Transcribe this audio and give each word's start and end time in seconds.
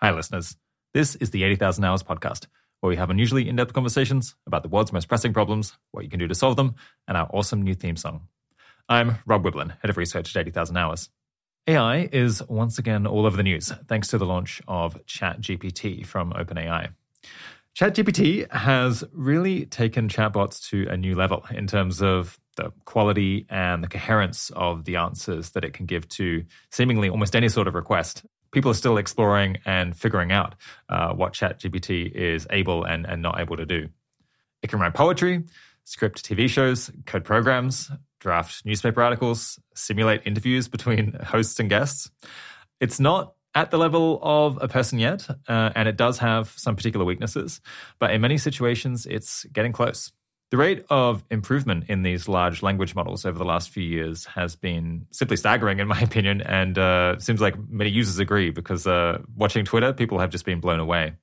Hi, 0.00 0.12
listeners. 0.12 0.56
This 0.94 1.16
is 1.16 1.30
the 1.30 1.42
80,000 1.42 1.82
Hours 1.82 2.04
podcast, 2.04 2.46
where 2.78 2.88
we 2.88 2.94
have 2.94 3.10
unusually 3.10 3.48
in 3.48 3.56
depth 3.56 3.72
conversations 3.72 4.36
about 4.46 4.62
the 4.62 4.68
world's 4.68 4.92
most 4.92 5.08
pressing 5.08 5.32
problems, 5.32 5.76
what 5.90 6.04
you 6.04 6.08
can 6.08 6.20
do 6.20 6.28
to 6.28 6.36
solve 6.36 6.54
them, 6.54 6.76
and 7.08 7.16
our 7.16 7.28
awesome 7.32 7.62
new 7.62 7.74
theme 7.74 7.96
song. 7.96 8.28
I'm 8.88 9.16
Rob 9.26 9.42
Wiblin, 9.42 9.76
head 9.80 9.90
of 9.90 9.96
research 9.96 10.36
at 10.36 10.40
80,000 10.40 10.76
Hours. 10.76 11.10
AI 11.66 12.08
is 12.12 12.40
once 12.48 12.78
again 12.78 13.08
all 13.08 13.26
over 13.26 13.36
the 13.36 13.42
news, 13.42 13.72
thanks 13.88 14.06
to 14.08 14.18
the 14.18 14.24
launch 14.24 14.62
of 14.68 15.04
ChatGPT 15.04 16.06
from 16.06 16.32
OpenAI. 16.32 16.90
ChatGPT 17.76 18.48
has 18.52 19.02
really 19.12 19.66
taken 19.66 20.06
chatbots 20.06 20.68
to 20.68 20.86
a 20.88 20.96
new 20.96 21.16
level 21.16 21.44
in 21.50 21.66
terms 21.66 22.00
of 22.00 22.38
the 22.56 22.72
quality 22.84 23.46
and 23.50 23.82
the 23.82 23.88
coherence 23.88 24.50
of 24.50 24.84
the 24.84 24.94
answers 24.94 25.50
that 25.50 25.64
it 25.64 25.72
can 25.72 25.86
give 25.86 26.08
to 26.10 26.44
seemingly 26.70 27.08
almost 27.08 27.34
any 27.34 27.48
sort 27.48 27.66
of 27.66 27.74
request 27.74 28.24
people 28.52 28.70
are 28.70 28.74
still 28.74 28.96
exploring 28.96 29.58
and 29.64 29.96
figuring 29.96 30.32
out 30.32 30.54
uh, 30.88 31.12
what 31.12 31.32
ChatGPT 31.32 32.10
is 32.10 32.46
able 32.50 32.84
and, 32.84 33.06
and 33.06 33.22
not 33.22 33.40
able 33.40 33.56
to 33.56 33.66
do. 33.66 33.88
It 34.62 34.70
can 34.70 34.80
write 34.80 34.94
poetry, 34.94 35.44
script 35.84 36.24
TV 36.24 36.48
shows, 36.48 36.90
code 37.06 37.24
programs, 37.24 37.90
draft 38.20 38.64
newspaper 38.64 39.02
articles, 39.02 39.58
simulate 39.74 40.22
interviews 40.24 40.68
between 40.68 41.12
hosts 41.22 41.60
and 41.60 41.68
guests. 41.68 42.10
It's 42.80 43.00
not 43.00 43.34
at 43.54 43.70
the 43.70 43.78
level 43.78 44.20
of 44.22 44.58
a 44.60 44.68
person 44.68 44.98
yet, 44.98 45.28
uh, 45.48 45.70
and 45.74 45.88
it 45.88 45.96
does 45.96 46.18
have 46.18 46.52
some 46.56 46.76
particular 46.76 47.04
weaknesses, 47.04 47.60
but 47.98 48.12
in 48.12 48.20
many 48.20 48.38
situations, 48.38 49.06
it's 49.06 49.44
getting 49.46 49.72
close. 49.72 50.12
The 50.50 50.56
rate 50.56 50.86
of 50.88 51.24
improvement 51.30 51.84
in 51.88 52.02
these 52.02 52.26
large 52.26 52.62
language 52.62 52.94
models 52.94 53.26
over 53.26 53.38
the 53.38 53.44
last 53.44 53.68
few 53.68 53.82
years 53.82 54.24
has 54.24 54.56
been 54.56 55.06
simply 55.10 55.36
staggering, 55.36 55.78
in 55.78 55.88
my 55.88 56.00
opinion, 56.08 56.40
and 56.40 56.78
uh, 56.78 57.18
seems 57.18 57.40
like 57.40 57.54
many 57.68 57.90
users 57.90 58.18
agree 58.18 58.50
because 58.50 58.86
uh, 58.86 59.18
watching 59.36 59.66
Twitter, 59.66 59.92
people 59.92 60.18
have 60.18 60.30
just 60.30 60.46
been 60.46 60.60
blown 60.60 60.80
away. 60.80 61.14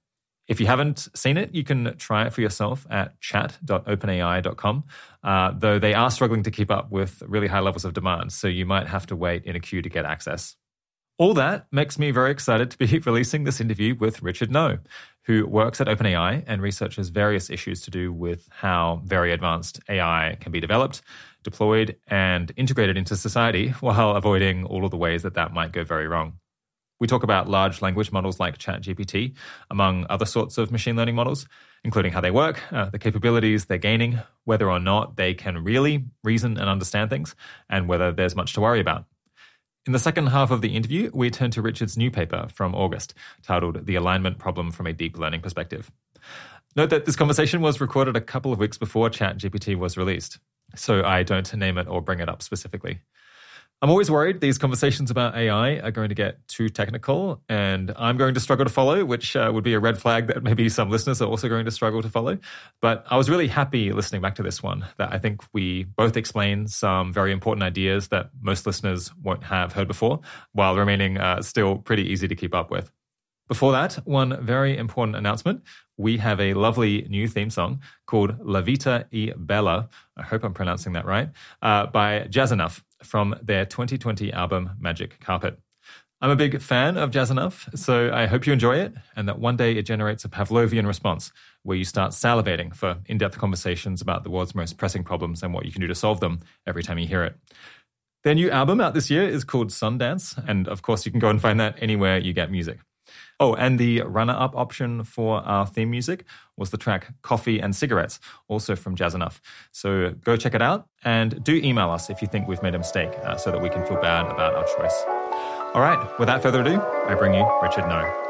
If 0.47 0.59
you 0.59 0.67
haven't 0.67 1.09
seen 1.15 1.37
it, 1.37 1.55
you 1.55 1.63
can 1.63 1.97
try 1.97 2.27
it 2.27 2.33
for 2.33 2.41
yourself 2.41 2.85
at 2.91 3.19
chat.openai.com, 3.19 4.83
uh, 5.23 5.51
though 5.57 5.79
they 5.79 5.95
are 5.95 6.11
struggling 6.11 6.43
to 6.43 6.51
keep 6.51 6.69
up 6.69 6.91
with 6.91 7.23
really 7.25 7.47
high 7.47 7.61
levels 7.61 7.83
of 7.83 7.93
demand, 7.93 8.31
so 8.31 8.47
you 8.47 8.67
might 8.67 8.85
have 8.85 9.07
to 9.07 9.15
wait 9.15 9.45
in 9.45 9.55
a 9.55 9.59
queue 9.59 9.81
to 9.81 9.89
get 9.89 10.05
access. 10.05 10.55
All 11.17 11.33
that 11.35 11.67
makes 11.71 11.97
me 11.97 12.11
very 12.11 12.29
excited 12.29 12.69
to 12.71 12.77
be 12.77 12.99
releasing 13.05 13.45
this 13.45 13.61
interview 13.61 13.95
with 13.95 14.21
Richard 14.21 14.49
Ngo, 14.49 14.79
who 15.23 15.47
works 15.47 15.79
at 15.79 15.87
OpenAI 15.87 16.43
and 16.45 16.61
researches 16.61 17.07
various 17.07 17.49
issues 17.49 17.79
to 17.81 17.91
do 17.91 18.11
with 18.11 18.49
how 18.51 19.01
very 19.05 19.31
advanced 19.31 19.79
AI 19.87 20.35
can 20.41 20.51
be 20.51 20.59
developed, 20.59 21.01
deployed, 21.41 21.95
and 22.07 22.51
integrated 22.57 22.97
into 22.97 23.15
society 23.15 23.69
while 23.79 24.11
avoiding 24.17 24.65
all 24.65 24.83
of 24.83 24.91
the 24.91 24.97
ways 24.97 25.23
that 25.23 25.35
that 25.35 25.53
might 25.53 25.71
go 25.71 25.85
very 25.85 26.05
wrong. 26.05 26.33
We 26.99 27.07
talk 27.07 27.23
about 27.23 27.47
large 27.47 27.81
language 27.81 28.11
models 28.11 28.37
like 28.37 28.57
ChatGPT, 28.57 29.35
among 29.71 30.05
other 30.09 30.25
sorts 30.25 30.57
of 30.57 30.69
machine 30.69 30.97
learning 30.97 31.15
models, 31.15 31.47
including 31.85 32.11
how 32.11 32.19
they 32.19 32.31
work, 32.31 32.61
uh, 32.73 32.89
the 32.89 32.99
capabilities 32.99 33.65
they're 33.65 33.77
gaining, 33.77 34.19
whether 34.43 34.69
or 34.69 34.81
not 34.81 35.15
they 35.15 35.33
can 35.33 35.63
really 35.63 36.07
reason 36.25 36.57
and 36.57 36.69
understand 36.69 37.09
things, 37.09 37.35
and 37.69 37.87
whether 37.87 38.11
there's 38.11 38.35
much 38.35 38.53
to 38.55 38.61
worry 38.61 38.81
about. 38.81 39.05
In 39.85 39.93
the 39.93 39.99
second 39.99 40.27
half 40.27 40.49
of 40.49 40.61
the 40.61 40.75
interview, 40.75 41.11
we 41.13 41.29
turn 41.29 41.51
to 41.51 41.61
Richard's 41.61 41.95
new 41.95 42.09
paper 42.09 42.47
from 42.51 42.73
August, 42.73 43.13
titled 43.43 43.85
The 43.85 43.93
Alignment 43.93 44.39
Problem 44.39 44.71
from 44.71 44.87
a 44.87 44.93
Deep 44.93 45.15
Learning 45.15 45.41
Perspective. 45.41 45.91
Note 46.75 46.89
that 46.89 47.05
this 47.05 47.15
conversation 47.15 47.61
was 47.61 47.79
recorded 47.79 48.15
a 48.15 48.21
couple 48.21 48.51
of 48.51 48.57
weeks 48.57 48.79
before 48.79 49.11
ChatGPT 49.11 49.77
was 49.77 49.95
released, 49.95 50.39
so 50.73 51.03
I 51.03 51.21
don't 51.21 51.53
name 51.53 51.77
it 51.77 51.87
or 51.87 52.01
bring 52.01 52.19
it 52.19 52.27
up 52.27 52.41
specifically. 52.41 53.01
I'm 53.81 53.89
always 53.89 54.09
worried 54.09 54.39
these 54.39 54.57
conversations 54.57 55.11
about 55.11 55.35
AI 55.35 55.79
are 55.79 55.91
going 55.91 56.07
to 56.07 56.15
get 56.15 56.47
too 56.47 56.69
technical, 56.69 57.41
and 57.49 57.93
I'm 57.97 58.15
going 58.15 58.33
to 58.33 58.39
struggle 58.39 58.65
to 58.65 58.71
follow, 58.71 59.03
which 59.03 59.35
uh, 59.35 59.51
would 59.53 59.65
be 59.65 59.73
a 59.73 59.79
red 59.79 59.97
flag 59.97 60.27
that 60.27 60.43
maybe 60.43 60.69
some 60.69 60.89
listeners 60.89 61.21
are 61.21 61.27
also 61.27 61.49
going 61.49 61.65
to 61.65 61.71
struggle 61.71 62.01
to 62.01 62.09
follow. 62.09 62.37
But 62.81 63.05
I 63.09 63.17
was 63.17 63.29
really 63.29 63.47
happy 63.47 63.91
listening 63.91 64.21
back 64.21 64.35
to 64.35 64.43
this 64.43 64.63
one 64.63 64.85
that 64.97 65.13
I 65.13 65.19
think 65.19 65.41
we 65.51 65.83
both 65.83 66.15
explain 66.15 66.67
some 66.67 67.11
very 67.11 67.33
important 67.33 67.63
ideas 67.63 68.07
that 68.07 68.29
most 68.41 68.65
listeners 68.65 69.13
won't 69.21 69.43
have 69.43 69.73
heard 69.73 69.89
before, 69.89 70.21
while 70.53 70.75
remaining 70.77 71.17
uh, 71.17 71.41
still 71.41 71.77
pretty 71.77 72.03
easy 72.09 72.29
to 72.29 72.35
keep 72.35 72.55
up 72.55 72.71
with. 72.71 72.89
Before 73.47 73.73
that, 73.73 73.93
one 74.05 74.43
very 74.43 74.75
important 74.75 75.17
announcement. 75.17 75.61
We 75.97 76.17
have 76.17 76.39
a 76.39 76.55
lovely 76.55 77.05
new 77.09 77.27
theme 77.27 77.51
song 77.51 77.81
called 78.07 78.39
La 78.43 78.61
Vita 78.61 79.05
e 79.11 79.31
Bella. 79.37 79.89
I 80.17 80.23
hope 80.23 80.43
I'm 80.43 80.53
pronouncing 80.53 80.93
that 80.93 81.05
right, 81.05 81.29
uh, 81.61 81.85
by 81.87 82.21
Jazzinuf 82.21 82.81
from 83.05 83.35
their 83.41 83.65
2020 83.65 84.33
album 84.33 84.71
Magic 84.79 85.19
Carpet. 85.19 85.59
I'm 86.21 86.31
a 86.31 86.35
big 86.35 86.61
fan 86.61 86.97
of 86.97 87.11
Jazzinuf, 87.11 87.77
so 87.77 88.11
I 88.11 88.25
hope 88.25 88.47
you 88.47 88.53
enjoy 88.53 88.77
it 88.77 88.93
and 89.15 89.27
that 89.27 89.37
one 89.37 89.57
day 89.57 89.73
it 89.73 89.83
generates 89.83 90.25
a 90.25 90.29
Pavlovian 90.29 90.87
response 90.87 91.31
where 91.63 91.77
you 91.77 91.85
start 91.85 92.11
salivating 92.11 92.75
for 92.75 92.97
in 93.05 93.17
depth 93.17 93.37
conversations 93.37 94.01
about 94.01 94.23
the 94.23 94.29
world's 94.29 94.55
most 94.55 94.77
pressing 94.77 95.03
problems 95.03 95.43
and 95.43 95.53
what 95.53 95.65
you 95.65 95.71
can 95.71 95.81
do 95.81 95.87
to 95.87 95.95
solve 95.95 96.21
them 96.21 96.39
every 96.65 96.83
time 96.83 96.97
you 96.97 97.07
hear 97.07 97.23
it. 97.23 97.35
Their 98.23 98.33
new 98.33 98.49
album 98.49 98.81
out 98.81 98.95
this 98.95 99.11
year 99.11 99.27
is 99.27 99.43
called 99.43 99.69
Sundance, 99.69 100.35
and 100.47 100.67
of 100.67 100.81
course, 100.81 101.05
you 101.05 101.11
can 101.11 101.19
go 101.19 101.29
and 101.29 101.39
find 101.39 101.59
that 101.59 101.75
anywhere 101.79 102.17
you 102.17 102.33
get 102.33 102.49
music. 102.49 102.79
Oh, 103.37 103.53
and 103.53 103.77
the 103.77 104.01
runner 104.03 104.33
up 104.33 104.55
option 104.55 105.03
for 105.03 105.39
our 105.41 105.67
theme 105.67 105.91
music 105.91 106.23
was 106.55 106.69
the 106.69 106.77
track 106.77 107.13
Coffee 107.21 107.59
and 107.59 107.75
Cigarettes, 107.75 108.17
also 108.47 108.77
from 108.77 108.95
Jazzinuf. 108.95 109.41
So 109.73 110.11
go 110.23 110.37
check 110.37 110.55
it 110.55 110.61
out 110.61 110.87
and 111.03 111.43
do 111.43 111.55
email 111.55 111.89
us 111.89 112.09
if 112.09 112.21
you 112.21 112.29
think 112.29 112.47
we've 112.47 112.63
made 112.63 112.75
a 112.75 112.77
mistake 112.77 113.11
uh, 113.23 113.35
so 113.35 113.51
that 113.51 113.61
we 113.61 113.69
can 113.69 113.85
feel 113.85 113.99
bad 113.99 114.25
about 114.27 114.55
our 114.55 114.63
choice. 114.63 115.03
All 115.73 115.81
right, 115.81 115.99
without 116.17 116.41
further 116.41 116.61
ado, 116.61 116.79
I 116.79 117.15
bring 117.15 117.33
you 117.33 117.45
Richard 117.61 117.83
Ngo. 117.83 118.21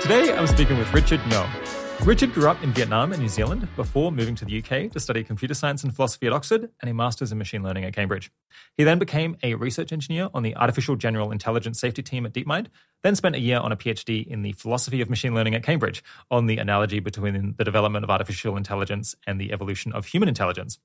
Today, 0.00 0.32
I'm 0.34 0.46
speaking 0.46 0.78
with 0.78 0.94
Richard 0.94 1.20
Ngo. 1.20 1.75
Richard 2.06 2.32
grew 2.32 2.48
up 2.48 2.62
in 2.62 2.70
Vietnam 2.70 3.12
and 3.12 3.20
New 3.20 3.28
Zealand 3.28 3.66
before 3.74 4.12
moving 4.12 4.36
to 4.36 4.44
the 4.44 4.58
UK 4.62 4.92
to 4.92 5.00
study 5.00 5.24
computer 5.24 5.54
science 5.54 5.82
and 5.82 5.92
philosophy 5.92 6.28
at 6.28 6.32
Oxford 6.32 6.70
and 6.80 6.88
a 6.88 6.94
master's 6.94 7.32
in 7.32 7.38
machine 7.38 7.64
learning 7.64 7.84
at 7.84 7.96
Cambridge. 7.96 8.30
He 8.76 8.84
then 8.84 9.00
became 9.00 9.36
a 9.42 9.54
research 9.54 9.92
engineer 9.92 10.28
on 10.32 10.44
the 10.44 10.54
Artificial 10.54 10.94
General 10.94 11.32
Intelligence 11.32 11.80
Safety 11.80 12.04
team 12.04 12.24
at 12.24 12.32
DeepMind, 12.32 12.68
then 13.02 13.16
spent 13.16 13.34
a 13.34 13.40
year 13.40 13.58
on 13.58 13.72
a 13.72 13.76
PhD 13.76 14.24
in 14.24 14.42
the 14.42 14.52
philosophy 14.52 15.00
of 15.00 15.10
machine 15.10 15.34
learning 15.34 15.56
at 15.56 15.64
Cambridge 15.64 16.04
on 16.30 16.46
the 16.46 16.58
analogy 16.58 17.00
between 17.00 17.56
the 17.58 17.64
development 17.64 18.04
of 18.04 18.10
artificial 18.10 18.56
intelligence 18.56 19.16
and 19.26 19.40
the 19.40 19.52
evolution 19.52 19.92
of 19.92 20.06
human 20.06 20.28
intelligence. 20.28 20.78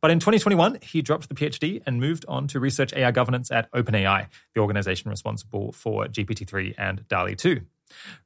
But 0.00 0.12
in 0.12 0.20
2021, 0.20 0.78
he 0.80 1.02
dropped 1.02 1.28
the 1.28 1.34
PhD 1.34 1.82
and 1.86 1.98
moved 1.98 2.24
on 2.28 2.46
to 2.46 2.60
research 2.60 2.92
AI 2.92 3.10
governance 3.10 3.50
at 3.50 3.68
OpenAI, 3.72 4.28
the 4.54 4.60
organization 4.60 5.10
responsible 5.10 5.72
for 5.72 6.04
GPT-3 6.04 6.76
and 6.78 7.08
DALL-E 7.08 7.34
2. 7.34 7.62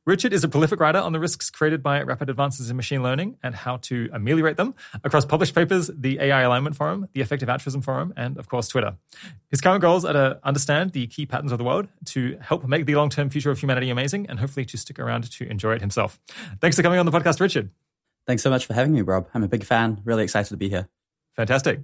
Richard 0.05 0.33
is 0.33 0.45
a 0.45 0.49
prolific 0.49 0.81
writer 0.81 0.99
on 0.99 1.13
the 1.13 1.21
risks 1.21 1.51
created 1.51 1.83
by 1.83 2.03
rapid 2.03 2.29
advances 2.29 2.71
in 2.71 2.77
machine 2.77 3.03
learning 3.03 3.37
and 3.43 3.55
how 3.55 3.77
to 3.79 4.09
ameliorate 4.13 4.57
them 4.57 4.75
across 5.05 5.25
published 5.25 5.55
papers, 5.55 5.91
the 5.95 6.19
AI 6.21 6.43
Alignment 6.43 6.77
Forum, 6.77 7.09
the 7.13 7.21
Effective 7.21 7.49
Altruism 7.49 7.83
Forum, 7.83 8.13
and 8.17 8.39
of 8.39 8.49
course, 8.49 8.69
Twitter. 8.69 8.97
His 9.49 9.61
current 9.61 9.81
goals 9.81 10.05
are 10.05 10.13
to 10.13 10.41
understand 10.43 10.93
the 10.93 11.07
key 11.07 11.27
patterns 11.27 11.53
of 11.53 11.59
the 11.59 11.65
world, 11.65 11.89
to 12.07 12.39
help 12.41 12.67
make 12.67 12.87
the 12.87 12.97
long 12.97 13.11
term 13.11 13.31
future 13.31 13.51
of 13.51 13.59
humanity 13.59 13.91
amazing, 13.91 14.27
and 14.29 14.39
hopefully 14.39 14.65
to 14.67 14.77
stick 14.77 14.99
around 14.99 15.31
to 15.31 15.49
enjoy 15.49 15.75
it 15.75 15.81
himself. 15.81 16.19
Thanks 16.61 16.77
for 16.77 16.83
coming 16.83 16.99
on 16.99 17.07
the 17.07 17.13
podcast, 17.13 17.41
Richard. 17.41 17.71
Thanks 18.27 18.43
so 18.43 18.51
much 18.51 18.67
for 18.67 18.75
having 18.75 18.93
me, 18.93 19.03
Rob. 19.03 19.29
I'm 19.35 19.43
a 19.43 19.49
big 19.49 19.65
fan. 19.65 20.01
Really 20.05 20.25
excited 20.25 20.51
to 20.51 20.57
be 20.57 20.69
here. 20.69 20.89
Fantastic. 21.37 21.81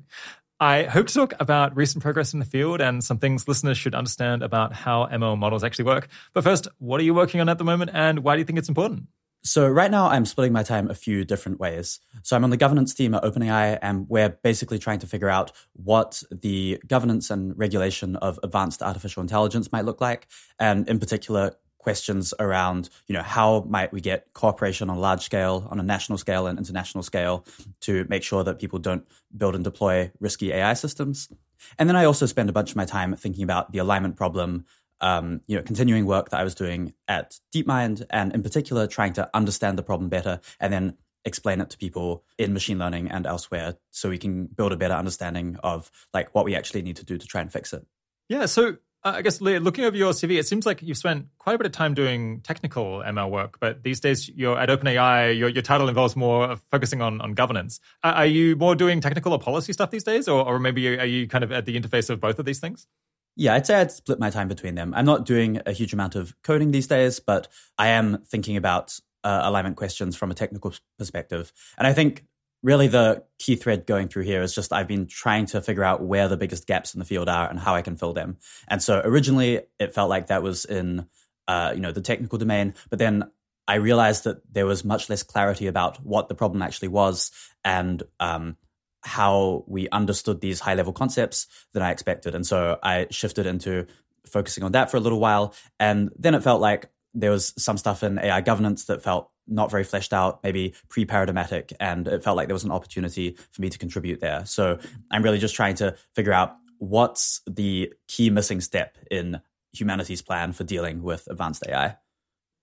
I 0.60 0.84
hope 0.84 1.06
to 1.06 1.14
talk 1.14 1.34
about 1.38 1.76
recent 1.76 2.02
progress 2.02 2.32
in 2.32 2.40
the 2.40 2.44
field 2.44 2.80
and 2.80 3.02
some 3.04 3.18
things 3.18 3.46
listeners 3.46 3.78
should 3.78 3.94
understand 3.94 4.42
about 4.42 4.72
how 4.72 5.06
ML 5.06 5.38
models 5.38 5.62
actually 5.62 5.84
work. 5.84 6.08
But 6.32 6.42
first, 6.42 6.66
what 6.78 7.00
are 7.00 7.04
you 7.04 7.14
working 7.14 7.40
on 7.40 7.48
at 7.48 7.58
the 7.58 7.64
moment 7.64 7.92
and 7.94 8.24
why 8.24 8.34
do 8.34 8.40
you 8.40 8.44
think 8.44 8.58
it's 8.58 8.68
important? 8.68 9.04
So 9.44 9.68
right 9.68 9.90
now 9.90 10.08
I'm 10.08 10.26
splitting 10.26 10.52
my 10.52 10.64
time 10.64 10.90
a 10.90 10.96
few 10.96 11.24
different 11.24 11.60
ways. 11.60 12.00
So 12.24 12.34
I'm 12.34 12.42
on 12.42 12.50
the 12.50 12.56
governance 12.56 12.92
team 12.92 13.14
at 13.14 13.22
OpenAI 13.22 13.78
and 13.80 14.08
we're 14.08 14.30
basically 14.30 14.80
trying 14.80 14.98
to 14.98 15.06
figure 15.06 15.28
out 15.28 15.52
what 15.74 16.24
the 16.32 16.82
governance 16.88 17.30
and 17.30 17.56
regulation 17.56 18.16
of 18.16 18.40
advanced 18.42 18.82
artificial 18.82 19.20
intelligence 19.20 19.70
might 19.70 19.84
look 19.84 20.00
like. 20.00 20.26
And 20.58 20.88
in 20.88 20.98
particular, 20.98 21.54
questions 21.88 22.34
around, 22.38 22.90
you 23.06 23.14
know, 23.14 23.22
how 23.22 23.64
might 23.66 23.90
we 23.94 24.00
get 24.02 24.30
cooperation 24.34 24.90
on 24.90 24.98
a 24.98 25.00
large 25.00 25.22
scale, 25.22 25.66
on 25.70 25.80
a 25.80 25.82
national 25.82 26.18
scale 26.18 26.46
and 26.46 26.58
international 26.58 27.02
scale 27.02 27.46
to 27.80 28.04
make 28.10 28.22
sure 28.22 28.44
that 28.44 28.58
people 28.58 28.78
don't 28.78 29.06
build 29.34 29.54
and 29.54 29.64
deploy 29.64 30.12
risky 30.20 30.52
AI 30.52 30.74
systems. 30.74 31.30
And 31.78 31.88
then 31.88 31.96
I 31.96 32.04
also 32.04 32.26
spend 32.26 32.50
a 32.50 32.52
bunch 32.52 32.68
of 32.68 32.76
my 32.76 32.84
time 32.84 33.16
thinking 33.16 33.42
about 33.42 33.72
the 33.72 33.78
alignment 33.78 34.16
problem, 34.16 34.66
um, 35.00 35.40
you 35.46 35.56
know, 35.56 35.62
continuing 35.62 36.04
work 36.04 36.28
that 36.28 36.40
I 36.40 36.44
was 36.44 36.54
doing 36.54 36.92
at 37.08 37.40
DeepMind, 37.54 38.04
and 38.10 38.34
in 38.34 38.42
particular 38.42 38.86
trying 38.86 39.14
to 39.14 39.30
understand 39.32 39.78
the 39.78 39.82
problem 39.82 40.10
better 40.10 40.40
and 40.60 40.70
then 40.70 40.98
explain 41.24 41.62
it 41.62 41.70
to 41.70 41.78
people 41.78 42.22
in 42.36 42.52
machine 42.52 42.78
learning 42.78 43.10
and 43.10 43.24
elsewhere 43.24 43.76
so 43.92 44.10
we 44.10 44.18
can 44.18 44.44
build 44.44 44.72
a 44.72 44.76
better 44.76 44.92
understanding 44.92 45.56
of 45.62 45.90
like 46.12 46.34
what 46.34 46.44
we 46.44 46.54
actually 46.54 46.82
need 46.82 46.96
to 46.96 47.04
do 47.06 47.16
to 47.16 47.26
try 47.26 47.40
and 47.40 47.50
fix 47.50 47.72
it. 47.72 47.86
Yeah, 48.28 48.44
so 48.44 48.76
Uh, 49.04 49.12
I 49.16 49.22
guess 49.22 49.40
looking 49.40 49.84
over 49.84 49.96
your 49.96 50.12
CV, 50.12 50.38
it 50.38 50.46
seems 50.46 50.66
like 50.66 50.82
you've 50.82 50.96
spent 50.96 51.26
quite 51.38 51.54
a 51.54 51.58
bit 51.58 51.66
of 51.66 51.72
time 51.72 51.94
doing 51.94 52.40
technical 52.40 52.98
ML 52.98 53.30
work, 53.30 53.58
but 53.60 53.84
these 53.84 54.00
days 54.00 54.28
you're 54.28 54.58
at 54.58 54.68
OpenAI. 54.68 55.38
Your, 55.38 55.48
your 55.48 55.62
title 55.62 55.88
involves 55.88 56.16
more 56.16 56.56
focusing 56.70 57.00
on 57.00 57.20
on 57.20 57.34
governance. 57.34 57.78
Uh, 58.02 58.14
are 58.16 58.26
you 58.26 58.56
more 58.56 58.74
doing 58.74 59.00
technical 59.00 59.32
or 59.32 59.38
policy 59.38 59.72
stuff 59.72 59.90
these 59.90 60.02
days, 60.02 60.26
or, 60.26 60.44
or 60.44 60.58
maybe 60.58 60.98
are 60.98 61.04
you 61.04 61.28
kind 61.28 61.44
of 61.44 61.52
at 61.52 61.64
the 61.64 61.80
interface 61.80 62.10
of 62.10 62.20
both 62.20 62.40
of 62.40 62.44
these 62.44 62.58
things? 62.58 62.88
Yeah, 63.36 63.54
I'd 63.54 63.66
say 63.66 63.80
I'd 63.80 63.92
split 63.92 64.18
my 64.18 64.30
time 64.30 64.48
between 64.48 64.74
them. 64.74 64.92
I'm 64.96 65.04
not 65.04 65.24
doing 65.24 65.60
a 65.64 65.70
huge 65.70 65.92
amount 65.92 66.16
of 66.16 66.34
coding 66.42 66.72
these 66.72 66.88
days, 66.88 67.20
but 67.20 67.46
I 67.78 67.88
am 67.88 68.18
thinking 68.26 68.56
about 68.56 68.98
uh, 69.22 69.42
alignment 69.44 69.76
questions 69.76 70.16
from 70.16 70.32
a 70.32 70.34
technical 70.34 70.74
perspective. 70.98 71.52
And 71.78 71.86
I 71.86 71.92
think 71.92 72.24
really 72.62 72.88
the 72.88 73.24
key 73.38 73.56
thread 73.56 73.86
going 73.86 74.08
through 74.08 74.24
here 74.24 74.42
is 74.42 74.54
just 74.54 74.72
I've 74.72 74.88
been 74.88 75.06
trying 75.06 75.46
to 75.46 75.60
figure 75.60 75.84
out 75.84 76.02
where 76.02 76.28
the 76.28 76.36
biggest 76.36 76.66
gaps 76.66 76.94
in 76.94 76.98
the 76.98 77.04
field 77.04 77.28
are 77.28 77.48
and 77.48 77.58
how 77.58 77.74
I 77.74 77.82
can 77.82 77.96
fill 77.96 78.12
them. 78.12 78.36
And 78.66 78.82
so 78.82 79.00
originally 79.04 79.62
it 79.78 79.94
felt 79.94 80.10
like 80.10 80.28
that 80.28 80.42
was 80.42 80.64
in 80.64 81.06
uh, 81.46 81.72
you 81.74 81.80
know 81.80 81.92
the 81.92 82.00
technical 82.00 82.38
domain, 82.38 82.74
but 82.90 82.98
then 82.98 83.30
I 83.66 83.76
realized 83.76 84.24
that 84.24 84.40
there 84.52 84.66
was 84.66 84.84
much 84.84 85.10
less 85.10 85.22
clarity 85.22 85.66
about 85.66 85.98
what 86.04 86.28
the 86.28 86.34
problem 86.34 86.62
actually 86.62 86.88
was 86.88 87.30
and 87.64 88.02
um, 88.18 88.56
how 89.02 89.64
we 89.66 89.88
understood 89.90 90.40
these 90.40 90.60
high 90.60 90.74
level 90.74 90.92
concepts 90.92 91.46
than 91.72 91.82
I 91.82 91.90
expected. 91.90 92.34
And 92.34 92.46
so 92.46 92.78
I 92.82 93.06
shifted 93.10 93.46
into 93.46 93.86
focusing 94.26 94.64
on 94.64 94.72
that 94.72 94.90
for 94.90 94.96
a 94.96 95.00
little 95.00 95.20
while. 95.20 95.54
And 95.78 96.10
then 96.18 96.34
it 96.34 96.42
felt 96.42 96.62
like 96.62 96.90
there 97.20 97.30
was 97.30 97.52
some 97.58 97.76
stuff 97.76 98.02
in 98.02 98.18
AI 98.18 98.40
governance 98.40 98.84
that 98.86 99.02
felt 99.02 99.30
not 99.46 99.70
very 99.70 99.84
fleshed 99.84 100.12
out, 100.12 100.42
maybe 100.44 100.74
pre 100.88 101.04
paradigmatic. 101.04 101.72
And 101.80 102.06
it 102.06 102.22
felt 102.22 102.36
like 102.36 102.48
there 102.48 102.54
was 102.54 102.64
an 102.64 102.70
opportunity 102.70 103.36
for 103.52 103.62
me 103.62 103.70
to 103.70 103.78
contribute 103.78 104.20
there. 104.20 104.44
So 104.46 104.78
I'm 105.10 105.22
really 105.22 105.38
just 105.38 105.54
trying 105.54 105.74
to 105.76 105.96
figure 106.14 106.32
out 106.32 106.56
what's 106.78 107.40
the 107.46 107.92
key 108.06 108.30
missing 108.30 108.60
step 108.60 108.96
in 109.10 109.40
humanity's 109.72 110.22
plan 110.22 110.52
for 110.52 110.64
dealing 110.64 111.02
with 111.02 111.26
advanced 111.28 111.64
AI. 111.66 111.96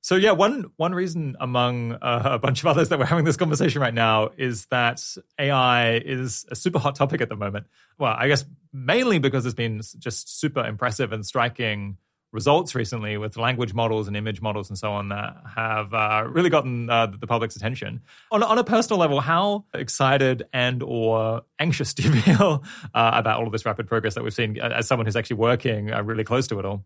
So 0.01 0.15
yeah, 0.15 0.33
one 0.33 0.65
one 0.77 0.93
reason 0.93 1.35
among 1.39 1.93
uh, 1.93 2.21
a 2.25 2.37
bunch 2.37 2.61
of 2.61 2.67
others 2.67 2.89
that 2.89 2.99
we're 2.99 3.05
having 3.05 3.25
this 3.25 3.37
conversation 3.37 3.81
right 3.81 3.93
now 3.93 4.29
is 4.37 4.67
that 4.67 5.03
AI 5.39 5.95
is 5.97 6.45
a 6.51 6.55
super 6.55 6.77
hot 6.77 6.93
topic 6.93 7.21
at 7.21 7.29
the 7.29 7.35
moment. 7.35 7.65
Well, 7.97 8.15
I 8.15 8.27
guess 8.27 8.45
mainly 8.71 9.17
because 9.17 9.47
it's 9.47 9.55
been 9.55 9.81
just 9.97 10.39
super 10.39 10.63
impressive 10.63 11.11
and 11.11 11.25
striking 11.25 11.97
results 12.35 12.75
recently 12.75 13.17
with 13.17 13.37
language 13.37 13.73
models 13.73 14.07
and 14.07 14.15
image 14.15 14.41
models 14.41 14.69
and 14.69 14.77
so 14.77 14.91
on 14.91 15.09
that 15.09 15.35
have 15.55 15.93
uh, 15.93 16.23
really 16.27 16.49
gotten 16.49 16.89
uh, 16.89 17.07
the 17.07 17.25
public's 17.25 17.55
attention. 17.55 18.01
On, 18.31 18.43
on 18.43 18.59
a 18.59 18.63
personal 18.63 18.99
level, 18.99 19.21
how 19.21 19.65
excited 19.73 20.43
and 20.53 20.83
or 20.83 21.41
anxious 21.57 21.93
do 21.95 22.03
you 22.03 22.21
feel 22.21 22.63
uh, 22.93 23.11
about 23.13 23.39
all 23.39 23.47
of 23.47 23.51
this 23.51 23.65
rapid 23.65 23.87
progress 23.87 24.13
that 24.13 24.23
we've 24.23 24.33
seen 24.33 24.59
as 24.59 24.87
someone 24.87 25.07
who's 25.07 25.15
actually 25.15 25.37
working 25.37 25.91
uh, 25.91 26.03
really 26.03 26.23
close 26.23 26.45
to 26.47 26.59
it 26.59 26.65
all? 26.65 26.85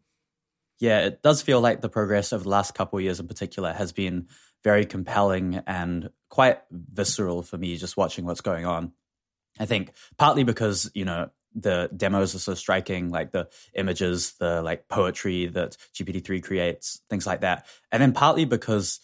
Yeah, 0.80 1.00
it 1.00 1.22
does 1.22 1.42
feel 1.42 1.60
like 1.60 1.82
the 1.82 1.90
progress 1.90 2.32
over 2.32 2.44
the 2.44 2.50
last 2.50 2.74
couple 2.74 2.98
of 3.00 3.04
years 3.04 3.20
in 3.20 3.28
particular 3.28 3.74
has 3.74 3.92
been 3.92 4.28
very 4.64 4.86
compelling 4.86 5.62
and 5.68 6.10
quite 6.30 6.60
visceral 6.72 7.44
for 7.44 7.58
me 7.58 7.76
just 7.76 7.98
watching 7.98 8.24
what's 8.26 8.42
going 8.42 8.66
on. 8.66 8.94
I 9.60 9.66
think 9.66 9.92
partly 10.18 10.44
because, 10.44 10.90
you 10.94 11.04
know, 11.04 11.30
the 11.56 11.90
demos 11.96 12.36
are 12.36 12.40
so 12.40 12.54
striking, 12.54 13.10
like 13.10 13.32
the 13.32 13.48
images, 13.74 14.34
the 14.34 14.62
like 14.62 14.88
poetry 14.88 15.48
that 15.48 15.78
GPT-3 15.96 16.44
creates, 16.44 17.02
things 17.10 17.26
like 17.26 17.42
that. 17.42 17.66
And 17.92 18.02
then 18.02 18.14
partly 18.14 18.46
because 18.46 19.00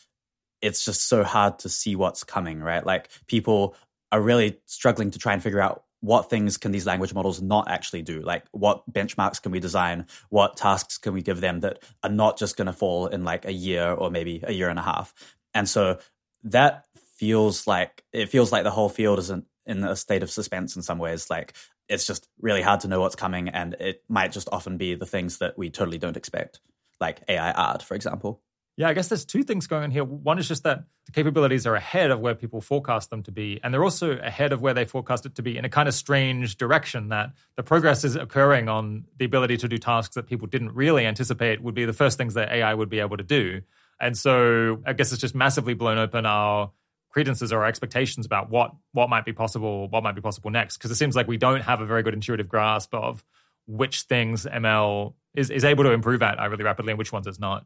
it's 0.61 0.85
just 0.85 1.07
so 1.07 1.23
hard 1.23 1.59
to 1.59 1.69
see 1.69 1.95
what's 1.95 2.23
coming, 2.23 2.59
right? 2.59 2.85
Like 2.85 3.09
people 3.27 3.75
are 4.11 4.21
really 4.21 4.59
struggling 4.65 5.11
to 5.11 5.19
try 5.19 5.33
and 5.33 5.43
figure 5.43 5.61
out 5.61 5.83
what 6.05 6.29
things 6.29 6.57
can 6.57 6.71
these 6.71 6.85
language 6.85 7.13
models 7.13 7.41
not 7.41 7.67
actually 7.67 8.03
do? 8.03 8.21
Like 8.21 8.45
what 8.51 8.83
benchmarks 8.91 9.41
can 9.41 9.51
we 9.51 9.59
design? 9.59 10.05
What 10.29 10.55
tasks 10.55 10.99
can 10.99 11.13
we 11.13 11.23
give 11.23 11.41
them 11.41 11.61
that 11.61 11.79
are 12.03 12.11
not 12.11 12.37
just 12.37 12.57
going 12.57 12.67
to 12.67 12.73
fall 12.73 13.07
in 13.07 13.23
like 13.23 13.45
a 13.45 13.51
year 13.51 13.91
or 13.91 14.11
maybe 14.11 14.43
a 14.43 14.53
year 14.53 14.69
and 14.69 14.77
a 14.77 14.83
half? 14.83 15.13
And 15.53 15.67
so 15.67 15.97
that 16.43 16.85
feels 17.15 17.65
like 17.65 18.03
it 18.13 18.29
feels 18.29 18.51
like 18.51 18.63
the 18.63 18.71
whole 18.71 18.89
field 18.89 19.17
isn't 19.19 19.45
in 19.65 19.83
a 19.83 19.95
state 19.95 20.21
of 20.21 20.29
suspense 20.29 20.75
in 20.75 20.83
some 20.83 20.99
ways. 20.99 21.29
Like 21.29 21.53
it's 21.87 22.07
just 22.07 22.27
really 22.39 22.61
hard 22.61 22.81
to 22.81 22.87
know 22.87 23.01
what's 23.01 23.15
coming, 23.15 23.49
and 23.49 23.75
it 23.75 24.03
might 24.09 24.31
just 24.31 24.49
often 24.51 24.77
be 24.77 24.95
the 24.95 25.05
things 25.05 25.37
that 25.39 25.57
we 25.57 25.69
totally 25.69 25.97
don't 25.97 26.17
expect, 26.17 26.59
like 26.99 27.21
AI 27.27 27.51
art, 27.51 27.83
for 27.83 27.95
example. 27.95 28.41
Yeah, 28.77 28.89
I 28.89 28.93
guess 28.93 29.07
there's 29.07 29.23
two 29.23 29.43
things 29.43 29.67
going 29.67 29.83
on 29.83 29.91
here. 29.91 30.03
One 30.03 30.37
is 30.37 30.49
just 30.49 30.63
that 30.63 30.83
the 31.05 31.13
capabilities 31.13 31.65
are 31.65 31.75
ahead 31.75 32.11
of 32.11 32.19
where 32.19 32.35
people 32.35 32.59
forecast 32.59 33.09
them 33.09 33.23
to 33.23 33.31
be, 33.31 33.59
and 33.63 33.73
they're 33.73 33.83
also 33.83 34.17
ahead 34.17 34.51
of 34.51 34.61
where 34.61 34.73
they 34.73 34.83
forecast 34.83 35.25
it 35.25 35.35
to 35.35 35.41
be 35.41 35.57
in 35.57 35.63
a 35.63 35.69
kind 35.69 35.87
of 35.87 35.93
strange 35.93 36.57
direction 36.57 37.09
that 37.09 37.31
the 37.55 37.63
progress 37.63 38.03
is 38.03 38.17
occurring 38.17 38.67
on 38.67 39.05
the 39.17 39.23
ability 39.23 39.55
to 39.57 39.69
do 39.69 39.77
tasks 39.77 40.15
that 40.15 40.27
people 40.27 40.47
didn't 40.47 40.73
really 40.73 41.05
anticipate 41.05 41.61
would 41.61 41.75
be 41.75 41.85
the 41.85 41.93
first 41.93 42.17
things 42.17 42.33
that 42.33 42.51
AI 42.51 42.73
would 42.73 42.89
be 42.89 42.99
able 42.99 43.15
to 43.15 43.23
do. 43.23 43.61
And 44.01 44.17
so 44.17 44.81
I 44.85 44.91
guess 44.91 45.13
it's 45.13 45.21
just 45.21 45.35
massively 45.35 45.73
blown 45.73 45.97
open 45.97 46.25
our 46.25 46.71
credences 47.15 47.53
or 47.53 47.59
our 47.59 47.65
expectations 47.65 48.25
about 48.25 48.49
what 48.49 48.75
what 48.91 49.09
might 49.09 49.23
be 49.23 49.31
possible, 49.31 49.87
what 49.87 50.03
might 50.03 50.15
be 50.15 50.21
possible 50.21 50.51
next. 50.51 50.75
Because 50.75 50.91
it 50.91 50.95
seems 50.95 51.15
like 51.15 51.29
we 51.29 51.37
don't 51.37 51.61
have 51.61 51.79
a 51.79 51.85
very 51.85 52.03
good 52.03 52.13
intuitive 52.13 52.49
grasp 52.49 52.93
of 52.93 53.23
which 53.67 54.01
things 54.01 54.45
ML 54.45 55.13
is, 55.33 55.49
is 55.49 55.63
able 55.63 55.85
to 55.85 55.91
improve 55.91 56.21
at 56.21 56.37
really 56.51 56.65
rapidly 56.65 56.91
and 56.91 56.97
which 56.99 57.13
ones 57.13 57.25
it's 57.25 57.39
not. 57.39 57.65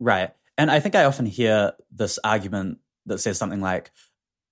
Right. 0.00 0.30
And 0.56 0.70
I 0.70 0.80
think 0.80 0.94
I 0.94 1.04
often 1.04 1.26
hear 1.26 1.72
this 1.92 2.18
argument 2.24 2.78
that 3.04 3.18
says 3.18 3.36
something 3.36 3.60
like, 3.60 3.90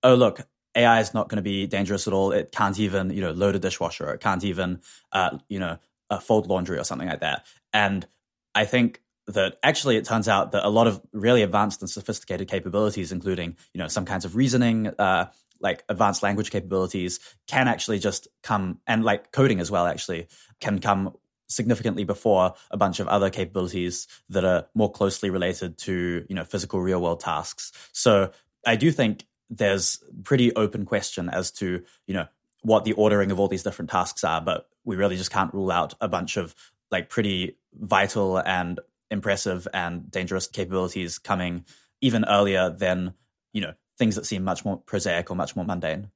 oh, 0.03 0.15
look, 0.15 0.47
AI 0.75 1.01
is 1.01 1.15
not 1.15 1.31
going 1.31 1.37
to 1.37 1.43
be 1.43 1.67
dangerous 1.67 2.07
at 2.07 2.13
all. 2.13 2.31
It 2.33 2.53
can't 2.53 2.79
even, 2.79 3.09
you 3.09 3.23
know, 3.23 3.33
load 3.33 3.57
a 3.57 3.59
dishwasher. 3.59 4.13
It 4.13 4.21
can't 4.21 4.45
even, 4.45 4.83
uh, 5.11 5.39
you 5.49 5.59
know, 5.59 5.79
uh, 6.11 6.19
fold 6.19 6.49
laundry 6.49 6.79
or 6.79 6.85
something 6.85 7.09
like 7.09 7.21
that. 7.21 7.47
And 7.73 8.07
I 8.55 8.67
think 8.67 9.01
that 9.27 9.59
actually 9.63 9.97
it 9.97 10.05
turns 10.05 10.29
out 10.29 10.53
that 10.53 10.65
a 10.65 10.69
lot 10.69 10.87
of 10.87 11.01
really 11.13 11.43
advanced 11.43 11.81
and 11.81 11.91
sophisticated 11.91 12.49
capabilities, 12.49 13.13
including, 13.13 13.57
you 13.73 13.79
know, 13.79 13.89
some 13.89 14.05
kinds 14.05 14.25
of 14.25 14.37
reasoning, 14.37 14.89
uh, 14.99 15.27
like 15.61 15.83
advanced 15.89 16.23
language 16.23 16.51
capabilities, 16.51 17.21
can 17.47 17.69
actually 17.69 17.99
just 17.99 18.29
come 18.43 18.81
and 18.87 19.05
like 19.05 19.33
coding 19.33 19.61
as 19.61 19.71
well, 19.71 19.87
actually, 19.87 20.29
can 20.61 20.79
come 20.79 21.15
significantly 21.47 22.05
before 22.05 22.55
a 22.71 22.77
bunch 22.77 23.01
of 23.01 23.09
other 23.09 23.31
capabilities 23.31 24.09
that 24.29 24.45
are 24.45 24.67
more 24.75 24.91
closely 24.91 25.31
related 25.31 25.79
to 25.79 26.25
you 26.29 26.35
know 26.35 26.45
physical 26.45 26.81
real 26.81 27.01
world 27.01 27.21
tasks. 27.21 27.73
So 27.93 28.31
i 28.67 28.77
do 28.77 28.91
think 28.91 29.27
there's 29.51 30.03
pretty 30.23 30.55
open 30.55 30.85
question 30.85 31.29
as 31.29 31.51
to 31.51 31.83
you 32.07 32.15
know 32.15 32.27
what 32.63 32.85
the 32.85 32.93
ordering 32.93 33.31
of 33.31 33.39
all 33.39 33.49
these 33.49 33.63
different 33.63 33.91
tasks 33.91 34.25
are 34.25 34.41
but 34.41 34.69
we 34.85 34.97
really 34.97 35.17
just 35.17 35.31
can't 35.31 35.53
rule 35.53 35.71
out 35.71 35.95
a 36.01 36.09
bunch 36.09 36.37
of 36.37 36.55
like 36.91 37.09
pretty 37.09 37.57
vital 37.75 38.39
and 38.39 38.81
impressive 39.15 39.67
and 39.73 40.11
dangerous 40.11 40.47
capabilities 40.47 41.19
coming 41.19 41.65
even 42.03 42.25
earlier 42.27 42.69
than 42.69 43.15
you 43.55 43.63
know 43.63 43.73
things 43.97 44.17
that 44.17 44.27
seem 44.27 44.45
much 44.45 44.65
more 44.65 44.77
prosaic 44.77 45.31
or 45.31 45.37
much 45.37 45.57
more 45.57 45.65
mundane 45.65 46.11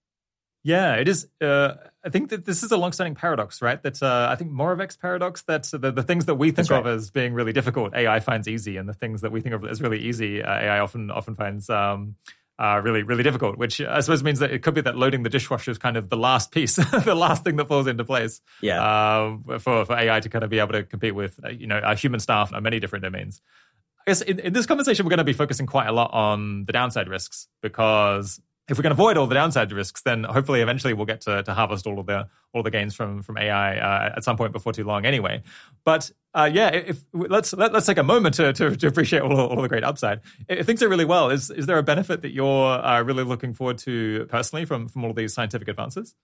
yeah, 0.65 0.97
it 0.97 1.09
is. 1.09 1.27
Uh, 1.41 1.75
I 2.05 2.11
think 2.11 2.31
that 2.31 2.45
this 2.45 2.63
is 2.63 2.73
a 2.73 2.77
long-standing 2.77 3.15
paradox, 3.15 3.63
right? 3.63 3.83
That 3.83 4.03
uh, 4.03 4.29
I 4.31 4.35
think 4.35 4.51
Moravec's 4.51 4.97
paradox 4.97 5.43
that 5.43 5.63
the, 5.63 5.93
the 5.93 6.03
things 6.03 6.27
that 6.27 6.35
we 6.35 6.51
think 6.51 6.71
of 6.71 6.87
as 6.87 7.11
being 7.11 7.33
really 7.33 7.53
difficult, 7.53 7.95
AI 7.95 8.21
finds 8.21 8.49
easy, 8.49 8.77
and 8.77 8.89
the 8.89 8.93
things 8.93 9.21
that 9.21 9.31
we 9.31 9.41
think 9.41 9.55
of 9.55 9.65
as 9.65 9.81
really 9.81 10.01
easy, 10.01 10.43
uh, 10.43 10.53
AI 10.53 10.81
often 10.81 11.11
often 11.11 11.37
finds 11.37 11.71
um, 11.71 12.17
uh, 12.59 12.81
really 12.83 13.03
really 13.03 13.23
difficult. 13.23 13.57
Which 13.59 13.81
I 13.81 14.01
suppose 14.01 14.23
means 14.23 14.41
that 14.41 14.51
it 14.51 14.63
could 14.63 14.75
be 14.75 14.81
that 14.83 14.97
loading 14.97 15.23
the 15.23 15.31
dishwasher 15.31 15.71
is 15.71 15.79
kind 15.79 15.97
of 15.97 16.09
the 16.09 16.17
last 16.17 16.51
piece, 16.51 16.77
the 17.05 17.15
last 17.15 17.45
thing 17.45 17.57
that 17.57 17.69
falls 17.69 17.87
into 17.87 18.05
place. 18.05 18.41
Yeah. 18.61 19.25
Um, 19.25 19.43
for 19.61 19.85
for 19.85 19.97
AI 19.97 20.21
to 20.21 20.29
kind 20.29 20.45
of 20.45 20.51
be 20.51 20.59
able 20.59 20.73
to 20.73 20.85
compete 20.85 21.15
with 21.15 21.39
uh, 21.45 21.49
you 21.49 21.67
know 21.67 21.81
human 21.95 22.21
staff 22.21 22.53
in 22.53 22.63
many 22.63 22.81
different 22.81 23.05
domains. 23.05 23.41
I 24.07 24.11
guess 24.11 24.23
in, 24.23 24.39
in 24.39 24.53
this 24.55 24.65
conversation, 24.65 25.05
we're 25.05 25.11
going 25.11 25.19
to 25.19 25.25
be 25.25 25.35
focusing 25.35 25.67
quite 25.67 25.87
a 25.87 25.93
lot 25.93 26.13
on 26.15 26.65
the 26.65 26.73
downside 26.73 27.09
risks 27.09 27.47
because 27.61 28.41
if 28.69 28.77
we 28.77 28.83
can 28.83 28.93
avoid 28.93 29.17
all 29.17 29.27
the 29.27 29.35
downside 29.35 29.73
risks, 29.73 30.03
then 30.03 30.25
hopefully 30.25 30.61
eventually 30.61 30.93
we'll 30.93 31.07
get 31.07 31.23
to, 31.23 31.43
to 31.43 31.55
harvest 31.55 31.87
all 31.87 31.99
of 31.99 32.07
the 32.07 32.29
all 32.53 32.63
the 32.63 32.71
gains 32.71 32.95
from 32.95 33.23
from 33.23 33.39
AI 33.39 33.79
uh, 33.79 34.15
at 34.17 34.25
some 34.25 34.37
point 34.37 34.53
before 34.53 34.73
too 34.73 34.85
long, 34.85 35.07
anyway. 35.07 35.43
But 35.85 36.11
uh, 36.35 36.51
yeah, 36.53 36.69
if 36.69 37.01
let's 37.13 37.53
let, 37.53 37.71
us 37.71 37.73
let 37.73 37.75
us 37.75 37.87
take 37.87 37.99
a 37.99 38.03
moment 38.03 38.35
to, 38.37 38.53
to, 38.53 38.77
to 38.77 38.87
appreciate 38.87 39.23
all, 39.23 39.39
all 39.39 39.63
the 39.63 39.69
great 39.69 39.85
upside. 39.85 40.21
If 40.49 40.67
things 40.67 40.83
are 40.83 40.89
really 40.89 41.07
well, 41.07 41.31
is 41.31 41.51
is 41.51 41.67
there 41.67 41.79
a 41.79 41.83
benefit 41.83 42.23
that 42.23 42.33
you're 42.33 42.85
uh, 42.85 43.03
really 43.03 43.25
looking 43.25 43.55
forward 43.55 43.79
to 43.79 44.27
personally 44.27 44.65
from 44.65 44.89
from 44.89 45.05
all 45.05 45.13
these 45.13 45.33
scientific 45.33 45.69
advances? 45.69 46.15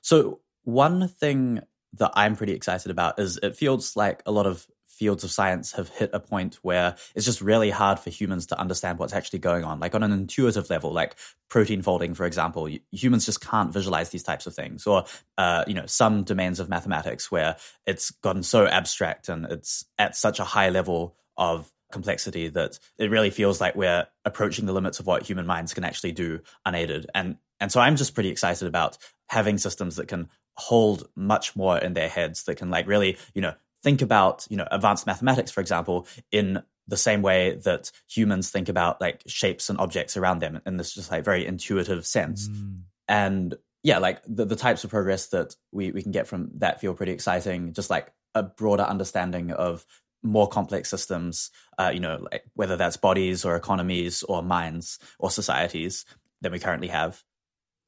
So 0.00 0.40
one 0.64 1.08
thing 1.08 1.60
that 1.94 2.12
I'm 2.14 2.36
pretty 2.36 2.52
excited 2.52 2.90
about 2.90 3.18
is 3.18 3.38
it 3.42 3.54
feels 3.56 3.96
like 3.96 4.22
a 4.24 4.32
lot 4.32 4.46
of 4.46 4.66
fields 4.92 5.24
of 5.24 5.30
science 5.30 5.72
have 5.72 5.88
hit 5.88 6.10
a 6.12 6.20
point 6.20 6.58
where 6.62 6.96
it's 7.14 7.24
just 7.24 7.40
really 7.40 7.70
hard 7.70 7.98
for 7.98 8.10
humans 8.10 8.46
to 8.46 8.58
understand 8.58 8.98
what's 8.98 9.12
actually 9.12 9.38
going 9.38 9.64
on. 9.64 9.80
Like 9.80 9.94
on 9.94 10.02
an 10.02 10.12
intuitive 10.12 10.68
level, 10.68 10.92
like 10.92 11.16
protein 11.48 11.82
folding, 11.82 12.14
for 12.14 12.26
example, 12.26 12.68
humans 12.90 13.26
just 13.26 13.40
can't 13.40 13.72
visualize 13.72 14.10
these 14.10 14.22
types 14.22 14.46
of 14.46 14.54
things. 14.54 14.86
Or, 14.86 15.04
uh, 15.38 15.64
you 15.66 15.74
know, 15.74 15.86
some 15.86 16.24
domains 16.24 16.60
of 16.60 16.68
mathematics 16.68 17.30
where 17.30 17.56
it's 17.86 18.10
gotten 18.10 18.42
so 18.42 18.66
abstract 18.66 19.28
and 19.28 19.46
it's 19.46 19.84
at 19.98 20.14
such 20.14 20.38
a 20.38 20.44
high 20.44 20.68
level 20.68 21.16
of 21.36 21.72
complexity 21.90 22.48
that 22.48 22.78
it 22.98 23.10
really 23.10 23.30
feels 23.30 23.60
like 23.60 23.74
we're 23.74 24.06
approaching 24.24 24.66
the 24.66 24.72
limits 24.72 25.00
of 25.00 25.06
what 25.06 25.22
human 25.22 25.46
minds 25.46 25.72
can 25.74 25.84
actually 25.84 26.12
do 26.12 26.40
unaided. 26.66 27.06
And 27.14 27.38
and 27.60 27.70
so 27.70 27.80
I'm 27.80 27.96
just 27.96 28.14
pretty 28.14 28.30
excited 28.30 28.66
about 28.66 28.98
having 29.28 29.56
systems 29.56 29.96
that 29.96 30.08
can 30.08 30.28
hold 30.54 31.08
much 31.14 31.56
more 31.56 31.78
in 31.78 31.94
their 31.94 32.08
heads 32.08 32.44
that 32.44 32.56
can 32.56 32.70
like 32.70 32.86
really, 32.86 33.16
you 33.34 33.40
know, 33.40 33.54
think 33.82 34.02
about, 34.02 34.46
you 34.50 34.56
know, 34.56 34.66
advanced 34.70 35.06
mathematics, 35.06 35.50
for 35.50 35.60
example, 35.60 36.06
in 36.30 36.62
the 36.88 36.96
same 36.96 37.22
way 37.22 37.54
that 37.64 37.90
humans 38.08 38.50
think 38.50 38.68
about 38.68 39.00
like 39.00 39.22
shapes 39.26 39.70
and 39.70 39.78
objects 39.78 40.16
around 40.16 40.40
them 40.40 40.60
in 40.66 40.76
this 40.76 40.92
just 40.92 41.10
like 41.10 41.24
very 41.24 41.46
intuitive 41.46 42.04
sense. 42.06 42.48
Mm. 42.48 42.80
And 43.08 43.54
yeah, 43.82 43.98
like 43.98 44.22
the, 44.26 44.44
the 44.44 44.56
types 44.56 44.84
of 44.84 44.90
progress 44.90 45.28
that 45.28 45.56
we, 45.70 45.90
we 45.92 46.02
can 46.02 46.12
get 46.12 46.26
from 46.26 46.50
that 46.58 46.80
feel 46.80 46.94
pretty 46.94 47.12
exciting. 47.12 47.72
Just 47.72 47.90
like 47.90 48.12
a 48.34 48.42
broader 48.42 48.84
understanding 48.84 49.52
of 49.52 49.84
more 50.22 50.48
complex 50.48 50.88
systems, 50.88 51.50
uh, 51.78 51.90
you 51.92 52.00
know, 52.00 52.26
like 52.30 52.44
whether 52.54 52.76
that's 52.76 52.96
bodies 52.96 53.44
or 53.44 53.56
economies 53.56 54.22
or 54.22 54.42
minds 54.42 54.98
or 55.18 55.30
societies 55.30 56.04
than 56.40 56.52
we 56.52 56.58
currently 56.58 56.88
have. 56.88 57.22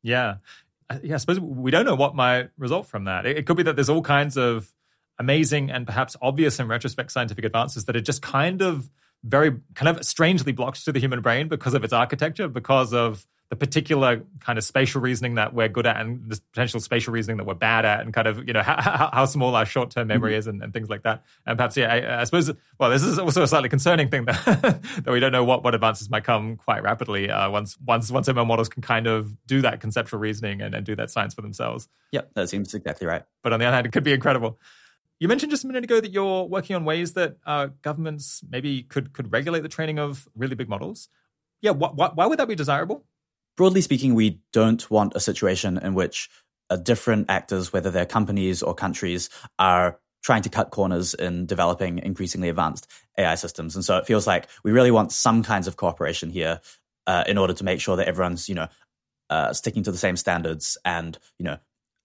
Yeah. 0.02 0.36
Yeah, 1.02 1.14
I 1.14 1.18
suppose 1.18 1.40
we 1.40 1.70
don't 1.70 1.86
know 1.86 1.94
what 1.94 2.14
might 2.14 2.50
result 2.58 2.86
from 2.86 3.04
that. 3.04 3.24
It, 3.24 3.38
it 3.38 3.46
could 3.46 3.56
be 3.56 3.62
that 3.64 3.74
there's 3.74 3.88
all 3.88 4.02
kinds 4.02 4.36
of 4.36 4.70
amazing 5.18 5.70
and 5.70 5.86
perhaps 5.86 6.16
obvious 6.20 6.58
in 6.58 6.68
retrospect 6.68 7.12
scientific 7.12 7.44
advances 7.44 7.84
that 7.84 7.96
are 7.96 8.00
just 8.00 8.22
kind 8.22 8.62
of 8.62 8.90
very 9.22 9.56
kind 9.74 9.88
of 9.88 10.04
strangely 10.04 10.52
blocked 10.52 10.84
to 10.84 10.92
the 10.92 11.00
human 11.00 11.20
brain 11.20 11.48
because 11.48 11.74
of 11.74 11.82
its 11.84 11.92
architecture, 11.92 12.48
because 12.48 12.92
of 12.92 13.26
the 13.50 13.56
particular 13.56 14.22
kind 14.40 14.58
of 14.58 14.64
spatial 14.64 15.00
reasoning 15.00 15.34
that 15.34 15.54
we're 15.54 15.68
good 15.68 15.86
at 15.86 16.00
and 16.00 16.28
the 16.28 16.40
potential 16.52 16.80
spatial 16.80 17.12
reasoning 17.12 17.36
that 17.36 17.44
we're 17.44 17.54
bad 17.54 17.84
at 17.84 18.00
and 18.00 18.12
kind 18.12 18.26
of, 18.26 18.46
you 18.46 18.52
know, 18.52 18.62
how, 18.64 19.10
how 19.12 19.24
small 19.26 19.54
our 19.54 19.66
short-term 19.66 20.08
memory 20.08 20.32
mm-hmm. 20.32 20.38
is 20.38 20.46
and, 20.46 20.62
and, 20.62 20.72
things 20.72 20.88
like 20.88 21.02
that. 21.02 21.22
And 21.46 21.56
perhaps, 21.56 21.76
yeah, 21.76 21.92
I, 21.92 22.20
I, 22.20 22.24
suppose, 22.24 22.50
well, 22.78 22.90
this 22.90 23.02
is 23.02 23.18
also 23.18 23.42
a 23.42 23.48
slightly 23.48 23.68
concerning 23.68 24.08
thing 24.08 24.24
that, 24.26 24.82
that 25.04 25.12
we 25.12 25.20
don't 25.20 25.32
know 25.32 25.44
what, 25.44 25.62
what 25.62 25.74
advances 25.74 26.10
might 26.10 26.24
come 26.24 26.56
quite 26.56 26.82
rapidly 26.82 27.30
uh, 27.30 27.50
once, 27.50 27.78
once, 27.84 28.10
once 28.10 28.28
ML 28.28 28.46
models 28.46 28.68
can 28.68 28.82
kind 28.82 29.06
of 29.06 29.36
do 29.46 29.60
that 29.60 29.80
conceptual 29.80 30.18
reasoning 30.18 30.60
and, 30.60 30.74
and 30.74 30.84
do 30.84 30.96
that 30.96 31.10
science 31.10 31.34
for 31.34 31.42
themselves. 31.42 31.88
Yep, 32.12 32.30
that 32.34 32.48
seems 32.48 32.72
exactly 32.74 33.06
right. 33.06 33.24
But 33.42 33.52
on 33.52 33.60
the 33.60 33.66
other 33.66 33.74
hand, 33.74 33.86
it 33.86 33.92
could 33.92 34.04
be 34.04 34.12
incredible. 34.12 34.58
You 35.20 35.28
mentioned 35.28 35.50
just 35.50 35.64
a 35.64 35.66
minute 35.66 35.84
ago 35.84 36.00
that 36.00 36.10
you're 36.10 36.44
working 36.44 36.76
on 36.76 36.84
ways 36.84 37.14
that 37.14 37.36
uh, 37.46 37.68
governments 37.82 38.42
maybe 38.48 38.82
could 38.82 39.12
could 39.12 39.32
regulate 39.32 39.62
the 39.62 39.68
training 39.68 39.98
of 39.98 40.28
really 40.34 40.54
big 40.54 40.68
models. 40.68 41.08
Yeah, 41.62 41.72
wh- 41.72 41.92
wh- 41.92 42.16
why 42.16 42.26
would 42.26 42.38
that 42.38 42.48
be 42.48 42.54
desirable? 42.54 43.06
broadly 43.56 43.80
speaking, 43.80 44.14
we 44.14 44.40
don't 44.52 44.90
want 44.90 45.14
a 45.14 45.20
situation 45.20 45.78
in 45.78 45.94
which 45.94 46.28
uh, 46.70 46.76
different 46.76 47.26
actors, 47.28 47.72
whether 47.72 47.90
they're 47.90 48.06
companies 48.06 48.62
or 48.62 48.74
countries, 48.74 49.30
are 49.58 49.98
trying 50.22 50.42
to 50.42 50.48
cut 50.48 50.70
corners 50.70 51.14
in 51.14 51.46
developing 51.46 51.98
increasingly 51.98 52.48
advanced 52.48 52.90
AI 53.18 53.34
systems. 53.34 53.74
And 53.74 53.84
so 53.84 53.98
it 53.98 54.06
feels 54.06 54.26
like 54.26 54.48
we 54.62 54.72
really 54.72 54.90
want 54.90 55.12
some 55.12 55.42
kinds 55.42 55.66
of 55.66 55.76
cooperation 55.76 56.30
here 56.30 56.60
uh, 57.06 57.24
in 57.26 57.36
order 57.36 57.52
to 57.52 57.64
make 57.64 57.80
sure 57.80 57.96
that 57.96 58.08
everyone's, 58.08 58.48
you 58.48 58.54
know, 58.54 58.68
uh, 59.28 59.52
sticking 59.52 59.82
to 59.82 59.92
the 59.92 59.98
same 59.98 60.16
standards 60.16 60.78
and, 60.84 61.18
you 61.38 61.44
know, 61.44 61.58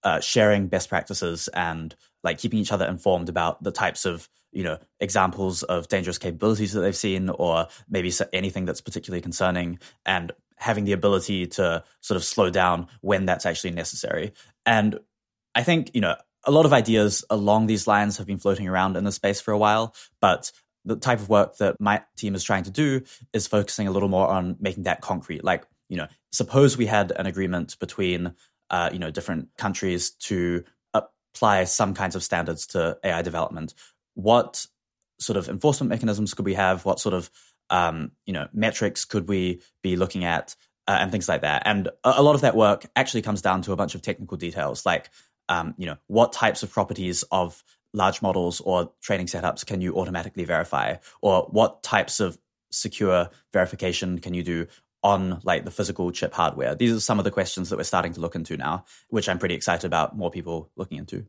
uh, 0.04 0.20
sharing 0.20 0.68
best 0.68 0.90
practices 0.90 1.48
and 1.54 1.96
like 2.24 2.38
keeping 2.38 2.60
each 2.60 2.72
other 2.72 2.86
informed 2.86 3.30
about 3.30 3.64
the 3.64 3.72
types 3.72 4.06
of 4.06 4.30
you 4.52 4.64
know 4.64 4.78
examples 5.00 5.64
of 5.64 5.88
dangerous 5.88 6.18
capabilities 6.18 6.74
that 6.74 6.82
they've 6.82 6.96
seen 6.96 7.30
or 7.30 7.68
maybe 7.90 8.12
anything 8.34 8.66
that's 8.66 8.82
particularly 8.82 9.22
concerning 9.22 9.80
and 10.06 10.32
having 10.60 10.84
the 10.84 10.92
ability 10.92 11.48
to 11.48 11.84
sort 12.02 12.18
of 12.18 12.24
slow 12.24 12.50
down 12.50 12.88
when 13.02 13.26
that's 13.26 13.46
actually 13.46 13.72
necessary. 13.72 14.34
And 14.66 15.00
I 15.56 15.64
think, 15.64 15.92
you 15.94 16.02
know, 16.02 16.16
a 16.44 16.52
lot 16.52 16.66
of 16.66 16.74
ideas 16.74 17.24
along 17.30 17.68
these 17.68 17.88
lines 17.88 18.18
have 18.18 18.28
been 18.28 18.40
floating 18.40 18.68
around 18.68 18.98
in 18.98 19.04
the 19.04 19.12
space 19.12 19.42
for 19.42 19.52
a 19.52 19.58
while, 19.58 19.96
but 20.22 20.52
the 20.86 20.96
type 20.96 21.20
of 21.20 21.30
work 21.30 21.58
that 21.58 21.76
my 21.80 22.04
team 22.18 22.36
is 22.36 22.44
trying 22.44 22.64
to 22.64 22.72
do 22.72 23.02
is 23.34 23.48
focusing 23.48 23.88
a 23.88 23.92
little 23.92 24.10
more 24.10 24.28
on 24.28 24.58
making 24.60 24.84
that 24.84 25.02
concrete. 25.02 25.44
Like, 25.44 25.66
you 25.90 25.98
know, 25.98 26.08
suppose 26.32 26.78
we 26.78 26.86
had 26.86 27.12
an 27.12 27.26
agreement 27.26 27.78
between, 27.80 28.34
uh, 28.70 28.90
you 28.92 29.00
know, 29.00 29.12
different 29.12 29.50
countries 29.58 30.12
to 30.12 30.64
apply 31.34 31.64
some 31.66 31.94
kinds 31.94 32.16
of 32.16 32.24
standards 32.24 32.68
to 32.68 32.98
AI 33.04 33.22
development. 33.22 33.74
What 34.16 34.66
sort 35.20 35.38
of 35.38 35.50
enforcement 35.50 35.90
mechanisms 35.90 36.34
could 36.34 36.46
we 36.46 36.54
have? 36.54 36.86
What 36.86 37.00
sort 37.00 37.14
of 37.14 37.30
um, 37.70 38.12
you 38.26 38.34
know, 38.34 38.48
metrics 38.54 39.06
could 39.06 39.28
we 39.28 39.62
be 39.84 39.96
looking 39.96 40.24
at 40.24 40.56
uh, 40.88 40.98
and 41.00 41.12
things 41.12 41.30
like 41.30 41.42
that. 41.42 41.64
And 41.66 41.88
a, 42.04 42.16
a, 42.18 42.24
lot 42.24 42.36
of 42.36 42.42
that 42.42 42.56
work 42.56 42.86
actually 42.96 43.22
comes 43.22 43.42
down 43.42 43.62
to 43.64 43.72
a 43.72 43.76
bunch 43.76 43.94
of 43.94 44.02
technical 44.02 44.38
details, 44.38 44.86
like 44.86 45.10
um, 45.48 45.76
you 45.78 45.86
know, 45.86 45.98
what 46.08 46.34
types 46.34 46.64
of 46.64 46.72
properties 46.72 47.24
of 47.32 47.64
large 47.94 48.22
models 48.22 48.60
or 48.62 48.92
training 49.02 49.28
setups 49.28 49.66
can 49.66 49.82
you 49.82 49.96
automatically 49.96 50.46
verify, 50.46 50.96
or 51.22 51.44
what 51.52 51.84
types 51.84 52.20
of 52.20 52.38
secure 52.72 53.30
verification 53.54 54.20
can 54.20 54.34
you 54.34 54.44
do 54.44 54.68
on 55.04 55.40
like 55.44 55.66
the 55.66 55.72
physical 55.72 56.12
chip 56.12 56.34
hardware. 56.34 56.76
These 56.76 56.96
are 56.96 57.00
some 57.00 57.20
of 57.20 57.26
the 57.26 57.32
questions 57.32 57.70
that 57.70 57.78
we're 57.78 57.84
starting 57.84 58.14
to 58.14 58.20
look 58.20 58.36
into 58.36 58.58
now, 58.58 58.86
which 59.10 59.30
I'm 59.30 59.40
pretty 59.40 59.56
excited 59.56 59.86
about 59.86 60.18
more 60.18 60.32
people 60.32 60.70
looking 60.76 60.98
into. 60.98 61.26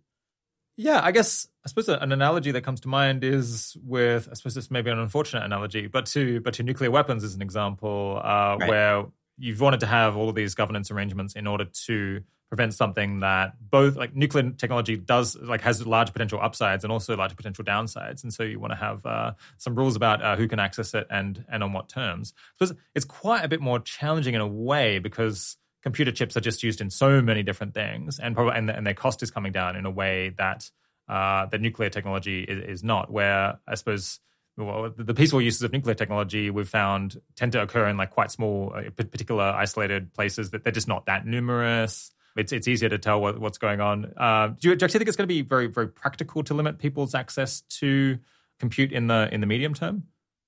Yeah, 0.77 1.01
I 1.03 1.13
guess 1.13 1.47
I 1.65 1.69
suppose 1.69 1.89
an 1.89 2.11
analogy 2.11 2.53
that 2.53 2.63
comes 2.63 2.81
to 2.81 2.89
mind 2.89 3.23
is 3.23 3.77
with 3.85 4.29
I 4.31 4.35
suppose 4.35 4.55
this 4.55 4.71
may 4.71 4.83
be 4.83 4.91
an 4.91 4.99
unfortunate 4.99 5.45
analogy, 5.45 5.87
but 5.87 6.07
to 6.07 6.41
but 6.41 6.55
to 6.55 6.63
nuclear 6.63 6.91
weapons 6.91 7.23
as 7.23 7.35
an 7.35 7.43
example, 7.43 8.21
uh, 8.25 8.57
right. 8.59 8.69
where 8.69 9.05
you've 9.37 9.61
wanted 9.61 9.81
to 9.81 9.87
have 9.87 10.17
all 10.17 10.29
of 10.29 10.35
these 10.35 10.55
governance 10.55 10.91
arrangements 10.91 11.35
in 11.35 11.47
order 11.47 11.67
to 11.87 12.23
prevent 12.51 12.75
something 12.75 13.21
that 13.21 13.55
both 13.71 13.97
like 13.97 14.15
nuclear 14.15 14.51
technology 14.51 14.97
does 14.97 15.37
like 15.37 15.63
has 15.63 15.87
large 15.87 16.13
potential 16.13 16.39
upsides 16.43 16.85
and 16.85 16.93
also 16.93 17.17
large 17.17 17.35
potential 17.35 17.65
downsides 17.65 18.23
and 18.23 18.35
so 18.35 18.43
you 18.43 18.61
want 18.61 18.73
to 18.73 18.77
have 18.77 19.07
uh, 19.07 19.33
some 19.57 19.75
rules 19.75 19.97
about 19.97 20.23
uh, 20.23 20.37
who 20.37 20.47
can 20.47 20.59
access 20.59 20.93
it 20.93 21.07
and 21.11 21.45
and 21.49 21.63
on 21.63 21.73
what 21.73 21.89
terms 21.89 22.35
so 22.61 22.75
it's 22.95 23.07
quite 23.07 23.45
a 23.45 23.49
bit 23.49 23.61
more 23.61 23.79
challenging 23.79 24.35
in 24.35 24.41
a 24.43 24.47
way 24.47 24.99
because 24.99 25.57
computer 25.83 26.13
chips 26.13 26.37
are 26.37 26.41
just 26.41 26.63
used 26.63 26.81
in 26.81 26.91
so 26.91 27.21
many 27.23 27.43
different 27.43 27.75
things, 27.75 28.19
and 28.19 28.35
probably 28.35 28.57
and, 28.57 28.71
and 28.71 28.87
their 28.87 28.95
cost 28.95 29.23
is 29.23 29.31
coming 29.31 29.53
down 29.53 29.77
in 29.77 29.87
a 29.87 29.91
way 29.91 30.35
that 30.39 30.71
uh, 31.09 31.47
that 31.47 31.61
nuclear 31.61 31.91
technology 31.91 32.43
is, 32.43 32.79
is, 32.79 32.85
not. 32.85 33.11
Where 33.11 33.59
I 33.67 33.75
suppose 33.75 34.21
well, 34.57 34.93
the 34.97 35.15
peaceful 35.15 35.41
uses 35.41 35.63
of 35.63 35.73
nuclear 35.73 35.95
technology 35.95 36.51
we've 36.51 36.69
found 36.69 37.21
tend 37.37 37.53
to 37.53 37.63
occur 37.63 37.89
in 37.89 37.97
like 37.97 38.11
quite 38.11 38.31
small, 38.31 38.73
uh, 38.75 38.91
particular 38.91 39.45
isolated 39.45 40.13
places 40.13 40.51
that 40.51 40.65
they're 40.65 40.73
just 40.73 40.89
not 40.89 41.07
that 41.07 41.27
numerous. 41.27 42.13
It's 42.37 42.53
it's 42.53 42.69
easier 42.69 42.89
to 42.89 42.99
tell 42.99 43.21
what, 43.21 43.41
what's 43.41 43.59
going 43.59 43.81
on. 43.81 44.13
Uh, 44.17 44.49
do, 44.49 44.71
you, 44.71 44.77
do 44.77 44.83
you 44.83 44.87
actually 44.87 44.99
think 44.99 45.09
it's 45.09 45.17
going 45.17 45.29
to 45.29 45.35
be 45.35 45.43
very 45.43 45.67
very 45.67 45.89
practical 45.89 46.43
to 46.45 46.55
limit 46.55 46.79
people's 46.79 47.15
access 47.15 47.63
to 47.63 48.19
compute 48.59 48.93
in 48.93 49.07
the 49.09 49.29
in 49.33 49.41
the 49.41 49.47
medium 49.47 49.75
term? 49.75 50.05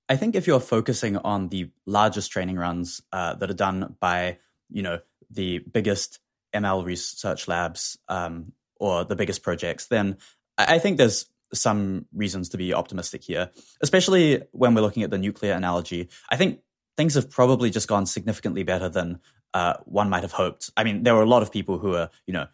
I 0.08 0.16
think 0.16 0.34
if 0.34 0.46
you're 0.46 0.60
focusing 0.60 1.16
on 1.16 1.48
the 1.48 1.70
largest 1.86 2.30
training 2.30 2.56
runs 2.56 3.02
uh, 3.12 3.34
that 3.34 3.50
are 3.50 3.54
done 3.54 3.96
by 4.00 4.38
you 4.70 4.82
know 4.82 5.00
the 5.30 5.58
biggest 5.58 6.20
ML 6.54 6.84
research 6.84 7.48
labs 7.48 7.98
um, 8.08 8.52
or 8.76 9.04
the 9.04 9.16
biggest 9.16 9.42
projects, 9.42 9.86
then 9.86 10.18
I 10.58 10.78
think 10.78 10.98
there's 10.98 11.26
some 11.54 12.06
reasons 12.14 12.48
to 12.50 12.56
be 12.56 12.74
optimistic 12.74 13.22
here, 13.22 13.50
especially 13.80 14.42
when 14.52 14.74
we're 14.74 14.82
looking 14.82 15.02
at 15.02 15.10
the 15.10 15.18
nuclear 15.18 15.52
analogy. 15.52 16.08
I 16.30 16.36
think 16.36 16.60
things 16.96 17.14
have 17.14 17.30
probably 17.30 17.70
just 17.70 17.88
gone 17.88 18.06
significantly 18.06 18.62
better 18.62 18.88
than 18.88 19.20
uh, 19.54 19.74
one 19.84 20.10
might 20.10 20.22
have 20.22 20.32
hoped. 20.32 20.70
I 20.76 20.84
mean, 20.84 21.02
there 21.02 21.14
were 21.14 21.22
a 21.22 21.28
lot 21.28 21.42
of 21.42 21.52
people 21.52 21.78
who 21.78 21.90
were, 21.90 22.10
you 22.26 22.32
know, 22.32 22.46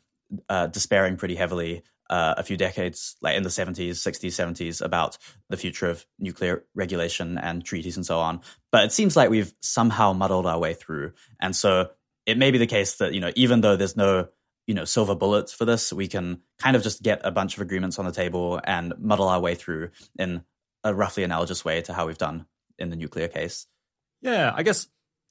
uh, 0.49 0.67
despairing 0.67 1.17
pretty 1.17 1.37
heavily 1.37 1.83
uh, 2.11 2.35
a 2.39 2.43
few 2.43 2.57
decades, 2.57 3.17
like 3.21 3.37
in 3.37 3.43
the 3.43 3.49
70s, 3.49 3.91
60s, 3.91 4.29
70s, 4.29 4.83
about 4.83 5.19
the 5.49 5.57
future 5.57 5.89
of 5.89 6.07
nuclear 6.19 6.65
regulation 6.75 7.39
and 7.39 7.65
treaties 7.65 7.97
and 7.97 8.07
so 8.07 8.19
on. 8.19 8.41
But 8.73 8.85
it 8.85 8.93
seems 8.93 9.17
like 9.17 9.31
we've 9.31 9.53
somehow 9.61 10.13
muddled 10.13 10.47
our 10.47 10.59
way 10.59 10.75
through. 10.75 11.13
And 11.41 11.55
so 11.55 11.91
it 12.27 12.39
may 12.39 12.51
be 12.51 12.59
the 12.59 12.67
case 12.67 12.97
that 12.97 13.15
you 13.15 13.21
know 13.21 13.33
even 13.37 13.63
though 13.63 13.77
there's 13.77 13.97
no 13.97 14.29
you 14.67 14.75
know 14.75 14.85
silver 14.85 15.15
bullets 15.15 15.53
for 15.53 15.65
this, 15.65 15.93
we 15.93 16.09
can 16.09 16.43
kind 16.59 16.77
of 16.77 16.83
just 16.83 17.03
get 17.03 17.21
a 17.25 17.31
bunch 17.31 17.57
of 17.57 17.63
agreements 17.63 17.99
on 17.99 18.05
the 18.05 18.13
table 18.13 18.61
and 18.65 18.95
muddle 18.99 19.29
our 19.29 19.41
way 19.41 19.55
through 19.55 19.91
in 20.19 20.43
a 20.85 20.95
roughly 20.95 21.25
analogous 21.25 21.65
way 21.65 21.81
to 21.83 21.93
how 21.93 22.07
we've 22.07 22.19
done 22.19 22.47
in 22.79 22.91
the 22.91 22.97
nuclear 22.97 23.29
case. 23.29 23.67
Yeah, 24.21 24.53
I 24.55 24.63
guess 24.63 24.89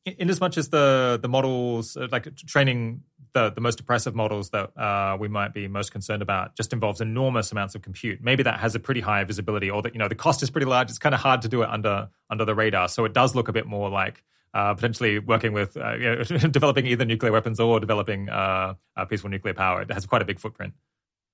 in 0.08 0.30
as 0.30 0.40
much 0.40 0.58
as 0.58 0.70
the 0.70 1.20
the 1.22 1.28
models 1.28 1.98
uh, 1.98 2.08
like 2.12 2.36
training 2.36 3.02
the 3.34 3.50
the 3.52 3.62
most 3.62 3.80
oppressive 3.80 4.16
models 4.16 4.50
that 4.52 4.78
uh, 4.78 5.18
we 5.20 5.28
might 5.28 5.54
be 5.54 5.68
most 5.68 5.92
concerned 5.92 6.22
about 6.22 6.56
just 6.56 6.74
involves 6.74 7.02
enormous 7.02 7.52
amounts 7.52 7.76
of 7.76 7.82
compute. 7.82 8.20
Maybe 8.22 8.44
that 8.44 8.60
has 8.60 8.76
a 8.76 8.80
pretty 8.80 9.02
high 9.02 9.24
visibility, 9.24 9.70
or 9.70 9.82
that 9.82 9.94
you 9.94 10.00
know 10.00 10.08
the 10.08 10.16
cost 10.16 10.42
is 10.44 10.50
pretty 10.50 10.68
large. 10.68 10.90
It's 10.90 11.00
kind 11.00 11.14
of 11.14 11.22
hard 11.22 11.42
to 11.44 11.48
do 11.48 11.62
it 11.62 11.70
under 11.70 12.10
under 12.30 12.46
the 12.46 12.56
radar, 12.56 12.88
so 12.88 13.06
it 13.06 13.14
does 13.14 13.36
look 13.36 13.48
a 13.48 13.54
bit 13.54 13.66
more 13.66 13.90
like 13.90 14.24
uh, 14.54 14.74
potentially 14.74 15.20
working 15.20 15.54
with 15.54 15.78
uh, 15.78 15.94
you 15.96 16.16
know, 16.16 16.24
developing 16.52 16.88
either 16.88 17.06
nuclear 17.06 17.32
weapons 17.32 17.60
or 17.60 17.80
developing 17.80 18.30
uh, 18.30 18.74
peaceful 19.10 19.30
nuclear 19.30 19.54
power. 19.54 19.82
It 19.82 19.92
has 19.92 20.06
quite 20.06 20.22
a 20.22 20.26
big 20.26 20.40
footprint. 20.40 20.74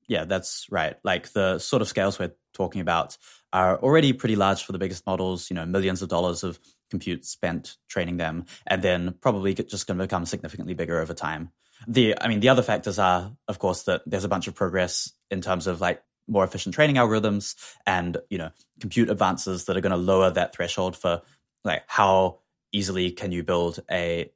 Yeah, 0.07 0.25
that's 0.25 0.67
right. 0.69 0.97
Like 1.03 1.31
the 1.31 1.59
sort 1.59 1.81
of 1.81 1.87
scales 1.87 2.19
we're 2.19 2.33
talking 2.53 2.81
about 2.81 3.17
are 3.53 3.79
already 3.79 4.11
pretty 4.11 4.35
large 4.35 4.63
for 4.65 4.73
the 4.73 4.77
biggest 4.77 5.05
models. 5.05 5.49
You 5.49 5.55
know, 5.55 5.65
millions 5.65 6.01
of 6.01 6.09
dollars 6.09 6.43
of 6.43 6.59
compute 6.93 7.25
spent 7.25 7.77
training 7.89 8.17
them, 8.17 8.45
and 8.67 8.83
then 8.83 9.15
probably 9.19 9.55
just 9.55 9.87
going 9.87 9.97
to 9.97 10.03
become 10.03 10.27
significantly 10.27 10.75
bigger 10.75 10.99
over 11.01 11.15
time. 11.15 11.49
The, 11.87 12.15
I 12.21 12.27
mean, 12.27 12.39
the 12.39 12.49
other 12.49 12.61
factors 12.61 12.99
are, 12.99 13.31
of 13.47 13.57
course, 13.57 13.83
that 13.83 14.03
there's 14.05 14.23
a 14.23 14.29
bunch 14.29 14.47
of 14.47 14.53
progress 14.53 15.11
in 15.31 15.41
terms 15.41 15.65
of 15.65 15.81
like 15.81 16.03
more 16.27 16.43
efficient 16.43 16.75
training 16.75 16.97
algorithms 16.97 17.55
and 17.87 18.17
you 18.29 18.37
know 18.37 18.51
compute 18.79 19.09
advances 19.09 19.65
that 19.65 19.75
are 19.75 19.81
going 19.81 19.91
to 19.91 19.97
lower 19.97 20.29
that 20.29 20.55
threshold 20.55 20.95
for 20.95 21.21
like 21.65 21.83
how 21.87 22.39
easily 22.71 23.09
can 23.09 23.31
you 23.31 23.43
build 23.43 23.79
a 23.89 24.31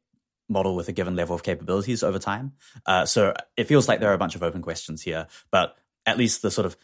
model 0.49 0.75
with 0.75 0.89
a 0.89 0.91
given 0.91 1.15
level 1.15 1.35
of 1.35 1.43
capabilities 1.43 2.03
over 2.03 2.17
time. 2.19 2.53
Uh, 2.85 3.05
so 3.05 3.33
it 3.55 3.65
feels 3.65 3.87
like 3.87 3.99
there 3.99 4.09
are 4.09 4.15
a 4.15 4.23
bunch 4.23 4.35
of 4.35 4.43
open 4.43 4.63
questions 4.63 5.01
here, 5.01 5.27
but 5.51 5.77
at 6.05 6.17
least 6.17 6.41
the 6.41 6.49
sort 6.49 6.65
of 6.65 6.75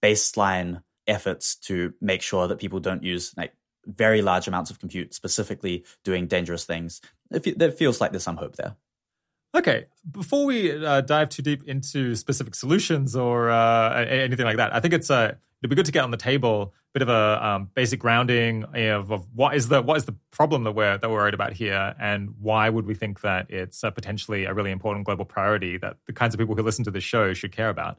baseline 0.00 0.82
efforts 1.08 1.56
to 1.56 1.94
make 2.00 2.22
sure 2.22 2.46
that 2.46 2.58
people 2.58 2.80
don't 2.80 3.02
use 3.02 3.34
like 3.36 3.52
very 3.88 4.22
large 4.22 4.46
amounts 4.46 4.70
of 4.70 4.78
compute 4.78 5.14
specifically 5.14 5.84
doing 6.04 6.26
dangerous 6.26 6.64
things. 6.64 7.00
It, 7.30 7.78
feels 7.78 8.00
like 8.00 8.12
there's 8.12 8.22
some 8.22 8.36
hope 8.36 8.56
there. 8.56 8.76
Okay, 9.54 9.86
before 10.10 10.44
we 10.44 10.84
uh, 10.84 11.00
dive 11.00 11.30
too 11.30 11.42
deep 11.42 11.64
into 11.64 12.14
specific 12.14 12.54
solutions 12.54 13.16
or 13.16 13.50
uh, 13.50 14.04
anything 14.04 14.44
like 14.44 14.58
that, 14.58 14.74
I 14.74 14.80
think 14.80 14.92
it's 14.92 15.10
uh, 15.10 15.34
it'd 15.62 15.70
be 15.70 15.76
good 15.76 15.86
to 15.86 15.92
get 15.92 16.04
on 16.04 16.10
the 16.10 16.18
table 16.18 16.74
a 16.94 16.98
bit 16.98 17.02
of 17.02 17.08
a 17.08 17.46
um, 17.46 17.70
basic 17.74 17.98
grounding 17.98 18.64
of, 18.74 19.10
of, 19.10 19.26
what 19.34 19.54
is 19.54 19.68
the 19.68 19.80
what 19.80 19.96
is 19.96 20.04
the 20.04 20.14
problem 20.30 20.64
that 20.64 20.72
we're 20.72 20.98
that 20.98 21.08
we're 21.08 21.16
worried 21.16 21.34
about 21.34 21.54
here, 21.54 21.94
and 21.98 22.34
why 22.40 22.68
would 22.68 22.86
we 22.86 22.94
think 22.94 23.22
that 23.22 23.50
it's 23.50 23.80
potentially 23.80 24.44
a 24.44 24.52
really 24.52 24.70
important 24.70 25.06
global 25.06 25.24
priority 25.24 25.78
that 25.78 25.96
the 26.06 26.12
kinds 26.12 26.34
of 26.34 26.38
people 26.38 26.54
who 26.54 26.62
listen 26.62 26.84
to 26.84 26.90
the 26.90 27.00
show 27.00 27.32
should 27.32 27.52
care 27.52 27.70
about. 27.70 27.98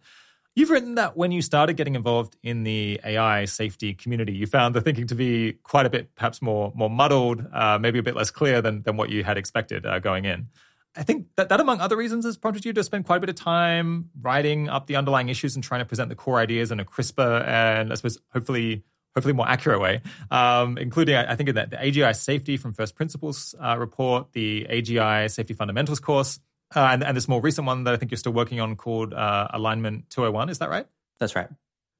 You've 0.59 0.71
written 0.71 0.95
that 0.95 1.15
when 1.15 1.31
you 1.31 1.41
started 1.41 1.77
getting 1.77 1.95
involved 1.95 2.35
in 2.43 2.65
the 2.65 2.99
AI 3.05 3.45
safety 3.45 3.93
community, 3.93 4.33
you 4.33 4.45
found 4.45 4.75
the 4.75 4.81
thinking 4.81 5.07
to 5.07 5.15
be 5.15 5.53
quite 5.63 5.85
a 5.85 5.89
bit, 5.89 6.13
perhaps 6.15 6.41
more 6.41 6.73
more 6.75 6.89
muddled, 6.89 7.47
uh, 7.53 7.79
maybe 7.79 7.97
a 7.97 8.03
bit 8.03 8.13
less 8.13 8.29
clear 8.29 8.61
than 8.61 8.81
than 8.81 8.97
what 8.97 9.09
you 9.09 9.23
had 9.23 9.37
expected 9.37 9.85
uh, 9.85 9.99
going 9.99 10.25
in. 10.25 10.49
I 10.97 11.03
think 11.03 11.27
that, 11.37 11.47
that, 11.47 11.61
among 11.61 11.79
other 11.79 11.95
reasons, 11.95 12.25
has 12.25 12.35
prompted 12.35 12.65
you 12.65 12.73
to 12.73 12.83
spend 12.83 13.05
quite 13.05 13.15
a 13.15 13.19
bit 13.21 13.29
of 13.29 13.37
time 13.37 14.09
writing 14.19 14.67
up 14.67 14.87
the 14.87 14.97
underlying 14.97 15.29
issues 15.29 15.55
and 15.55 15.63
trying 15.63 15.79
to 15.79 15.85
present 15.85 16.09
the 16.09 16.15
core 16.15 16.39
ideas 16.39 16.73
in 16.73 16.81
a 16.81 16.83
crisper 16.83 17.37
and 17.47 17.93
I 17.93 17.95
suppose 17.95 18.17
hopefully 18.33 18.83
hopefully 19.15 19.33
more 19.33 19.47
accurate 19.47 19.79
way, 19.79 20.01
um, 20.29 20.77
including 20.77 21.15
I 21.15 21.37
think 21.37 21.47
in 21.47 21.55
the, 21.55 21.67
the 21.67 21.77
AGI 21.77 22.13
safety 22.13 22.57
from 22.57 22.73
first 22.73 22.95
principles 22.95 23.55
uh, 23.63 23.77
report, 23.79 24.33
the 24.33 24.67
AGI 24.69 25.31
safety 25.31 25.53
fundamentals 25.53 26.01
course, 26.01 26.41
uh, 26.75 26.89
and, 26.91 27.03
and, 27.03 27.17
this 27.17 27.27
more 27.27 27.41
recent 27.41 27.65
one 27.65 27.83
that 27.85 27.93
I 27.93 27.97
think 27.97 28.11
you're 28.11 28.17
still 28.17 28.33
working 28.33 28.59
on 28.59 28.75
called 28.75 29.13
uh, 29.13 29.47
Alignment 29.53 30.09
201. 30.09 30.49
Is 30.49 30.59
that 30.59 30.69
right? 30.69 30.85
That's 31.19 31.35
right. 31.35 31.49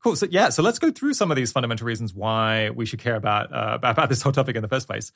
Cool. 0.04 0.16
So 0.16 0.28
yeah, 0.30 0.50
so 0.50 0.64
let's 0.64 0.80
go 0.80 0.92
through 0.92 1.14
some 1.14 1.32
of 1.32 1.38
these 1.38 1.52
fundamental 1.52 1.86
reasons 1.86 2.14
why 2.14 2.70
we 2.70 2.86
should 2.86 3.00
care 3.00 3.16
about 3.16 3.52
uh, 3.52 3.80
about 3.84 4.10
this 4.10 4.22
whole 4.22 4.32
topic 4.32 4.56
in 4.56 4.62
the 4.62 4.68
first 4.68 4.88
place 4.88 5.12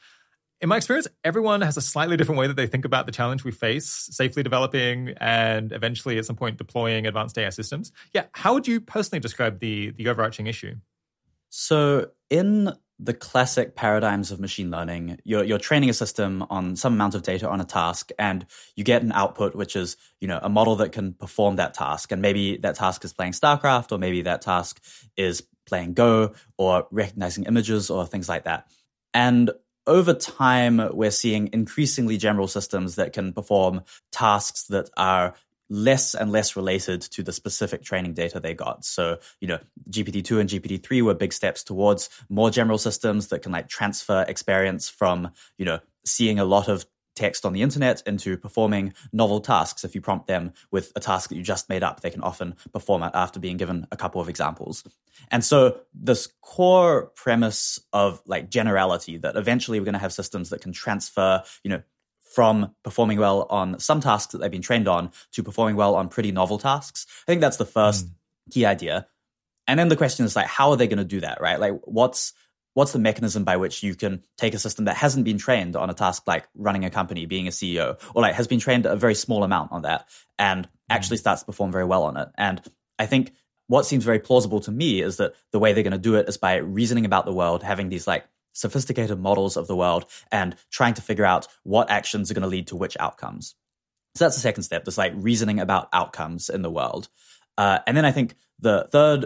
in 0.64 0.70
my 0.70 0.78
experience, 0.78 1.10
everyone 1.26 1.60
has 1.60 1.76
a 1.76 1.82
slightly 1.82 2.16
different 2.16 2.40
way 2.40 2.48
that 2.48 2.56
they 2.56 2.68
think 2.68 2.86
about 2.86 3.06
the 3.06 3.12
challenge 3.12 3.44
we 3.44 3.52
face, 3.52 3.86
safely 3.86 4.44
developing 4.44 5.14
and 5.18 5.74
eventually 5.74 6.18
at 6.18 6.26
some 6.26 6.38
point 6.38 6.58
deploying 6.58 7.06
advanced 7.06 7.38
AI 7.38 7.50
systems. 7.50 7.92
Yeah, 8.14 8.26
how 8.32 8.54
would 8.54 8.66
you 8.66 8.80
personally 8.80 9.20
describe 9.20 9.60
the 9.60 9.92
the 9.92 10.08
overarching 10.08 10.48
issue? 10.48 10.76
So, 11.50 12.12
in 12.30 12.72
the 13.04 13.14
classic 13.14 13.76
paradigms 13.76 14.32
of 14.32 14.40
machine 14.40 14.72
learning, 14.72 15.20
you're, 15.24 15.44
you're 15.44 15.58
training 15.58 15.90
a 15.90 15.94
system 15.94 16.46
on 16.50 16.76
some 16.76 16.94
amount 16.94 17.16
of 17.16 17.24
data 17.24 17.50
on 17.50 17.60
a 17.60 17.66
task, 17.66 18.12
and 18.18 18.46
you 18.76 18.84
get 18.84 19.02
an 19.04 19.12
output, 19.12 19.56
which 19.56 19.76
is 19.76 19.98
you 20.22 20.28
know 20.28 20.40
a 20.42 20.50
model 20.50 20.78
that 20.78 20.92
can 20.92 21.14
perform 21.14 21.58
that 21.58 21.74
task. 21.74 22.12
And 22.12 22.22
maybe 22.22 22.58
that 22.58 22.76
task 22.76 23.04
is 23.04 23.14
playing 23.14 23.34
StarCraft, 23.34 23.92
or 23.92 23.98
maybe 23.98 24.22
that 24.24 24.42
task 24.42 24.82
is 25.18 25.44
playing 25.66 25.94
Go, 25.94 26.34
or 26.58 26.88
recognizing 26.92 27.44
images, 27.44 27.90
or 27.90 28.06
things 28.06 28.30
like 28.30 28.46
that. 28.46 28.68
And 29.14 29.52
over 29.86 30.14
time, 30.14 30.82
we're 30.94 31.12
seeing 31.12 31.50
increasingly 31.52 32.18
general 32.18 32.48
systems 32.48 32.96
that 32.96 33.12
can 33.12 33.34
perform 33.34 33.82
tasks 34.12 34.64
that 34.68 34.90
are 34.96 35.36
less 35.74 36.14
and 36.14 36.32
less 36.32 36.56
related 36.56 37.02
to 37.02 37.24
the 37.24 37.34
specific 37.34 37.82
training 37.84 38.14
data 38.14 38.40
they 38.40 38.54
got. 38.54 38.86
So, 38.86 39.18
you 39.42 39.48
know, 39.48 39.58
GPT-2 39.90 40.40
and 40.40 40.48
GPT-3 40.48 41.02
were 41.02 41.16
big 41.16 41.34
steps 41.34 41.64
towards 41.64 42.10
more 42.30 42.52
general 42.52 42.78
systems 42.78 43.30
that 43.30 43.42
can 43.42 43.52
like 43.52 43.70
transfer 43.70 44.24
experience 44.28 44.88
from, 44.88 45.32
you 45.58 45.66
know, 45.66 45.80
seeing 46.06 46.38
a 46.38 46.46
lot 46.46 46.68
of 46.68 46.86
text 47.16 47.44
on 47.44 47.54
the 47.54 47.64
internet 47.64 48.04
into 48.06 48.38
performing 48.38 48.94
novel 49.12 49.40
tasks. 49.40 49.84
If 49.84 49.96
you 49.96 50.02
prompt 50.02 50.28
them 50.28 50.54
with 50.72 50.92
a 50.96 51.00
task 51.00 51.30
that 51.30 51.38
you 51.38 51.44
just 51.44 51.70
made 51.70 51.82
up, 51.82 52.02
they 52.02 52.12
can 52.12 52.22
often 52.22 52.56
perform 52.72 53.02
it 53.02 53.12
after 53.16 53.40
being 53.40 53.58
given 53.58 53.88
a 53.92 53.98
couple 53.98 54.22
of 54.22 54.30
examples. 54.30 54.84
And 55.32 55.44
so 55.44 55.80
this 55.94 56.28
core 56.42 57.08
premise 57.16 57.80
of 57.94 58.22
like 58.28 58.50
generality 58.50 59.18
that 59.18 59.36
eventually 59.36 59.80
we're 59.80 59.86
going 59.86 59.94
to 59.94 60.00
have 60.00 60.14
systems 60.14 60.52
that 60.52 60.62
can 60.62 60.72
transfer, 60.72 61.44
you 61.64 61.70
know, 61.72 61.82
from 62.34 62.74
performing 62.84 63.20
well 63.20 63.46
on 63.50 63.80
some 63.80 64.02
tasks 64.02 64.32
that 64.32 64.40
they've 64.40 64.52
been 64.52 64.62
trained 64.62 64.88
on 64.88 65.12
to 65.32 65.44
performing 65.44 65.76
well 65.76 65.96
on 65.96 66.10
pretty 66.10 66.32
novel 66.32 66.58
tasks. 66.58 67.06
I 67.28 67.32
think 67.32 67.42
that's 67.42 67.58
the 67.58 67.66
first 67.66 68.08
mm. 68.08 68.12
key 68.52 68.66
idea. 68.66 69.08
And 69.68 69.80
then 69.80 69.88
the 69.88 69.96
question 69.96 70.26
is 70.26 70.36
like, 70.36 70.48
how 70.48 70.72
are 70.72 70.78
they 70.78 70.88
going 70.88 70.98
to 70.98 71.04
do 71.04 71.22
that, 71.22 71.40
right? 71.40 71.60
Like, 71.60 71.80
what's 71.84 72.34
what's 72.74 72.92
the 72.92 73.00
mechanism 73.00 73.44
by 73.44 73.58
which 73.58 73.84
you 73.84 73.94
can 73.94 74.24
take 74.36 74.56
a 74.56 74.60
system 74.60 74.86
that 74.86 74.98
hasn't 74.98 75.26
been 75.26 75.38
trained 75.38 75.76
on 75.76 75.92
a 75.92 75.94
task 75.94 76.24
like 76.26 76.48
running 76.56 76.86
a 76.86 76.90
company, 76.90 77.28
being 77.28 77.48
a 77.48 77.52
CEO, 77.52 78.00
or 78.16 78.24
like 78.24 78.34
has 78.34 78.48
been 78.48 78.60
trained 78.60 78.88
a 78.88 78.96
very 78.96 79.14
small 79.14 79.44
amount 79.44 79.72
on 79.72 79.84
that 79.84 80.10
and 80.40 80.68
actually 80.90 81.18
starts 81.18 81.42
to 81.42 81.46
perform 81.46 81.72
very 81.72 81.86
well 81.86 82.04
on 82.04 82.18
it? 82.18 82.30
And 82.36 82.62
I 82.98 83.06
think 83.06 83.32
what 83.68 83.86
seems 83.86 84.04
very 84.04 84.20
plausible 84.20 84.60
to 84.62 84.72
me 84.72 85.02
is 85.02 85.18
that 85.18 85.34
the 85.52 85.60
way 85.60 85.74
they're 85.74 85.84
going 85.84 85.92
to 85.92 86.00
do 86.00 86.16
it 86.16 86.28
is 86.28 86.38
by 86.38 86.56
reasoning 86.56 87.06
about 87.06 87.26
the 87.26 87.34
world, 87.34 87.62
having 87.64 87.90
these 87.90 88.08
like 88.08 88.26
sophisticated 88.54 89.20
models 89.20 89.58
of 89.58 89.68
the 89.68 89.76
world 89.76 90.06
and 90.32 90.56
trying 90.72 90.94
to 90.94 91.02
figure 91.02 91.26
out 91.26 91.48
what 91.64 91.90
actions 91.90 92.32
are 92.32 92.34
going 92.34 92.44
to 92.44 92.48
lead 92.48 92.68
to 92.68 92.76
which 92.76 92.96
outcomes. 93.00 93.56
So 94.16 94.26
that's 94.26 94.36
the 94.36 94.42
second 94.42 94.64
step, 94.64 94.86
this 94.86 94.98
like 94.98 95.14
reasoning 95.16 95.60
about 95.60 95.90
outcomes 95.92 96.50
in 96.50 96.62
the 96.62 96.72
world. 96.72 97.10
Uh, 97.58 97.80
and 97.88 97.98
then 97.98 98.06
I 98.06 98.12
think 98.12 98.36
the 98.60 98.88
third 98.92 99.26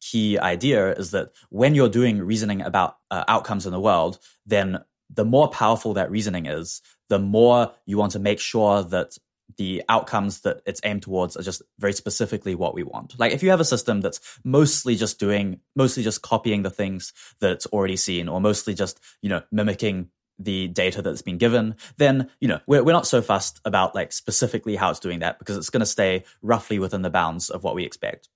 key 0.00 0.38
idea 0.38 0.92
is 0.92 1.10
that 1.12 1.30
when 1.50 1.74
you're 1.74 1.88
doing 1.88 2.22
reasoning 2.22 2.60
about 2.60 2.96
uh, 3.10 3.24
outcomes 3.26 3.66
in 3.66 3.72
the 3.72 3.80
world, 3.80 4.18
then 4.44 4.78
the 5.10 5.24
more 5.24 5.48
powerful 5.48 5.94
that 5.94 6.10
reasoning 6.10 6.46
is, 6.46 6.82
the 7.08 7.18
more 7.18 7.72
you 7.86 7.96
want 7.96 8.12
to 8.12 8.18
make 8.18 8.40
sure 8.40 8.82
that 8.82 9.16
the 9.56 9.82
outcomes 9.88 10.40
that 10.40 10.60
it's 10.66 10.80
aimed 10.84 11.02
towards 11.02 11.36
are 11.36 11.42
just 11.42 11.62
very 11.78 11.92
specifically 11.92 12.54
what 12.54 12.74
we 12.74 12.82
want. 12.82 13.18
Like 13.18 13.32
if 13.32 13.42
you 13.42 13.50
have 13.50 13.60
a 13.60 13.64
system 13.64 14.00
that's 14.00 14.20
mostly 14.44 14.96
just 14.96 15.18
doing, 15.18 15.60
mostly 15.74 16.02
just 16.02 16.22
copying 16.22 16.62
the 16.62 16.70
things 16.70 17.12
that 17.40 17.52
it's 17.52 17.66
already 17.66 17.96
seen, 17.96 18.28
or 18.28 18.40
mostly 18.40 18.74
just, 18.74 19.00
you 19.22 19.28
know, 19.28 19.42
mimicking 19.50 20.10
the 20.38 20.68
data 20.68 21.00
that's 21.00 21.22
been 21.22 21.38
given, 21.38 21.76
then, 21.96 22.28
you 22.40 22.48
know, 22.48 22.60
we're, 22.66 22.82
we're 22.82 22.92
not 22.92 23.06
so 23.06 23.22
fussed 23.22 23.60
about 23.64 23.94
like 23.94 24.12
specifically 24.12 24.76
how 24.76 24.90
it's 24.90 25.00
doing 25.00 25.20
that 25.20 25.38
because 25.38 25.56
it's 25.56 25.70
going 25.70 25.80
to 25.80 25.86
stay 25.86 26.24
roughly 26.42 26.78
within 26.78 27.02
the 27.02 27.10
bounds 27.10 27.48
of 27.48 27.64
what 27.64 27.74
we 27.74 27.84
expect. 27.84 28.28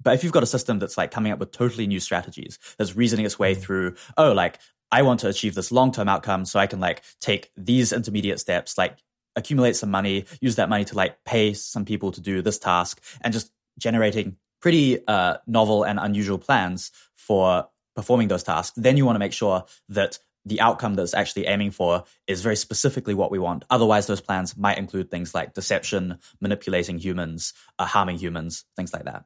But 0.00 0.14
if 0.14 0.22
you've 0.22 0.32
got 0.32 0.44
a 0.44 0.46
system 0.46 0.78
that's 0.78 0.96
like 0.96 1.10
coming 1.10 1.32
up 1.32 1.40
with 1.40 1.50
totally 1.50 1.86
new 1.86 1.98
strategies, 1.98 2.58
that's 2.76 2.94
reasoning 2.94 3.26
its 3.26 3.38
way 3.38 3.54
mm. 3.54 3.60
through, 3.60 3.96
oh, 4.16 4.32
like 4.32 4.58
I 4.90 5.02
want 5.02 5.20
to 5.20 5.28
achieve 5.28 5.54
this 5.54 5.72
long 5.72 5.92
term 5.92 6.08
outcome, 6.08 6.44
so 6.44 6.58
I 6.58 6.66
can 6.66 6.80
like 6.80 7.02
take 7.20 7.50
these 7.56 7.92
intermediate 7.92 8.40
steps, 8.40 8.78
like 8.78 8.96
accumulate 9.38 9.76
some 9.76 9.90
money, 9.90 10.26
use 10.40 10.56
that 10.56 10.68
money 10.68 10.84
to 10.84 10.94
like 10.94 11.24
pay 11.24 11.54
some 11.54 11.84
people 11.84 12.12
to 12.12 12.20
do 12.20 12.42
this 12.42 12.58
task, 12.58 13.00
and 13.22 13.32
just 13.32 13.50
generating 13.78 14.36
pretty 14.60 15.06
uh, 15.06 15.38
novel 15.46 15.84
and 15.84 15.98
unusual 15.98 16.38
plans 16.38 16.90
for 17.14 17.68
performing 17.94 18.28
those 18.28 18.42
tasks. 18.42 18.76
Then 18.76 18.96
you 18.96 19.06
want 19.06 19.16
to 19.16 19.20
make 19.20 19.32
sure 19.32 19.64
that 19.88 20.18
the 20.44 20.60
outcome 20.60 20.94
that's 20.94 21.14
actually 21.14 21.46
aiming 21.46 21.70
for 21.70 22.04
is 22.26 22.42
very 22.42 22.56
specifically 22.56 23.14
what 23.14 23.30
we 23.30 23.38
want. 23.38 23.64
Otherwise, 23.70 24.06
those 24.06 24.20
plans 24.20 24.56
might 24.56 24.78
include 24.78 25.10
things 25.10 25.34
like 25.34 25.54
deception, 25.54 26.18
manipulating 26.40 26.98
humans, 26.98 27.52
uh, 27.78 27.84
harming 27.84 28.18
humans, 28.18 28.64
things 28.76 28.92
like 28.92 29.04
that. 29.04 29.24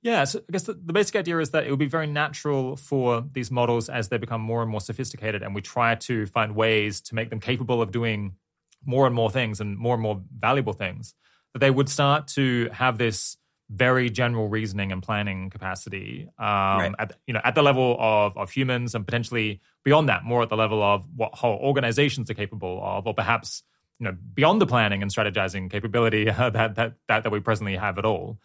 Yeah, 0.00 0.24
so 0.24 0.38
I 0.38 0.52
guess 0.52 0.62
the, 0.62 0.74
the, 0.74 0.92
basic 0.92 1.16
idea 1.16 1.38
is 1.38 1.50
that 1.50 1.66
it 1.66 1.70
would 1.70 1.78
be 1.80 1.86
very 1.86 2.06
natural 2.06 2.76
for 2.76 3.24
these 3.32 3.50
models 3.50 3.88
as 3.88 4.10
they 4.10 4.16
become 4.16 4.40
more 4.40 4.62
and 4.62 4.70
more 4.70 4.80
sophisticated, 4.80 5.42
and 5.42 5.56
we 5.56 5.60
try 5.60 5.96
to 5.96 6.26
find 6.26 6.54
ways 6.54 7.00
to 7.02 7.16
make 7.16 7.30
them 7.30 7.40
capable 7.40 7.82
of 7.82 7.90
doing 7.90 8.36
more 8.84 9.06
and 9.06 9.14
more 9.14 9.30
things 9.30 9.60
and 9.60 9.76
more 9.76 9.94
and 9.94 10.02
more 10.02 10.22
valuable 10.36 10.72
things, 10.72 11.14
that 11.52 11.60
they 11.60 11.70
would 11.70 11.88
start 11.88 12.28
to 12.28 12.68
have 12.72 12.98
this 12.98 13.36
very 13.70 14.08
general 14.08 14.48
reasoning 14.48 14.92
and 14.92 15.02
planning 15.02 15.50
capacity 15.50 16.26
um, 16.38 16.46
right. 16.46 16.94
at 16.98 17.18
you 17.26 17.34
know 17.34 17.40
at 17.44 17.54
the 17.54 17.62
level 17.62 17.96
of 18.00 18.36
of 18.36 18.50
humans 18.50 18.94
and 18.94 19.04
potentially 19.04 19.60
beyond 19.84 20.08
that, 20.08 20.24
more 20.24 20.42
at 20.42 20.48
the 20.48 20.56
level 20.56 20.82
of 20.82 21.06
what 21.14 21.34
whole 21.34 21.58
organizations 21.58 22.30
are 22.30 22.34
capable 22.34 22.80
of, 22.82 23.06
or 23.06 23.14
perhaps 23.14 23.62
you 23.98 24.04
know 24.04 24.16
beyond 24.34 24.60
the 24.60 24.66
planning 24.66 25.02
and 25.02 25.10
strategizing 25.10 25.70
capability 25.70 26.30
uh, 26.30 26.50
that 26.50 26.74
that 26.76 26.94
that 27.08 27.24
that 27.24 27.30
we 27.30 27.40
presently 27.40 27.76
have 27.76 27.98
at 27.98 28.04
all. 28.04 28.38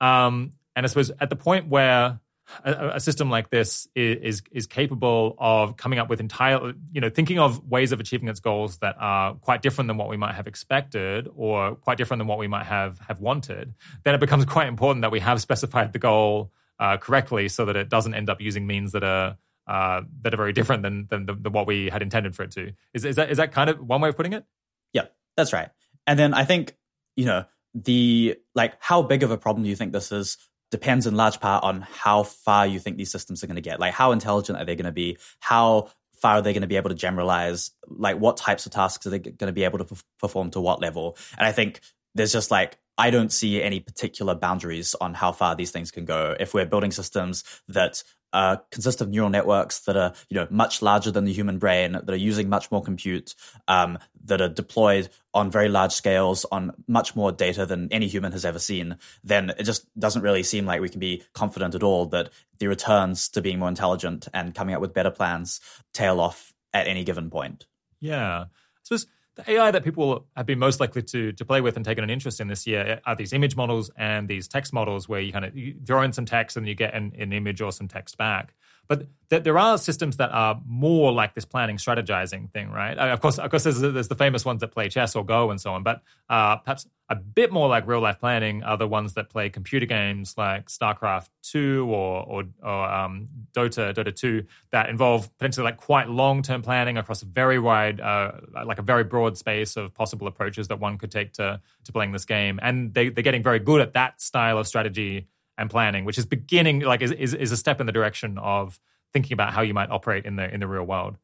Um, 0.00 0.52
and 0.76 0.84
I 0.84 0.88
suppose 0.88 1.12
at 1.20 1.30
the 1.30 1.36
point 1.36 1.68
where 1.68 2.18
a, 2.64 2.92
a, 2.94 3.00
system 3.00 3.30
like 3.30 3.50
this 3.50 3.88
is, 3.94 4.16
is 4.22 4.42
is 4.52 4.66
capable 4.66 5.34
of 5.38 5.76
coming 5.76 5.98
up 5.98 6.08
with 6.08 6.20
entire, 6.20 6.72
you 6.92 7.00
know, 7.00 7.10
thinking 7.10 7.38
of 7.38 7.66
ways 7.68 7.92
of 7.92 8.00
achieving 8.00 8.28
its 8.28 8.40
goals 8.40 8.78
that 8.78 8.96
are 8.98 9.34
quite 9.34 9.62
different 9.62 9.88
than 9.88 9.96
what 9.96 10.08
we 10.08 10.16
might 10.16 10.34
have 10.34 10.46
expected, 10.46 11.28
or 11.34 11.74
quite 11.76 11.98
different 11.98 12.20
than 12.20 12.26
what 12.26 12.38
we 12.38 12.46
might 12.46 12.66
have 12.66 12.98
have 13.00 13.20
wanted, 13.20 13.74
then 14.04 14.14
it 14.14 14.20
becomes 14.20 14.44
quite 14.44 14.68
important 14.68 15.02
that 15.02 15.10
we 15.10 15.20
have 15.20 15.40
specified 15.40 15.92
the 15.92 15.98
goal 15.98 16.52
uh, 16.78 16.96
correctly, 16.96 17.48
so 17.48 17.64
that 17.64 17.76
it 17.76 17.88
doesn't 17.88 18.14
end 18.14 18.28
up 18.28 18.40
using 18.40 18.66
means 18.66 18.92
that 18.92 19.04
are 19.04 19.36
uh, 19.66 20.02
that 20.22 20.34
are 20.34 20.36
very 20.36 20.52
different 20.52 20.82
than 20.82 21.06
than, 21.08 21.26
than 21.26 21.52
what 21.52 21.66
we 21.66 21.88
had 21.88 22.02
intended 22.02 22.36
for 22.36 22.42
it 22.42 22.50
to. 22.52 22.72
Is 22.92 23.04
is 23.04 23.16
that 23.16 23.30
is 23.30 23.38
that 23.38 23.52
kind 23.52 23.70
of 23.70 23.80
one 23.80 24.00
way 24.00 24.08
of 24.08 24.16
putting 24.16 24.32
it? 24.32 24.44
Yeah, 24.92 25.06
that's 25.36 25.52
right. 25.52 25.70
And 26.06 26.18
then 26.18 26.34
I 26.34 26.44
think 26.44 26.76
you 27.16 27.24
know 27.24 27.46
the 27.74 28.36
like 28.54 28.74
how 28.80 29.02
big 29.02 29.22
of 29.22 29.30
a 29.30 29.38
problem 29.38 29.64
do 29.64 29.68
you 29.68 29.76
think 29.76 29.92
this 29.92 30.12
is 30.12 30.38
depends 30.70 31.06
in 31.06 31.14
large 31.14 31.40
part 31.40 31.64
on 31.64 31.82
how 31.82 32.22
far 32.22 32.66
you 32.66 32.78
think 32.78 32.96
these 32.96 33.10
systems 33.10 33.42
are 33.42 33.46
going 33.46 33.56
to 33.56 33.62
get. 33.62 33.80
Like, 33.80 33.94
how 33.94 34.12
intelligent 34.12 34.58
are 34.58 34.64
they 34.64 34.76
going 34.76 34.86
to 34.86 34.92
be? 34.92 35.18
How 35.40 35.90
far 36.16 36.36
are 36.36 36.42
they 36.42 36.52
going 36.52 36.62
to 36.62 36.68
be 36.68 36.76
able 36.76 36.90
to 36.90 36.96
generalize? 36.96 37.70
Like, 37.86 38.18
what 38.18 38.36
types 38.36 38.66
of 38.66 38.72
tasks 38.72 39.06
are 39.06 39.10
they 39.10 39.18
going 39.18 39.46
to 39.46 39.52
be 39.52 39.64
able 39.64 39.78
to 39.78 39.96
perform 40.18 40.50
to 40.52 40.60
what 40.60 40.80
level? 40.80 41.16
And 41.38 41.46
I 41.46 41.52
think 41.52 41.80
there's 42.14 42.32
just 42.32 42.50
like, 42.50 42.78
I 42.96 43.10
don't 43.10 43.32
see 43.32 43.62
any 43.62 43.80
particular 43.80 44.34
boundaries 44.34 44.94
on 45.00 45.14
how 45.14 45.32
far 45.32 45.56
these 45.56 45.70
things 45.70 45.90
can 45.90 46.04
go. 46.04 46.36
If 46.38 46.54
we're 46.54 46.66
building 46.66 46.92
systems 46.92 47.42
that 47.68 48.02
uh, 48.34 48.56
consist 48.70 49.00
of 49.00 49.08
neural 49.08 49.30
networks 49.30 49.78
that 49.80 49.96
are 49.96 50.12
you 50.28 50.34
know 50.34 50.46
much 50.50 50.82
larger 50.82 51.10
than 51.10 51.24
the 51.24 51.32
human 51.32 51.58
brain, 51.58 51.92
that 51.92 52.10
are 52.10 52.16
using 52.16 52.48
much 52.48 52.70
more 52.70 52.82
compute, 52.82 53.34
um, 53.68 53.96
that 54.24 54.42
are 54.42 54.48
deployed 54.48 55.08
on 55.32 55.50
very 55.50 55.68
large 55.68 55.92
scales 55.92 56.44
on 56.50 56.72
much 56.88 57.14
more 57.14 57.30
data 57.32 57.64
than 57.64 57.88
any 57.92 58.08
human 58.08 58.32
has 58.32 58.44
ever 58.44 58.58
seen, 58.58 58.98
then 59.22 59.52
it 59.58 59.62
just 59.62 59.86
doesn't 59.98 60.22
really 60.22 60.42
seem 60.42 60.66
like 60.66 60.80
we 60.80 60.88
can 60.88 61.00
be 61.00 61.22
confident 61.32 61.74
at 61.74 61.82
all 61.82 62.06
that 62.06 62.30
the 62.58 62.66
returns 62.66 63.28
to 63.28 63.40
being 63.40 63.58
more 63.58 63.68
intelligent 63.68 64.28
and 64.34 64.54
coming 64.54 64.74
up 64.74 64.80
with 64.80 64.92
better 64.92 65.10
plans 65.10 65.60
tail 65.92 66.20
off 66.20 66.52
at 66.72 66.88
any 66.88 67.04
given 67.04 67.30
point. 67.30 67.66
Yeah. 68.00 68.46
So 68.82 68.96
the 69.36 69.50
AI 69.50 69.70
that 69.70 69.84
people 69.84 70.26
have 70.36 70.46
been 70.46 70.58
most 70.58 70.80
likely 70.80 71.02
to 71.02 71.32
to 71.32 71.44
play 71.44 71.60
with 71.60 71.76
and 71.76 71.84
taken 71.84 72.04
an 72.04 72.10
interest 72.10 72.40
in 72.40 72.48
this 72.48 72.66
year 72.66 73.00
are 73.04 73.16
these 73.16 73.32
image 73.32 73.56
models 73.56 73.90
and 73.96 74.28
these 74.28 74.48
text 74.48 74.72
models 74.72 75.08
where 75.08 75.20
you 75.20 75.32
kind 75.32 75.44
of 75.44 75.56
you 75.56 75.74
throw 75.84 76.02
in 76.02 76.12
some 76.12 76.24
text 76.24 76.56
and 76.56 76.66
you 76.68 76.74
get 76.74 76.94
an, 76.94 77.12
an 77.18 77.32
image 77.32 77.60
or 77.60 77.72
some 77.72 77.88
text 77.88 78.16
back. 78.16 78.54
But 78.88 79.06
th- 79.30 79.42
there 79.42 79.58
are 79.58 79.78
systems 79.78 80.16
that 80.18 80.30
are 80.30 80.60
more 80.66 81.12
like 81.12 81.34
this 81.34 81.44
planning, 81.44 81.76
strategizing 81.76 82.50
thing, 82.52 82.70
right? 82.70 82.98
Uh, 82.98 83.06
of 83.08 83.20
course, 83.20 83.38
of 83.38 83.50
course, 83.50 83.64
there's, 83.64 83.80
there's, 83.80 84.08
the 84.08 84.14
famous 84.14 84.44
ones 84.44 84.60
that 84.60 84.68
play 84.68 84.88
chess 84.88 85.16
or 85.16 85.24
Go 85.24 85.50
and 85.50 85.60
so 85.60 85.72
on. 85.72 85.82
But 85.82 86.02
uh, 86.28 86.56
perhaps 86.56 86.86
a 87.08 87.14
bit 87.14 87.52
more 87.52 87.68
like 87.68 87.86
real 87.86 88.00
life 88.00 88.18
planning 88.18 88.62
are 88.62 88.76
the 88.76 88.88
ones 88.88 89.14
that 89.14 89.28
play 89.28 89.50
computer 89.50 89.86
games 89.86 90.34
like 90.36 90.68
StarCraft 90.68 91.28
Two 91.42 91.86
or 91.90 92.24
or, 92.26 92.44
or 92.62 92.90
um, 92.90 93.28
Dota 93.52 93.94
Dota 93.94 94.14
Two 94.14 94.44
that 94.70 94.88
involve 94.88 95.30
potentially 95.38 95.64
like 95.64 95.76
quite 95.76 96.08
long 96.08 96.42
term 96.42 96.62
planning 96.62 96.96
across 96.96 97.22
a 97.22 97.26
very 97.26 97.58
wide, 97.58 98.00
uh, 98.00 98.32
like 98.64 98.78
a 98.78 98.82
very 98.82 99.04
broad 99.04 99.36
space 99.36 99.76
of 99.76 99.92
possible 99.94 100.26
approaches 100.26 100.68
that 100.68 100.80
one 100.80 100.96
could 100.96 101.10
take 101.10 101.32
to 101.34 101.60
to 101.84 101.92
playing 101.92 102.12
this 102.12 102.24
game. 102.24 102.58
And 102.62 102.94
they, 102.94 103.10
they're 103.10 103.22
getting 103.22 103.42
very 103.42 103.58
good 103.58 103.80
at 103.80 103.92
that 103.92 104.20
style 104.20 104.58
of 104.58 104.66
strategy 104.66 105.28
and 105.56 105.70
planning, 105.70 106.04
which 106.04 106.18
is 106.18 106.26
beginning 106.26 106.80
like 106.80 107.02
is, 107.02 107.12
is, 107.12 107.34
is 107.34 107.52
a 107.52 107.56
step 107.56 107.80
in 107.80 107.86
the 107.86 107.92
direction 107.92 108.38
of 108.38 108.78
thinking 109.12 109.32
about 109.32 109.52
how 109.52 109.62
you 109.62 109.74
might 109.74 109.90
operate 109.90 110.24
in 110.24 110.36
the 110.36 110.52
in 110.52 110.60
the 110.60 110.68
real 110.68 110.84
world. 110.84 111.16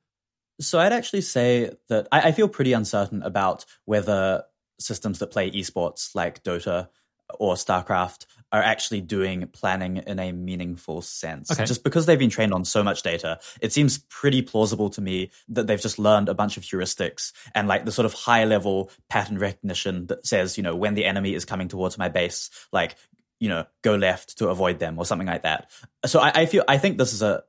So 0.61 0.79
I'd 0.79 0.93
actually 0.93 1.23
say 1.23 1.73
that 1.89 2.07
I, 2.13 2.29
I 2.29 2.33
feel 2.33 2.49
pretty 2.49 2.73
uncertain 2.73 3.23
about 3.23 3.65
whether 3.87 4.45
systems 4.79 5.19
that 5.19 5.29
play 5.29 5.51
esports 5.51 6.15
like 6.15 6.43
Dota 6.43 6.89
or 7.39 7.55
StarCraft 7.55 8.27
are 8.53 8.63
actually 8.63 9.01
doing 9.01 9.47
planning 9.49 9.99
in 9.99 10.19
a 10.19 10.33
meaningful 10.33 11.03
sense. 11.03 11.51
Okay. 11.51 11.65
Just 11.65 11.85
because 11.85 12.07
they've 12.07 12.19
been 12.19 12.31
trained 12.31 12.53
on 12.53 12.65
so 12.65 12.83
much 12.83 13.03
data, 13.03 13.39
it 13.61 13.73
seems 13.73 13.99
pretty 14.09 14.43
plausible 14.43 14.91
to 14.91 15.01
me 15.01 15.31
that 15.49 15.67
they've 15.67 15.81
just 15.81 15.99
learned 15.99 16.29
a 16.29 16.35
bunch 16.35 16.57
of 16.57 16.65
heuristics 16.65 17.33
and 17.55 17.69
like 17.69 17.85
the 17.85 17.93
sort 17.93 18.07
of 18.07 18.13
high 18.13 18.45
level 18.45 18.91
pattern 19.09 19.39
recognition 19.39 20.07
that 20.07 20.27
says, 20.27 20.57
you 20.57 20.63
know, 20.65 20.75
when 20.75 20.95
the 20.95 21.05
enemy 21.05 21.35
is 21.35 21.45
coming 21.45 21.69
towards 21.69 21.97
my 21.97 22.09
base, 22.09 22.51
like 22.73 22.97
you 23.41 23.49
know, 23.49 23.67
go 23.83 23.97
left 23.97 24.39
to 24.39 24.49
avoid 24.49 24.79
them 24.79 24.99
or 24.99 25.05
something 25.05 25.27
like 25.27 25.43
that. 25.43 25.71
So 26.07 26.21
I, 26.21 26.43
I 26.43 26.47
feel 26.47 26.63
I 26.69 26.79
think 26.79 26.99
this 26.99 27.13
is 27.13 27.23
a 27.23 27.43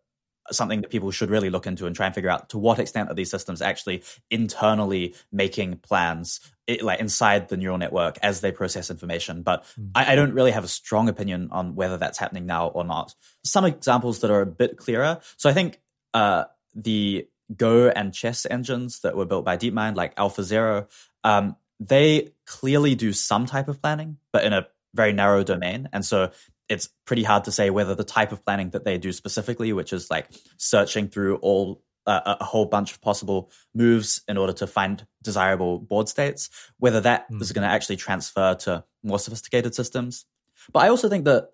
something 0.51 0.81
that 0.81 0.89
people 0.89 1.11
should 1.11 1.29
really 1.29 1.49
look 1.49 1.67
into 1.67 1.85
and 1.85 1.95
try 1.95 2.05
and 2.05 2.15
figure 2.15 2.29
out 2.29 2.49
to 2.49 2.57
what 2.57 2.79
extent 2.79 3.09
are 3.09 3.13
these 3.13 3.29
systems 3.29 3.61
actually 3.61 4.03
internally 4.29 5.15
making 5.31 5.77
plans 5.77 6.39
it, 6.67 6.81
like 6.81 6.99
inside 6.99 7.49
the 7.49 7.57
neural 7.57 7.77
network 7.77 8.17
as 8.21 8.41
they 8.41 8.51
process 8.51 8.89
information 8.89 9.43
but 9.43 9.63
mm. 9.79 9.91
I, 9.93 10.13
I, 10.13 10.15
don't 10.15 10.33
really 10.33 10.51
have 10.51 10.63
a 10.63 10.69
strong 10.69 11.09
opinion 11.09 11.49
on 11.51 11.75
whether 11.75 11.97
that's 11.97 12.17
happening 12.17 12.45
now 12.45 12.67
or 12.67 12.83
not 12.83 13.13
some 13.43 13.65
examples 13.65 14.19
that 14.19 14.31
are 14.31 14.41
a 14.41 14.45
bit 14.45 14.77
clearer 14.77 15.19
so 15.37 15.49
i 15.49 15.53
think 15.53 15.79
uh, 16.13 16.45
the 16.75 17.27
go 17.55 17.89
and 17.89 18.13
chess 18.13 18.45
engines 18.49 19.01
that 19.01 19.15
were 19.15 19.25
built 19.25 19.45
by 19.45 19.57
deepmind 19.57 19.95
like 19.95 20.15
alphazero 20.15 20.87
um, 21.23 21.55
they 21.79 22.33
clearly 22.45 22.95
do 22.95 23.13
some 23.13 23.45
type 23.45 23.67
of 23.67 23.81
planning 23.81 24.17
but 24.33 24.43
in 24.43 24.53
a 24.53 24.67
very 24.93 25.13
narrow 25.13 25.43
domain. 25.43 25.89
And 25.93 26.05
so 26.05 26.31
it's 26.69 26.89
pretty 27.05 27.23
hard 27.23 27.43
to 27.45 27.51
say 27.51 27.69
whether 27.69 27.95
the 27.95 28.03
type 28.03 28.31
of 28.31 28.45
planning 28.45 28.69
that 28.71 28.85
they 28.85 28.97
do 28.97 29.11
specifically, 29.11 29.73
which 29.73 29.93
is 29.93 30.09
like 30.09 30.27
searching 30.57 31.07
through 31.09 31.37
all 31.37 31.81
uh, 32.07 32.35
a 32.39 32.43
whole 32.43 32.65
bunch 32.65 32.91
of 32.91 33.01
possible 33.01 33.51
moves 33.75 34.21
in 34.27 34.37
order 34.37 34.53
to 34.53 34.65
find 34.65 35.05
desirable 35.21 35.79
board 35.79 36.09
states, 36.09 36.49
whether 36.79 37.01
that 37.01 37.29
mm. 37.29 37.41
is 37.41 37.51
going 37.51 37.67
to 37.67 37.73
actually 37.73 37.97
transfer 37.97 38.55
to 38.55 38.83
more 39.03 39.19
sophisticated 39.19 39.75
systems. 39.75 40.25
But 40.71 40.83
I 40.83 40.89
also 40.89 41.09
think 41.09 41.25
that 41.25 41.49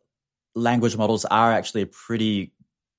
language 0.56 0.98
models 0.98 1.26
are 1.26 1.52
actually 1.52 1.82
a 1.82 1.88
pretty 1.88 2.54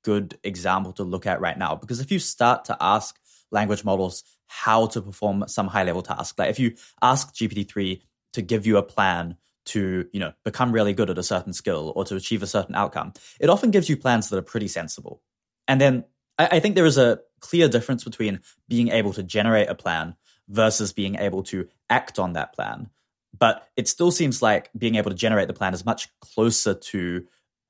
good 0.05 0.39
example 0.45 0.93
to 0.93 1.05
look 1.05 1.27
at 1.27 1.41
right 1.41 1.59
now 1.59 1.75
because 1.75 2.01
if 2.01 2.11
you 2.11 2.19
start 2.19 2.65
to 2.67 2.77
ask 2.81 3.19
language 3.51 3.85
models 3.85 4.23
how 4.47 4.87
to 4.87 5.03
perform 5.03 5.45
some 5.49 5.67
high 5.67 5.85
level 5.85 6.03
task, 6.03 6.39
like 6.39 6.51
if 6.51 6.59
you 6.59 6.75
ask 7.03 7.35
GPT-3 7.35 8.01
to 8.35 8.43
give 8.43 8.67
you 8.67 8.77
a 8.77 8.83
plan 8.83 9.37
to 9.69 10.09
you 10.13 10.21
know 10.21 10.33
become 10.45 10.73
really 10.73 10.93
good 10.93 11.11
at 11.11 11.19
a 11.19 11.23
certain 11.23 11.53
skill 11.53 11.93
or 11.97 12.05
to 12.05 12.17
achieve 12.17 12.43
a 12.43 12.47
certain 12.47 12.75
outcome 12.75 13.13
it 13.41 13.51
often 13.51 13.71
gives 13.71 13.89
you 13.89 13.97
plans 13.97 14.29
that 14.29 14.39
are 14.39 14.43
pretty 14.43 14.69
sensible. 14.69 15.23
And 15.67 15.81
then 15.81 16.05
I, 16.39 16.49
I, 16.53 16.61
think 16.61 16.75
there 16.75 16.87
is 16.87 16.99
a 16.99 17.21
clear 17.41 17.69
difference 17.69 18.05
between 18.05 18.41
being 18.69 18.89
able 18.89 19.13
to 19.13 19.23
generate 19.23 19.69
a 19.69 19.75
plan 19.75 20.17
versus 20.49 20.93
being 20.93 21.17
able 21.17 21.43
to 21.45 21.69
act 21.91 22.19
on 22.19 22.33
that 22.33 22.55
plan. 22.55 22.91
But 23.39 23.69
it 23.77 23.89
still 23.89 24.11
seems 24.11 24.43
like 24.43 24.71
being 24.77 24.95
able 24.97 25.11
to 25.11 25.17
generate 25.17 25.49
the 25.49 25.55
plan 25.55 25.75
is 25.75 25.85
much 25.85 26.09
closer 26.21 26.75
to 26.75 27.27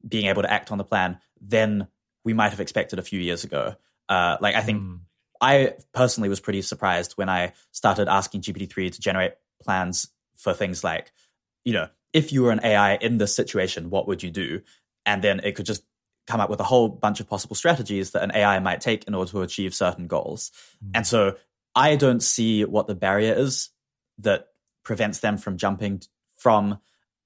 being 0.06 0.26
able 0.26 0.42
to 0.42 0.50
act 0.50 0.70
on 0.70 0.78
the 0.78 0.84
plan 0.84 1.18
than 1.40 1.88
we 2.24 2.32
might 2.32 2.50
have 2.50 2.60
expected 2.60 2.98
a 2.98 3.02
few 3.02 3.20
years 3.20 3.44
ago. 3.44 3.74
Uh, 4.08 4.38
like 4.40 4.54
i 4.54 4.62
think 4.62 4.80
mm. 4.80 5.00
i 5.38 5.74
personally 5.92 6.30
was 6.30 6.40
pretty 6.40 6.62
surprised 6.62 7.12
when 7.16 7.28
i 7.28 7.52
started 7.72 8.08
asking 8.08 8.40
gpt-3 8.40 8.90
to 8.90 9.00
generate 9.00 9.32
plans 9.62 10.08
for 10.34 10.54
things 10.54 10.82
like 10.82 11.12
you 11.64 11.72
know, 11.72 11.88
if 12.12 12.32
you 12.32 12.42
were 12.42 12.52
an 12.52 12.60
AI 12.64 12.94
in 12.96 13.18
this 13.18 13.34
situation, 13.34 13.90
what 13.90 14.06
would 14.08 14.22
you 14.22 14.30
do? 14.30 14.62
And 15.04 15.22
then 15.22 15.40
it 15.40 15.54
could 15.54 15.66
just 15.66 15.82
come 16.26 16.40
up 16.40 16.50
with 16.50 16.60
a 16.60 16.64
whole 16.64 16.88
bunch 16.88 17.20
of 17.20 17.28
possible 17.28 17.56
strategies 17.56 18.10
that 18.12 18.22
an 18.22 18.32
AI 18.34 18.58
might 18.58 18.80
take 18.80 19.04
in 19.04 19.14
order 19.14 19.30
to 19.30 19.42
achieve 19.42 19.74
certain 19.74 20.06
goals. 20.06 20.52
Mm-hmm. 20.84 20.92
And 20.94 21.06
so 21.06 21.36
I 21.74 21.96
don't 21.96 22.22
see 22.22 22.64
what 22.64 22.86
the 22.86 22.94
barrier 22.94 23.34
is 23.34 23.70
that 24.18 24.48
prevents 24.84 25.20
them 25.20 25.38
from 25.38 25.56
jumping 25.56 26.02
from 26.36 26.78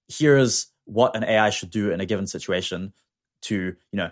here's 0.08 0.66
what 0.84 1.16
an 1.16 1.24
AI 1.24 1.50
should 1.50 1.70
do 1.70 1.90
in 1.90 2.00
a 2.00 2.06
given 2.06 2.26
situation 2.26 2.92
to, 3.42 3.54
you 3.54 3.96
know, 3.96 4.10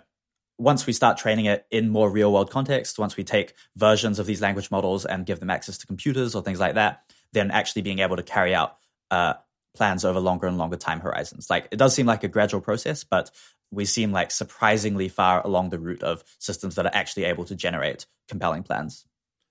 once 0.57 0.85
we 0.85 0.93
start 0.93 1.17
training 1.17 1.45
it 1.45 1.65
in 1.71 1.89
more 1.89 2.09
real 2.09 2.31
world 2.31 2.51
context, 2.51 2.99
once 2.99 3.17
we 3.17 3.23
take 3.23 3.55
versions 3.75 4.19
of 4.19 4.25
these 4.25 4.41
language 4.41 4.69
models 4.69 5.05
and 5.05 5.25
give 5.25 5.39
them 5.39 5.49
access 5.49 5.77
to 5.77 5.87
computers 5.87 6.35
or 6.35 6.43
things 6.43 6.59
like 6.59 6.75
that, 6.75 7.01
then 7.33 7.49
actually 7.49 7.81
being 7.81 7.99
able 7.99 8.15
to 8.15 8.23
carry 8.23 8.53
out 8.53 8.77
uh, 9.09 9.33
plans 9.73 10.03
over 10.03 10.19
longer 10.19 10.47
and 10.47 10.57
longer 10.57 10.77
time 10.77 10.99
horizons. 10.99 11.49
Like 11.49 11.67
it 11.71 11.77
does 11.77 11.93
seem 11.95 12.05
like 12.05 12.23
a 12.23 12.27
gradual 12.27 12.61
process, 12.61 13.03
but 13.03 13.31
we 13.71 13.85
seem 13.85 14.11
like 14.11 14.31
surprisingly 14.31 15.07
far 15.07 15.45
along 15.45 15.69
the 15.69 15.79
route 15.79 16.03
of 16.03 16.23
systems 16.39 16.75
that 16.75 16.85
are 16.85 16.91
actually 16.93 17.23
able 17.25 17.45
to 17.45 17.55
generate 17.55 18.05
compelling 18.27 18.63
plans. 18.63 19.05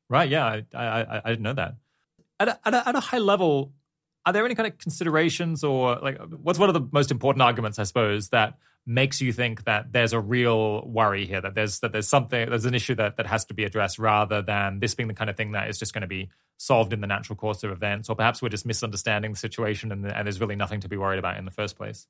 Right. 0.09 0.29
Yeah, 0.29 0.45
I 0.47 0.65
I, 0.75 1.23
I 1.25 1.29
didn't 1.31 1.43
know 1.43 1.55
that. 1.55 1.77
At 2.39 2.49
a, 2.49 2.61
at, 2.65 2.75
a, 2.75 2.89
at 2.89 2.97
a 2.97 3.01
high 3.01 3.19
level, 3.19 3.75
are 4.27 4.33
there 4.33 4.45
any 4.45 4.55
kind 4.55 4.67
of 4.67 4.79
considerations 4.79 5.65
or 5.65 5.97
like 5.97 6.19
what's 6.43 6.59
one 6.59 6.69
of 6.69 6.75
the 6.75 6.87
most 6.93 7.11
important 7.11 7.43
arguments, 7.43 7.79
I 7.79 7.85
suppose, 7.85 8.29
that 8.31 8.59
makes 8.87 9.21
you 9.21 9.33
think 9.33 9.65
that 9.65 9.93
there's 9.93 10.13
a 10.13 10.21
real 10.21 10.87
worry 10.87 11.27
here 11.27 11.41
that 11.41 11.55
there's 11.55 11.81
that 11.81 11.93
there's 11.93 12.09
something 12.09 12.49
there's 12.49 12.65
an 12.65 12.75
issue 12.75 12.95
that 12.95 13.19
that 13.19 13.27
has 13.27 13.45
to 13.45 13.55
be 13.55 13.65
addressed 13.65 13.99
rather 13.99 14.41
than 14.41 14.81
this 14.81 14.95
being 14.95 15.07
the 15.07 15.15
kind 15.15 15.29
of 15.29 15.37
thing 15.37 15.53
that 15.53 15.69
is 15.69 15.79
just 15.79 15.93
going 15.93 16.01
to 16.01 16.09
be 16.09 16.31
solved 16.61 16.93
in 16.93 17.01
the 17.01 17.07
natural 17.07 17.37
course 17.37 17.63
of 17.65 17.71
events? 17.71 18.11
Or 18.11 18.17
perhaps 18.17 18.43
we're 18.43 18.51
just 18.51 18.67
misunderstanding 18.67 19.33
the 19.33 19.39
situation 19.39 19.91
and, 19.93 20.07
and 20.07 20.27
there's 20.27 20.41
really 20.41 20.57
nothing 20.57 20.81
to 20.81 20.89
be 20.89 20.97
worried 20.99 21.19
about 21.19 21.39
in 21.39 21.47
the 21.47 21.51
first 21.51 21.77
place. 21.77 22.07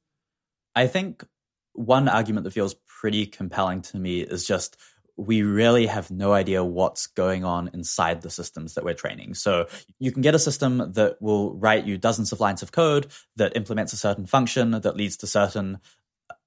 I 0.75 0.89
think 0.89 1.25
one 1.73 2.09
argument 2.09 2.45
that 2.45 2.51
feels 2.51 2.75
pretty 2.87 3.27
compelling 3.27 3.83
to 3.83 3.97
me 3.97 4.23
is 4.23 4.45
just 4.45 4.77
we 5.17 5.43
really 5.43 5.87
have 5.87 6.11
no 6.11 6.33
idea 6.33 6.65
what's 6.65 7.07
going 7.07 7.45
on 7.45 7.71
inside 7.75 8.23
the 8.23 8.31
systems 8.31 8.75
that 8.75 8.85
we're 8.85 8.95
training. 8.95 9.35
So 9.35 9.67
you 9.99 10.13
can 10.13 10.23
get 10.23 10.35
a 10.35 10.39
system 10.39 10.93
that 10.93 11.21
will 11.21 11.55
write 11.55 11.87
you 11.87 11.99
dozens 11.99 12.33
of 12.33 12.41
lines 12.41 12.63
of 12.63 12.73
code 12.73 13.07
that 13.37 13.57
implements 13.57 13.93
a 13.93 13.97
certain 13.97 14.27
function 14.27 14.71
that 14.73 14.97
leads 14.97 15.17
to 15.19 15.27
certain 15.27 15.79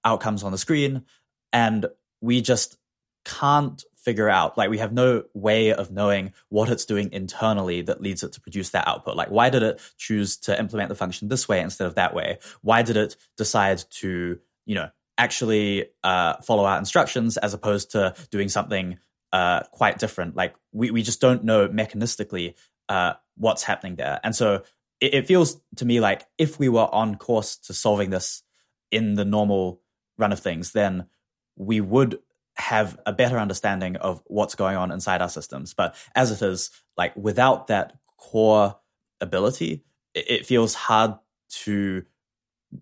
outcomes 0.04 0.43
on 0.43 0.52
the 0.52 0.58
screen. 0.58 1.04
And 1.52 1.86
we 2.21 2.41
just 2.41 2.78
can't 3.26 3.84
figure 3.95 4.30
out, 4.30 4.58
like, 4.58 4.69
we 4.69 4.80
have 4.80 4.91
no 4.91 5.23
way 5.34 5.71
of 5.73 5.89
knowing 5.89 6.34
what 6.49 6.69
it's 6.69 6.84
doing 6.84 7.13
internally 7.13 7.82
that 7.82 8.02
leads 8.02 8.21
it 8.21 8.34
to 8.34 8.41
produce 8.41 8.71
that 8.71 8.86
output. 8.88 9.15
Like, 9.15 9.30
why 9.30 9.49
did 9.49 9.63
it 9.63 9.80
choose 9.97 10.36
to 10.39 10.60
implement 10.60 10.89
the 10.89 10.95
function 10.95 11.30
this 11.30 11.47
way 11.47 11.62
instead 11.62 11.88
of 11.88 11.95
that 11.95 12.13
way? 12.13 12.39
Why 12.62 12.82
did 12.82 12.97
it 12.97 13.15
decide 13.38 13.82
to, 13.91 14.39
you 14.65 14.76
know, 14.76 14.89
actually 15.17 15.88
uh, 16.04 16.36
follow 16.41 16.65
our 16.65 16.78
instructions 16.78 17.38
as 17.38 17.54
opposed 17.54 17.91
to 17.91 18.13
doing 18.32 18.49
something 18.49 18.97
uh, 19.32 19.62
quite 19.71 19.99
different? 19.99 20.36
Like, 20.36 20.56
we, 20.71 20.91
we 20.91 21.04
just 21.04 21.21
don't 21.21 21.43
know 21.43 21.67
mechanistically 21.67 22.56
uh, 22.89 23.13
what's 23.36 23.63
happening 23.63 23.95
there. 23.95 24.19
And 24.23 24.36
so 24.36 24.63
it, 24.99 25.13
it 25.13 25.28
feels 25.28 25.62
to 25.78 25.86
me 25.86 25.99
like 25.99 26.26
if 26.38 26.60
we 26.60 26.69
were 26.69 26.93
on 26.93 27.15
course 27.15 27.58
to 27.58 27.73
solving 27.73 28.10
this 28.10 28.43
in 28.91 29.15
the 29.15 29.26
normal 29.26 29.82
run 30.17 30.32
of 30.32 30.39
things, 30.39 30.71
then 30.71 31.08
we 31.56 31.82
would 31.82 32.19
have 32.56 32.99
a 33.06 33.13
better 33.13 33.39
understanding 33.39 33.95
of 33.97 34.21
what's 34.28 34.56
going 34.56 34.78
on 34.78 34.91
inside 34.91 35.21
our 35.21 35.30
systems. 35.30 35.73
But 35.73 35.95
as 36.15 36.32
it 36.32 36.41
is, 36.41 36.69
like 36.97 37.15
without 37.15 37.67
that 37.67 37.93
core 38.17 38.78
ability, 39.19 39.84
it, 40.13 40.45
feels 40.45 40.76
hard 40.76 41.15
to 41.63 42.04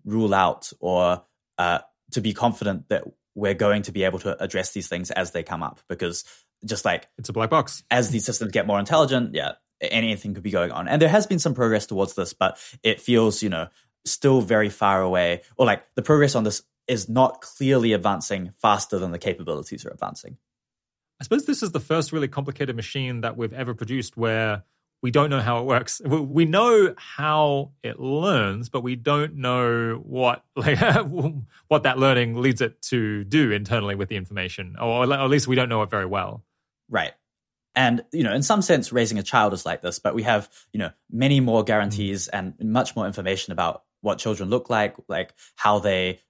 rule 0.04 0.34
out 0.34 0.70
or 0.80 1.24
uh, 1.56 1.78
to 2.12 2.20
be 2.20 2.32
confident 2.32 2.88
that 2.88 3.04
we're 3.34 3.54
going 3.54 3.82
to 3.82 3.92
be 3.92 4.04
able 4.04 4.18
to 4.20 4.42
address 4.42 4.72
these 4.72 4.88
things 4.88 5.10
as 5.10 5.32
they 5.32 5.42
come 5.42 5.62
up 5.62 5.80
because 5.88 6.24
just 6.64 6.84
like 6.84 7.08
it's 7.18 7.28
a 7.28 7.32
black 7.32 7.50
box. 7.50 7.82
As 7.90 8.10
these 8.10 8.24
systems 8.24 8.52
get 8.52 8.66
more 8.66 8.78
intelligent, 8.78 9.34
yeah, 9.34 9.52
anything 9.80 10.34
could 10.34 10.42
be 10.42 10.50
going 10.50 10.70
on. 10.70 10.88
And 10.88 11.00
there 11.00 11.08
has 11.08 11.26
been 11.26 11.38
some 11.38 11.54
progress 11.54 11.86
towards 11.86 12.14
this, 12.14 12.32
but 12.32 12.58
it 12.82 13.00
feels, 13.00 13.42
you 13.42 13.48
know, 13.48 13.68
still 14.04 14.40
very 14.40 14.68
far 14.68 15.02
away. 15.02 15.42
Or 15.56 15.66
like 15.66 15.82
the 15.94 16.02
progress 16.02 16.34
on 16.34 16.44
this 16.44 16.62
is 16.86 17.08
not 17.08 17.40
clearly 17.40 17.92
advancing 17.92 18.52
faster 18.60 18.98
than 18.98 19.12
the 19.12 19.18
capabilities 19.18 19.84
are 19.84 19.90
advancing. 19.90 20.36
I 21.20 21.24
suppose 21.24 21.46
this 21.46 21.62
is 21.62 21.70
the 21.70 21.80
first 21.80 22.12
really 22.12 22.28
complicated 22.28 22.74
machine 22.74 23.20
that 23.20 23.36
we've 23.36 23.52
ever 23.52 23.74
produced 23.74 24.16
where 24.16 24.64
we 25.02 25.10
don't 25.10 25.30
know 25.30 25.40
how 25.40 25.58
it 25.58 25.64
works. 25.64 26.00
We 26.04 26.44
know 26.44 26.94
how 26.96 27.72
it 27.82 27.98
learns, 27.98 28.68
but 28.68 28.82
we 28.82 28.94
don't 28.94 29.34
know 29.34 30.00
what 30.04 30.44
like 30.56 30.78
what 31.68 31.82
that 31.82 31.98
learning 31.98 32.40
leads 32.40 32.60
it 32.60 32.80
to 32.82 33.24
do 33.24 33.50
internally 33.50 33.96
with 33.96 34.08
the 34.08 34.16
information, 34.16 34.76
or 34.80 35.12
at 35.12 35.28
least 35.28 35.48
we 35.48 35.56
don't 35.56 35.68
know 35.68 35.82
it 35.82 35.90
very 35.90 36.06
well. 36.06 36.44
Right. 36.88 37.12
And 37.74 38.04
you 38.12 38.22
know, 38.22 38.32
in 38.32 38.42
some 38.42 38.62
sense, 38.62 38.92
raising 38.92 39.18
a 39.18 39.22
child 39.22 39.52
is 39.52 39.66
like 39.66 39.82
this, 39.82 39.98
but 39.98 40.14
we 40.14 40.22
have 40.22 40.48
you 40.72 40.78
know 40.78 40.90
many 41.10 41.40
more 41.40 41.64
guarantees 41.64 42.28
and 42.28 42.54
much 42.60 42.94
more 42.94 43.06
information 43.06 43.52
about 43.52 43.82
what 44.02 44.18
children 44.18 44.50
look 44.50 44.70
like, 44.70 44.96
like 45.08 45.34
how 45.56 45.80
they 45.80 46.20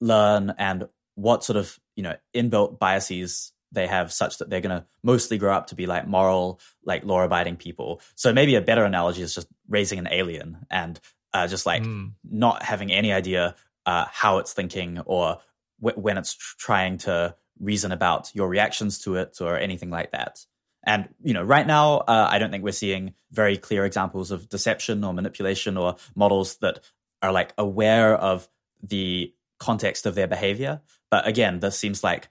learn, 0.00 0.54
and 0.56 0.88
what 1.16 1.44
sort 1.44 1.58
of 1.58 1.78
you 1.96 2.02
know 2.02 2.14
inbuilt 2.34 2.78
biases 2.78 3.52
they 3.72 3.86
have 3.86 4.12
such 4.12 4.38
that 4.38 4.50
they're 4.50 4.60
going 4.60 4.76
to 4.76 4.86
mostly 5.02 5.38
grow 5.38 5.54
up 5.54 5.68
to 5.68 5.74
be 5.74 5.86
like 5.86 6.06
moral, 6.06 6.60
like 6.84 7.04
law 7.04 7.22
abiding 7.22 7.56
people. 7.56 8.00
So 8.14 8.32
maybe 8.32 8.54
a 8.54 8.60
better 8.60 8.84
analogy 8.84 9.22
is 9.22 9.34
just 9.34 9.48
raising 9.68 9.98
an 9.98 10.08
alien 10.10 10.58
and 10.70 11.00
uh, 11.34 11.48
just 11.48 11.66
like 11.66 11.82
mm. 11.82 12.12
not 12.22 12.62
having 12.62 12.92
any 12.92 13.12
idea 13.12 13.56
uh, 13.86 14.06
how 14.10 14.38
it's 14.38 14.52
thinking 14.52 15.00
or 15.06 15.38
w- 15.82 16.00
when 16.00 16.18
it's 16.18 16.34
tr- 16.34 16.56
trying 16.58 16.98
to 16.98 17.34
reason 17.58 17.92
about 17.92 18.30
your 18.34 18.48
reactions 18.48 18.98
to 19.00 19.16
it 19.16 19.38
or 19.40 19.56
anything 19.56 19.90
like 19.90 20.12
that. 20.12 20.44
And 20.84 21.08
you 21.22 21.32
know, 21.32 21.42
right 21.42 21.66
now, 21.66 21.98
uh, 21.98 22.28
I 22.30 22.38
don't 22.38 22.50
think 22.50 22.64
we're 22.64 22.72
seeing 22.72 23.14
very 23.30 23.56
clear 23.56 23.84
examples 23.84 24.30
of 24.30 24.48
deception 24.48 25.04
or 25.04 25.14
manipulation 25.14 25.76
or 25.76 25.96
models 26.14 26.56
that 26.56 26.80
are 27.22 27.32
like 27.32 27.54
aware 27.56 28.16
of 28.16 28.48
the 28.82 29.32
context 29.58 30.06
of 30.06 30.14
their 30.14 30.26
behavior. 30.26 30.80
But 31.10 31.26
again, 31.26 31.60
this 31.60 31.78
seems 31.78 32.02
like 32.02 32.28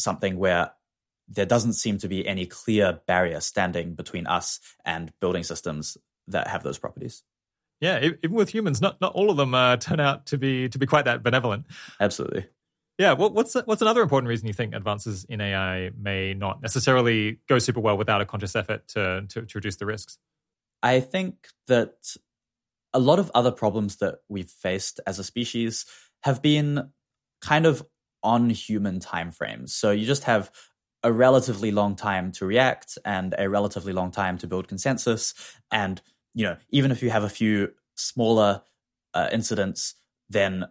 something 0.00 0.36
where 0.36 0.72
there 1.28 1.46
doesn't 1.46 1.74
seem 1.74 1.98
to 1.98 2.08
be 2.08 2.26
any 2.26 2.46
clear 2.46 3.00
barrier 3.06 3.40
standing 3.40 3.94
between 3.94 4.26
us 4.26 4.58
and 4.84 5.12
building 5.20 5.44
systems 5.44 5.96
that 6.26 6.48
have 6.48 6.62
those 6.62 6.78
properties. 6.78 7.22
Yeah, 7.80 8.10
even 8.22 8.36
with 8.36 8.52
humans, 8.52 8.80
not 8.80 9.00
not 9.00 9.14
all 9.14 9.30
of 9.30 9.36
them 9.36 9.54
uh, 9.54 9.76
turn 9.76 10.00
out 10.00 10.26
to 10.26 10.38
be 10.38 10.68
to 10.68 10.78
be 10.78 10.86
quite 10.86 11.06
that 11.06 11.22
benevolent. 11.22 11.66
Absolutely. 11.98 12.46
Yeah. 12.98 13.14
What, 13.14 13.32
what's 13.32 13.54
what's 13.54 13.80
another 13.80 14.02
important 14.02 14.28
reason 14.28 14.46
you 14.46 14.52
think 14.52 14.74
advances 14.74 15.24
in 15.24 15.40
AI 15.40 15.90
may 15.98 16.34
not 16.34 16.60
necessarily 16.60 17.38
go 17.48 17.58
super 17.58 17.80
well 17.80 17.96
without 17.96 18.20
a 18.20 18.26
conscious 18.26 18.54
effort 18.54 18.86
to, 18.88 19.24
to, 19.30 19.42
to 19.46 19.52
reduce 19.58 19.76
the 19.76 19.86
risks? 19.86 20.18
I 20.82 21.00
think 21.00 21.48
that 21.66 22.14
a 22.92 22.98
lot 22.98 23.18
of 23.18 23.30
other 23.34 23.52
problems 23.52 23.96
that 23.96 24.16
we've 24.28 24.50
faced 24.50 25.00
as 25.06 25.18
a 25.18 25.24
species 25.24 25.86
have 26.24 26.42
been 26.42 26.90
kind 27.40 27.64
of 27.64 27.82
on 28.22 28.50
human 28.50 29.00
timeframes. 29.00 29.70
So 29.70 29.90
you 29.90 30.06
just 30.06 30.24
have 30.24 30.50
a 31.02 31.12
relatively 31.12 31.70
long 31.70 31.96
time 31.96 32.30
to 32.32 32.44
react 32.44 32.98
and 33.04 33.34
a 33.38 33.48
relatively 33.48 33.92
long 33.92 34.10
time 34.10 34.36
to 34.38 34.46
build 34.46 34.68
consensus. 34.68 35.34
And, 35.70 36.00
you 36.34 36.44
know, 36.44 36.56
even 36.70 36.90
if 36.90 37.02
you 37.02 37.10
have 37.10 37.24
a 37.24 37.28
few 37.30 37.72
smaller 37.94 38.62
uh, 39.14 39.28
incidents, 39.32 39.94
then 40.28 40.66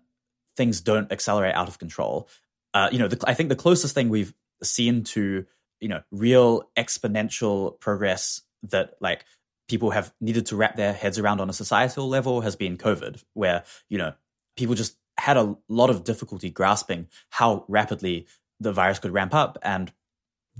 things 0.55 0.81
don't 0.81 1.11
accelerate 1.11 1.55
out 1.55 1.67
of 1.67 1.79
control. 1.79 2.29
Uh, 2.73 2.89
you 2.91 2.99
know, 2.99 3.07
the, 3.07 3.19
I 3.27 3.33
think 3.33 3.49
the 3.49 3.55
closest 3.55 3.95
thing 3.95 4.09
we've 4.09 4.33
seen 4.61 5.03
to, 5.05 5.45
you 5.79 5.87
know, 5.87 6.01
real 6.11 6.69
exponential 6.77 7.79
progress 7.79 8.41
that 8.63 8.95
like 8.99 9.25
people 9.67 9.91
have 9.91 10.13
needed 10.21 10.45
to 10.47 10.55
wrap 10.55 10.75
their 10.75 10.93
heads 10.93 11.17
around 11.17 11.41
on 11.41 11.49
a 11.49 11.53
societal 11.53 12.07
level 12.07 12.41
has 12.41 12.55
been 12.55 12.77
COVID, 12.77 13.23
where, 13.33 13.63
you 13.89 13.97
know, 13.97 14.13
people 14.57 14.75
just 14.75 14.97
had 15.19 15.37
a 15.37 15.55
lot 15.67 15.89
of 15.89 16.03
difficulty 16.03 16.49
grasping 16.49 17.07
how 17.29 17.65
rapidly 17.67 18.27
the 18.59 18.73
virus 18.73 18.99
could 18.99 19.13
ramp 19.13 19.33
up 19.33 19.57
and 19.61 19.91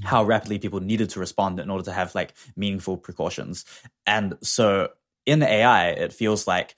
how 0.03 0.23
rapidly 0.23 0.59
people 0.59 0.79
needed 0.79 1.09
to 1.09 1.19
respond 1.19 1.59
in 1.59 1.69
order 1.69 1.83
to 1.83 1.91
have 1.91 2.15
like 2.15 2.33
meaningful 2.55 2.97
precautions. 2.97 3.65
And 4.05 4.37
so 4.41 4.89
in 5.25 5.43
AI, 5.43 5.89
it 5.89 6.13
feels 6.13 6.47
like 6.47 6.75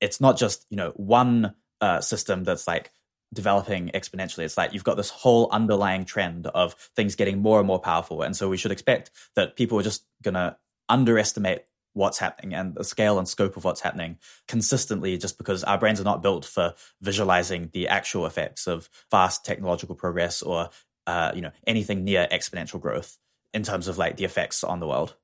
it's 0.00 0.20
not 0.20 0.38
just, 0.38 0.66
you 0.70 0.76
know, 0.76 0.92
one 0.96 1.54
uh, 1.80 2.00
system 2.00 2.44
that's 2.44 2.66
like 2.66 2.90
developing 3.32 3.90
exponentially. 3.94 4.44
It's 4.44 4.56
like 4.56 4.72
you've 4.72 4.84
got 4.84 4.96
this 4.96 5.10
whole 5.10 5.48
underlying 5.50 6.04
trend 6.04 6.46
of 6.48 6.74
things 6.96 7.16
getting 7.16 7.40
more 7.40 7.58
and 7.58 7.66
more 7.66 7.80
powerful. 7.80 8.22
And 8.22 8.36
so 8.36 8.48
we 8.48 8.56
should 8.56 8.72
expect 8.72 9.10
that 9.34 9.56
people 9.56 9.78
are 9.78 9.82
just 9.82 10.04
going 10.22 10.34
to 10.34 10.56
underestimate 10.88 11.64
what's 11.94 12.18
happening 12.18 12.52
and 12.52 12.74
the 12.74 12.84
scale 12.84 13.18
and 13.18 13.26
scope 13.26 13.56
of 13.56 13.64
what's 13.64 13.80
happening 13.80 14.18
consistently 14.46 15.16
just 15.16 15.38
because 15.38 15.64
our 15.64 15.78
brains 15.78 16.00
are 16.00 16.04
not 16.04 16.22
built 16.22 16.44
for 16.44 16.74
visualizing 17.00 17.70
the 17.72 17.88
actual 17.88 18.26
effects 18.26 18.66
of 18.66 18.90
fast 19.10 19.44
technological 19.44 19.94
progress 19.94 20.42
or 20.42 20.68
uh, 21.06 21.32
you 21.34 21.40
know 21.40 21.52
anything 21.66 22.04
near 22.04 22.28
exponential 22.30 22.80
growth 22.80 23.16
in 23.52 23.62
terms 23.62 23.88
of 23.88 23.96
like 23.96 24.16
the 24.16 24.24
effects 24.24 24.62
on 24.62 24.80
the 24.80 24.86
world. 24.86 25.14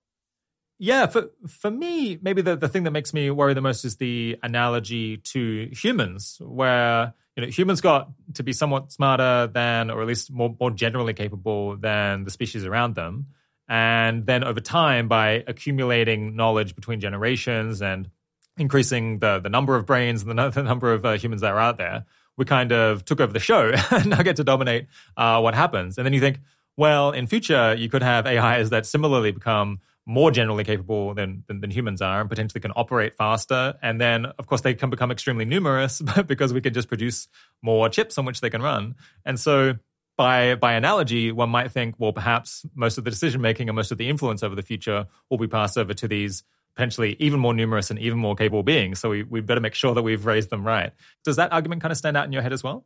Yeah 0.78 1.06
for 1.06 1.30
for 1.46 1.70
me 1.70 2.18
maybe 2.22 2.40
the, 2.40 2.56
the 2.56 2.68
thing 2.68 2.84
that 2.84 2.92
makes 2.92 3.12
me 3.12 3.30
worry 3.30 3.52
the 3.52 3.60
most 3.60 3.84
is 3.84 3.96
the 3.96 4.38
analogy 4.42 5.18
to 5.18 5.68
humans 5.72 6.38
where 6.40 7.12
you 7.36 7.42
know 7.44 7.48
humans 7.50 7.80
got 7.80 8.10
to 8.34 8.42
be 8.42 8.52
somewhat 8.52 8.92
smarter 8.92 9.48
than 9.52 9.90
or 9.90 10.00
at 10.00 10.06
least 10.06 10.32
more, 10.32 10.54
more 10.58 10.70
generally 10.70 11.14
capable 11.14 11.76
than 11.76 12.24
the 12.24 12.30
species 12.30 12.64
around 12.64 12.94
them 12.94 13.26
and 13.70 14.26
then 14.26 14.42
over 14.42 14.58
time, 14.58 15.06
by 15.06 15.44
accumulating 15.46 16.34
knowledge 16.34 16.74
between 16.74 16.98
generations 16.98 17.80
and 17.80 18.10
increasing 18.56 19.20
the, 19.20 19.38
the 19.38 19.48
number 19.48 19.76
of 19.76 19.86
brains 19.86 20.24
and 20.24 20.36
the, 20.36 20.50
the 20.54 20.64
number 20.64 20.92
of 20.92 21.06
uh, 21.06 21.12
humans 21.12 21.40
that 21.42 21.52
are 21.52 21.60
out 21.60 21.78
there, 21.78 22.04
we 22.36 22.44
kind 22.44 22.72
of 22.72 23.04
took 23.04 23.20
over 23.20 23.32
the 23.32 23.38
show 23.38 23.72
and 23.92 24.06
now 24.06 24.22
get 24.22 24.34
to 24.36 24.44
dominate 24.44 24.88
uh, 25.16 25.40
what 25.40 25.54
happens. 25.54 25.98
And 25.98 26.04
then 26.04 26.12
you 26.12 26.18
think, 26.18 26.40
well, 26.76 27.12
in 27.12 27.28
future, 27.28 27.72
you 27.78 27.88
could 27.88 28.02
have 28.02 28.26
AIs 28.26 28.70
that 28.70 28.86
similarly 28.86 29.30
become 29.30 29.78
more 30.04 30.32
generally 30.32 30.64
capable 30.64 31.14
than, 31.14 31.44
than, 31.46 31.60
than, 31.60 31.70
humans 31.70 32.02
are 32.02 32.20
and 32.20 32.28
potentially 32.28 32.60
can 32.60 32.72
operate 32.74 33.14
faster. 33.14 33.74
And 33.82 34.00
then, 34.00 34.26
of 34.40 34.46
course, 34.48 34.62
they 34.62 34.74
can 34.74 34.90
become 34.90 35.12
extremely 35.12 35.44
numerous 35.44 36.02
because 36.26 36.52
we 36.52 36.60
can 36.60 36.74
just 36.74 36.88
produce 36.88 37.28
more 37.62 37.88
chips 37.88 38.18
on 38.18 38.24
which 38.24 38.40
they 38.40 38.50
can 38.50 38.62
run. 38.62 38.96
And 39.24 39.38
so 39.38 39.74
by 40.20 40.54
by 40.54 40.74
analogy, 40.74 41.32
one 41.32 41.48
might 41.48 41.72
think, 41.72 41.94
well, 41.96 42.12
perhaps 42.12 42.66
most 42.74 42.98
of 42.98 43.04
the 43.04 43.10
decision 43.10 43.40
making 43.40 43.70
and 43.70 43.74
most 43.74 43.90
of 43.90 43.96
the 43.96 44.06
influence 44.06 44.42
over 44.42 44.54
the 44.54 44.60
future 44.60 45.06
will 45.30 45.38
be 45.38 45.48
passed 45.48 45.78
over 45.78 45.94
to 45.94 46.06
these 46.06 46.42
potentially 46.74 47.16
even 47.18 47.40
more 47.40 47.54
numerous 47.54 47.88
and 47.88 47.98
even 47.98 48.18
more 48.18 48.36
capable 48.36 48.62
beings. 48.62 49.00
So 49.00 49.08
we 49.08 49.22
we 49.22 49.40
better 49.40 49.62
make 49.62 49.72
sure 49.72 49.94
that 49.94 50.02
we've 50.02 50.26
raised 50.26 50.50
them 50.50 50.62
right. 50.62 50.92
Does 51.24 51.36
that 51.36 51.54
argument 51.54 51.80
kind 51.80 51.90
of 51.90 51.96
stand 51.96 52.18
out 52.18 52.26
in 52.26 52.32
your 52.32 52.42
head 52.42 52.52
as 52.52 52.62
well? 52.62 52.84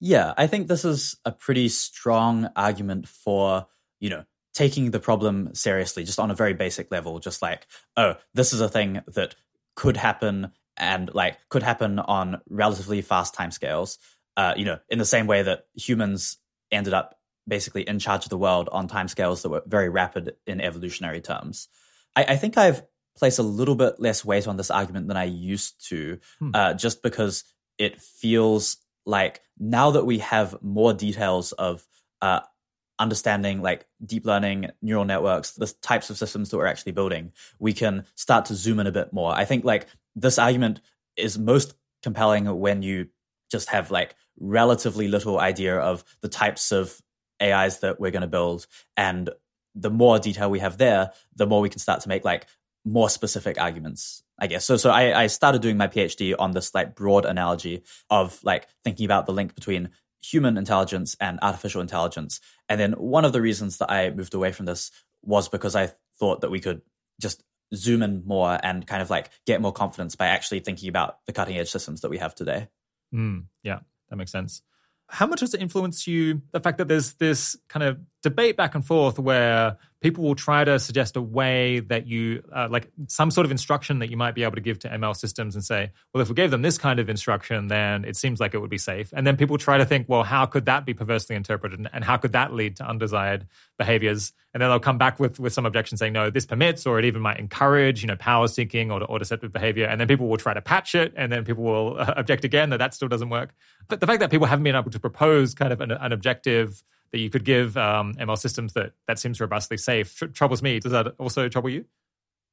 Yeah, 0.00 0.34
I 0.36 0.48
think 0.48 0.66
this 0.66 0.84
is 0.84 1.16
a 1.24 1.30
pretty 1.30 1.68
strong 1.68 2.50
argument 2.56 3.06
for 3.06 3.68
you 4.00 4.10
know 4.10 4.24
taking 4.52 4.90
the 4.90 4.98
problem 4.98 5.54
seriously, 5.54 6.02
just 6.02 6.18
on 6.18 6.32
a 6.32 6.34
very 6.34 6.52
basic 6.52 6.90
level. 6.90 7.20
Just 7.20 7.42
like, 7.42 7.68
oh, 7.96 8.16
this 8.34 8.52
is 8.52 8.60
a 8.60 8.68
thing 8.68 9.02
that 9.14 9.36
could 9.76 9.96
happen 9.96 10.50
and 10.76 11.14
like 11.14 11.38
could 11.48 11.62
happen 11.62 12.00
on 12.00 12.40
relatively 12.50 13.02
fast 13.02 13.36
timescales. 13.36 13.98
Uh, 14.36 14.54
you 14.56 14.64
know, 14.64 14.78
in 14.88 14.98
the 14.98 15.04
same 15.04 15.28
way 15.28 15.42
that 15.42 15.66
humans 15.76 16.38
ended 16.72 16.94
up 16.94 17.18
basically 17.46 17.86
in 17.88 17.98
charge 17.98 18.24
of 18.24 18.30
the 18.30 18.38
world 18.38 18.68
on 18.72 18.88
timescales 18.88 19.42
that 19.42 19.48
were 19.48 19.62
very 19.66 19.88
rapid 19.88 20.34
in 20.46 20.60
evolutionary 20.60 21.20
terms. 21.20 21.68
I, 22.14 22.24
I, 22.24 22.36
think 22.36 22.56
I've 22.56 22.82
placed 23.16 23.38
a 23.38 23.42
little 23.42 23.74
bit 23.74 23.98
less 23.98 24.24
weight 24.24 24.46
on 24.46 24.56
this 24.56 24.70
argument 24.70 25.08
than 25.08 25.16
I 25.16 25.24
used 25.24 25.88
to, 25.88 26.18
hmm. 26.38 26.50
uh, 26.54 26.74
just 26.74 27.02
because 27.02 27.44
it 27.78 28.00
feels 28.00 28.76
like 29.04 29.40
now 29.58 29.90
that 29.90 30.04
we 30.04 30.18
have 30.18 30.56
more 30.62 30.92
details 30.92 31.52
of 31.52 31.84
uh, 32.20 32.40
understanding 32.98 33.60
like 33.62 33.86
deep 34.04 34.24
learning 34.24 34.70
neural 34.80 35.04
networks 35.04 35.52
the 35.52 35.72
types 35.82 36.08
of 36.08 36.16
systems 36.16 36.50
that 36.50 36.56
we're 36.56 36.66
actually 36.66 36.92
building 36.92 37.32
we 37.58 37.72
can 37.72 38.04
start 38.14 38.44
to 38.44 38.54
zoom 38.54 38.78
in 38.78 38.86
a 38.86 38.92
bit 38.92 39.12
more 39.12 39.32
i 39.32 39.44
think 39.44 39.64
like 39.64 39.86
this 40.14 40.38
argument 40.38 40.80
is 41.16 41.38
most 41.38 41.74
compelling 42.02 42.44
when 42.60 42.82
you 42.82 43.08
just 43.52 43.68
have 43.68 43.92
like 43.92 44.16
relatively 44.40 45.06
little 45.06 45.38
idea 45.38 45.76
of 45.78 46.04
the 46.22 46.28
types 46.28 46.72
of 46.72 47.00
AIs 47.40 47.80
that 47.80 48.00
we're 48.00 48.10
going 48.10 48.22
to 48.22 48.26
build. 48.26 48.66
And 48.96 49.30
the 49.74 49.90
more 49.90 50.18
detail 50.18 50.50
we 50.50 50.58
have 50.58 50.78
there, 50.78 51.12
the 51.36 51.46
more 51.46 51.60
we 51.60 51.68
can 51.68 51.78
start 51.78 52.00
to 52.00 52.08
make 52.08 52.24
like 52.24 52.46
more 52.84 53.08
specific 53.08 53.60
arguments, 53.60 54.22
I 54.38 54.48
guess. 54.48 54.64
So, 54.64 54.76
so 54.76 54.90
I, 54.90 55.22
I 55.22 55.26
started 55.28 55.62
doing 55.62 55.76
my 55.76 55.86
PhD 55.86 56.34
on 56.36 56.50
this 56.50 56.74
like 56.74 56.96
broad 56.96 57.24
analogy 57.24 57.82
of 58.10 58.42
like 58.42 58.66
thinking 58.82 59.04
about 59.04 59.26
the 59.26 59.32
link 59.32 59.54
between 59.54 59.90
human 60.20 60.56
intelligence 60.56 61.16
and 61.20 61.38
artificial 61.42 61.80
intelligence. 61.80 62.40
And 62.68 62.80
then 62.80 62.92
one 62.92 63.24
of 63.24 63.32
the 63.32 63.40
reasons 63.40 63.78
that 63.78 63.90
I 63.90 64.10
moved 64.10 64.34
away 64.34 64.52
from 64.52 64.66
this 64.66 64.90
was 65.22 65.48
because 65.48 65.76
I 65.76 65.92
thought 66.18 66.40
that 66.40 66.50
we 66.50 66.60
could 66.60 66.82
just 67.20 67.42
zoom 67.74 68.02
in 68.02 68.22
more 68.26 68.58
and 68.62 68.86
kind 68.86 69.02
of 69.02 69.10
like 69.10 69.30
get 69.46 69.60
more 69.60 69.72
confidence 69.72 70.14
by 70.14 70.26
actually 70.26 70.60
thinking 70.60 70.88
about 70.88 71.18
the 71.26 71.32
cutting 71.32 71.56
edge 71.56 71.70
systems 71.70 72.02
that 72.02 72.10
we 72.10 72.18
have 72.18 72.34
today. 72.34 72.68
Mm, 73.14 73.44
yeah 73.62 73.80
that 74.10 74.16
makes 74.16 74.32
sense. 74.32 74.62
how 75.08 75.26
much 75.26 75.40
does 75.40 75.54
it 75.54 75.60
influence 75.60 76.06
you 76.06 76.42
the 76.52 76.60
fact 76.60 76.78
that 76.78 76.88
there's 76.88 77.14
this 77.14 77.56
kind 77.68 77.82
of 77.82 77.98
debate 78.22 78.56
back 78.56 78.74
and 78.74 78.86
forth 78.86 79.18
where 79.18 79.76
people 80.00 80.24
will 80.24 80.34
try 80.34 80.64
to 80.64 80.78
suggest 80.78 81.16
a 81.16 81.22
way 81.22 81.80
that 81.80 82.06
you 82.06 82.42
uh, 82.54 82.68
like 82.70 82.90
some 83.08 83.30
sort 83.30 83.44
of 83.44 83.50
instruction 83.50 83.98
that 84.00 84.10
you 84.10 84.16
might 84.16 84.34
be 84.34 84.42
able 84.42 84.54
to 84.54 84.60
give 84.60 84.78
to 84.78 84.88
ml 84.88 85.16
systems 85.16 85.54
and 85.54 85.64
say 85.64 85.90
well 86.12 86.22
if 86.22 86.28
we 86.28 86.34
gave 86.34 86.50
them 86.50 86.62
this 86.62 86.78
kind 86.78 86.98
of 86.98 87.08
instruction 87.08 87.68
then 87.68 88.04
it 88.04 88.16
seems 88.16 88.40
like 88.40 88.54
it 88.54 88.58
would 88.58 88.70
be 88.70 88.78
safe. 88.78 89.12
And 89.12 89.26
then 89.26 89.36
people 89.36 89.58
try 89.58 89.78
to 89.78 89.84
think 89.84 90.08
well 90.08 90.22
how 90.22 90.46
could 90.46 90.66
that 90.66 90.84
be 90.84 90.94
perversely 90.94 91.36
interpreted 91.36 91.86
and 91.92 92.04
how 92.04 92.16
could 92.16 92.32
that 92.32 92.52
lead 92.52 92.76
to 92.76 92.88
undesired 92.88 93.46
behaviors? 93.78 94.32
And 94.54 94.60
then 94.60 94.68
they'll 94.68 94.80
come 94.80 94.98
back 94.98 95.18
with 95.18 95.40
with 95.40 95.52
some 95.52 95.66
objection 95.66 95.96
saying 95.96 96.12
no 96.12 96.30
this 96.30 96.46
permits 96.46 96.86
or 96.86 96.98
it 96.98 97.04
even 97.04 97.22
might 97.22 97.38
encourage 97.38 98.02
you 98.02 98.08
know 98.08 98.16
power 98.16 98.48
seeking 98.48 98.90
or, 98.90 99.02
or 99.04 99.18
deceptive 99.18 99.52
behavior. 99.52 99.86
And 99.86 100.00
then 100.00 100.08
people 100.08 100.28
will 100.28 100.36
try 100.36 100.54
to 100.54 100.62
patch 100.62 100.94
it 100.94 101.12
and 101.16 101.32
then 101.32 101.44
people 101.44 101.64
will 101.64 101.98
uh, 101.98 102.14
object 102.16 102.44
again 102.44 102.70
that 102.70 102.78
that 102.78 102.94
still 102.94 103.08
doesn't 103.08 103.30
work. 103.30 103.54
But 103.88 104.00
the 104.00 104.06
fact 104.06 104.20
that 104.20 104.30
people 104.30 104.46
haven't 104.46 104.64
been 104.64 104.76
able 104.76 104.90
to 104.90 105.00
propose 105.00 105.54
kind 105.54 105.72
of 105.72 105.80
an, 105.80 105.90
an 105.90 106.12
objective 106.12 106.82
that 107.12 107.18
you 107.18 107.30
could 107.30 107.44
give 107.44 107.76
um, 107.76 108.14
ML 108.14 108.38
systems 108.38 108.72
that 108.72 108.92
that 109.06 109.18
seems 109.18 109.40
robustly 109.40 109.76
safe 109.76 110.16
tr- 110.16 110.26
troubles 110.26 110.62
me. 110.62 110.80
Does 110.80 110.92
that 110.92 111.14
also 111.18 111.48
trouble 111.48 111.70
you? 111.70 111.84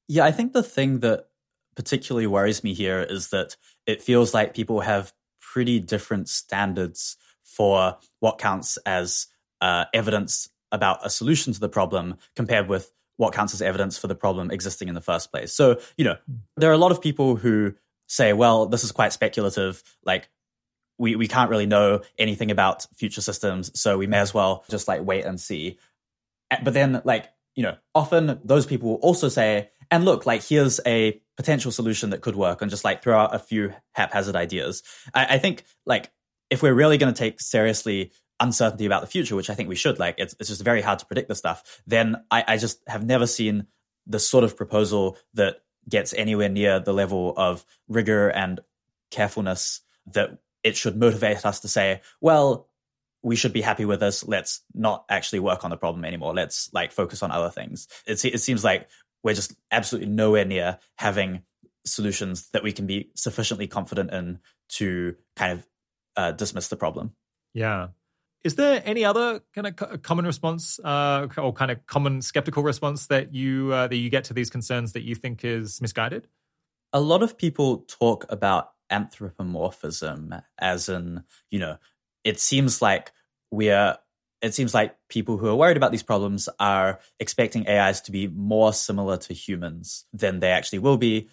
Yeah, 0.08 0.26
I 0.26 0.32
think 0.32 0.54
the 0.54 0.63
thing 0.63 1.00
that 1.00 1.28
particularly 1.76 2.28
worries 2.28 2.63
me 2.63 2.74
here 2.74 3.02
is 3.02 3.30
that 3.30 3.56
it 3.86 4.02
feels 4.02 4.34
like 4.34 4.54
people 4.54 4.82
have 4.82 5.13
pretty 5.39 5.80
different 5.80 6.28
standards 6.28 7.15
for 7.43 7.98
what 8.19 8.38
counts 8.38 8.78
as 8.86 9.28
uh, 9.62 9.86
evidence 9.93 10.50
about 10.72 11.06
a 11.06 11.10
solution 11.10 11.54
to 11.54 11.60
the 11.60 11.69
problem 11.69 12.15
compared 12.36 12.67
with 12.67 12.91
what 13.17 13.34
counts 13.34 13.54
as 13.54 13.62
evidence 13.62 13.98
for 13.98 14.08
the 14.08 14.15
problem 14.15 14.52
existing 14.52 14.88
in 14.88 14.95
the 14.95 15.02
first 15.02 15.32
place. 15.32 15.52
So, 15.54 15.80
you 15.98 16.06
know, 16.06 16.15
there 16.56 16.69
are 16.69 16.74
a 16.74 16.78
lot 16.78 16.91
of 16.91 17.02
people 17.02 17.36
who 17.36 17.74
say, 18.08 18.34
well, 18.34 18.65
this 18.65 18.84
is 18.84 18.91
quite 18.91 19.12
speculative. 19.12 19.84
Like, 20.06 20.30
we, 20.99 21.15
we 21.15 21.27
can't 21.27 21.49
really 21.49 21.65
know 21.65 22.01
anything 22.17 22.51
about 22.51 22.85
future 22.93 23.21
systems, 23.21 23.71
so 23.79 23.97
we 23.97 24.05
may 24.05 24.19
as 24.19 24.33
well 24.33 24.63
just 24.69 24.88
like 24.88 25.03
wait 25.03 25.25
and 25.25 25.39
see. 25.39 25.79
But 26.63 26.73
then, 26.73 27.01
like, 27.05 27.29
you 27.55 27.63
know, 27.63 27.77
often 27.95 28.39
those 28.43 28.65
people 28.65 28.89
will 28.89 28.97
also 28.97 29.29
say, 29.29 29.69
and 29.89 30.05
look, 30.05 30.25
like, 30.25 30.43
here's 30.43 30.79
a 30.85 31.19
potential 31.38 31.71
solution 31.71 32.12
that 32.12 32.21
could 32.21 32.35
work, 32.35 32.62
and 32.62 32.69
just 32.69 32.83
like 32.83 33.01
throw 33.01 33.17
out 33.17 33.33
a 33.33 33.39
few 33.39 33.73
haphazard 33.93 34.35
ideas. 34.35 34.83
I, 35.13 35.35
I 35.35 35.38
think, 35.39 35.63
like, 35.85 36.12
if 36.49 36.62
we're 36.62 36.73
really 36.73 36.97
going 36.97 37.13
to 37.13 37.17
take 37.17 37.39
seriously 37.39 38.12
uncertainty 38.39 38.85
about 38.85 39.01
the 39.01 39.07
future, 39.07 39.35
which 39.35 39.49
I 39.49 39.55
think 39.55 39.69
we 39.69 39.75
should, 39.75 39.99
like, 39.99 40.15
it's, 40.17 40.35
it's 40.39 40.49
just 40.49 40.63
very 40.63 40.81
hard 40.81 40.99
to 40.99 41.05
predict 41.05 41.29
this 41.29 41.38
stuff, 41.38 41.81
then 41.88 42.23
I, 42.29 42.43
I 42.47 42.57
just 42.57 42.81
have 42.88 43.05
never 43.05 43.27
seen 43.27 43.67
the 44.05 44.19
sort 44.19 44.43
of 44.43 44.57
proposal 44.57 45.17
that 45.33 45.62
gets 45.88 46.13
anywhere 46.13 46.49
near 46.49 46.79
the 46.79 46.93
level 46.93 47.33
of 47.38 47.65
rigor 47.88 48.29
and 48.29 48.59
carefulness 49.12 49.81
that 50.13 50.39
it 50.63 50.76
should 50.76 50.98
motivate 50.98 51.45
us 51.45 51.60
to 51.62 51.67
say, 51.67 52.02
well, 52.22 52.67
we 53.22 53.36
should 53.36 53.54
be 53.54 53.62
happy 53.62 53.86
with 53.86 54.00
this. 54.00 54.26
Let's 54.26 54.62
not 54.74 55.06
actually 55.10 55.39
work 55.39 55.63
on 55.63 55.72
the 55.72 55.78
problem 55.78 56.06
anymore. 56.06 56.34
Let's 56.34 56.69
like 56.74 56.91
focus 56.91 57.22
on 57.22 57.32
other 57.32 57.50
things. 57.50 57.88
It, 58.06 58.24
it 58.24 58.41
seems 58.41 58.63
like 58.63 58.88
we're 59.24 59.34
just 59.34 59.54
absolutely 59.72 60.10
nowhere 60.10 60.45
near 60.45 60.80
having 60.98 61.41
solutions 61.86 62.50
that 62.52 62.63
we 62.63 62.72
can 62.72 62.86
be 62.86 63.12
sufficiently 63.15 63.67
confident 63.67 64.13
in 64.13 64.39
to 64.69 65.15
kind 65.36 65.54
of 65.54 65.67
uh, 66.15 66.32
dismiss 66.32 66.67
the 66.67 66.76
problem. 66.76 67.13
Yeah. 67.54 67.88
Is 68.43 68.56
there 68.56 68.82
any 68.86 69.04
other 69.04 69.41
kind 69.54 69.67
of 69.67 70.02
common 70.02 70.26
response 70.26 70.80
uh, 70.80 71.28
or 71.38 71.52
kind 71.52 71.72
of 71.72 71.86
common 71.88 72.22
skeptical 72.22 72.63
response 72.63 73.08
that 73.08 73.34
you 73.34 73.74
uh, 73.74 73.88
that 73.88 73.98
you 73.98 74.10
get 74.10 74.24
to 74.26 74.34
these 74.34 74.50
concerns 74.50 74.93
that 74.93 75.04
you 75.04 75.13
think 75.13 75.43
is 75.43 75.82
misguided? 75.82 76.28
A 76.93 77.02
lot 77.02 77.22
of 77.22 77.38
people 77.38 77.80
talk 77.80 78.26
about 78.30 78.72
anthropomorphism 78.89 80.34
as 80.58 80.89
in 80.89 81.23
you 81.52 81.60
know 81.60 81.78
it 82.23 82.39
seems 82.39 82.82
like 82.82 83.12
we're 83.52 83.97
it 84.41 84.54
seems 84.54 84.73
like 84.73 84.95
people 85.10 85.38
who 85.38 85.47
are 85.47 85.56
worried 85.56 85.78
about 85.78 85.91
these 85.91 86.04
problems 86.04 86.47
are 86.60 86.99
expecting 87.19 87.67
ais 87.67 88.02
to 88.02 88.12
be 88.12 88.28
more 88.28 88.71
similar 88.71 89.17
to 89.17 89.34
humans 89.34 90.06
than 90.13 90.39
they 90.39 90.52
actually 90.52 90.80
will 90.80 90.97
be. 90.97 91.28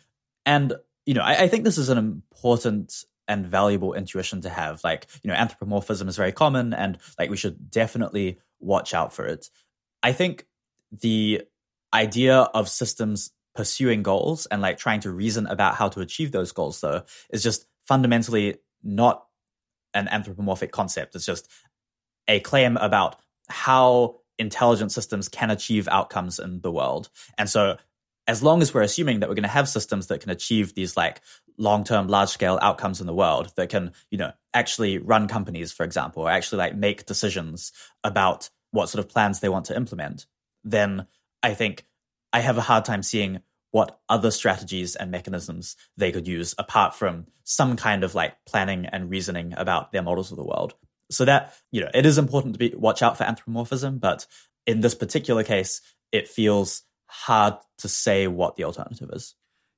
And 0.45 0.75
you 1.05 1.14
know 1.14 1.23
I, 1.23 1.45
I 1.45 1.49
think 1.49 1.64
this 1.64 1.79
is 1.79 1.88
an 1.88 1.99
important 1.99 3.05
and 3.29 3.47
valuable 3.47 3.95
intuition 3.95 4.40
to 4.42 4.49
have. 4.49 4.83
Like 4.83 5.07
you 5.23 5.29
know 5.29 5.37
anthropomorphism 5.37 6.09
is 6.09 6.16
very 6.16 6.33
common 6.33 6.73
and 6.73 6.99
like 7.19 7.31
we 7.31 7.37
should 7.37 7.71
definitely 7.71 8.38
watch 8.61 8.95
out 8.95 9.12
for 9.12 9.27
it. 9.27 9.51
I 10.03 10.12
think 10.12 10.47
the 10.90 11.42
idea 11.92 12.38
of 12.38 12.69
systems 12.69 13.31
pursuing 13.57 14.03
goals 14.03 14.47
and 14.47 14.62
like 14.62 14.79
trying 14.79 15.01
to 15.01 15.11
reason 15.11 15.47
about 15.47 15.75
how 15.75 15.88
to 15.88 16.01
achieve 16.01 16.33
those 16.33 16.53
goals 16.53 16.81
though 16.81 17.03
is 17.31 17.42
just 17.42 17.66
fundamentally 17.85 18.57
not 18.83 19.25
an 19.95 20.09
anthropomorphic 20.09 20.73
concept. 20.73 21.14
It's 21.14 21.27
just 21.27 21.51
a 22.29 22.40
claim 22.40 22.77
about 22.77 23.16
how 23.49 24.21
intelligent 24.38 24.92
systems 24.92 25.29
can 25.29 25.51
achieve 25.51 25.88
outcomes 25.88 26.38
in 26.38 26.61
the 26.61 26.71
world. 26.71 27.09
And 27.38 27.49
so 27.49 27.79
as 28.27 28.42
long 28.42 28.61
as 28.61 28.75
we're 28.75 28.83
assuming 28.83 29.21
that 29.21 29.29
we're 29.29 29.35
going 29.35 29.42
to 29.45 29.49
have 29.49 29.69
systems 29.69 30.09
that 30.09 30.21
can 30.21 30.31
achieve 30.31 30.75
these 30.75 30.97
like 30.97 31.21
long-term 31.59 32.09
large-scale 32.09 32.59
outcomes 32.61 33.01
in 33.01 33.07
the 33.07 33.14
world 33.14 33.53
that 33.57 33.69
can 33.69 33.92
you 34.11 34.19
know 34.19 34.33
actually 34.53 34.99
run 34.99 35.27
companies 35.27 35.73
for 35.73 35.85
example 35.85 36.23
or 36.23 36.31
actually 36.31 36.59
like 36.59 36.77
make 36.77 37.07
decisions 37.07 37.73
about 38.05 38.51
what 38.73 38.88
sort 38.88 39.03
of 39.03 39.11
plans 39.11 39.40
they 39.40 39.49
want 39.49 39.64
to 39.64 39.77
implement 39.77 40.27
then 40.64 41.07
i 41.42 41.55
think 41.55 41.87
I 42.33 42.41
have 42.41 42.59
a 42.59 42.62
hard 42.62 42.85
time 42.85 43.03
seeing 43.03 43.41
what 43.71 44.01
other 44.09 44.31
strategies 44.31 44.97
and 44.97 45.11
mechanisms 45.11 45.77
they 45.97 46.12
could 46.12 46.27
use 46.27 46.55
apart 46.59 46.95
from 46.95 47.27
some 47.45 47.77
kind 47.77 48.05
of 48.05 48.15
like 48.15 48.35
planning 48.47 48.87
and 48.87 49.11
reasoning 49.11 49.55
about 49.57 49.93
their 49.93 50.03
models 50.03 50.31
of 50.31 50.37
the 50.37 50.45
world. 50.45 50.75
So 51.11 51.25
that, 51.25 51.55
you 51.71 51.81
know, 51.81 51.91
it 51.93 52.07
is 52.07 52.19
important 52.19 52.55
to 52.55 52.59
be 52.59 52.75
watch 52.75 53.03
out 53.03 53.19
for 53.19 53.25
anthropomorphism, 53.25 53.99
but 53.99 54.27
in 54.67 54.81
this 54.81 54.95
particular 54.95 55.45
case, 55.45 55.81
it 56.11 56.29
feels 56.29 56.83
hard 57.07 57.55
to 57.79 57.89
say 57.89 58.27
what 58.27 58.57
the 58.57 58.65
alternative 58.65 59.11
is. 59.12 59.35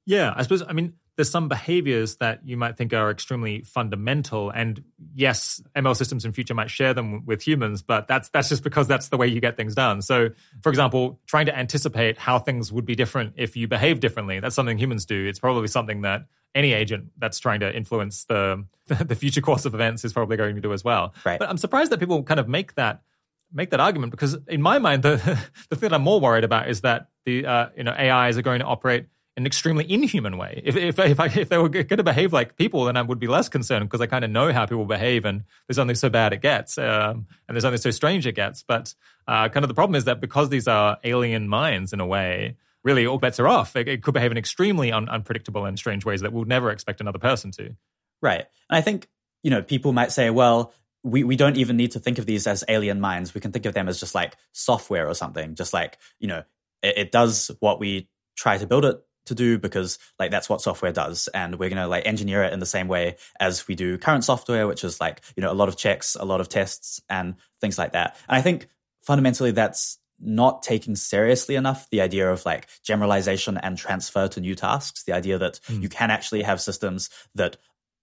Yeah, 0.06 0.32
I 0.34 0.42
suppose 0.42 0.62
I 0.66 0.72
mean 0.72 0.94
there's 1.18 1.28
some 1.28 1.48
behaviors 1.48 2.14
that 2.18 2.46
you 2.46 2.56
might 2.56 2.76
think 2.76 2.92
are 2.92 3.10
extremely 3.10 3.62
fundamental. 3.62 4.50
And 4.50 4.84
yes 5.14 5.60
ml 5.74 5.96
systems 5.96 6.24
in 6.24 6.32
future 6.32 6.54
might 6.54 6.70
share 6.70 6.94
them 6.94 7.26
with 7.26 7.42
humans 7.42 7.82
but 7.82 8.06
that's 8.06 8.28
that's 8.28 8.48
just 8.48 8.62
because 8.62 8.86
that's 8.86 9.08
the 9.08 9.16
way 9.16 9.26
you 9.26 9.40
get 9.40 9.56
things 9.56 9.74
done. 9.74 10.00
So 10.00 10.30
for 10.62 10.68
example 10.68 11.18
trying 11.26 11.46
to 11.46 11.58
anticipate 11.58 12.18
how 12.18 12.38
things 12.38 12.72
would 12.72 12.86
be 12.86 12.94
different 12.94 13.34
if 13.36 13.56
you 13.56 13.66
behave 13.66 13.98
differently 13.98 14.38
that's 14.38 14.54
something 14.54 14.78
humans 14.78 15.04
do. 15.06 15.26
It's 15.26 15.40
probably 15.40 15.66
something 15.66 16.02
that 16.02 16.26
any 16.54 16.72
agent 16.72 17.10
that's 17.18 17.40
trying 17.40 17.60
to 17.60 17.76
influence 17.76 18.24
the 18.24 18.64
the 18.86 19.16
future 19.16 19.40
course 19.40 19.64
of 19.64 19.74
events 19.74 20.04
is 20.04 20.12
probably 20.12 20.36
going 20.36 20.54
to 20.54 20.60
do 20.60 20.72
as 20.72 20.84
well. 20.84 21.14
Right. 21.24 21.40
but 21.40 21.48
i'm 21.48 21.58
surprised 21.58 21.90
that 21.90 21.98
people 21.98 22.22
kind 22.22 22.38
of 22.38 22.46
make 22.48 22.76
that 22.76 23.02
make 23.52 23.70
that 23.70 23.80
argument 23.80 24.12
because 24.12 24.36
in 24.46 24.62
my 24.62 24.78
mind 24.78 25.02
the 25.02 25.16
the 25.68 25.74
thing 25.74 25.88
that 25.88 25.94
i'm 25.94 26.02
more 26.02 26.20
worried 26.20 26.44
about 26.44 26.68
is 26.68 26.82
that 26.82 27.08
the 27.24 27.44
uh, 27.44 27.68
you 27.76 27.82
know 27.82 27.92
ais 27.92 28.36
are 28.36 28.42
going 28.42 28.60
to 28.60 28.66
operate 28.66 29.06
an 29.38 29.46
extremely 29.46 29.90
inhuman 29.90 30.36
way. 30.36 30.60
If 30.64 30.76
if 30.76 30.98
if, 30.98 31.20
I, 31.20 31.26
if 31.26 31.48
they 31.48 31.58
were 31.58 31.68
going 31.68 31.86
to 31.86 32.02
behave 32.02 32.32
like 32.32 32.56
people, 32.56 32.84
then 32.84 32.96
I 32.96 33.02
would 33.02 33.20
be 33.20 33.28
less 33.28 33.48
concerned 33.48 33.84
because 33.88 34.00
I 34.00 34.06
kind 34.06 34.24
of 34.24 34.30
know 34.30 34.52
how 34.52 34.66
people 34.66 34.84
behave, 34.84 35.24
and 35.24 35.44
there's 35.66 35.78
only 35.78 35.94
so 35.94 36.10
bad 36.10 36.32
it 36.32 36.42
gets, 36.42 36.76
um, 36.76 37.26
and 37.46 37.54
there's 37.54 37.64
only 37.64 37.78
so 37.78 37.92
strange 37.92 38.26
it 38.26 38.32
gets. 38.32 38.64
But 38.64 38.94
uh, 39.28 39.48
kind 39.48 39.64
of 39.64 39.68
the 39.68 39.74
problem 39.74 39.94
is 39.94 40.04
that 40.04 40.20
because 40.20 40.48
these 40.48 40.66
are 40.66 40.98
alien 41.04 41.48
minds 41.48 41.92
in 41.92 42.00
a 42.00 42.06
way, 42.06 42.56
really 42.82 43.06
all 43.06 43.18
bets 43.18 43.38
are 43.38 43.46
off. 43.46 43.76
It, 43.76 43.86
it 43.86 44.02
could 44.02 44.12
behave 44.12 44.32
in 44.32 44.36
extremely 44.36 44.90
un- 44.90 45.08
unpredictable 45.08 45.64
and 45.64 45.78
strange 45.78 46.04
ways 46.04 46.20
that 46.22 46.32
we'll 46.32 46.44
never 46.44 46.70
expect 46.70 47.00
another 47.00 47.20
person 47.20 47.52
to. 47.52 47.76
Right, 48.20 48.44
and 48.68 48.76
I 48.76 48.80
think 48.80 49.08
you 49.44 49.50
know 49.50 49.62
people 49.62 49.92
might 49.92 50.12
say, 50.12 50.30
well. 50.30 50.74
We, 51.04 51.22
we 51.22 51.36
don't 51.36 51.56
even 51.56 51.76
need 51.76 51.92
to 51.92 52.00
think 52.00 52.18
of 52.18 52.26
these 52.26 52.48
as 52.48 52.64
alien 52.66 53.00
minds. 53.00 53.32
We 53.32 53.40
can 53.40 53.52
think 53.52 53.66
of 53.66 53.72
them 53.72 53.88
as 53.88 54.00
just 54.00 54.16
like 54.16 54.34
software 54.52 55.08
or 55.08 55.14
something. 55.14 55.54
Just 55.54 55.72
like, 55.72 55.96
you 56.18 56.26
know, 56.26 56.42
it, 56.82 56.98
it 56.98 57.12
does 57.12 57.52
what 57.60 57.78
we 57.78 58.08
try 58.36 58.58
to 58.58 58.66
build 58.66 58.84
it 58.84 59.00
to 59.28 59.34
do 59.34 59.58
because 59.58 59.98
like 60.18 60.30
that's 60.30 60.48
what 60.48 60.60
software 60.60 60.92
does. 60.92 61.28
And 61.32 61.58
we're 61.58 61.70
going 61.70 61.82
to 61.82 61.88
like 61.88 62.06
engineer 62.06 62.42
it 62.42 62.52
in 62.52 62.60
the 62.60 62.66
same 62.66 62.88
way 62.88 63.16
as 63.40 63.66
we 63.68 63.74
do 63.74 63.98
current 63.98 64.24
software 64.24 64.66
which 64.66 64.84
is 64.84 65.00
like 65.00 65.22
you 65.36 65.42
know 65.42 65.52
a 65.52 65.54
lot 65.54 65.68
of 65.68 65.76
checks 65.76 66.16
a 66.18 66.24
lot 66.24 66.40
of 66.40 66.48
tests 66.48 67.00
and 67.08 67.36
things 67.60 67.78
like 67.78 67.92
that. 67.92 68.16
And 68.28 68.36
i 68.36 68.42
think 68.42 68.68
fundamentally 69.00 69.52
that's 69.52 69.98
not 70.20 70.62
taking 70.62 70.96
seriously 70.96 71.54
enough 71.54 71.88
the 71.90 72.00
idea 72.00 72.30
of 72.30 72.44
like 72.44 72.66
generalization 72.82 73.56
and 73.56 73.78
transfer 73.78 74.26
to 74.28 74.40
new 74.40 74.54
tasks. 74.54 75.04
The 75.04 75.12
idea 75.12 75.38
that 75.38 75.60
mm. 75.68 75.82
you 75.82 75.88
can 75.88 76.10
actually 76.10 76.42
have 76.42 76.60
systems 76.60 77.08
that 77.34 77.56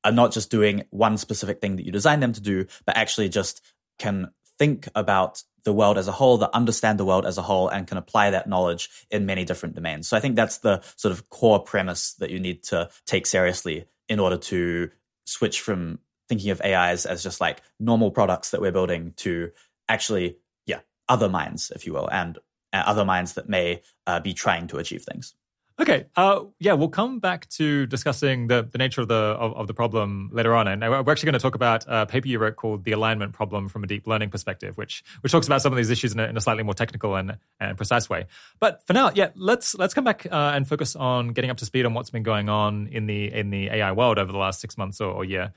are 0.03 0.11
not 0.11 0.31
just 0.31 0.49
doing 0.49 0.83
one 0.91 1.17
specific 1.17 1.59
thing 1.59 1.75
that 1.75 1.85
you 1.85 1.91
design 1.91 2.19
them 2.19 2.31
to 2.33 2.41
do 2.41 2.65
but 2.85 2.95
actually 2.95 3.27
just 3.27 3.61
can 3.97 4.31
think 4.57 4.87
about 4.95 5.43
the 5.63 5.73
world 5.73 5.97
as 5.97 6.07
a 6.07 6.11
whole, 6.11 6.37
that 6.37 6.51
understand 6.53 6.99
the 6.99 7.05
world 7.05 7.25
as 7.25 7.37
a 7.37 7.41
whole 7.41 7.67
and 7.67 7.87
can 7.87 7.97
apply 7.97 8.29
that 8.29 8.47
knowledge 8.47 8.89
in 9.09 9.25
many 9.25 9.43
different 9.43 9.75
domains. 9.75 10.07
So 10.07 10.15
I 10.15 10.19
think 10.19 10.35
that's 10.35 10.59
the 10.59 10.81
sort 10.95 11.11
of 11.11 11.29
core 11.29 11.59
premise 11.59 12.13
that 12.19 12.29
you 12.29 12.39
need 12.39 12.63
to 12.63 12.89
take 13.05 13.25
seriously 13.25 13.85
in 14.07 14.19
order 14.19 14.37
to 14.37 14.91
switch 15.25 15.61
from 15.61 15.99
thinking 16.29 16.51
of 16.51 16.61
AIs 16.61 17.05
as 17.05 17.23
just 17.23 17.41
like 17.41 17.61
normal 17.79 18.11
products 18.11 18.51
that 18.51 18.61
we're 18.61 18.71
building 18.71 19.13
to 19.17 19.51
actually, 19.89 20.37
yeah, 20.65 20.79
other 21.09 21.29
minds, 21.29 21.71
if 21.75 21.85
you 21.85 21.93
will, 21.93 22.09
and 22.11 22.37
uh, 22.73 22.83
other 22.85 23.05
minds 23.05 23.33
that 23.33 23.49
may 23.49 23.81
uh, 24.07 24.19
be 24.19 24.33
trying 24.33 24.67
to 24.67 24.77
achieve 24.77 25.03
things. 25.03 25.33
Okay. 25.77 26.05
Uh, 26.15 26.45
yeah, 26.57 26.71
we'll 26.71 26.87
come 26.87 27.19
back 27.19 27.49
to 27.49 27.85
discussing 27.87 28.47
the, 28.47 28.67
the 28.71 28.77
nature 28.77 29.01
of 29.01 29.09
the 29.09 29.13
of, 29.13 29.53
of 29.55 29.67
the 29.67 29.73
problem 29.73 30.29
later 30.31 30.55
on, 30.55 30.69
and 30.69 30.81
we're 30.81 31.11
actually 31.11 31.27
going 31.27 31.33
to 31.33 31.39
talk 31.39 31.55
about 31.55 31.83
a 31.87 32.05
paper 32.05 32.29
you 32.29 32.39
wrote 32.39 32.55
called 32.55 32.85
"The 32.85 32.93
Alignment 32.93 33.33
Problem 33.33 33.67
from 33.67 33.83
a 33.83 33.87
Deep 33.87 34.07
Learning 34.07 34.29
Perspective," 34.29 34.77
which 34.77 35.03
which 35.19 35.33
talks 35.33 35.47
about 35.47 35.61
some 35.61 35.73
of 35.73 35.77
these 35.77 35.89
issues 35.89 36.13
in 36.13 36.19
a, 36.19 36.27
in 36.27 36.37
a 36.37 36.41
slightly 36.41 36.63
more 36.63 36.73
technical 36.73 37.15
and, 37.15 37.37
and 37.59 37.75
precise 37.75 38.09
way. 38.09 38.25
But 38.61 38.87
for 38.87 38.93
now, 38.93 39.11
yeah, 39.13 39.31
let's 39.35 39.75
let's 39.75 39.93
come 39.93 40.05
back 40.05 40.25
uh, 40.31 40.53
and 40.55 40.65
focus 40.65 40.95
on 40.95 41.29
getting 41.29 41.49
up 41.49 41.57
to 41.57 41.65
speed 41.65 41.85
on 41.85 41.93
what's 41.93 42.09
been 42.09 42.23
going 42.23 42.47
on 42.47 42.87
in 42.87 43.05
the 43.05 43.33
in 43.33 43.49
the 43.49 43.67
AI 43.67 43.91
world 43.91 44.17
over 44.17 44.31
the 44.31 44.37
last 44.37 44.61
six 44.61 44.77
months 44.77 45.01
or, 45.01 45.11
or 45.11 45.25
year 45.25 45.51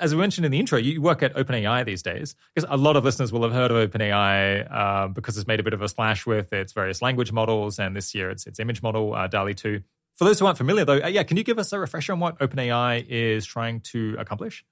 as 0.00 0.14
we 0.14 0.20
mentioned 0.20 0.44
in 0.44 0.52
the 0.52 0.58
intro, 0.58 0.78
you 0.78 1.00
work 1.00 1.22
at 1.22 1.34
OpenAI 1.34 1.84
these 1.84 2.02
days. 2.02 2.34
Because 2.54 2.68
a 2.70 2.76
lot 2.76 2.96
of 2.96 3.04
listeners 3.04 3.32
will 3.32 3.42
have 3.42 3.52
heard 3.52 3.70
of 3.70 3.90
OpenAI 3.90 4.70
uh, 4.70 5.08
because 5.08 5.36
it's 5.36 5.46
made 5.46 5.60
a 5.60 5.62
bit 5.62 5.74
of 5.74 5.82
a 5.82 5.88
splash 5.88 6.26
with 6.26 6.52
its 6.52 6.72
various 6.72 7.02
language 7.02 7.32
models, 7.32 7.78
and 7.78 7.96
this 7.96 8.14
year 8.14 8.30
it's 8.30 8.46
its 8.46 8.58
image 8.60 8.82
model, 8.82 9.14
uh, 9.14 9.26
DALL-E 9.26 9.54
2. 9.54 9.82
For 10.16 10.24
those 10.24 10.38
who 10.38 10.46
aren't 10.46 10.58
familiar, 10.58 10.84
though, 10.84 11.00
uh, 11.02 11.08
yeah, 11.08 11.24
can 11.24 11.36
you 11.36 11.44
give 11.44 11.58
us 11.58 11.72
a 11.72 11.78
refresher 11.78 12.12
on 12.12 12.20
what 12.20 12.38
OpenAI 12.38 13.04
is 13.08 13.44
trying 13.44 13.80
to 13.80 14.16
accomplish? 14.18 14.64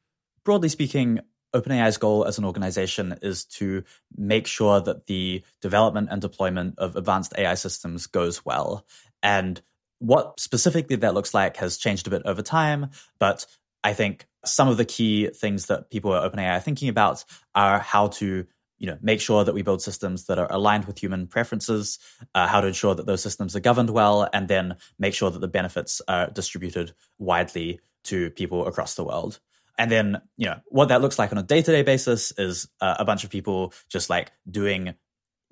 Broadly 0.45 0.69
speaking, 0.69 1.21
OpenAI's 1.55 1.99
goal 1.99 2.25
as 2.25 2.39
an 2.39 2.45
organization 2.45 3.19
is 3.23 3.45
to 3.45 3.85
make 4.17 4.47
sure 4.47 4.81
that 4.81 5.07
the 5.07 5.43
development 5.61 6.09
and 6.11 6.21
deployment 6.21 6.79
of 6.79 6.97
advanced 6.97 7.35
AI 7.37 7.55
systems 7.55 8.07
goes 8.07 8.45
well. 8.45 8.87
And 9.23 9.61
what 9.99 10.41
specifically 10.41 10.97
that 10.97 11.15
looks 11.15 11.35
like 11.35 11.57
has 11.59 11.77
changed 11.77 12.07
a 12.07 12.11
bit 12.11 12.23
over 12.25 12.43
time, 12.43 12.91
but 13.19 13.47
I 13.85 13.93
think 13.93 14.27
some 14.45 14.69
of 14.69 14.77
the 14.77 14.85
key 14.85 15.29
things 15.29 15.67
that 15.67 15.91
people 15.91 16.15
at 16.15 16.31
OpenAI 16.31 16.57
are 16.57 16.61
thinking 16.61 16.89
about 16.89 17.25
are 17.55 17.79
how 17.79 18.09
to 18.09 18.47
you 18.79 18.87
know 18.87 18.99
make 19.01 19.21
sure 19.21 19.45
that 19.45 19.55
we 19.55 19.63
build 19.63 19.81
systems 19.81 20.27
that 20.27 20.39
are 20.39 20.51
aligned 20.53 20.85
with 20.87 20.99
human 20.99 21.27
preferences 21.27 21.99
uh, 22.35 22.47
how 22.47 22.61
to 22.61 22.67
ensure 22.67 22.95
that 22.95 23.07
those 23.07 23.23
systems 23.23 23.55
are 23.55 23.61
governed 23.61 23.91
well 23.91 24.29
and 24.33 24.49
then 24.49 24.77
make 24.99 25.15
sure 25.15 25.31
that 25.31 25.41
the 25.41 25.49
benefits 25.49 26.03
are 26.09 26.29
distributed 26.31 26.93
widely 27.19 27.81
to 28.05 28.31
people 28.31 28.67
across 28.67 28.95
the 28.95 29.05
world. 29.05 29.39
And 29.79 29.91
then 29.91 30.21
you 30.37 30.47
know 30.47 30.61
what 30.67 30.89
that 30.89 31.01
looks 31.01 31.19
like 31.19 31.33
on 31.33 31.39
a 31.39 31.43
day-to-day 31.43 31.83
basis 31.83 32.33
is 32.37 32.69
uh, 32.81 32.97
a 32.99 33.05
bunch 33.05 33.25
of 33.25 33.31
people 33.31 33.73
just 33.89 34.11
like 34.11 34.33
doing 34.51 34.95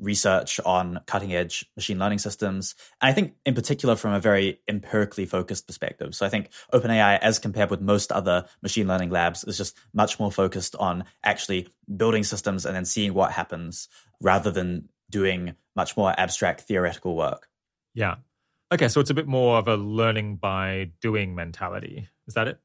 research 0.00 0.58
on 0.64 1.00
cutting 1.06 1.34
edge 1.34 1.64
machine 1.76 1.98
learning 1.98 2.18
systems. 2.18 2.74
And 3.00 3.10
I 3.10 3.12
think, 3.12 3.34
in 3.44 3.54
particular, 3.54 3.94
from 3.94 4.14
a 4.14 4.20
very 4.20 4.60
empirically 4.66 5.26
focused 5.26 5.66
perspective. 5.66 6.14
So 6.14 6.26
I 6.26 6.28
think 6.28 6.50
OpenAI, 6.72 7.18
as 7.20 7.38
compared 7.38 7.70
with 7.70 7.80
most 7.80 8.10
other 8.10 8.46
machine 8.62 8.88
learning 8.88 9.10
labs, 9.10 9.44
is 9.44 9.58
just 9.58 9.76
much 9.92 10.18
more 10.18 10.32
focused 10.32 10.74
on 10.76 11.04
actually 11.22 11.68
building 11.94 12.24
systems 12.24 12.66
and 12.66 12.74
then 12.74 12.84
seeing 12.84 13.14
what 13.14 13.32
happens 13.32 13.88
rather 14.20 14.50
than 14.50 14.88
doing 15.10 15.54
much 15.76 15.96
more 15.96 16.14
abstract 16.18 16.62
theoretical 16.62 17.14
work. 17.14 17.48
Yeah. 17.94 18.16
Okay. 18.72 18.88
So 18.88 19.00
it's 19.00 19.10
a 19.10 19.14
bit 19.14 19.26
more 19.26 19.58
of 19.58 19.68
a 19.68 19.76
learning 19.76 20.36
by 20.36 20.92
doing 21.00 21.34
mentality. 21.34 22.08
Is 22.26 22.34
that 22.34 22.48
it? 22.48 22.58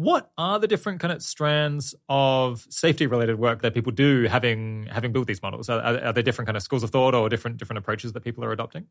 What 0.00 0.30
are 0.38 0.58
the 0.58 0.66
different 0.66 0.98
kind 1.00 1.12
of 1.12 1.22
strands 1.22 1.94
of 2.08 2.66
safety 2.70 3.06
related 3.06 3.38
work 3.38 3.60
that 3.60 3.74
people 3.74 3.92
do 3.92 4.24
having 4.28 4.86
having 4.90 5.12
built 5.12 5.26
these 5.26 5.42
models? 5.42 5.68
Are, 5.68 5.78
are 5.78 6.12
there 6.14 6.22
different 6.22 6.46
kind 6.46 6.56
of 6.56 6.62
schools 6.62 6.82
of 6.82 6.88
thought 6.88 7.14
or 7.14 7.28
different 7.28 7.58
different 7.58 7.80
approaches 7.80 8.14
that 8.14 8.22
people 8.22 8.42
are 8.42 8.50
adopting? 8.50 8.86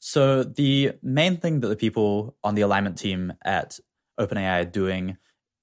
So 0.00 0.42
the 0.42 0.94
main 1.00 1.36
thing 1.36 1.60
that 1.60 1.68
the 1.68 1.76
people 1.76 2.34
on 2.42 2.56
the 2.56 2.62
alignment 2.62 2.98
team 2.98 3.34
at 3.44 3.78
OpenAI 4.18 4.62
are 4.62 4.64
doing 4.64 5.16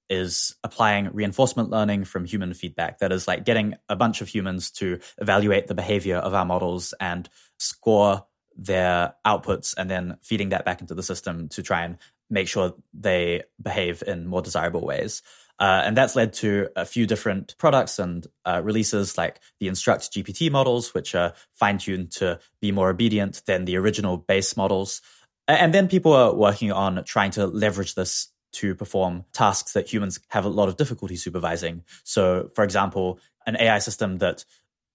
is 0.09 0.55
applying 0.63 1.09
reinforcement 1.11 1.69
learning 1.69 2.05
from 2.05 2.23
human 2.23 2.53
feedback. 2.53 2.99
That 2.99 3.11
is 3.11 3.27
like 3.27 3.43
getting 3.43 3.75
a 3.89 3.97
bunch 3.97 4.21
of 4.21 4.29
humans 4.29 4.71
to 4.79 4.99
evaluate 5.17 5.67
the 5.67 5.75
behavior 5.75 6.19
of 6.19 6.33
our 6.33 6.45
models 6.45 6.93
and 7.01 7.27
score 7.59 8.25
their 8.55 9.13
outputs 9.27 9.73
and 9.77 9.89
then 9.89 10.17
feeding 10.21 10.49
that 10.49 10.63
back 10.63 10.79
into 10.79 10.95
the 10.95 11.03
system 11.03 11.49
to 11.49 11.61
try 11.61 11.83
and 11.83 11.97
make 12.29 12.47
sure 12.47 12.73
they 12.93 13.43
behave 13.61 14.03
in 14.05 14.27
more 14.27 14.41
desirable 14.41 14.85
ways. 14.85 15.21
Uh, 15.57 15.83
and 15.85 15.95
that's 15.95 16.15
led 16.15 16.33
to 16.33 16.67
a 16.75 16.85
few 16.85 17.07
different 17.07 17.55
products 17.57 17.97
and 17.97 18.27
uh, 18.43 18.61
releases 18.63 19.17
like 19.17 19.39
the 19.59 19.67
Instruct 19.67 20.11
GPT 20.11 20.51
models, 20.51 20.93
which 20.93 21.15
are 21.15 21.33
fine 21.53 21.77
tuned 21.77 22.11
to 22.11 22.39
be 22.59 22.71
more 22.71 22.89
obedient 22.89 23.41
than 23.45 23.65
the 23.65 23.77
original 23.77 24.17
base 24.17 24.57
models. 24.57 25.01
And 25.47 25.73
then 25.73 25.87
people 25.87 26.11
are 26.11 26.33
working 26.33 26.71
on 26.71 27.03
trying 27.05 27.31
to 27.31 27.47
leverage 27.47 27.95
this 27.95 28.29
to 28.53 28.75
perform 28.75 29.25
tasks 29.33 29.73
that 29.73 29.91
humans 29.91 30.19
have 30.29 30.45
a 30.45 30.49
lot 30.49 30.67
of 30.67 30.77
difficulty 30.77 31.15
supervising. 31.15 31.83
So, 32.03 32.49
for 32.55 32.63
example, 32.63 33.19
an 33.45 33.57
AI 33.59 33.79
system 33.79 34.17
that 34.17 34.45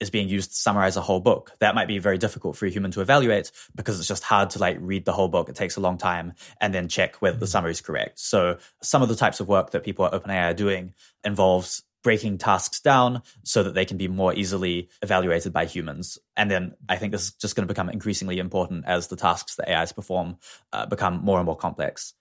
is 0.01 0.11
being 0.11 0.29
used 0.29 0.51
to 0.51 0.57
summarize 0.57 0.97
a 0.97 1.01
whole 1.01 1.21
book. 1.21 1.53
That 1.61 1.75
might 1.75 1.89
be 1.89 1.99
very 1.99 2.19
difficult 2.19 2.57
for 2.57 2.67
a 2.67 2.71
human 2.71 2.91
to 2.93 3.03
evaluate 3.03 3.53
because 3.75 3.99
it's 3.99 4.09
just 4.09 4.25
hard 4.25 4.51
to 4.51 4.59
like 4.59 4.79
read 4.81 5.05
the 5.05 5.13
whole 5.13 5.29
book. 5.29 5.49
It 5.49 5.55
takes 5.55 5.77
a 5.77 5.81
long 5.81 5.99
time 5.99 6.33
and 6.61 6.75
then 6.75 6.89
check 6.89 7.17
whether 7.17 7.37
the 7.37 7.45
mm-hmm. 7.45 7.51
summary 7.51 7.71
is 7.73 7.81
correct. 7.81 8.19
So 8.19 8.59
some 8.83 9.03
of 9.03 9.09
the 9.09 9.17
types 9.17 9.41
of 9.41 9.49
work 9.49 9.71
that 9.71 9.85
people 9.85 10.07
at 10.07 10.13
OpenAI 10.13 10.51
are 10.51 10.55
doing 10.55 10.95
involves 11.23 11.83
breaking 12.03 12.39
tasks 12.39 12.81
down 12.81 13.23
so 13.43 13.63
that 13.63 13.75
they 13.75 13.85
can 13.85 13.99
be 13.99 14.09
more 14.09 14.35
easily 14.35 14.89
evaluated 15.03 15.53
by 15.53 15.67
humans. 15.67 16.19
And 16.37 16.51
then 16.51 16.75
I 16.89 16.97
think 16.97 17.13
this 17.13 17.25
is 17.25 17.33
just 17.33 17.55
going 17.55 17.67
to 17.69 17.73
become 17.73 17.91
increasingly 17.91 18.39
important 18.39 18.87
as 18.87 19.09
the 19.09 19.17
tasks 19.17 19.57
that 19.57 19.69
AIs 19.71 19.93
perform 19.93 20.39
uh, 20.73 20.87
become 20.87 21.23
more 21.23 21.39
and 21.39 21.47
more 21.47 21.57
complex. 21.57 22.15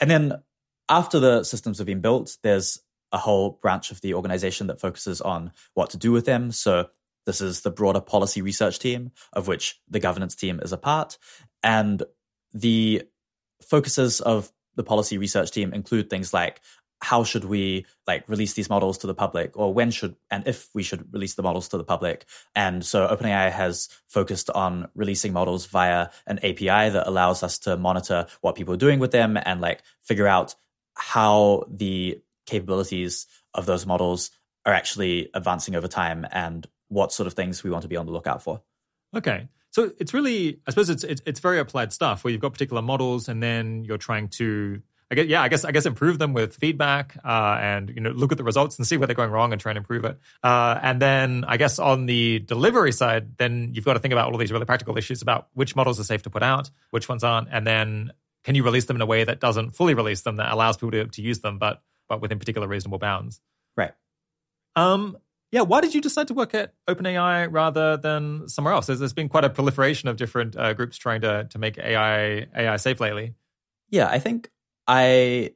And 0.00 0.10
then 0.10 0.42
after 0.88 1.18
the 1.18 1.44
systems 1.44 1.78
have 1.78 1.86
been 1.86 2.00
built, 2.00 2.38
there's 2.42 2.80
a 3.12 3.18
whole 3.18 3.58
branch 3.62 3.90
of 3.90 4.00
the 4.00 4.14
organization 4.14 4.66
that 4.68 4.80
focuses 4.80 5.20
on 5.20 5.52
what 5.74 5.90
to 5.90 5.96
do 5.96 6.12
with 6.12 6.24
them. 6.24 6.52
So 6.52 6.88
this 7.26 7.40
is 7.40 7.60
the 7.60 7.70
broader 7.70 8.00
policy 8.00 8.40
research 8.40 8.78
team, 8.78 9.10
of 9.32 9.48
which 9.48 9.80
the 9.88 10.00
governance 10.00 10.34
team 10.34 10.60
is 10.62 10.72
a 10.72 10.78
part. 10.78 11.18
And 11.62 12.02
the 12.54 13.02
focuses 13.62 14.20
of 14.20 14.50
the 14.76 14.84
policy 14.84 15.18
research 15.18 15.50
team 15.50 15.72
include 15.72 16.08
things 16.08 16.32
like 16.32 16.60
how 17.02 17.24
should 17.24 17.44
we 17.44 17.84
like 18.06 18.26
release 18.28 18.54
these 18.54 18.70
models 18.70 18.98
to 18.98 19.06
the 19.06 19.14
public 19.14 19.56
or 19.56 19.72
when 19.72 19.90
should 19.90 20.16
and 20.30 20.46
if 20.46 20.68
we 20.74 20.82
should 20.82 21.12
release 21.12 21.34
the 21.34 21.42
models 21.42 21.68
to 21.68 21.76
the 21.76 21.84
public 21.84 22.24
and 22.54 22.84
so 22.86 23.06
openai 23.06 23.50
has 23.52 23.88
focused 24.08 24.48
on 24.50 24.88
releasing 24.94 25.32
models 25.32 25.66
via 25.66 26.08
an 26.26 26.38
api 26.38 26.64
that 26.66 27.06
allows 27.06 27.42
us 27.42 27.58
to 27.58 27.76
monitor 27.76 28.26
what 28.40 28.54
people 28.54 28.72
are 28.72 28.78
doing 28.78 28.98
with 28.98 29.10
them 29.10 29.36
and 29.44 29.60
like 29.60 29.82
figure 30.00 30.26
out 30.26 30.54
how 30.94 31.64
the 31.70 32.18
capabilities 32.46 33.26
of 33.52 33.66
those 33.66 33.84
models 33.84 34.30
are 34.64 34.72
actually 34.72 35.28
advancing 35.34 35.76
over 35.76 35.88
time 35.88 36.26
and 36.32 36.66
what 36.88 37.12
sort 37.12 37.26
of 37.26 37.34
things 37.34 37.62
we 37.62 37.70
want 37.70 37.82
to 37.82 37.88
be 37.88 37.96
on 37.96 38.06
the 38.06 38.12
lookout 38.12 38.42
for. 38.42 38.62
Okay. 39.14 39.48
So 39.70 39.92
it's 39.98 40.14
really, 40.14 40.60
I 40.66 40.70
suppose 40.70 40.88
it's, 40.88 41.04
it's, 41.04 41.20
it's 41.26 41.40
very 41.40 41.58
applied 41.58 41.92
stuff 41.92 42.24
where 42.24 42.32
you've 42.32 42.40
got 42.40 42.52
particular 42.52 42.82
models 42.82 43.28
and 43.28 43.42
then 43.42 43.84
you're 43.84 43.98
trying 43.98 44.28
to, 44.28 44.80
I 45.10 45.14
guess, 45.14 45.26
yeah, 45.26 45.42
I 45.42 45.48
guess, 45.48 45.64
I 45.64 45.70
guess 45.70 45.86
improve 45.86 46.18
them 46.18 46.32
with 46.32 46.56
feedback 46.56 47.16
uh, 47.24 47.58
and 47.60 47.90
you 47.90 48.00
know 48.00 48.10
look 48.10 48.32
at 48.32 48.38
the 48.38 48.44
results 48.44 48.78
and 48.78 48.86
see 48.86 48.96
where 48.96 49.06
they're 49.06 49.14
going 49.14 49.30
wrong 49.30 49.52
and 49.52 49.60
try 49.60 49.70
and 49.70 49.76
improve 49.76 50.04
it. 50.04 50.18
Uh, 50.42 50.80
and 50.82 51.00
then 51.00 51.44
I 51.46 51.58
guess 51.58 51.78
on 51.78 52.06
the 52.06 52.40
delivery 52.40 52.90
side, 52.90 53.36
then 53.36 53.70
you've 53.72 53.84
got 53.84 53.92
to 53.92 54.00
think 54.00 54.12
about 54.12 54.32
all 54.32 54.38
these 54.38 54.50
really 54.50 54.64
practical 54.64 54.96
issues 54.98 55.22
about 55.22 55.48
which 55.54 55.76
models 55.76 56.00
are 56.00 56.04
safe 56.04 56.22
to 56.22 56.30
put 56.30 56.42
out, 56.42 56.70
which 56.90 57.08
ones 57.08 57.22
aren't, 57.22 57.48
and 57.52 57.66
then 57.66 58.12
can 58.42 58.54
you 58.54 58.64
release 58.64 58.86
them 58.86 58.96
in 58.96 59.02
a 59.02 59.06
way 59.06 59.24
that 59.24 59.40
doesn't 59.40 59.72
fully 59.72 59.94
release 59.94 60.22
them 60.22 60.36
that 60.36 60.52
allows 60.52 60.76
people 60.76 60.92
to, 60.92 61.04
to 61.06 61.22
use 61.22 61.40
them, 61.40 61.58
but 61.58 61.82
but 62.08 62.20
within 62.20 62.38
particular 62.38 62.66
reasonable 62.66 62.98
bounds. 62.98 63.40
Right. 63.76 63.92
Um, 64.74 65.18
yeah, 65.52 65.60
why 65.60 65.80
did 65.80 65.94
you 65.94 66.00
decide 66.00 66.28
to 66.28 66.34
work 66.34 66.54
at 66.54 66.74
OpenAI 66.88 67.48
rather 67.50 67.96
than 67.96 68.48
somewhere 68.48 68.74
else? 68.74 68.86
There's, 68.86 68.98
there's 68.98 69.12
been 69.12 69.28
quite 69.28 69.44
a 69.44 69.50
proliferation 69.50 70.08
of 70.08 70.16
different 70.16 70.56
uh, 70.56 70.74
groups 70.74 70.96
trying 70.96 71.20
to 71.20 71.44
to 71.50 71.58
make 71.58 71.78
AI 71.78 72.46
AI 72.54 72.76
safe 72.76 73.00
lately. 73.00 73.34
Yeah, 73.90 74.08
I 74.08 74.18
think 74.18 74.50
I 74.86 75.54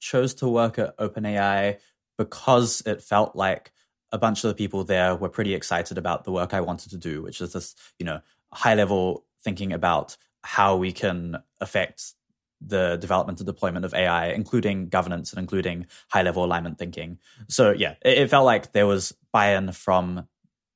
chose 0.00 0.34
to 0.34 0.48
work 0.48 0.78
at 0.78 0.96
OpenAI 0.98 1.78
because 2.16 2.82
it 2.84 3.02
felt 3.02 3.36
like 3.36 3.72
a 4.10 4.18
bunch 4.18 4.42
of 4.42 4.48
the 4.48 4.54
people 4.54 4.84
there 4.84 5.14
were 5.14 5.28
pretty 5.28 5.54
excited 5.54 5.98
about 5.98 6.24
the 6.24 6.32
work 6.32 6.54
I 6.54 6.60
wanted 6.60 6.90
to 6.90 6.96
do, 6.96 7.22
which 7.22 7.40
is 7.40 7.52
this, 7.52 7.74
you 7.98 8.06
know, 8.06 8.20
high 8.52 8.74
level 8.74 9.24
thinking 9.42 9.72
about 9.72 10.16
how 10.42 10.76
we 10.76 10.92
can 10.92 11.36
affect 11.60 12.14
the 12.60 12.96
development 12.96 13.38
and 13.40 13.46
deployment 13.46 13.84
of 13.84 13.94
AI, 13.94 14.28
including 14.28 14.88
governance 14.88 15.32
and 15.32 15.38
including 15.38 15.86
high 16.08 16.22
level 16.22 16.44
alignment 16.44 16.78
thinking. 16.78 17.18
So 17.48 17.70
yeah, 17.70 17.94
it, 18.04 18.18
it 18.18 18.30
felt 18.30 18.44
like 18.44 18.72
there 18.72 18.86
was 18.86 19.14
buy-in 19.32 19.72
from 19.72 20.26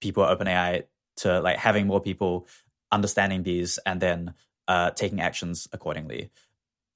people 0.00 0.24
at 0.24 0.38
OpenAI 0.38 0.84
to 1.16 1.40
like 1.40 1.58
having 1.58 1.86
more 1.86 2.00
people 2.00 2.46
understanding 2.90 3.42
these 3.42 3.78
and 3.84 4.00
then 4.00 4.34
uh, 4.68 4.90
taking 4.90 5.20
actions 5.20 5.68
accordingly. 5.72 6.30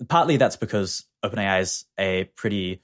Partly 0.09 0.37
that's 0.37 0.57
because 0.57 1.05
OpenAI 1.25 1.61
is 1.61 1.85
a 1.99 2.25
pretty 2.37 2.83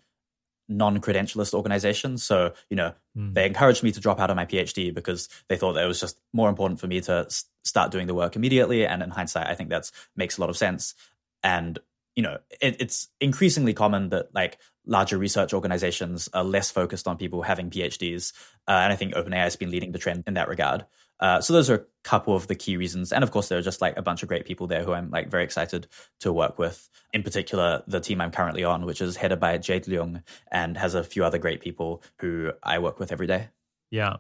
non-credentialist 0.69 1.55
organization. 1.55 2.17
So, 2.19 2.55
you 2.71 2.77
know, 2.77 2.95
mm. 3.17 3.35
they 3.35 3.47
encouraged 3.47 3.83
me 3.83 3.93
to 3.93 4.01
drop 4.01 4.21
out 4.21 4.31
of 4.31 4.37
my 4.37 4.47
PhD 4.47 4.95
because 4.95 5.29
they 5.49 5.57
thought 5.57 5.75
that 5.75 5.85
it 5.85 5.89
was 5.89 6.01
just 6.01 6.19
more 6.33 6.49
important 6.49 6.81
for 6.81 6.87
me 6.87 7.01
to 7.03 7.27
start 7.65 7.91
doing 7.91 8.07
the 8.07 8.15
work 8.15 8.37
immediately. 8.37 8.87
And 8.87 9.03
in 9.03 9.11
hindsight, 9.11 9.47
I 9.47 9.55
think 9.55 9.71
that 9.71 9.91
makes 10.17 10.39
a 10.39 10.41
lot 10.41 10.51
of 10.51 10.57
sense. 10.57 10.95
And 11.43 11.79
you 12.15 12.23
know, 12.23 12.39
it, 12.61 12.77
it's 12.81 13.09
increasingly 13.21 13.75
common 13.75 14.11
that 14.11 14.35
like 14.35 14.59
larger 14.87 15.19
research 15.19 15.53
organizations 15.53 16.29
are 16.33 16.45
less 16.45 16.71
focused 16.71 17.09
on 17.09 17.17
people 17.17 17.43
having 17.43 17.71
PhDs. 17.71 18.33
Uh, 18.69 18.73
and 18.73 18.93
I 18.93 18.97
think 18.97 19.15
OpenAI 19.15 19.45
has 19.45 19.57
been 19.57 19.71
leading 19.71 19.93
the 19.93 19.99
trend 19.99 20.25
in 20.27 20.35
that 20.35 20.49
regard. 20.49 20.87
Uh, 21.21 21.41
so 21.41 21.53
those 21.53 21.71
are 21.71 21.77
a 21.77 21.85
couple 22.03 22.35
of 22.35 22.49
the 22.49 22.55
key 22.57 22.77
reasons. 22.77 23.13
And 23.13 23.23
of 23.23 23.31
course, 23.31 23.49
there 23.49 23.59
are 23.59 23.63
just 23.63 23.81
like 23.81 23.97
a 23.97 24.03
bunch 24.03 24.23
of 24.23 24.29
great 24.29 24.45
people 24.45 24.67
there 24.67 24.83
who 24.83 24.93
I'm 24.93 25.09
like 25.11 25.31
very 25.31 25.45
excited 25.45 25.87
to 26.21 26.33
work 26.33 26.59
with. 26.59 26.89
In 27.13 27.23
particular, 27.23 27.85
the 27.87 28.01
team 28.01 28.21
I'm 28.21 28.33
currently 28.33 28.65
on, 28.65 28.85
which 28.85 29.01
is 29.01 29.17
headed 29.17 29.39
by 29.39 29.57
Jade 29.59 29.85
Leung 29.85 30.25
and 30.51 30.77
has 30.77 30.97
a 30.97 31.05
few 31.05 31.25
other 31.25 31.39
great 31.39 31.61
people 31.61 32.03
who 32.19 32.51
I 32.63 32.81
work 32.81 32.99
with 32.99 33.13
every 33.13 33.29
day. 33.29 33.51
Yeah. 33.91 34.17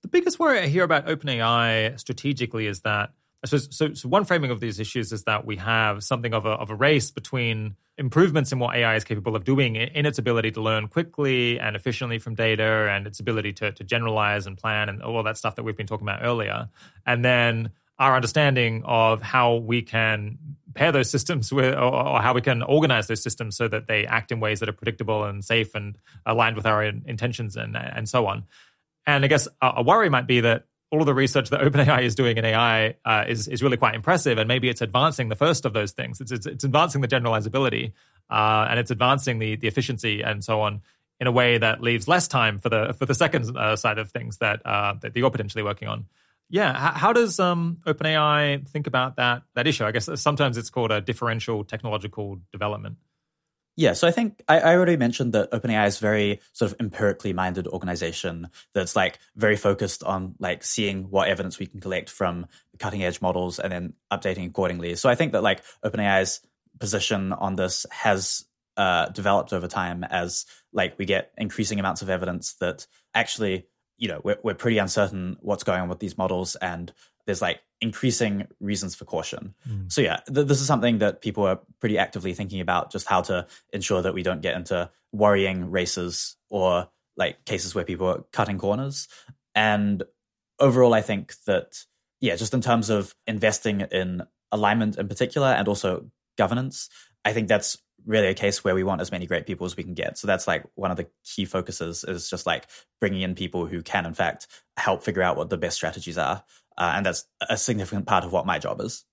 The 0.00 0.08
biggest 0.08 0.38
worry 0.38 0.60
I 0.60 0.68
hear 0.68 0.84
about 0.84 1.06
OpenAI 1.06 1.98
strategically 2.00 2.66
is 2.66 2.80
that 2.82 3.10
so, 3.44 3.58
so, 3.58 3.94
so, 3.94 4.08
one 4.08 4.24
framing 4.24 4.50
of 4.50 4.60
these 4.60 4.80
issues 4.80 5.12
is 5.12 5.24
that 5.24 5.44
we 5.44 5.56
have 5.56 6.02
something 6.02 6.32
of 6.32 6.46
a, 6.46 6.50
of 6.50 6.70
a 6.70 6.74
race 6.74 7.10
between 7.10 7.76
improvements 7.98 8.52
in 8.52 8.58
what 8.58 8.76
AI 8.76 8.96
is 8.96 9.04
capable 9.04 9.36
of 9.36 9.44
doing 9.44 9.76
in 9.76 10.06
its 10.06 10.18
ability 10.18 10.50
to 10.52 10.60
learn 10.60 10.88
quickly 10.88 11.58
and 11.58 11.76
efficiently 11.76 12.18
from 12.18 12.34
data 12.34 12.88
and 12.90 13.06
its 13.06 13.20
ability 13.20 13.52
to, 13.54 13.72
to 13.72 13.84
generalize 13.84 14.46
and 14.46 14.58
plan 14.58 14.88
and 14.88 15.02
all 15.02 15.22
that 15.22 15.36
stuff 15.36 15.56
that 15.56 15.62
we've 15.62 15.76
been 15.76 15.86
talking 15.86 16.06
about 16.06 16.22
earlier. 16.22 16.68
And 17.06 17.24
then 17.24 17.70
our 17.98 18.14
understanding 18.14 18.82
of 18.84 19.22
how 19.22 19.56
we 19.56 19.80
can 19.80 20.38
pair 20.74 20.92
those 20.92 21.08
systems 21.08 21.50
with, 21.50 21.74
or, 21.74 21.94
or, 21.94 22.20
how 22.20 22.34
we 22.34 22.42
can 22.42 22.62
organize 22.62 23.06
those 23.06 23.22
systems 23.22 23.56
so 23.56 23.66
that 23.66 23.86
they 23.86 24.04
act 24.06 24.30
in 24.30 24.40
ways 24.40 24.60
that 24.60 24.68
are 24.68 24.74
predictable 24.74 25.24
and 25.24 25.42
safe 25.42 25.74
and 25.74 25.96
aligned 26.26 26.56
with 26.56 26.66
our 26.66 26.82
intentions 26.82 27.56
and, 27.56 27.76
and 27.76 28.06
so 28.06 28.26
on. 28.26 28.44
And 29.06 29.24
I 29.24 29.28
guess 29.28 29.48
a, 29.62 29.74
a 29.76 29.82
worry 29.82 30.10
might 30.10 30.26
be 30.26 30.40
that 30.40 30.64
all 30.90 31.00
of 31.00 31.06
the 31.06 31.14
research 31.14 31.50
that 31.50 31.60
OpenAI 31.72 32.02
is 32.02 32.14
doing 32.14 32.36
in 32.36 32.44
AI 32.44 32.94
uh, 33.04 33.24
is 33.28 33.48
is 33.48 33.62
really 33.62 33.76
quite 33.76 33.94
impressive, 33.94 34.38
and 34.38 34.48
maybe 34.48 34.68
it's 34.68 34.80
advancing 34.80 35.28
the 35.28 35.36
first 35.36 35.64
of 35.64 35.72
those 35.72 35.92
things. 35.92 36.20
It's 36.20 36.32
it's, 36.32 36.46
it's 36.46 36.64
advancing 36.64 37.00
the 37.00 37.08
generalizability, 37.08 37.92
uh, 38.30 38.66
and 38.70 38.78
it's 38.78 38.90
advancing 38.90 39.38
the 39.38 39.56
the 39.56 39.68
efficiency 39.68 40.22
and 40.22 40.44
so 40.44 40.60
on 40.60 40.82
in 41.18 41.26
a 41.26 41.32
way 41.32 41.58
that 41.58 41.80
leaves 41.80 42.06
less 42.06 42.28
time 42.28 42.58
for 42.58 42.68
the 42.68 42.94
for 42.98 43.06
the 43.06 43.14
second 43.14 43.56
uh, 43.56 43.76
side 43.76 43.98
of 43.98 44.10
things 44.10 44.38
that 44.38 44.64
uh, 44.66 44.94
that 45.00 45.16
you're 45.16 45.30
potentially 45.30 45.62
working 45.62 45.88
on. 45.88 46.06
Yeah, 46.48 46.72
how, 46.74 46.92
how 46.92 47.12
does 47.12 47.40
um, 47.40 47.78
OpenAI 47.86 48.68
think 48.68 48.86
about 48.86 49.16
that 49.16 49.42
that 49.54 49.66
issue? 49.66 49.84
I 49.84 49.90
guess 49.90 50.08
sometimes 50.14 50.56
it's 50.56 50.70
called 50.70 50.92
a 50.92 51.00
differential 51.00 51.64
technological 51.64 52.38
development. 52.52 52.98
Yeah, 53.78 53.92
so 53.92 54.08
I 54.08 54.10
think 54.10 54.42
I, 54.48 54.58
I, 54.58 54.74
already 54.74 54.96
mentioned 54.96 55.34
that 55.34 55.50
OpenAI 55.52 55.86
is 55.86 55.98
a 55.98 56.00
very 56.00 56.40
sort 56.54 56.72
of 56.72 56.80
empirically 56.80 57.34
minded 57.34 57.66
organization 57.66 58.48
that's 58.72 58.96
like 58.96 59.18
very 59.36 59.56
focused 59.56 60.02
on 60.02 60.34
like 60.38 60.64
seeing 60.64 61.10
what 61.10 61.28
evidence 61.28 61.58
we 61.58 61.66
can 61.66 61.80
collect 61.80 62.08
from 62.08 62.46
cutting 62.78 63.04
edge 63.04 63.20
models 63.20 63.58
and 63.58 63.70
then 63.70 63.92
updating 64.10 64.46
accordingly. 64.46 64.94
So 64.96 65.10
I 65.10 65.14
think 65.14 65.32
that 65.32 65.42
like 65.42 65.62
OpenAI's 65.84 66.40
position 66.78 67.34
on 67.34 67.56
this 67.56 67.84
has 67.90 68.46
uh, 68.78 69.10
developed 69.10 69.52
over 69.52 69.68
time 69.68 70.04
as 70.04 70.46
like 70.72 70.98
we 70.98 71.04
get 71.04 71.32
increasing 71.36 71.78
amounts 71.78 72.00
of 72.00 72.08
evidence 72.08 72.54
that 72.54 72.86
actually 73.14 73.66
you 73.98 74.08
know 74.08 74.20
we're, 74.22 74.38
we're 74.42 74.54
pretty 74.54 74.78
uncertain 74.78 75.36
what's 75.40 75.64
going 75.64 75.80
on 75.80 75.88
with 75.88 75.98
these 75.98 76.18
models 76.18 76.56
and 76.56 76.92
there's 77.26 77.42
like 77.42 77.60
increasing 77.80 78.46
reasons 78.60 78.94
for 78.94 79.04
caution. 79.04 79.54
Mm. 79.68 79.92
So 79.92 80.00
yeah, 80.00 80.20
th- 80.32 80.46
this 80.46 80.60
is 80.60 80.66
something 80.66 80.98
that 80.98 81.20
people 81.20 81.44
are 81.44 81.60
pretty 81.80 81.98
actively 81.98 82.32
thinking 82.32 82.60
about 82.60 82.90
just 82.90 83.06
how 83.06 83.20
to 83.22 83.46
ensure 83.72 84.02
that 84.02 84.14
we 84.14 84.22
don't 84.22 84.40
get 84.40 84.54
into 84.54 84.90
worrying 85.12 85.70
races 85.70 86.36
or 86.48 86.88
like 87.16 87.44
cases 87.44 87.74
where 87.74 87.84
people 87.84 88.06
are 88.06 88.24
cutting 88.32 88.58
corners. 88.58 89.08
And 89.54 90.02
overall, 90.58 90.94
I 90.94 91.02
think 91.02 91.34
that 91.46 91.84
yeah, 92.20 92.36
just 92.36 92.54
in 92.54 92.60
terms 92.60 92.88
of 92.88 93.14
investing 93.26 93.82
in 93.82 94.22
alignment 94.52 94.96
in 94.96 95.08
particular 95.08 95.48
and 95.48 95.68
also 95.68 96.10
governance, 96.38 96.88
I 97.24 97.32
think 97.32 97.48
that's 97.48 97.76
really 98.06 98.28
a 98.28 98.34
case 98.34 98.62
where 98.62 98.74
we 98.74 98.84
want 98.84 99.00
as 99.00 99.10
many 99.10 99.26
great 99.26 99.46
people 99.46 99.66
as 99.66 99.76
we 99.76 99.82
can 99.82 99.94
get. 99.94 100.16
So 100.16 100.26
that's 100.26 100.46
like 100.46 100.64
one 100.76 100.90
of 100.90 100.96
the 100.96 101.08
key 101.24 101.44
focuses 101.44 102.04
is 102.04 102.30
just 102.30 102.46
like 102.46 102.66
bringing 103.00 103.22
in 103.22 103.34
people 103.34 103.66
who 103.66 103.82
can 103.82 104.06
in 104.06 104.14
fact 104.14 104.46
help 104.76 105.02
figure 105.02 105.22
out 105.22 105.36
what 105.36 105.50
the 105.50 105.58
best 105.58 105.76
strategies 105.76 106.16
are. 106.16 106.44
Uh, 106.78 106.92
and 106.96 107.06
that's 107.06 107.24
a 107.48 107.56
significant 107.56 108.06
part 108.06 108.24
of 108.24 108.32
what 108.32 108.46
my 108.46 108.58
job 108.58 108.80
is. 108.80 109.04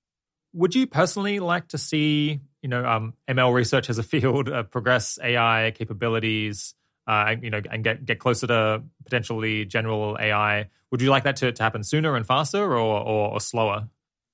Would 0.54 0.76
you 0.76 0.86
personally 0.86 1.40
like 1.40 1.70
to 1.70 1.78
see, 1.78 2.42
you 2.62 2.70
know, 2.70 2.86
um, 2.86 3.14
ML 3.28 3.54
research 3.54 3.90
as 3.90 3.98
a 3.98 4.04
field 4.04 4.50
uh, 4.50 4.64
progress 4.64 5.18
AI 5.22 5.72
capabilities, 5.76 6.76
uh, 7.08 7.26
and, 7.30 7.44
you 7.44 7.50
know, 7.50 7.62
and 7.72 7.84
get 7.84 8.06
get 8.06 8.20
closer 8.20 8.48
to 8.48 8.84
potentially 9.04 9.66
general 9.66 10.18
AI? 10.20 10.70
Would 10.92 11.02
you 11.02 11.10
like 11.10 11.24
that 11.24 11.38
to, 11.38 11.52
to 11.52 11.64
happen 11.64 11.84
sooner 11.84 12.16
and 12.16 12.26
faster, 12.26 12.64
or, 12.64 12.78
or, 12.78 13.32
or 13.32 13.42
slower? 13.42 13.90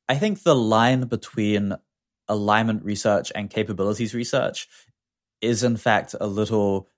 I 0.10 0.16
think 0.16 0.44
the 0.44 0.56
line 0.56 1.02
between 1.02 1.76
alignment 2.28 2.84
research 2.84 3.32
and 3.34 3.50
capabilities 3.50 4.14
research 4.14 4.68
is 5.42 5.64
in 5.64 5.78
fact 5.78 6.16
a 6.20 6.28
little 6.28 6.90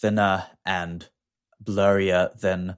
thinner 0.00 0.46
and 0.64 1.08
blurrier 1.62 2.38
than 2.40 2.76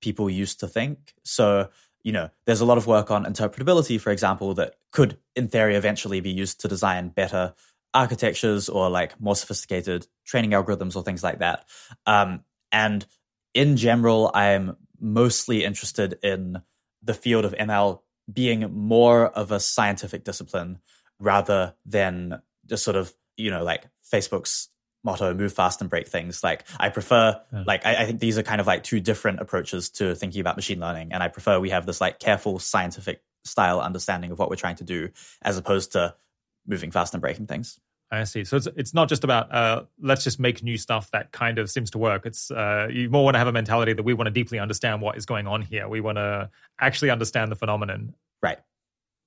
people 0.00 0.30
used 0.30 0.60
to 0.60 0.68
think. 0.68 1.14
So 1.24 1.68
you 2.02 2.12
know, 2.12 2.30
there's 2.46 2.60
a 2.60 2.64
lot 2.64 2.78
of 2.78 2.86
work 2.86 3.10
on 3.10 3.24
interpretability, 3.24 4.00
for 4.00 4.10
example, 4.10 4.54
that 4.54 4.74
could, 4.92 5.18
in 5.34 5.48
theory, 5.48 5.74
eventually 5.74 6.20
be 6.20 6.30
used 6.30 6.60
to 6.60 6.68
design 6.68 7.08
better 7.08 7.54
architectures 7.94 8.68
or 8.68 8.88
like 8.90 9.20
more 9.20 9.36
sophisticated 9.36 10.06
training 10.24 10.50
algorithms 10.50 10.94
or 10.94 11.02
things 11.02 11.22
like 11.22 11.38
that. 11.38 11.64
Um, 12.06 12.44
and 12.70 13.06
in 13.54 13.76
general, 13.76 14.30
I'm 14.34 14.76
mostly 15.00 15.64
interested 15.64 16.18
in 16.22 16.62
the 17.02 17.14
field 17.14 17.44
of 17.44 17.54
ML 17.54 18.00
being 18.32 18.72
more 18.72 19.26
of 19.26 19.52
a 19.52 19.60
scientific 19.60 20.24
discipline 20.24 20.78
rather 21.18 21.74
than 21.86 22.42
just 22.66 22.84
sort 22.84 22.96
of, 22.96 23.12
you 23.36 23.50
know, 23.50 23.64
like 23.64 23.86
Facebook's 24.12 24.68
motto 25.04 25.32
move 25.32 25.52
fast 25.52 25.80
and 25.80 25.88
break 25.88 26.08
things 26.08 26.42
like 26.42 26.64
i 26.78 26.88
prefer 26.88 27.40
yeah. 27.52 27.62
like 27.66 27.86
I, 27.86 28.02
I, 28.02 28.04
think 28.04 28.20
these 28.20 28.36
are 28.36 28.42
kind 28.42 28.60
of 28.60 28.66
like 28.66 28.82
two 28.82 29.00
different 29.00 29.40
approaches 29.40 29.90
to 29.90 30.14
thinking 30.14 30.40
about 30.40 30.56
machine 30.56 30.80
learning 30.80 31.12
and 31.12 31.22
i 31.22 31.28
prefer 31.28 31.60
we 31.60 31.70
have 31.70 31.86
this 31.86 32.00
like 32.00 32.18
careful 32.18 32.58
scientific 32.58 33.22
style 33.44 33.80
understanding 33.80 34.30
of 34.30 34.38
what 34.38 34.50
we're 34.50 34.56
trying 34.56 34.76
to 34.76 34.84
do 34.84 35.08
as 35.42 35.56
opposed 35.56 35.92
to 35.92 36.14
moving 36.66 36.90
fast 36.90 37.14
and 37.14 37.20
breaking 37.20 37.46
things 37.46 37.78
I 38.10 38.24
see. 38.24 38.44
So 38.44 38.56
it's 38.56 38.66
it's 38.76 38.94
not 38.94 39.08
just 39.08 39.22
about 39.22 39.52
uh, 39.54 39.84
let's 40.00 40.24
just 40.24 40.40
make 40.40 40.62
new 40.62 40.78
stuff 40.78 41.10
that 41.10 41.30
kind 41.32 41.58
of 41.58 41.70
seems 41.70 41.90
to 41.90 41.98
work. 41.98 42.24
It's 42.24 42.50
uh, 42.50 42.88
you 42.90 43.10
more 43.10 43.24
want 43.24 43.34
to 43.34 43.38
have 43.38 43.48
a 43.48 43.52
mentality 43.52 43.92
that 43.92 44.02
we 44.02 44.14
want 44.14 44.26
to 44.26 44.30
deeply 44.30 44.58
understand 44.58 45.02
what 45.02 45.16
is 45.16 45.26
going 45.26 45.46
on 45.46 45.62
here. 45.62 45.88
We 45.88 46.00
want 46.00 46.16
to 46.16 46.48
actually 46.80 47.10
understand 47.10 47.52
the 47.52 47.56
phenomenon. 47.56 48.14
Right. 48.42 48.58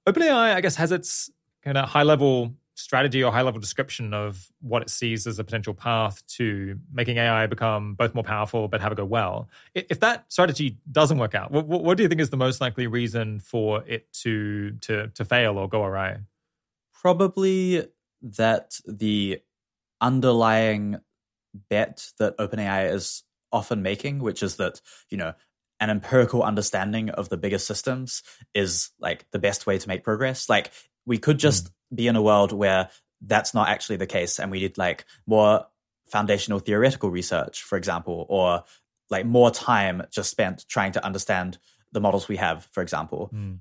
OpenAI, 0.08 0.56
I 0.56 0.62
guess, 0.62 0.76
has 0.78 0.92
its 0.92 1.30
kind 1.64 1.78
of 1.78 1.90
high 1.90 2.04
level 2.04 2.56
strategy 2.82 3.24
or 3.24 3.32
high 3.32 3.42
level 3.42 3.60
description 3.60 4.14
of 4.14 4.52
what 4.62 4.82
it 4.82 4.90
sees 4.90 5.28
as 5.28 5.40
a 5.40 5.44
potential 5.44 5.74
path 5.74 6.26
to 6.28 6.80
making 6.92 7.18
AI 7.18 7.48
become 7.48 7.94
both 7.96 8.14
more 8.14 8.24
powerful 8.24 8.68
but 8.68 8.82
have 8.82 8.92
it 8.92 8.96
go 8.96 9.06
well. 9.06 9.50
If 9.74 10.00
that 10.02 10.26
strategy 10.32 10.78
doesn't 10.92 11.18
work 11.18 11.36
out, 11.36 11.52
what, 11.52 11.66
what 11.66 11.98
do 11.98 12.04
you 12.04 12.10
think 12.10 12.22
is 12.22 12.30
the 12.30 12.38
most 12.38 12.62
likely 12.62 12.88
reason 12.88 13.40
for 13.40 13.84
it 13.86 14.12
to 14.22 14.72
to 14.82 15.08
to 15.10 15.26
fail 15.26 15.58
or 15.58 15.70
go 15.70 15.84
awry? 15.84 16.18
Probably 16.94 17.88
that 18.22 18.80
the 18.86 19.42
underlying 20.00 21.00
bet 21.70 22.12
that 22.20 22.38
OpenAI 22.38 22.92
is 22.94 23.24
often 23.52 23.82
making, 23.82 24.20
which 24.20 24.44
is 24.44 24.58
that 24.58 24.82
you 25.10 25.18
know 25.18 25.34
an 25.80 25.90
empirical 25.90 26.44
understanding 26.44 27.10
of 27.10 27.30
the 27.30 27.38
bigger 27.38 27.58
systems 27.58 28.22
is 28.54 28.92
like 29.00 29.26
the 29.32 29.40
best 29.40 29.66
way 29.66 29.78
to 29.78 29.88
make 29.88 30.04
progress. 30.04 30.48
Like 30.48 30.72
we 31.06 31.18
could 31.18 31.40
just 31.40 31.66
mm 31.66 31.72
be 31.94 32.08
in 32.08 32.16
a 32.16 32.22
world 32.22 32.52
where 32.52 32.90
that's 33.22 33.54
not 33.54 33.70
actually 33.70 33.98
the 33.98 34.08
case 34.08 34.40
and 34.40 34.50
we 34.52 34.60
did 34.60 34.78
like 34.78 35.06
more 35.28 35.66
foundational 36.08 36.60
theoretical 36.60 37.10
research, 37.10 37.64
for 37.64 37.78
example, 37.78 38.26
or 38.30 38.64
like 39.10 39.26
more 39.26 39.52
time 39.52 40.04
just 40.12 40.30
spent 40.30 40.66
trying 40.68 40.92
to 40.92 41.06
understand 41.06 41.58
the 41.92 42.02
models 42.02 42.28
we 42.28 42.38
have, 42.38 42.68
for 42.72 42.82
example. 42.82 43.30
Mm. 43.34 43.60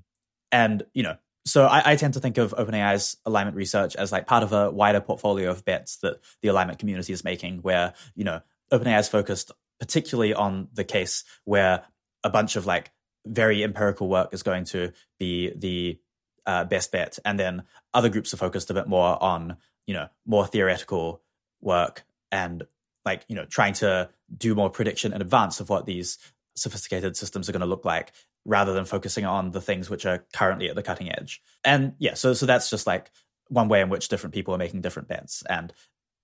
And, 0.51 0.83
you 0.93 1.03
know, 1.03 1.17
so 1.45 1.65
I, 1.65 1.91
I, 1.91 1.95
tend 1.95 2.13
to 2.13 2.19
think 2.19 2.37
of 2.37 2.53
OpenAI's 2.57 3.17
alignment 3.25 3.57
research 3.57 3.95
as 3.95 4.11
like 4.11 4.27
part 4.27 4.43
of 4.43 4.53
a 4.53 4.69
wider 4.69 5.01
portfolio 5.01 5.49
of 5.49 5.65
bets 5.65 5.97
that 5.97 6.19
the 6.41 6.49
alignment 6.49 6.79
community 6.79 7.13
is 7.13 7.23
making, 7.23 7.59
where, 7.59 7.93
you 8.15 8.23
know, 8.23 8.41
OpenAI 8.71 8.99
is 8.99 9.07
focused 9.07 9.51
particularly 9.79 10.33
on 10.33 10.67
the 10.73 10.83
case 10.83 11.23
where 11.45 11.83
a 12.23 12.29
bunch 12.29 12.55
of 12.55 12.67
like 12.67 12.91
very 13.25 13.63
empirical 13.63 14.07
work 14.07 14.33
is 14.33 14.43
going 14.43 14.65
to 14.65 14.91
be 15.19 15.51
the 15.55 15.99
uh, 16.45 16.63
best 16.65 16.91
bet, 16.91 17.19
and 17.25 17.39
then 17.39 17.63
other 17.93 18.09
groups 18.09 18.33
are 18.33 18.37
focused 18.37 18.69
a 18.69 18.73
bit 18.73 18.87
more 18.87 19.21
on 19.21 19.57
you 19.87 19.93
know 19.93 20.07
more 20.25 20.45
theoretical 20.45 21.21
work 21.61 22.03
and 22.31 22.63
like 23.05 23.23
you 23.27 23.35
know 23.35 23.45
trying 23.45 23.73
to 23.73 24.09
do 24.35 24.55
more 24.55 24.69
prediction 24.69 25.13
in 25.13 25.21
advance 25.21 25.59
of 25.59 25.69
what 25.69 25.85
these 25.85 26.17
sophisticated 26.55 27.15
systems 27.15 27.47
are 27.47 27.51
going 27.51 27.61
to 27.61 27.65
look 27.65 27.85
like 27.85 28.11
rather 28.45 28.73
than 28.73 28.85
focusing 28.85 29.25
on 29.25 29.51
the 29.51 29.61
things 29.61 29.89
which 29.89 30.05
are 30.05 30.25
currently 30.33 30.69
at 30.69 30.75
the 30.75 30.83
cutting 30.83 31.11
edge. 31.11 31.41
And 31.63 31.93
yeah 31.99 32.13
so 32.13 32.33
so 32.33 32.45
that's 32.45 32.69
just 32.69 32.87
like 32.87 33.11
one 33.49 33.67
way 33.67 33.81
in 33.81 33.89
which 33.89 34.07
different 34.07 34.33
people 34.33 34.53
are 34.53 34.59
making 34.59 34.81
different 34.81 35.07
bets. 35.07 35.43
And 35.49 35.73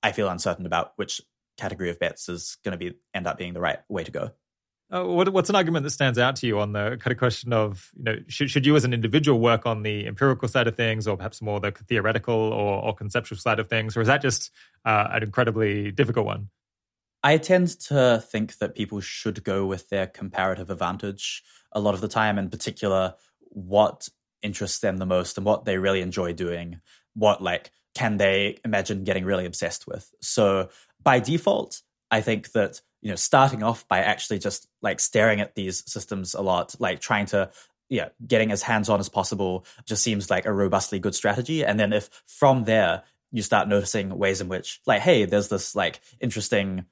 i 0.03 0.11
feel 0.11 0.29
uncertain 0.29 0.65
about 0.65 0.93
which 0.95 1.21
category 1.57 1.89
of 1.89 1.99
bets 1.99 2.29
is 2.29 2.57
going 2.63 2.71
to 2.71 2.77
be 2.77 2.97
end 3.13 3.27
up 3.27 3.37
being 3.37 3.53
the 3.53 3.59
right 3.59 3.79
way 3.89 4.03
to 4.03 4.11
go 4.11 4.31
Uh, 4.89 5.03
what, 5.03 5.27
what's 5.33 5.49
an 5.49 5.55
argument 5.55 5.83
that 5.83 5.89
stands 5.89 6.17
out 6.17 6.37
to 6.37 6.47
you 6.47 6.59
on 6.59 6.71
the 6.71 6.97
kind 7.01 7.11
of 7.11 7.17
question 7.17 7.51
of 7.51 7.91
you 7.97 8.03
know 8.03 8.15
should, 8.27 8.49
should 8.49 8.65
you 8.65 8.75
as 8.75 8.85
an 8.85 8.93
individual 8.93 9.39
work 9.39 9.65
on 9.65 9.83
the 9.83 10.07
empirical 10.07 10.47
side 10.47 10.67
of 10.67 10.75
things, 10.75 11.07
or 11.07 11.17
perhaps 11.17 11.41
more 11.41 11.59
the 11.59 11.71
theoretical 11.71 12.33
or, 12.33 12.81
or 12.83 12.95
conceptual 12.95 13.37
side 13.37 13.59
of 13.59 13.67
things, 13.67 13.97
or 13.97 14.01
is 14.01 14.07
that 14.07 14.21
just 14.21 14.51
uh, 14.85 15.07
an 15.11 15.23
incredibly 15.23 15.91
difficult 15.91 16.25
one? 16.25 16.49
I 17.23 17.37
tend 17.37 17.67
to 17.81 18.23
think 18.25 18.59
that 18.59 18.75
people 18.75 19.01
should 19.01 19.43
go 19.43 19.65
with 19.65 19.89
their 19.89 20.07
comparative 20.07 20.69
advantage 20.69 21.43
a 21.73 21.79
lot 21.79 21.93
of 21.93 22.01
the 22.01 22.07
time, 22.07 22.37
in 22.37 22.49
particular, 22.49 23.15
what 23.39 24.07
interests 24.41 24.79
them 24.79 24.97
the 24.97 25.05
most 25.05 25.37
and 25.37 25.45
what 25.45 25.65
they 25.65 25.77
really 25.77 26.01
enjoy 26.01 26.31
doing. 26.31 26.79
What, 27.15 27.41
like, 27.41 27.71
can 27.95 28.17
they 28.17 28.59
imagine 28.63 29.03
getting 29.03 29.25
really 29.25 29.45
obsessed 29.45 29.87
with? 29.87 30.13
So, 30.21 30.69
by 31.03 31.19
default, 31.19 31.81
I 32.11 32.21
think 32.21 32.51
that, 32.51 32.81
you 33.01 33.09
know, 33.09 33.15
starting 33.15 33.63
off 33.63 33.87
by 33.87 33.99
actually 33.99 34.39
just 34.39 34.67
like 34.81 34.99
staring 34.99 35.41
at 35.41 35.55
these 35.55 35.83
systems 35.89 36.33
a 36.33 36.41
lot, 36.41 36.75
like 36.79 36.99
trying 36.99 37.25
to 37.27 37.49
yeah, 37.89 38.09
getting 38.25 38.51
as 38.51 38.63
hands 38.63 38.89
on 38.89 38.99
as 38.99 39.07
possible 39.07 39.65
just 39.85 40.03
seems 40.03 40.29
like 40.29 40.45
a 40.45 40.51
robustly 40.51 40.99
good 40.99 41.15
strategy. 41.15 41.63
And 41.63 41.79
then 41.79 41.93
if 41.93 42.09
from 42.25 42.65
there 42.65 43.03
you 43.31 43.41
start 43.41 43.69
noticing 43.69 44.09
ways 44.17 44.41
in 44.41 44.49
which, 44.49 44.81
like, 44.85 45.01
hey, 45.01 45.23
there's 45.23 45.47
this 45.47 45.73
like 45.73 46.01
interesting 46.19 46.85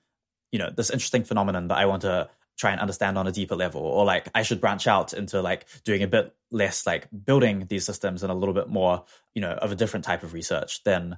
you 0.55 0.59
know 0.59 0.69
this 0.69 0.89
interesting 0.89 1.25
phenomenon 1.25 1.67
that 1.67 1.77
I 1.77 1.85
want 1.85 2.03
to 2.03 2.29
try 2.57 2.71
and 2.71 2.79
understand 2.79 3.17
on 3.17 3.27
a 3.27 3.31
deeper 3.31 3.57
level 3.57 3.81
or 3.81 4.05
like 4.05 4.29
I 4.33 4.43
should 4.43 4.61
branch 4.61 4.87
out 4.87 5.11
into 5.11 5.41
like 5.41 5.65
doing 5.83 6.01
a 6.01 6.07
bit 6.07 6.33
less 6.49 6.87
like 6.87 7.09
building 7.25 7.65
these 7.67 7.85
systems 7.85 8.23
and 8.23 8.31
a 8.31 8.35
little 8.35 8.53
bit 8.53 8.69
more 8.69 9.03
you 9.33 9.41
know 9.41 9.51
of 9.51 9.73
a 9.73 9.75
different 9.75 10.05
type 10.05 10.23
of 10.23 10.31
research 10.31 10.81
then 10.85 11.17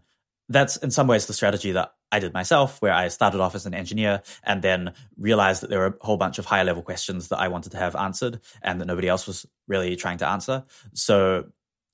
that's 0.49 0.77
in 0.77 0.91
some 0.91 1.07
ways 1.07 1.25
the 1.25 1.33
strategy 1.33 1.71
that 1.73 1.93
I 2.11 2.19
did 2.19 2.33
myself 2.33 2.81
where 2.81 2.93
I 2.93 3.09
started 3.09 3.41
off 3.41 3.55
as 3.55 3.65
an 3.65 3.73
engineer 3.73 4.21
and 4.43 4.61
then 4.61 4.93
realized 5.17 5.61
that 5.61 5.69
there 5.69 5.79
were 5.79 5.97
a 6.01 6.05
whole 6.05 6.17
bunch 6.17 6.39
of 6.39 6.45
higher 6.45 6.63
level 6.63 6.81
questions 6.81 7.27
that 7.29 7.39
I 7.39 7.49
wanted 7.49 7.73
to 7.73 7.77
have 7.77 7.95
answered 7.95 8.39
and 8.61 8.79
that 8.79 8.85
nobody 8.85 9.09
else 9.09 9.27
was 9.27 9.45
really 9.67 9.95
trying 9.95 10.19
to 10.19 10.27
answer 10.27 10.63
so 10.93 11.45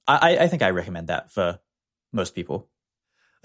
I, 0.06 0.38
I 0.38 0.47
think 0.47 0.62
I 0.62 0.70
recommend 0.70 1.08
that 1.08 1.32
for 1.32 1.60
most 2.12 2.36
people 2.36 2.70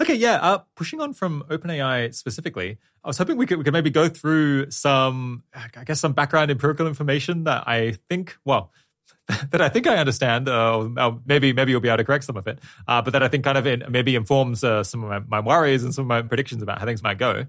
Okay, 0.01 0.15
yeah. 0.15 0.35
Uh, 0.35 0.59
pushing 0.75 1.01
on 1.01 1.13
from 1.13 1.43
OpenAI 1.49 2.15
specifically, 2.15 2.77
I 3.03 3.07
was 3.07 3.17
hoping 3.17 3.35
we 3.35 3.45
could 3.45 3.57
we 3.57 3.65
could 3.65 3.73
maybe 3.73 3.89
go 3.89 4.07
through 4.07 4.71
some, 4.71 5.43
I 5.53 5.83
guess, 5.83 5.99
some 5.99 6.13
background 6.13 6.51
empirical 6.51 6.87
information 6.87 7.43
that 7.43 7.67
I 7.67 7.97
think, 8.07 8.37
well, 8.45 8.71
that 9.51 9.61
I 9.61 9.69
think 9.69 9.87
I 9.87 9.97
understand. 9.97 10.49
Uh, 10.49 11.17
maybe 11.25 11.53
maybe 11.53 11.71
you'll 11.71 11.81
be 11.81 11.89
able 11.89 11.97
to 11.97 12.03
correct 12.03 12.23
some 12.23 12.37
of 12.37 12.47
it, 12.47 12.59
uh, 12.87 13.01
but 13.01 13.13
that 13.13 13.23
I 13.23 13.27
think 13.27 13.43
kind 13.43 13.57
of 13.57 13.67
in, 13.67 13.83
maybe 13.89 14.15
informs 14.15 14.63
uh, 14.63 14.83
some 14.83 15.03
of 15.03 15.09
my, 15.09 15.19
my, 15.19 15.39
worries 15.39 15.83
and 15.83 15.93
some 15.93 16.03
of 16.03 16.07
my 16.07 16.21
predictions 16.21 16.63
about 16.63 16.79
how 16.79 16.85
things 16.85 17.03
might 17.03 17.17
go. 17.17 17.45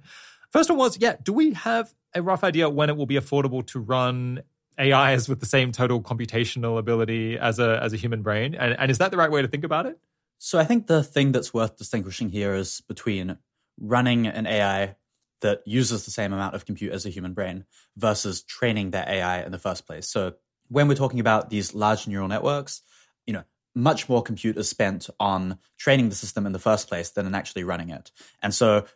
First 0.50 0.68
one 0.68 0.78
was, 0.78 0.98
yeah, 0.98 1.16
do 1.22 1.32
we 1.32 1.54
have 1.54 1.94
a 2.14 2.22
rough 2.22 2.44
idea 2.44 2.68
when 2.68 2.90
it 2.90 2.96
will 2.96 3.06
be 3.06 3.14
affordable 3.14 3.66
to 3.68 3.78
run 3.78 4.42
AIs 4.78 5.28
with 5.28 5.40
the 5.40 5.46
same 5.46 5.72
total 5.72 6.02
computational 6.02 6.78
ability 6.78 7.38
as 7.38 7.58
a 7.58 7.80
as 7.82 7.92
a 7.92 7.96
human 7.96 8.22
brain? 8.22 8.54
And, 8.54 8.76
and 8.78 8.90
is 8.90 8.98
that 8.98 9.10
the 9.10 9.16
right 9.16 9.30
way 9.30 9.42
to 9.42 9.48
think 9.48 9.64
about 9.64 9.86
it? 9.86 9.98
So 10.38 10.58
I 10.58 10.64
think 10.64 10.86
the 10.86 11.02
thing 11.02 11.32
that's 11.32 11.52
worth 11.52 11.76
distinguishing 11.76 12.30
here 12.30 12.54
is 12.54 12.80
between 12.88 13.38
running 13.78 14.26
an 14.26 14.46
AI 14.46 14.96
that 15.40 15.62
uses 15.66 16.04
the 16.04 16.10
same 16.10 16.32
amount 16.32 16.54
of 16.54 16.64
compute 16.64 16.92
as 16.92 17.06
a 17.06 17.10
human 17.10 17.32
brain 17.32 17.64
versus 17.96 18.42
training 18.42 18.90
that 18.90 19.08
AI 19.08 19.42
in 19.42 19.52
the 19.52 19.58
first 19.58 19.86
place. 19.86 20.08
So 20.08 20.34
when 20.70 20.88
we're 20.88 20.94
talking 20.94 21.20
about 21.20 21.50
these 21.50 21.74
large 21.74 22.06
neural 22.06 22.28
networks, 22.28 22.82
you 23.26 23.34
know, 23.34 23.44
much 23.74 24.08
more 24.08 24.22
compute 24.22 24.56
is 24.56 24.68
spent 24.68 25.10
on 25.18 25.58
training 25.78 26.08
the 26.08 26.14
system 26.14 26.46
in 26.46 26.52
the 26.52 26.58
first 26.58 26.88
place 26.88 27.10
than 27.10 27.26
in 27.26 27.34
actually 27.34 27.64
running 27.64 27.90
it. 27.90 28.10
And 28.42 28.54
so 28.54 28.86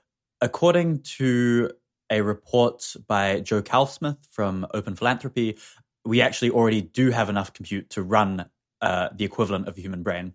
according 0.41 1.01
to 1.01 1.71
a 2.11 2.21
report 2.23 2.95
by 3.07 3.41
Joe 3.41 3.63
Carlsmith 3.63 4.19
from 4.31 4.67
Open 4.73 4.95
Philanthropy, 4.95 5.59
we 6.05 6.21
actually 6.21 6.51
already 6.51 6.83
do 6.83 7.11
have 7.11 7.29
enough 7.29 7.53
compute 7.53 7.91
to 7.91 8.03
run 8.03 8.47
uh, 8.81 9.09
the 9.15 9.25
equivalent 9.25 9.69
of 9.69 9.77
a 9.77 9.81
human 9.81 10.03
brain. 10.03 10.35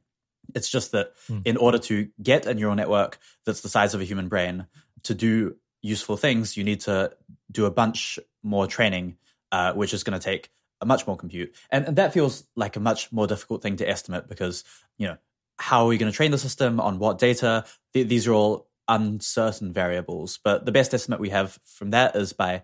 It's 0.56 0.70
just 0.70 0.92
that 0.94 1.14
mm. 1.30 1.42
in 1.46 1.58
order 1.58 1.78
to 1.78 2.10
get 2.22 2.48
a 2.48 2.54
neural 2.54 2.76
network 2.76 3.20
that's 3.46 3.62
the 3.62 3.70
size 3.70 3.94
of 3.94 4.02
a 4.02 4.06
human 4.06 4.28
brain 4.28 4.66
to 5.04 5.14
do 5.14 5.56
useful 5.82 6.18
things, 6.18 6.58
you 6.58 6.64
need 6.64 6.82
to 6.82 7.12
do 7.52 7.66
a 7.66 7.72
bunch 7.72 8.20
more 8.42 8.68
training, 8.68 9.18
uh, 9.52 9.74
which 9.74 9.94
is 9.94 10.04
going 10.04 10.20
to 10.20 10.24
take 10.24 10.50
much 10.86 11.06
more 11.08 11.18
compute. 11.18 11.56
And, 11.70 11.86
and 11.86 11.96
that 11.98 12.14
feels 12.14 12.44
like 12.56 12.76
a 12.76 12.80
much 12.80 13.12
more 13.12 13.28
difficult 13.28 13.62
thing 13.62 13.76
to 13.78 13.90
estimate 13.90 14.28
because, 14.28 14.64
you 14.98 15.08
know, 15.08 15.18
how 15.58 15.84
are 15.84 15.88
we 15.88 15.98
going 15.98 16.12
to 16.12 16.16
train 16.16 16.32
the 16.32 16.38
system 16.38 16.80
on 16.80 17.00
what 17.00 17.18
data? 17.18 17.66
Th- 17.94 18.08
these 18.08 18.28
are 18.28 18.34
all 18.34 18.70
uncertain 18.88 19.74
variables. 19.74 20.40
But 20.44 20.66
the 20.66 20.72
best 20.72 20.94
estimate 20.94 21.20
we 21.20 21.30
have 21.30 21.60
from 21.66 21.92
that 21.92 22.16
is 22.16 22.34
by 22.34 22.64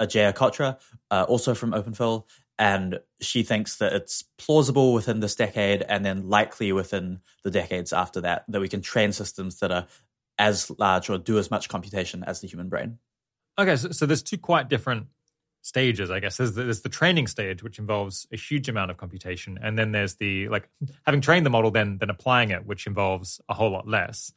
Ajeya 0.00 0.34
Cotra, 0.34 0.78
uh, 1.10 1.24
also 1.28 1.54
from 1.54 1.72
OpenPhil, 1.72 2.24
and 2.58 3.00
she 3.20 3.42
thinks 3.42 3.76
that 3.76 3.92
it's 3.92 4.22
plausible 4.38 4.92
within 4.92 5.20
this 5.20 5.34
decade 5.34 5.82
and 5.82 6.04
then 6.04 6.28
likely 6.28 6.72
within 6.72 7.20
the 7.42 7.50
decades 7.50 7.92
after 7.92 8.20
that 8.22 8.44
that 8.48 8.60
we 8.60 8.68
can 8.68 8.80
train 8.80 9.12
systems 9.12 9.58
that 9.60 9.70
are 9.70 9.86
as 10.38 10.70
large 10.78 11.08
or 11.10 11.18
do 11.18 11.38
as 11.38 11.50
much 11.50 11.68
computation 11.68 12.24
as 12.24 12.40
the 12.40 12.48
human 12.48 12.68
brain 12.68 12.98
okay 13.58 13.76
so, 13.76 13.90
so 13.90 14.06
there's 14.06 14.22
two 14.22 14.38
quite 14.38 14.68
different 14.68 15.06
stages 15.66 16.12
i 16.12 16.20
guess. 16.20 16.36
There's 16.36 16.52
the, 16.52 16.62
there's 16.62 16.82
the 16.82 16.88
training 16.88 17.26
stage 17.26 17.62
which 17.62 17.80
involves 17.80 18.26
a 18.32 18.36
huge 18.36 18.68
amount 18.68 18.92
of 18.92 18.96
computation. 18.96 19.58
And 19.60 19.76
then 19.76 19.90
there's 19.90 20.14
the 20.14 20.48
like 20.48 20.68
having 21.06 21.20
trained 21.20 21.44
the 21.44 21.50
model 21.50 21.70
then 21.72 21.98
then 21.98 22.08
applying 22.08 22.50
it 22.50 22.64
which 22.64 22.86
involves 22.86 23.40
a 23.48 23.54
whole 23.54 23.70
lot 23.70 23.88
less. 23.88 24.32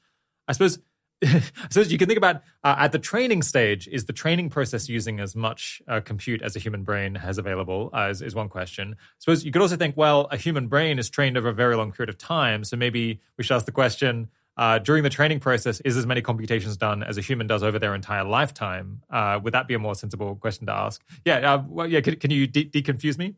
I 0.47 0.53
suppose 0.53 0.79
so 1.69 1.81
you 1.81 1.97
can 1.97 2.07
think 2.07 2.17
about 2.17 2.37
uh, 2.63 2.75
at 2.79 2.93
the 2.93 2.97
training 2.97 3.41
stage 3.43 3.87
is 3.89 4.05
the 4.05 4.13
training 4.13 4.49
process 4.49 4.87
using 4.87 5.19
as 5.19 5.35
much 5.35 5.81
uh, 5.87 5.99
compute 5.99 6.41
as 6.41 6.55
a 6.55 6.59
human 6.59 6.83
brain 6.83 7.13
has 7.13 7.37
available 7.37 7.89
uh, 7.93 8.07
is, 8.09 8.21
is 8.21 8.33
one 8.33 8.49
question. 8.49 8.95
I 8.97 9.03
suppose 9.19 9.43
you 9.45 9.51
could 9.51 9.61
also 9.61 9.75
think 9.75 9.95
well 9.97 10.27
a 10.31 10.37
human 10.37 10.67
brain 10.67 10.97
is 10.97 11.09
trained 11.09 11.37
over 11.37 11.49
a 11.49 11.53
very 11.53 11.75
long 11.75 11.91
period 11.91 12.09
of 12.09 12.17
time 12.17 12.63
so 12.63 12.75
maybe 12.75 13.19
we 13.37 13.43
should 13.43 13.55
ask 13.55 13.65
the 13.67 13.71
question 13.71 14.29
uh, 14.59 14.77
during 14.77 15.03
the 15.03 15.09
training 15.09 15.39
process 15.39 15.79
is 15.81 15.95
as 15.95 16.05
many 16.05 16.21
computations 16.21 16.75
done 16.75 17.01
as 17.01 17.17
a 17.17 17.21
human 17.21 17.47
does 17.47 17.63
over 17.63 17.79
their 17.79 17.95
entire 17.95 18.25
lifetime? 18.25 19.01
Uh, 19.09 19.39
would 19.41 19.53
that 19.53 19.67
be 19.67 19.73
a 19.73 19.79
more 19.79 19.95
sensible 19.95 20.35
question 20.35 20.67
to 20.67 20.73
ask? 20.73 21.01
Yeah 21.25 21.53
uh, 21.53 21.63
well, 21.67 21.87
yeah 21.87 22.01
can, 22.01 22.17
can 22.17 22.29
you 22.29 22.45
de- 22.45 22.69
deconfuse 22.69 23.17
me? 23.17 23.35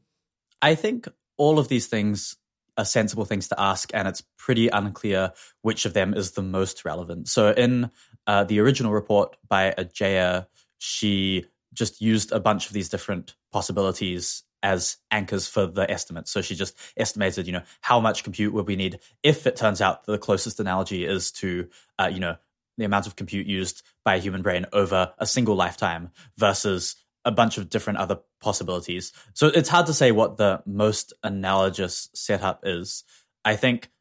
I 0.62 0.74
think 0.76 1.08
all 1.38 1.60
of 1.60 1.68
these 1.68 1.86
things 1.86 2.38
are 2.78 2.86
sensible 2.86 3.26
things 3.26 3.48
to 3.50 3.60
ask, 3.60 3.92
and 3.94 4.08
it's 4.08 4.24
pretty 4.38 4.68
unclear 4.70 5.32
which 5.62 5.86
of 5.86 5.94
them 5.94 6.14
is 6.14 6.32
the 6.32 6.42
most 6.42 6.86
relevant. 6.86 7.28
So, 7.28 7.52
in 7.52 7.92
uh, 8.28 8.44
the 8.46 8.60
original 8.60 8.92
report 8.92 9.36
by 9.48 9.74
Ajeya, 9.78 10.48
she 10.78 11.46
just 11.74 12.02
used 12.02 12.32
a 12.32 12.40
bunch 12.40 12.68
of 12.68 12.74
these 12.74 12.90
different 12.90 13.36
possibilities 13.52 14.44
as 14.64 14.98
anchors 15.10 15.48
for 15.48 15.66
the 15.66 15.90
estimates. 15.90 16.32
So 16.32 16.42
she 16.42 16.56
just 16.56 16.76
estimated, 16.98 17.48
you 17.48 17.54
know, 17.54 17.64
how 17.82 18.00
much 18.00 18.24
compute 18.24 18.54
would 18.54 18.68
we 18.68 18.76
need 18.76 19.00
if 19.24 19.48
it 19.48 19.56
turns 19.56 19.82
out 19.82 20.06
the 20.06 20.18
closest 20.18 20.60
analogy 20.60 21.06
is 21.06 21.32
to, 21.34 21.68
uh, 22.00 22.10
you 22.12 22.20
know, 22.20 22.38
the 22.78 22.86
amount 22.86 23.08
of 23.08 23.16
compute 23.16 23.48
used 23.48 23.84
by 24.04 24.16
a 24.16 24.20
human 24.20 24.42
brain 24.42 24.66
over 24.74 25.14
a 25.18 25.26
single 25.26 25.56
lifetime 25.56 26.10
versus 26.38 26.96
a 27.26 27.32
bunch 27.32 27.58
of 27.58 27.70
different 27.70 28.00
other 28.00 28.20
possibilities. 28.40 29.14
So 29.34 29.48
it's 29.48 29.70
hard 29.70 29.86
to 29.88 29.94
say 29.94 30.12
what 30.12 30.38
the 30.38 30.64
most 30.66 31.14
analogous 31.24 32.10
setup 32.14 32.62
is. 32.64 33.04
I 33.46 33.56
think, 33.56 33.92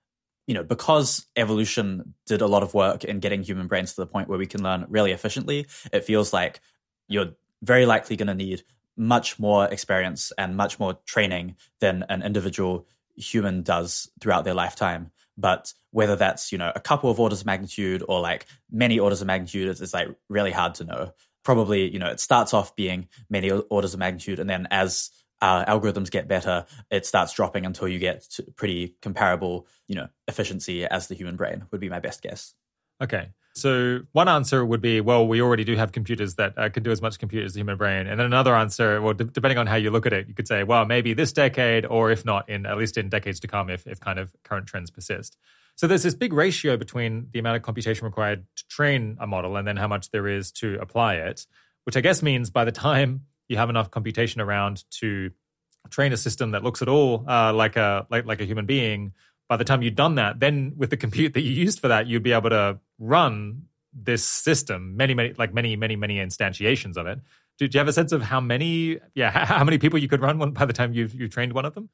you 0.47 0.55
know, 0.55 0.63
because 0.63 1.27
evolution 1.37 2.15
did 2.27 2.41
a 2.41 2.47
lot 2.47 2.63
of 2.63 2.75
work 2.75 3.05
in 3.05 3.21
getting 3.21 3.43
human 3.43 3.67
brains 3.67 3.95
to 3.95 4.01
the 4.01 4.07
point 4.07 4.29
where 4.29 4.39
we 4.39 4.47
can 4.47 4.63
learn 4.63 4.87
really 4.89 5.13
efficiently, 5.13 5.67
it 5.93 6.05
feels 6.05 6.33
like 6.33 6.61
you're 7.09 7.33
very 7.63 7.85
likely 7.85 8.17
going 8.17 8.29
to 8.29 8.35
need 8.35 8.63
much 9.01 9.39
more 9.39 9.65
experience 9.65 10.31
and 10.37 10.59
much 10.59 10.79
more 10.79 10.99
training 11.07 11.57
than 11.81 12.05
an 12.11 12.23
individual 12.23 12.87
human 13.17 13.63
does 13.63 14.11
throughout 14.21 14.45
their 14.45 14.55
lifetime. 14.55 15.11
But 15.39 15.73
whether 15.91 16.17
that's, 16.17 16.53
you 16.53 16.59
know, 16.59 16.71
a 16.75 16.81
couple 16.81 17.11
of 17.11 17.19
orders 17.19 17.41
of 17.41 17.47
magnitude 17.47 18.05
or 18.07 18.21
like 18.21 18.45
many 18.71 18.99
orders 18.99 19.23
of 19.23 19.27
magnitude 19.27 19.69
is 19.69 19.95
like 19.95 20.09
really 20.29 20.51
hard 20.51 20.75
to 20.77 20.85
know. 20.85 21.15
Probably 21.43 21.91
you 21.91 21.99
know 21.99 22.09
it 22.09 22.21
starts 22.21 22.53
off 22.53 22.77
being 22.77 23.09
many 23.31 23.51
orders 23.51 23.95
of 23.95 24.01
magnitude 24.01 24.39
and 24.39 24.51
then 24.51 24.69
as 24.71 25.09
uh, 25.41 25.65
algorithms 25.65 26.11
get 26.11 26.29
better 26.29 26.67
it 26.91 27.07
starts 27.07 27.33
dropping 27.33 27.65
until 27.65 27.89
you 27.89 27.99
get 27.99 28.21
to 28.33 28.43
pretty 28.57 28.95
comparable 29.01 29.67
you 29.89 29.95
know 29.95 30.09
efficiency 30.29 30.85
as 30.85 31.09
the 31.09 31.15
human 31.15 31.37
brain 31.37 31.65
would 31.71 31.81
be 31.81 31.89
my 31.89 31.99
best 31.99 32.21
guess. 32.23 32.53
Okay 33.03 33.31
so 33.55 34.01
one 34.13 34.29
answer 34.29 34.65
would 34.65 34.81
be 34.81 35.01
well 35.01 35.27
we 35.27 35.41
already 35.41 35.65
do 35.65 35.77
have 35.77 35.93
computers 35.93 36.37
that 36.37 36.57
uh, 36.57 36.69
can 36.69 36.83
do 36.83 36.91
as 36.91 37.03
much 37.03 37.19
compute 37.19 37.45
as 37.45 37.55
the 37.55 37.61
human 37.61 37.77
brain. 37.77 38.07
And 38.07 38.19
then 38.19 38.27
another 38.27 38.55
answer 38.55 39.01
well 39.01 39.15
depending 39.15 39.59
on 39.59 39.67
how 39.67 39.77
you 39.77 39.91
look 39.91 40.07
at 40.07 40.13
it 40.13 40.29
you 40.29 40.35
could 40.35 40.49
say 40.49 40.63
well 40.63 40.85
maybe 40.85 41.15
this 41.15 41.33
decade 41.33 41.85
or 41.87 42.11
if 42.11 42.25
not 42.25 42.49
in 42.49 42.67
at 42.67 42.77
least 42.79 42.97
in 42.97 43.09
decades 43.09 43.41
to 43.41 43.49
come 43.49 43.71
if, 43.71 43.87
if 43.87 44.01
kind 44.01 44.19
of 44.19 44.33
current 44.45 44.67
trends 44.67 44.91
persist. 44.91 45.37
So 45.77 45.87
there's 45.87 46.03
this 46.03 46.15
big 46.15 46.33
ratio 46.33 46.77
between 46.77 47.29
the 47.33 47.39
amount 47.39 47.57
of 47.57 47.63
computation 47.63 48.05
required 48.05 48.45
to 48.57 48.69
train 48.69 49.17
a 49.21 49.27
model 49.27 49.57
and 49.57 49.67
then 49.67 49.77
how 49.77 49.89
much 49.89 50.11
there 50.11 50.29
is 50.29 50.53
to 50.53 50.79
apply 50.81 51.15
it, 51.15 51.47
which 51.85 51.97
I 51.97 52.01
guess 52.01 52.23
means 52.23 52.51
by 52.51 52.65
the 52.65 52.73
time 52.73 53.23
you 53.49 53.57
have 53.57 53.71
enough 53.71 53.91
computation 53.91 54.41
around 54.41 54.85
to 55.01 55.31
train 55.89 56.13
a 56.13 56.17
system 56.17 56.51
that 56.51 56.63
looks 56.63 56.83
at 56.83 56.89
all 56.89 57.25
uh, 57.27 57.53
like 57.53 57.77
a 57.77 58.07
like, 58.11 58.27
like 58.27 58.41
a 58.41 58.45
human 58.45 58.67
being, 58.67 59.13
by 59.49 59.57
the 59.57 59.65
time 59.65 59.83
you've 59.83 59.97
done 59.97 60.15
that, 60.15 60.39
then 60.39 60.75
with 60.77 60.91
the 60.91 60.97
compute 60.97 61.35
that 61.35 61.41
you 61.41 61.51
used 61.51 61.81
for 61.81 61.89
that, 61.89 62.07
you'd 62.07 62.23
be 62.23 62.33
able 62.33 62.51
to 62.51 62.79
run 63.01 63.63
this 63.93 64.25
system, 64.25 64.97
many, 64.97 65.15
many, 65.15 65.33
like 65.37 65.53
many, 65.53 65.75
many, 65.75 65.97
many 65.97 66.17
instantiations 66.17 66.97
of 66.97 67.07
it. 67.07 67.19
Do, 67.59 67.67
do 67.67 67.77
you 67.77 67.81
have 67.81 67.89
a 67.89 67.93
sense 67.93 68.13
of 68.13 68.23
how 68.23 68.41
many, 68.41 68.99
yeah, 69.15 69.31
how 69.45 69.65
many 69.65 69.79
people 69.79 69.99
you 69.99 70.07
could 70.07 70.21
run 70.21 70.39
one 70.39 70.53
by 70.53 70.65
the 70.67 70.73
time 70.73 70.93
you've 70.93 71.15
you've 71.15 71.31
trained 71.31 71.53
one 71.53 71.65
of 71.65 71.75
them? 71.75 71.89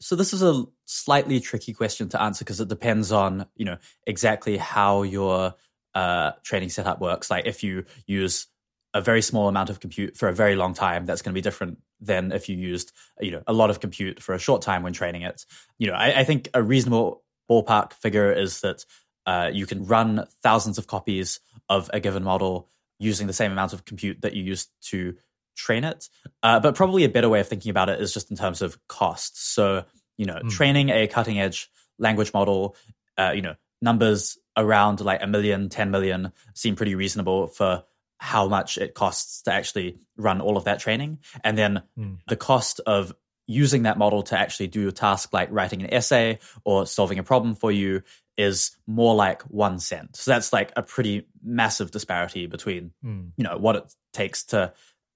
So 0.00 0.16
this 0.16 0.32
is 0.32 0.42
a 0.42 0.64
slightly 0.84 1.40
tricky 1.40 1.72
question 1.72 2.08
to 2.10 2.20
answer 2.20 2.44
because 2.44 2.60
it 2.60 2.68
depends 2.68 3.12
on 3.12 3.46
you 3.54 3.64
know 3.64 3.78
exactly 4.06 4.56
how 4.56 5.02
your 5.02 5.54
uh, 5.94 6.32
training 6.42 6.70
setup 6.70 7.00
works. 7.00 7.30
Like 7.30 7.46
if 7.46 7.62
you 7.62 7.84
use 8.06 8.46
a 8.92 9.00
very 9.00 9.22
small 9.22 9.48
amount 9.48 9.70
of 9.70 9.80
compute 9.80 10.16
for 10.16 10.28
a 10.28 10.34
very 10.34 10.56
long 10.56 10.74
time, 10.74 11.06
that's 11.06 11.22
going 11.22 11.32
to 11.32 11.38
be 11.38 11.42
different 11.42 11.78
than 12.00 12.30
if 12.30 12.48
you 12.48 12.56
used 12.56 12.92
you 13.20 13.30
know 13.30 13.42
a 13.46 13.54
lot 13.54 13.70
of 13.70 13.80
compute 13.80 14.22
for 14.22 14.34
a 14.34 14.38
short 14.38 14.60
time 14.60 14.82
when 14.82 14.92
training 14.92 15.22
it. 15.22 15.46
You 15.78 15.86
know, 15.86 15.94
I, 15.94 16.20
I 16.20 16.24
think 16.24 16.50
a 16.52 16.62
reasonable 16.62 17.22
ballpark 17.50 17.94
figure 17.94 18.32
is 18.32 18.60
that 18.60 18.84
uh, 19.26 19.50
you 19.52 19.66
can 19.66 19.86
run 19.86 20.26
thousands 20.42 20.78
of 20.78 20.86
copies 20.86 21.40
of 21.68 21.90
a 21.92 22.00
given 22.00 22.22
model 22.22 22.68
using 22.98 23.26
the 23.26 23.32
same 23.32 23.52
amount 23.52 23.72
of 23.72 23.84
compute 23.84 24.22
that 24.22 24.34
you 24.34 24.42
used 24.42 24.70
to 24.80 25.14
train 25.56 25.84
it. 25.84 26.08
Uh, 26.42 26.60
but 26.60 26.74
probably 26.74 27.04
a 27.04 27.08
better 27.08 27.28
way 27.28 27.40
of 27.40 27.48
thinking 27.48 27.70
about 27.70 27.88
it 27.88 28.00
is 28.00 28.12
just 28.12 28.30
in 28.30 28.36
terms 28.36 28.62
of 28.62 28.78
cost. 28.88 29.52
So, 29.54 29.84
you 30.16 30.26
know, 30.26 30.40
mm. 30.42 30.50
training 30.50 30.90
a 30.90 31.06
cutting 31.06 31.40
edge 31.40 31.70
language 31.98 32.32
model, 32.32 32.76
uh, 33.18 33.32
you 33.34 33.42
know, 33.42 33.56
numbers 33.82 34.38
around 34.56 35.00
like 35.00 35.22
a 35.22 35.26
million, 35.26 35.68
10 35.68 35.90
million 35.90 36.32
seem 36.54 36.76
pretty 36.76 36.94
reasonable 36.94 37.48
for 37.48 37.84
how 38.18 38.48
much 38.48 38.78
it 38.78 38.94
costs 38.94 39.42
to 39.42 39.52
actually 39.52 39.98
run 40.16 40.40
all 40.40 40.56
of 40.56 40.64
that 40.64 40.80
training. 40.80 41.18
And 41.44 41.58
then 41.58 41.82
mm. 41.98 42.18
the 42.28 42.36
cost 42.36 42.80
of 42.86 43.14
using 43.46 43.82
that 43.82 43.98
model 43.98 44.22
to 44.24 44.38
actually 44.38 44.66
do 44.66 44.88
a 44.88 44.92
task 44.92 45.32
like 45.32 45.48
writing 45.52 45.82
an 45.82 45.92
essay 45.92 46.38
or 46.64 46.86
solving 46.86 47.18
a 47.18 47.22
problem 47.22 47.54
for 47.54 47.70
you 47.70 48.02
is 48.36 48.76
more 48.86 49.14
like 49.14 49.42
one 49.42 49.78
cent. 49.78 50.16
So 50.16 50.30
that's 50.30 50.52
like 50.52 50.72
a 50.76 50.82
pretty 50.82 51.26
massive 51.42 51.90
disparity 51.90 52.46
between, 52.46 52.92
mm. 53.04 53.30
you 53.36 53.44
know, 53.44 53.56
what 53.56 53.76
it 53.76 53.94
takes 54.12 54.44
to 54.46 54.72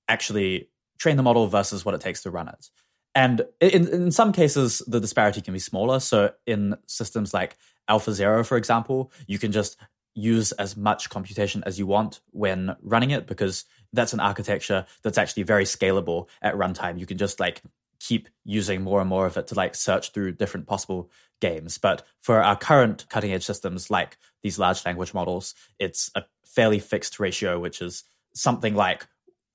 actually 0.09 0.69
train 0.99 1.17
the 1.17 1.23
model 1.23 1.47
versus 1.47 1.85
what 1.85 1.95
it 1.95 2.01
takes 2.01 2.23
to 2.23 2.31
run 2.31 2.49
it. 2.49 2.69
And 3.15 3.43
in, 3.61 3.89
in 3.89 4.13
some 4.13 4.33
cases, 4.33 4.83
the 4.87 5.01
disparity 5.01 5.41
can 5.41 5.53
be 5.53 5.59
smaller. 5.59 6.01
So 6.01 6.33
in 6.47 6.77
systems 6.87 7.35
like 7.35 7.57
AlphaZero, 7.89 8.47
for 8.47 8.57
example, 8.57 9.11
you 9.27 9.39
can 9.39 9.53
just 9.53 9.77
use 10.15 10.53
as 10.53 10.77
much 10.77 11.11
computation 11.11 11.63
as 11.67 11.79
you 11.79 11.87
want 11.87 12.21
when 12.31 12.77
running 12.83 13.11
it 13.11 13.27
because 13.27 13.65
that's 13.93 14.13
an 14.13 14.21
architecture 14.21 14.87
that's 15.03 15.19
actually 15.19 15.43
very 15.43 15.65
scalable 15.65 16.29
at 16.43 16.55
runtime. 16.55 16.99
You 16.99 17.07
can 17.07 17.19
just 17.19 17.41
like 17.41 17.63
keep 18.01 18.29
using 18.45 18.83
more 18.83 19.01
and 19.01 19.09
more 19.09 19.27
of 19.27 19.37
it 19.37 19.47
to 19.49 19.55
like 19.55 19.75
search 19.75 20.13
through 20.13 20.33
different 20.33 20.67
possible 20.67 21.11
games. 21.41 21.79
But 21.79 22.05
for 22.21 22.43
our 22.43 22.57
current 22.57 23.07
cutting 23.09 23.33
edge 23.33 23.45
systems 23.45 23.91
like 23.91 24.19
these 24.43 24.59
large 24.59 24.85
language 24.85 25.15
models, 25.15 25.55
it's 25.79 26.11
a 26.15 26.25
fairly 26.45 26.79
fixed 26.79 27.21
ratio, 27.21 27.59
which 27.61 27.81
is 27.81 28.05
something 28.35 28.75
like 28.75 29.07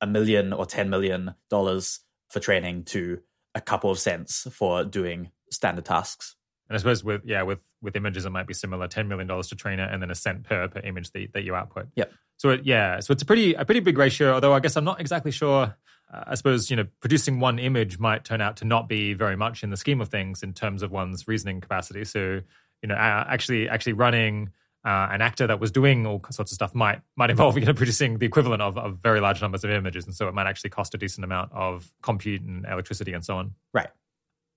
a 0.02 0.08
million 0.08 0.54
or 0.54 0.66
10 0.66 0.90
million 0.90 1.36
dollars 1.50 2.00
for 2.30 2.40
training 2.40 2.84
to 2.84 3.20
a 3.54 3.62
couple 3.62 3.90
of 3.90 4.00
cents 4.00 4.48
for 4.52 4.84
doing 4.84 5.32
standard 5.52 5.86
tasks. 5.86 6.36
And 6.70 6.76
I 6.76 6.80
suppose 6.80 7.04
with 7.04 7.22
yeah 7.26 7.44
with 7.44 7.60
with 7.82 7.96
images 7.96 8.26
it 8.26 8.32
might 8.32 8.48
be 8.48 8.54
similar, 8.54 8.88
ten 8.88 9.08
million 9.08 9.28
dollars 9.28 9.48
to 9.50 9.56
train 9.56 9.80
it, 9.80 9.92
and 9.92 10.02
then 10.02 10.10
a 10.10 10.16
cent 10.16 10.44
per 10.44 10.68
per 10.68 10.80
image 10.80 11.12
that, 11.12 11.34
that 11.34 11.44
you 11.44 11.56
output. 11.56 11.88
Yep. 11.96 12.12
So 12.38 12.50
it, 12.50 12.66
yeah, 12.66 13.00
so 13.00 13.12
it's 13.12 13.22
a 13.22 13.26
pretty 13.26 13.54
a 13.54 13.64
pretty 13.66 13.82
big 13.82 13.98
ratio. 13.98 14.34
Although 14.34 14.54
I 14.54 14.60
guess 14.60 14.76
I'm 14.76 14.84
not 14.84 15.00
exactly 15.00 15.32
sure. 15.32 15.76
Uh, 16.12 16.24
I 16.28 16.36
suppose 16.36 16.70
you 16.70 16.76
know 16.76 16.86
producing 17.00 17.40
one 17.40 17.60
image 17.60 18.00
might 18.00 18.24
turn 18.24 18.42
out 18.42 18.58
to 18.58 18.66
not 18.66 18.88
be 18.88 19.14
very 19.14 19.36
much 19.36 19.64
in 19.64 19.70
the 19.70 19.78
scheme 19.78 20.02
of 20.02 20.10
things 20.10 20.44
in 20.44 20.54
terms 20.54 20.84
of 20.84 20.92
one's 20.92 21.28
reasoning 21.28 21.62
capacity. 21.62 22.06
So 22.06 22.42
you 22.82 22.88
know 22.88 22.96
actually 22.96 23.70
actually 23.70 23.94
running 23.94 24.52
uh, 24.86 25.08
an 25.12 25.22
actor 25.22 25.48
that 25.48 25.60
was 25.60 25.72
doing 25.72 26.06
all 26.06 26.22
sorts 26.30 26.52
of 26.52 26.56
stuff 26.56 26.76
might 26.76 27.02
might 27.16 27.30
involve 27.32 27.58
you 27.58 27.66
know 27.66 27.74
producing 27.74 28.20
the 28.20 28.26
equivalent 28.26 28.62
of, 28.62 28.78
of 28.78 28.98
very 28.98 29.20
large 29.20 29.42
numbers 29.42 29.64
of 29.64 29.72
images, 29.72 30.06
and 30.06 30.14
so 30.14 30.28
it 30.28 30.34
might 30.34 30.48
actually 30.48 30.70
cost 30.70 30.94
a 30.94 30.98
decent 30.98 31.24
amount 31.24 31.52
of 31.52 31.92
compute 32.02 32.42
and 32.42 32.66
electricity 32.66 33.14
and 33.14 33.26
so 33.26 33.38
on. 33.38 33.56
Right. 33.74 33.90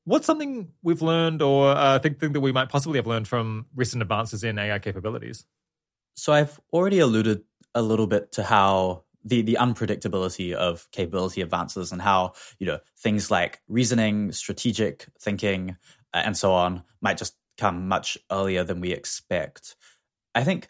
What's 0.05 0.26
something 0.26 0.70
we've 0.82 1.03
learned, 1.03 1.42
or 1.42 1.68
uh, 1.68 1.99
think, 1.99 2.18
think 2.18 2.32
that 2.32 2.40
we 2.40 2.51
might 2.51 2.70
possibly 2.70 2.99
have 2.99 3.07
learned 3.07 3.28
from 3.28 3.66
recent 3.74 4.01
advances 4.01 4.42
in 4.42 4.59
AI 4.59 4.78
capabilities? 4.78 5.44
So 6.16 6.32
I've 6.32 6.59
already 6.72 6.99
alluded 6.99 7.42
a 7.74 7.82
little 7.82 8.07
bit 8.07 8.32
to 8.32 8.42
how 8.42 9.05
the 9.24 9.42
the 9.42 9.58
unpredictability 9.60 10.52
of 10.52 10.88
capability 10.90 11.40
advances 11.40 11.92
and 11.92 12.02
how 12.02 12.32
you 12.58 12.66
know 12.66 12.78
things 12.98 13.30
like 13.30 13.60
reasoning, 13.68 14.32
strategic 14.32 15.06
thinking, 15.20 15.76
uh, 16.14 16.22
and 16.24 16.36
so 16.36 16.52
on 16.52 16.82
might 17.00 17.18
just 17.18 17.36
come 17.56 17.88
much 17.88 18.16
earlier 18.30 18.64
than 18.64 18.80
we 18.80 18.92
expect. 18.92 19.76
I 20.34 20.44
think 20.44 20.68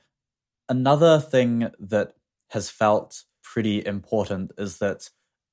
another 0.68 1.20
thing 1.20 1.70
that 1.78 2.14
has 2.50 2.70
felt 2.70 3.24
pretty 3.42 3.84
important 3.84 4.52
is 4.58 4.78
that 4.78 5.10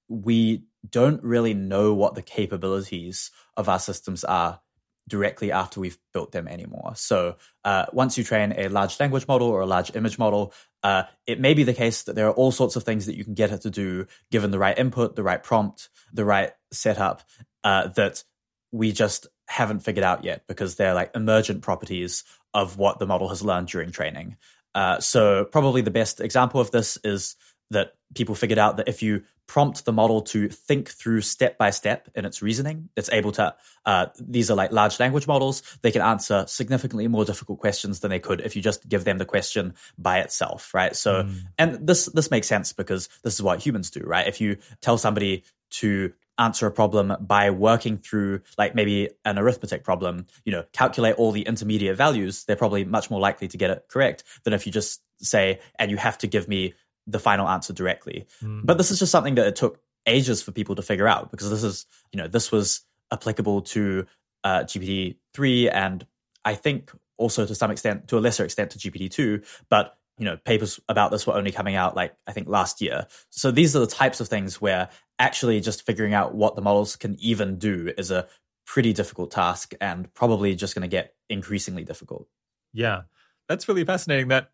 we 0.08 0.64
don't 0.90 1.24
really 1.24 1.54
know 1.54 1.94
what 1.94 2.16
the 2.16 2.22
capabilities 2.22 3.32
of 3.58 3.68
our 3.68 3.80
systems 3.80 4.24
are 4.24 4.62
directly 5.08 5.52
after 5.52 5.80
we've 5.80 5.98
built 6.14 6.32
them 6.32 6.48
anymore. 6.48 6.94
So 6.96 7.38
uh, 7.64 7.86
once 7.94 8.18
you 8.18 8.24
train 8.24 8.54
a 8.58 8.70
large 8.70 9.00
language 9.00 9.28
model 9.28 9.48
or 9.48 9.62
a 9.62 9.66
large 9.66 9.96
image 9.96 10.18
model, 10.18 10.54
uh, 10.84 11.04
it 11.28 11.40
may 11.40 11.54
be 11.54 11.64
the 11.64 11.74
case 11.74 12.04
that 12.04 12.16
there 12.16 12.28
are 12.28 12.34
all 12.34 12.52
sorts 12.52 12.76
of 12.76 12.84
things 12.84 13.06
that 13.06 13.16
you 13.16 13.24
can 13.24 13.36
get 13.36 13.52
it 13.52 13.62
to 13.62 13.70
do 13.70 14.08
given 14.32 14.52
the 14.52 14.60
right 14.60 14.78
input, 14.78 15.16
the 15.16 15.24
right 15.24 15.44
prompt, 15.44 15.90
the 16.12 16.26
right 16.26 16.52
setup 16.72 17.22
uh, 17.64 17.88
that 17.90 18.24
we 18.72 18.92
just 18.92 19.28
haven't 19.48 19.82
figured 19.82 20.04
out 20.04 20.24
yet 20.24 20.44
because 20.48 20.76
they're 20.76 20.96
like 20.96 21.12
emergent 21.16 21.62
properties 21.62 22.24
of 22.54 22.78
what 22.78 23.00
the 23.00 23.06
model 23.06 23.30
has 23.30 23.44
learned 23.44 23.68
during 23.68 23.92
training. 23.92 24.38
Uh, 24.74 25.00
so 25.00 25.46
probably 25.46 25.82
the 25.82 25.92
best 25.92 26.20
example 26.20 26.60
of 26.60 26.72
this 26.72 26.98
is 27.04 27.36
that 27.72 27.94
people 28.14 28.36
figured 28.36 28.60
out 28.60 28.78
that 28.78 28.88
if 28.88 29.02
you 29.02 29.24
prompt 29.48 29.86
the 29.86 29.94
model 29.94 30.22
to 30.22 30.50
think 30.50 30.90
through 30.90 31.22
step 31.22 31.58
by 31.58 31.70
step 31.70 32.10
in 32.16 32.26
its 32.26 32.42
reasoning, 32.42 32.90
it's 32.96 33.10
able 33.12 33.32
to. 33.32 33.56
Uh, 33.86 34.08
these 34.20 34.50
are 34.50 34.56
like 34.56 34.72
large 34.72 35.00
language 35.00 35.28
models; 35.28 35.62
they 35.82 35.92
can 35.92 36.02
answer 36.02 36.46
significantly 36.48 37.08
more 37.08 37.26
difficult 37.26 37.60
questions 37.60 38.00
than 38.00 38.10
they 38.10 38.20
could 38.20 38.42
if 38.42 38.56
you 38.56 38.62
just 38.62 38.88
give 38.88 39.04
them 39.04 39.18
the 39.18 39.26
question 39.26 39.74
by 39.98 40.20
itself, 40.20 40.74
right? 40.74 40.96
So, 40.96 41.24
mm. 41.24 41.42
and 41.58 41.86
this 41.88 42.06
this 42.08 42.32
makes 42.32 42.48
sense 42.48 42.74
because 42.74 43.10
this 43.24 43.36
is 43.36 43.42
what 43.42 43.60
humans 43.60 43.90
do, 43.90 44.02
right? 44.02 44.28
If 44.28 44.42
you 44.42 44.58
tell 44.82 44.98
somebody 44.98 45.44
to 45.72 46.14
answer 46.38 46.68
a 46.68 46.72
problem 46.72 47.16
by 47.22 47.50
working 47.50 47.98
through 47.98 48.42
like 48.58 48.76
maybe 48.76 49.10
an 49.24 49.38
arithmetic 49.38 49.84
problem, 49.84 50.26
you 50.44 50.52
know, 50.52 50.66
calculate 50.74 51.16
all 51.16 51.32
the 51.32 51.44
intermediate 51.44 51.96
values, 51.96 52.44
they're 52.44 52.56
probably 52.56 52.84
much 52.84 53.10
more 53.10 53.20
likely 53.20 53.48
to 53.48 53.58
get 53.58 53.70
it 53.70 53.86
correct 53.88 54.24
than 54.44 54.54
if 54.54 54.66
you 54.66 54.72
just 54.72 55.02
say, 55.22 55.60
and 55.80 55.92
you 55.92 55.98
have 55.98 56.18
to 56.18 56.28
give 56.28 56.48
me 56.48 56.74
the 57.08 57.20
final 57.20 57.48
answer 57.48 57.74
directly. 57.74 58.28
Mm. 58.44 58.66
But 58.66 58.78
this 58.78 58.92
is 58.92 59.00
just 59.00 59.12
something 59.12 59.36
that 59.36 59.48
it 59.48 59.56
took 59.56 59.80
ages 60.08 60.42
for 60.42 60.52
people 60.52 60.76
to 60.76 60.82
figure 60.82 61.08
out 61.08 61.32
because 61.32 61.50
this 61.50 61.64
is, 61.64 61.86
you 62.12 62.18
know, 62.18 62.28
this 62.28 62.52
was 62.52 62.82
applicable 63.12 63.62
to 63.62 64.06
uh, 64.44 64.60
GPT 64.62 65.18
3 65.34 65.70
and 65.70 66.06
I 66.44 66.56
think 66.56 66.92
also 67.18 67.46
to 67.46 67.56
some 67.56 67.72
extent, 67.72 68.08
to 68.10 68.18
a 68.18 68.20
lesser 68.20 68.44
extent 68.44 68.72
to 68.72 68.80
GPT 68.80 69.10
2. 69.10 69.42
But 69.70 69.98
you 70.18 70.26
know, 70.26 70.38
papers 70.38 70.80
about 70.88 71.12
this 71.12 71.28
were 71.28 71.34
only 71.34 71.52
coming 71.52 71.76
out 71.76 71.96
like 71.96 72.16
I 72.26 72.32
think 72.32 72.48
last 72.48 72.82
year. 72.82 73.08
So 73.32 73.52
these 73.52 73.76
are 73.76 73.80
the 73.80 73.88
types 73.88 74.22
of 74.22 74.28
things 74.28 74.62
where 74.62 74.90
actually 75.20 75.60
just 75.60 75.86
figuring 75.86 76.14
out 76.14 76.34
what 76.34 76.56
the 76.56 76.62
models 76.62 76.96
can 76.96 77.18
even 77.20 77.58
do 77.58 77.92
is 77.98 78.12
a 78.12 78.28
pretty 78.66 78.94
difficult 78.94 79.32
task 79.32 79.74
and 79.82 80.12
probably 80.14 80.56
just 80.56 80.74
going 80.74 80.84
to 80.84 80.88
get 80.88 81.14
increasingly 81.30 81.84
difficult. 81.84 82.28
Yeah. 82.74 83.04
That's 83.48 83.68
really 83.68 83.86
fascinating 83.86 84.30
that 84.30 84.52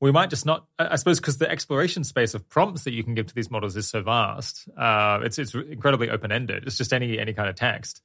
we 0.00 0.12
might 0.12 0.30
just 0.30 0.46
not 0.46 0.66
i 0.78 0.96
suppose 0.96 1.20
because 1.20 1.38
the 1.38 1.50
exploration 1.50 2.04
space 2.04 2.34
of 2.34 2.48
prompts 2.48 2.84
that 2.84 2.92
you 2.92 3.02
can 3.02 3.14
give 3.14 3.26
to 3.26 3.34
these 3.34 3.50
models 3.50 3.76
is 3.76 3.88
so 3.88 4.02
vast 4.02 4.68
uh, 4.76 5.20
it's 5.22 5.38
it's 5.38 5.54
incredibly 5.54 6.10
open-ended. 6.10 6.64
It's 6.66 6.76
just 6.76 6.92
any 6.92 7.18
any 7.18 7.32
kind 7.32 7.48
of 7.48 7.54
text 7.54 8.02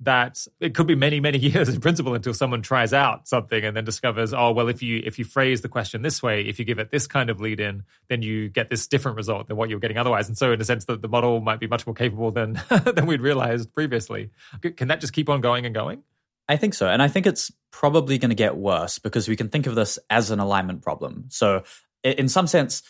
that 0.00 0.46
it 0.60 0.74
could 0.74 0.86
be 0.86 0.94
many 0.94 1.20
many 1.20 1.38
years 1.48 1.68
in 1.68 1.80
principle 1.80 2.14
until 2.14 2.34
someone 2.34 2.60
tries 2.60 2.92
out 2.92 3.26
something 3.26 3.64
and 3.64 3.74
then 3.74 3.84
discovers 3.84 4.34
oh 4.34 4.52
well 4.52 4.68
if 4.68 4.82
you 4.82 5.02
if 5.06 5.18
you 5.18 5.24
phrase 5.24 5.62
the 5.62 5.68
question 5.68 6.02
this 6.02 6.22
way 6.22 6.42
if 6.42 6.58
you 6.58 6.66
give 6.66 6.78
it 6.78 6.90
this 6.90 7.06
kind 7.06 7.30
of 7.30 7.40
lead 7.40 7.60
in 7.60 7.82
then 8.08 8.20
you 8.20 8.50
get 8.50 8.68
this 8.68 8.86
different 8.86 9.16
result 9.16 9.48
than 9.48 9.56
what 9.56 9.70
you're 9.70 9.80
getting 9.80 9.98
otherwise. 9.98 10.28
And 10.28 10.36
so 10.36 10.52
in 10.52 10.60
a 10.60 10.64
sense 10.64 10.84
that 10.86 11.00
the 11.00 11.08
model 11.08 11.40
might 11.40 11.60
be 11.60 11.66
much 11.66 11.86
more 11.86 11.94
capable 11.94 12.30
than 12.30 12.60
than 12.84 13.06
we'd 13.06 13.22
realized 13.22 13.72
previously. 13.72 14.30
Can 14.76 14.88
that 14.88 15.00
just 15.00 15.12
keep 15.12 15.28
on 15.28 15.40
going 15.40 15.64
and 15.64 15.74
going 15.74 16.02
I 16.48 16.56
think 16.56 16.74
so. 16.74 16.88
And 16.88 17.02
I 17.02 17.08
think 17.08 17.26
it's 17.26 17.52
probably 17.72 18.18
going 18.18 18.30
to 18.30 18.36
get 18.36 18.56
worse 18.56 18.98
because 18.98 19.28
we 19.28 19.36
can 19.36 19.48
think 19.48 19.66
of 19.66 19.74
this 19.74 19.98
as 20.08 20.30
an 20.30 20.38
alignment 20.38 20.82
problem. 20.82 21.26
So, 21.28 21.64
in 22.02 22.28
some 22.28 22.46
sense, 22.46 22.82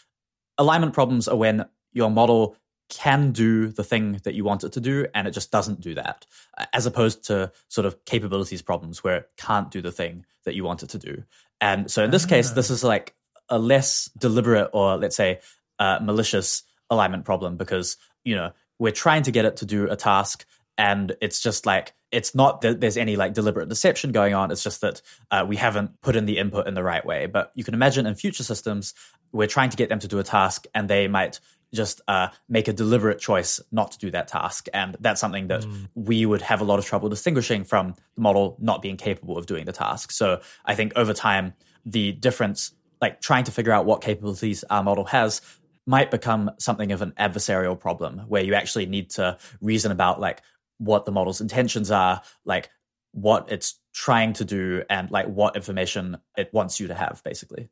alignment 0.58 0.92
problems 0.92 1.26
are 1.26 1.36
when 1.36 1.66
your 1.92 2.10
model 2.10 2.56
can 2.88 3.32
do 3.32 3.68
the 3.68 3.82
thing 3.82 4.20
that 4.24 4.34
you 4.34 4.44
want 4.44 4.62
it 4.62 4.72
to 4.72 4.80
do 4.80 5.06
and 5.14 5.26
it 5.26 5.32
just 5.32 5.50
doesn't 5.50 5.80
do 5.80 5.94
that, 5.94 6.26
as 6.72 6.86
opposed 6.86 7.24
to 7.24 7.50
sort 7.68 7.86
of 7.86 8.04
capabilities 8.04 8.62
problems 8.62 9.02
where 9.02 9.16
it 9.16 9.30
can't 9.36 9.70
do 9.70 9.80
the 9.80 9.90
thing 9.90 10.24
that 10.44 10.54
you 10.54 10.62
want 10.62 10.82
it 10.82 10.90
to 10.90 10.98
do. 10.98 11.24
And 11.60 11.90
so, 11.90 12.04
in 12.04 12.10
this 12.10 12.26
case, 12.26 12.50
this 12.50 12.70
is 12.70 12.84
like 12.84 13.14
a 13.48 13.58
less 13.58 14.10
deliberate 14.18 14.70
or 14.72 14.96
let's 14.96 15.16
say 15.16 15.40
uh, 15.78 15.98
malicious 16.02 16.62
alignment 16.90 17.24
problem 17.24 17.56
because, 17.56 17.96
you 18.24 18.34
know, 18.34 18.52
we're 18.78 18.92
trying 18.92 19.22
to 19.22 19.30
get 19.30 19.44
it 19.44 19.56
to 19.56 19.66
do 19.66 19.88
a 19.90 19.96
task 19.96 20.44
and 20.76 21.16
it's 21.20 21.40
just 21.40 21.64
like 21.66 21.94
it's 22.12 22.34
not 22.34 22.60
that 22.60 22.80
there's 22.80 22.96
any 22.96 23.16
like 23.16 23.34
deliberate 23.34 23.68
deception 23.68 24.12
going 24.12 24.34
on. 24.34 24.50
It's 24.50 24.62
just 24.62 24.80
that 24.80 25.02
uh, 25.30 25.44
we 25.46 25.56
haven't 25.56 26.00
put 26.02 26.16
in 26.16 26.26
the 26.26 26.38
input 26.38 26.66
in 26.66 26.74
the 26.74 26.82
right 26.82 27.04
way. 27.04 27.26
But 27.26 27.52
you 27.54 27.64
can 27.64 27.74
imagine 27.74 28.06
in 28.06 28.14
future 28.14 28.44
systems, 28.44 28.94
we're 29.32 29.48
trying 29.48 29.70
to 29.70 29.76
get 29.76 29.88
them 29.88 29.98
to 29.98 30.08
do 30.08 30.18
a 30.18 30.24
task 30.24 30.66
and 30.74 30.88
they 30.88 31.08
might 31.08 31.40
just 31.74 32.00
uh, 32.06 32.28
make 32.48 32.68
a 32.68 32.72
deliberate 32.72 33.18
choice 33.18 33.60
not 33.72 33.92
to 33.92 33.98
do 33.98 34.10
that 34.12 34.28
task. 34.28 34.68
And 34.72 34.96
that's 35.00 35.20
something 35.20 35.48
that 35.48 35.62
mm. 35.62 35.88
we 35.94 36.24
would 36.24 36.42
have 36.42 36.60
a 36.60 36.64
lot 36.64 36.78
of 36.78 36.86
trouble 36.86 37.08
distinguishing 37.08 37.64
from 37.64 37.94
the 38.14 38.20
model 38.20 38.56
not 38.60 38.82
being 38.82 38.96
capable 38.96 39.36
of 39.36 39.46
doing 39.46 39.64
the 39.64 39.72
task. 39.72 40.12
So 40.12 40.40
I 40.64 40.74
think 40.74 40.92
over 40.96 41.12
time, 41.12 41.54
the 41.84 42.12
difference, 42.12 42.72
like 43.00 43.20
trying 43.20 43.44
to 43.44 43.52
figure 43.52 43.72
out 43.72 43.84
what 43.84 44.00
capabilities 44.00 44.64
our 44.70 44.82
model 44.82 45.04
has, 45.06 45.40
might 45.86 46.10
become 46.10 46.50
something 46.58 46.90
of 46.92 47.02
an 47.02 47.12
adversarial 47.12 47.78
problem 47.78 48.20
where 48.26 48.42
you 48.42 48.54
actually 48.54 48.86
need 48.86 49.10
to 49.10 49.38
reason 49.60 49.92
about 49.92 50.20
like 50.20 50.42
what 50.78 51.04
the 51.04 51.12
model's 51.12 51.40
intentions 51.40 51.90
are, 51.90 52.22
like 52.44 52.70
what 53.12 53.50
it's 53.50 53.80
trying 53.94 54.32
to 54.34 54.44
do, 54.44 54.82
and 54.90 55.10
like 55.10 55.26
what 55.26 55.56
information 55.56 56.18
it 56.36 56.52
wants 56.52 56.80
you 56.80 56.88
to 56.88 56.94
have, 56.94 57.22
basically. 57.24 57.68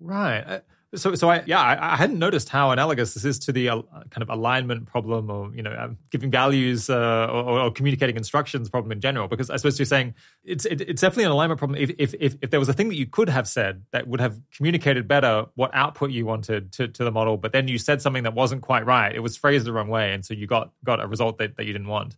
Right. 0.00 0.62
So, 0.94 1.14
so 1.14 1.28
I 1.28 1.42
yeah, 1.44 1.60
I, 1.60 1.92
I, 1.92 1.96
hadn't 1.96 2.18
noticed 2.18 2.48
how 2.48 2.70
analogous 2.70 3.12
this 3.12 3.22
is 3.22 3.38
to 3.40 3.52
the 3.52 3.68
uh, 3.68 3.82
kind 4.08 4.22
of 4.22 4.30
alignment 4.30 4.86
problem, 4.86 5.30
or 5.30 5.54
you 5.54 5.62
know, 5.62 5.70
uh, 5.70 5.90
giving 6.10 6.30
values 6.30 6.88
uh, 6.88 7.28
or, 7.30 7.60
or, 7.60 7.70
communicating 7.70 8.16
instructions 8.16 8.70
problem 8.70 8.92
in 8.92 9.02
general. 9.02 9.28
Because 9.28 9.50
I 9.50 9.56
suppose 9.56 9.78
you're 9.78 9.84
saying 9.84 10.14
it's 10.44 10.64
it, 10.64 10.80
it's 10.80 11.02
definitely 11.02 11.24
an 11.24 11.32
alignment 11.32 11.58
problem. 11.58 11.78
If, 11.78 11.90
if 11.98 12.14
if 12.18 12.36
if 12.40 12.48
there 12.48 12.58
was 12.58 12.70
a 12.70 12.72
thing 12.72 12.88
that 12.88 12.94
you 12.94 13.04
could 13.04 13.28
have 13.28 13.46
said 13.46 13.82
that 13.90 14.08
would 14.08 14.20
have 14.20 14.40
communicated 14.56 15.06
better 15.06 15.44
what 15.56 15.70
output 15.74 16.10
you 16.10 16.24
wanted 16.24 16.72
to 16.72 16.88
to 16.88 17.04
the 17.04 17.12
model, 17.12 17.36
but 17.36 17.52
then 17.52 17.68
you 17.68 17.76
said 17.76 18.00
something 18.00 18.22
that 18.22 18.32
wasn't 18.32 18.62
quite 18.62 18.86
right, 18.86 19.14
it 19.14 19.20
was 19.20 19.36
phrased 19.36 19.66
the 19.66 19.74
wrong 19.74 19.88
way, 19.88 20.14
and 20.14 20.24
so 20.24 20.32
you 20.32 20.46
got 20.46 20.72
got 20.84 21.04
a 21.04 21.06
result 21.06 21.36
that, 21.36 21.58
that 21.58 21.66
you 21.66 21.74
didn't 21.74 21.88
want. 21.88 22.16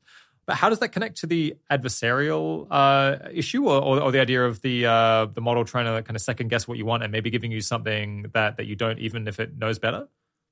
But 0.50 0.56
how 0.56 0.68
does 0.68 0.80
that 0.80 0.88
connect 0.88 1.18
to 1.18 1.28
the 1.28 1.54
adversarial 1.70 2.66
uh, 2.72 3.28
issue, 3.32 3.68
or, 3.68 3.80
or, 3.80 4.02
or, 4.02 4.10
the 4.10 4.18
idea 4.18 4.44
of 4.44 4.60
the 4.62 4.84
uh, 4.84 5.26
the 5.26 5.40
model 5.40 5.64
trying 5.64 5.84
to 5.84 6.02
kind 6.02 6.16
of 6.16 6.22
second 6.22 6.48
guess 6.48 6.66
what 6.66 6.76
you 6.76 6.84
want 6.84 7.04
and 7.04 7.12
maybe 7.12 7.30
giving 7.30 7.52
you 7.52 7.60
something 7.60 8.26
that 8.34 8.56
that 8.56 8.66
you 8.66 8.74
don't, 8.74 8.98
even 8.98 9.28
if 9.28 9.38
it 9.38 9.56
knows 9.56 9.78
better? 9.78 10.08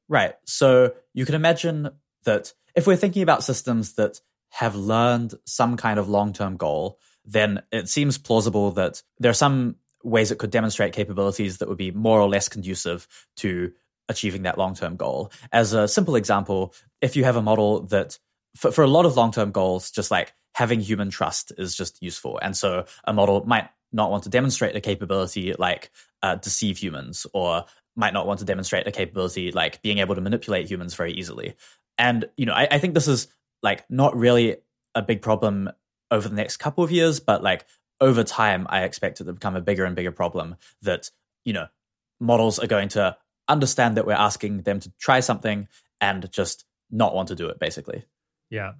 Right. 0.09 0.35
So 0.45 0.93
you 1.15 1.27
can 1.27 1.35
imagine 1.35 1.91
that 2.23 2.53
if 2.77 2.87
we're 2.87 2.95
thinking 2.95 3.25
about 3.25 3.43
systems 3.43 3.95
that 3.95 4.21
have 4.51 4.77
learned 4.77 5.35
some 5.45 5.77
kind 5.77 5.99
of 5.99 6.09
long 6.09 6.33
term 6.33 6.57
goal, 6.57 7.01
then 7.25 7.63
it 7.73 7.89
seems 7.89 8.19
plausible 8.19 8.71
that 8.71 9.03
there 9.19 9.33
are 9.33 9.35
some 9.35 9.75
ways 10.05 10.31
it 10.31 10.39
could 10.39 10.53
demonstrate 10.53 10.93
capabilities 10.93 11.59
that 11.59 11.69
would 11.69 11.77
be 11.77 11.91
more 11.91 12.21
or 12.21 12.29
less 12.29 12.49
conducive 12.49 13.09
to 13.39 13.73
achieving 14.09 14.45
that 14.45 14.59
long 14.59 14.77
term 14.77 14.95
goal. 14.95 15.33
As 15.51 15.73
a 15.73 15.89
simple 15.89 16.15
example, 16.15 16.73
if 17.01 17.17
you 17.17 17.25
have 17.25 17.35
a 17.35 17.43
model 17.43 17.81
that 17.87 18.21
for, 18.57 18.73
for 18.73 18.83
a 18.83 18.89
lot 18.89 19.07
of 19.07 19.17
long 19.17 19.33
term 19.33 19.51
goals, 19.51 19.91
just 19.91 20.11
like 20.11 20.33
having 20.55 20.81
human 20.81 21.11
trust 21.11 21.53
is 21.59 21.75
just 21.75 22.03
useful. 22.03 22.39
And 22.43 22.57
so 22.57 22.85
a 23.05 23.13
model 23.13 23.45
might 23.47 23.69
not 23.93 24.11
want 24.11 24.25
to 24.25 24.29
demonstrate 24.29 24.77
a 24.77 24.81
capability 24.81 25.55
like 25.55 25.91
uh, 26.23 26.35
deceive 26.37 26.79
humans 26.79 27.27
or 27.33 27.65
might 27.97 28.13
not 28.13 28.27
want 28.27 28.39
to 28.41 28.45
demonstrate 28.45 28.87
a 28.87 28.93
capability 28.93 29.51
like 29.53 29.83
being 29.83 29.99
able 29.99 30.15
to 30.15 30.21
manipulate 30.21 30.71
humans 30.71 30.95
very 30.95 31.13
easily. 31.13 31.55
And, 31.97 32.27
you 32.37 32.47
know, 32.47 32.53
I, 32.53 32.69
I 32.71 32.79
think 32.79 32.95
this 32.95 33.09
is 33.09 33.29
like 33.63 33.89
not 33.91 34.17
really 34.17 34.57
a 34.95 35.03
big 35.03 35.23
problem 35.23 35.71
over 36.11 36.29
the 36.29 36.35
next 36.35 36.59
couple 36.59 36.85
of 36.85 36.91
years, 36.91 37.21
but 37.21 37.43
like 37.43 37.67
over 38.01 38.23
time, 38.25 38.67
I 38.71 38.83
expect 38.83 39.21
it 39.21 39.25
to 39.25 39.33
become 39.33 39.57
a 39.57 39.61
bigger 39.61 39.85
and 39.85 39.97
bigger 39.97 40.13
problem 40.13 40.57
that, 40.83 41.11
you 41.45 41.53
know, 41.53 41.67
models 42.21 42.59
are 42.59 42.67
going 42.67 42.89
to 42.91 43.17
understand 43.49 43.97
that 43.97 44.07
we're 44.07 44.13
asking 44.13 44.63
them 44.63 44.81
to 44.81 44.93
try 44.99 45.21
something 45.21 45.69
and 46.01 46.31
just 46.31 46.65
not 46.91 47.15
want 47.15 47.29
to 47.29 47.35
do 47.35 47.49
it, 47.49 47.59
basically. 47.59 48.05
Yeah. 48.51 48.73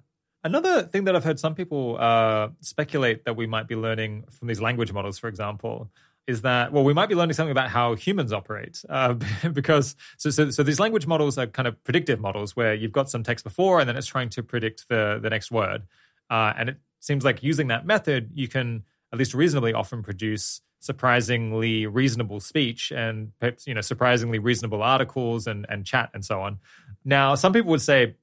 Another 0.43 0.83
thing 0.83 1.03
that 1.03 1.15
I've 1.15 1.23
heard 1.23 1.39
some 1.39 1.53
people 1.53 1.97
uh, 1.99 2.49
speculate 2.61 3.25
that 3.25 3.35
we 3.35 3.45
might 3.45 3.67
be 3.67 3.75
learning 3.75 4.23
from 4.31 4.47
these 4.47 4.61
language 4.61 4.93
models, 4.93 5.19
for 5.19 5.27
example, 5.27 5.89
is 6.27 6.43
that 6.43 6.71
well, 6.71 6.83
we 6.83 6.93
might 6.93 7.09
be 7.09 7.15
learning 7.15 7.33
something 7.33 7.51
about 7.51 7.69
how 7.69 7.95
humans 7.95 8.31
operate 8.31 8.81
uh, 8.87 9.15
because 9.53 9.95
so, 10.17 10.29
so 10.29 10.49
so 10.51 10.63
these 10.63 10.79
language 10.79 11.07
models 11.07 11.37
are 11.37 11.47
kind 11.47 11.67
of 11.67 11.83
predictive 11.83 12.19
models 12.21 12.55
where 12.55 12.73
you've 12.73 12.91
got 12.91 13.09
some 13.09 13.23
text 13.23 13.43
before 13.43 13.79
and 13.79 13.89
then 13.89 13.97
it's 13.97 14.07
trying 14.07 14.29
to 14.29 14.43
predict 14.43 14.87
the 14.87 15.19
the 15.21 15.29
next 15.29 15.51
word, 15.51 15.83
uh, 16.29 16.53
and 16.55 16.69
it 16.69 16.77
seems 16.99 17.25
like 17.25 17.43
using 17.43 17.67
that 17.67 17.85
method 17.85 18.29
you 18.33 18.47
can 18.47 18.83
at 19.11 19.19
least 19.19 19.33
reasonably 19.33 19.73
often 19.73 20.03
produce 20.03 20.61
surprisingly 20.79 21.85
reasonable 21.85 22.39
speech 22.39 22.91
and 22.91 23.31
you 23.65 23.73
know 23.73 23.81
surprisingly 23.81 24.39
reasonable 24.39 24.81
articles 24.81 25.47
and 25.47 25.65
and 25.67 25.85
chat 25.85 26.09
and 26.13 26.23
so 26.23 26.39
on. 26.41 26.59
Now, 27.03 27.35
some 27.35 27.53
people 27.53 27.71
would 27.71 27.81
say 27.81 28.15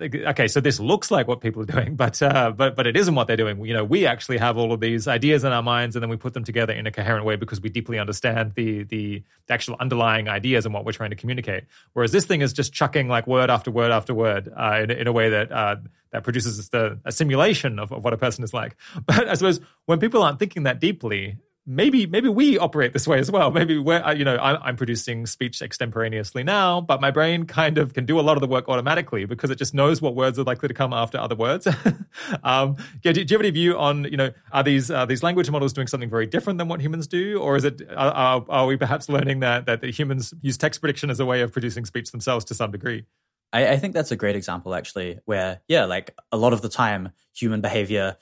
okay, 0.00 0.48
so 0.48 0.60
this 0.60 0.78
looks 0.78 1.10
like 1.10 1.26
what 1.26 1.40
people 1.40 1.62
are 1.62 1.66
doing, 1.66 1.96
but 1.96 2.20
uh, 2.22 2.50
but 2.50 2.76
but 2.76 2.86
it 2.86 2.96
isn't 2.96 3.14
what 3.14 3.26
they're 3.26 3.36
doing. 3.36 3.64
You 3.64 3.74
know, 3.74 3.84
we 3.84 4.06
actually 4.06 4.38
have 4.38 4.56
all 4.56 4.72
of 4.72 4.80
these 4.80 5.08
ideas 5.08 5.44
in 5.44 5.52
our 5.52 5.62
minds, 5.62 5.96
and 5.96 6.02
then 6.02 6.10
we 6.10 6.16
put 6.16 6.34
them 6.34 6.44
together 6.44 6.72
in 6.72 6.86
a 6.86 6.92
coherent 6.92 7.24
way 7.24 7.36
because 7.36 7.60
we 7.60 7.68
deeply 7.68 7.98
understand 7.98 8.52
the 8.54 8.84
the, 8.84 9.22
actual 9.50 9.76
underlying 9.80 10.28
ideas 10.28 10.64
and 10.64 10.72
what 10.72 10.86
we're 10.86 10.92
trying 10.92 11.10
to 11.10 11.16
communicate. 11.16 11.64
Whereas 11.92 12.10
this 12.10 12.24
thing 12.24 12.40
is 12.40 12.54
just 12.54 12.72
chucking 12.72 13.06
like 13.08 13.26
word 13.26 13.50
after 13.50 13.70
word 13.70 13.90
after 13.90 14.14
word 14.14 14.50
uh, 14.56 14.80
in, 14.82 14.90
in 14.90 15.06
a 15.06 15.12
way 15.12 15.28
that 15.28 15.52
uh, 15.52 15.76
that 16.10 16.24
produces 16.24 16.70
the, 16.70 16.98
a 17.04 17.12
simulation 17.12 17.78
of, 17.78 17.92
of 17.92 18.02
what 18.02 18.14
a 18.14 18.16
person 18.16 18.44
is 18.44 18.54
like. 18.54 18.76
But 19.06 19.28
I 19.28 19.34
suppose 19.34 19.60
when 19.86 19.98
people 19.98 20.22
aren't 20.22 20.38
thinking 20.38 20.62
that 20.62 20.80
deeply, 20.80 21.36
maybe 21.66 22.06
maybe 22.06 22.28
we 22.28 22.58
operate 22.58 22.92
this 22.92 23.06
way 23.06 23.18
as 23.18 23.30
well. 23.30 23.50
Maybe 23.50 23.78
we're 23.78 24.12
you 24.14 24.24
know 24.24 24.36
I'm, 24.36 24.58
I'm, 24.62 24.76
producing 24.76 25.26
speech 25.26 25.62
extemporaneously 25.62 26.42
now, 26.42 26.80
but 26.80 27.00
my 27.00 27.10
brain 27.10 27.44
kind 27.44 27.78
of 27.78 27.94
can 27.94 28.04
do 28.04 28.18
a 28.18 28.22
lot 28.22 28.36
of 28.36 28.40
the 28.40 28.46
work 28.46 28.68
automatically 28.68 29.24
because 29.24 29.50
it 29.50 29.56
just 29.56 29.74
knows 29.74 30.02
what 30.02 30.14
words 30.14 30.38
are 30.38 30.44
likely 30.44 30.68
to 30.68 30.74
come 30.74 30.92
after 30.92 31.18
other 31.18 31.36
words. 31.36 31.66
um, 32.44 32.76
yeah, 33.02 33.12
do, 33.12 33.24
do, 33.24 33.32
you 33.32 33.38
have 33.38 33.40
any 33.40 33.50
view 33.50 33.78
on 33.78 34.04
you 34.04 34.16
know 34.16 34.30
are 34.52 34.62
these 34.62 34.90
these 35.08 35.22
language 35.22 35.50
models 35.50 35.72
doing 35.72 35.86
something 35.86 36.10
very 36.10 36.26
different 36.26 36.58
than 36.58 36.68
what 36.68 36.80
humans 36.80 37.06
do, 37.06 37.38
or 37.38 37.56
is 37.56 37.64
it 37.64 37.82
are, 37.96 38.44
are 38.48 38.66
we 38.66 38.76
perhaps 38.76 39.08
learning 39.08 39.40
that 39.40 39.66
that 39.66 39.84
humans 39.84 40.34
use 40.40 40.56
text 40.56 40.80
prediction 40.80 41.10
as 41.10 41.20
a 41.20 41.26
way 41.26 41.42
of 41.42 41.52
producing 41.52 41.84
speech 41.84 42.10
themselves 42.10 42.44
to 42.46 42.54
some 42.54 42.70
degree? 42.70 43.04
I, 43.52 43.72
I 43.72 43.76
think 43.76 43.94
that's 43.94 44.10
a 44.10 44.16
great 44.16 44.36
example 44.36 44.74
actually, 44.74 45.20
where 45.26 45.60
yeah, 45.68 45.84
like 45.84 46.16
a 46.32 46.36
lot 46.36 46.52
of 46.52 46.62
the 46.62 46.68
time 46.68 47.10
human 47.34 47.60
behavior 47.60 48.16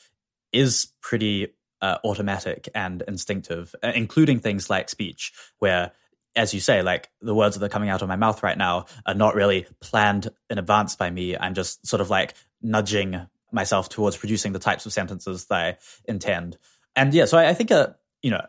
is 0.52 0.88
pretty 1.00 1.54
uh, 1.80 1.98
automatic 2.04 2.68
and 2.74 3.02
instinctive, 3.08 3.74
uh, 3.82 3.92
including 3.94 4.40
things 4.40 4.70
like 4.70 4.88
speech, 4.88 5.32
where, 5.58 5.92
as 6.36 6.54
you 6.54 6.60
say, 6.60 6.82
like 6.82 7.10
the 7.20 7.34
words 7.34 7.56
that 7.56 7.64
are 7.64 7.70
coming 7.70 7.88
out 7.88 8.02
of 8.02 8.08
my 8.08 8.16
mouth 8.16 8.42
right 8.42 8.58
now 8.58 8.86
are 9.06 9.14
not 9.14 9.34
really 9.34 9.66
planned 9.80 10.28
in 10.48 10.58
advance 10.58 10.96
by 10.96 11.10
me. 11.10 11.36
I'm 11.36 11.54
just 11.54 11.86
sort 11.86 12.00
of 12.00 12.10
like 12.10 12.34
nudging 12.62 13.26
myself 13.52 13.88
towards 13.88 14.16
producing 14.16 14.52
the 14.52 14.58
types 14.58 14.86
of 14.86 14.92
sentences 14.92 15.46
that 15.46 15.60
I 15.60 15.76
intend. 16.04 16.56
And 16.94 17.12
yeah, 17.12 17.24
so 17.24 17.38
I, 17.38 17.48
I 17.48 17.54
think, 17.54 17.72
uh, 17.72 17.88
you 18.22 18.30
know, 18.30 18.46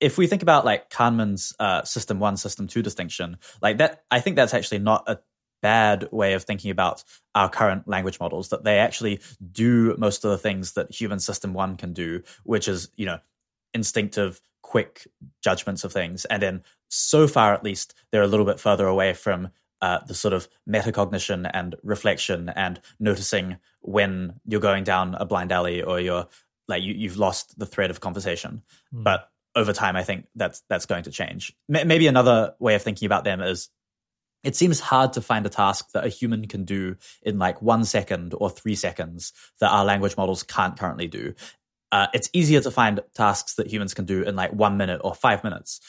if 0.00 0.18
we 0.18 0.26
think 0.26 0.42
about 0.42 0.64
like 0.64 0.90
Kahneman's 0.90 1.54
uh, 1.60 1.84
system 1.84 2.18
one, 2.18 2.36
system 2.36 2.66
two 2.66 2.82
distinction, 2.82 3.36
like 3.60 3.78
that, 3.78 4.02
I 4.10 4.18
think 4.18 4.34
that's 4.34 4.54
actually 4.54 4.80
not 4.80 5.04
a 5.06 5.18
bad 5.62 6.08
way 6.10 6.34
of 6.34 6.42
thinking 6.44 6.70
about 6.70 7.04
our 7.34 7.48
current 7.48 7.88
language 7.88 8.20
models 8.20 8.50
that 8.50 8.64
they 8.64 8.78
actually 8.78 9.20
do 9.52 9.96
most 9.96 10.24
of 10.24 10.30
the 10.30 10.38
things 10.38 10.72
that 10.72 10.92
human 10.92 11.20
system 11.20 11.54
one 11.54 11.76
can 11.76 11.92
do, 11.92 12.22
which 12.44 12.68
is, 12.68 12.90
you 12.96 13.06
know, 13.06 13.18
instinctive, 13.72 14.40
quick 14.62 15.06
judgments 15.42 15.84
of 15.84 15.92
things. 15.92 16.24
And 16.26 16.42
then 16.42 16.62
so 16.88 17.26
far, 17.26 17.54
at 17.54 17.64
least, 17.64 17.94
they're 18.10 18.22
a 18.22 18.26
little 18.26 18.46
bit 18.46 18.60
further 18.60 18.86
away 18.86 19.14
from 19.14 19.50
uh, 19.80 19.98
the 20.06 20.14
sort 20.14 20.34
of 20.34 20.48
metacognition 20.68 21.50
and 21.52 21.74
reflection 21.82 22.48
and 22.50 22.80
noticing 23.00 23.56
when 23.80 24.34
you're 24.46 24.60
going 24.60 24.84
down 24.84 25.14
a 25.16 25.24
blind 25.24 25.50
alley 25.50 25.82
or 25.82 25.98
you're 25.98 26.28
like 26.68 26.82
you, 26.82 27.08
have 27.08 27.18
lost 27.18 27.58
the 27.58 27.66
thread 27.66 27.90
of 27.90 28.00
conversation. 28.00 28.62
Mm. 28.94 29.04
But 29.04 29.28
over 29.54 29.72
time, 29.72 29.96
I 29.96 30.04
think 30.04 30.26
that's 30.34 30.62
that's 30.68 30.86
going 30.86 31.02
to 31.04 31.10
change. 31.10 31.52
M- 31.74 31.88
maybe 31.88 32.06
another 32.06 32.54
way 32.58 32.74
of 32.74 32.82
thinking 32.82 33.06
about 33.06 33.24
them 33.24 33.40
is 33.40 33.68
it 34.42 34.56
seems 34.56 34.80
hard 34.80 35.12
to 35.12 35.20
find 35.20 35.46
a 35.46 35.48
task 35.48 35.92
that 35.92 36.04
a 36.04 36.08
human 36.08 36.46
can 36.48 36.64
do 36.64 36.96
in 37.22 37.38
like 37.38 37.62
one 37.62 37.84
second 37.84 38.34
or 38.36 38.50
three 38.50 38.74
seconds 38.74 39.32
that 39.60 39.70
our 39.70 39.84
language 39.84 40.16
models 40.16 40.42
can't 40.42 40.78
currently 40.78 41.06
do. 41.06 41.34
Uh, 41.92 42.06
it's 42.14 42.30
easier 42.32 42.60
to 42.60 42.70
find 42.70 43.00
tasks 43.14 43.54
that 43.54 43.66
humans 43.66 43.94
can 43.94 44.04
do 44.04 44.22
in 44.22 44.34
like 44.34 44.52
one 44.52 44.76
minute 44.76 45.00
or 45.04 45.14
five 45.14 45.44
minutes 45.44 45.80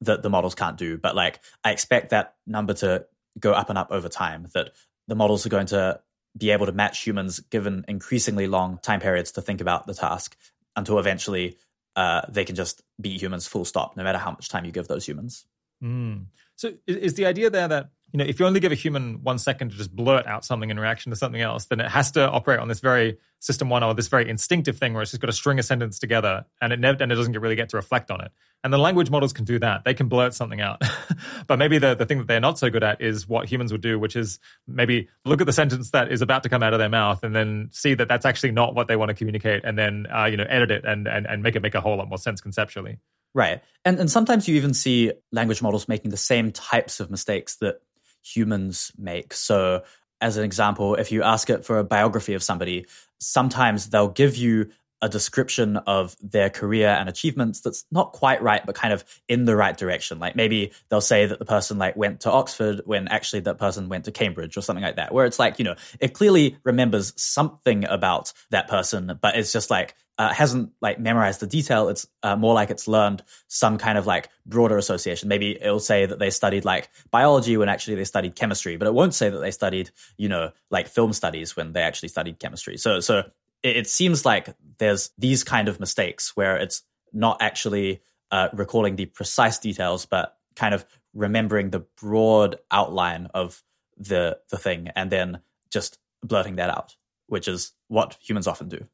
that 0.00 0.22
the 0.22 0.30
models 0.30 0.54
can't 0.54 0.78
do. 0.78 0.96
But 0.96 1.14
like, 1.14 1.40
I 1.62 1.70
expect 1.70 2.10
that 2.10 2.34
number 2.46 2.72
to 2.74 3.06
go 3.38 3.52
up 3.52 3.68
and 3.68 3.78
up 3.78 3.88
over 3.90 4.08
time, 4.08 4.48
that 4.54 4.70
the 5.06 5.14
models 5.14 5.44
are 5.46 5.50
going 5.50 5.66
to 5.66 6.00
be 6.36 6.50
able 6.50 6.66
to 6.66 6.72
match 6.72 7.04
humans 7.04 7.40
given 7.40 7.84
increasingly 7.88 8.46
long 8.46 8.78
time 8.82 9.00
periods 9.00 9.32
to 9.32 9.42
think 9.42 9.60
about 9.60 9.86
the 9.86 9.94
task 9.94 10.36
until 10.76 10.98
eventually 10.98 11.58
uh, 11.96 12.22
they 12.28 12.44
can 12.44 12.54
just 12.54 12.82
beat 13.00 13.20
humans 13.20 13.46
full 13.46 13.64
stop, 13.64 13.96
no 13.96 14.04
matter 14.04 14.18
how 14.18 14.30
much 14.30 14.48
time 14.48 14.64
you 14.64 14.72
give 14.72 14.88
those 14.88 15.06
humans. 15.06 15.44
Mm. 15.82 16.26
So 16.56 16.74
is 16.86 17.14
the 17.14 17.26
idea 17.26 17.50
there 17.50 17.68
that 17.68 17.90
you 18.12 18.18
know, 18.18 18.24
if 18.24 18.40
you 18.40 18.46
only 18.46 18.60
give 18.60 18.72
a 18.72 18.76
human 18.76 19.22
one 19.22 19.38
second 19.38 19.70
to 19.70 19.76
just 19.76 19.94
blurt 19.94 20.26
out 20.26 20.44
something 20.44 20.70
in 20.70 20.78
reaction 20.78 21.10
to 21.10 21.16
something 21.16 21.40
else, 21.40 21.66
then 21.66 21.80
it 21.80 21.90
has 21.90 22.10
to 22.12 22.28
operate 22.28 22.58
on 22.58 22.68
this 22.68 22.80
very 22.80 23.18
system 23.38 23.68
one 23.68 23.82
or 23.82 23.94
this 23.94 24.08
very 24.08 24.28
instinctive 24.28 24.76
thing 24.78 24.92
where 24.92 25.02
it's 25.02 25.12
just 25.12 25.20
got 25.20 25.26
to 25.26 25.32
string 25.32 25.58
a 25.58 25.62
sentence 25.62 25.98
together 25.98 26.44
and 26.60 26.72
it 26.72 26.80
never 26.80 27.02
and 27.02 27.10
it 27.10 27.14
doesn't 27.14 27.38
really 27.38 27.56
get 27.56 27.68
to 27.70 27.76
reflect 27.76 28.10
on 28.10 28.20
it. 28.20 28.30
And 28.62 28.72
the 28.72 28.78
language 28.78 29.10
models 29.10 29.32
can 29.32 29.46
do 29.46 29.58
that. 29.60 29.84
They 29.84 29.94
can 29.94 30.08
blurt 30.08 30.34
something 30.34 30.60
out. 30.60 30.82
but 31.46 31.58
maybe 31.58 31.78
the, 31.78 31.94
the 31.94 32.04
thing 32.04 32.18
that 32.18 32.26
they're 32.26 32.40
not 32.40 32.58
so 32.58 32.68
good 32.68 32.82
at 32.82 33.00
is 33.00 33.26
what 33.26 33.50
humans 33.50 33.72
would 33.72 33.80
do, 33.80 33.98
which 33.98 34.16
is 34.16 34.38
maybe 34.66 35.08
look 35.24 35.40
at 35.40 35.46
the 35.46 35.52
sentence 35.52 35.92
that 35.92 36.12
is 36.12 36.20
about 36.20 36.42
to 36.42 36.50
come 36.50 36.62
out 36.62 36.74
of 36.74 36.78
their 36.78 36.90
mouth 36.90 37.24
and 37.24 37.34
then 37.34 37.70
see 37.72 37.94
that 37.94 38.08
that's 38.08 38.26
actually 38.26 38.52
not 38.52 38.74
what 38.74 38.86
they 38.86 38.96
want 38.96 39.08
to 39.08 39.14
communicate 39.14 39.64
and 39.64 39.78
then, 39.78 40.06
uh, 40.14 40.26
you 40.26 40.36
know, 40.36 40.46
edit 40.48 40.70
it 40.70 40.84
and, 40.84 41.08
and, 41.08 41.26
and 41.26 41.42
make 41.42 41.56
it 41.56 41.62
make 41.62 41.74
a 41.74 41.80
whole 41.80 41.96
lot 41.96 42.08
more 42.08 42.18
sense 42.18 42.40
conceptually. 42.40 42.98
Right. 43.32 43.62
And 43.84 43.98
and 44.00 44.10
sometimes 44.10 44.48
you 44.48 44.56
even 44.56 44.74
see 44.74 45.12
language 45.30 45.62
models 45.62 45.88
making 45.88 46.10
the 46.10 46.16
same 46.16 46.50
types 46.50 47.00
of 47.00 47.10
mistakes 47.10 47.56
that 47.56 47.80
humans 48.22 48.92
make. 48.98 49.34
So, 49.34 49.82
as 50.20 50.36
an 50.36 50.44
example, 50.44 50.96
if 50.96 51.10
you 51.12 51.22
ask 51.22 51.48
it 51.48 51.64
for 51.64 51.78
a 51.78 51.84
biography 51.84 52.34
of 52.34 52.42
somebody, 52.42 52.86
sometimes 53.18 53.88
they'll 53.88 54.08
give 54.08 54.36
you 54.36 54.70
a 55.02 55.08
description 55.08 55.78
of 55.78 56.14
their 56.20 56.50
career 56.50 56.88
and 56.88 57.08
achievements 57.08 57.60
that's 57.60 57.84
not 57.90 58.12
quite 58.12 58.42
right 58.42 58.64
but 58.66 58.74
kind 58.74 58.92
of 58.92 59.04
in 59.28 59.44
the 59.44 59.56
right 59.56 59.76
direction 59.76 60.18
like 60.18 60.36
maybe 60.36 60.72
they'll 60.88 61.00
say 61.00 61.24
that 61.26 61.38
the 61.38 61.44
person 61.44 61.78
like 61.78 61.96
went 61.96 62.20
to 62.20 62.30
oxford 62.30 62.82
when 62.84 63.08
actually 63.08 63.40
that 63.40 63.58
person 63.58 63.88
went 63.88 64.04
to 64.04 64.12
cambridge 64.12 64.56
or 64.56 64.60
something 64.60 64.84
like 64.84 64.96
that 64.96 65.12
where 65.12 65.24
it's 65.24 65.38
like 65.38 65.58
you 65.58 65.64
know 65.64 65.74
it 66.00 66.12
clearly 66.12 66.56
remembers 66.64 67.14
something 67.16 67.84
about 67.86 68.32
that 68.50 68.68
person 68.68 69.18
but 69.20 69.36
it's 69.36 69.52
just 69.52 69.70
like 69.70 69.94
uh, 70.20 70.34
hasn't 70.34 70.70
like 70.82 71.00
memorized 71.00 71.40
the 71.40 71.46
detail. 71.46 71.88
It's 71.88 72.06
uh, 72.22 72.36
more 72.36 72.52
like 72.52 72.68
it's 72.68 72.86
learned 72.86 73.22
some 73.48 73.78
kind 73.78 73.96
of 73.96 74.06
like 74.06 74.28
broader 74.44 74.76
association. 74.76 75.30
Maybe 75.30 75.56
it'll 75.58 75.80
say 75.80 76.04
that 76.04 76.18
they 76.18 76.28
studied 76.28 76.66
like 76.66 76.90
biology 77.10 77.56
when 77.56 77.70
actually 77.70 77.94
they 77.94 78.04
studied 78.04 78.36
chemistry, 78.36 78.76
but 78.76 78.86
it 78.86 78.92
won't 78.92 79.14
say 79.14 79.30
that 79.30 79.38
they 79.38 79.50
studied, 79.50 79.88
you 80.18 80.28
know, 80.28 80.50
like 80.68 80.88
film 80.88 81.14
studies 81.14 81.56
when 81.56 81.72
they 81.72 81.80
actually 81.80 82.10
studied 82.10 82.38
chemistry. 82.38 82.76
So, 82.76 83.00
so 83.00 83.20
it, 83.62 83.78
it 83.78 83.86
seems 83.86 84.26
like 84.26 84.54
there's 84.76 85.08
these 85.16 85.42
kind 85.42 85.68
of 85.68 85.80
mistakes 85.80 86.36
where 86.36 86.58
it's 86.58 86.82
not 87.14 87.40
actually 87.40 88.02
uh, 88.30 88.48
recalling 88.52 88.96
the 88.96 89.06
precise 89.06 89.56
details, 89.56 90.04
but 90.04 90.36
kind 90.54 90.74
of 90.74 90.84
remembering 91.14 91.70
the 91.70 91.86
broad 91.98 92.58
outline 92.70 93.28
of 93.32 93.62
the 93.96 94.38
the 94.50 94.58
thing 94.58 94.88
and 94.94 95.10
then 95.10 95.40
just 95.70 95.98
blurting 96.22 96.56
that 96.56 96.68
out, 96.68 96.96
which 97.26 97.48
is 97.48 97.72
what 97.88 98.18
humans 98.20 98.46
often 98.46 98.68
do. 98.68 98.86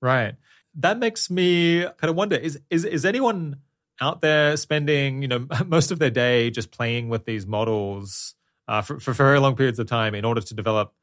Right 0.00 0.34
that 0.76 0.98
makes 0.98 1.30
me 1.30 1.82
kind 1.82 2.10
of 2.10 2.16
wonder 2.16 2.36
is 2.36 2.60
is 2.70 2.84
is 2.84 3.04
anyone 3.04 3.56
out 4.00 4.20
there 4.20 4.56
spending 4.56 5.22
you 5.22 5.28
know 5.28 5.46
most 5.66 5.90
of 5.90 5.98
their 5.98 6.10
day 6.10 6.50
just 6.50 6.70
playing 6.70 7.08
with 7.08 7.24
these 7.24 7.46
models 7.46 8.34
uh, 8.68 8.80
for, 8.80 9.00
for 9.00 9.12
very 9.12 9.40
long 9.40 9.56
periods 9.56 9.78
of 9.78 9.86
time 9.86 10.14
in 10.14 10.24
order 10.24 10.40
to 10.40 10.54
develop 10.54 10.94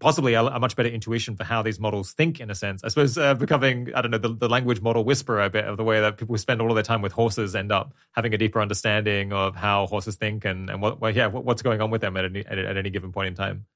possibly 0.00 0.34
a, 0.34 0.42
a, 0.42 0.58
much 0.58 0.74
better 0.74 0.88
intuition 0.88 1.36
for 1.36 1.44
how 1.44 1.62
these 1.62 1.78
models 1.78 2.12
think 2.12 2.40
in 2.40 2.50
a 2.50 2.54
sense? 2.54 2.82
I 2.82 2.88
suppose 2.88 3.16
uh, 3.16 3.34
becoming 3.34 3.94
i 3.94 4.02
don't 4.02 4.10
know 4.10 4.18
the, 4.18 4.34
the, 4.34 4.48
language 4.48 4.80
model 4.80 5.04
whisperer 5.04 5.42
a 5.42 5.50
bit 5.50 5.64
of 5.64 5.76
the 5.76 5.84
way 5.84 6.00
that 6.00 6.16
people 6.16 6.36
spend 6.38 6.60
all 6.60 6.70
of 6.70 6.74
their 6.74 6.82
time 6.82 7.02
with 7.02 7.12
horses 7.12 7.54
end 7.54 7.70
up 7.70 7.94
having 8.12 8.34
a 8.34 8.38
deeper 8.38 8.60
understanding 8.60 9.32
of 9.32 9.54
how 9.54 9.86
horses 9.86 10.16
think 10.16 10.44
and, 10.44 10.70
and 10.70 10.82
what 10.82 11.00
well, 11.00 11.14
yeah 11.14 11.26
what, 11.26 11.44
what's 11.44 11.62
going 11.62 11.80
on 11.80 11.90
with 11.90 12.00
them 12.00 12.16
at 12.16 12.24
any, 12.24 12.44
at, 12.46 12.58
at 12.58 12.76
any 12.76 12.90
given 12.90 13.12
point 13.12 13.28
in 13.28 13.34
time 13.34 13.66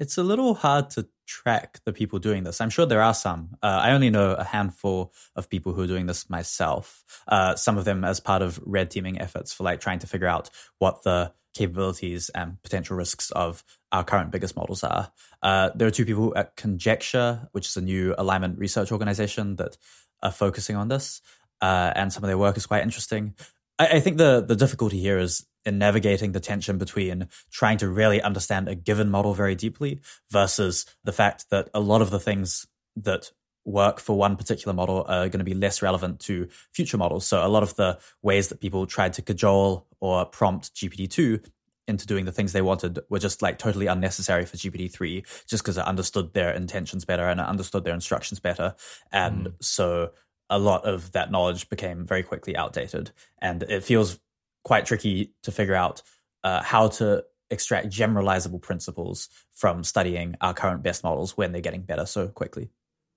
it's 0.00 0.16
a 0.16 0.22
little 0.22 0.54
hard 0.54 0.88
to 0.90 1.06
track 1.26 1.78
the 1.84 1.92
people 1.92 2.18
doing 2.18 2.42
this. 2.42 2.60
I'm 2.60 2.70
sure 2.70 2.86
there 2.86 3.02
are 3.02 3.14
some. 3.14 3.56
Uh, 3.62 3.80
I 3.82 3.92
only 3.92 4.08
know 4.08 4.32
a 4.32 4.42
handful 4.42 5.12
of 5.36 5.50
people 5.50 5.74
who 5.74 5.82
are 5.82 5.86
doing 5.86 6.06
this 6.06 6.28
myself. 6.30 7.04
Uh, 7.28 7.54
some 7.54 7.76
of 7.76 7.84
them 7.84 8.02
as 8.02 8.18
part 8.18 8.40
of 8.40 8.58
red 8.64 8.90
teaming 8.90 9.20
efforts 9.20 9.52
for 9.52 9.62
like 9.62 9.80
trying 9.80 9.98
to 10.00 10.06
figure 10.06 10.26
out 10.26 10.48
what 10.78 11.02
the 11.02 11.32
capabilities 11.52 12.30
and 12.30 12.62
potential 12.62 12.96
risks 12.96 13.30
of 13.32 13.62
our 13.92 14.02
current 14.02 14.30
biggest 14.30 14.56
models 14.56 14.82
are. 14.82 15.12
Uh, 15.42 15.70
there 15.74 15.86
are 15.86 15.92
two 15.92 16.06
people 16.06 16.32
at 16.34 16.56
Conjecture, 16.56 17.48
which 17.52 17.68
is 17.68 17.76
a 17.76 17.82
new 17.82 18.14
alignment 18.16 18.58
research 18.58 18.90
organization 18.90 19.56
that 19.56 19.76
are 20.22 20.32
focusing 20.32 20.76
on 20.76 20.88
this, 20.88 21.20
uh, 21.60 21.92
and 21.94 22.12
some 22.12 22.24
of 22.24 22.28
their 22.28 22.38
work 22.38 22.56
is 22.56 22.66
quite 22.66 22.82
interesting. 22.82 23.34
I, 23.78 23.86
I 23.96 24.00
think 24.00 24.16
the 24.16 24.40
the 24.40 24.56
difficulty 24.56 24.98
here 24.98 25.18
is 25.18 25.44
in 25.64 25.78
navigating 25.78 26.32
the 26.32 26.40
tension 26.40 26.78
between 26.78 27.28
trying 27.50 27.78
to 27.78 27.88
really 27.88 28.20
understand 28.20 28.68
a 28.68 28.74
given 28.74 29.10
model 29.10 29.34
very 29.34 29.54
deeply 29.54 30.00
versus 30.30 30.86
the 31.04 31.12
fact 31.12 31.50
that 31.50 31.68
a 31.74 31.80
lot 31.80 32.02
of 32.02 32.10
the 32.10 32.20
things 32.20 32.66
that 32.96 33.30
work 33.64 34.00
for 34.00 34.16
one 34.16 34.36
particular 34.36 34.72
model 34.72 35.04
are 35.06 35.28
going 35.28 35.38
to 35.38 35.44
be 35.44 35.54
less 35.54 35.82
relevant 35.82 36.18
to 36.20 36.48
future 36.72 36.96
models. 36.96 37.26
So 37.26 37.44
a 37.44 37.48
lot 37.48 37.62
of 37.62 37.76
the 37.76 37.98
ways 38.22 38.48
that 38.48 38.60
people 38.60 38.86
tried 38.86 39.12
to 39.14 39.22
cajole 39.22 39.86
or 40.00 40.24
prompt 40.24 40.74
GPT-2 40.74 41.44
into 41.86 42.06
doing 42.06 42.24
the 42.24 42.32
things 42.32 42.52
they 42.52 42.62
wanted 42.62 43.00
were 43.08 43.18
just 43.18 43.42
like 43.42 43.58
totally 43.58 43.86
unnecessary 43.86 44.46
for 44.46 44.56
GPT-3 44.56 45.26
just 45.46 45.62
because 45.62 45.76
it 45.76 45.84
understood 45.84 46.32
their 46.32 46.52
intentions 46.52 47.04
better 47.04 47.28
and 47.28 47.40
it 47.40 47.46
understood 47.46 47.84
their 47.84 47.94
instructions 47.94 48.40
better. 48.40 48.74
And 49.12 49.46
mm. 49.48 49.54
so 49.60 50.10
a 50.48 50.58
lot 50.58 50.84
of 50.84 51.12
that 51.12 51.30
knowledge 51.30 51.68
became 51.68 52.06
very 52.06 52.22
quickly 52.22 52.56
outdated. 52.56 53.10
And 53.38 53.62
it 53.64 53.84
feels 53.84 54.18
quite 54.64 54.86
tricky 54.86 55.32
to 55.42 55.52
figure 55.52 55.74
out 55.74 56.02
uh, 56.44 56.62
how 56.62 56.88
to 56.88 57.24
extract 57.50 57.88
generalizable 57.88 58.60
principles 58.60 59.28
from 59.52 59.82
studying 59.82 60.36
our 60.40 60.54
current 60.54 60.82
best 60.82 61.02
models 61.02 61.36
when 61.36 61.52
they're 61.52 61.60
getting 61.60 61.82
better 61.82 62.06
so 62.06 62.28
quickly. 62.28 62.70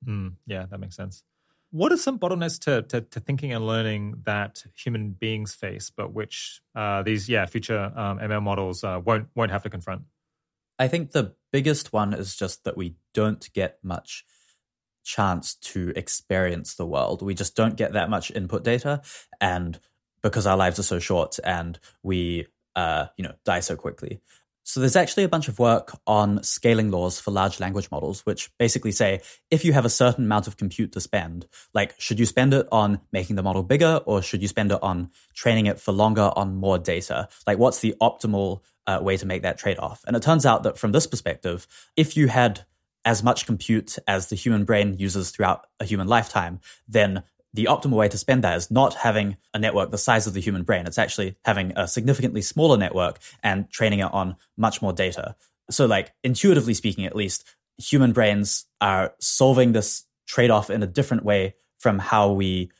Mm, 0.06 0.36
yeah, 0.48 0.66
that 0.70 0.80
makes 0.80 0.96
sense. 0.96 1.24
What 1.72 1.92
are 1.92 1.98
some 1.98 2.20
bottlenecks 2.20 2.60
to, 2.62 2.84
to, 2.84 3.02
to, 3.02 3.20
thinking 3.20 3.52
and 3.52 3.66
learning 3.66 4.22
that 4.26 4.64
human 4.76 5.12
beings 5.12 5.56
face, 5.56 5.90
but 5.90 6.14
which 6.14 6.62
uh, 6.76 7.02
these 7.02 7.28
yeah 7.28 7.48
future 7.48 7.92
um, 7.96 8.20
ML 8.20 8.44
models 8.44 8.84
uh, 8.84 9.02
won't 9.04 9.28
won't 9.34 9.50
have 9.50 9.64
to 9.64 9.72
confront? 9.72 10.04
I 10.78 10.88
think 10.88 11.12
the 11.12 11.34
biggest 11.52 11.92
one 11.92 12.14
is 12.14 12.36
just 12.36 12.64
that 12.66 12.78
we 12.78 12.96
don't 13.14 13.52
get 13.54 13.80
much 13.84 14.24
chance 15.04 15.56
to 15.56 15.94
experience 15.96 16.76
the 16.76 16.86
world. 16.86 17.24
We 17.24 17.34
just 17.34 17.56
don't 17.56 17.76
get 17.76 17.94
that 17.94 18.10
much 18.10 18.30
input 18.30 18.64
data, 18.64 19.02
and 19.42 19.80
because 20.24 20.48
our 20.48 20.58
lives 20.58 20.80
are 20.80 20.84
so 20.84 21.00
short 21.00 21.38
and 21.44 21.78
we, 22.02 22.48
uh, 22.76 23.08
you 23.18 23.24
know, 23.24 23.34
die 23.46 23.60
so 23.60 23.76
quickly. 23.76 24.22
So 24.66 24.80
there's 24.80 24.96
actually 24.96 25.26
a 25.26 25.30
bunch 25.30 25.50
of 25.50 25.60
work 25.60 25.92
on 26.08 26.42
scaling 26.42 26.90
laws 26.90 27.20
for 27.20 27.32
large 27.32 27.60
language 27.60 27.92
models, 27.92 28.22
which 28.22 28.50
basically 28.58 28.94
say 28.94 29.20
if 29.52 29.66
you 29.66 29.74
have 29.74 29.84
a 29.84 29.90
certain 29.90 30.24
amount 30.24 30.48
of 30.48 30.56
compute 30.56 30.94
to 30.94 31.02
spend, 31.02 31.48
like 31.74 32.00
should 32.00 32.18
you 32.18 32.26
spend 32.26 32.54
it 32.54 32.66
on 32.72 33.02
making 33.12 33.36
the 33.36 33.44
model 33.44 33.62
bigger 33.62 34.00
or 34.06 34.22
should 34.22 34.42
you 34.42 34.48
spend 34.48 34.72
it 34.72 34.82
on 34.82 35.12
training 35.36 35.66
it 35.66 35.82
for 35.82 35.92
longer 35.92 36.32
on 36.38 36.56
more 36.56 36.80
data? 36.80 37.28
Like 37.46 37.58
what's 37.58 37.80
the 37.80 37.94
optimal 38.02 38.62
uh, 38.88 39.00
way 39.02 39.18
to 39.18 39.26
make 39.26 39.42
that 39.42 39.58
trade 39.58 39.80
off? 39.80 40.02
And 40.08 40.16
it 40.16 40.24
turns 40.24 40.46
out 40.46 40.64
that 40.64 40.78
from 40.78 40.94
this 40.94 41.08
perspective, 41.08 41.68
if 41.98 42.16
you 42.16 42.30
had 42.30 42.66
as 43.06 43.22
much 43.22 43.46
compute 43.46 43.98
as 44.08 44.28
the 44.30 44.36
human 44.38 44.64
brain 44.64 44.96
uses 44.98 45.32
throughout 45.32 45.68
a 45.82 45.86
human 45.86 46.08
lifetime, 46.08 46.62
then 46.88 47.24
the 47.54 47.66
optimal 47.66 47.98
way 47.98 48.08
to 48.10 48.18
spend 48.18 48.44
that 48.44 48.58
is 48.58 48.72
not 48.72 48.96
having 48.96 49.38
a 49.54 49.60
network 49.60 49.92
the 49.92 49.98
size 49.98 50.26
of 50.26 50.34
the 50.34 50.42
human 50.42 50.64
brain. 50.64 50.88
It's 50.88 50.98
actually 50.98 51.38
having 51.46 51.72
a 51.76 51.88
significantly 51.88 52.42
smaller 52.42 52.78
network 52.78 53.20
and 53.44 53.70
training 53.70 54.00
it 54.00 54.12
on 54.12 54.36
much 54.58 54.82
more 54.82 54.94
data. 54.94 55.36
So, 55.70 55.86
like, 55.86 56.14
intuitively 56.24 56.74
speaking, 56.74 57.06
at 57.06 57.16
least, 57.16 57.46
human 57.78 58.12
brains 58.12 58.66
are 58.82 59.14
solving 59.20 59.72
this 59.72 60.06
trade 60.28 60.52
off 60.52 60.70
in 60.70 60.84
a 60.84 60.88
different 60.88 61.24
way 61.24 61.56
from 61.80 62.00
how 62.00 62.32
we 62.32 62.72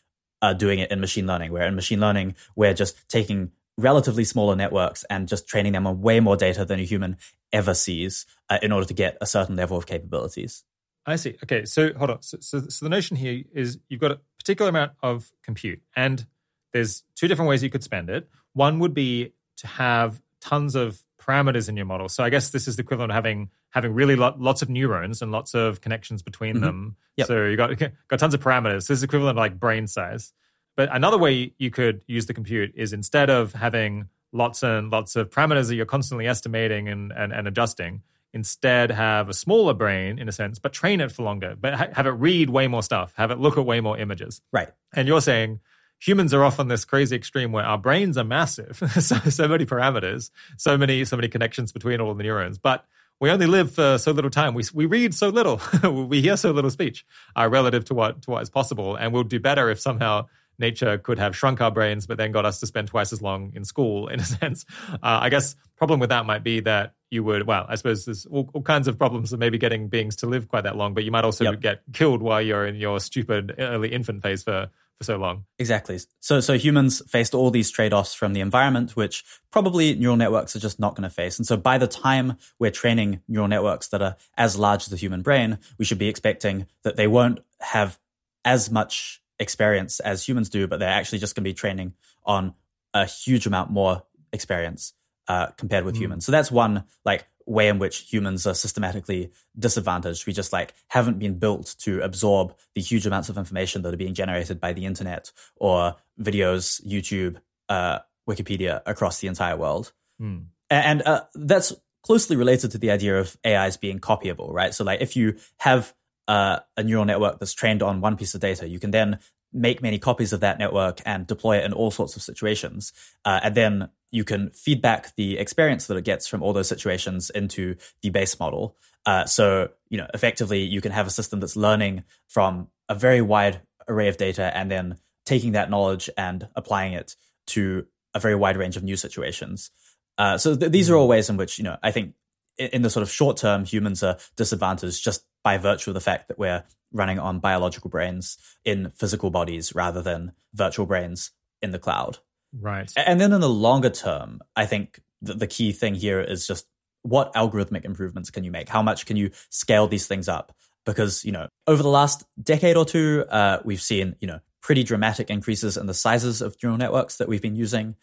are 0.42 0.54
doing 0.54 0.80
it 0.80 0.92
in 0.92 1.00
machine 1.00 1.28
learning, 1.28 1.52
where 1.52 1.68
in 1.68 1.76
machine 1.76 2.00
learning, 2.00 2.36
we're 2.56 2.74
just 2.74 3.08
taking 3.10 3.52
relatively 3.78 4.24
smaller 4.24 4.56
networks 4.56 5.04
and 5.06 5.28
just 5.28 5.48
training 5.48 5.74
them 5.74 5.88
on 5.88 6.02
way 6.02 6.20
more 6.20 6.36
data 6.36 6.66
than 6.66 6.80
a 6.80 6.84
human 6.84 7.18
ever 7.52 7.74
sees 7.74 8.26
uh, 8.50 8.60
in 8.62 8.72
order 8.72 8.86
to 8.86 8.94
get 8.94 9.18
a 9.22 9.26
certain 9.26 9.56
level 9.56 9.78
of 9.78 9.86
capabilities. 9.86 10.64
I 11.06 11.16
see. 11.18 11.38
Okay, 11.44 11.66
so 11.66 11.94
hold 11.94 12.12
on. 12.12 12.22
So, 12.22 12.38
so, 12.40 12.62
so, 12.70 12.86
the 12.86 12.90
notion 12.90 13.18
here 13.18 13.44
is 13.54 13.80
you've 13.90 14.00
got 14.00 14.12
a 14.12 14.20
particular 14.40 14.70
amount 14.70 14.94
of 15.02 15.32
compute, 15.44 15.82
and 15.96 16.26
there's 16.72 17.04
two 17.16 17.28
different 17.28 17.50
ways 17.50 17.62
you 17.62 17.70
could 17.70 17.84
spend 17.84 18.10
it. 18.10 18.30
One 18.54 18.80
would 18.80 18.94
be 18.94 19.34
to 19.58 19.68
have 19.68 20.22
tons 20.40 20.76
of 20.76 21.02
parameters 21.20 21.70
in 21.70 21.78
your 21.78 21.86
model. 21.86 22.10
So 22.10 22.24
I 22.24 22.30
guess 22.30 22.50
this 22.50 22.68
is 22.68 22.76
the 22.76 22.84
equivalent 22.84 23.12
of 23.12 23.16
having 23.16 23.50
having 23.70 23.94
really 23.94 24.16
lo- 24.16 24.36
lots 24.38 24.62
of 24.62 24.70
neurons 24.70 25.22
and 25.22 25.32
lots 25.32 25.56
of 25.56 25.82
connections 25.82 26.22
between 26.22 26.56
mm-hmm. 26.56 26.66
them. 26.66 26.96
Yep. 27.18 27.28
So 27.28 27.46
you 27.46 27.58
got 27.58 27.78
got 28.08 28.20
tons 28.20 28.34
of 28.34 28.42
parameters. 28.42 28.88
This 28.88 28.98
is 28.98 29.04
equivalent 29.04 29.36
to 29.36 29.40
like 29.40 29.60
brain 29.60 29.88
size. 29.88 30.34
But 30.76 30.90
another 30.92 31.18
way 31.18 31.54
you 31.58 31.70
could 31.70 32.04
use 32.08 32.26
the 32.26 32.34
compute 32.34 32.74
is 32.76 32.94
instead 32.94 33.30
of 33.30 33.54
having 33.54 34.10
lots 34.32 34.64
and 34.64 34.90
lots 34.90 35.16
of 35.16 35.30
parameters 35.30 35.68
that 35.68 35.76
you're 35.76 35.86
constantly 35.86 36.28
estimating 36.28 36.90
and, 36.90 37.12
and, 37.12 37.32
and 37.32 37.48
adjusting, 37.48 38.02
instead 38.34 38.92
have 38.92 39.30
a 39.30 39.34
smaller 39.34 39.74
brain 39.74 40.18
in 40.18 40.28
a 40.28 40.32
sense, 40.32 40.60
but 40.60 40.74
train 40.74 41.00
it 41.00 41.12
for 41.12 41.24
longer, 41.24 41.56
but 41.60 41.76
ha- 41.76 41.90
have 41.94 42.08
it 42.08 42.12
read 42.12 42.50
way 42.50 42.68
more 42.68 42.84
stuff, 42.84 43.14
have 43.16 43.32
it 43.32 43.40
look 43.40 43.58
at 43.58 43.66
way 43.66 43.80
more 43.80 43.98
images. 43.98 44.42
Right. 44.52 44.70
And 44.94 45.08
you're 45.08 45.22
saying 45.22 45.60
humans 46.00 46.34
are 46.34 46.44
often 46.44 46.68
this 46.68 46.84
crazy 46.84 47.16
extreme 47.16 47.52
where 47.52 47.64
our 47.64 47.78
brains 47.78 48.18
are 48.18 48.24
massive, 48.24 48.78
so, 49.00 49.16
so 49.18 49.48
many 49.48 49.66
parameters, 49.66 50.32
so 50.58 50.78
many, 50.78 51.06
so 51.06 51.16
many 51.16 51.28
connections 51.28 51.72
between 51.72 52.02
all 52.02 52.14
the 52.14 52.24
neurons, 52.24 52.58
but 52.58 52.86
we 53.20 53.30
only 53.30 53.46
live 53.46 53.74
for 53.74 53.98
so 53.98 54.12
little 54.12 54.32
time. 54.32 54.54
We, 54.54 54.64
we 54.74 54.86
read 54.86 55.14
so 55.14 55.30
little. 55.30 55.62
we 55.90 56.22
hear 56.22 56.36
so 56.36 56.52
little 56.52 56.72
speech 56.72 57.06
uh, 57.38 57.48
relative 57.50 57.86
to 57.86 57.94
what, 57.94 58.24
to 58.24 58.32
what 58.32 58.42
is 58.42 58.50
possible. 58.50 58.96
And 58.96 59.14
we'll 59.14 59.24
do 59.24 59.40
better 59.40 59.70
if 59.70 59.80
somehow 59.80 60.26
nature 60.60 60.98
could 60.98 61.20
have 61.20 61.36
shrunk 61.36 61.62
our 61.62 61.72
brains, 61.72 62.08
but 62.08 62.18
then 62.18 62.32
got 62.32 62.46
us 62.46 62.60
to 62.60 62.68
spend 62.68 62.88
twice 62.88 63.14
as 63.14 63.22
long 63.22 63.52
in 63.56 63.64
school, 63.64 64.08
in 64.14 64.20
a 64.20 64.24
sense. 64.24 64.66
Uh, 64.92 64.98
I 65.22 65.30
guess 65.30 65.56
problem 65.76 66.00
with 66.00 66.10
that 66.10 66.26
might 66.26 66.44
be 66.44 66.62
that 66.62 66.94
you 67.10 67.24
would, 67.24 67.46
well, 67.46 67.66
I 67.70 67.76
suppose 67.76 68.06
there's 68.06 68.26
all, 68.26 68.50
all, 68.54 68.62
kinds 68.62 68.88
of 68.88 68.98
problems 68.98 69.34
of 69.34 69.40
maybe 69.40 69.58
getting 69.58 69.88
beings 69.88 70.16
to 70.18 70.28
live 70.28 70.48
quite 70.48 70.64
that 70.64 70.76
long, 70.76 70.94
but 70.94 71.04
you 71.04 71.12
might 71.12 71.24
also 71.24 71.44
yep. 71.44 71.60
get 71.60 71.82
killed 71.94 72.22
while 72.24 72.42
you're 72.42 72.66
in 72.66 72.76
your 72.76 73.00
stupid 73.00 73.54
early 73.60 73.90
infant 73.90 74.24
phase 74.24 74.44
for 74.44 74.70
for 74.98 75.04
so 75.04 75.18
long. 75.18 75.46
Exactly. 75.60 76.00
So 76.20 76.40
so 76.40 76.58
humans 76.58 77.02
faced 77.08 77.34
all 77.34 77.52
these 77.52 77.72
trade-offs 77.72 78.14
from 78.14 78.34
the 78.34 78.42
environment, 78.42 78.96
which 78.96 79.24
probably 79.52 79.96
neural 79.96 80.18
networks 80.18 80.56
are 80.56 80.60
just 80.60 80.80
not 80.80 80.96
going 80.96 81.08
to 81.10 81.14
face. 81.14 81.38
And 81.38 81.48
so 81.48 81.58
by 81.58 81.78
the 81.78 81.88
time 81.88 82.38
we're 82.60 82.72
training 82.72 83.22
neural 83.28 83.48
networks 83.48 83.88
that 83.90 84.02
are 84.02 84.16
as 84.38 84.58
large 84.58 84.84
as 84.84 84.90
the 84.90 84.98
human 84.98 85.22
brain, 85.22 85.58
we 85.78 85.86
should 85.86 85.98
be 85.98 86.10
expecting 86.10 86.68
that 86.84 86.96
they 86.96 87.08
won't 87.08 87.40
have 87.60 88.00
as 88.46 88.70
much 88.70 89.22
experience 89.44 90.00
as 90.00 90.28
humans 90.28 90.50
do, 90.50 90.68
but 90.68 90.80
they're 90.80 90.90
actually 90.90 91.20
just 91.20 91.36
going 91.36 91.44
to 91.44 91.50
be 91.50 91.54
training 91.54 91.94
on 92.26 92.56
a 92.94 93.06
huge 93.06 93.46
amount 93.46 93.70
more 93.70 94.04
experience 94.32 94.94
uh, 95.28 95.48
compared 95.58 95.86
with 95.86 95.96
mm. 95.96 96.00
humans. 96.00 96.26
So 96.26 96.32
that's 96.32 96.52
one 96.52 96.86
like 97.06 97.28
way 97.46 97.68
in 97.68 97.80
which 97.80 98.12
humans 98.12 98.48
are 98.48 98.54
systematically 98.54 99.32
disadvantaged. 99.58 100.26
We 100.26 100.34
just 100.34 100.54
like 100.54 100.74
haven't 100.88 101.20
been 101.20 101.38
built 101.38 101.76
to 101.80 102.02
absorb 102.02 102.56
the 102.76 102.82
huge 102.82 103.06
amounts 103.06 103.30
of 103.30 103.38
information 103.38 103.82
that 103.84 103.94
are 103.94 103.98
being 103.98 104.14
generated 104.14 104.60
by 104.60 104.74
the 104.74 104.86
internet 104.86 105.32
or 105.58 105.96
videos, 106.20 106.86
YouTube, 106.86 107.38
uh, 107.70 108.00
Wikipedia 108.28 108.82
across 108.86 109.20
the 109.20 109.28
entire 109.28 109.58
world. 109.58 109.92
Mm. 110.22 110.46
And 110.70 111.02
uh, 111.04 111.24
that's 111.36 111.74
closely 112.04 112.36
related 112.36 112.72
to 112.72 112.78
the 112.78 112.92
idea 112.92 113.20
of 113.20 113.38
AIs 113.46 113.78
being 113.78 114.00
copyable, 114.00 114.52
right? 114.52 114.74
So 114.74 114.84
like 114.84 115.02
if 115.02 115.16
you 115.16 115.36
have 115.58 115.94
uh, 116.28 116.60
a 116.78 116.84
neural 116.84 117.06
network 117.06 117.40
that's 117.40 117.54
trained 117.54 117.84
on 117.84 118.02
one 118.02 118.18
piece 118.18 118.34
of 118.36 118.42
data, 118.42 118.68
you 118.68 118.80
can 118.80 118.92
then 118.92 119.20
make 119.52 119.82
many 119.82 120.00
copies 120.00 120.34
of 120.34 120.40
that 120.40 120.58
network 120.58 121.00
and 121.06 121.28
deploy 121.28 121.58
it 121.58 121.64
in 121.64 121.74
all 121.74 121.92
sorts 121.92 122.16
of 122.16 122.22
situations. 122.22 122.92
Uh, 123.24 123.40
and 123.44 123.56
then 123.56 123.90
you 124.12 124.24
can 124.24 124.50
feedback 124.52 125.16
the 125.16 125.38
experience 125.38 125.88
that 125.88 125.98
it 125.98 126.04
gets 126.04 126.28
from 126.28 126.42
all 126.42 126.54
those 126.54 126.68
situations 126.68 127.30
into 127.30 127.76
the 128.02 128.10
base 128.10 128.40
model. 128.40 128.76
Uh, 129.06 129.26
so, 129.26 129.70
you 129.90 129.98
know, 129.98 130.08
effectively, 130.14 130.62
you 130.64 130.82
can 130.82 130.92
have 130.92 131.08
a 131.08 131.12
system 131.12 131.40
that's 131.40 131.56
learning 131.56 132.04
from 132.28 132.68
a 132.90 132.96
very 132.96 133.22
wide 133.22 133.62
array 133.88 134.08
of 134.08 134.18
data 134.18 134.56
and 134.56 134.72
then 134.72 134.98
taking 135.26 135.54
that 135.54 135.70
knowledge 135.70 136.10
and 136.18 136.48
applying 136.56 136.94
it 136.94 137.16
to 137.46 137.86
a 138.14 138.20
very 138.20 138.36
wide 138.36 138.58
range 138.58 138.78
of 138.78 138.84
new 138.84 138.96
situations. 138.96 139.72
Uh, 140.18 140.38
so 140.38 140.56
th- 140.56 140.72
these 140.72 140.90
are 140.90 140.96
all 140.96 141.08
ways 141.08 141.30
in 141.30 141.38
which, 141.38 141.58
you 141.58 141.64
know, 141.64 141.78
I 141.82 141.92
think 141.92 142.14
in 142.58 142.82
the 142.82 142.90
sort 142.90 143.04
of 143.04 143.12
short 143.12 143.38
term, 143.38 143.66
humans 143.66 144.04
are 144.04 144.18
disadvantaged 144.36 145.04
just 145.04 145.26
by 145.44 145.58
virtue 145.58 145.90
of 145.90 145.96
the 145.96 146.02
fact 146.02 146.28
that 146.28 146.40
we're 146.40 146.64
running 146.92 147.20
on 147.20 147.40
biological 147.40 147.90
brains 147.90 148.38
in 148.64 148.92
physical 148.92 149.32
bodies 149.32 149.74
rather 149.76 150.02
than 150.02 150.32
virtual 150.54 150.86
brains 150.86 151.32
in 151.62 151.72
the 151.72 151.80
cloud. 151.80 152.20
Right. 152.58 152.92
And 152.96 153.20
then 153.20 153.34
in 153.34 153.42
the 153.42 153.50
longer 153.50 153.90
term, 153.90 154.42
I 154.56 154.66
think 154.66 155.02
the, 155.22 155.34
the 155.34 155.48
key 155.48 155.72
thing 155.72 155.96
here 155.96 156.22
is 156.22 156.48
just 156.48 156.68
what 157.02 157.34
algorithmic 157.34 157.84
improvements 157.84 158.30
can 158.30 158.44
you 158.44 158.52
make? 158.52 158.70
How 158.70 158.82
much 158.82 159.06
can 159.06 159.18
you 159.18 159.32
scale 159.50 159.88
these 159.88 160.08
things 160.08 160.30
up? 160.30 160.56
Because, 160.86 161.26
you 161.26 161.32
know, 161.32 161.48
over 161.68 161.82
the 161.82 161.90
last 161.90 162.24
decade 162.42 162.78
or 162.78 162.86
two, 162.86 163.26
uh, 163.30 163.60
we've 163.64 163.82
seen, 163.82 164.16
you 164.20 164.28
know, 164.28 164.40
pretty 164.62 164.84
dramatic 164.84 165.30
increases 165.30 165.78
in 165.78 165.88
the 165.88 165.94
sizes 165.94 166.42
of 166.42 166.56
neural 166.62 166.78
networks 166.78 167.18
that 167.18 167.28
we've 167.28 167.42
been 167.42 167.56
using. 167.56 167.96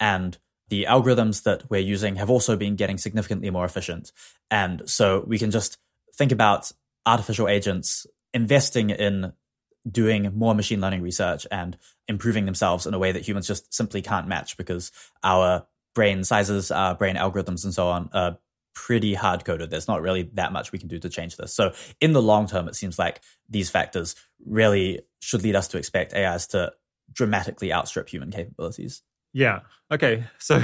And 0.00 0.36
the 0.72 0.86
algorithms 0.88 1.42
that 1.42 1.68
we're 1.68 1.82
using 1.82 2.16
have 2.16 2.30
also 2.30 2.56
been 2.56 2.76
getting 2.76 2.96
significantly 2.96 3.50
more 3.50 3.66
efficient. 3.66 4.10
And 4.50 4.88
so 4.88 5.22
we 5.26 5.38
can 5.38 5.50
just 5.50 5.76
think 6.14 6.32
about 6.32 6.72
artificial 7.04 7.46
agents 7.46 8.06
investing 8.32 8.88
in 8.88 9.34
doing 9.90 10.32
more 10.34 10.54
machine 10.54 10.80
learning 10.80 11.02
research 11.02 11.46
and 11.50 11.76
improving 12.08 12.46
themselves 12.46 12.86
in 12.86 12.94
a 12.94 12.98
way 12.98 13.12
that 13.12 13.28
humans 13.28 13.46
just 13.46 13.74
simply 13.74 14.00
can't 14.00 14.26
match 14.26 14.56
because 14.56 14.90
our 15.22 15.66
brain 15.94 16.24
sizes, 16.24 16.70
our 16.70 16.94
brain 16.94 17.16
algorithms, 17.16 17.64
and 17.64 17.74
so 17.74 17.88
on 17.88 18.08
are 18.14 18.38
pretty 18.74 19.12
hard 19.12 19.44
coded. 19.44 19.68
There's 19.68 19.88
not 19.88 20.00
really 20.00 20.30
that 20.32 20.54
much 20.54 20.72
we 20.72 20.78
can 20.78 20.88
do 20.88 20.98
to 21.00 21.10
change 21.10 21.36
this. 21.36 21.52
So, 21.52 21.74
in 22.00 22.14
the 22.14 22.22
long 22.22 22.46
term, 22.46 22.66
it 22.66 22.76
seems 22.76 22.98
like 22.98 23.20
these 23.46 23.68
factors 23.68 24.16
really 24.46 25.02
should 25.20 25.42
lead 25.42 25.54
us 25.54 25.68
to 25.68 25.76
expect 25.76 26.14
AIs 26.14 26.46
to 26.46 26.72
dramatically 27.12 27.74
outstrip 27.74 28.08
human 28.08 28.30
capabilities. 28.30 29.02
Yeah. 29.32 29.60
Okay. 29.90 30.24
So, 30.38 30.62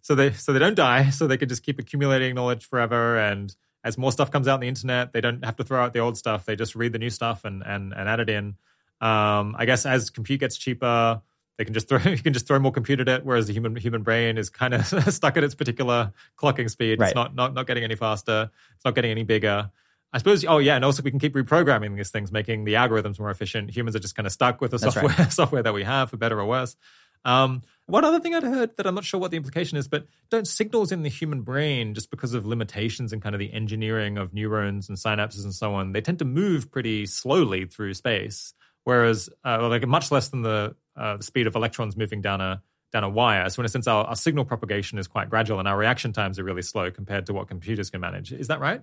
so 0.00 0.14
they 0.14 0.32
so 0.32 0.52
they 0.52 0.58
don't 0.58 0.74
die. 0.76 1.10
So 1.10 1.26
they 1.26 1.36
can 1.36 1.48
just 1.48 1.62
keep 1.62 1.78
accumulating 1.78 2.34
knowledge 2.34 2.66
forever 2.66 3.18
and 3.18 3.54
as 3.84 3.98
more 3.98 4.10
stuff 4.10 4.30
comes 4.30 4.48
out 4.48 4.54
on 4.54 4.60
the 4.60 4.68
internet, 4.68 5.12
they 5.12 5.20
don't 5.20 5.44
have 5.44 5.56
to 5.56 5.64
throw 5.64 5.84
out 5.84 5.92
the 5.92 5.98
old 5.98 6.16
stuff. 6.16 6.46
They 6.46 6.56
just 6.56 6.74
read 6.74 6.92
the 6.92 6.98
new 6.98 7.10
stuff 7.10 7.44
and 7.44 7.62
and, 7.64 7.92
and 7.92 8.08
add 8.08 8.20
it 8.20 8.30
in. 8.30 8.56
Um, 9.00 9.54
I 9.58 9.66
guess 9.66 9.84
as 9.84 10.08
compute 10.08 10.40
gets 10.40 10.56
cheaper, 10.56 11.20
they 11.58 11.64
can 11.64 11.74
just 11.74 11.88
throw 11.88 11.98
you 12.04 12.18
can 12.18 12.32
just 12.32 12.46
throw 12.46 12.58
more 12.58 12.72
compute 12.72 13.00
at 13.00 13.08
it. 13.08 13.24
Whereas 13.24 13.46
the 13.46 13.52
human 13.52 13.76
human 13.76 14.02
brain 14.02 14.38
is 14.38 14.48
kind 14.48 14.74
of 14.74 14.86
stuck 15.12 15.36
at 15.36 15.44
its 15.44 15.54
particular 15.54 16.12
clocking 16.38 16.70
speed. 16.70 16.98
Right. 16.98 17.08
It's 17.08 17.14
not 17.14 17.34
not 17.34 17.52
not 17.52 17.66
getting 17.66 17.84
any 17.84 17.94
faster. 17.94 18.50
It's 18.74 18.84
not 18.84 18.94
getting 18.94 19.10
any 19.10 19.22
bigger. 19.22 19.70
I 20.12 20.18
suppose. 20.18 20.44
Oh 20.44 20.58
yeah, 20.58 20.76
and 20.76 20.84
also 20.84 21.02
we 21.02 21.10
can 21.10 21.20
keep 21.20 21.34
reprogramming 21.34 21.96
these 21.96 22.10
things, 22.10 22.32
making 22.32 22.64
the 22.64 22.74
algorithms 22.74 23.18
more 23.18 23.30
efficient. 23.30 23.70
Humans 23.76 23.96
are 23.96 24.00
just 24.00 24.14
kind 24.14 24.26
of 24.26 24.32
stuck 24.32 24.60
with 24.60 24.70
the 24.70 24.78
That's 24.78 24.94
software 24.94 25.14
right. 25.18 25.32
software 25.32 25.62
that 25.62 25.74
we 25.74 25.82
have, 25.82 26.10
for 26.10 26.16
better 26.16 26.40
or 26.40 26.46
worse. 26.46 26.76
Um, 27.24 27.62
one 27.86 28.04
other 28.04 28.18
thing 28.20 28.34
I'd 28.34 28.42
heard 28.42 28.76
that 28.76 28.86
I'm 28.86 28.94
not 28.94 29.04
sure 29.04 29.20
what 29.20 29.30
the 29.30 29.36
implication 29.36 29.76
is, 29.76 29.88
but 29.88 30.06
don't 30.30 30.48
signals 30.48 30.90
in 30.90 31.02
the 31.02 31.10
human 31.10 31.42
brain, 31.42 31.94
just 31.94 32.10
because 32.10 32.32
of 32.32 32.46
limitations 32.46 33.12
and 33.12 33.20
kind 33.20 33.34
of 33.34 33.38
the 33.38 33.52
engineering 33.52 34.16
of 34.16 34.32
neurons 34.32 34.88
and 34.88 34.96
synapses 34.96 35.44
and 35.44 35.54
so 35.54 35.74
on, 35.74 35.92
they 35.92 36.00
tend 36.00 36.18
to 36.20 36.24
move 36.24 36.70
pretty 36.70 37.04
slowly 37.06 37.66
through 37.66 37.94
space, 37.94 38.54
whereas 38.84 39.28
uh, 39.44 39.68
like 39.68 39.86
much 39.86 40.10
less 40.10 40.28
than 40.28 40.42
the, 40.42 40.74
uh, 40.96 41.18
the 41.18 41.22
speed 41.22 41.46
of 41.46 41.54
electrons 41.56 41.96
moving 41.96 42.22
down 42.22 42.40
a 42.40 42.62
down 42.92 43.04
a 43.04 43.08
wire. 43.08 43.50
So 43.50 43.60
in 43.60 43.66
a 43.66 43.68
sense, 43.68 43.88
our, 43.88 44.04
our 44.04 44.14
signal 44.14 44.44
propagation 44.44 44.98
is 44.98 45.08
quite 45.08 45.28
gradual, 45.28 45.58
and 45.58 45.68
our 45.68 45.76
reaction 45.76 46.12
times 46.12 46.38
are 46.38 46.44
really 46.44 46.62
slow 46.62 46.90
compared 46.90 47.26
to 47.26 47.34
what 47.34 47.48
computers 47.48 47.90
can 47.90 48.00
manage. 48.00 48.32
Is 48.32 48.46
that 48.46 48.60
right? 48.60 48.82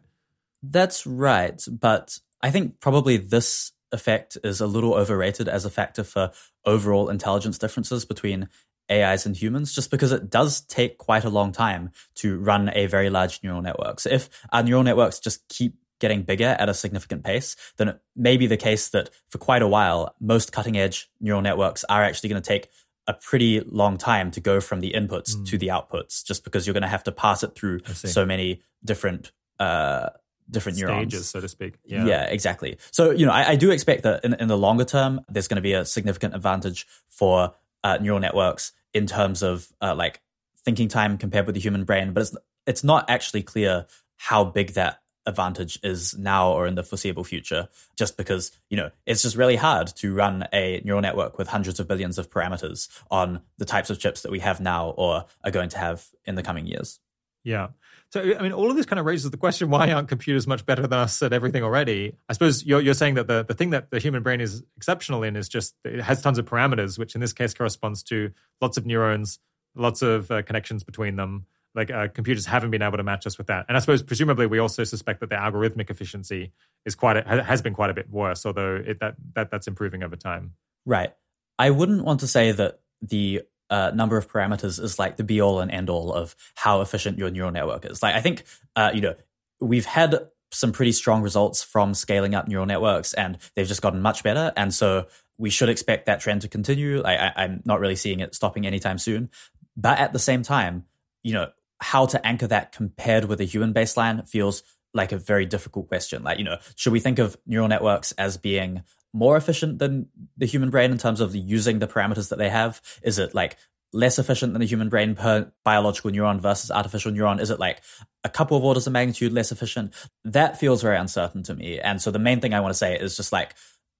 That's 0.62 1.08
right, 1.08 1.60
but 1.72 2.20
I 2.42 2.52
think 2.52 2.80
probably 2.82 3.18
this 3.18 3.72
effect 3.92 4.38
is 4.44 4.62
a 4.62 4.68
little 4.68 4.94
overrated 4.94 5.48
as 5.48 5.66
a 5.66 5.70
factor 5.70 6.04
for 6.04 6.32
overall 6.66 7.10
intelligence 7.10 7.58
differences 7.58 8.06
between 8.06 8.48
AIs 8.92 9.26
and 9.26 9.36
humans 9.36 9.74
just 9.74 9.90
because 9.90 10.12
it 10.12 10.30
does 10.30 10.62
take 10.62 10.98
quite 10.98 11.24
a 11.24 11.30
long 11.30 11.52
time 11.52 11.92
to 12.16 12.38
run 12.38 12.70
a 12.74 12.88
very 12.88 13.10
large 13.10 13.42
neural 13.44 13.62
network. 13.62 14.00
So 14.00 14.10
if 14.10 14.30
our 14.52 14.64
neural 14.64 14.84
networks 14.84 15.20
just 15.20 15.48
keep 15.48 15.76
getting 16.00 16.24
bigger 16.24 16.58
at 16.60 16.68
a 16.68 16.74
significant 16.74 17.24
pace, 17.24 17.56
then 17.78 17.88
it 17.90 18.02
may 18.16 18.36
be 18.36 18.48
the 18.48 18.58
case 18.58 18.90
that 18.90 19.10
for 19.30 19.38
quite 19.38 19.62
a 19.62 19.68
while, 19.68 20.16
most 20.20 20.52
cutting 20.52 20.78
edge 20.78 21.10
neural 21.22 21.42
networks 21.42 21.86
are 21.86 22.04
actually 22.04 22.30
going 22.30 22.42
to 22.42 22.48
take 22.48 22.68
a 23.08 23.14
pretty 23.14 23.62
long 23.62 23.98
time 23.98 24.32
to 24.32 24.40
go 24.40 24.60
from 24.60 24.82
the 24.82 24.94
inputs 24.94 25.36
mm. 25.36 25.46
to 25.48 25.58
the 25.58 25.68
outputs, 25.68 26.26
just 26.26 26.44
because 26.44 26.68
you're 26.68 26.74
going 26.74 26.82
to 26.82 26.90
have 26.90 27.04
to 27.04 27.12
pass 27.12 27.44
it 27.44 27.56
through 27.56 27.80
so 27.94 28.26
many 28.26 28.62
different 28.84 29.32
uh, 29.60 30.10
different 30.50 30.78
stages, 30.78 30.88
neurons. 30.88 31.30
so 31.30 31.40
to 31.40 31.48
speak. 31.48 31.76
Yeah, 31.86 32.06
yeah 32.06 32.24
exactly. 32.26 32.78
So 32.92 33.12
you 33.12 33.26
know, 33.26 33.32
I, 33.32 33.50
I 33.50 33.56
do 33.56 33.72
expect 33.72 34.04
that 34.04 34.24
in, 34.26 34.34
in, 34.34 34.48
the 34.48 34.58
longer 34.58 34.86
term, 34.86 35.22
there's 35.30 35.48
going 35.48 35.56
to 35.56 35.62
be 35.62 35.74
a 35.74 35.86
significant 35.86 36.36
advantage 36.36 36.88
for 37.10 37.54
uh, 37.84 37.98
neural 38.02 38.20
networks 38.20 38.74
in 38.94 39.06
terms 39.06 39.44
of 39.44 39.72
uh, 39.82 39.96
like 39.96 40.22
thinking 40.64 40.88
time 40.88 41.18
compared 41.18 41.46
with 41.46 41.56
the 41.56 41.62
human 41.62 41.84
brain, 41.84 42.14
but 42.14 42.22
it's 42.22 42.36
it's 42.68 42.84
not 42.84 43.10
actually 43.10 43.44
clear 43.44 43.86
how 44.18 44.44
big 44.44 44.74
that 44.74 45.02
advantage 45.26 45.80
is 45.84 46.18
now 46.18 46.52
or 46.52 46.66
in 46.66 46.74
the 46.74 46.84
foreseeable 46.84 47.24
future 47.24 47.70
just 47.96 48.18
because 48.18 48.52
you 48.72 48.78
know 48.78 48.90
it's 49.06 49.22
just 49.22 49.36
really 49.36 49.56
hard 49.56 49.88
to 49.88 50.16
run 50.16 50.48
a 50.52 50.82
neural 50.84 51.02
network 51.02 51.38
with 51.38 51.48
hundreds 51.48 51.80
of 51.80 51.88
billions 51.88 52.18
of 52.18 52.28
parameters 52.32 52.88
on 53.12 53.40
the 53.60 53.66
types 53.66 53.92
of 53.92 54.00
chips 54.00 54.24
that 54.24 54.32
we 54.32 54.40
have 54.40 54.60
now 54.60 54.90
or 54.98 55.26
are 55.44 55.52
going 55.52 55.70
to 55.70 55.78
have 55.78 56.08
in 56.26 56.34
the 56.34 56.42
coming 56.42 56.66
years. 56.66 57.00
Yeah 57.44 57.70
so 58.12 58.22
i 58.22 58.42
mean 58.42 58.52
all 58.52 58.70
of 58.70 58.78
this 58.78 58.86
kind 58.86 59.00
of 59.00 59.06
raises 59.06 59.30
the 59.32 59.38
question 59.38 59.70
why 59.70 59.92
aren't 59.92 60.08
computers 60.08 60.48
much 60.48 60.66
better 60.66 60.84
than 60.84 61.00
us 61.00 61.22
at 61.22 61.34
everything 61.34 61.64
already 61.64 62.16
i 62.30 62.34
suppose 62.34 62.66
you're, 62.66 62.82
you're 62.82 62.94
saying 62.94 63.16
that 63.16 63.28
the, 63.28 63.44
the 63.44 63.54
thing 63.54 63.72
that 63.72 63.90
the 63.90 64.00
human 64.00 64.24
brain 64.24 64.40
is 64.40 64.64
exceptional 64.78 65.24
in 65.24 65.36
is 65.36 65.50
just 65.50 65.76
it 65.84 66.02
has 66.02 66.22
tons 66.22 66.38
of 66.38 66.46
parameters 66.46 66.98
which 67.00 67.16
in 67.16 67.22
this 67.22 67.34
case 67.34 67.54
corresponds 67.54 68.04
to 68.04 68.32
lots 68.62 68.78
of 68.78 68.86
neurons 68.86 69.40
lots 69.76 70.02
of 70.02 70.30
uh, 70.30 70.42
connections 70.44 70.84
between 70.84 71.16
them 71.16 71.46
like 71.74 71.92
uh, 71.92 72.08
computers 72.10 72.46
haven't 72.46 72.72
been 72.72 72.82
able 72.82 72.98
to 72.98 73.04
match 73.04 73.26
us 73.26 73.38
with 73.38 73.48
that. 73.48 73.66
And 73.68 73.78
I 73.78 73.80
suppose 73.80 74.04
presumably 74.04 74.46
we 74.46 74.60
also 74.60 74.84
suspect 74.84 75.22
that 75.22 75.30
the 75.30 75.36
algorithmic 75.36 75.90
efficiency 75.90 76.52
is 76.86 76.96
quite 76.96 77.18
a, 77.18 77.44
has 77.44 77.62
been 77.62 77.74
quite 77.74 77.90
a 77.90 77.94
bit 77.94 78.10
worse, 78.10 78.46
although 78.46 78.76
it, 78.76 79.00
that 79.00 79.16
that 79.36 79.52
that's 79.52 79.68
improving 79.68 80.04
over 80.04 80.16
time. 80.16 80.54
Right. 80.86 81.14
I 81.58 81.70
wouldn't 81.70 82.04
want 82.04 82.22
to 82.22 82.28
say 82.28 82.52
that 82.52 82.80
the 83.02 83.44
uh, 83.72 83.92
number 83.96 84.18
of 84.18 84.32
parameters 84.32 84.80
is 84.80 85.00
like 85.00 85.18
the 85.18 85.24
be 85.24 85.42
all 85.42 85.60
and 85.60 85.72
end 85.72 85.90
all 85.90 86.14
of 86.14 86.36
how 86.56 86.82
efficient 86.82 87.18
your 87.18 87.32
neural 87.32 87.52
network 87.52 87.86
is. 87.86 88.04
Like 88.04 88.14
I 88.14 88.22
think 88.22 88.44
uh, 88.76 88.92
you 88.94 89.02
know 89.02 89.16
we've 89.60 89.86
had 89.86 90.28
some 90.52 90.72
pretty 90.72 90.92
strong 90.92 91.22
results 91.22 91.64
from 91.64 91.94
scaling 91.94 92.36
up 92.36 92.48
neural 92.48 92.66
networks, 92.66 93.14
and 93.14 93.38
they've 93.56 93.68
just 93.68 93.82
gotten 93.82 94.02
much 94.02 94.22
better. 94.22 94.52
And 94.56 94.74
so 94.74 95.08
we 95.38 95.50
should 95.50 95.70
expect 95.70 96.06
that 96.06 96.20
trend 96.20 96.42
to 96.42 96.48
continue. 96.48 97.02
I, 97.04 97.32
I'm 97.36 97.62
not 97.66 97.80
really 97.80 97.96
seeing 97.96 98.20
it 98.20 98.36
stopping 98.36 98.68
anytime 98.68 98.98
soon. 98.98 99.30
But 99.76 100.00
at 100.00 100.14
the 100.14 100.20
same 100.20 100.44
time, 100.44 100.86
you 101.24 101.34
know, 101.34 101.48
how 101.80 102.06
to 102.06 102.26
anchor 102.26 102.48
that 102.48 102.74
compared 102.74 103.26
with 103.26 103.42
a 103.42 103.46
human 103.46 103.74
baseline 103.74 104.28
feels 104.28 104.62
like 104.94 105.12
a 105.12 105.18
very 105.18 105.46
difficult 105.46 105.88
question. 105.88 106.24
Like, 106.24 106.38
you 106.38 106.44
know, 106.44 106.58
should 106.76 106.94
we 106.94 107.00
think 107.00 107.18
of 107.18 107.38
neural 107.48 107.70
networks 107.70 108.12
as 108.14 108.38
being 108.38 108.84
more 109.14 109.38
efficient 109.38 109.80
than 109.80 110.08
the 110.38 110.46
human 110.46 110.70
brain 110.70 110.92
in 110.92 110.98
terms 110.98 111.22
of 111.22 111.36
using 111.36 111.80
the 111.80 111.88
parameters 111.88 112.30
that 112.30 112.38
they 112.38 112.50
have? 112.50 112.82
Is 113.02 113.18
it 113.18 113.34
like 113.34 113.58
less 113.94 114.20
efficient 114.20 114.54
than 114.54 114.62
a 114.62 114.66
human 114.66 114.90
brain 114.90 115.16
per 115.16 115.52
biological 115.64 116.12
neuron 116.12 116.40
versus 116.40 116.72
artificial 116.72 117.12
neuron? 117.12 117.40
Is 117.42 117.50
it 117.50 117.60
like 117.60 117.82
a 118.24 118.30
couple 118.30 118.58
of 118.58 118.64
orders 118.64 118.88
of 118.88 118.94
magnitude 118.94 119.34
less 119.34 119.52
efficient? 119.52 119.94
That 120.24 120.60
feels 120.60 120.82
very 120.82 120.98
uncertain 120.98 121.44
to 121.44 121.54
me. 121.54 121.80
And 121.80 122.02
so 122.02 122.12
the 122.12 122.20
main 122.20 122.40
thing 122.40 122.54
I 122.54 122.62
want 122.62 122.72
to 122.72 122.78
say 122.78 122.98
is 122.98 123.18
just 123.18 123.32
like, 123.32 123.56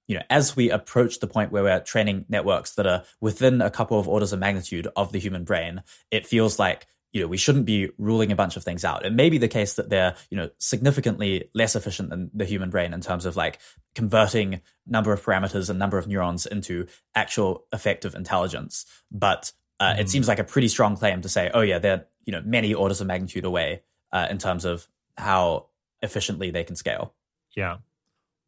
you 0.08 0.16
know, 0.16 0.24
as 0.30 0.56
we 0.56 0.70
approach 0.70 1.20
the 1.20 1.28
point 1.28 1.52
where 1.52 1.64
we're 1.64 1.80
training 1.80 2.26
networks 2.28 2.76
that 2.76 2.88
are 2.88 3.04
within 3.20 3.62
a 3.62 3.70
couple 3.70 4.00
of 4.00 4.08
orders 4.08 4.34
of 4.34 4.40
magnitude 4.40 4.88
of 4.96 5.12
the 5.12 5.20
human 5.20 5.44
brain, 5.44 5.84
it 6.10 6.26
feels 6.28 6.60
like 6.60 6.88
you 7.14 7.22
know, 7.22 7.28
we 7.28 7.38
shouldn't 7.38 7.66
be 7.66 7.90
ruling 7.98 8.32
a 8.32 8.36
bunch 8.36 8.56
of 8.56 8.64
things 8.64 8.86
out. 8.86 9.06
It 9.06 9.14
may 9.14 9.30
be 9.30 9.38
the 9.38 9.48
case 9.48 9.74
that 9.74 9.90
they're, 9.90 10.16
you 10.30 10.38
know, 10.38 10.50
significantly 10.60 11.50
less 11.54 11.76
efficient 11.76 12.10
than 12.10 12.32
the 12.34 12.46
human 12.46 12.70
brain 12.70 12.94
in 12.94 13.02
terms 13.02 13.26
of 13.26 13.36
like 13.36 13.60
converting 13.96 14.62
number 14.88 15.12
of 15.12 15.22
parameters 15.22 15.70
and 15.70 15.78
number 15.78 15.98
of 15.98 16.08
neurons 16.08 16.46
into 16.46 16.88
actual 17.14 17.66
effective 17.74 18.16
intelligence. 18.16 18.86
But 19.12 19.52
uh, 19.82 19.96
it 19.98 20.10
seems 20.10 20.28
like 20.28 20.38
a 20.38 20.44
pretty 20.44 20.68
strong 20.68 20.96
claim 20.96 21.22
to 21.22 21.28
say, 21.28 21.50
oh 21.56 21.62
yeah, 21.62 21.80
they're, 21.80 22.06
you 22.24 22.32
know, 22.32 22.42
many 22.46 22.72
orders 22.72 23.02
of 23.02 23.08
magnitude 23.08 23.46
away 23.46 23.82
uh, 24.12 24.28
in 24.30 24.38
terms 24.38 24.64
of 24.64 24.88
how 25.18 25.66
efficiently 26.04 26.52
they 26.52 26.64
can 26.64 26.76
scale. 26.76 27.16
Yeah. 27.58 27.78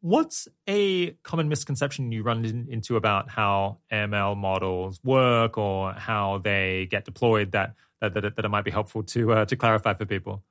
What's 0.00 0.46
a 0.68 1.10
common 1.24 1.48
misconception 1.48 2.12
you 2.12 2.22
run 2.22 2.44
in, 2.44 2.68
into 2.70 2.94
about 2.96 3.30
how 3.30 3.78
ML 3.90 4.36
models 4.36 5.00
work 5.02 5.58
or 5.58 5.92
how 5.94 6.38
they 6.38 6.86
get 6.88 7.04
deployed 7.04 7.50
that 7.52 7.74
that, 8.00 8.14
that, 8.14 8.36
that 8.36 8.44
it 8.44 8.48
might 8.48 8.64
be 8.64 8.70
helpful 8.70 9.02
to 9.02 9.32
uh, 9.32 9.44
to 9.46 9.56
clarify 9.56 9.94
for 9.94 10.04
people? 10.04 10.44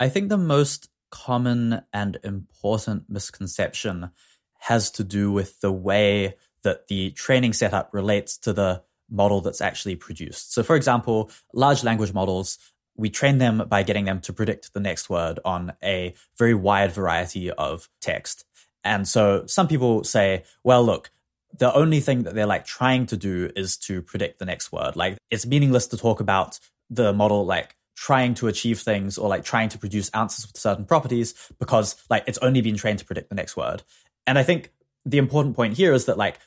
I 0.00 0.08
think 0.08 0.28
the 0.28 0.38
most 0.38 0.88
common 1.10 1.82
and 1.92 2.18
important 2.24 3.08
misconception 3.08 4.10
has 4.58 4.90
to 4.92 5.04
do 5.04 5.30
with 5.30 5.60
the 5.60 5.70
way 5.70 6.34
that 6.62 6.88
the 6.88 7.10
training 7.12 7.52
setup 7.52 7.94
relates 7.94 8.38
to 8.38 8.52
the 8.52 8.82
model 9.10 9.40
that's 9.40 9.60
actually 9.60 9.96
produced. 9.96 10.52
So, 10.52 10.62
for 10.62 10.76
example, 10.76 11.30
large 11.52 11.84
language 11.84 12.12
models, 12.12 12.58
we 12.96 13.10
train 13.10 13.38
them 13.38 13.64
by 13.68 13.82
getting 13.82 14.04
them 14.04 14.20
to 14.20 14.32
predict 14.32 14.72
the 14.72 14.80
next 14.80 15.10
word 15.10 15.38
on 15.44 15.74
a 15.82 16.14
very 16.38 16.54
wide 16.54 16.92
variety 16.92 17.50
of 17.50 17.88
text. 18.00 18.44
And 18.84 19.06
so 19.06 19.44
some 19.46 19.68
people 19.68 20.04
say, 20.04 20.44
well, 20.62 20.82
look, 20.84 21.10
the 21.58 21.72
only 21.74 22.00
thing 22.00 22.22
that 22.24 22.34
they're 22.34 22.46
like 22.46 22.66
trying 22.66 23.06
to 23.06 23.16
do 23.16 23.50
is 23.56 23.76
to 23.78 24.02
predict 24.02 24.38
the 24.38 24.44
next 24.44 24.72
word. 24.72 24.96
Like 24.96 25.18
it's 25.30 25.46
meaningless 25.46 25.86
to 25.88 25.96
talk 25.96 26.20
about 26.20 26.58
the 26.88 27.12
model 27.12 27.44
like 27.44 27.76
trying 27.96 28.34
to 28.34 28.46
achieve 28.46 28.80
things 28.80 29.16
or 29.18 29.28
like 29.28 29.44
trying 29.44 29.68
to 29.70 29.78
produce 29.78 30.10
answers 30.10 30.46
with 30.46 30.56
certain 30.56 30.84
properties 30.84 31.34
because 31.58 31.96
like 32.10 32.24
it's 32.26 32.38
only 32.38 32.60
been 32.60 32.76
trained 32.76 32.98
to 32.98 33.04
predict 33.04 33.28
the 33.28 33.34
next 33.34 33.56
word. 33.56 33.82
And 34.26 34.38
I 34.38 34.42
think 34.42 34.70
the 35.04 35.18
important 35.18 35.56
point 35.56 35.76
here 35.76 35.92
is 35.92 36.04
that 36.04 36.18
like 36.18 36.38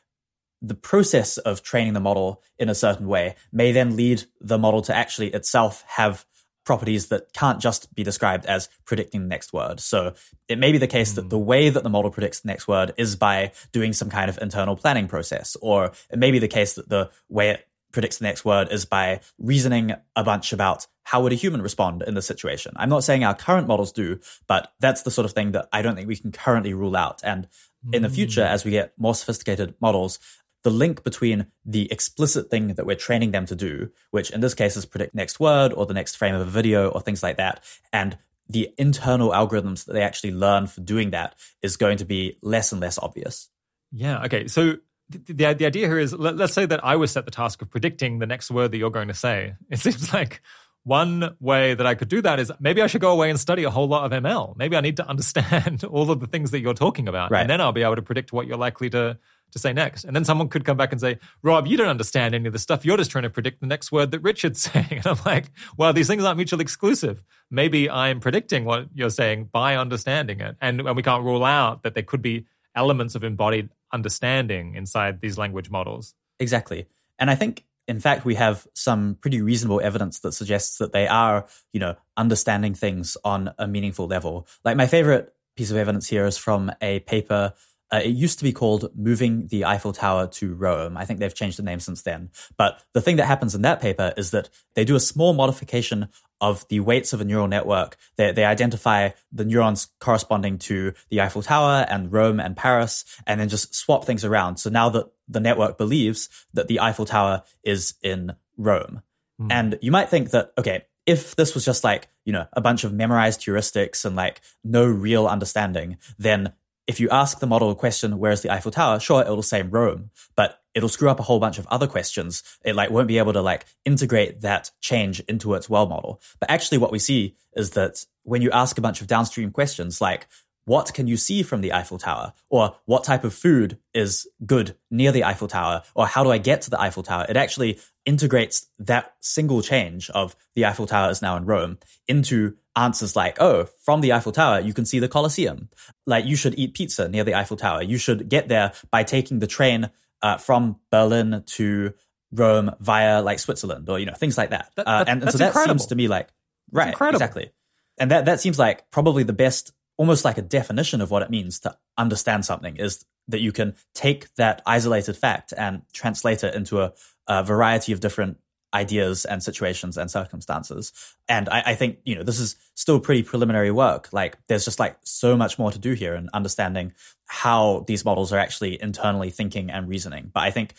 the 0.61 0.76
process 0.76 1.38
of 1.38 1.64
training 1.64 1.94
the 1.94 1.99
model 1.99 2.41
in 2.57 2.69
a 2.69 2.76
certain 2.76 3.07
way 3.07 3.36
may 3.52 3.72
then 3.72 3.95
lead 3.95 4.23
the 4.41 4.57
model 4.57 4.81
to 4.84 4.95
actually 4.95 5.30
itself 5.30 5.84
have 5.88 6.26
properties 6.65 7.07
that 7.07 7.34
can't 7.34 7.60
just 7.60 7.94
be 7.95 8.03
described 8.03 8.45
as 8.45 8.69
predicting 8.86 9.22
the 9.22 9.27
next 9.27 9.52
word. 9.53 9.80
So 9.80 10.14
it 10.48 10.60
may 10.60 10.72
be 10.72 10.77
the 10.77 10.88
case 10.88 11.14
mm. 11.14 11.15
that 11.15 11.30
the 11.30 11.40
way 11.40 11.69
that 11.69 11.84
the 11.84 11.90
model 11.90 12.11
predicts 12.11 12.41
the 12.41 12.48
next 12.48 12.68
word 12.68 12.94
is 12.98 13.15
by 13.15 13.53
doing 13.72 13.94
some 13.94 14.10
kind 14.10 14.30
of 14.30 14.38
internal 14.40 14.76
planning 14.76 15.07
process, 15.07 15.57
or 15.61 15.94
it 16.11 16.19
may 16.19 16.30
be 16.30 16.40
the 16.40 16.48
case 16.48 16.73
that 16.73 16.90
the 16.90 17.10
way 17.27 17.49
it 17.49 17.68
predicts 17.91 18.19
the 18.19 18.26
next 18.26 18.45
word 18.45 18.68
is 18.72 18.86
by 18.86 19.19
reasoning 19.40 19.94
a 20.15 20.23
bunch 20.23 20.53
about 20.53 20.86
how 21.06 21.23
would 21.23 21.31
a 21.31 21.36
human 21.36 21.61
respond 21.61 22.03
in 22.06 22.14
this 22.14 22.27
situation. 22.27 22.72
I'm 22.76 22.90
not 22.90 23.03
saying 23.03 23.23
our 23.23 23.34
current 23.34 23.68
models 23.68 23.91
do, 23.91 24.19
but 24.48 24.72
that's 24.80 25.02
the 25.02 25.10
sort 25.10 25.26
of 25.26 25.31
thing 25.31 25.53
that 25.53 25.68
I 25.73 25.81
don't 25.81 25.95
think 25.95 26.07
we 26.07 26.18
can 26.18 26.31
currently 26.31 26.76
rule 26.76 26.95
out. 26.95 27.22
And 27.23 27.48
in 27.91 28.03
the 28.03 28.10
future, 28.10 28.44
as 28.44 28.64
we 28.64 28.72
get 28.72 28.94
more 28.98 29.15
sophisticated 29.15 29.73
models, 29.80 30.19
the 30.64 30.69
link 30.69 31.03
between 31.03 31.48
the 31.65 31.91
explicit 31.91 32.49
thing 32.49 32.69
that 32.76 32.86
we're 32.86 32.95
training 32.95 33.31
them 33.31 33.45
to 33.45 33.56
do, 33.56 33.91
which 34.11 34.30
in 34.30 34.41
this 34.41 34.53
case 34.53 34.76
is 34.76 34.86
predict 34.86 35.15
next 35.15 35.40
word 35.40 35.73
or 35.73 35.86
the 35.86 35.94
next 35.94 36.15
frame 36.15 36.36
of 36.36 36.41
a 36.41 36.45
video 36.45 36.90
or 36.90 37.02
things 37.02 37.23
like 37.23 37.38
that, 37.38 37.64
and 37.94 38.18
the 38.49 38.73
internal 38.77 39.30
algorithms 39.30 39.86
that 39.86 39.94
they 39.94 40.02
actually 40.02 40.31
learn 40.31 40.68
for 40.68 40.81
doing 40.81 41.11
that 41.11 41.36
is 41.61 41.77
going 41.77 41.98
to 41.98 42.06
be 42.06 42.38
less 42.41 42.72
and 42.72 42.81
less 42.81 42.98
obvious. 42.98 43.49
Yeah. 43.91 44.23
Okay. 44.26 44.48
So 44.48 44.77
the, 45.10 45.53
the, 45.53 45.65
idea 45.65 45.88
here 45.88 45.99
is 45.99 46.14
let, 46.14 46.40
us 46.40 46.53
say 46.53 46.65
that 46.65 46.84
I 46.84 46.95
was 46.95 47.11
set 47.11 47.26
the 47.26 47.31
task 47.31 47.61
of 47.61 47.69
predicting 47.69 48.19
the 48.19 48.26
next 48.26 48.52
word 48.52 48.72
that 48.72 48.77
you're 48.77 48.90
going 48.90 49.07
to 49.07 49.14
say. 49.14 49.56
It 49.69 49.80
seems 49.80 50.14
like 50.14 50.41
one 50.84 51.36
way 51.40 51.73
that 51.73 51.86
I 51.86 51.95
could 51.95 52.10
do 52.10 52.22
that 52.22 52.40
is 52.40 52.52
maybe 52.60 52.81
I 52.81 52.88
should 52.88 53.02
go 53.02 53.11
away 53.11 53.30
and 53.30 53.40
study 53.40 53.64
a 53.64 53.69
whole 53.69 53.88
lot 53.88 54.06
of 54.06 54.23
ML. 54.23 54.56
Maybe 54.57 54.76
I 54.76 54.81
need 54.81 54.98
to 54.98 55.07
understand 55.07 55.84
all 55.84 56.10
of 56.10 56.19
the 56.19 56.27
things 56.27 56.52
that 56.52 56.60
you're 56.60 56.73
talking 56.73 57.07
about, 57.07 57.31
right. 57.31 57.41
and 57.41 57.49
then 57.49 57.61
I'll 57.61 57.72
be 57.72 57.84
able 57.84 57.95
to 57.98 58.02
predict 58.02 58.34
what 58.34 58.48
you're 58.48 58.57
likely 58.57 58.90
to 58.91 59.18
to 59.51 59.59
say 59.59 59.73
next. 59.73 60.03
And 60.03 60.15
then 60.15 60.26
someone 60.26 60.49
could 60.49 60.65
come 60.65 60.77
back 60.77 60.91
and 60.91 61.01
say, 61.01 61.19
Rob, 61.41 61.67
you 61.67 61.77
don't 61.77 61.88
understand 61.88 62.35
any 62.35 62.47
of 62.47 62.53
the 62.53 62.59
stuff. 62.59 62.85
You're 62.85 62.97
just 62.97 63.11
trying 63.11 63.23
to 63.23 63.30
predict 63.30 63.61
the 63.61 63.67
next 63.67 63.91
word 63.91 64.11
that 64.11 64.19
Richard's 64.19 64.61
saying. 64.71 64.88
And 64.91 65.07
I'm 65.07 65.19
like, 65.26 65.51
well, 65.77 65.93
these 65.93 66.07
things 66.07 66.23
aren't 66.23 66.38
mutually 66.38 66.61
exclusive. 66.61 67.23
Maybe 67.51 67.89
I'm 67.89 68.19
predicting 68.19 68.65
what 68.65 68.88
you're 68.93 69.09
saying 69.09 69.49
by 69.51 69.76
understanding 69.76 70.39
it. 70.41 70.55
And, 70.61 70.81
and 70.81 70.95
we 70.95 71.03
can't 71.03 71.23
rule 71.23 71.43
out 71.43 71.84
that 71.84 71.93
there 71.93 72.03
could 72.03 72.21
be 72.21 72.45
elements 72.76 73.15
of 73.15 73.23
embodied 73.23 73.69
understanding 73.91 74.76
inside 74.76 75.21
these 75.21 75.38
language 75.38 75.69
models. 75.69 76.13
Exactly. 76.39 76.88
And 77.17 77.30
I 77.30 77.35
think 77.35 77.65
in 77.88 77.99
fact 77.99 78.23
we 78.23 78.35
have 78.35 78.67
some 78.73 79.17
pretty 79.19 79.41
reasonable 79.41 79.81
evidence 79.81 80.19
that 80.19 80.34
suggests 80.34 80.77
that 80.77 80.93
they 80.93 81.07
are, 81.07 81.47
you 81.73 81.80
know, 81.80 81.95
understanding 82.15 82.73
things 82.76 83.17
on 83.23 83.51
a 83.57 83.67
meaningful 83.67 84.07
level. 84.07 84.47
Like 84.63 84.77
my 84.77 84.88
favorite 84.88 85.34
piece 85.57 85.71
of 85.71 85.77
evidence 85.77 86.07
here 86.07 86.26
is 86.26 86.38
from 86.38 86.71
a 86.81 86.99
paper 87.01 87.53
uh, 87.91 88.02
it 88.03 88.10
used 88.10 88.38
to 88.40 88.44
be 88.44 88.52
called 88.52 88.91
Moving 88.95 89.48
the 89.48 89.66
Eiffel 89.66 89.94
Tower 89.94 90.28
to 90.28 90.53
Rome. 90.53 90.98
I 90.98 91.06
think 91.06 91.20
they've 91.20 91.34
changed 91.34 91.57
the 91.57 91.64
name 91.64 91.80
since 91.80 92.03
then. 92.03 92.30
But 92.57 92.84
the 92.94 93.02
thing 93.02 93.16
that 93.18 93.26
happens 93.26 93.56
in 93.56 93.64
that 93.64 93.82
paper 93.82 94.14
is 94.16 94.32
that 94.32 94.49
they 94.76 94.86
do 94.86 94.95
a 94.95 94.99
small 94.99 95.34
modification 95.34 96.10
of 96.41 96.68
the 96.70 96.80
weights 96.80 97.11
of 97.14 97.20
a 97.20 97.26
neural 97.26 97.48
network. 97.48 97.98
They, 98.16 98.32
they 98.32 98.45
identify 98.45 99.10
the 99.32 99.44
neurons 99.44 99.90
corresponding 99.99 100.57
to 100.60 100.94
the 101.10 101.22
Eiffel 101.22 101.41
Tower 101.41 101.86
and 101.90 102.11
Rome 102.11 102.40
and 102.40 102.56
Paris, 102.56 103.03
and 103.28 103.40
then 103.40 103.49
just 103.49 103.76
swap 103.76 104.06
things 104.06 104.24
around. 104.24 104.57
So 104.57 104.70
now 104.70 104.90
that 104.90 105.11
the 105.28 105.40
network 105.40 105.78
believes 105.78 106.30
that 106.53 106.68
the 106.68 106.80
Eiffel 106.80 107.06
Tower 107.06 107.44
is 107.64 107.95
in 108.02 108.36
Rome. 108.57 109.02
Mm. 109.41 109.48
And 109.52 109.80
you 109.82 109.91
might 109.91 110.10
think 110.10 110.32
that, 110.32 110.53
okay, 110.57 110.86
if 111.06 111.36
this 111.36 111.56
was 111.56 111.66
just 111.66 111.84
like, 111.84 112.07
you 112.24 112.34
know, 112.34 112.45
a 112.53 112.61
bunch 112.61 112.84
of 112.84 112.94
memorized 112.94 113.41
heuristics 113.41 114.06
and 114.06 114.16
like 114.16 114.41
no 114.64 114.86
real 114.86 115.28
understanding, 115.28 115.98
then 116.18 116.53
if 116.90 116.99
you 116.99 117.07
ask 117.10 117.40
the 117.40 117.45
model 117.45 117.70
a 117.70 117.76
question, 117.76 118.18
where's 118.18 118.41
the 118.41 118.52
Eiffel 118.52 118.72
Tower? 118.72 118.99
Sure, 118.99 119.22
it'll 119.22 119.44
say 119.44 119.61
Rome, 119.61 120.10
but 120.36 120.60
it'll 120.74 120.90
screw 120.90 121.07
up 121.07 121.20
a 121.20 121.24
whole 121.24 121.40
bunch 121.40 121.60
of 121.60 121.68
other 121.68 121.86
questions. 121.86 122.41
It 122.66 122.76
like 122.76 122.90
won't 122.90 123.07
be 123.07 123.20
able 123.20 123.34
to 123.34 123.44
like 123.44 123.66
integrate 123.86 124.41
that 124.41 124.72
change 124.82 125.20
into 125.22 125.53
its 125.53 125.70
world 125.70 125.90
model. 125.91 126.20
But 126.40 126.49
actually 126.49 126.80
what 126.80 126.91
we 126.91 126.98
see 126.98 127.36
is 127.53 127.72
that 127.72 128.03
when 128.24 128.41
you 128.41 128.49
ask 128.49 128.80
a 128.80 128.82
bunch 128.82 129.02
of 129.02 129.07
downstream 129.07 129.52
questions 129.52 130.02
like, 130.02 130.28
what 130.69 130.93
can 130.93 131.07
you 131.07 131.17
see 131.17 131.41
from 131.41 131.61
the 131.61 131.73
Eiffel 131.73 131.97
Tower? 131.97 132.31
Or 132.47 132.75
what 132.85 133.03
type 133.03 133.23
of 133.23 133.33
food 133.33 133.79
is 133.91 134.27
good 134.45 134.75
near 134.91 135.11
the 135.11 135.23
Eiffel 135.23 135.47
Tower? 135.47 135.81
Or 135.95 136.05
how 136.05 136.23
do 136.23 136.29
I 136.29 136.37
get 136.37 136.61
to 136.61 136.69
the 136.69 136.79
Eiffel 136.79 137.01
Tower? 137.01 137.25
It 137.27 137.37
actually 137.37 137.79
integrates 138.05 138.67
that 138.77 139.15
single 139.19 139.63
change 139.63 140.11
of 140.11 140.35
the 140.53 140.67
Eiffel 140.67 140.85
Tower 140.85 141.09
is 141.09 141.23
now 141.23 141.37
in 141.37 141.45
Rome 141.45 141.79
into 142.07 142.55
answers 142.75 143.15
like, 143.15 143.41
oh, 143.41 143.67
from 143.83 144.01
the 144.01 144.13
Eiffel 144.13 144.31
Tower, 144.31 144.59
you 144.59 144.75
can 144.75 144.85
see 144.85 144.99
the 144.99 145.07
Colosseum. 145.07 145.69
Like, 146.05 146.25
you 146.25 146.35
should 146.35 146.53
eat 146.59 146.75
pizza 146.75 147.09
near 147.09 147.23
the 147.23 147.33
Eiffel 147.33 147.57
Tower. 147.57 147.81
You 147.81 147.97
should 147.97 148.29
get 148.29 148.47
there 148.47 148.73
by 148.91 149.01
taking 149.01 149.39
the 149.39 149.47
train 149.47 149.89
uh, 150.21 150.37
from 150.37 150.79
Berlin 150.91 151.41
to 151.47 151.95
Rome 152.31 152.75
via 152.79 153.23
like 153.23 153.39
Switzerland 153.39 153.89
or, 153.89 153.97
you 153.97 154.05
know, 154.05 154.13
things 154.13 154.37
like 154.37 154.51
that. 154.51 154.69
that, 154.75 154.87
uh, 154.87 155.03
and, 155.07 155.23
and, 155.23 155.31
so 155.31 155.39
that 155.39 155.47
incredible. 155.47 155.79
seems 155.79 155.87
to 155.87 155.95
me 155.95 156.07
like, 156.07 156.29
right, 156.71 156.93
exactly. 156.93 157.53
And 157.97 158.11
that, 158.11 158.25
that 158.25 158.39
seems 158.39 158.59
like 158.59 158.91
probably 158.91 159.23
the 159.23 159.33
best, 159.33 159.73
almost 159.99 160.23
like 160.23 160.38
a 160.38 160.41
definition 160.41 161.01
of 161.01 161.11
what 161.11 161.21
it 161.21 161.30
means 161.30 161.59
to 161.59 161.77
understand 161.97 162.45
something 162.45 162.77
is 162.77 163.05
that 163.27 163.41
you 163.41 163.51
can 163.51 163.76
take 163.93 164.34
that 164.35 164.61
isolated 164.65 165.15
fact 165.17 165.53
and 165.57 165.81
translate 165.93 166.41
it 166.41 166.55
into 166.55 166.81
a, 166.81 166.93
a 167.27 167.43
variety 167.43 167.91
of 167.91 167.99
different 167.99 168.38
ideas 168.73 169.26
and 169.26 169.43
situations 169.43 169.97
and 169.97 170.09
circumstances. 170.09 170.93
And 171.27 171.49
I, 171.49 171.63
I, 171.65 171.76
think, 171.76 171.97
you 172.05 172.15
know, 172.15 172.23
this 172.23 172.39
is 172.39 172.55
still 172.76 173.01
pretty 173.01 173.23
preliminary 173.23 173.71
work. 173.71 174.07
Like 174.13 174.38
there's 174.47 174.63
just 174.63 174.80
like 174.80 174.95
so 175.03 175.35
much 175.35 175.59
more 175.59 175.69
to 175.69 175.80
do 175.80 175.93
here 175.93 176.15
in 176.15 176.30
understanding 176.34 176.93
how 177.26 177.84
these 177.85 178.05
models 178.05 178.31
are 178.31 178.39
actually 178.39 178.81
internally 178.81 179.31
thinking 179.31 179.69
and 179.69 179.89
reasoning. 179.89 180.31
But 180.34 180.43
I 180.43 180.51
think 180.51 180.76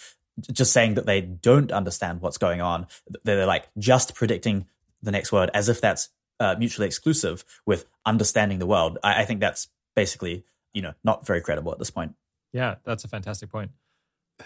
just 0.51 0.73
saying 0.73 0.95
that 0.95 1.05
they 1.05 1.21
don't 1.21 1.73
understand 1.73 2.23
what's 2.23 2.39
going 2.39 2.63
on, 2.63 2.87
they're 3.25 3.45
like 3.45 3.69
just 3.77 4.15
predicting 4.15 4.67
the 5.03 5.11
next 5.11 5.31
word 5.31 5.51
as 5.53 5.69
if 5.69 5.83
that's 5.83 6.09
uh, 6.41 6.57
mutually 6.59 6.87
exclusive 6.87 7.45
with 7.67 7.85
understanding 8.05 8.59
the 8.59 8.67
world. 8.67 8.99
I, 9.05 9.23
I 9.23 9.25
think 9.25 9.41
that's 9.41 9.69
basically, 9.95 10.45
you 10.73 10.83
know, 10.83 10.95
not 11.05 11.27
very 11.27 11.41
credible 11.41 11.71
at 11.73 11.79
this 11.79 11.91
point. 11.91 12.15
Yeah, 12.53 12.77
that's 12.85 13.05
a 13.05 13.09
fantastic 13.09 13.51
point 13.51 13.71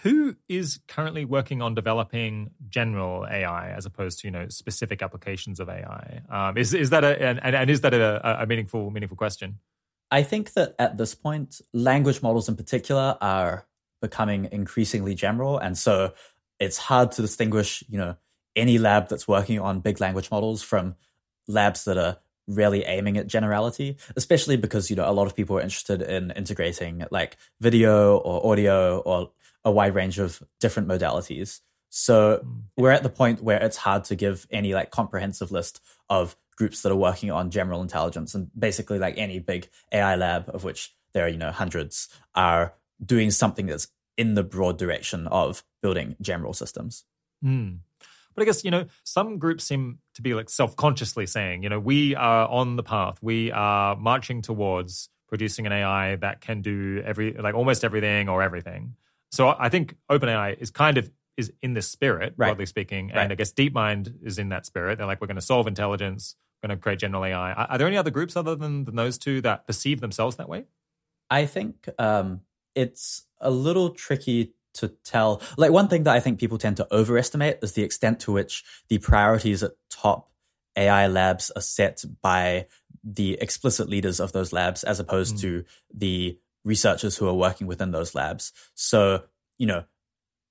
who 0.02 0.34
is 0.48 0.80
currently 0.88 1.24
working 1.24 1.62
on 1.62 1.72
developing 1.74 2.50
general 2.68 3.26
AI 3.26 3.70
as 3.70 3.86
opposed 3.86 4.18
to 4.18 4.26
you 4.26 4.32
know 4.32 4.48
specific 4.48 5.02
applications 5.02 5.60
of 5.60 5.68
AI? 5.68 6.22
Um, 6.28 6.58
is 6.58 6.74
is 6.74 6.90
that 6.90 7.04
a 7.04 7.20
and, 7.22 7.38
and 7.54 7.70
is 7.70 7.82
that 7.82 7.94
a, 7.94 8.42
a 8.42 8.46
meaningful 8.46 8.90
meaningful 8.90 9.16
question? 9.16 9.60
I 10.10 10.22
think 10.22 10.52
that 10.52 10.74
at 10.78 10.96
this 10.96 11.14
point, 11.14 11.60
language 11.72 12.22
models 12.22 12.48
in 12.48 12.56
particular 12.56 13.16
are 13.20 13.66
becoming 14.00 14.48
increasingly 14.52 15.14
general. 15.14 15.58
And 15.58 15.76
so 15.76 16.12
it's 16.60 16.76
hard 16.76 17.10
to 17.12 17.22
distinguish, 17.22 17.82
you 17.88 17.98
know, 17.98 18.16
any 18.54 18.78
lab 18.78 19.08
that's 19.08 19.26
working 19.26 19.58
on 19.58 19.80
big 19.80 20.00
language 20.00 20.30
models 20.30 20.62
from 20.62 20.94
labs 21.46 21.84
that 21.84 21.98
are 21.98 22.18
really 22.46 22.84
aiming 22.84 23.16
at 23.16 23.26
generality, 23.26 23.96
especially 24.16 24.56
because, 24.56 24.90
you 24.90 24.96
know, 24.96 25.08
a 25.08 25.12
lot 25.12 25.26
of 25.26 25.34
people 25.34 25.56
are 25.56 25.62
interested 25.62 26.02
in 26.02 26.30
integrating 26.32 27.04
like 27.10 27.36
video 27.60 28.18
or 28.18 28.52
audio 28.52 28.98
or 28.98 29.30
a 29.64 29.72
wide 29.72 29.94
range 29.94 30.18
of 30.18 30.42
different 30.60 30.88
modalities. 30.88 31.60
So 31.88 32.38
hmm. 32.38 32.50
we're 32.76 32.90
at 32.90 33.02
the 33.02 33.08
point 33.08 33.42
where 33.42 33.62
it's 33.62 33.76
hard 33.76 34.04
to 34.04 34.16
give 34.16 34.46
any 34.50 34.74
like 34.74 34.90
comprehensive 34.90 35.50
list 35.50 35.80
of 36.08 36.36
groups 36.56 36.82
that 36.82 36.92
are 36.92 36.96
working 36.96 37.30
on 37.30 37.50
general 37.50 37.82
intelligence 37.82 38.34
and 38.34 38.50
basically 38.56 38.98
like 38.98 39.14
any 39.16 39.38
big 39.38 39.68
AI 39.92 40.14
lab 40.16 40.48
of 40.52 40.64
which 40.64 40.94
there 41.12 41.24
are, 41.26 41.28
you 41.28 41.38
know, 41.38 41.50
hundreds 41.50 42.08
are 42.34 42.74
doing 43.04 43.30
something 43.30 43.66
that's 43.66 43.88
in 44.16 44.34
the 44.34 44.44
broad 44.44 44.78
direction 44.78 45.26
of 45.28 45.64
building 45.82 46.16
general 46.20 46.52
systems. 46.52 47.04
Mm. 47.44 47.78
But 48.34 48.42
I 48.42 48.44
guess, 48.46 48.64
you 48.64 48.70
know, 48.70 48.86
some 49.04 49.38
groups 49.38 49.64
seem 49.64 49.98
to 50.14 50.22
be 50.22 50.34
like 50.34 50.50
self 50.50 50.76
consciously 50.76 51.26
saying, 51.26 51.62
you 51.62 51.68
know, 51.68 51.78
we 51.78 52.14
are 52.14 52.48
on 52.48 52.76
the 52.76 52.82
path, 52.82 53.18
we 53.22 53.50
are 53.52 53.96
marching 53.96 54.42
towards 54.42 55.08
producing 55.28 55.66
an 55.66 55.72
AI 55.72 56.16
that 56.16 56.40
can 56.40 56.60
do 56.60 57.02
every, 57.04 57.32
like 57.32 57.54
almost 57.54 57.84
everything 57.84 58.28
or 58.28 58.42
everything. 58.42 58.94
So 59.32 59.54
I 59.58 59.68
think 59.68 59.96
OpenAI 60.10 60.56
is 60.60 60.70
kind 60.70 60.96
of 60.96 61.10
is 61.36 61.52
in 61.62 61.74
this 61.74 61.88
spirit, 61.88 62.34
right. 62.36 62.48
broadly 62.48 62.66
speaking. 62.66 63.10
And 63.10 63.16
right. 63.16 63.32
I 63.32 63.34
guess 63.34 63.52
DeepMind 63.52 64.22
is 64.22 64.38
in 64.38 64.50
that 64.50 64.66
spirit. 64.66 64.98
They're 64.98 65.06
like, 65.06 65.20
we're 65.20 65.26
going 65.26 65.36
to 65.36 65.42
solve 65.42 65.66
intelligence, 65.66 66.36
we're 66.62 66.68
going 66.68 66.78
to 66.78 66.82
create 66.82 67.00
general 67.00 67.24
AI. 67.24 67.52
Are, 67.52 67.66
are 67.70 67.78
there 67.78 67.86
any 67.86 67.96
other 67.96 68.10
groups 68.10 68.36
other 68.36 68.54
than, 68.54 68.84
than 68.84 68.96
those 68.96 69.18
two 69.18 69.40
that 69.40 69.66
perceive 69.66 70.00
themselves 70.00 70.36
that 70.36 70.48
way? 70.48 70.64
I 71.30 71.46
think 71.46 71.88
um, 71.98 72.42
it's 72.74 73.24
a 73.40 73.50
little 73.50 73.90
tricky 73.90 74.52
to 74.74 74.88
tell. 75.04 75.40
Like 75.56 75.70
one 75.70 75.88
thing 75.88 76.04
that 76.04 76.14
I 76.14 76.20
think 76.20 76.38
people 76.38 76.58
tend 76.58 76.76
to 76.78 76.94
overestimate 76.94 77.58
is 77.62 77.72
the 77.72 77.82
extent 77.82 78.20
to 78.20 78.32
which 78.32 78.64
the 78.88 78.98
priorities 78.98 79.62
at 79.62 79.72
top 79.90 80.30
AI 80.76 81.06
labs 81.06 81.50
are 81.54 81.62
set 81.62 82.04
by 82.20 82.66
the 83.02 83.34
explicit 83.40 83.88
leaders 83.88 84.20
of 84.20 84.32
those 84.32 84.52
labs 84.52 84.82
as 84.82 84.98
opposed 84.98 85.36
mm. 85.36 85.40
to 85.40 85.64
the 85.92 86.38
researchers 86.64 87.16
who 87.16 87.28
are 87.28 87.34
working 87.34 87.66
within 87.66 87.90
those 87.90 88.14
labs. 88.14 88.52
So, 88.74 89.24
you 89.58 89.66
know, 89.66 89.84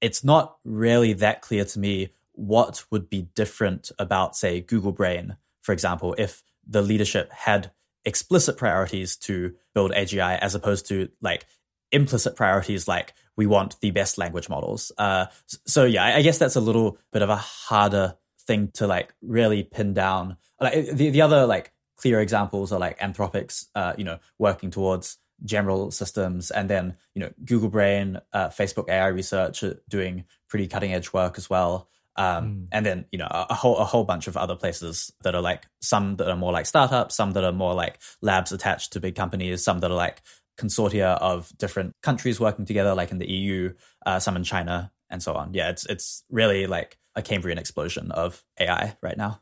it's 0.02 0.24
not 0.24 0.58
really 0.64 1.14
that 1.14 1.42
clear 1.42 1.66
to 1.66 1.80
me 1.80 2.10
what 2.34 2.84
would 2.92 3.10
be 3.10 3.24
different 3.36 3.92
about, 3.98 4.36
say, 4.36 4.62
Google 4.62 4.92
Brain, 4.92 5.38
for 5.62 5.72
example, 5.72 6.16
if 6.18 6.44
the 6.68 6.82
leadership 6.82 7.32
had 7.32 7.72
explicit 8.06 8.58
priorities 8.58 9.16
to 9.16 9.56
build 9.74 9.92
AGI 9.92 10.38
as 10.40 10.56
opposed 10.56 10.88
to 10.88 11.10
like 11.22 11.46
implicit 11.92 12.36
priorities 12.36 12.88
like 12.88 13.14
we 13.36 13.46
want 13.46 13.80
the 13.82 13.92
best 13.92 14.18
language 14.18 14.50
models. 14.50 14.92
Uh, 14.98 15.26
so 15.66 15.86
yeah, 15.86 16.06
I 16.06 16.22
guess 16.22 16.38
that's 16.38 16.56
a 16.56 16.62
little 16.62 16.98
bit 17.12 17.22
of 17.22 17.30
a 17.30 17.36
harder 17.36 18.16
thing 18.46 18.70
to 18.76 18.88
like 18.88 19.14
really 19.22 19.64
pin 19.64 19.94
down. 19.94 20.38
Like 20.60 20.92
the 20.92 21.10
the 21.10 21.22
other 21.22 21.46
like 21.46 21.74
clear 21.98 22.20
examples 22.20 22.72
are 22.72 22.80
like 22.80 23.00
Anthropic's, 23.00 23.70
uh, 23.76 23.94
you 23.98 24.04
know, 24.04 24.20
working 24.38 24.72
towards 24.72 25.18
general 25.46 25.92
systems, 25.92 26.52
and 26.52 26.70
then 26.70 26.96
you 27.16 27.22
know 27.22 27.32
Google 27.44 27.70
Brain, 27.70 28.20
uh, 28.32 28.50
Facebook 28.50 28.90
AI 28.90 29.08
research 29.08 29.64
doing 29.90 30.26
pretty 30.48 30.68
cutting 30.68 30.94
edge 30.94 31.14
work 31.14 31.38
as 31.38 31.50
well. 31.50 31.90
Um, 32.16 32.46
mm. 32.46 32.68
And 32.72 32.86
then 32.86 33.06
you 33.12 33.18
know 33.18 33.28
a, 33.30 33.48
a, 33.50 33.54
whole 33.54 33.78
a 33.78 33.86
whole 33.86 34.04
bunch 34.04 34.28
of 34.28 34.38
other 34.38 34.56
places 34.56 35.12
that 35.24 35.34
are 35.34 35.42
like 35.42 35.66
some 35.82 36.18
that 36.18 36.30
are 36.30 36.36
more 36.36 36.52
like 36.52 36.66
startups, 36.66 37.16
some 37.16 37.32
that 37.32 37.44
are 37.44 37.52
more 37.52 37.74
like 37.74 38.00
labs 38.22 38.52
attached 38.52 38.94
to 38.94 39.00
big 39.00 39.16
companies, 39.16 39.64
some 39.64 39.80
that 39.80 39.92
are 39.92 39.98
like 39.98 40.22
consortia 40.58 41.18
of 41.20 41.52
different 41.58 41.96
countries 42.02 42.40
working 42.40 42.66
together, 42.66 42.94
like 42.96 43.12
in 43.12 43.18
the 43.18 43.30
EU, 43.30 43.74
uh, 44.06 44.20
some 44.20 44.36
in 44.36 44.44
China, 44.44 44.92
and 45.10 45.22
so 45.22 45.34
on. 45.34 45.54
Yeah, 45.54 45.70
it's 45.70 45.86
it's 45.86 46.24
really 46.30 46.68
like 46.68 46.98
a 47.16 47.22
Cambrian 47.22 47.58
explosion 47.58 48.12
of 48.12 48.44
AI 48.60 48.98
right 49.02 49.18
now. 49.18 49.42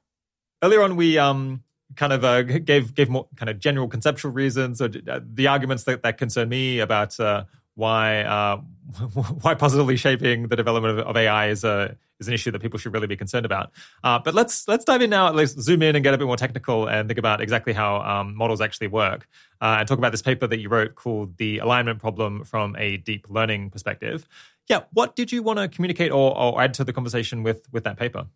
Earlier 0.63 0.81
on, 0.81 0.95
we 0.95 1.17
um 1.17 1.63
kind 1.95 2.13
of 2.13 2.23
uh, 2.23 2.43
gave 2.43 2.93
gave 2.93 3.09
more 3.09 3.27
kind 3.35 3.49
of 3.49 3.59
general 3.59 3.87
conceptual 3.87 4.31
reasons 4.31 4.81
or 4.81 4.89
uh, 5.07 5.19
the 5.23 5.47
arguments 5.47 5.83
that, 5.83 6.03
that 6.03 6.17
concern 6.17 6.49
me 6.49 6.79
about 6.79 7.19
uh, 7.19 7.43
why 7.75 8.21
uh, 8.21 8.61
why 9.41 9.53
positively 9.53 9.95
shaping 9.95 10.47
the 10.47 10.55
development 10.55 10.99
of, 10.99 11.07
of, 11.07 11.17
AI 11.17 11.47
is 11.47 11.63
a 11.63 11.95
is 12.19 12.27
an 12.27 12.33
issue 12.33 12.51
that 12.51 12.61
people 12.61 12.77
should 12.77 12.93
really 12.93 13.07
be 13.07 13.15
concerned 13.15 13.45
about. 13.45 13.71
Uh, 14.03 14.19
but 14.19 14.33
let's 14.33 14.67
let's 14.67 14.85
dive 14.85 15.01
in 15.01 15.09
now. 15.09 15.27
At 15.27 15.35
least 15.35 15.59
zoom 15.59 15.81
in 15.81 15.95
and 15.95 16.03
get 16.03 16.13
a 16.13 16.17
bit 16.17 16.27
more 16.27 16.37
technical 16.37 16.87
and 16.87 17.07
think 17.07 17.17
about 17.17 17.41
exactly 17.41 17.73
how 17.73 18.01
um, 18.01 18.35
models 18.35 18.61
actually 18.61 18.87
work, 18.87 19.27
uh, 19.61 19.77
and 19.79 19.87
talk 19.87 19.97
about 19.97 20.11
this 20.11 20.21
paper 20.21 20.47
that 20.47 20.59
you 20.59 20.69
wrote 20.69 20.95
called 20.95 21.37
"The 21.37 21.59
Alignment 21.59 21.99
Problem 21.99 22.43
from 22.43 22.75
a 22.77 22.97
Deep 22.97 23.27
Learning 23.29 23.69
Perspective." 23.69 24.27
Yeah, 24.67 24.81
what 24.91 25.15
did 25.15 25.31
you 25.31 25.43
want 25.43 25.59
to 25.59 25.67
communicate 25.67 26.11
or, 26.11 26.37
or 26.37 26.61
add 26.61 26.73
to 26.75 26.83
the 26.83 26.93
conversation 26.93 27.43
with 27.43 27.67
with 27.71 27.83
that 27.83 27.97
paper? 27.97 28.27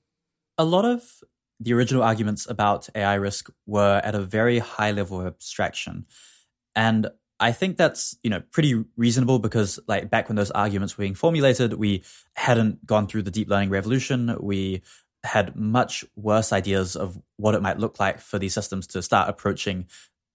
A 0.58 0.66
lot 0.66 0.86
of 0.86 1.24
the 1.60 1.74
original 1.74 2.04
arguments 2.04 2.50
about 2.50 2.90
AI 2.96 3.16
risk 3.16 3.50
were 3.66 4.02
at 4.04 4.16
a 4.16 4.22
very 4.22 4.60
high 4.60 4.92
level 4.92 5.20
of 5.20 5.28
abstraction, 5.28 6.06
and 6.76 7.08
I 7.40 7.52
think 7.52 7.78
that's, 7.78 8.18
you 8.24 8.30
know, 8.30 8.42
pretty 8.52 8.86
reasonable 8.96 9.40
because 9.40 9.80
like 9.88 10.10
back 10.10 10.30
when 10.30 10.36
those 10.36 10.52
arguments 10.52 10.98
were 10.98 11.04
being 11.04 11.16
formulated, 11.16 11.74
we 11.74 12.04
hadn't 12.36 12.86
gone 12.86 13.08
through 13.08 13.24
the 13.24 13.32
deep 13.32 13.50
learning 13.50 13.70
revolution. 13.70 14.38
We 14.40 14.84
had 15.24 15.56
much 15.56 16.06
worse 16.16 16.54
ideas 16.54 16.96
of 16.96 17.20
what 17.38 17.56
it 17.56 17.62
might 17.62 17.80
look 17.80 18.00
like 18.00 18.20
for 18.20 18.40
these 18.40 18.54
systems 18.54 18.88
to 18.88 19.02
start 19.02 19.28
approaching 19.28 19.88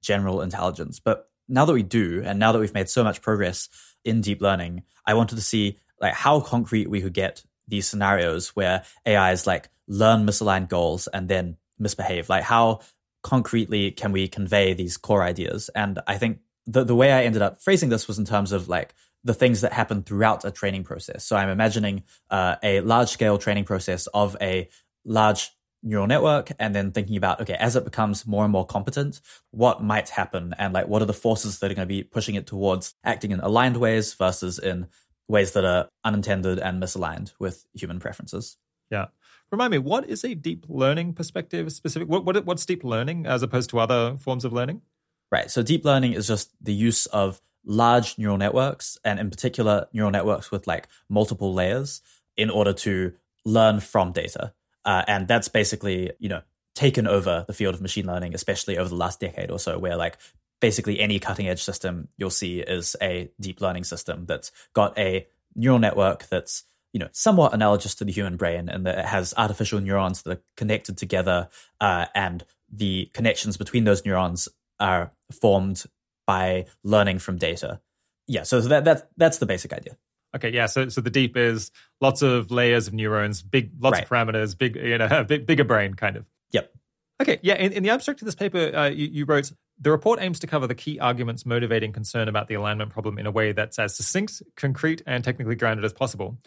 general 0.02 0.42
intelligence. 0.42 1.00
But 1.00 1.28
now 1.48 1.64
that 1.64 1.72
we 1.72 1.82
do, 1.82 2.22
and 2.24 2.38
now 2.38 2.52
that 2.52 2.58
we've 2.58 2.74
made 2.74 2.88
so 2.88 3.02
much 3.02 3.22
progress 3.22 3.68
in 4.04 4.20
deep 4.20 4.42
learning, 4.42 4.82
I 5.06 5.14
wanted 5.14 5.36
to 5.36 5.42
see 5.42 5.78
like 6.00 6.14
how 6.14 6.40
concrete 6.40 6.90
we 6.90 7.00
could 7.00 7.14
get 7.14 7.44
these 7.68 7.86
scenarios 7.86 8.48
where 8.50 8.84
AIs 9.06 9.46
like 9.46 9.70
learn 9.86 10.26
misaligned 10.26 10.68
goals 10.68 11.06
and 11.06 11.28
then 11.28 11.56
misbehave. 11.78 12.28
Like 12.28 12.44
how 12.44 12.80
concretely 13.22 13.90
can 13.90 14.12
we 14.12 14.28
convey 14.28 14.74
these 14.74 14.96
core 14.96 15.22
ideas? 15.22 15.70
And 15.74 15.98
I 16.06 16.18
think 16.18 16.40
the, 16.66 16.84
the 16.84 16.94
way 16.94 17.12
I 17.12 17.24
ended 17.24 17.42
up 17.42 17.60
phrasing 17.60 17.88
this 17.88 18.06
was 18.06 18.18
in 18.18 18.24
terms 18.24 18.52
of 18.52 18.68
like 18.68 18.94
the 19.24 19.34
things 19.34 19.60
that 19.60 19.72
happen 19.72 20.02
throughout 20.02 20.44
a 20.44 20.50
training 20.50 20.84
process. 20.84 21.24
So 21.24 21.36
I'm 21.36 21.48
imagining 21.48 22.04
uh, 22.30 22.56
a 22.62 22.80
large 22.80 23.08
scale 23.08 23.38
training 23.38 23.64
process 23.64 24.06
of 24.08 24.36
a 24.40 24.68
large 25.04 25.50
neural 25.82 26.06
network 26.06 26.52
and 26.58 26.74
then 26.74 26.92
thinking 26.92 27.16
about, 27.16 27.40
okay, 27.40 27.54
as 27.54 27.76
it 27.76 27.84
becomes 27.84 28.26
more 28.26 28.44
and 28.44 28.52
more 28.52 28.66
competent, 28.66 29.20
what 29.50 29.82
might 29.82 30.10
happen 30.10 30.54
and 30.58 30.74
like 30.74 30.88
what 30.88 31.02
are 31.02 31.06
the 31.06 31.12
forces 31.12 31.58
that 31.58 31.70
are 31.70 31.74
going 31.74 31.88
to 31.88 31.94
be 31.94 32.02
pushing 32.02 32.34
it 32.34 32.46
towards 32.46 32.94
acting 33.04 33.30
in 33.30 33.40
aligned 33.40 33.76
ways 33.76 34.14
versus 34.14 34.58
in 34.58 34.86
ways 35.28 35.52
that 35.52 35.64
are 35.64 35.88
unintended 36.04 36.58
and 36.58 36.82
misaligned 36.82 37.32
with 37.38 37.64
human 37.72 38.00
preferences. 38.00 38.56
Yeah. 38.90 39.06
Remind 39.50 39.70
me, 39.72 39.78
what 39.78 40.08
is 40.08 40.24
a 40.24 40.34
deep 40.34 40.66
learning 40.68 41.14
perspective 41.14 41.72
specific? 41.72 42.08
What, 42.08 42.24
what, 42.24 42.44
what's 42.44 42.66
deep 42.66 42.84
learning 42.84 43.26
as 43.26 43.42
opposed 43.42 43.70
to 43.70 43.78
other 43.80 44.16
forms 44.18 44.44
of 44.44 44.52
learning? 44.52 44.82
Right. 45.30 45.50
So 45.50 45.62
deep 45.62 45.84
learning 45.84 46.14
is 46.14 46.26
just 46.26 46.50
the 46.60 46.74
use 46.74 47.06
of 47.06 47.40
large 47.64 48.18
neural 48.18 48.38
networks 48.38 48.98
and 49.04 49.20
in 49.20 49.30
particular 49.30 49.86
neural 49.92 50.10
networks 50.10 50.50
with 50.50 50.66
like 50.66 50.88
multiple 51.08 51.54
layers 51.54 52.00
in 52.36 52.50
order 52.50 52.72
to 52.72 53.12
learn 53.44 53.80
from 53.80 54.12
data. 54.12 54.52
Uh, 54.84 55.04
and 55.06 55.28
that's 55.28 55.48
basically, 55.48 56.10
you 56.18 56.28
know, 56.28 56.40
taken 56.74 57.06
over 57.06 57.44
the 57.46 57.52
field 57.52 57.74
of 57.74 57.80
machine 57.80 58.06
learning, 58.06 58.34
especially 58.34 58.78
over 58.78 58.88
the 58.88 58.96
last 58.96 59.20
decade 59.20 59.50
or 59.50 59.58
so, 59.58 59.78
where 59.78 59.96
like 59.96 60.16
basically 60.60 61.00
any 61.00 61.18
cutting 61.18 61.48
edge 61.48 61.62
system 61.62 62.08
you'll 62.16 62.30
see 62.30 62.60
is 62.60 62.96
a 63.02 63.30
deep 63.40 63.60
learning 63.60 63.84
system 63.84 64.26
that's 64.26 64.52
got 64.72 64.96
a 64.98 65.26
neural 65.54 65.78
network 65.78 66.26
that's 66.28 66.64
you 66.92 67.00
know 67.00 67.08
somewhat 67.12 67.54
analogous 67.54 67.94
to 67.94 68.04
the 68.04 68.12
human 68.12 68.36
brain 68.36 68.68
and 68.68 68.86
that 68.86 68.98
it 68.98 69.04
has 69.04 69.34
artificial 69.36 69.80
neurons 69.80 70.22
that 70.22 70.38
are 70.38 70.42
connected 70.56 70.96
together 70.96 71.48
uh, 71.80 72.06
and 72.14 72.44
the 72.70 73.10
connections 73.12 73.56
between 73.56 73.84
those 73.84 74.04
neurons 74.04 74.48
are 74.78 75.12
formed 75.34 75.84
by 76.26 76.66
learning 76.84 77.18
from 77.18 77.38
data. 77.38 77.80
Yeah, 78.26 78.44
so 78.44 78.60
that, 78.60 78.84
that 78.84 79.08
that's 79.16 79.38
the 79.38 79.46
basic 79.46 79.72
idea. 79.72 79.96
Okay, 80.36 80.50
yeah. 80.50 80.66
So, 80.66 80.88
so 80.88 81.00
the 81.00 81.10
deep 81.10 81.36
is 81.36 81.72
lots 82.00 82.22
of 82.22 82.50
layers 82.50 82.86
of 82.86 82.94
neurons, 82.94 83.42
big, 83.42 83.72
lots 83.80 83.94
right. 83.94 84.04
of 84.04 84.08
parameters, 84.08 84.56
big, 84.56 84.76
you 84.76 84.98
know, 84.98 85.24
big, 85.28 85.46
bigger 85.46 85.64
brain, 85.64 85.94
kind 85.94 86.16
of. 86.16 86.24
Yep. 86.52 86.72
Okay, 87.20 87.38
yeah. 87.42 87.54
In, 87.54 87.72
in 87.72 87.82
the 87.82 87.90
abstract 87.90 88.22
of 88.22 88.26
this 88.26 88.36
paper, 88.36 88.74
uh, 88.74 88.88
you, 88.88 89.08
you, 89.08 89.24
wrote 89.24 89.52
the 89.80 89.90
report 89.90 90.20
aims 90.22 90.38
to 90.40 90.46
cover 90.46 90.66
the 90.66 90.74
key 90.74 91.00
arguments 91.00 91.44
motivating 91.44 91.92
concern 91.92 92.28
about 92.28 92.48
the 92.48 92.54
alignment 92.54 92.90
problem 92.90 93.18
in 93.18 93.26
a 93.26 93.30
way 93.30 93.52
that's 93.52 93.78
as 93.78 93.96
succinct, 93.96 94.42
concrete, 94.56 95.02
and 95.06 95.24
technically 95.24 95.56
grounded 95.56 95.84
as 95.84 95.92
possible. 95.92 96.38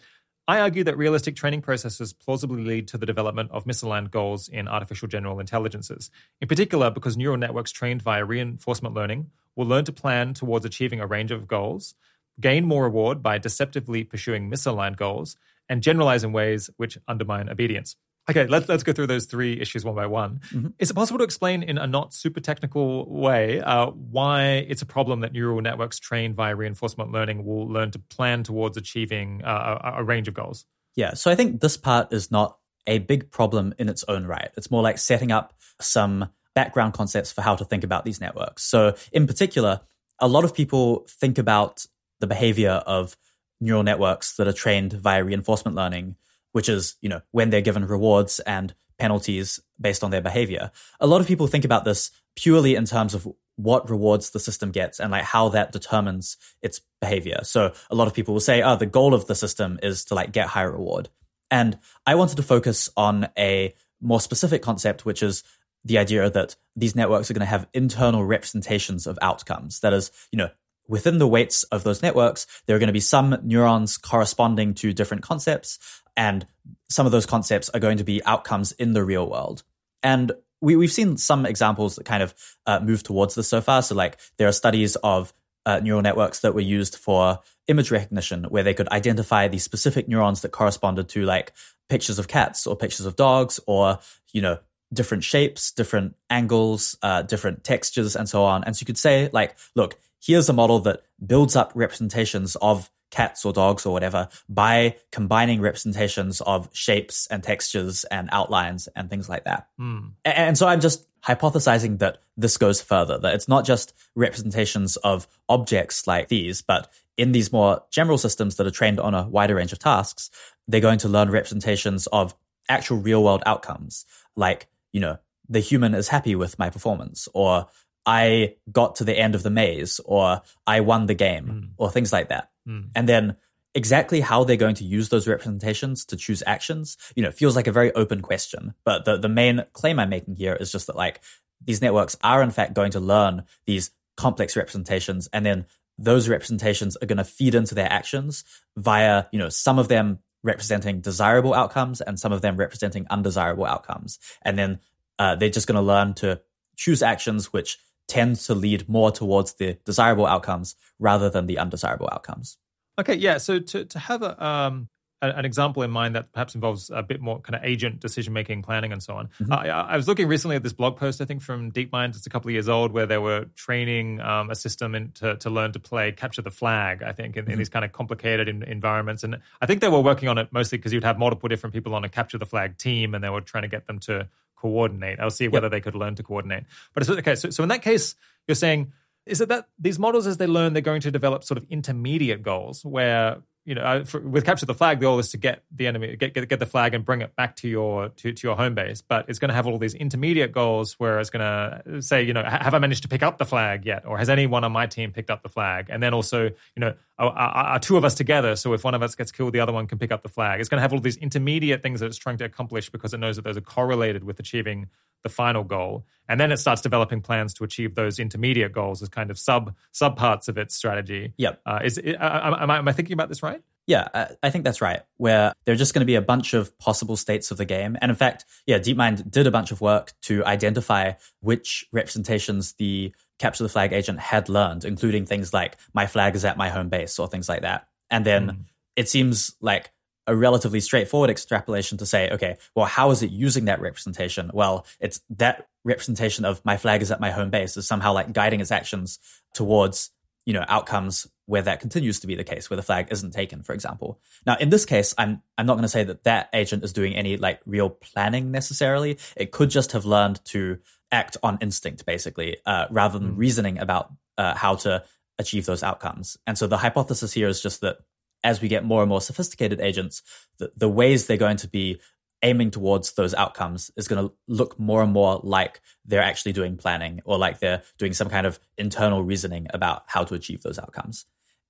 I 0.46 0.60
argue 0.60 0.84
that 0.84 0.98
realistic 0.98 1.36
training 1.36 1.62
processes 1.62 2.12
plausibly 2.12 2.62
lead 2.62 2.86
to 2.88 2.98
the 2.98 3.06
development 3.06 3.50
of 3.50 3.64
misaligned 3.64 4.10
goals 4.10 4.46
in 4.46 4.68
artificial 4.68 5.08
general 5.08 5.40
intelligences, 5.40 6.10
in 6.38 6.48
particular 6.48 6.90
because 6.90 7.16
neural 7.16 7.38
networks 7.38 7.72
trained 7.72 8.02
via 8.02 8.26
reinforcement 8.26 8.94
learning 8.94 9.30
will 9.56 9.64
learn 9.64 9.86
to 9.86 9.92
plan 9.92 10.34
towards 10.34 10.66
achieving 10.66 11.00
a 11.00 11.06
range 11.06 11.30
of 11.30 11.48
goals, 11.48 11.94
gain 12.40 12.66
more 12.66 12.82
reward 12.82 13.22
by 13.22 13.38
deceptively 13.38 14.04
pursuing 14.04 14.50
misaligned 14.50 14.98
goals, 14.98 15.34
and 15.66 15.82
generalize 15.82 16.22
in 16.22 16.32
ways 16.32 16.68
which 16.76 16.98
undermine 17.08 17.48
obedience. 17.48 17.96
Okay, 18.28 18.46
let's 18.46 18.68
let's 18.68 18.82
go 18.82 18.92
through 18.92 19.08
those 19.08 19.26
three 19.26 19.60
issues 19.60 19.84
one 19.84 19.94
by 19.94 20.06
one. 20.06 20.40
Mm-hmm. 20.50 20.68
Is 20.78 20.90
it 20.90 20.94
possible 20.94 21.18
to 21.18 21.24
explain 21.24 21.62
in 21.62 21.76
a 21.76 21.86
not 21.86 22.14
super 22.14 22.40
technical 22.40 23.10
way 23.12 23.60
uh, 23.60 23.88
why 23.88 24.64
it's 24.68 24.80
a 24.80 24.86
problem 24.86 25.20
that 25.20 25.32
neural 25.32 25.60
networks 25.60 25.98
trained 25.98 26.34
via 26.34 26.56
reinforcement 26.56 27.12
learning 27.12 27.44
will 27.44 27.68
learn 27.68 27.90
to 27.90 27.98
plan 27.98 28.42
towards 28.42 28.76
achieving 28.76 29.42
uh, 29.44 29.78
a, 29.84 30.00
a 30.00 30.04
range 30.04 30.26
of 30.26 30.34
goals? 30.34 30.64
Yeah, 30.96 31.14
so 31.14 31.30
I 31.30 31.34
think 31.34 31.60
this 31.60 31.76
part 31.76 32.12
is 32.12 32.30
not 32.30 32.56
a 32.86 32.98
big 32.98 33.30
problem 33.30 33.74
in 33.78 33.88
its 33.88 34.04
own 34.08 34.26
right. 34.26 34.50
It's 34.56 34.70
more 34.70 34.82
like 34.82 34.98
setting 34.98 35.32
up 35.32 35.54
some 35.80 36.30
background 36.54 36.94
concepts 36.94 37.32
for 37.32 37.42
how 37.42 37.56
to 37.56 37.64
think 37.64 37.84
about 37.84 38.04
these 38.04 38.20
networks. 38.20 38.64
So, 38.64 38.94
in 39.12 39.26
particular, 39.26 39.80
a 40.20 40.28
lot 40.28 40.44
of 40.44 40.54
people 40.54 41.06
think 41.08 41.38
about 41.38 41.86
the 42.20 42.26
behavior 42.26 42.82
of 42.86 43.16
neural 43.60 43.82
networks 43.82 44.36
that 44.36 44.46
are 44.46 44.52
trained 44.52 44.92
via 44.92 45.24
reinforcement 45.24 45.76
learning, 45.76 46.16
which 46.54 46.68
is, 46.68 46.94
you 47.00 47.08
know, 47.08 47.20
when 47.32 47.50
they're 47.50 47.60
given 47.60 47.84
rewards 47.84 48.38
and 48.40 48.74
penalties 48.96 49.58
based 49.80 50.04
on 50.04 50.12
their 50.12 50.20
behavior. 50.20 50.70
A 51.00 51.06
lot 51.06 51.20
of 51.20 51.26
people 51.26 51.48
think 51.48 51.64
about 51.64 51.84
this 51.84 52.12
purely 52.36 52.76
in 52.76 52.84
terms 52.84 53.12
of 53.12 53.26
what 53.56 53.90
rewards 53.90 54.30
the 54.30 54.38
system 54.38 54.70
gets 54.70 55.00
and 55.00 55.10
like 55.10 55.24
how 55.24 55.48
that 55.48 55.72
determines 55.72 56.36
its 56.62 56.80
behavior. 57.00 57.40
So 57.42 57.72
a 57.90 57.96
lot 57.96 58.06
of 58.06 58.14
people 58.14 58.34
will 58.34 58.40
say, 58.40 58.62
oh, 58.62 58.76
the 58.76 58.86
goal 58.86 59.14
of 59.14 59.26
the 59.26 59.34
system 59.34 59.80
is 59.82 60.04
to 60.06 60.14
like 60.14 60.30
get 60.30 60.46
higher 60.46 60.70
reward. 60.70 61.08
And 61.50 61.76
I 62.06 62.14
wanted 62.14 62.36
to 62.36 62.44
focus 62.44 62.88
on 62.96 63.28
a 63.36 63.74
more 64.00 64.20
specific 64.20 64.62
concept, 64.62 65.04
which 65.04 65.24
is 65.24 65.42
the 65.84 65.98
idea 65.98 66.30
that 66.30 66.54
these 66.76 66.94
networks 66.94 67.30
are 67.30 67.34
going 67.34 67.40
to 67.40 67.46
have 67.46 67.66
internal 67.74 68.24
representations 68.24 69.08
of 69.08 69.18
outcomes. 69.20 69.80
That 69.80 69.92
is, 69.92 70.12
you 70.30 70.36
know, 70.36 70.50
within 70.88 71.18
the 71.18 71.26
weights 71.26 71.62
of 71.64 71.84
those 71.84 72.02
networks, 72.02 72.46
there 72.66 72.76
are 72.76 72.78
going 72.78 72.88
to 72.88 72.92
be 72.92 73.00
some 73.00 73.38
neurons 73.42 73.96
corresponding 73.96 74.74
to 74.74 74.92
different 74.92 75.22
concepts, 75.22 75.78
and 76.16 76.46
some 76.88 77.06
of 77.06 77.12
those 77.12 77.26
concepts 77.26 77.68
are 77.70 77.80
going 77.80 77.98
to 77.98 78.04
be 78.04 78.22
outcomes 78.24 78.72
in 78.72 78.92
the 78.92 79.04
real 79.04 79.28
world. 79.28 79.62
And 80.02 80.32
we, 80.60 80.76
we've 80.76 80.92
seen 80.92 81.16
some 81.16 81.46
examples 81.46 81.96
that 81.96 82.04
kind 82.04 82.22
of 82.22 82.34
uh, 82.66 82.80
move 82.80 83.02
towards 83.02 83.34
this 83.34 83.48
so 83.48 83.60
far. 83.60 83.82
So, 83.82 83.94
like, 83.94 84.18
there 84.38 84.48
are 84.48 84.52
studies 84.52 84.96
of 84.96 85.32
uh, 85.66 85.80
neural 85.80 86.02
networks 86.02 86.40
that 86.40 86.54
were 86.54 86.60
used 86.60 86.96
for 86.96 87.40
image 87.66 87.90
recognition, 87.90 88.44
where 88.44 88.62
they 88.62 88.74
could 88.74 88.88
identify 88.88 89.48
the 89.48 89.58
specific 89.58 90.08
neurons 90.08 90.42
that 90.42 90.50
corresponded 90.50 91.08
to 91.10 91.24
like 91.24 91.52
pictures 91.88 92.18
of 92.18 92.28
cats 92.28 92.66
or 92.66 92.76
pictures 92.76 93.06
of 93.06 93.16
dogs, 93.16 93.60
or 93.66 93.98
you 94.32 94.42
know 94.42 94.58
different 94.92 95.24
shapes, 95.24 95.72
different 95.72 96.14
angles, 96.30 96.96
uh, 97.02 97.22
different 97.22 97.64
textures, 97.64 98.14
and 98.14 98.28
so 98.28 98.44
on. 98.44 98.64
And 98.64 98.76
so 98.76 98.82
you 98.82 98.86
could 98.86 98.98
say, 98.98 99.30
like, 99.32 99.56
look, 99.74 99.98
here's 100.24 100.48
a 100.48 100.52
model 100.52 100.78
that 100.80 101.02
builds 101.24 101.56
up 101.56 101.72
representations 101.74 102.56
of 102.56 102.90
cats 103.10 103.44
or 103.44 103.52
dogs 103.52 103.86
or 103.86 103.92
whatever 103.92 104.28
by 104.48 104.96
combining 105.12 105.60
representations 105.60 106.40
of 106.40 106.68
shapes 106.72 107.28
and 107.28 107.42
textures 107.42 108.04
and 108.04 108.28
outlines 108.32 108.88
and 108.96 109.08
things 109.08 109.28
like 109.28 109.44
that. 109.44 109.68
Mm. 109.78 110.12
And 110.24 110.58
so 110.58 110.66
I'm 110.66 110.80
just 110.80 111.06
hypothesizing 111.22 112.00
that 112.00 112.18
this 112.36 112.56
goes 112.56 112.82
further, 112.82 113.18
that 113.18 113.34
it's 113.34 113.48
not 113.48 113.64
just 113.64 113.94
representations 114.16 114.96
of 114.98 115.28
objects 115.48 116.06
like 116.06 116.28
these, 116.28 116.60
but 116.60 116.92
in 117.16 117.32
these 117.32 117.52
more 117.52 117.82
general 117.90 118.18
systems 118.18 118.56
that 118.56 118.66
are 118.66 118.72
trained 118.72 118.98
on 118.98 119.14
a 119.14 119.28
wider 119.28 119.54
range 119.54 119.72
of 119.72 119.78
tasks, 119.78 120.30
they're 120.66 120.80
going 120.80 120.98
to 120.98 121.08
learn 121.08 121.30
representations 121.30 122.08
of 122.08 122.34
actual 122.68 122.96
real 122.96 123.22
world 123.22 123.42
outcomes, 123.46 124.04
like 124.34 124.66
you 124.92 125.00
know, 125.00 125.18
the 125.48 125.60
human 125.60 125.94
is 125.94 126.08
happy 126.08 126.34
with 126.34 126.58
my 126.58 126.70
performance, 126.70 127.28
or 127.34 127.66
I 128.06 128.56
got 128.70 128.96
to 128.96 129.04
the 129.04 129.18
end 129.18 129.34
of 129.34 129.42
the 129.42 129.50
maze, 129.50 130.00
or 130.04 130.42
I 130.66 130.80
won 130.80 131.06
the 131.06 131.14
game, 131.14 131.46
mm. 131.46 131.68
or 131.76 131.90
things 131.90 132.12
like 132.12 132.28
that. 132.28 132.50
Mm. 132.68 132.90
And 132.94 133.08
then 133.08 133.36
exactly 133.74 134.20
how 134.20 134.44
they're 134.44 134.56
going 134.56 134.76
to 134.76 134.84
use 134.84 135.08
those 135.08 135.26
representations 135.26 136.04
to 136.06 136.16
choose 136.16 136.42
actions, 136.46 136.96
you 137.16 137.22
know, 137.22 137.30
feels 137.30 137.56
like 137.56 137.66
a 137.66 137.72
very 137.72 137.92
open 137.94 138.20
question. 138.20 138.74
But 138.84 139.04
the, 139.04 139.16
the 139.16 139.28
main 139.28 139.64
claim 139.72 139.98
I'm 139.98 140.10
making 140.10 140.36
here 140.36 140.54
is 140.54 140.70
just 140.70 140.86
that 140.86 140.96
like 140.96 141.20
these 141.64 141.82
networks 141.82 142.16
are 142.22 142.42
in 142.42 142.50
fact 142.50 142.74
going 142.74 142.92
to 142.92 143.00
learn 143.00 143.44
these 143.66 143.90
complex 144.16 144.56
representations 144.56 145.28
and 145.32 145.44
then 145.44 145.66
those 145.98 146.28
representations 146.28 146.96
are 146.96 147.06
going 147.06 147.18
to 147.18 147.24
feed 147.24 147.54
into 147.54 147.74
their 147.74 147.90
actions 147.92 148.44
via, 148.76 149.24
you 149.32 149.38
know, 149.38 149.48
some 149.48 149.78
of 149.78 149.88
them 149.88 150.18
representing 150.42 151.00
desirable 151.00 151.54
outcomes 151.54 152.00
and 152.00 152.18
some 152.18 152.32
of 152.32 152.42
them 152.42 152.56
representing 152.56 153.06
undesirable 153.10 153.64
outcomes. 153.64 154.18
And 154.42 154.58
then 154.58 154.80
uh, 155.18 155.36
they're 155.36 155.50
just 155.50 155.66
going 155.66 155.76
to 155.76 155.82
learn 155.82 156.14
to 156.14 156.40
choose 156.76 157.02
actions 157.02 157.52
which 157.52 157.78
tend 158.08 158.36
to 158.36 158.54
lead 158.54 158.88
more 158.88 159.10
towards 159.10 159.54
the 159.54 159.78
desirable 159.84 160.26
outcomes 160.26 160.76
rather 160.98 161.30
than 161.30 161.46
the 161.46 161.58
undesirable 161.58 162.08
outcomes. 162.12 162.58
Okay, 162.98 163.14
yeah. 163.14 163.38
So 163.38 163.58
to 163.58 163.84
to 163.84 163.98
have 163.98 164.22
a 164.22 164.44
um, 164.44 164.88
an 165.30 165.44
example 165.44 165.82
in 165.82 165.90
mind 165.90 166.14
that 166.14 166.32
perhaps 166.32 166.54
involves 166.54 166.90
a 166.90 167.02
bit 167.02 167.20
more 167.20 167.40
kind 167.40 167.54
of 167.54 167.64
agent 167.64 168.00
decision 168.00 168.32
making, 168.32 168.62
planning, 168.62 168.92
and 168.92 169.02
so 169.02 169.14
on. 169.14 169.28
Mm-hmm. 169.40 169.52
I, 169.52 169.68
I, 169.68 169.96
was 169.96 170.06
looking 170.06 170.28
recently 170.28 170.56
at 170.56 170.62
this 170.62 170.72
blog 170.72 170.96
post, 170.96 171.20
I 171.20 171.24
think 171.24 171.42
from 171.42 171.72
DeepMind, 171.72 172.10
it's 172.10 172.26
a 172.26 172.30
couple 172.30 172.48
of 172.48 172.52
years 172.52 172.68
old, 172.68 172.92
where 172.92 173.06
they 173.06 173.18
were 173.18 173.46
training 173.56 174.20
um, 174.20 174.50
a 174.50 174.54
system 174.54 174.94
in, 174.94 175.12
to, 175.12 175.36
to 175.36 175.50
learn 175.50 175.72
to 175.72 175.78
play 175.78 176.12
capture 176.12 176.42
the 176.42 176.50
flag. 176.50 177.02
I 177.02 177.12
think 177.12 177.36
in, 177.36 177.44
mm-hmm. 177.44 177.52
in 177.52 177.58
these 177.58 177.68
kind 177.68 177.84
of 177.84 177.92
complicated 177.92 178.48
in, 178.48 178.62
environments, 178.64 179.24
and 179.24 179.38
I 179.60 179.66
think 179.66 179.80
they 179.80 179.88
were 179.88 180.00
working 180.00 180.28
on 180.28 180.38
it 180.38 180.48
mostly 180.52 180.78
because 180.78 180.92
you'd 180.92 181.04
have 181.04 181.18
multiple 181.18 181.48
different 181.48 181.72
people 181.74 181.94
on 181.94 182.04
a 182.04 182.08
capture 182.08 182.38
the 182.38 182.46
flag 182.46 182.76
team, 182.78 183.14
and 183.14 183.22
they 183.22 183.30
were 183.30 183.40
trying 183.40 183.62
to 183.62 183.68
get 183.68 183.86
them 183.86 183.98
to 184.00 184.28
coordinate. 184.64 185.20
I'll 185.20 185.30
see 185.30 185.46
whether 185.46 185.66
yep. 185.66 185.72
they 185.72 185.82
could 185.82 185.94
learn 185.94 186.14
to 186.14 186.22
coordinate. 186.22 186.64
But 186.94 187.02
it's, 187.02 187.10
okay, 187.10 187.34
so, 187.34 187.50
so 187.50 187.62
in 187.62 187.68
that 187.68 187.82
case, 187.82 188.16
you're 188.48 188.54
saying 188.54 188.92
is 189.26 189.42
it 189.42 189.50
that 189.50 189.66
these 189.78 189.98
models, 189.98 190.26
as 190.26 190.38
they 190.38 190.46
learn, 190.46 190.72
they're 190.72 190.82
going 190.82 191.02
to 191.02 191.10
develop 191.10 191.44
sort 191.44 191.58
of 191.58 191.66
intermediate 191.68 192.42
goals 192.42 192.82
where 192.82 193.42
you 193.64 193.74
know, 193.74 194.04
for, 194.04 194.20
with 194.20 194.44
capture 194.44 194.66
the 194.66 194.74
flag, 194.74 194.98
the 194.98 195.02
goal 195.02 195.18
is 195.18 195.30
to 195.30 195.38
get 195.38 195.62
the 195.74 195.86
enemy, 195.86 196.16
get, 196.16 196.34
get 196.34 196.48
get 196.48 196.58
the 196.58 196.66
flag 196.66 196.92
and 196.92 197.04
bring 197.04 197.22
it 197.22 197.34
back 197.34 197.56
to 197.56 197.68
your 197.68 198.10
to, 198.10 198.32
to 198.32 198.46
your 198.46 198.56
home 198.56 198.74
base. 198.74 199.00
But 199.00 199.24
it's 199.28 199.38
going 199.38 199.48
to 199.48 199.54
have 199.54 199.66
all 199.66 199.78
these 199.78 199.94
intermediate 199.94 200.52
goals 200.52 200.94
where 201.00 201.18
it's 201.18 201.30
going 201.30 201.40
to 201.40 202.02
say, 202.02 202.22
you 202.22 202.34
know, 202.34 202.42
have 202.42 202.74
I 202.74 202.78
managed 202.78 203.02
to 203.02 203.08
pick 203.08 203.22
up 203.22 203.38
the 203.38 203.46
flag 203.46 203.86
yet, 203.86 204.04
or 204.06 204.18
has 204.18 204.28
anyone 204.28 204.64
on 204.64 204.72
my 204.72 204.86
team 204.86 205.12
picked 205.12 205.30
up 205.30 205.42
the 205.42 205.48
flag? 205.48 205.86
And 205.88 206.02
then 206.02 206.12
also, 206.12 206.44
you 206.44 206.80
know, 206.80 206.94
are, 207.18 207.30
are, 207.30 207.78
two 207.78 207.96
of 207.96 208.04
us 208.04 208.14
together? 208.14 208.54
So 208.56 208.74
if 208.74 208.84
one 208.84 208.94
of 208.94 209.02
us 209.02 209.14
gets 209.14 209.32
killed, 209.32 209.54
the 209.54 209.60
other 209.60 209.72
one 209.72 209.86
can 209.86 209.98
pick 209.98 210.12
up 210.12 210.22
the 210.22 210.28
flag. 210.28 210.60
It's 210.60 210.68
going 210.68 210.78
to 210.78 210.82
have 210.82 210.92
all 210.92 211.00
these 211.00 211.16
intermediate 211.16 211.82
things 211.82 212.00
that 212.00 212.06
it's 212.06 212.18
trying 212.18 212.38
to 212.38 212.44
accomplish 212.44 212.90
because 212.90 213.14
it 213.14 213.18
knows 213.18 213.36
that 213.36 213.42
those 213.42 213.56
are 213.56 213.62
correlated 213.62 214.24
with 214.24 214.38
achieving 214.40 214.88
the 215.24 215.28
final 215.28 215.64
goal. 215.64 216.06
And 216.28 216.40
then 216.40 216.52
it 216.52 216.58
starts 216.58 216.80
developing 216.80 217.20
plans 217.20 217.52
to 217.54 217.64
achieve 217.64 217.96
those 217.96 218.18
intermediate 218.18 218.72
goals 218.72 219.02
as 219.02 219.08
kind 219.08 219.30
of 219.30 219.38
sub 219.38 219.74
sub 219.92 220.16
parts 220.16 220.48
of 220.48 220.56
its 220.56 220.74
strategy. 220.74 221.34
Yep. 221.36 221.60
Uh, 221.66 221.80
is 221.84 221.98
uh, 221.98 222.02
am, 222.20 222.70
I, 222.70 222.78
am 222.78 222.88
I 222.88 222.92
thinking 222.92 223.12
about 223.12 223.28
this 223.28 223.42
right? 223.42 223.60
Yeah, 223.86 224.28
I 224.42 224.48
think 224.48 224.64
that's 224.64 224.80
right. 224.80 225.02
Where 225.18 225.52
there 225.66 225.74
are 225.74 225.76
just 225.76 225.92
going 225.92 226.00
to 226.00 226.06
be 226.06 226.14
a 226.14 226.22
bunch 226.22 226.54
of 226.54 226.78
possible 226.78 227.18
states 227.18 227.50
of 227.50 227.58
the 227.58 227.66
game. 227.66 227.98
And 228.00 228.10
in 228.10 228.16
fact, 228.16 228.46
yeah, 228.66 228.78
DeepMind 228.78 229.30
did 229.30 229.46
a 229.46 229.50
bunch 229.50 229.72
of 229.72 229.82
work 229.82 230.14
to 230.22 230.42
identify 230.46 231.12
which 231.40 231.86
representations 231.92 232.72
the 232.74 233.14
capture 233.38 233.62
the 233.62 233.68
flag 233.68 233.92
agent 233.92 234.20
had 234.20 234.48
learned, 234.48 234.86
including 234.86 235.26
things 235.26 235.52
like 235.52 235.76
my 235.92 236.06
flag 236.06 236.34
is 236.34 236.46
at 236.46 236.56
my 236.56 236.70
home 236.70 236.88
base 236.88 237.18
or 237.18 237.28
things 237.28 237.46
like 237.46 237.60
that. 237.60 237.86
And 238.08 238.24
then 238.24 238.46
mm. 238.46 238.56
it 238.96 239.10
seems 239.10 239.54
like 239.60 239.90
a 240.26 240.34
relatively 240.34 240.80
straightforward 240.80 241.30
extrapolation 241.30 241.98
to 241.98 242.06
say, 242.06 242.30
okay, 242.30 242.56
well, 242.74 242.86
how 242.86 243.10
is 243.10 243.22
it 243.22 243.30
using 243.30 243.66
that 243.66 243.80
representation? 243.80 244.50
Well, 244.54 244.86
it's 245.00 245.20
that 245.30 245.68
representation 245.84 246.44
of 246.44 246.64
my 246.64 246.76
flag 246.76 247.02
is 247.02 247.10
at 247.10 247.20
my 247.20 247.30
home 247.30 247.50
base 247.50 247.76
is 247.76 247.86
somehow 247.86 248.12
like 248.12 248.32
guiding 248.32 248.60
its 248.60 248.70
actions 248.70 249.18
towards, 249.52 250.10
you 250.46 250.54
know, 250.54 250.64
outcomes 250.68 251.26
where 251.46 251.62
that 251.62 251.80
continues 251.80 252.20
to 252.20 252.26
be 252.26 252.34
the 252.34 252.44
case, 252.44 252.70
where 252.70 252.76
the 252.76 252.82
flag 252.82 253.08
isn't 253.10 253.32
taken, 253.32 253.62
for 253.62 253.74
example. 253.74 254.18
Now, 254.46 254.56
in 254.56 254.70
this 254.70 254.86
case, 254.86 255.14
I'm 255.18 255.42
I'm 255.58 255.66
not 255.66 255.74
going 255.74 255.82
to 255.82 255.88
say 255.88 256.04
that 256.04 256.24
that 256.24 256.48
agent 256.54 256.84
is 256.84 256.92
doing 256.92 257.14
any 257.14 257.36
like 257.36 257.60
real 257.66 257.90
planning 257.90 258.50
necessarily. 258.50 259.18
It 259.36 259.52
could 259.52 259.68
just 259.68 259.92
have 259.92 260.06
learned 260.06 260.42
to 260.46 260.78
act 261.12 261.36
on 261.42 261.58
instinct, 261.60 262.06
basically, 262.06 262.56
uh, 262.64 262.86
rather 262.90 263.18
than 263.18 263.32
mm. 263.32 263.38
reasoning 263.38 263.78
about 263.78 264.12
uh, 264.38 264.54
how 264.54 264.76
to 264.76 265.04
achieve 265.38 265.66
those 265.66 265.82
outcomes. 265.82 266.38
And 266.46 266.56
so 266.56 266.66
the 266.66 266.78
hypothesis 266.78 267.32
here 267.32 267.48
is 267.48 267.60
just 267.60 267.80
that 267.82 267.98
as 268.44 268.60
we 268.60 268.68
get 268.68 268.84
more 268.84 269.02
and 269.02 269.08
more 269.08 269.20
sophisticated 269.20 269.80
agents, 269.80 270.22
the, 270.58 270.70
the 270.76 270.88
ways 270.88 271.26
they're 271.26 271.36
going 271.36 271.56
to 271.56 271.68
be 271.68 272.00
aiming 272.42 272.70
towards 272.70 273.12
those 273.12 273.32
outcomes 273.34 273.90
is 273.96 274.06
going 274.06 274.28
to 274.28 274.34
look 274.46 274.78
more 274.78 275.02
and 275.02 275.12
more 275.12 275.40
like 275.42 275.80
they're 276.04 276.22
actually 276.22 276.52
doing 276.52 276.76
planning 276.76 277.22
or 277.24 277.38
like 277.38 277.58
they're 277.58 277.82
doing 277.98 278.12
some 278.12 278.28
kind 278.28 278.46
of 278.46 278.60
internal 278.76 279.22
reasoning 279.22 279.66
about 279.70 280.04
how 280.06 280.22
to 280.22 280.34
achieve 280.34 280.62
those 280.62 280.78
outcomes. 280.78 281.24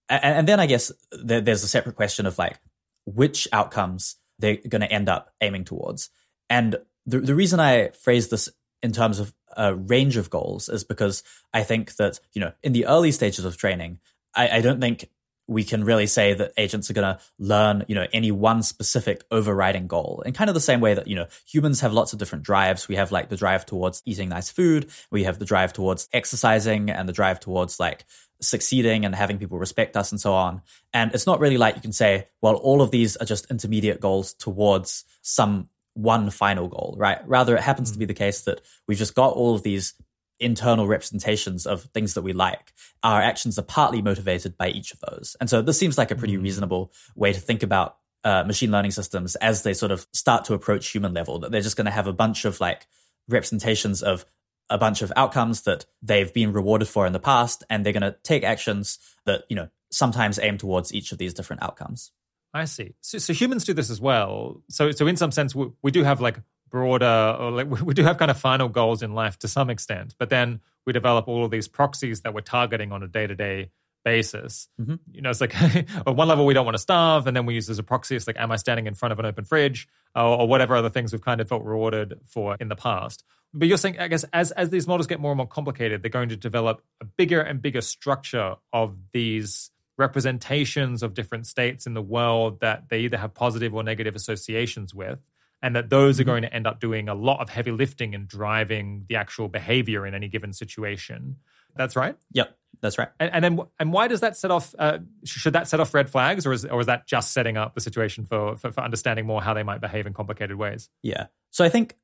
And, 0.09 0.25
and 0.25 0.49
then 0.49 0.59
I 0.59 0.67
guess 0.67 0.91
there's 1.13 1.63
a 1.63 1.69
separate 1.69 1.95
question 1.95 2.27
of 2.27 2.37
like 2.39 2.59
which 3.07 3.47
outcomes 3.53 4.17
they're 4.41 4.59
going 4.69 4.81
to 4.81 4.91
end 4.91 5.09
up 5.09 5.33
aiming 5.41 5.65
towards. 5.65 6.11
And 6.51 6.77
the, 7.07 7.21
the 7.21 7.37
reason 7.37 7.61
I 7.61 7.91
phrase 7.91 8.29
this 8.29 8.49
in 8.83 8.91
terms 8.91 9.21
of 9.21 9.33
a 9.57 9.75
range 9.75 10.17
of 10.17 10.29
goals 10.29 10.69
is 10.69 10.83
because 10.83 11.23
I 11.53 11.63
think 11.63 11.95
that, 11.97 12.19
you 12.33 12.41
know, 12.41 12.53
in 12.65 12.73
the 12.73 12.87
early 12.87 13.13
stages 13.13 13.45
of 13.45 13.57
training, 13.57 14.01
I, 14.35 14.59
I 14.59 14.61
don't 14.61 14.81
think 14.81 15.09
we 15.47 15.65
can 15.65 15.85
really 15.85 16.07
say 16.07 16.33
that 16.35 16.53
agents 16.57 16.91
are 16.91 16.95
going 16.95 17.17
to 17.17 17.23
learn, 17.39 17.85
you 17.87 17.95
know, 17.95 18.07
any 18.13 18.31
one 18.31 18.63
specific 18.63 19.25
overriding 19.31 19.87
goal. 19.87 20.23
In 20.25 20.33
kind 20.33 20.49
of 20.49 20.55
the 20.55 20.61
same 20.61 20.81
way 20.81 20.95
that, 20.95 21.07
you 21.07 21.17
know, 21.17 21.27
humans 21.47 21.81
have 21.81 21.93
lots 21.93 22.13
of 22.13 22.19
different 22.19 22.45
drives. 22.45 22.89
We 22.89 22.97
have 22.97 23.13
like 23.13 23.29
the 23.29 23.37
drive 23.37 23.67
towards 23.67 24.03
eating 24.07 24.31
nice 24.31 24.51
food. 24.51 24.91
We 25.11 25.25
have 25.25 25.39
the 25.39 25.45
drive 25.45 25.73
towards 25.73 26.09
exercising 26.13 26.91
and 26.91 27.09
the 27.09 27.13
drive 27.13 27.41
towards 27.41 27.79
like 27.79 28.05
succeeding 28.41 29.05
and 29.05 29.15
having 29.15 29.39
people 29.39 29.59
respect 29.59 29.97
us 29.97 30.13
and 30.13 30.21
so 30.21 30.33
on. 30.33 30.63
And 30.93 31.15
it's 31.15 31.27
not 31.27 31.41
really 31.41 31.59
like 31.59 31.77
you 31.77 31.83
can 31.83 31.93
say, 31.93 32.29
well, 32.41 32.55
all 32.55 32.81
of 32.81 32.91
these 32.91 33.17
are 33.17 33.27
just 33.27 33.51
intermediate 33.51 34.01
goals 34.01 34.33
towards 34.35 35.05
some 35.23 35.69
one 35.95 36.31
final 36.31 36.69
goal, 36.69 36.95
right? 36.99 37.19
Rather, 37.27 37.57
it 37.57 37.63
happens 37.63 37.93
to 37.93 37.99
be 37.99 38.05
mm. 38.05 38.09
the 38.09 38.15
case 38.15 38.43
that 38.43 38.61
we've 38.87 38.99
just 38.99 39.15
got 39.15 39.35
all 39.35 39.55
of 39.55 39.63
these 39.63 39.95
internal 40.41 40.87
representations 40.87 41.67
of 41.67 41.83
things 41.95 42.15
that 42.15 42.23
we 42.23 42.33
like. 42.33 42.73
Our 43.03 43.21
actions 43.21 43.59
are 43.59 43.63
partly 43.63 44.03
motivated 44.03 44.57
by 44.57 44.69
each 44.69 44.93
of 44.93 45.01
those. 45.09 45.37
And 45.41 45.49
so 45.49 45.63
this 45.63 45.79
seems 45.79 45.97
like 45.97 46.11
a 46.11 46.17
pretty 46.17 46.37
reasonable 46.37 46.93
way 47.15 47.33
to 47.33 47.41
think 47.41 47.63
about 47.63 47.99
uh, 48.25 48.43
machine 48.45 48.71
learning 48.71 48.91
systems 48.91 49.37
as 49.37 49.63
they 49.63 49.75
sort 49.75 49.93
of 49.93 50.07
start 50.13 50.47
to 50.47 50.55
approach 50.55 50.89
human 50.89 51.13
level, 51.13 51.39
that 51.41 51.53
they're 51.53 51.61
just 51.61 51.77
going 51.77 51.85
to 51.85 51.91
have 51.91 52.07
a 52.07 52.13
bunch 52.13 52.45
of 52.45 52.61
like 52.61 52.87
representations 53.29 54.03
of 54.03 54.25
a 54.71 54.79
bunch 54.79 55.03
of 55.03 55.13
outcomes 55.15 55.63
that 55.63 55.85
they've 56.03 56.33
been 56.33 56.53
rewarded 56.53 56.89
for 56.89 57.07
in 57.07 57.13
the 57.13 57.21
past, 57.21 57.63
and 57.69 57.85
they're 57.85 57.93
going 57.93 58.03
to 58.03 58.17
take 58.23 58.43
actions 58.45 58.99
that, 59.27 59.45
you 59.51 59.57
know, 59.57 59.69
sometimes 59.91 60.39
aim 60.39 60.59
towards 60.59 60.93
each 60.95 61.13
of 61.13 61.19
these 61.19 61.35
different 61.35 61.63
outcomes. 61.63 62.13
I 62.55 62.65
see. 62.65 62.95
So, 63.01 63.19
so 63.19 63.33
humans 63.33 63.65
do 63.65 63.75
this 63.75 63.91
as 63.91 64.01
well. 64.01 64.63
So, 64.71 64.91
so 64.91 65.07
in 65.07 65.17
some 65.17 65.33
sense, 65.33 65.55
we, 65.55 65.71
we 65.83 65.91
do 65.91 66.03
have 66.03 66.21
like 66.21 66.41
broader, 66.75 67.37
or 67.39 67.53
like 67.53 67.71
we 67.71 67.95
do 67.95 68.03
have 68.03 68.19
kind 68.19 68.33
of 68.33 68.37
final 68.37 68.69
goals 68.69 69.01
in 69.01 69.15
life 69.15 69.39
to 69.39 69.47
some 69.47 69.71
extent, 69.71 70.17
but 70.19 70.29
then 70.29 70.61
we 70.85 70.93
develop 70.93 71.29
all 71.29 71.45
of 71.45 71.53
these 71.53 71.69
proxies 71.69 72.23
that 72.23 72.35
we're 72.35 72.41
targeting 72.41 72.91
on 72.91 73.01
a 73.01 73.07
day 73.07 73.29
to 73.29 73.37
day 73.37 73.71
basis. 74.05 74.67
Mm-hmm. 74.81 74.97
You 75.13 75.23
know, 75.23 75.31
it's 75.31 75.41
like 75.41 75.55
at 75.63 76.17
one 76.17 76.27
level 76.27 76.45
we 76.45 76.53
don't 76.53 76.65
want 76.65 76.75
to 76.75 76.81
starve, 76.81 77.29
and 77.29 77.37
then 77.37 77.47
we 77.47 77.55
use 77.55 77.71
as 77.71 77.79
a 77.79 77.85
proxy. 77.85 78.17
It's 78.17 78.27
like, 78.27 78.41
am 78.41 78.51
I 78.51 78.57
standing 78.57 78.89
in 78.89 78.95
front 78.95 79.13
of 79.13 79.21
an 79.21 79.25
open 79.25 79.45
fridge, 79.45 79.87
or, 80.17 80.41
or, 80.41 80.49
whatever 80.49 80.75
other 80.75 80.91
things 80.91 81.13
we've 81.13 81.23
kind 81.23 81.41
of 81.41 81.49
felt 81.49 81.63
rewarded 81.63 82.19
for 82.25 82.57
in 82.59 82.67
the 82.67 82.75
past. 82.75 83.23
But 83.53 83.69
you're 83.69 83.79
saying, 83.79 84.01
I 84.01 84.09
guess, 84.09 84.25
as 84.33 84.51
as 84.51 84.71
these 84.71 84.89
models 84.89 85.07
get 85.07 85.21
more 85.21 85.31
and 85.31 85.37
more 85.37 85.47
complicated, 85.47 86.03
they're 86.03 86.11
going 86.11 86.31
to 86.31 86.37
develop 86.37 86.83
a 87.01 87.05
bigger 87.05 87.41
and 87.41 87.63
bigger 87.63 87.83
structure 87.83 88.57
of 88.73 88.97
these 89.13 89.71
representations 89.97 91.05
of 91.05 91.15
different 91.15 91.47
states 91.47 91.87
in 91.87 91.95
the 91.95 92.03
world 92.03 92.59
that 92.59 92.89
they 92.89 93.03
either 93.03 93.17
have 93.17 93.33
positive 93.33 93.73
or 93.73 93.85
negative 93.85 94.17
associations 94.17 94.93
with 94.93 95.21
and 95.65 95.75
that 95.75 95.89
those 95.89 96.21
are 96.21 96.23
mm-hmm. 96.23 96.31
going 96.31 96.43
to 96.43 96.53
end 96.53 96.67
up 96.67 96.79
doing 96.79 97.09
a 97.09 97.15
lot 97.15 97.41
of 97.41 97.49
heavy 97.49 97.71
lifting 97.71 98.15
and 98.15 98.29
driving 98.29 99.07
the 99.09 99.17
actual 99.17 99.49
behavior 99.49 100.07
in 100.07 100.15
any 100.15 100.29
given 100.29 100.53
situation. 100.53 101.37
That's 101.75 101.97
right. 101.97 102.17
Yep. 102.33 102.55
That's 102.83 102.99
right. 102.99 103.09
And, 103.19 103.33
and 103.33 103.45
then, 103.45 103.61
and 103.81 103.91
why 103.91 104.07
does 104.09 104.21
that 104.21 104.37
set 104.37 104.51
off? 104.51 104.75
Uh, 104.79 104.99
should 105.25 105.55
that 105.55 105.67
set 105.67 105.81
off 105.81 105.95
red 105.95 106.11
flags, 106.11 106.45
or 106.45 106.53
is 106.53 106.67
or 106.67 106.81
is 106.81 106.87
that 106.87 107.07
just 107.07 107.33
setting 107.33 107.57
up 107.57 107.75
the 107.75 107.81
situation 107.81 108.27
for, 108.27 108.59
for 108.59 108.73
for 108.73 108.83
understanding 108.83 109.25
more 109.25 109.41
how 109.43 109.55
they 109.55 109.63
might 109.63 109.81
behave 109.81 110.07
in 110.07 110.13
complicated 110.13 110.57
ways? 110.57 110.91
Yeah. 111.03 111.29
So 111.51 111.65
I 111.65 111.71
think 111.71 111.97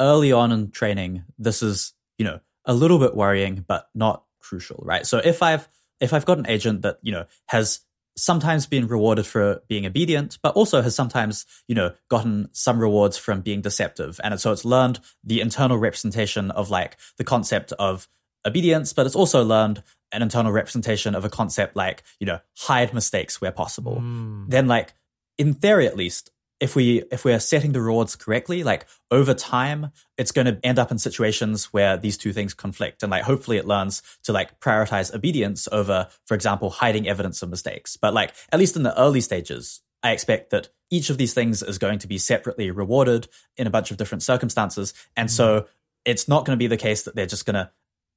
early 0.00 0.32
on 0.32 0.50
in 0.50 0.72
training, 0.72 1.22
this 1.38 1.62
is 1.62 1.92
you 2.18 2.24
know 2.24 2.40
a 2.64 2.74
little 2.74 2.98
bit 2.98 3.14
worrying, 3.14 3.64
but 3.66 3.88
not 3.94 4.24
crucial, 4.40 4.82
right? 4.82 5.06
So 5.06 5.18
if 5.18 5.40
I've 5.40 5.68
if 6.00 6.12
I've 6.12 6.24
got 6.24 6.38
an 6.38 6.48
agent 6.48 6.82
that 6.82 6.98
you 7.02 7.12
know 7.12 7.26
has 7.46 7.80
sometimes 8.16 8.66
been 8.66 8.86
rewarded 8.86 9.26
for 9.26 9.62
being 9.68 9.86
obedient, 9.86 10.38
but 10.42 10.54
also 10.54 10.82
has 10.82 10.94
sometimes, 10.94 11.46
you 11.66 11.74
know, 11.74 11.92
gotten 12.08 12.48
some 12.52 12.78
rewards 12.78 13.16
from 13.16 13.40
being 13.40 13.60
deceptive. 13.60 14.20
And 14.22 14.38
so 14.40 14.52
it's 14.52 14.64
learned 14.64 15.00
the 15.24 15.40
internal 15.40 15.78
representation 15.78 16.50
of 16.52 16.70
like 16.70 16.96
the 17.18 17.24
concept 17.24 17.72
of 17.72 18.08
obedience, 18.46 18.92
but 18.92 19.06
it's 19.06 19.16
also 19.16 19.42
learned 19.44 19.82
an 20.12 20.22
internal 20.22 20.52
representation 20.52 21.14
of 21.14 21.24
a 21.24 21.30
concept 21.30 21.74
like, 21.74 22.02
you 22.20 22.26
know, 22.26 22.38
hide 22.58 22.94
mistakes 22.94 23.40
where 23.40 23.52
possible. 23.52 23.96
Mm. 24.00 24.48
Then 24.48 24.68
like, 24.68 24.94
in 25.36 25.54
theory 25.54 25.86
at 25.86 25.96
least, 25.96 26.30
if 26.60 26.76
we 26.76 27.02
if 27.10 27.24
we're 27.24 27.40
setting 27.40 27.72
the 27.72 27.80
rewards 27.80 28.16
correctly, 28.16 28.62
like 28.62 28.86
over 29.10 29.34
time, 29.34 29.90
it's 30.16 30.32
going 30.32 30.46
to 30.46 30.58
end 30.62 30.78
up 30.78 30.90
in 30.90 30.98
situations 30.98 31.66
where 31.66 31.96
these 31.96 32.16
two 32.16 32.32
things 32.32 32.54
conflict, 32.54 33.02
and 33.02 33.10
like 33.10 33.24
hopefully 33.24 33.56
it 33.56 33.66
learns 33.66 34.02
to 34.22 34.32
like 34.32 34.60
prioritize 34.60 35.14
obedience 35.14 35.68
over, 35.72 36.08
for 36.26 36.34
example, 36.34 36.70
hiding 36.70 37.08
evidence 37.08 37.42
of 37.42 37.50
mistakes. 37.50 37.96
But 37.96 38.14
like 38.14 38.34
at 38.52 38.58
least 38.58 38.76
in 38.76 38.82
the 38.82 38.98
early 38.98 39.20
stages, 39.20 39.82
I 40.02 40.12
expect 40.12 40.50
that 40.50 40.68
each 40.90 41.10
of 41.10 41.18
these 41.18 41.34
things 41.34 41.62
is 41.62 41.78
going 41.78 41.98
to 42.00 42.06
be 42.06 42.18
separately 42.18 42.70
rewarded 42.70 43.28
in 43.56 43.66
a 43.66 43.70
bunch 43.70 43.90
of 43.90 43.96
different 43.96 44.22
circumstances, 44.22 44.94
and 45.16 45.28
mm. 45.28 45.32
so 45.32 45.66
it's 46.04 46.28
not 46.28 46.44
going 46.44 46.56
to 46.56 46.62
be 46.62 46.66
the 46.66 46.76
case 46.76 47.02
that 47.02 47.16
they're 47.16 47.26
just 47.26 47.46
going 47.46 47.54
to 47.54 47.70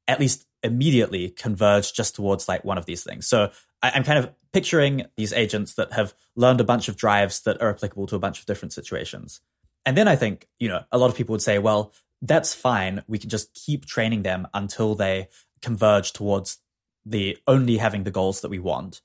at 0.07 0.19
least 0.19 0.45
immediately 0.63 1.29
converge 1.29 1.93
just 1.93 2.15
towards 2.15 2.47
like 2.47 2.63
one 2.63 2.77
of 2.77 2.85
these 2.85 3.03
things. 3.03 3.27
So 3.27 3.51
I, 3.81 3.91
am 3.97 4.03
kind 4.03 4.19
of 4.19 4.33
picturing 4.57 5.05
these 5.15 5.33
agents 5.33 5.75
that 5.75 5.93
have 5.93 6.15
learned 6.35 6.59
a 6.59 6.63
bunch 6.63 6.87
of 6.87 6.97
drives 6.97 7.41
that 7.41 7.61
are 7.61 7.69
applicable 7.69 8.07
to 8.07 8.15
a 8.15 8.19
bunch 8.19 8.39
of 8.39 8.47
different 8.47 8.73
situations. 8.73 9.39
And 9.85 9.95
then 9.95 10.07
I 10.07 10.15
think, 10.15 10.47
you 10.57 10.67
know, 10.67 10.83
a 10.91 10.97
lot 10.97 11.11
of 11.11 11.15
people 11.15 11.33
would 11.33 11.43
say, 11.43 11.59
well, 11.59 11.93
that's 12.23 12.55
fine. 12.55 13.03
We 13.07 13.19
can 13.19 13.29
just 13.29 13.53
keep 13.53 13.85
training 13.85 14.23
them 14.23 14.47
until 14.55 14.95
they 14.95 15.27
converge 15.61 16.11
towards 16.11 16.57
the 17.05 17.37
only 17.45 17.77
having 17.77 18.03
the 18.03 18.09
goals 18.09 18.41
that 18.41 18.49
we 18.49 18.57
want. 18.57 19.01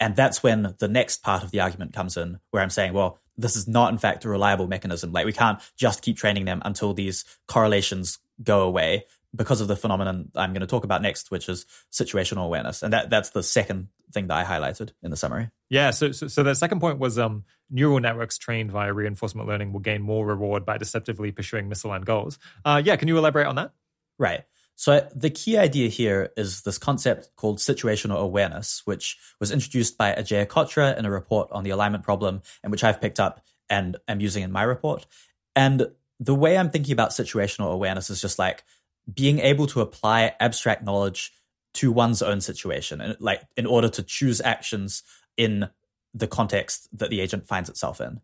And 0.00 0.16
that's 0.16 0.42
when 0.42 0.74
the 0.80 0.88
next 0.88 1.22
part 1.22 1.44
of 1.44 1.52
the 1.52 1.60
argument 1.60 1.92
comes 1.92 2.16
in, 2.16 2.40
where 2.50 2.64
I'm 2.64 2.68
saying, 2.68 2.92
well, 2.92 3.20
this 3.36 3.54
is 3.54 3.68
not 3.68 3.92
in 3.92 3.98
fact 3.98 4.24
a 4.24 4.28
reliable 4.28 4.66
mechanism. 4.66 5.12
Like 5.12 5.24
we 5.24 5.32
can't 5.32 5.60
just 5.76 6.02
keep 6.02 6.16
training 6.16 6.46
them 6.46 6.62
until 6.64 6.94
these 6.94 7.24
correlations 7.46 8.18
go 8.42 8.62
away 8.62 9.04
because 9.34 9.60
of 9.60 9.68
the 9.68 9.76
phenomenon 9.76 10.30
I'm 10.34 10.52
going 10.52 10.60
to 10.60 10.66
talk 10.66 10.84
about 10.84 11.02
next, 11.02 11.30
which 11.30 11.48
is 11.48 11.66
situational 11.92 12.44
awareness. 12.44 12.82
And 12.82 12.92
that, 12.92 13.10
that's 13.10 13.30
the 13.30 13.42
second 13.42 13.88
thing 14.12 14.28
that 14.28 14.36
I 14.36 14.44
highlighted 14.44 14.92
in 15.02 15.10
the 15.10 15.16
summary. 15.16 15.50
Yeah. 15.68 15.90
So, 15.90 16.12
so, 16.12 16.28
so 16.28 16.42
the 16.42 16.54
second 16.54 16.80
point 16.80 16.98
was 16.98 17.18
um, 17.18 17.44
neural 17.70 18.00
networks 18.00 18.38
trained 18.38 18.70
via 18.70 18.92
reinforcement 18.92 19.48
learning 19.48 19.72
will 19.72 19.80
gain 19.80 20.02
more 20.02 20.24
reward 20.24 20.64
by 20.64 20.78
deceptively 20.78 21.32
pursuing 21.32 21.68
misaligned 21.68 22.04
goals. 22.04 22.38
Uh, 22.64 22.80
yeah. 22.84 22.96
Can 22.96 23.08
you 23.08 23.18
elaborate 23.18 23.46
on 23.46 23.56
that? 23.56 23.72
Right. 24.18 24.44
So 24.76 25.08
the 25.14 25.30
key 25.30 25.56
idea 25.56 25.88
here 25.88 26.32
is 26.36 26.62
this 26.62 26.76
concept 26.76 27.30
called 27.34 27.58
situational 27.58 28.18
awareness, 28.18 28.82
which 28.84 29.16
was 29.40 29.50
introduced 29.50 29.96
by 29.96 30.12
Ajeya 30.12 30.46
Cotra 30.46 30.96
in 30.96 31.06
a 31.06 31.10
report 31.10 31.50
on 31.50 31.64
the 31.64 31.70
alignment 31.70 32.04
problem, 32.04 32.42
and 32.62 32.70
which 32.70 32.84
I've 32.84 33.00
picked 33.00 33.18
up 33.18 33.40
and 33.70 33.96
am 34.06 34.20
using 34.20 34.42
in 34.42 34.52
my 34.52 34.62
report. 34.62 35.06
And 35.54 35.88
the 36.20 36.34
way 36.34 36.58
I'm 36.58 36.70
thinking 36.70 36.92
about 36.92 37.10
situational 37.10 37.72
awareness 37.72 38.10
is 38.10 38.20
just 38.20 38.38
like 38.38 38.64
being 39.12 39.38
able 39.38 39.66
to 39.68 39.80
apply 39.80 40.34
abstract 40.40 40.84
knowledge 40.84 41.32
to 41.74 41.92
one's 41.92 42.22
own 42.22 42.40
situation 42.40 43.00
and 43.00 43.16
like 43.20 43.42
in 43.56 43.66
order 43.66 43.88
to 43.88 44.02
choose 44.02 44.40
actions 44.40 45.02
in 45.36 45.68
the 46.14 46.26
context 46.26 46.88
that 46.98 47.10
the 47.10 47.20
agent 47.20 47.46
finds 47.46 47.68
itself 47.68 48.00
in. 48.00 48.20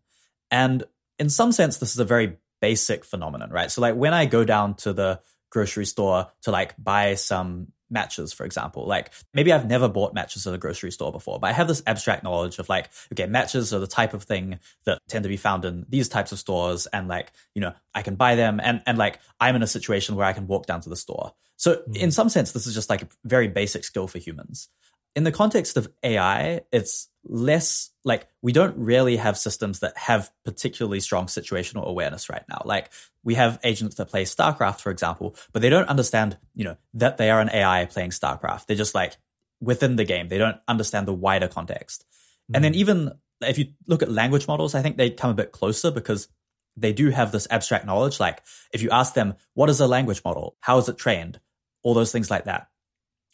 And 0.49 0.83
in 1.19 1.29
some 1.29 1.51
sense 1.51 1.77
this 1.77 1.93
is 1.93 1.99
a 1.99 2.05
very 2.05 2.37
basic 2.61 3.05
phenomenon 3.05 3.49
right? 3.51 3.69
So 3.71 3.81
like 3.81 3.95
when 3.95 4.13
i 4.13 4.25
go 4.25 4.43
down 4.43 4.75
to 4.75 4.93
the 4.93 5.19
grocery 5.49 5.85
store 5.85 6.31
to 6.41 6.51
like 6.51 6.73
buy 6.83 7.13
some 7.13 7.67
matches, 7.93 8.33
for 8.33 8.45
example. 8.45 8.85
Like 8.85 9.11
maybe 9.33 9.53
I've 9.53 9.67
never 9.67 9.87
bought 9.87 10.13
matches 10.13 10.45
at 10.45 10.53
a 10.53 10.57
grocery 10.57 10.91
store 10.91 11.11
before, 11.11 11.39
but 11.39 11.47
I 11.47 11.53
have 11.53 11.67
this 11.67 11.83
abstract 11.87 12.23
knowledge 12.23 12.59
of 12.59 12.67
like, 12.67 12.89
okay, 13.13 13.27
matches 13.27 13.73
are 13.73 13.79
the 13.79 13.87
type 13.87 14.13
of 14.13 14.23
thing 14.23 14.59
that 14.85 14.99
tend 15.07 15.23
to 15.23 15.29
be 15.29 15.37
found 15.37 15.63
in 15.63 15.85
these 15.87 16.09
types 16.09 16.31
of 16.31 16.39
stores. 16.39 16.87
And 16.87 17.07
like, 17.07 17.31
you 17.55 17.61
know, 17.61 17.73
I 17.93 18.01
can 18.01 18.15
buy 18.15 18.35
them 18.35 18.59
and, 18.61 18.81
and 18.85 18.97
like 18.97 19.19
I'm 19.39 19.55
in 19.55 19.63
a 19.63 19.67
situation 19.67 20.15
where 20.15 20.25
I 20.25 20.33
can 20.33 20.47
walk 20.47 20.65
down 20.65 20.81
to 20.81 20.89
the 20.89 20.97
store. 20.97 21.33
So 21.55 21.75
mm. 21.75 21.95
in 21.95 22.11
some 22.11 22.29
sense, 22.29 22.51
this 22.51 22.67
is 22.67 22.73
just 22.73 22.89
like 22.89 23.03
a 23.03 23.07
very 23.23 23.47
basic 23.47 23.83
skill 23.83 24.07
for 24.07 24.17
humans 24.17 24.67
in 25.15 25.23
the 25.23 25.31
context 25.31 25.77
of 25.77 25.91
AI, 26.03 26.61
it's 26.71 27.09
less 27.23 27.91
like 28.03 28.27
we 28.41 28.51
don't 28.51 28.75
really 28.77 29.17
have 29.17 29.37
systems 29.37 29.79
that 29.79 29.97
have 29.97 30.31
particularly 30.43 30.99
strong 30.99 31.27
situational 31.27 31.85
awareness 31.85 32.29
right 32.29 32.43
now. 32.49 32.61
Like 32.65 32.91
we 33.23 33.35
have 33.35 33.59
agents 33.63 33.95
that 33.95 34.09
play 34.09 34.23
StarCraft, 34.25 34.81
for 34.81 34.91
example, 34.91 35.35
but 35.51 35.61
they 35.61 35.69
don't 35.69 35.87
understand, 35.87 36.37
you 36.55 36.63
know, 36.63 36.77
that 36.95 37.17
they 37.17 37.29
are 37.29 37.39
an 37.39 37.49
AI 37.49 37.85
playing 37.85 38.09
StarCraft. 38.09 38.65
They're 38.65 38.75
just 38.75 38.95
like 38.95 39.17
within 39.61 39.95
the 39.95 40.03
game. 40.03 40.27
They 40.27 40.37
don't 40.37 40.57
understand 40.67 41.07
the 41.07 41.13
wider 41.13 41.47
context. 41.47 42.05
Mm. 42.51 42.55
And 42.55 42.65
then 42.65 42.73
hmm. 42.73 42.79
even 42.79 43.11
if 43.41 43.57
you 43.57 43.67
look 43.87 44.01
at 44.01 44.11
language 44.11 44.47
models, 44.47 44.75
I 44.75 44.81
think 44.81 44.97
they 44.97 45.09
come 45.09 45.31
a 45.31 45.35
bit 45.35 45.51
closer 45.51 45.91
because 45.91 46.27
they 46.75 46.91
do 46.91 47.11
have 47.11 47.31
this 47.31 47.47
abstract 47.49 47.85
knowledge. 47.85 48.19
Like 48.19 48.41
if 48.73 48.81
you 48.81 48.89
ask 48.89 49.13
them, 49.13 49.35
what 49.53 49.69
is 49.69 49.79
a 49.79 49.87
language 49.87 50.21
model? 50.25 50.57
How 50.59 50.79
is 50.79 50.89
it 50.89 50.97
trained? 50.97 51.39
All 51.83 51.93
those 51.93 52.11
things 52.11 52.31
like 52.31 52.45
that 52.45 52.67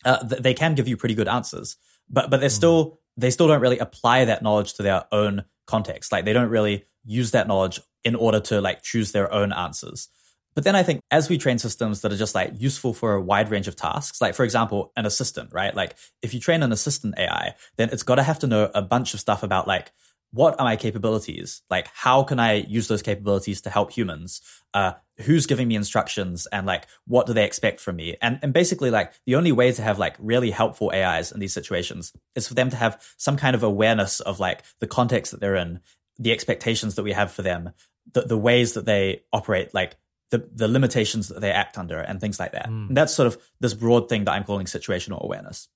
uh, 0.05 0.26
th- 0.27 0.41
they 0.41 0.53
can 0.53 0.76
give 0.76 0.88
you 0.88 0.97
pretty 0.97 1.15
good 1.15 1.27
answers, 1.27 1.77
but 2.09 2.30
but 2.30 2.39
they're 2.39 2.49
mm. 2.49 2.55
still 2.55 2.99
they 3.17 3.30
still 3.31 3.47
don't 3.47 3.61
really 3.61 3.80
apply 3.80 4.26
that 4.26 4.41
knowledge 4.41 4.73
to 4.76 4.84
their 4.84 5.05
own 5.11 5.43
context. 5.67 6.11
Like 6.11 6.26
they 6.26 6.34
don't 6.34 6.49
really 6.49 6.85
use 7.05 7.31
that 7.31 7.47
knowledge 7.47 7.80
in 8.03 8.15
order 8.15 8.39
to 8.39 8.61
like 8.61 8.81
choose 8.81 9.11
their 9.11 9.31
own 9.34 9.51
answers. 9.51 10.07
But 10.55 10.63
then 10.63 10.76
I 10.76 10.84
think 10.84 11.01
as 11.11 11.30
we 11.30 11.38
train 11.38 11.59
systems 11.59 12.01
that 12.01 12.11
are 12.11 12.17
just 12.17 12.35
like 12.35 12.53
useful 12.57 12.93
for 12.93 13.13
a 13.13 13.21
wide 13.21 13.51
range 13.51 13.67
of 13.67 13.76
tasks, 13.76 14.19
like 14.19 14.35
for 14.35 14.43
example, 14.43 14.91
an 14.95 15.05
assistant, 15.05 15.53
right? 15.53 15.76
Like 15.76 15.95
if 16.21 16.34
you 16.34 16.39
train 16.39 16.63
an 16.63 16.71
assistant 16.71 17.15
AI, 17.17 17.55
then 17.77 17.89
it's 17.91 18.03
got 18.03 18.15
to 18.15 18.23
have 18.23 18.39
to 18.39 18.47
know 18.47 18.71
a 18.73 18.81
bunch 18.81 19.13
of 19.13 19.19
stuff 19.19 19.43
about 19.43 19.67
like 19.67 19.91
what 20.31 20.60
are 20.60 20.64
my 20.64 20.76
capabilities? 20.76 21.61
Like, 21.69 21.89
how 21.93 22.23
can 22.23 22.39
I 22.39 22.53
use 22.53 22.88
those 22.88 23.01
capabilities 23.01 23.61
to 23.61 23.69
help 23.69 23.91
humans? 23.91 24.41
Uh, 24.73 24.93
who's 25.22 25.47
giving 25.47 25.68
me 25.68 25.76
instructions 25.76 26.45
and 26.47 26.68
like, 26.68 26.88
what 27.06 27.26
do 27.26 27.34
they 27.34 27.45
expect 27.45 27.80
from 27.80 27.95
me? 27.95 28.15
And, 28.22 28.39
and 28.41 28.53
basically 28.53 28.91
like 28.91 29.14
the 29.26 29.35
only 29.35 29.51
way 29.51 29.72
to 29.72 29.81
have 29.81 29.97
like 29.97 30.15
really 30.19 30.51
helpful 30.51 30.91
AIs 30.93 31.31
in 31.31 31.39
these 31.39 31.53
situations 31.53 32.14
is 32.35 32.47
for 32.47 32.53
them 32.53 32.69
to 32.69 32.76
have 32.76 33.01
some 33.18 33.35
kind 33.35 33.56
of 33.56 33.64
awareness 33.64 34.19
of 34.19 34.39
like 34.39 34.64
the 34.80 34.88
context 34.88 35.31
that 35.31 35.41
they're 35.41 35.56
in, 35.56 35.80
the 36.18 36.31
expectations 36.31 36.95
that 36.95 37.03
we 37.03 37.14
have 37.14 37.31
for 37.31 37.41
them, 37.41 37.72
the, 38.14 38.22
the 38.22 38.38
ways 38.38 38.73
that 38.73 38.85
they 38.85 39.23
operate, 39.34 39.73
like 39.73 39.97
the, 40.30 40.47
the 40.53 40.68
limitations 40.68 41.27
that 41.30 41.41
they 41.41 41.51
act 41.51 41.77
under 41.77 41.99
and 41.99 42.22
things 42.22 42.39
like 42.39 42.51
that. 42.51 42.68
Mm. 42.68 42.89
And 42.89 42.97
that's 42.97 43.14
sort 43.14 43.27
of 43.27 43.38
this 43.60 43.73
broad 43.73 44.10
thing 44.10 44.26
that 44.26 44.31
I'm 44.31 44.43
calling 44.43 44.68
situational 44.68 45.22
awareness. 45.22 45.68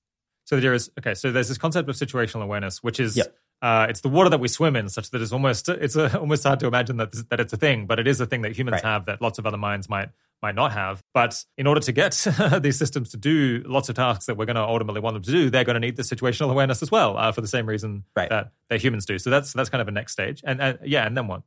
So 0.44 0.60
there 0.60 0.74
is 0.74 0.90
okay. 0.98 1.14
So 1.14 1.32
there's 1.32 1.48
this 1.48 1.58
concept 1.58 1.88
of 1.88 1.96
situational 1.96 2.42
awareness, 2.42 2.82
which 2.82 3.00
is 3.00 3.16
yep. 3.16 3.34
Uh, 3.62 3.86
it's 3.88 4.00
the 4.02 4.08
water 4.08 4.28
that 4.30 4.40
we 4.40 4.48
swim 4.48 4.76
in, 4.76 4.88
such 4.88 5.10
that 5.10 5.22
it's 5.22 5.32
almost 5.32 5.68
it's 5.68 5.96
a, 5.96 6.18
almost 6.24 6.44
hard 6.44 6.60
to 6.60 6.66
imagine 6.66 6.96
that 6.98 7.12
that 7.30 7.40
it's 7.40 7.52
a 7.52 7.56
thing, 7.56 7.86
but 7.86 7.98
it 7.98 8.06
is 8.06 8.20
a 8.20 8.26
thing 8.26 8.42
that 8.42 8.56
humans 8.56 8.74
Right. 8.74 8.84
have 8.84 9.06
that 9.06 9.20
lots 9.22 9.38
of 9.38 9.46
other 9.46 9.56
minds 9.58 9.88
might 9.88 10.10
might 10.42 10.54
not 10.54 10.72
have. 10.72 11.02
But 11.14 11.42
in 11.56 11.66
order 11.66 11.80
to 11.80 11.92
get 11.92 12.12
these 12.60 12.76
systems 12.78 13.10
to 13.10 13.16
do 13.16 13.62
lots 13.66 13.88
of 13.88 13.94
tasks 13.96 14.26
that 14.26 14.36
we're 14.36 14.44
going 14.44 14.56
to 14.56 14.62
ultimately 14.62 15.00
want 15.00 15.14
them 15.14 15.22
to 15.22 15.30
do, 15.30 15.48
they're 15.48 15.64
going 15.64 15.74
to 15.74 15.80
need 15.80 15.96
this 15.96 16.10
situational 16.10 16.50
awareness 16.50 16.82
as 16.82 16.90
well, 16.90 17.16
uh, 17.16 17.32
for 17.32 17.40
the 17.40 17.48
same 17.48 17.66
reason 17.66 18.04
Right. 18.14 18.28
that 18.28 18.52
that 18.68 18.82
humans 18.82 19.06
do. 19.06 19.18
So 19.18 19.30
that's 19.30 19.52
that's 19.54 19.70
kind 19.70 19.80
of 19.80 19.88
a 19.88 19.92
next 19.92 20.12
stage, 20.12 20.42
and, 20.44 20.60
and 20.60 20.78
yeah, 20.84 21.06
and 21.06 21.16
then 21.16 21.26
what? 21.28 21.42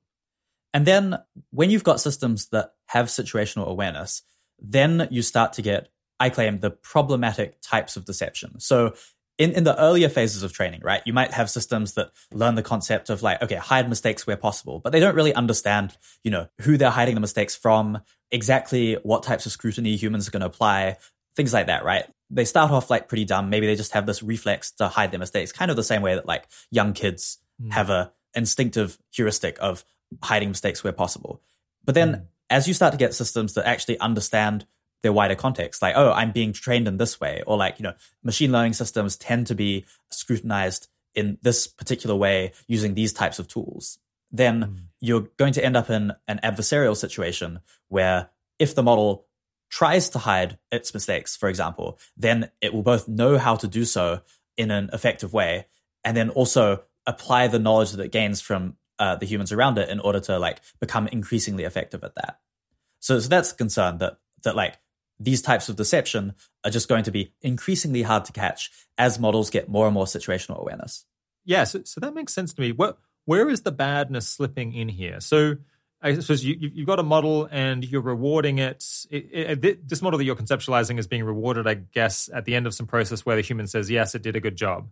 And 0.73 0.85
then 0.85 1.17
when 1.51 1.69
you've 1.69 1.83
got 1.83 1.99
systems 2.01 2.47
that 2.49 2.73
have 2.87 3.07
situational 3.07 3.67
awareness, 3.67 4.21
then 4.59 5.07
you 5.11 5.21
start 5.21 5.53
to 5.53 5.61
get, 5.61 5.89
I 6.19 6.29
claim, 6.29 6.59
the 6.59 6.69
problematic 6.71 7.61
types 7.61 7.95
of 7.95 8.05
deception. 8.05 8.59
So 8.59 8.93
in, 9.37 9.51
in 9.51 9.63
the 9.63 9.79
earlier 9.79 10.09
phases 10.09 10.41
of 10.43 10.51
training, 10.51 10.81
right, 10.83 11.01
you 11.05 11.13
might 11.13 11.31
have 11.31 11.49
systems 11.49 11.93
that 11.93 12.11
learn 12.33 12.55
the 12.55 12.63
concept 12.63 13.09
of 13.09 13.21
like, 13.21 13.41
okay, 13.41 13.55
hide 13.55 13.87
mistakes 13.87 14.25
where 14.25 14.37
possible, 14.37 14.79
but 14.79 14.91
they 14.91 14.99
don't 14.99 15.15
really 15.15 15.33
understand, 15.33 15.95
you 16.23 16.31
know, 16.31 16.47
who 16.61 16.77
they're 16.77 16.89
hiding 16.89 17.15
the 17.15 17.21
mistakes 17.21 17.55
from, 17.55 17.99
exactly 18.31 18.95
what 19.03 19.23
types 19.23 19.45
of 19.45 19.51
scrutiny 19.51 19.95
humans 19.95 20.27
are 20.27 20.31
going 20.31 20.41
to 20.41 20.47
apply, 20.47 20.97
things 21.35 21.53
like 21.53 21.67
that, 21.67 21.85
right? 21.85 22.05
They 22.29 22.45
start 22.45 22.71
off 22.71 22.89
like 22.89 23.07
pretty 23.07 23.25
dumb. 23.25 23.49
Maybe 23.49 23.67
they 23.67 23.75
just 23.75 23.93
have 23.93 24.05
this 24.05 24.23
reflex 24.23 24.71
to 24.73 24.87
hide 24.87 25.11
their 25.11 25.19
mistakes, 25.19 25.51
kind 25.51 25.69
of 25.69 25.77
the 25.77 25.83
same 25.83 26.01
way 26.01 26.15
that 26.15 26.25
like 26.25 26.47
young 26.71 26.93
kids 26.93 27.37
hmm. 27.61 27.69
have 27.69 27.89
a 27.89 28.11
instinctive 28.33 28.97
heuristic 29.11 29.57
of 29.61 29.85
hiding 30.23 30.49
mistakes 30.49 30.83
where 30.83 30.93
possible. 30.93 31.41
But 31.85 31.95
then 31.95 32.13
hmm. 32.13 32.21
as 32.49 32.67
you 32.67 32.73
start 32.73 32.91
to 32.91 32.97
get 32.97 33.13
systems 33.13 33.53
that 33.53 33.67
actually 33.67 33.99
understand 33.99 34.65
their 35.03 35.13
wider 35.13 35.35
context, 35.35 35.81
like, 35.81 35.95
oh, 35.95 36.11
I'm 36.11 36.31
being 36.31 36.53
trained 36.53 36.87
in 36.87 36.97
this 36.97 37.19
way, 37.19 37.43
or 37.45 37.57
like, 37.57 37.79
you 37.79 37.83
know, 37.83 37.93
machine 38.23 38.51
learning 38.51 38.73
systems 38.73 39.15
tend 39.15 39.47
to 39.47 39.55
be 39.55 39.85
scrutinized 40.11 40.87
in 41.15 41.37
this 41.41 41.67
particular 41.67 42.15
way 42.15 42.53
using 42.67 42.93
these 42.93 43.11
types 43.11 43.39
of 43.39 43.47
tools, 43.47 43.97
then 44.31 44.89
you're 44.99 45.27
going 45.37 45.53
to 45.53 45.65
end 45.65 45.75
up 45.75 45.89
in 45.89 46.13
an 46.27 46.39
adversarial 46.43 46.95
situation 46.95 47.59
where 47.87 48.29
if 48.59 48.75
the 48.75 48.83
model 48.83 49.25
tries 49.69 50.09
to 50.09 50.19
hide 50.19 50.57
its 50.71 50.93
mistakes, 50.93 51.35
for 51.35 51.49
example, 51.49 51.99
then 52.15 52.51
it 52.61 52.73
will 52.73 52.83
both 52.83 53.07
know 53.07 53.37
how 53.37 53.55
to 53.55 53.67
do 53.67 53.83
so 53.83 54.21
in 54.57 54.71
an 54.71 54.89
effective 54.93 55.33
way 55.33 55.65
and 56.03 56.15
then 56.15 56.29
also 56.29 56.83
apply 57.05 57.47
the 57.47 57.59
knowledge 57.59 57.91
that 57.91 58.03
it 58.03 58.11
gains 58.11 58.39
from 58.39 58.75
uh, 58.99 59.15
the 59.15 59.25
humans 59.25 59.51
around 59.51 59.77
it 59.77 59.89
in 59.89 59.99
order 59.99 60.19
to 60.19 60.37
like 60.37 60.61
become 60.79 61.07
increasingly 61.07 61.63
effective 61.63 62.03
at 62.03 62.15
that. 62.15 62.39
So, 62.99 63.19
so 63.19 63.27
that's 63.29 63.51
the 63.51 63.57
concern 63.57 63.97
that 63.99 64.17
that 64.43 64.55
like 64.55 64.77
these 65.19 65.41
types 65.41 65.67
of 65.69 65.75
deception 65.75 66.33
are 66.63 66.71
just 66.71 66.87
going 66.87 67.03
to 67.03 67.11
be 67.11 67.31
increasingly 67.41 68.03
hard 68.03 68.25
to 68.25 68.31
catch 68.31 68.69
as 68.97 69.19
models 69.19 69.49
get 69.49 69.67
more 69.69 69.85
and 69.85 69.93
more 69.93 70.05
situational 70.05 70.59
awareness. 70.59 71.05
Yeah, 71.45 71.63
so, 71.63 71.81
so 71.85 71.99
that 72.01 72.13
makes 72.13 72.33
sense 72.33 72.53
to 72.53 72.61
me. 72.61 72.71
What, 72.71 72.97
where 73.25 73.49
is 73.49 73.61
the 73.61 73.71
badness 73.71 74.27
slipping 74.27 74.73
in 74.73 74.89
here? 74.89 75.19
So 75.19 75.55
I 76.01 76.13
suppose 76.19 76.43
you, 76.45 76.55
you- 76.59 76.71
you've 76.73 76.87
got 76.87 76.99
a 76.99 77.03
model 77.03 77.47
and 77.51 77.83
you're 77.83 78.01
rewarding 78.01 78.59
it. 78.59 78.85
It, 79.09 79.29
it- 79.31 79.65
it- 79.65 79.87
This 79.89 80.01
model 80.01 80.17
that 80.19 80.25
you're 80.25 80.35
conceptualizing 80.35 80.99
is 80.99 81.07
being 81.07 81.23
rewarded, 81.23 81.65
I 81.67 81.73
guess, 81.75 82.29
at 82.31 82.45
the 82.45 82.53
end 82.55 82.67
of 82.67 82.73
some 82.75 82.85
process 82.85 83.25
where 83.25 83.35
the 83.35 83.41
human 83.41 83.65
says, 83.67 83.89
yes, 83.89 84.13
it 84.13 84.21
did 84.21 84.35
a 84.35 84.39
good 84.39 84.55
job. 84.55 84.89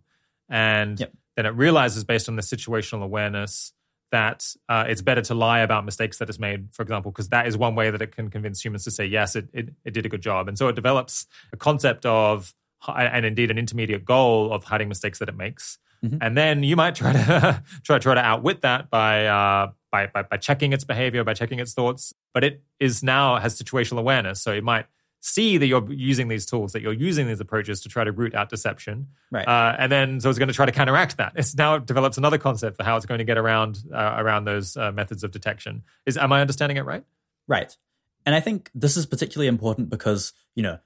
And 0.48 0.98
Yep. 0.98 1.12
then 1.36 1.46
it 1.46 1.50
realizes, 1.50 2.04
based 2.04 2.28
on 2.28 2.36
the 2.36 2.42
situational 2.42 3.02
awareness, 3.02 3.72
that 4.12 4.46
uh, 4.68 4.84
it's 4.88 5.02
better 5.02 5.22
to 5.22 5.34
lie 5.34 5.60
about 5.60 5.84
mistakes 5.84 6.18
that 6.18 6.28
it's 6.28 6.38
made, 6.38 6.68
for 6.72 6.82
example, 6.82 7.10
because 7.10 7.28
that 7.30 7.46
is 7.46 7.56
one 7.56 7.74
way 7.74 7.90
that 7.90 8.00
it 8.02 8.12
can 8.12 8.30
convince 8.30 8.64
humans 8.64 8.84
to 8.84 8.90
say, 8.90 9.04
yes, 9.04 9.36
it, 9.36 9.48
it, 9.52 9.70
it 9.84 9.92
did 9.92 10.06
a 10.06 10.08
good 10.08 10.22
job. 10.22 10.48
And 10.48 10.56
so 10.56 10.68
it 10.68 10.74
develops 10.74 11.26
a 11.52 11.56
concept 11.56 12.06
of, 12.06 12.54
and 12.86 13.26
indeed 13.26 13.50
an 13.50 13.58
intermediate 13.58 14.04
goal 14.04 14.52
of 14.52 14.64
hiding 14.64 14.88
mistakes 14.88 15.18
that 15.18 15.28
it 15.28 15.36
makes. 15.36 15.78
And 16.20 16.36
then 16.36 16.62
you 16.62 16.76
might 16.76 16.94
try 16.94 17.12
to 17.12 17.62
try 17.82 17.98
try 17.98 18.14
to 18.14 18.20
outwit 18.20 18.62
that 18.62 18.90
by, 18.90 19.26
uh, 19.26 19.72
by 19.90 20.06
by 20.06 20.22
by 20.22 20.36
checking 20.36 20.72
its 20.72 20.84
behavior, 20.84 21.24
by 21.24 21.34
checking 21.34 21.58
its 21.58 21.74
thoughts. 21.74 22.12
But 22.34 22.44
it 22.44 22.62
is 22.78 23.02
now 23.02 23.36
has 23.38 23.60
situational 23.60 23.98
awareness, 23.98 24.42
so 24.42 24.52
it 24.52 24.62
might 24.62 24.86
see 25.20 25.58
that 25.58 25.66
you're 25.66 25.92
using 25.92 26.28
these 26.28 26.46
tools, 26.46 26.72
that 26.72 26.82
you're 26.82 26.92
using 26.92 27.26
these 27.26 27.40
approaches 27.40 27.80
to 27.80 27.88
try 27.88 28.04
to 28.04 28.12
root 28.12 28.34
out 28.34 28.48
deception. 28.48 29.08
Right. 29.30 29.46
Uh, 29.46 29.74
and 29.78 29.90
then 29.90 30.20
so 30.20 30.30
it's 30.30 30.38
going 30.38 30.48
to 30.48 30.54
try 30.54 30.66
to 30.66 30.72
counteract 30.72 31.16
that. 31.16 31.32
It's 31.36 31.56
now 31.56 31.76
it 31.76 31.86
develops 31.86 32.16
another 32.18 32.38
concept 32.38 32.76
for 32.76 32.84
how 32.84 32.96
it's 32.96 33.06
going 33.06 33.18
to 33.18 33.24
get 33.24 33.38
around 33.38 33.78
uh, 33.92 34.14
around 34.18 34.44
those 34.44 34.76
uh, 34.76 34.92
methods 34.92 35.24
of 35.24 35.30
detection. 35.30 35.82
Is 36.06 36.16
am 36.16 36.32
I 36.32 36.40
understanding 36.40 36.76
it 36.76 36.84
right? 36.84 37.04
Right. 37.48 37.76
And 38.24 38.34
I 38.34 38.40
think 38.40 38.70
this 38.74 38.96
is 38.96 39.06
particularly 39.06 39.46
important 39.46 39.88
because, 39.88 40.32
you 40.54 40.62
know, 40.62 40.78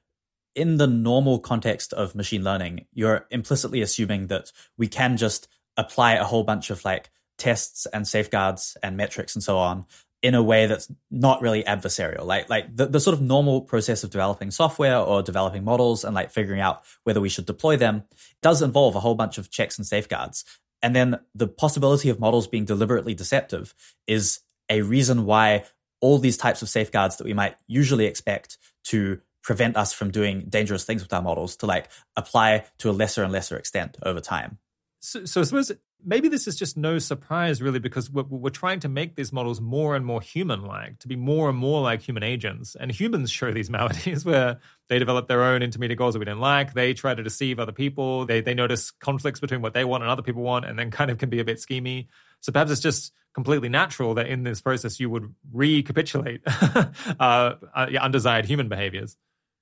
in 0.54 0.76
the 0.76 0.86
normal 0.86 1.38
context 1.38 1.92
of 1.92 2.14
machine 2.14 2.44
learning, 2.44 2.86
you're 2.92 3.26
implicitly 3.30 3.80
assuming 3.80 4.26
that 4.26 4.52
we 4.76 4.88
can 4.88 5.16
just 5.16 5.48
apply 5.76 6.14
a 6.14 6.24
whole 6.24 6.44
bunch 6.44 6.70
of 6.70 6.84
like 6.84 7.10
tests 7.38 7.86
and 7.86 8.06
safeguards 8.06 8.76
and 8.82 8.96
metrics 8.96 9.34
and 9.34 9.42
so 9.42 9.56
on 9.56 9.86
in 10.22 10.34
a 10.34 10.42
way 10.42 10.66
that's 10.66 10.90
not 11.10 11.40
really 11.40 11.62
adversarial. 11.64 12.24
Like 12.24 12.50
like 12.50 12.74
the, 12.74 12.86
the 12.86 13.00
sort 13.00 13.14
of 13.14 13.22
normal 13.22 13.62
process 13.62 14.04
of 14.04 14.10
developing 14.10 14.50
software 14.50 14.98
or 14.98 15.22
developing 15.22 15.64
models 15.64 16.04
and 16.04 16.14
like 16.14 16.30
figuring 16.30 16.60
out 16.60 16.82
whether 17.04 17.20
we 17.20 17.28
should 17.28 17.46
deploy 17.46 17.76
them 17.76 18.04
does 18.42 18.62
involve 18.62 18.94
a 18.94 19.00
whole 19.00 19.14
bunch 19.14 19.38
of 19.38 19.50
checks 19.50 19.78
and 19.78 19.86
safeguards. 19.86 20.44
And 20.82 20.94
then 20.94 21.20
the 21.34 21.48
possibility 21.48 22.08
of 22.08 22.20
models 22.20 22.46
being 22.46 22.64
deliberately 22.64 23.14
deceptive 23.14 23.74
is 24.06 24.40
a 24.68 24.82
reason 24.82 25.24
why 25.24 25.64
all 26.00 26.18
these 26.18 26.36
types 26.36 26.62
of 26.62 26.68
safeguards 26.68 27.16
that 27.16 27.24
we 27.24 27.34
might 27.34 27.56
usually 27.66 28.06
expect 28.06 28.56
to 28.84 29.20
prevent 29.42 29.76
us 29.76 29.92
from 29.92 30.10
doing 30.10 30.46
dangerous 30.48 30.84
things 30.84 31.02
with 31.02 31.12
our 31.12 31.22
models 31.22 31.56
to 31.56 31.66
like 31.66 31.88
apply 32.16 32.64
to 32.78 32.90
a 32.90 32.92
lesser 32.92 33.22
and 33.22 33.32
lesser 33.32 33.56
extent 33.56 33.96
over 34.02 34.20
time. 34.20 34.58
So, 35.00 35.24
so 35.24 35.40
I 35.40 35.44
suppose 35.44 35.72
maybe 36.04 36.28
this 36.28 36.46
is 36.46 36.56
just 36.56 36.76
no 36.76 36.98
surprise, 36.98 37.60
really, 37.60 37.78
because 37.78 38.10
we're, 38.10 38.24
we're 38.24 38.50
trying 38.50 38.80
to 38.80 38.88
make 38.88 39.16
these 39.16 39.32
models 39.32 39.60
more 39.60 39.96
and 39.96 40.04
more 40.04 40.20
human-like, 40.20 40.98
to 41.00 41.08
be 41.08 41.16
more 41.16 41.48
and 41.48 41.58
more 41.58 41.82
like 41.82 42.02
human 42.02 42.22
agents. 42.22 42.76
And 42.78 42.90
humans 42.90 43.30
show 43.40 43.52
these 43.52 43.70
maladies 43.70 44.24
where 44.24 44.60
they 44.88 44.98
develop 44.98 45.28
their 45.28 45.42
own 45.42 45.62
intermediate 45.62 45.98
goals 45.98 46.14
that 46.14 46.18
we 46.18 46.24
don't 46.24 46.40
like. 46.40 46.74
They 46.74 46.94
try 46.94 47.14
to 47.14 47.22
deceive 47.22 47.58
other 47.58 47.72
people. 47.72 48.26
They 48.26 48.40
they 48.40 48.54
notice 48.54 48.90
conflicts 48.90 49.40
between 49.40 49.62
what 49.62 49.74
they 49.74 49.84
want 49.84 50.02
and 50.02 50.10
other 50.10 50.22
people 50.22 50.42
want, 50.42 50.64
and 50.64 50.78
then 50.78 50.90
kind 51.00 51.10
of 51.10 51.18
can 51.18 51.30
be 51.30 51.40
a 51.40 51.44
bit 51.44 51.58
schemy. 51.58 52.08
So 52.40 52.52
perhaps 52.52 52.70
it's 52.70 52.80
just 52.80 53.12
completely 53.32 53.68
natural 53.68 54.14
that 54.14 54.26
in 54.26 54.42
this 54.42 54.60
process 54.60 54.98
you 54.98 55.08
would 55.08 55.34
recapitulate 55.52 56.42
uh, 56.46 56.90
uh, 57.20 57.86
undesired 58.00 58.44
human 58.44 58.68
behaviors. 58.68 59.16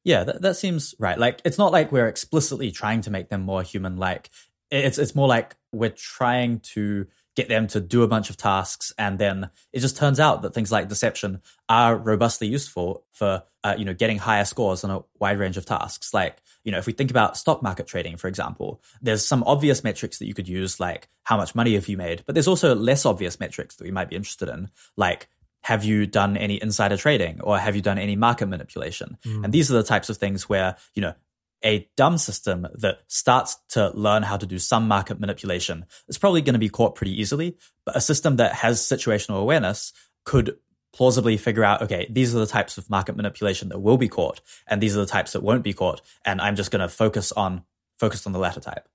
Yeah, 0.05 0.25
that, 0.25 0.43
that 0.43 0.57
seems 0.57 0.95
right. 0.99 1.19
Like 1.19 1.43
it's 1.45 1.59
not 1.59 1.73
like 1.73 1.93
we're 1.93 2.09
explicitly 2.09 2.71
trying 2.71 3.03
to 3.03 3.11
make 3.11 3.29
them 3.29 3.43
more 3.43 3.63
human 3.63 3.97
like. 3.97 4.31
It's 4.71 4.99
it's 4.99 5.15
more 5.15 5.29
like 5.29 5.57
we're 5.73 5.91
trying 5.91 6.61
to 6.61 7.07
get 7.37 7.49
them 7.49 7.69
to 7.69 7.81
do 7.81 8.03
a 8.03 8.09
bunch 8.09 8.31
of 8.31 8.37
tasks 8.37 8.93
and 8.99 9.17
then 9.17 9.49
it 9.73 9.79
just 9.79 9.97
turns 9.97 10.19
out 10.19 10.43
that 10.43 10.53
things 10.55 10.73
like 10.73 10.89
deception 10.89 11.41
are 11.69 11.97
robustly 11.97 12.49
useful 12.49 13.05
for 13.13 13.45
uh, 13.63 13.77
you 13.79 13.85
know 13.85 13.95
getting 13.95 14.19
higher 14.19 14.45
scores 14.45 14.83
on 14.83 14.91
a 14.91 15.01
wide 15.21 15.39
range 15.39 15.57
of 15.57 15.65
tasks. 15.65 16.13
Like 16.13 16.39
you 16.65 16.73
know 16.73 16.79
if 16.79 16.87
we 16.87 16.93
think 16.93 17.11
about 17.11 17.37
stock 17.37 17.63
market 17.63 17.87
trading 17.87 18.17
for 18.17 18.29
example 18.29 18.83
there's 19.01 19.27
some 19.27 19.43
obvious 19.47 19.85
metrics 19.85 20.19
that 20.19 20.27
you 20.27 20.35
could 20.35 20.49
use 20.49 20.81
like 20.81 21.09
how 21.23 21.37
much 21.37 21.55
money 21.55 21.75
have 21.75 21.89
you 21.89 21.97
made 21.97 22.23
but 22.27 22.35
there's 22.35 22.49
also 22.49 22.75
less 22.75 23.07
obvious 23.07 23.41
metrics 23.41 23.77
that 23.77 23.85
we 23.85 23.91
might 23.91 24.11
be 24.11 24.17
interested 24.17 24.49
in 24.49 24.69
like 24.97 25.29
have 25.63 25.85
you 25.85 26.07
done 26.07 26.37
any 26.37 26.61
insider 26.63 26.97
trading 26.97 27.41
or 27.41 27.59
have 27.59 27.77
you 27.77 27.83
done 27.83 27.99
any 27.99 28.17
market 28.17 28.47
manipulation? 28.47 29.19
And 29.45 29.53
these 29.53 29.71
are 29.71 29.75
the 29.75 29.83
types 29.83 30.09
of 30.09 30.17
things 30.17 30.49
where 30.49 30.77
you 30.95 31.03
know 31.03 31.15
a 31.65 31.89
dumb 31.97 32.19
system 32.19 32.67
that 32.75 33.01
starts 33.09 33.57
to 33.71 33.91
learn 33.91 34.23
how 34.23 34.37
to 34.37 34.47
do 34.47 34.59
some 34.59 34.87
market 34.87 35.19
manipulation 35.19 35.87
is 36.09 36.19
probably 36.19 36.43
going 36.43 36.55
to 36.55 36.59
be 36.59 36.69
caught 36.69 36.95
pretty 36.95 37.21
easily. 37.21 37.57
But 37.85 37.97
a 37.97 38.01
system 38.01 38.37
that 38.37 38.55
has 38.55 38.81
situational 38.81 39.41
awareness 39.41 39.93
could 40.25 40.57
plausibly 40.93 41.37
figure 41.37 41.65
out, 41.65 41.83
okay, 41.83 42.07
these 42.11 42.35
are 42.35 42.39
the 42.39 42.47
types 42.47 42.79
of 42.79 42.89
market 42.89 43.17
manipulation 43.17 43.69
that 43.69 43.81
will 43.81 43.99
be 43.99 44.09
caught, 44.09 44.41
and 44.67 44.81
these 44.81 44.97
are 44.97 45.01
the 45.01 45.07
types 45.07 45.33
that 45.33 45.43
won't 45.43 45.63
be 45.63 45.73
caught. 45.73 46.01
And 46.25 46.41
I'm 46.41 46.57
just 46.57 46.71
going 46.71 46.81
to 46.81 46.89
focus 46.89 47.33
on 47.33 47.65
focus 47.99 48.27
on 48.27 48.33
the 48.33 48.39
latter 48.39 48.61
type. 48.61 48.89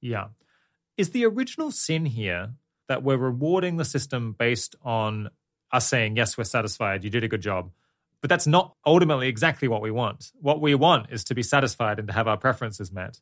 Yeah. 0.00 0.28
Is 0.96 1.10
the 1.10 1.24
original 1.26 1.70
sin 1.70 2.06
here 2.06 2.54
that 2.88 3.02
we're 3.02 3.16
rewarding 3.16 3.76
the 3.76 3.84
system 3.84 4.32
based 4.32 4.74
on 4.82 5.30
us 5.70 5.86
saying, 5.86 6.16
yes, 6.16 6.36
we're 6.36 6.44
satisfied, 6.44 7.04
you 7.04 7.10
did 7.10 7.22
a 7.22 7.28
good 7.28 7.42
job? 7.42 7.70
But 8.20 8.30
that's 8.30 8.46
not 8.46 8.74
ultimately 8.84 9.28
exactly 9.28 9.68
what 9.68 9.80
we 9.80 9.90
want. 9.90 10.32
What 10.40 10.60
we 10.60 10.74
want 10.74 11.10
is 11.10 11.24
to 11.24 11.34
be 11.34 11.42
satisfied 11.42 11.98
and 11.98 12.08
to 12.08 12.14
have 12.14 12.26
our 12.26 12.36
preferences 12.36 12.90
met. 12.90 13.20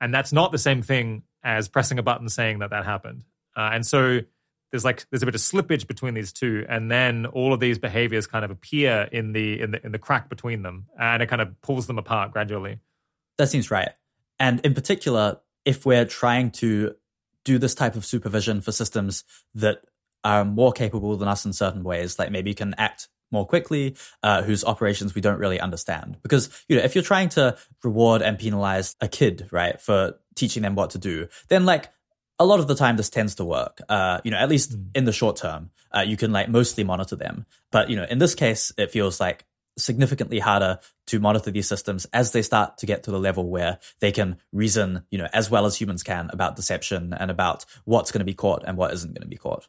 And 0.00 0.14
that's 0.14 0.32
not 0.32 0.52
the 0.52 0.58
same 0.58 0.82
thing 0.82 1.22
as 1.42 1.68
pressing 1.68 1.98
a 1.98 2.02
button 2.02 2.28
saying 2.28 2.60
that 2.60 2.70
that 2.70 2.84
happened. 2.84 3.22
Uh, 3.56 3.70
and 3.72 3.86
so 3.86 4.20
there's 4.70 4.84
like 4.84 5.06
there's 5.10 5.22
a 5.22 5.26
bit 5.26 5.34
of 5.34 5.40
slippage 5.40 5.86
between 5.86 6.14
these 6.14 6.32
two, 6.32 6.66
and 6.68 6.90
then 6.90 7.26
all 7.26 7.52
of 7.54 7.60
these 7.60 7.78
behaviors 7.78 8.26
kind 8.26 8.44
of 8.44 8.50
appear 8.50 9.08
in 9.10 9.32
the 9.32 9.60
in 9.60 9.70
the 9.70 9.84
in 9.84 9.92
the 9.92 9.98
crack 9.98 10.28
between 10.28 10.62
them, 10.62 10.86
and 10.98 11.22
it 11.22 11.28
kind 11.28 11.40
of 11.40 11.60
pulls 11.62 11.86
them 11.86 11.98
apart 11.98 12.32
gradually. 12.32 12.80
That 13.38 13.48
seems 13.48 13.70
right. 13.70 13.90
And 14.38 14.60
in 14.60 14.74
particular, 14.74 15.40
if 15.64 15.86
we're 15.86 16.04
trying 16.04 16.50
to 16.52 16.94
do 17.44 17.58
this 17.58 17.74
type 17.74 17.94
of 17.94 18.04
supervision 18.04 18.60
for 18.60 18.72
systems 18.72 19.24
that 19.54 19.82
are 20.24 20.44
more 20.44 20.72
capable 20.72 21.16
than 21.16 21.28
us 21.28 21.46
in 21.46 21.52
certain 21.52 21.84
ways, 21.84 22.18
like 22.18 22.30
maybe 22.30 22.52
can 22.52 22.74
act 22.76 23.08
more 23.30 23.46
quickly, 23.46 23.96
uh, 24.22 24.42
whose 24.42 24.64
operations 24.64 25.14
we 25.14 25.20
don't 25.20 25.38
really 25.38 25.60
understand. 25.60 26.18
Because, 26.22 26.48
you 26.68 26.76
know, 26.76 26.82
if 26.82 26.94
you're 26.94 27.04
trying 27.04 27.28
to 27.30 27.56
reward 27.82 28.22
and 28.22 28.38
penalize 28.38 28.96
a 29.00 29.08
kid, 29.08 29.48
right, 29.50 29.80
for 29.80 30.14
teaching 30.34 30.62
them 30.62 30.74
what 30.74 30.90
to 30.90 30.98
do, 30.98 31.28
then 31.48 31.64
like 31.64 31.90
a 32.38 32.44
lot 32.44 32.60
of 32.60 32.68
the 32.68 32.74
time 32.74 32.96
this 32.96 33.10
tends 33.10 33.34
to 33.36 33.44
work. 33.44 33.80
Uh, 33.88 34.20
you 34.24 34.30
know, 34.30 34.36
at 34.36 34.48
least 34.48 34.76
mm. 34.76 34.88
in 34.94 35.04
the 35.04 35.12
short 35.12 35.36
term, 35.36 35.70
uh, 35.94 36.00
you 36.00 36.16
can 36.16 36.32
like 36.32 36.48
mostly 36.48 36.84
monitor 36.84 37.16
them. 37.16 37.46
But 37.72 37.90
you 37.90 37.96
know, 37.96 38.06
in 38.08 38.18
this 38.18 38.34
case, 38.34 38.72
it 38.76 38.90
feels 38.90 39.20
like 39.20 39.44
significantly 39.78 40.38
harder 40.38 40.78
to 41.06 41.20
monitor 41.20 41.50
these 41.50 41.68
systems 41.68 42.06
as 42.12 42.32
they 42.32 42.42
start 42.42 42.78
to 42.78 42.86
get 42.86 43.02
to 43.02 43.10
the 43.10 43.18
level 43.20 43.48
where 43.48 43.78
they 44.00 44.10
can 44.10 44.38
reason, 44.52 45.02
you 45.10 45.18
know, 45.18 45.28
as 45.32 45.50
well 45.50 45.66
as 45.66 45.76
humans 45.76 46.02
can 46.02 46.30
about 46.32 46.56
deception 46.56 47.12
and 47.12 47.30
about 47.30 47.64
what's 47.84 48.10
going 48.10 48.20
to 48.20 48.24
be 48.24 48.34
caught 48.34 48.64
and 48.66 48.76
what 48.76 48.92
isn't 48.94 49.12
going 49.12 49.22
to 49.22 49.28
be 49.28 49.36
caught. 49.36 49.68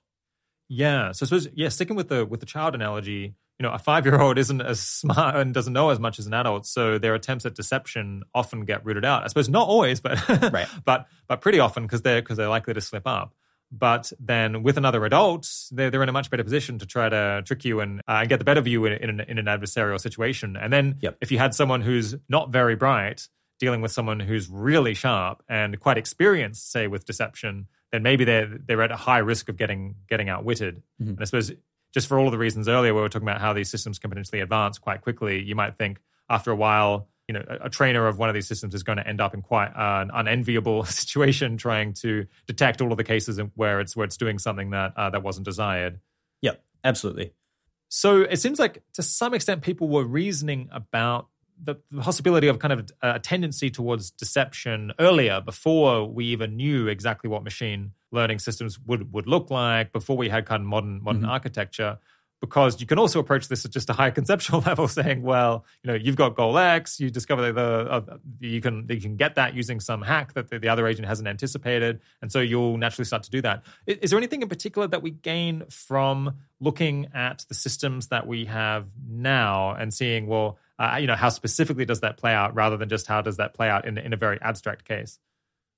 Yeah. 0.69 1.11
So 1.11 1.23
I 1.23 1.27
suppose, 1.27 1.47
yeah, 1.53 1.69
sticking 1.69 1.95
with 1.95 2.09
the 2.09 2.25
with 2.25 2.39
the 2.39 2.45
child 2.45 2.75
analogy, 2.75 3.35
you 3.59 3.63
know, 3.63 3.71
a 3.71 3.79
five 3.79 4.05
year 4.05 4.19
old 4.19 4.38
isn't 4.43 4.61
as 4.61 4.81
smart 4.81 5.35
and 5.35 5.53
doesn't 5.53 5.73
know 5.73 5.89
as 5.89 5.99
much 5.99 6.19
as 6.19 6.27
an 6.27 6.34
adult, 6.34 6.65
so 6.65 6.97
their 6.97 7.15
attempts 7.15 7.45
at 7.45 7.55
deception 7.55 8.23
often 8.34 8.65
get 8.65 8.85
rooted 8.85 9.05
out. 9.05 9.23
I 9.23 9.27
suppose 9.27 9.49
not 9.49 9.67
always, 9.67 9.99
but 9.99 10.27
right. 10.53 10.67
but 10.85 11.07
but 11.27 11.41
pretty 11.41 11.59
often 11.59 11.84
because 11.84 12.01
they're 12.01 12.21
because 12.21 12.38
they're 12.38 12.49
likely 12.49 12.73
to 12.73 12.81
slip 12.81 13.07
up. 13.07 13.34
But 13.69 14.13
then 14.19 14.63
with 14.63 14.77
another 14.77 15.03
adult, 15.03 15.49
they're, 15.71 15.91
they're 15.91 16.03
in 16.03 16.07
a 16.07 16.13
much 16.13 16.29
better 16.29 16.43
position 16.43 16.79
to 16.79 16.85
try 16.85 17.09
to 17.09 17.43
trick 17.45 17.65
you 17.65 17.81
and 17.81 18.01
uh, 18.07 18.25
get 18.25 18.39
the 18.39 18.45
better 18.45 18.61
of 18.61 18.67
you 18.67 18.85
in, 18.85 18.93
in, 18.93 19.09
an, 19.09 19.19
in 19.21 19.38
an 19.38 19.45
adversarial 19.45 19.99
situation. 19.99 20.55
And 20.55 20.71
then 20.71 20.95
yep. 21.01 21.17
if 21.19 21.34
you 21.34 21.38
had 21.38 21.53
someone 21.53 21.81
who's 21.81 22.15
not 22.29 22.49
very 22.49 22.77
bright 22.77 23.27
dealing 23.59 23.81
with 23.81 23.91
someone 23.91 24.19
who's 24.19 24.47
really 24.49 24.93
sharp 24.93 25.43
and 25.49 25.79
quite 25.79 25.97
experienced, 25.97 26.71
say, 26.71 26.88
with 26.88 27.05
deception, 27.05 27.67
then 27.91 28.03
maybe 28.03 28.23
they're 28.25 28.57
they're 28.65 28.81
at 28.81 28.91
a 28.91 28.95
high 28.95 29.17
risk 29.17 29.49
of 29.49 29.57
getting 29.57 29.95
getting 30.09 30.29
outwitted. 30.29 30.84
Mm-hmm. 31.01 31.11
And 31.11 31.21
I 31.21 31.23
suppose 31.25 31.51
just 31.93 32.07
for 32.07 32.19
all 32.19 32.26
of 32.26 32.31
the 32.31 32.38
reasons 32.38 32.68
earlier, 32.68 32.93
we 32.93 33.01
were 33.01 33.09
talking 33.09 33.27
about 33.27 33.41
how 33.41 33.53
these 33.53 33.69
systems 33.69 33.99
can 33.99 34.09
potentially 34.09 34.41
advance 34.41 34.77
quite 34.77 35.01
quickly. 35.01 35.41
You 35.41 35.55
might 35.55 35.76
think 35.76 35.99
after 36.30 36.51
a 36.51 36.55
while, 36.55 37.07
you 37.27 37.34
know, 37.34 37.43
a, 37.47 37.65
a 37.65 37.69
trainer 37.69 38.07
of 38.07 38.18
one 38.18 38.30
of 38.30 38.35
these 38.35 38.47
systems 38.47 38.73
is 38.73 38.84
going 38.84 38.97
to 38.97 39.07
end 39.07 39.22
up 39.22 39.34
in 39.34 39.41
quite 39.41 39.72
an 39.76 40.11
unenviable 40.14 40.84
situation 40.85 41.57
trying 41.57 41.93
to 41.93 42.27
detect 42.45 42.81
all 42.81 42.91
of 42.91 42.97
the 42.97 43.03
cases 43.03 43.39
where 43.55 43.80
it's 43.80 43.95
where 43.95 44.05
it's 44.05 44.18
doing 44.18 44.38
something 44.39 44.72
that 44.72 44.93
uh, 44.95 45.09
that 45.09 45.23
wasn't 45.23 45.45
desired. 45.45 45.99
Yep, 46.41 46.64
absolutely. 46.84 47.34
So 47.89 48.22
it 48.22 48.38
seems 48.38 48.59
like 48.59 48.84
to 48.93 49.03
some 49.03 49.34
extent 49.34 49.61
people 49.61 49.88
were 49.88 50.03
reasoning 50.03 50.69
about 50.72 51.30
the, 51.61 51.76
the 51.89 52.01
possibility 52.01 52.47
of 52.47 52.59
kind 52.59 52.73
of 52.73 52.91
a 53.01 53.19
tendency 53.19 53.69
towards 53.69 54.11
deception 54.11 54.93
earlier 54.99 55.41
before 55.41 56.05
we 56.05 56.26
even 56.26 56.55
knew 56.55 56.88
exactly 56.88 57.30
what 57.30 57.43
machine 57.43 57.93
learning 58.11 58.39
systems 58.39 58.79
would 58.85 59.11
would 59.13 59.27
look 59.27 59.49
like 59.49 59.91
before 59.91 60.17
we 60.17 60.29
had 60.29 60.45
kind 60.45 60.61
of 60.61 60.67
modern 60.67 61.01
modern 61.01 61.23
mm-hmm. 61.23 61.31
architecture. 61.31 61.99
Because 62.39 62.79
you 62.79 62.85
can 62.85 62.99
also 62.99 63.19
approach 63.19 63.47
this 63.47 63.65
at 63.65 63.71
just 63.71 63.89
a 63.89 63.93
higher 63.93 64.11
conceptual 64.19 64.59
level 64.59 64.88
saying 64.88 65.23
well 65.23 65.65
you 65.84 65.88
know 65.88 65.95
you've 65.95 66.15
got 66.15 66.35
goal 66.35 66.55
x 66.59 66.99
you 66.99 67.09
discover 67.09 67.41
that 67.41 67.55
the 67.55 67.91
uh, 67.91 68.17
you 68.39 68.61
can 68.61 68.85
you 68.88 69.01
can 69.01 69.15
get 69.15 69.35
that 69.35 69.55
using 69.55 69.79
some 69.79 70.03
hack 70.03 70.34
that 70.34 70.47
the, 70.51 70.59
the, 70.59 70.69
other 70.69 70.85
agent 70.85 71.07
hasn't 71.07 71.27
anticipated 71.27 71.99
and 72.21 72.31
so 72.31 72.39
you'll 72.39 72.77
naturally 72.77 73.05
start 73.05 73.23
to 73.23 73.31
do 73.31 73.41
that. 73.41 73.63
Is, 73.88 73.97
is 73.97 74.09
there 74.11 74.19
anything 74.19 74.43
in 74.43 74.49
particular 74.49 74.88
that 74.88 75.01
we 75.01 75.09
gain 75.09 75.63
from 75.71 76.35
looking 76.59 77.07
at 77.15 77.43
the 77.49 77.55
systems 77.55 78.09
that 78.09 78.27
we 78.27 78.45
have 78.45 78.85
now 79.09 79.71
and 79.71 79.91
seeing 79.91 80.27
well 80.27 80.59
uh, 80.77 80.97
you 81.01 81.07
know 81.07 81.15
how 81.15 81.29
specifically 81.29 81.85
does 81.85 82.01
that 82.01 82.17
play 82.17 82.34
out 82.34 82.53
rather 82.53 82.77
than 82.77 82.88
just 82.88 83.07
how 83.07 83.21
does 83.21 83.38
that 83.38 83.55
play 83.55 83.67
out 83.67 83.88
in, 83.88 83.97
in 83.97 84.13
a 84.13 84.17
very 84.17 84.39
abstract 84.41 84.85
case? 84.85 85.17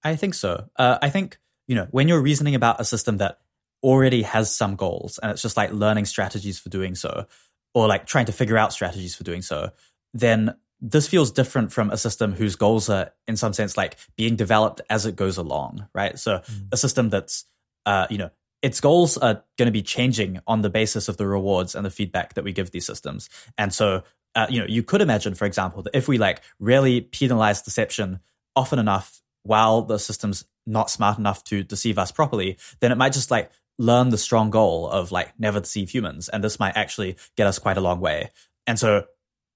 I 0.04 0.18
think 0.18 0.34
so. 0.34 0.66
Uh, 0.76 0.98
i 1.02 1.10
think 1.10 1.40
you 1.70 1.76
know 1.76 1.88
when 1.92 2.10
you're 2.10 2.20
reasoning 2.20 2.56
about 2.56 2.82
a 2.82 2.84
system 2.84 3.18
that 3.18 3.40
already 3.82 4.24
has 4.24 4.54
some 4.54 4.76
goals 4.76 5.20
and 5.20 5.32
it's 5.32 5.42
just 5.42 5.56
like 5.56 5.72
learning 5.72 6.04
strategies 6.04 6.60
for 6.60 6.68
doing 6.68 6.96
so 6.96 7.26
or 7.74 7.88
like 7.88 8.06
trying 8.06 8.26
to 8.26 8.32
figure 8.32 8.58
out 8.58 8.74
strategies 8.74 9.16
for 9.16 9.24
doing 9.24 9.42
so, 9.42 9.72
then 10.14 10.56
this 10.82 11.08
feels 11.08 11.32
different 11.32 11.72
from 11.72 11.92
a 11.92 11.98
system 11.98 12.34
whose 12.34 12.56
goals 12.56 12.90
are 12.90 13.12
in 13.28 13.38
some 13.38 13.54
sense 13.54 13.78
like 13.78 13.98
being 14.18 14.36
developed 14.36 14.82
as 14.90 15.06
it 15.06 15.16
goes 15.16 15.38
along, 15.38 15.88
right? 15.94 16.18
So 16.18 16.40
mm. 16.40 16.68
a 16.72 16.78
system 16.78 17.10
that's, 17.10 17.46
uh, 17.86 18.08
you 18.10 18.18
know, 18.18 18.32
its 18.62 18.82
goals 18.82 19.18
are 19.18 19.44
going 19.58 19.68
to 19.68 19.72
be 19.72 19.82
changing 19.82 20.40
on 20.48 20.62
the 20.62 20.70
basis 20.70 21.08
of 21.08 21.18
the 21.18 21.28
rewards 21.28 21.76
and 21.76 21.86
the 21.86 21.90
feedback 21.90 22.34
that 22.34 22.44
we 22.44 22.52
give 22.52 22.72
these 22.72 22.86
systems. 22.86 23.30
And 23.58 23.74
so, 23.74 24.04
uh, 24.36 24.48
you 24.50 24.60
know, 24.60 24.66
you 24.68 24.84
could 24.84 25.02
imagine, 25.02 25.36
for 25.36 25.46
example, 25.46 25.84
that 25.84 25.96
if 25.96 26.08
we 26.08 26.18
like 26.18 26.42
really 26.60 27.02
penalize 27.02 27.62
deception 27.62 28.20
often 28.56 28.80
enough 28.80 29.22
while 29.44 29.84
the 29.84 29.98
system's 29.98 30.46
not 30.70 30.90
smart 30.90 31.18
enough 31.18 31.44
to 31.46 31.64
deceive 31.64 31.98
us 31.98 32.12
properly, 32.12 32.58
then 32.80 32.92
it 32.92 32.98
might 32.98 33.14
just 33.14 33.32
like 33.32 33.52
learn 33.78 34.10
the 34.10 34.18
strong 34.18 34.50
goal 34.50 34.88
of 34.88 35.12
like 35.12 35.34
never 35.40 35.60
deceive 35.60 35.90
humans. 35.90 36.30
And 36.30 36.44
this 36.44 36.60
might 36.60 36.78
actually 36.78 37.18
get 37.36 37.48
us 37.48 37.60
quite 37.60 37.78
a 37.78 37.82
long 37.82 38.00
way. 38.00 38.30
And 38.68 38.78
so, 38.78 39.06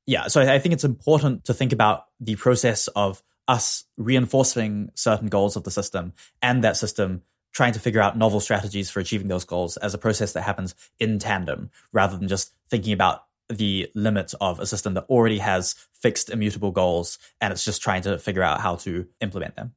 yeah, 0.05 0.27
so 0.27 0.41
I 0.41 0.59
think 0.59 0.73
it's 0.73 0.83
important 0.83 1.45
to 1.45 1.53
think 1.53 1.71
about 1.73 2.05
the 2.19 2.35
process 2.35 2.87
of 2.89 3.21
us 3.47 3.83
reinforcing 3.97 4.89
certain 4.95 5.27
goals 5.27 5.55
of 5.55 5.63
the 5.63 5.71
system 5.71 6.13
and 6.41 6.63
that 6.63 6.77
system 6.77 7.21
trying 7.51 7.73
to 7.73 7.79
figure 7.79 8.01
out 8.01 8.17
novel 8.17 8.39
strategies 8.39 8.89
for 8.89 8.99
achieving 8.99 9.27
those 9.27 9.45
goals 9.45 9.77
as 9.77 9.93
a 9.93 9.97
process 9.97 10.33
that 10.33 10.41
happens 10.41 10.73
in 10.99 11.19
tandem 11.19 11.69
rather 11.91 12.17
than 12.17 12.27
just 12.27 12.53
thinking 12.69 12.93
about 12.93 13.25
the 13.49 13.89
limits 13.93 14.33
of 14.35 14.59
a 14.59 14.65
system 14.65 14.93
that 14.93 15.05
already 15.09 15.39
has 15.39 15.75
fixed 15.93 16.29
immutable 16.29 16.71
goals 16.71 17.19
and 17.39 17.51
it's 17.51 17.65
just 17.65 17.81
trying 17.81 18.01
to 18.01 18.17
figure 18.17 18.41
out 18.41 18.61
how 18.61 18.75
to 18.75 19.05
implement 19.21 19.55
them. 19.55 19.73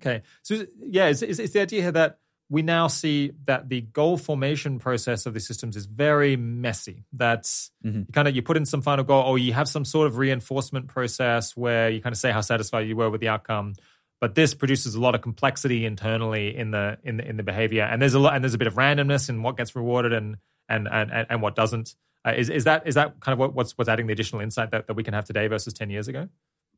Okay. 0.00 0.22
So, 0.42 0.66
yeah, 0.80 1.06
it's, 1.06 1.22
is, 1.22 1.38
is 1.38 1.52
the 1.52 1.60
idea 1.60 1.82
here 1.82 1.92
that 1.92 2.18
we 2.50 2.62
now 2.62 2.88
see 2.88 3.32
that 3.46 3.68
the 3.68 3.80
goal 3.80 4.16
formation 4.16 4.78
process 4.78 5.26
of 5.26 5.34
the 5.34 5.40
systems 5.40 5.76
is 5.76 5.86
very 5.86 6.36
messy. 6.36 7.04
That's 7.12 7.70
mm-hmm. 7.84 8.00
you 8.00 8.12
kind 8.12 8.28
of 8.28 8.36
you 8.36 8.42
put 8.42 8.56
in 8.56 8.66
some 8.66 8.82
final 8.82 9.04
goal, 9.04 9.22
or 9.24 9.38
you 9.38 9.52
have 9.54 9.68
some 9.68 9.84
sort 9.84 10.06
of 10.06 10.18
reinforcement 10.18 10.88
process 10.88 11.56
where 11.56 11.88
you 11.90 12.00
kind 12.00 12.12
of 12.12 12.18
say 12.18 12.32
how 12.32 12.42
satisfied 12.42 12.86
you 12.86 12.96
were 12.96 13.10
with 13.10 13.20
the 13.20 13.28
outcome. 13.28 13.74
But 14.20 14.34
this 14.34 14.54
produces 14.54 14.94
a 14.94 15.00
lot 15.00 15.14
of 15.14 15.20
complexity 15.20 15.84
internally 15.84 16.56
in 16.56 16.70
the 16.70 16.98
in 17.02 17.16
the 17.16 17.28
in 17.28 17.36
the 17.36 17.42
behavior, 17.42 17.82
and 17.82 18.00
there's 18.00 18.14
a 18.14 18.18
lot 18.18 18.34
and 18.34 18.44
there's 18.44 18.54
a 18.54 18.58
bit 18.58 18.68
of 18.68 18.74
randomness 18.74 19.28
in 19.28 19.42
what 19.42 19.56
gets 19.56 19.74
rewarded 19.74 20.12
and 20.12 20.36
and 20.68 20.86
and 20.90 21.26
and 21.28 21.42
what 21.42 21.56
doesn't. 21.56 21.94
Uh, 22.26 22.32
is 22.36 22.48
is 22.48 22.64
that 22.64 22.86
is 22.86 22.94
that 22.94 23.20
kind 23.20 23.32
of 23.32 23.38
what, 23.38 23.54
what's 23.54 23.76
what's 23.76 23.88
adding 23.88 24.06
the 24.06 24.12
additional 24.12 24.40
insight 24.40 24.70
that, 24.70 24.86
that 24.86 24.94
we 24.94 25.02
can 25.02 25.14
have 25.14 25.24
today 25.24 25.46
versus 25.46 25.72
ten 25.72 25.90
years 25.90 26.08
ago? 26.08 26.28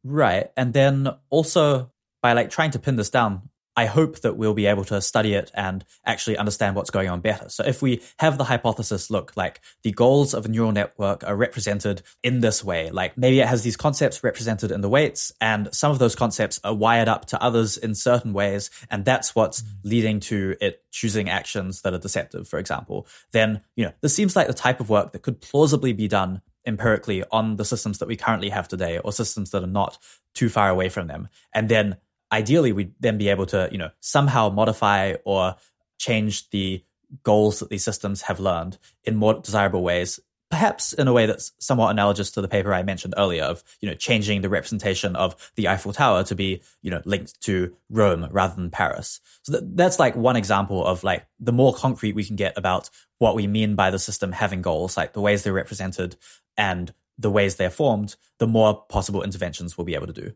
Right, 0.02 0.50
and 0.56 0.72
then 0.72 1.08
also 1.28 1.90
by 2.26 2.32
like 2.32 2.50
trying 2.50 2.72
to 2.72 2.80
pin 2.80 2.96
this 2.96 3.08
down, 3.08 3.50
I 3.76 3.86
hope 3.86 4.22
that 4.22 4.36
we'll 4.36 4.52
be 4.52 4.66
able 4.66 4.84
to 4.86 5.00
study 5.00 5.34
it 5.34 5.52
and 5.54 5.84
actually 6.04 6.36
understand 6.36 6.74
what's 6.74 6.90
going 6.90 7.08
on 7.08 7.20
better. 7.20 7.48
So 7.48 7.62
if 7.64 7.80
we 7.80 8.02
have 8.18 8.36
the 8.36 8.42
hypothesis 8.42 9.12
look 9.12 9.36
like 9.36 9.60
the 9.84 9.92
goals 9.92 10.34
of 10.34 10.44
a 10.44 10.48
neural 10.48 10.72
network 10.72 11.22
are 11.22 11.36
represented 11.36 12.02
in 12.24 12.40
this 12.40 12.64
way, 12.64 12.90
like 12.90 13.16
maybe 13.16 13.38
it 13.38 13.46
has 13.46 13.62
these 13.62 13.76
concepts 13.76 14.24
represented 14.24 14.72
in 14.72 14.80
the 14.80 14.88
weights 14.88 15.30
and 15.40 15.72
some 15.72 15.92
of 15.92 16.00
those 16.00 16.16
concepts 16.16 16.58
are 16.64 16.74
wired 16.74 17.06
up 17.06 17.26
to 17.26 17.40
others 17.40 17.76
in 17.76 17.94
certain 17.94 18.32
ways. 18.32 18.70
And 18.90 19.04
that's 19.04 19.36
what's 19.36 19.62
mm-hmm. 19.62 19.88
leading 19.88 20.18
to 20.20 20.56
it 20.60 20.82
choosing 20.90 21.30
actions 21.30 21.82
that 21.82 21.94
are 21.94 21.98
deceptive, 21.98 22.48
for 22.48 22.58
example, 22.58 23.06
then, 23.30 23.60
you 23.76 23.84
know, 23.84 23.92
this 24.00 24.16
seems 24.16 24.34
like 24.34 24.48
the 24.48 24.52
type 24.52 24.80
of 24.80 24.90
work 24.90 25.12
that 25.12 25.22
could 25.22 25.40
plausibly 25.40 25.92
be 25.92 26.08
done 26.08 26.42
empirically 26.66 27.22
on 27.30 27.54
the 27.54 27.64
systems 27.64 27.98
that 27.98 28.08
we 28.08 28.16
currently 28.16 28.48
have 28.48 28.66
today 28.66 28.98
or 28.98 29.12
systems 29.12 29.50
that 29.52 29.62
are 29.62 29.68
not 29.68 29.96
too 30.34 30.48
far 30.48 30.68
away 30.68 30.88
from 30.88 31.06
them. 31.06 31.28
And 31.54 31.68
then 31.68 31.96
ideally 32.32 32.72
we'd 32.72 32.94
then 33.00 33.18
be 33.18 33.28
able 33.28 33.46
to, 33.46 33.68
you 33.72 33.78
know, 33.78 33.90
somehow 34.00 34.48
modify 34.50 35.14
or 35.24 35.56
change 35.98 36.50
the 36.50 36.82
goals 37.22 37.60
that 37.60 37.70
these 37.70 37.84
systems 37.84 38.22
have 38.22 38.40
learned 38.40 38.78
in 39.04 39.16
more 39.16 39.34
desirable 39.34 39.82
ways 39.82 40.18
perhaps 40.50 40.92
in 40.92 41.08
a 41.08 41.12
way 41.12 41.26
that's 41.26 41.52
somewhat 41.58 41.90
analogous 41.90 42.30
to 42.30 42.40
the 42.40 42.48
paper 42.48 42.72
I 42.72 42.82
mentioned 42.82 43.14
earlier 43.16 43.42
of, 43.42 43.64
you 43.80 43.88
know, 43.88 43.94
changing 43.94 44.42
the 44.42 44.48
representation 44.48 45.16
of 45.16 45.52
the 45.56 45.68
Eiffel 45.68 45.92
Tower 45.92 46.22
to 46.24 46.34
be, 46.34 46.62
you 46.82 46.90
know, 46.90 47.02
linked 47.04 47.40
to 47.42 47.74
Rome 47.90 48.28
rather 48.30 48.54
than 48.54 48.70
Paris. 48.70 49.20
So 49.42 49.52
that, 49.52 49.76
that's 49.76 49.98
like 49.98 50.14
one 50.14 50.36
example 50.36 50.86
of 50.86 51.02
like 51.02 51.26
the 51.40 51.52
more 51.52 51.74
concrete 51.74 52.14
we 52.14 52.24
can 52.24 52.36
get 52.36 52.56
about 52.56 52.90
what 53.18 53.34
we 53.34 53.46
mean 53.46 53.74
by 53.74 53.90
the 53.90 53.98
system 53.98 54.32
having 54.32 54.62
goals, 54.62 54.96
like 54.96 55.14
the 55.14 55.20
ways 55.20 55.42
they're 55.42 55.52
represented 55.52 56.16
and 56.56 56.92
the 57.18 57.30
ways 57.30 57.56
they're 57.56 57.70
formed, 57.70 58.14
the 58.38 58.46
more 58.46 58.84
possible 58.88 59.22
interventions 59.22 59.76
we'll 59.76 59.84
be 59.84 59.94
able 59.94 60.06
to 60.06 60.12
do. 60.12 60.32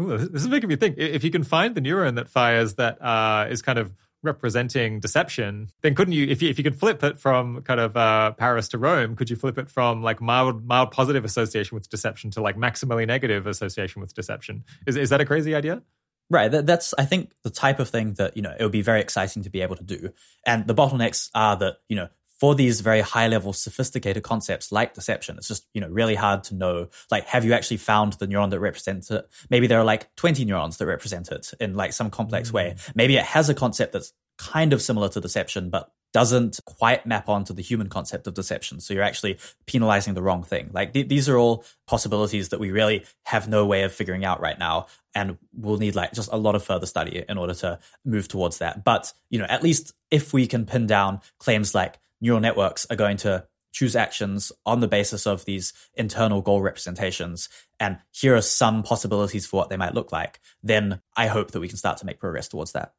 Ooh, 0.00 0.16
this 0.16 0.42
is 0.42 0.48
making 0.48 0.68
me 0.68 0.76
think. 0.76 0.96
If 0.98 1.24
you 1.24 1.30
can 1.30 1.44
find 1.44 1.74
the 1.74 1.80
neuron 1.80 2.16
that 2.16 2.28
fires 2.28 2.74
that 2.74 3.02
uh, 3.02 3.46
is 3.50 3.62
kind 3.62 3.78
of 3.78 3.92
representing 4.22 5.00
deception, 5.00 5.68
then 5.82 5.94
couldn't 5.94 6.12
you, 6.12 6.26
if 6.26 6.42
you, 6.42 6.50
if 6.50 6.58
you 6.58 6.64
could 6.64 6.78
flip 6.78 7.02
it 7.02 7.18
from 7.18 7.62
kind 7.62 7.80
of 7.80 7.96
uh, 7.96 8.32
Paris 8.32 8.68
to 8.68 8.78
Rome, 8.78 9.16
could 9.16 9.30
you 9.30 9.36
flip 9.36 9.58
it 9.58 9.70
from 9.70 10.02
like 10.02 10.20
mild 10.20 10.64
mild 10.64 10.90
positive 10.90 11.24
association 11.24 11.74
with 11.74 11.88
deception 11.88 12.30
to 12.32 12.40
like 12.40 12.56
maximally 12.56 13.06
negative 13.06 13.46
association 13.46 14.00
with 14.00 14.14
deception? 14.14 14.64
Is 14.86 14.96
is 14.96 15.10
that 15.10 15.20
a 15.20 15.24
crazy 15.24 15.54
idea? 15.54 15.82
Right. 16.30 16.48
That's, 16.48 16.94
I 16.96 17.06
think, 17.06 17.32
the 17.42 17.50
type 17.50 17.80
of 17.80 17.88
thing 17.88 18.14
that, 18.14 18.36
you 18.36 18.42
know, 18.42 18.54
it 18.56 18.62
would 18.62 18.70
be 18.70 18.82
very 18.82 19.00
exciting 19.00 19.42
to 19.42 19.50
be 19.50 19.62
able 19.62 19.74
to 19.74 19.82
do. 19.82 20.12
And 20.46 20.64
the 20.64 20.76
bottlenecks 20.76 21.28
are 21.34 21.56
that, 21.56 21.78
you 21.88 21.96
know, 21.96 22.08
for 22.40 22.54
these 22.54 22.80
very 22.80 23.02
high 23.02 23.28
level 23.28 23.52
sophisticated 23.52 24.22
concepts 24.22 24.72
like 24.72 24.94
deception 24.94 25.36
it's 25.36 25.48
just 25.48 25.66
you 25.74 25.80
know 25.80 25.88
really 25.88 26.14
hard 26.14 26.42
to 26.42 26.54
know 26.54 26.88
like 27.10 27.26
have 27.26 27.44
you 27.44 27.52
actually 27.52 27.76
found 27.76 28.14
the 28.14 28.26
neuron 28.26 28.50
that 28.50 28.58
represents 28.58 29.10
it 29.10 29.28
maybe 29.50 29.66
there 29.66 29.78
are 29.78 29.84
like 29.84 30.14
20 30.16 30.44
neurons 30.44 30.78
that 30.78 30.86
represent 30.86 31.30
it 31.30 31.52
in 31.60 31.74
like 31.74 31.92
some 31.92 32.10
complex 32.10 32.48
mm-hmm. 32.48 32.56
way 32.56 32.76
maybe 32.94 33.16
it 33.16 33.24
has 33.24 33.48
a 33.48 33.54
concept 33.54 33.92
that's 33.92 34.12
kind 34.38 34.72
of 34.72 34.80
similar 34.80 35.08
to 35.08 35.20
deception 35.20 35.68
but 35.68 35.92
doesn't 36.12 36.60
quite 36.64 37.06
map 37.06 37.28
onto 37.28 37.52
the 37.52 37.62
human 37.62 37.88
concept 37.88 38.26
of 38.26 38.34
deception. 38.34 38.80
So 38.80 38.94
you're 38.94 39.02
actually 39.02 39.38
penalizing 39.66 40.14
the 40.14 40.22
wrong 40.22 40.42
thing. 40.42 40.70
Like 40.72 40.92
th- 40.92 41.08
these 41.08 41.28
are 41.28 41.36
all 41.36 41.64
possibilities 41.86 42.48
that 42.48 42.58
we 42.58 42.70
really 42.70 43.04
have 43.24 43.48
no 43.48 43.64
way 43.66 43.82
of 43.82 43.92
figuring 43.92 44.24
out 44.24 44.40
right 44.40 44.58
now. 44.58 44.86
And 45.14 45.38
we'll 45.52 45.78
need 45.78 45.94
like 45.94 46.12
just 46.12 46.32
a 46.32 46.36
lot 46.36 46.54
of 46.54 46.64
further 46.64 46.86
study 46.86 47.24
in 47.28 47.38
order 47.38 47.54
to 47.54 47.78
move 48.04 48.28
towards 48.28 48.58
that. 48.58 48.84
But, 48.84 49.12
you 49.28 49.38
know, 49.38 49.46
at 49.48 49.62
least 49.62 49.94
if 50.10 50.32
we 50.32 50.46
can 50.46 50.66
pin 50.66 50.86
down 50.86 51.20
claims 51.38 51.74
like 51.74 51.98
neural 52.20 52.40
networks 52.40 52.86
are 52.90 52.96
going 52.96 53.16
to 53.18 53.46
choose 53.72 53.94
actions 53.94 54.52
on 54.66 54.80
the 54.80 54.88
basis 54.88 55.26
of 55.26 55.44
these 55.44 55.72
internal 55.94 56.42
goal 56.42 56.60
representations. 56.60 57.48
And 57.78 57.98
here 58.10 58.34
are 58.34 58.42
some 58.42 58.82
possibilities 58.82 59.46
for 59.46 59.58
what 59.58 59.68
they 59.68 59.76
might 59.76 59.94
look 59.94 60.12
like. 60.12 60.40
Then 60.62 61.00
i 61.16 61.28
hope 61.28 61.52
that 61.52 61.60
we 61.60 61.68
can 61.68 61.76
start 61.76 61.98
to 61.98 62.06
make 62.06 62.18
progress 62.18 62.48
towards 62.48 62.72
that. 62.72 62.94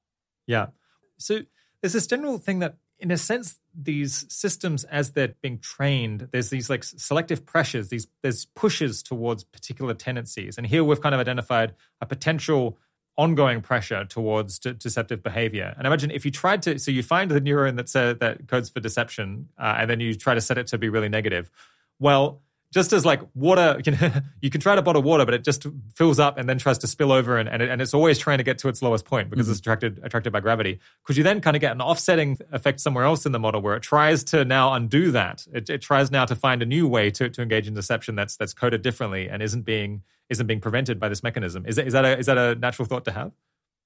Yeah. 0.48 0.68
So 1.18 1.41
there's 1.81 1.93
this 1.93 2.07
general 2.07 2.38
thing 2.38 2.60
that 2.60 2.77
in 2.99 3.11
a 3.11 3.18
sense 3.18 3.60
these 3.73 4.26
systems 4.30 4.84
as 4.85 5.11
they're 5.11 5.34
being 5.41 5.57
trained 5.57 6.27
there's 6.31 6.52
these 6.52 6.69
like 6.69 6.84
selective 6.84 7.45
pressures 7.45 7.89
these 7.89 8.07
there's 8.22 8.45
pushes 8.45 9.02
towards 9.03 9.43
particular 9.43 9.93
tendencies. 9.93 10.57
And 10.57 10.65
here 10.65 10.84
we've 10.84 11.02
kind 11.02 11.15
of 11.15 11.22
identified 11.22 11.73
a 11.99 12.06
potential 12.06 12.77
ongoing 13.17 13.61
pressure 13.61 14.05
towards 14.05 14.59
de- 14.59 14.73
deceptive 14.73 15.21
behavior. 15.21 15.73
And 15.77 15.85
imagine 15.85 16.11
if 16.11 16.25
you 16.25 16.31
tried 16.31 16.61
to, 16.63 16.79
so 16.79 16.91
you 16.91 17.03
find 17.03 17.29
the 17.29 17.41
neuron 17.41 17.75
that 17.77 17.89
says 17.89 18.17
that 18.19 18.47
codes 18.47 18.69
for 18.69 18.79
deception, 18.79 19.49
uh, 19.57 19.75
and 19.79 19.89
then 19.89 19.99
you 19.99 20.13
try 20.15 20.33
to 20.33 20.41
set 20.41 20.57
it 20.57 20.67
to 20.67 20.77
be 20.77 20.89
really 20.89 21.09
negative. 21.09 21.51
Well, 21.99 22.41
just 22.72 22.93
as 22.93 23.06
like 23.06 23.22
water, 23.35 23.76
you, 23.85 23.91
can, 23.91 24.23
you 24.41 24.49
can 24.49 24.61
try 24.61 24.76
to 24.76 24.81
bottle 24.81 25.02
water, 25.02 25.26
but 25.26 25.34
it 25.34 25.43
just 25.43 25.65
fills 25.93 26.19
up 26.19 26.38
and 26.38 26.48
then 26.48 26.57
tries 26.57 26.77
to 26.80 26.88
spill 26.88 27.11
over, 27.11 27.38
and 27.38 27.48
and, 27.49 27.61
it, 27.61 27.69
and 27.69 27.81
it's 27.81 27.93
always 27.93 28.18
trying 28.18 28.38
to 28.38 28.43
get 28.43 28.57
to 28.60 28.68
its 28.68 28.81
lowest 28.81 29.06
point 29.06 29.30
because 29.30 29.45
mm-hmm. 29.45 29.52
it's 29.52 29.60
attracted 29.60 29.99
attracted 30.03 30.31
by 30.34 30.39
gravity. 30.39 30.80
Could 31.03 31.18
you 31.18 31.23
then 31.23 31.41
kind 31.41 31.56
of 31.56 31.61
get 31.61 31.72
an 31.72 31.81
offsetting 31.81 32.38
effect 32.52 32.80
somewhere 32.80 33.03
else 33.03 33.26
in 33.26 33.31
the 33.31 33.39
model 33.39 33.61
where 33.61 33.76
it 33.76 33.84
tries 33.84 34.23
to 34.26 34.45
now 34.45 34.73
undo 34.73 35.11
that? 35.11 35.45
It, 35.53 35.69
it 35.69 35.81
tries 35.81 36.11
now 36.11 36.26
to 36.26 36.35
find 36.35 36.61
a 36.61 36.65
new 36.65 36.88
way 36.88 37.11
to 37.11 37.30
to 37.30 37.41
engage 37.41 37.68
in 37.68 37.73
deception 37.73 38.15
that's 38.15 38.38
that's 38.38 38.53
coded 38.53 38.81
differently 38.81 39.30
and 39.30 39.41
isn't 39.41 39.64
being 39.64 40.03
isn't 40.30 40.48
being 40.48 40.61
prevented 40.61 40.99
by 40.99 41.10
this 41.10 41.23
mechanism. 41.23 41.65
Is 41.65 41.76
that, 41.76 41.88
is 41.88 41.93
that 41.93 42.06
a 42.06 42.18
is 42.18 42.26
that 42.27 42.38
a 42.38 42.56
natural 42.56 42.88
thought 42.88 43.06
to 43.06 43.11
have? 43.11 43.31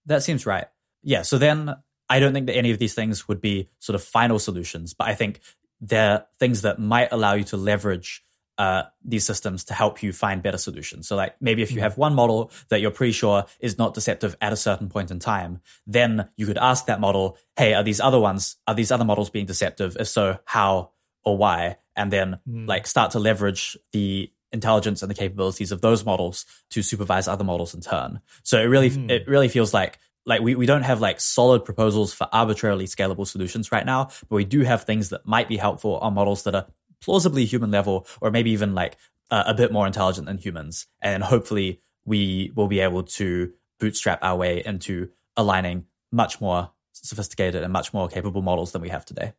That 0.06 0.22
seems 0.22 0.45
right. 0.45 0.68
Yeah. 1.02 1.24
So 1.24 1.38
then 1.38 1.76
I 2.10 2.20
don't 2.20 2.34
think 2.34 2.48
that 2.48 2.56
any 2.56 2.72
of 2.72 2.80
these 2.80 2.94
things 2.94 3.28
would 3.28 3.41
be 3.41 3.70
sort 3.80 3.95
of 3.95 4.03
final 4.03 4.38
solutions, 4.38 4.94
but 4.94 5.07
I 5.07 5.16
think 5.16 5.40
they're 5.82 6.26
things 6.40 6.62
that 6.62 6.80
might 6.80 7.10
allow 7.12 7.34
you 7.34 7.44
to 7.45 7.57
leverage 7.57 8.24
uh, 8.57 8.84
these 9.03 9.26
systems 9.26 9.64
to 9.65 9.73
help 9.73 10.02
you 10.02 10.14
find 10.14 10.41
better 10.41 10.57
solutions. 10.57 11.07
So, 11.07 11.15
like 11.15 11.36
maybe 11.41 11.61
if 11.61 11.72
you 11.72 11.77
hmm. 11.77 11.84
have 11.84 11.98
one 11.98 12.15
model 12.15 12.52
that 12.69 12.80
you're 12.82 12.91
pretty 12.91 13.11
sure 13.11 13.45
is 13.60 13.77
not 13.77 13.94
deceptive 13.94 14.36
at 14.41 14.53
a 14.53 14.57
certain 14.57 14.90
point 14.90 15.11
in 15.11 15.19
time, 15.19 15.61
then 15.86 16.30
you 16.38 16.45
could 16.45 16.57
ask 16.57 16.86
that 16.86 16.99
model, 16.99 17.38
"Hey, 17.57 17.73
are 17.73 17.84
these 17.84 17.99
other 17.99 18.19
ones? 18.19 18.57
Are 18.68 18.76
these 18.76 18.91
other 18.91 19.06
models 19.06 19.30
being 19.30 19.45
deceptive? 19.45 19.98
If 19.99 20.07
so, 20.07 20.40
how 20.45 20.91
or 21.23 21.38
why?" 21.38 21.77
And 21.95 22.11
then 22.11 22.40
mm. 22.48 22.68
like 22.68 22.88
start 22.88 23.11
to 23.11 23.19
leverage 23.19 23.77
the 23.91 24.32
intelligence 24.52 25.02
and 25.02 25.10
the 25.10 25.15
capabilities 25.15 25.72
of 25.72 25.82
those 25.82 26.06
models 26.06 26.45
to 26.69 26.82
supervise 26.82 27.27
other 27.27 27.44
models 27.44 27.73
in 27.73 27.82
turn. 27.82 28.22
So 28.44 28.60
it 28.60 28.65
really 28.65 28.90
mm. 28.90 29.10
it 29.10 29.27
really 29.27 29.49
feels 29.49 29.73
like 29.73 29.99
like 30.26 30.41
we, 30.41 30.56
we 30.56 30.65
don't 30.65 30.82
have 30.82 31.02
like 31.02 31.19
solid 31.19 31.64
proposals 31.64 32.14
for 32.14 32.27
arbitrarily 32.32 32.86
scalable 32.86 33.27
solutions 33.27 33.72
right 33.72 33.86
now, 33.86 34.06
but 34.27 34.36
we 34.36 34.45
do 34.45 34.61
have 34.61 34.84
things 34.84 35.10
that 35.10 35.26
might 35.26 35.48
be 35.48 35.57
helpful 35.57 35.98
on 35.98 36.15
models 36.15 36.44
that 36.44 36.56
are 36.56 36.65
plausibly 37.06 37.45
human 37.45 37.72
level 37.72 38.07
or 38.19 38.32
maybe 38.32 38.52
even 38.52 38.73
like 38.73 38.98
uh, 39.30 39.44
a 39.45 39.53
bit 39.53 39.72
more 39.72 39.86
intelligent 39.86 40.26
than 40.26 40.38
humans. 40.38 40.88
And 41.02 41.23
hopefully 41.23 41.82
we 42.03 42.52
will 42.56 42.68
be 42.68 42.80
able 42.80 43.03
to 43.03 43.52
bootstrap 43.80 44.19
our 44.23 44.36
way 44.36 44.64
into 44.65 45.10
aligning 45.38 45.86
much 46.11 46.41
more 46.41 46.72
sophisticated 46.94 47.64
and 47.64 47.72
much 47.72 47.94
more 47.94 48.07
capable 48.07 48.41
models 48.41 48.72
than 48.72 48.82
we 48.82 48.90
have 48.90 49.06
today. 49.06 49.34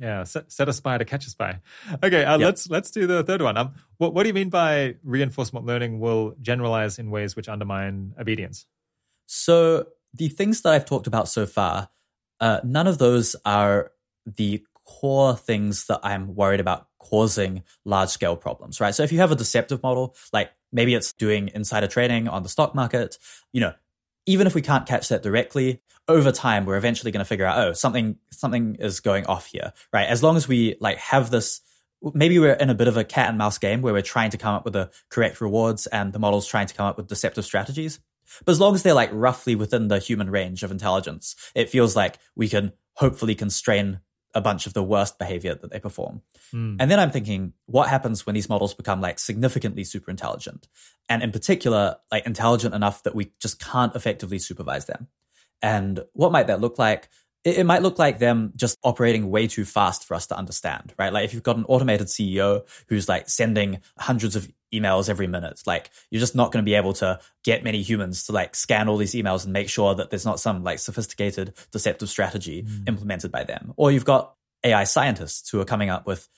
Yeah, 0.00 0.22
set, 0.24 0.52
set 0.52 0.68
a 0.68 0.72
spy 0.72 0.96
to 0.98 1.04
catch 1.04 1.26
a 1.26 1.30
spy. 1.30 1.60
Okay, 2.04 2.24
uh, 2.24 2.38
yep. 2.38 2.46
let's 2.46 2.70
let's 2.70 2.90
do 2.92 3.08
the 3.08 3.24
third 3.24 3.42
one. 3.42 3.56
Um, 3.56 3.74
what 3.96 4.14
what 4.14 4.22
do 4.22 4.28
you 4.28 4.34
mean 4.34 4.48
by 4.48 4.94
reinforcement 5.02 5.66
learning 5.66 5.98
will 5.98 6.36
generalize 6.40 7.00
in 7.00 7.10
ways 7.10 7.34
which 7.34 7.48
undermine 7.48 8.14
obedience? 8.18 8.66
So 9.26 9.86
the 10.14 10.28
things 10.28 10.62
that 10.62 10.72
I've 10.72 10.84
talked 10.84 11.08
about 11.08 11.28
so 11.28 11.46
far, 11.46 11.88
uh, 12.38 12.60
none 12.62 12.86
of 12.86 12.98
those 12.98 13.34
are 13.44 13.90
the 14.24 14.64
core 14.84 15.36
things 15.36 15.86
that 15.86 16.00
I'm 16.02 16.34
worried 16.34 16.60
about 16.60 16.87
causing 16.98 17.62
large 17.84 18.08
scale 18.08 18.36
problems, 18.36 18.80
right? 18.80 18.94
So 18.94 19.02
if 19.02 19.12
you 19.12 19.18
have 19.18 19.32
a 19.32 19.36
deceptive 19.36 19.82
model, 19.82 20.14
like 20.32 20.50
maybe 20.72 20.94
it's 20.94 21.12
doing 21.12 21.50
insider 21.54 21.86
trading 21.86 22.28
on 22.28 22.42
the 22.42 22.48
stock 22.48 22.74
market, 22.74 23.18
you 23.52 23.60
know, 23.60 23.72
even 24.26 24.46
if 24.46 24.54
we 24.54 24.62
can't 24.62 24.86
catch 24.86 25.08
that 25.08 25.22
directly, 25.22 25.80
over 26.06 26.32
time 26.32 26.64
we're 26.64 26.76
eventually 26.76 27.12
going 27.12 27.24
to 27.24 27.28
figure 27.28 27.46
out, 27.46 27.58
oh, 27.58 27.72
something 27.72 28.16
something 28.30 28.76
is 28.76 29.00
going 29.00 29.26
off 29.26 29.46
here, 29.46 29.72
right? 29.92 30.08
As 30.08 30.22
long 30.22 30.36
as 30.36 30.48
we 30.48 30.76
like 30.80 30.98
have 30.98 31.30
this 31.30 31.60
maybe 32.14 32.38
we're 32.38 32.52
in 32.52 32.70
a 32.70 32.74
bit 32.74 32.88
of 32.88 32.96
a 32.96 33.04
cat 33.04 33.28
and 33.28 33.38
mouse 33.38 33.58
game 33.58 33.82
where 33.82 33.92
we're 33.92 34.02
trying 34.02 34.30
to 34.30 34.38
come 34.38 34.54
up 34.54 34.64
with 34.64 34.72
the 34.72 34.90
correct 35.08 35.40
rewards 35.40 35.86
and 35.88 36.12
the 36.12 36.18
model's 36.18 36.46
trying 36.46 36.66
to 36.66 36.74
come 36.74 36.86
up 36.86 36.96
with 36.96 37.08
deceptive 37.08 37.44
strategies. 37.44 37.98
But 38.44 38.52
as 38.52 38.60
long 38.60 38.74
as 38.74 38.82
they're 38.82 38.94
like 38.94 39.10
roughly 39.12 39.54
within 39.54 39.88
the 39.88 39.98
human 39.98 40.30
range 40.30 40.62
of 40.62 40.70
intelligence, 40.70 41.34
it 41.54 41.70
feels 41.70 41.96
like 41.96 42.18
we 42.36 42.48
can 42.48 42.72
hopefully 42.94 43.34
constrain 43.34 44.00
a 44.34 44.40
bunch 44.40 44.66
of 44.66 44.74
the 44.74 44.82
worst 44.82 45.18
behavior 45.18 45.54
that 45.54 45.70
they 45.70 45.80
perform. 45.80 46.22
Mm. 46.52 46.76
And 46.78 46.90
then 46.90 47.00
I'm 47.00 47.10
thinking, 47.10 47.54
what 47.66 47.88
happens 47.88 48.26
when 48.26 48.34
these 48.34 48.48
models 48.48 48.74
become 48.74 49.00
like 49.00 49.18
significantly 49.18 49.84
super 49.84 50.10
intelligent? 50.10 50.68
And 51.08 51.22
in 51.22 51.32
particular, 51.32 51.96
like 52.12 52.26
intelligent 52.26 52.74
enough 52.74 53.02
that 53.04 53.14
we 53.14 53.32
just 53.40 53.58
can't 53.58 53.94
effectively 53.94 54.38
supervise 54.38 54.86
them. 54.86 55.08
And 55.62 56.04
what 56.12 56.32
might 56.32 56.46
that 56.48 56.60
look 56.60 56.78
like? 56.78 57.08
It, 57.44 57.58
it 57.58 57.64
might 57.64 57.82
look 57.82 57.98
like 57.98 58.18
them 58.18 58.52
just 58.54 58.78
operating 58.84 59.30
way 59.30 59.46
too 59.46 59.64
fast 59.64 60.04
for 60.04 60.14
us 60.14 60.26
to 60.28 60.36
understand, 60.36 60.94
right? 60.98 61.12
Like 61.12 61.24
if 61.24 61.32
you've 61.32 61.42
got 61.42 61.56
an 61.56 61.64
automated 61.64 62.08
CEO 62.08 62.66
who's 62.88 63.08
like 63.08 63.28
sending 63.28 63.80
hundreds 63.98 64.36
of 64.36 64.50
emails 64.72 65.08
every 65.08 65.26
minute, 65.26 65.62
like 65.66 65.90
you're 66.10 66.20
just 66.20 66.34
not 66.34 66.52
going 66.52 66.64
to 66.64 66.68
be 66.68 66.74
able 66.74 66.92
to 66.94 67.18
get 67.44 67.64
many 67.64 67.82
humans 67.82 68.24
to 68.24 68.32
like 68.32 68.54
scan 68.54 68.88
all 68.88 68.96
these 68.96 69.14
emails 69.14 69.44
and 69.44 69.52
make 69.52 69.68
sure 69.68 69.94
that 69.94 70.10
there's 70.10 70.26
not 70.26 70.40
some 70.40 70.62
like 70.62 70.78
sophisticated 70.78 71.54
deceptive 71.70 72.08
strategy 72.08 72.62
mm. 72.62 72.88
implemented 72.88 73.32
by 73.32 73.44
them. 73.44 73.72
Or 73.76 73.90
you've 73.90 74.04
got 74.04 74.34
AI 74.64 74.84
scientists 74.84 75.50
who 75.50 75.60
are 75.60 75.64
coming 75.64 75.90
up 75.90 76.06
with, 76.06 76.28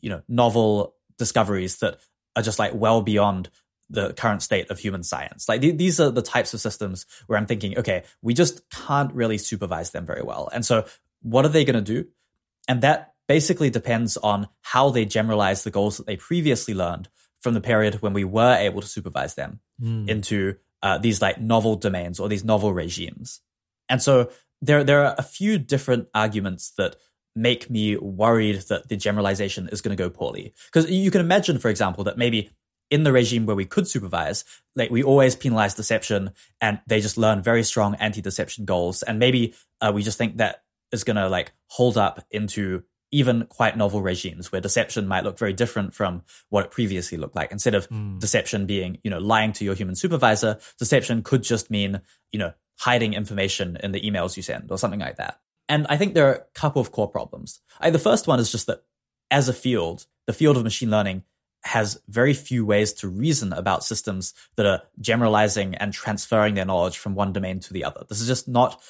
you 0.00 0.10
know, 0.10 0.22
novel 0.28 0.94
discoveries 1.18 1.78
that 1.78 1.98
are 2.36 2.42
just 2.42 2.58
like 2.58 2.72
well 2.74 3.02
beyond 3.02 3.50
the 3.90 4.12
current 4.12 4.42
state 4.42 4.70
of 4.70 4.78
human 4.78 5.02
science. 5.02 5.48
Like 5.48 5.60
th- 5.60 5.76
these 5.76 5.98
are 6.00 6.10
the 6.10 6.22
types 6.22 6.54
of 6.54 6.60
systems 6.60 7.06
where 7.26 7.38
I'm 7.38 7.46
thinking, 7.46 7.78
okay, 7.78 8.04
we 8.22 8.34
just 8.34 8.68
can't 8.70 9.12
really 9.12 9.38
supervise 9.38 9.90
them 9.90 10.04
very 10.04 10.22
well. 10.22 10.48
And 10.52 10.64
so 10.64 10.84
what 11.22 11.44
are 11.44 11.50
they 11.50 11.64
going 11.64 11.82
to 11.82 12.02
do? 12.02 12.08
And 12.68 12.82
that 12.82 13.14
basically 13.28 13.70
depends 13.70 14.16
on 14.16 14.48
how 14.62 14.90
they 14.90 15.04
generalize 15.04 15.64
the 15.64 15.70
goals 15.70 15.96
that 15.96 16.06
they 16.06 16.16
previously 16.16 16.74
learned 16.74 17.08
from 17.40 17.54
the 17.54 17.60
period 17.60 18.02
when 18.02 18.12
we 18.12 18.24
were 18.24 18.56
able 18.56 18.80
to 18.80 18.86
supervise 18.86 19.34
them 19.34 19.60
mm. 19.80 20.08
into 20.08 20.56
uh, 20.82 20.98
these 20.98 21.22
like 21.22 21.40
novel 21.40 21.76
domains 21.76 22.20
or 22.20 22.28
these 22.28 22.44
novel 22.44 22.72
regimes. 22.72 23.40
And 23.88 24.02
so 24.02 24.30
there, 24.60 24.84
there 24.84 25.04
are 25.04 25.14
a 25.18 25.22
few 25.22 25.58
different 25.58 26.08
arguments 26.14 26.72
that 26.78 26.96
make 27.34 27.70
me 27.70 27.96
worried 27.96 28.62
that 28.62 28.88
the 28.88 28.96
generalization 28.96 29.68
is 29.70 29.80
going 29.80 29.96
to 29.96 30.02
go 30.02 30.10
poorly. 30.10 30.52
Because 30.66 30.90
you 30.90 31.10
can 31.10 31.20
imagine, 31.20 31.58
for 31.58 31.68
example, 31.68 32.04
that 32.04 32.18
maybe 32.18 32.50
in 32.90 33.04
the 33.04 33.12
regime 33.12 33.46
where 33.46 33.56
we 33.56 33.66
could 33.66 33.86
supervise, 33.86 34.44
like 34.74 34.90
we 34.90 35.02
always 35.02 35.36
penalize 35.36 35.74
deception 35.74 36.30
and 36.60 36.80
they 36.86 37.00
just 37.00 37.18
learn 37.18 37.42
very 37.42 37.62
strong 37.62 37.94
anti-deception 37.96 38.64
goals. 38.64 39.02
And 39.02 39.18
maybe 39.18 39.54
uh, 39.80 39.92
we 39.94 40.02
just 40.02 40.18
think 40.18 40.38
that 40.38 40.62
is 40.90 41.04
going 41.04 41.16
to 41.16 41.28
like 41.28 41.52
hold 41.66 41.96
up 41.96 42.24
into 42.30 42.82
even 43.10 43.46
quite 43.46 43.76
novel 43.76 44.02
regimes 44.02 44.52
where 44.52 44.60
deception 44.60 45.08
might 45.08 45.24
look 45.24 45.38
very 45.38 45.52
different 45.52 45.94
from 45.94 46.22
what 46.50 46.66
it 46.66 46.70
previously 46.70 47.16
looked 47.16 47.36
like. 47.36 47.50
Instead 47.50 47.74
of 47.74 47.88
mm. 47.88 48.18
deception 48.20 48.66
being, 48.66 48.98
you 49.02 49.10
know, 49.10 49.18
lying 49.18 49.52
to 49.52 49.64
your 49.64 49.74
human 49.74 49.94
supervisor, 49.94 50.58
deception 50.78 51.22
could 51.22 51.42
just 51.42 51.70
mean, 51.70 52.00
you 52.30 52.38
know, 52.38 52.52
hiding 52.78 53.14
information 53.14 53.78
in 53.82 53.92
the 53.92 54.00
emails 54.00 54.36
you 54.36 54.42
send 54.42 54.70
or 54.70 54.78
something 54.78 55.00
like 55.00 55.16
that. 55.16 55.40
And 55.68 55.86
I 55.88 55.96
think 55.96 56.14
there 56.14 56.28
are 56.28 56.34
a 56.34 56.44
couple 56.54 56.80
of 56.80 56.92
core 56.92 57.08
problems. 57.08 57.60
I, 57.80 57.90
the 57.90 57.98
first 57.98 58.26
one 58.26 58.40
is 58.40 58.52
just 58.52 58.66
that 58.66 58.82
as 59.30 59.48
a 59.48 59.52
field, 59.52 60.06
the 60.26 60.32
field 60.32 60.56
of 60.56 60.64
machine 60.64 60.90
learning 60.90 61.24
has 61.64 62.00
very 62.08 62.34
few 62.34 62.64
ways 62.64 62.92
to 62.94 63.08
reason 63.08 63.52
about 63.52 63.84
systems 63.84 64.32
that 64.56 64.66
are 64.66 64.82
generalizing 65.00 65.74
and 65.74 65.92
transferring 65.92 66.54
their 66.54 66.64
knowledge 66.64 66.98
from 66.98 67.14
one 67.14 67.32
domain 67.32 67.60
to 67.60 67.72
the 67.72 67.84
other. 67.84 68.04
This 68.08 68.20
is 68.20 68.26
just 68.26 68.48
not 68.48 68.80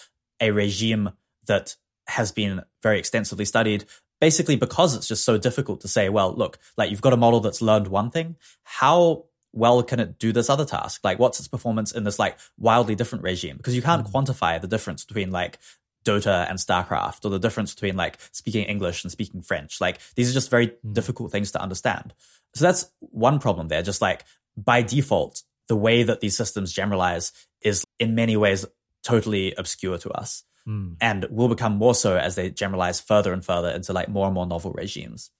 a 0.40 0.50
regime 0.50 1.10
that 1.46 1.76
has 2.06 2.30
been 2.30 2.62
very 2.82 2.98
extensively 2.98 3.44
studied 3.44 3.84
basically 4.20 4.56
because 4.56 4.94
it's 4.94 5.08
just 5.08 5.24
so 5.24 5.38
difficult 5.38 5.80
to 5.82 5.88
say, 5.88 6.08
well, 6.08 6.34
look, 6.34 6.58
like 6.76 6.90
you've 6.90 7.00
got 7.00 7.12
a 7.12 7.16
model 7.16 7.40
that's 7.40 7.62
learned 7.62 7.88
one 7.88 8.10
thing. 8.10 8.36
How 8.64 9.24
well 9.52 9.82
can 9.82 10.00
it 10.00 10.18
do 10.18 10.32
this 10.32 10.50
other 10.50 10.64
task? 10.64 11.00
Like 11.04 11.18
what's 11.18 11.38
its 11.38 11.48
performance 11.48 11.92
in 11.92 12.04
this 12.04 12.18
like 12.18 12.38
wildly 12.58 12.94
different 12.94 13.24
regime? 13.24 13.56
Because 13.56 13.74
you 13.74 13.82
can't 13.82 14.06
mm. 14.06 14.12
quantify 14.12 14.60
the 14.60 14.68
difference 14.68 15.04
between 15.04 15.30
like 15.30 15.58
Dota 16.04 16.48
and 16.48 16.58
StarCraft 16.58 17.24
or 17.24 17.30
the 17.30 17.38
difference 17.38 17.74
between 17.74 17.96
like 17.96 18.18
speaking 18.32 18.64
English 18.64 19.04
and 19.04 19.10
speaking 19.10 19.42
French. 19.42 19.80
Like 19.80 19.98
these 20.14 20.30
are 20.30 20.34
just 20.34 20.50
very 20.50 20.68
mm. 20.68 20.92
difficult 20.92 21.32
things 21.32 21.52
to 21.52 21.62
understand. 21.62 22.14
So 22.54 22.64
that's 22.64 22.90
one 23.00 23.38
problem 23.38 23.68
there. 23.68 23.82
Just 23.82 24.02
like 24.02 24.24
by 24.56 24.82
default, 24.82 25.42
the 25.68 25.76
way 25.76 26.02
that 26.02 26.20
these 26.20 26.36
systems 26.36 26.72
generalize 26.72 27.32
is 27.62 27.84
in 27.98 28.14
many 28.14 28.36
ways 28.36 28.64
totally 29.02 29.54
obscure 29.56 29.98
to 29.98 30.10
us. 30.10 30.44
Mm. 30.68 30.96
and 31.00 31.26
will 31.30 31.48
become 31.48 31.76
more 31.76 31.94
so 31.94 32.16
as 32.16 32.34
they 32.34 32.50
generalize 32.50 33.00
further 33.00 33.32
and 33.32 33.44
further 33.44 33.70
into 33.70 33.92
like 33.92 34.08
more 34.08 34.26
and 34.26 34.34
more 34.34 34.46
novel 34.46 34.72
regimes. 34.72 35.30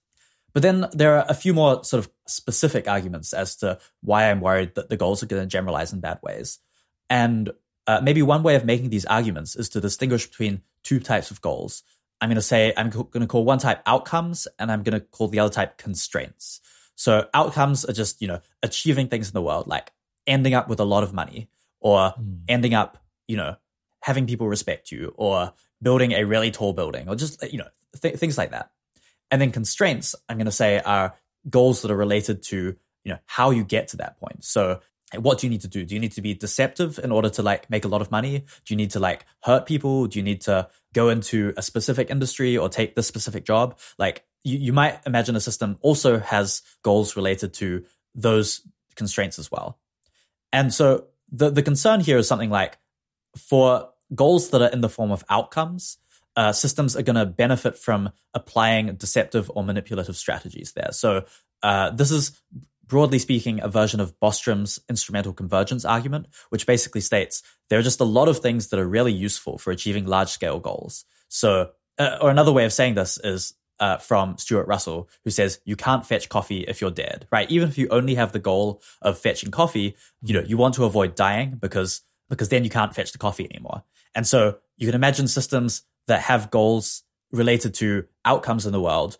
But 0.53 0.63
then 0.63 0.87
there 0.93 1.17
are 1.17 1.25
a 1.29 1.33
few 1.33 1.53
more 1.53 1.83
sort 1.83 2.03
of 2.03 2.11
specific 2.27 2.87
arguments 2.87 3.33
as 3.33 3.55
to 3.57 3.79
why 4.01 4.29
I'm 4.29 4.41
worried 4.41 4.75
that 4.75 4.89
the 4.89 4.97
goals 4.97 5.21
are 5.21 5.27
going 5.27 5.43
to 5.43 5.47
generalize 5.47 5.93
in 5.93 5.99
bad 5.99 6.19
ways. 6.23 6.59
And 7.09 7.51
uh, 7.85 8.01
maybe 8.01 8.21
one 8.21 8.43
way 8.43 8.55
of 8.55 8.65
making 8.65 8.89
these 8.89 9.05
arguments 9.05 9.55
is 9.55 9.69
to 9.69 9.81
distinguish 9.81 10.27
between 10.27 10.61
two 10.83 10.99
types 10.99 11.31
of 11.31 11.41
goals. 11.41 11.83
I'm 12.21 12.29
going 12.29 12.35
to 12.35 12.41
say, 12.41 12.73
I'm 12.75 12.89
going 12.89 13.21
to 13.21 13.27
call 13.27 13.45
one 13.45 13.59
type 13.59 13.81
outcomes 13.85 14.47
and 14.57 14.71
I'm 14.71 14.83
going 14.83 14.99
to 14.99 15.05
call 15.05 15.27
the 15.27 15.39
other 15.39 15.53
type 15.53 15.77
constraints. 15.77 16.61
So 16.95 17.27
outcomes 17.33 17.85
are 17.85 17.93
just, 17.93 18.21
you 18.21 18.27
know, 18.27 18.41
achieving 18.61 19.07
things 19.07 19.27
in 19.29 19.33
the 19.33 19.41
world, 19.41 19.67
like 19.67 19.91
ending 20.27 20.53
up 20.53 20.67
with 20.67 20.79
a 20.79 20.85
lot 20.85 21.03
of 21.03 21.13
money 21.13 21.49
or 21.79 22.13
mm. 22.19 22.41
ending 22.47 22.73
up, 22.73 22.97
you 23.27 23.37
know, 23.37 23.55
having 24.01 24.27
people 24.27 24.47
respect 24.47 24.91
you 24.91 25.13
or 25.17 25.53
building 25.81 26.11
a 26.13 26.23
really 26.23 26.51
tall 26.51 26.73
building 26.73 27.07
or 27.09 27.15
just, 27.15 27.41
you 27.51 27.57
know, 27.57 27.67
th- 28.01 28.15
things 28.15 28.37
like 28.37 28.51
that. 28.51 28.71
And 29.31 29.41
then 29.41 29.51
constraints, 29.51 30.15
I'm 30.27 30.37
going 30.37 30.45
to 30.45 30.51
say 30.51 30.79
are 30.79 31.15
goals 31.49 31.81
that 31.81 31.91
are 31.91 31.97
related 31.97 32.43
to, 32.43 32.75
you 33.03 33.13
know, 33.13 33.19
how 33.25 33.51
you 33.51 33.63
get 33.63 33.89
to 33.89 33.97
that 33.97 34.19
point. 34.19 34.43
So 34.43 34.81
what 35.17 35.39
do 35.39 35.47
you 35.47 35.51
need 35.51 35.61
to 35.61 35.67
do? 35.67 35.85
Do 35.85 35.95
you 35.95 35.99
need 35.99 36.11
to 36.13 36.21
be 36.21 36.33
deceptive 36.33 36.99
in 36.99 37.11
order 37.11 37.29
to 37.31 37.41
like 37.41 37.69
make 37.69 37.85
a 37.85 37.87
lot 37.87 38.01
of 38.01 38.11
money? 38.11 38.39
Do 38.39 38.73
you 38.73 38.75
need 38.75 38.91
to 38.91 38.99
like 38.99 39.25
hurt 39.41 39.65
people? 39.65 40.07
Do 40.07 40.19
you 40.19 40.23
need 40.23 40.41
to 40.41 40.67
go 40.93 41.09
into 41.09 41.53
a 41.57 41.61
specific 41.61 42.09
industry 42.09 42.57
or 42.57 42.69
take 42.69 42.95
this 42.95 43.07
specific 43.07 43.45
job? 43.45 43.79
Like 43.97 44.23
you, 44.43 44.57
you 44.57 44.73
might 44.73 44.99
imagine 45.05 45.35
a 45.35 45.39
system 45.39 45.77
also 45.81 46.19
has 46.19 46.61
goals 46.83 47.15
related 47.15 47.53
to 47.55 47.85
those 48.13 48.61
constraints 48.95 49.39
as 49.39 49.51
well. 49.51 49.79
And 50.53 50.73
so 50.73 51.05
the, 51.31 51.49
the 51.49 51.63
concern 51.63 52.01
here 52.01 52.17
is 52.17 52.27
something 52.27 52.49
like 52.49 52.77
for 53.39 53.89
goals 54.13 54.49
that 54.49 54.61
are 54.61 54.69
in 54.69 54.81
the 54.81 54.89
form 54.89 55.11
of 55.11 55.23
outcomes, 55.29 55.97
uh, 56.35 56.51
systems 56.51 56.95
are 56.95 57.01
going 57.01 57.15
to 57.15 57.25
benefit 57.25 57.77
from 57.77 58.11
applying 58.33 58.95
deceptive 58.95 59.51
or 59.53 59.63
manipulative 59.63 60.15
strategies 60.15 60.73
there. 60.73 60.91
So 60.91 61.25
uh, 61.63 61.91
this 61.91 62.11
is 62.11 62.39
broadly 62.89 63.19
speaking, 63.19 63.61
a 63.61 63.67
version 63.67 63.99
of 63.99 64.19
Bostrom's 64.19 64.79
instrumental 64.89 65.31
convergence 65.31 65.85
argument, 65.85 66.27
which 66.49 66.65
basically 66.65 67.01
states 67.01 67.43
there 67.69 67.79
are 67.79 67.83
just 67.83 68.01
a 68.01 68.05
lot 68.05 68.27
of 68.27 68.39
things 68.39 68.67
that 68.69 68.79
are 68.79 68.87
really 68.87 69.13
useful 69.13 69.57
for 69.57 69.71
achieving 69.71 70.05
large 70.05 70.29
scale 70.29 70.59
goals. 70.59 71.05
So, 71.27 71.71
uh, 71.97 72.17
or 72.21 72.29
another 72.31 72.51
way 72.51 72.65
of 72.65 72.73
saying 72.73 72.95
this 72.95 73.19
is 73.23 73.53
uh, 73.79 73.97
from 73.97 74.37
Stuart 74.37 74.67
Russell, 74.67 75.07
who 75.23 75.29
says 75.29 75.59
you 75.63 75.75
can't 75.75 76.05
fetch 76.05 76.27
coffee 76.29 76.61
if 76.61 76.81
you're 76.81 76.91
dead, 76.91 77.27
right? 77.31 77.49
Even 77.49 77.69
if 77.69 77.77
you 77.77 77.87
only 77.89 78.15
have 78.15 78.31
the 78.31 78.39
goal 78.39 78.81
of 79.01 79.17
fetching 79.19 79.51
coffee, 79.51 79.95
you 80.21 80.33
know, 80.33 80.41
you 80.45 80.57
want 80.57 80.73
to 80.75 80.85
avoid 80.85 81.15
dying 81.15 81.57
because 81.59 82.01
because 82.29 82.49
then 82.49 82.63
you 82.63 82.69
can't 82.69 82.93
fetch 82.93 83.11
the 83.11 83.17
coffee 83.17 83.45
anymore. 83.45 83.83
And 84.15 84.25
so 84.25 84.57
you 84.77 84.87
can 84.87 84.95
imagine 84.95 85.27
systems 85.27 85.83
that 86.07 86.21
have 86.21 86.51
goals 86.51 87.03
related 87.31 87.73
to 87.75 88.05
outcomes 88.25 88.65
in 88.65 88.71
the 88.71 88.81
world. 88.81 89.17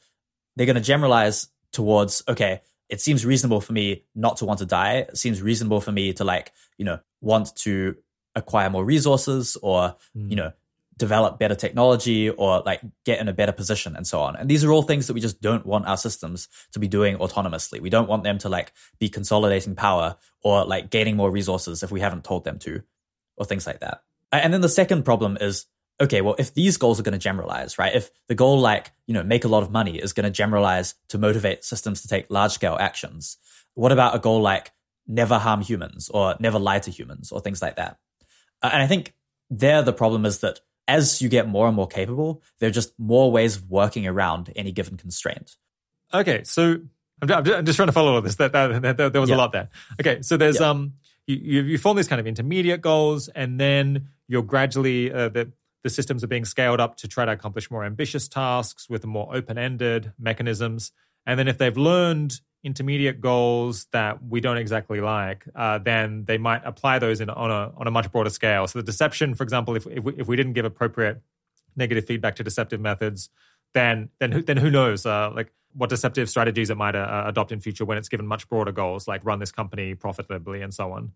They're 0.55 0.65
going 0.65 0.75
to 0.75 0.81
generalize 0.81 1.47
towards, 1.71 2.23
okay, 2.27 2.61
it 2.89 3.01
seems 3.01 3.25
reasonable 3.25 3.61
for 3.61 3.73
me 3.73 4.03
not 4.15 4.37
to 4.37 4.45
want 4.45 4.59
to 4.59 4.65
die. 4.65 5.05
It 5.09 5.17
seems 5.17 5.41
reasonable 5.41 5.81
for 5.81 5.91
me 5.91 6.13
to 6.13 6.23
like, 6.23 6.51
you 6.77 6.85
know, 6.85 6.99
want 7.21 7.55
to 7.57 7.95
acquire 8.35 8.69
more 8.69 8.83
resources 8.83 9.57
or, 9.61 9.95
mm. 10.17 10.29
you 10.29 10.35
know, 10.35 10.51
develop 10.97 11.39
better 11.39 11.55
technology 11.55 12.29
or 12.29 12.61
like 12.65 12.81
get 13.05 13.19
in 13.19 13.29
a 13.29 13.33
better 13.33 13.53
position 13.53 13.95
and 13.95 14.05
so 14.05 14.19
on. 14.19 14.35
And 14.35 14.49
these 14.49 14.65
are 14.65 14.71
all 14.71 14.81
things 14.81 15.07
that 15.07 15.13
we 15.13 15.21
just 15.21 15.41
don't 15.41 15.65
want 15.65 15.87
our 15.87 15.97
systems 15.97 16.49
to 16.73 16.79
be 16.79 16.87
doing 16.87 17.17
autonomously. 17.17 17.79
We 17.79 17.89
don't 17.89 18.09
want 18.09 18.23
them 18.23 18.37
to 18.39 18.49
like 18.49 18.73
be 18.99 19.07
consolidating 19.07 19.75
power 19.75 20.17
or 20.43 20.65
like 20.65 20.89
gaining 20.89 21.15
more 21.15 21.31
resources 21.31 21.83
if 21.83 21.91
we 21.91 22.01
haven't 22.01 22.25
told 22.25 22.43
them 22.43 22.59
to 22.59 22.83
or 23.39 23.45
things 23.45 23.65
like 23.65 23.79
that. 23.79 24.03
And 24.31 24.53
then 24.53 24.61
the 24.61 24.69
second 24.69 25.03
problem 25.03 25.37
is 25.41 25.65
okay, 26.01 26.21
well, 26.21 26.35
if 26.39 26.53
these 26.53 26.77
goals 26.77 26.99
are 26.99 27.03
going 27.03 27.13
to 27.13 27.19
generalize, 27.19 27.77
right? 27.77 27.93
If 27.93 28.09
the 28.27 28.35
goal, 28.35 28.59
like, 28.59 28.91
you 29.05 29.13
know, 29.13 29.23
make 29.23 29.43
a 29.43 29.49
lot 29.49 29.63
of 29.63 29.71
money 29.71 29.97
is 29.97 30.13
going 30.13 30.23
to 30.23 30.29
generalize 30.29 30.95
to 31.09 31.17
motivate 31.17 31.65
systems 31.65 32.01
to 32.01 32.07
take 32.07 32.27
large 32.29 32.51
scale 32.51 32.77
actions, 32.79 33.37
what 33.73 33.91
about 33.91 34.15
a 34.15 34.19
goal 34.19 34.41
like 34.41 34.71
never 35.07 35.37
harm 35.37 35.61
humans 35.61 36.09
or 36.09 36.35
never 36.39 36.59
lie 36.59 36.79
to 36.79 36.91
humans 36.91 37.31
or 37.31 37.41
things 37.41 37.61
like 37.61 37.75
that? 37.75 37.97
And 38.61 38.81
I 38.81 38.87
think 38.87 39.13
there 39.49 39.81
the 39.81 39.93
problem 39.93 40.25
is 40.25 40.39
that 40.39 40.59
as 40.87 41.21
you 41.21 41.29
get 41.29 41.47
more 41.47 41.67
and 41.67 41.75
more 41.75 41.87
capable, 41.87 42.41
there 42.59 42.69
are 42.69 42.73
just 42.73 42.97
more 42.97 43.31
ways 43.31 43.57
of 43.57 43.69
working 43.69 44.07
around 44.07 44.51
any 44.55 44.71
given 44.71 44.97
constraint. 44.97 45.55
Okay, 46.13 46.43
so 46.43 46.77
I'm, 47.21 47.43
just 47.43 47.75
trying 47.75 47.87
to 47.87 47.93
follow 47.93 48.15
all 48.15 48.21
this. 48.21 48.35
That, 48.35 48.53
that, 48.53 48.81
that, 48.81 48.97
that 48.97 49.13
there 49.13 49.21
was 49.21 49.29
yeah. 49.29 49.35
a 49.35 49.37
lot 49.37 49.51
there. 49.51 49.69
Okay, 49.99 50.21
so 50.21 50.37
there's 50.37 50.59
yeah. 50.59 50.69
um, 50.69 50.93
you, 51.35 51.61
you 51.63 51.77
form 51.77 51.97
these 51.97 52.07
kind 52.07 52.19
of 52.19 52.27
intermediate 52.27 52.81
goals, 52.81 53.29
and 53.29 53.59
then 53.59 54.09
you're 54.27 54.43
gradually 54.43 55.11
uh, 55.11 55.29
the 55.29 55.51
the 55.83 55.89
systems 55.89 56.23
are 56.23 56.27
being 56.27 56.45
scaled 56.45 56.79
up 56.79 56.97
to 56.97 57.07
try 57.07 57.25
to 57.25 57.31
accomplish 57.31 57.71
more 57.71 57.85
ambitious 57.85 58.27
tasks 58.27 58.89
with 58.89 59.05
more 59.05 59.33
open 59.33 59.57
ended 59.57 60.11
mechanisms. 60.19 60.91
And 61.25 61.39
then 61.39 61.47
if 61.47 61.57
they've 61.57 61.77
learned 61.77 62.41
intermediate 62.63 63.21
goals 63.21 63.87
that 63.93 64.21
we 64.21 64.41
don't 64.41 64.57
exactly 64.57 64.99
like, 64.99 65.45
uh, 65.55 65.77
then 65.77 66.25
they 66.25 66.37
might 66.37 66.61
apply 66.65 66.99
those 66.99 67.21
in, 67.21 67.29
on, 67.29 67.49
a, 67.49 67.71
on 67.77 67.87
a 67.87 67.91
much 67.91 68.11
broader 68.11 68.29
scale. 68.29 68.67
So 68.67 68.79
the 68.79 68.83
deception, 68.83 69.35
for 69.35 69.43
example, 69.43 69.77
if, 69.77 69.87
if, 69.87 70.03
we, 70.03 70.13
if 70.17 70.27
we 70.27 70.35
didn't 70.35 70.53
give 70.53 70.65
appropriate 70.65 71.21
negative 71.77 72.05
feedback 72.05 72.35
to 72.35 72.43
deceptive 72.43 72.81
methods, 72.81 73.29
then 73.73 74.09
then 74.19 74.31
who, 74.31 74.41
then 74.41 74.57
who 74.57 74.69
knows 74.69 75.05
uh, 75.05 75.31
like 75.33 75.53
what 75.73 75.89
deceptive 75.89 76.29
strategies 76.29 76.69
it 76.69 76.77
might 76.77 76.95
uh, 76.95 77.23
adopt 77.27 77.51
in 77.51 77.59
future 77.59 77.85
when 77.85 77.97
it's 77.97 78.09
given 78.09 78.25
much 78.25 78.47
broader 78.49 78.71
goals 78.71 79.07
like 79.07 79.23
run 79.23 79.39
this 79.39 79.51
company 79.51 79.95
profitably 79.95 80.61
and 80.61 80.73
so 80.73 80.91
on. 80.91 81.11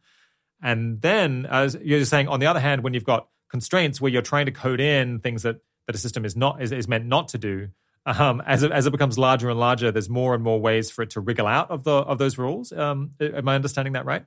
And 0.62 1.02
then, 1.02 1.46
as 1.50 1.76
you're 1.84 2.06
saying, 2.06 2.28
on 2.28 2.40
the 2.40 2.46
other 2.46 2.60
hand, 2.60 2.84
when 2.84 2.94
you've 2.94 3.04
got 3.04 3.28
constraints 3.50 4.00
where 4.00 4.12
you're 4.12 4.22
trying 4.22 4.46
to 4.46 4.52
code 4.52 4.80
in 4.80 5.20
things 5.20 5.44
that, 5.44 5.58
that 5.88 5.96
a 5.96 6.00
system 6.00 6.26
is 6.26 6.36
not 6.36 6.62
is, 6.62 6.72
is 6.72 6.88
meant 6.88 7.06
not 7.06 7.28
to 7.30 7.38
do. 7.38 7.70
Um, 8.06 8.42
as 8.46 8.64
it, 8.64 8.72
as 8.72 8.86
it 8.86 8.92
becomes 8.92 9.18
larger 9.18 9.50
and 9.50 9.60
larger, 9.60 9.92
there's 9.92 10.10
more 10.10 10.34
and 10.34 10.44
more 10.44 10.60
ways 10.60 10.92
for 10.92 11.04
it 11.04 11.12
to 11.12 11.22
wriggle 11.22 11.48
out 11.48 11.72
of 11.72 11.84
the 11.84 11.92
of 11.92 12.18
those 12.18 12.38
rules. 12.38 12.72
Um, 12.72 13.12
am 13.20 13.48
I 13.48 13.56
understanding 13.56 13.94
that 13.94 14.06
right? 14.06 14.26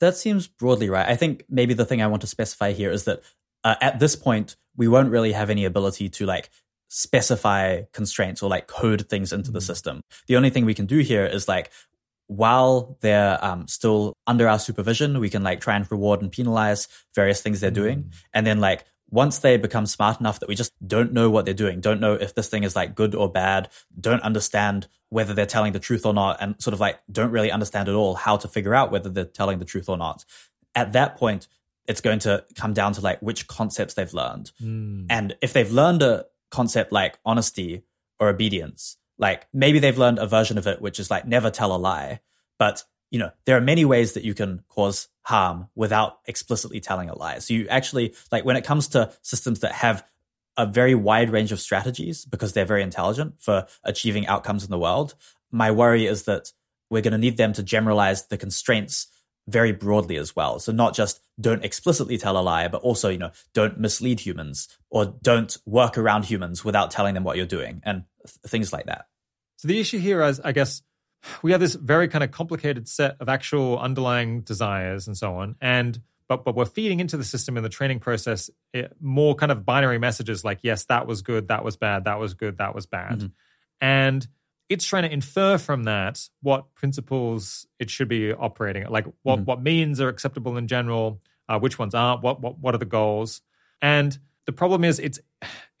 That 0.00 0.16
seems 0.16 0.46
broadly 0.46 0.88
right. 0.88 1.08
I 1.08 1.16
think 1.16 1.44
maybe 1.48 1.74
the 1.74 1.84
thing 1.84 2.02
I 2.02 2.06
want 2.06 2.20
to 2.22 2.26
specify 2.28 2.72
here 2.72 2.90
is 2.90 3.04
that 3.04 3.22
uh, 3.64 3.76
at 3.80 3.98
this 3.98 4.14
point 4.14 4.56
we 4.76 4.88
won't 4.88 5.10
really 5.10 5.32
have 5.32 5.50
any 5.50 5.64
ability 5.64 6.08
to 6.10 6.26
like 6.26 6.50
specify 6.88 7.82
constraints 7.92 8.42
or 8.42 8.50
like 8.50 8.66
code 8.66 9.08
things 9.08 9.32
into 9.32 9.50
the 9.50 9.58
mm. 9.60 9.66
system. 9.66 10.00
The 10.26 10.36
only 10.36 10.50
thing 10.50 10.64
we 10.64 10.74
can 10.74 10.86
do 10.86 10.98
here 10.98 11.26
is 11.26 11.48
like 11.48 11.70
while 12.26 12.98
they're 13.00 13.42
um, 13.44 13.66
still 13.68 14.14
under 14.26 14.48
our 14.48 14.58
supervision, 14.58 15.18
we 15.18 15.30
can 15.30 15.42
like 15.42 15.60
try 15.60 15.76
and 15.76 15.90
reward 15.90 16.22
and 16.22 16.30
penalize 16.30 16.88
various 17.14 17.40
things 17.40 17.60
they're 17.60 17.70
doing. 17.70 18.04
Mm. 18.04 18.12
And 18.34 18.46
then 18.46 18.60
like 18.60 18.84
once 19.10 19.38
they 19.38 19.56
become 19.56 19.86
smart 19.86 20.20
enough 20.20 20.40
that 20.40 20.48
we 20.48 20.54
just 20.54 20.72
don't 20.86 21.12
know 21.12 21.30
what 21.30 21.44
they're 21.44 21.54
doing, 21.54 21.80
don't 21.80 22.00
know 22.00 22.14
if 22.14 22.34
this 22.34 22.48
thing 22.48 22.64
is 22.64 22.76
like 22.76 22.94
good 22.94 23.14
or 23.14 23.30
bad, 23.30 23.68
don't 23.98 24.22
understand 24.22 24.86
whether 25.08 25.32
they're 25.32 25.46
telling 25.46 25.72
the 25.72 25.78
truth 25.78 26.04
or 26.04 26.12
not, 26.12 26.36
and 26.40 26.60
sort 26.62 26.74
of 26.74 26.80
like 26.80 26.98
don't 27.10 27.30
really 27.30 27.50
understand 27.50 27.88
at 27.88 27.94
all 27.94 28.14
how 28.14 28.36
to 28.36 28.46
figure 28.46 28.74
out 28.74 28.92
whether 28.92 29.08
they're 29.08 29.24
telling 29.24 29.58
the 29.58 29.64
truth 29.64 29.88
or 29.88 29.96
not. 29.96 30.24
At 30.74 30.92
that 30.92 31.16
point, 31.16 31.48
it's 31.86 32.02
going 32.02 32.18
to 32.20 32.44
come 32.54 32.74
down 32.74 32.92
to 32.92 33.00
like 33.00 33.18
which 33.20 33.46
concepts 33.46 33.94
they've 33.94 34.12
learned. 34.12 34.52
Mm. 34.62 35.06
And 35.08 35.36
if 35.40 35.54
they've 35.54 35.72
learned 35.72 36.02
a 36.02 36.26
concept 36.50 36.92
like 36.92 37.18
honesty 37.24 37.82
or 38.18 38.28
obedience, 38.28 38.96
like 39.18 39.46
maybe 39.52 39.78
they've 39.78 39.98
learned 39.98 40.18
a 40.18 40.26
version 40.26 40.58
of 40.58 40.66
it 40.66 40.80
which 40.80 40.98
is 40.98 41.10
like 41.10 41.26
never 41.26 41.50
tell 41.50 41.74
a 41.74 41.78
lie, 41.78 42.20
but 42.58 42.84
you 43.10 43.18
know, 43.18 43.30
there 43.46 43.56
are 43.56 43.60
many 43.60 43.84
ways 43.84 44.12
that 44.12 44.24
you 44.24 44.34
can 44.34 44.62
cause 44.68 45.08
harm 45.22 45.68
without 45.74 46.18
explicitly 46.26 46.80
telling 46.80 47.08
a 47.08 47.16
lie. 47.16 47.38
So 47.38 47.54
you 47.54 47.66
actually 47.68 48.14
like 48.30 48.44
when 48.44 48.56
it 48.56 48.64
comes 48.64 48.88
to 48.88 49.12
systems 49.22 49.60
that 49.60 49.72
have 49.72 50.04
a 50.56 50.66
very 50.66 50.94
wide 50.94 51.30
range 51.30 51.52
of 51.52 51.60
strategies 51.60 52.24
because 52.24 52.52
they're 52.52 52.64
very 52.64 52.82
intelligent 52.82 53.34
for 53.38 53.66
achieving 53.84 54.26
outcomes 54.26 54.64
in 54.64 54.70
the 54.70 54.78
world, 54.78 55.14
my 55.50 55.70
worry 55.70 56.06
is 56.06 56.24
that 56.24 56.52
we're 56.90 57.02
going 57.02 57.12
to 57.12 57.18
need 57.18 57.36
them 57.36 57.52
to 57.52 57.62
generalize 57.62 58.26
the 58.26 58.36
constraints 58.36 59.06
very 59.48 59.72
broadly 59.72 60.16
as 60.16 60.36
well. 60.36 60.58
So 60.58 60.72
not 60.72 60.94
just 60.94 61.20
don't 61.40 61.64
explicitly 61.64 62.18
tell 62.18 62.38
a 62.38 62.42
lie, 62.42 62.68
but 62.68 62.82
also, 62.82 63.08
you 63.08 63.18
know, 63.18 63.30
don't 63.54 63.78
mislead 63.78 64.20
humans 64.20 64.68
or 64.90 65.06
don't 65.22 65.56
work 65.64 65.96
around 65.96 66.26
humans 66.26 66.64
without 66.64 66.90
telling 66.90 67.14
them 67.14 67.24
what 67.24 67.36
you're 67.36 67.46
doing 67.46 67.80
and 67.84 68.04
th- 68.26 68.36
things 68.46 68.72
like 68.72 68.86
that. 68.86 69.06
So 69.56 69.68
the 69.68 69.80
issue 69.80 69.98
here 69.98 70.22
is, 70.22 70.38
I 70.40 70.52
guess, 70.52 70.82
we 71.42 71.52
have 71.52 71.60
this 71.60 71.74
very 71.74 72.08
kind 72.08 72.22
of 72.22 72.30
complicated 72.30 72.88
set 72.88 73.16
of 73.20 73.28
actual 73.28 73.78
underlying 73.78 74.42
desires 74.42 75.06
and 75.06 75.16
so 75.16 75.34
on. 75.34 75.56
And 75.60 76.00
but 76.28 76.44
but 76.44 76.54
we're 76.54 76.66
feeding 76.66 77.00
into 77.00 77.16
the 77.16 77.24
system 77.24 77.56
in 77.56 77.62
the 77.62 77.68
training 77.68 78.00
process 78.00 78.50
it, 78.72 78.84
eh, 78.84 78.88
more 79.00 79.34
kind 79.34 79.50
of 79.50 79.64
binary 79.64 79.98
messages 79.98 80.44
like 80.44 80.60
yes, 80.62 80.84
that 80.84 81.06
was 81.06 81.22
good, 81.22 81.48
that 81.48 81.64
was 81.64 81.76
bad, 81.76 82.04
that 82.04 82.20
was 82.20 82.34
good, 82.34 82.58
that 82.58 82.74
was 82.74 82.86
bad. 82.86 83.18
Mm-hmm. 83.18 83.26
And 83.80 84.28
it's 84.68 84.84
trying 84.84 85.04
to 85.04 85.12
infer 85.12 85.58
from 85.58 85.84
that 85.84 86.28
what 86.42 86.74
principles 86.74 87.66
it 87.78 87.90
should 87.90 88.08
be 88.08 88.32
operating 88.32 88.82
at, 88.82 88.92
like 88.92 89.06
what 89.22 89.36
mm-hmm. 89.36 89.44
what 89.44 89.62
means 89.62 90.00
are 90.00 90.08
acceptable 90.08 90.56
in 90.56 90.66
general, 90.66 91.20
uh, 91.48 91.58
which 91.58 91.78
ones 91.78 91.94
aren't, 91.94 92.22
what 92.22 92.40
what 92.40 92.58
what 92.58 92.74
are 92.74 92.78
the 92.78 92.84
goals, 92.84 93.40
and 93.80 94.18
the 94.46 94.52
problem 94.52 94.84
is 94.84 94.98
it's 94.98 95.20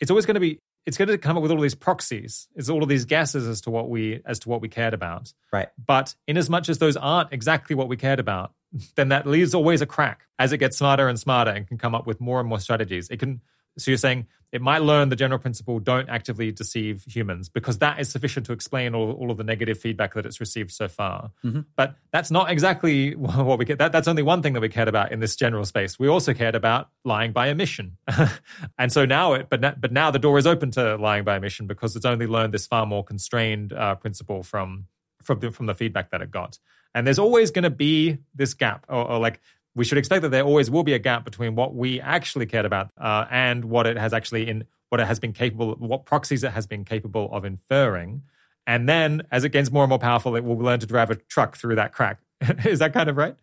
it's 0.00 0.10
always 0.10 0.26
going 0.26 0.34
to 0.34 0.40
be 0.40 0.60
it's 0.86 0.96
going 0.96 1.08
to 1.08 1.18
come 1.18 1.36
up 1.36 1.42
with 1.42 1.52
all 1.52 1.60
these 1.60 1.74
proxies. 1.74 2.48
It's 2.54 2.70
all 2.70 2.82
of 2.82 2.88
these 2.88 3.04
guesses 3.04 3.46
as 3.46 3.60
to 3.62 3.70
what 3.70 3.90
we 3.90 4.22
as 4.24 4.38
to 4.40 4.48
what 4.48 4.62
we 4.62 4.68
cared 4.68 4.94
about. 4.94 5.32
Right. 5.52 5.68
But 5.84 6.14
in 6.26 6.38
as 6.38 6.48
much 6.48 6.68
as 6.68 6.78
those 6.78 6.96
aren't 6.96 7.32
exactly 7.32 7.76
what 7.76 7.88
we 7.88 7.96
cared 7.96 8.20
about, 8.20 8.52
then 8.96 9.08
that 9.10 9.26
leaves 9.26 9.54
always 9.54 9.82
a 9.82 9.86
crack 9.86 10.22
as 10.38 10.52
it 10.52 10.58
gets 10.58 10.78
smarter 10.78 11.08
and 11.08 11.18
smarter 11.18 11.50
and 11.50 11.66
can 11.66 11.76
come 11.76 11.94
up 11.94 12.06
with 12.06 12.20
more 12.20 12.40
and 12.40 12.48
more 12.48 12.60
strategies. 12.60 13.10
It 13.10 13.18
can 13.18 13.42
so 13.78 13.90
you're 13.90 13.98
saying 13.98 14.26
it 14.50 14.62
might 14.62 14.82
learn 14.82 15.10
the 15.10 15.16
general 15.16 15.38
principle 15.38 15.78
don't 15.78 16.08
actively 16.08 16.50
deceive 16.50 17.04
humans 17.06 17.48
because 17.48 17.78
that 17.78 18.00
is 18.00 18.08
sufficient 18.08 18.46
to 18.46 18.52
explain 18.52 18.94
all, 18.94 19.12
all 19.12 19.30
of 19.30 19.36
the 19.36 19.44
negative 19.44 19.78
feedback 19.78 20.14
that 20.14 20.24
it's 20.24 20.40
received 20.40 20.70
so 20.70 20.88
far. 20.88 21.32
Mm-hmm. 21.44 21.60
But 21.76 21.96
that's 22.12 22.30
not 22.30 22.50
exactly 22.50 23.14
what 23.14 23.58
we 23.58 23.66
get. 23.66 23.78
That, 23.78 23.92
that's 23.92 24.08
only 24.08 24.22
one 24.22 24.40
thing 24.40 24.54
that 24.54 24.60
we 24.60 24.70
cared 24.70 24.88
about 24.88 25.12
in 25.12 25.20
this 25.20 25.36
general 25.36 25.64
space. 25.64 25.98
We 25.98 26.08
also 26.08 26.32
cared 26.32 26.54
about 26.54 26.88
lying 27.04 27.32
by 27.32 27.50
omission. 27.50 27.98
and 28.78 28.90
so 28.90 29.04
now 29.04 29.34
it, 29.34 29.48
but, 29.50 29.80
but 29.80 29.92
now 29.92 30.10
the 30.10 30.18
door 30.18 30.38
is 30.38 30.46
open 30.46 30.70
to 30.72 30.96
lying 30.96 31.24
by 31.24 31.36
omission 31.36 31.66
because 31.66 31.94
it's 31.94 32.06
only 32.06 32.26
learned 32.26 32.54
this 32.54 32.66
far 32.66 32.86
more 32.86 33.04
constrained 33.04 33.74
uh, 33.74 33.96
principle 33.96 34.42
from, 34.42 34.86
from, 35.22 35.40
the, 35.40 35.50
from 35.50 35.66
the 35.66 35.74
feedback 35.74 36.10
that 36.10 36.22
it 36.22 36.30
got. 36.30 36.58
And 36.94 37.06
there's 37.06 37.18
always 37.18 37.50
going 37.50 37.64
to 37.64 37.70
be 37.70 38.18
this 38.34 38.54
gap 38.54 38.86
or, 38.88 39.10
or 39.10 39.18
like 39.18 39.40
we 39.78 39.84
should 39.84 39.96
expect 39.96 40.22
that 40.22 40.30
there 40.30 40.42
always 40.42 40.70
will 40.72 40.82
be 40.82 40.92
a 40.92 40.98
gap 40.98 41.24
between 41.24 41.54
what 41.54 41.72
we 41.72 42.00
actually 42.00 42.46
cared 42.46 42.66
about 42.66 42.90
uh, 43.00 43.26
and 43.30 43.64
what 43.64 43.86
it 43.86 43.96
has 43.96 44.12
actually 44.12 44.48
in 44.48 44.64
what 44.88 45.00
it 45.00 45.06
has 45.06 45.20
been 45.20 45.32
capable, 45.32 45.76
what 45.76 46.04
proxies 46.04 46.42
it 46.42 46.50
has 46.50 46.66
been 46.66 46.84
capable 46.84 47.30
of 47.32 47.44
inferring. 47.44 48.22
And 48.66 48.88
then, 48.88 49.22
as 49.30 49.44
it 49.44 49.50
gets 49.50 49.70
more 49.70 49.84
and 49.84 49.88
more 49.88 50.00
powerful, 50.00 50.34
it 50.34 50.42
will 50.42 50.58
learn 50.58 50.80
to 50.80 50.86
drive 50.86 51.10
a 51.10 51.14
truck 51.14 51.56
through 51.56 51.76
that 51.76 51.92
crack. 51.92 52.18
is 52.64 52.80
that 52.80 52.92
kind 52.92 53.08
of 53.08 53.16
right? 53.16 53.36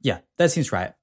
Yeah, 0.00 0.20
that 0.38 0.50
seems 0.50 0.72
right. 0.72 0.94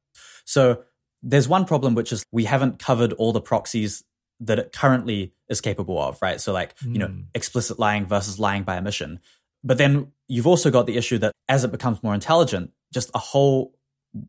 So 0.44 0.84
there's 1.22 1.48
one 1.48 1.66
problem, 1.66 1.94
which 1.94 2.11
is 2.11 2.26
we 2.32 2.45
haven't 2.45 2.80
covered 2.80 3.14
all 3.14 3.32
the 3.32 3.41
proxies 3.41 4.03
that 4.40 4.57
it 4.57 4.72
currently 4.72 5.34
is 5.49 5.61
capable 5.61 6.02
of, 6.02 6.20
right? 6.20 6.41
So, 6.41 6.52
like, 6.52 6.76
mm. 6.80 6.94
you 6.94 6.99
know, 6.99 7.07
hmm. 7.07 7.22
explicit 7.36 7.78
lying 7.78 8.07
versus 8.07 8.40
lying 8.40 8.64
by 8.64 8.78
omission. 8.78 9.20
But 9.64 9.78
then 9.78 10.14
you've 10.28 10.48
also 10.48 10.72
got 10.72 10.88
the 10.88 10.98
issue 10.98 11.20
that 11.20 11.34
as 11.48 11.64
it 11.64 11.72
becomes 11.72 12.02
more 12.02 12.16
intelligent, 12.16 12.72
just 12.91 13.11
a 13.14 13.20
whole 13.20 13.76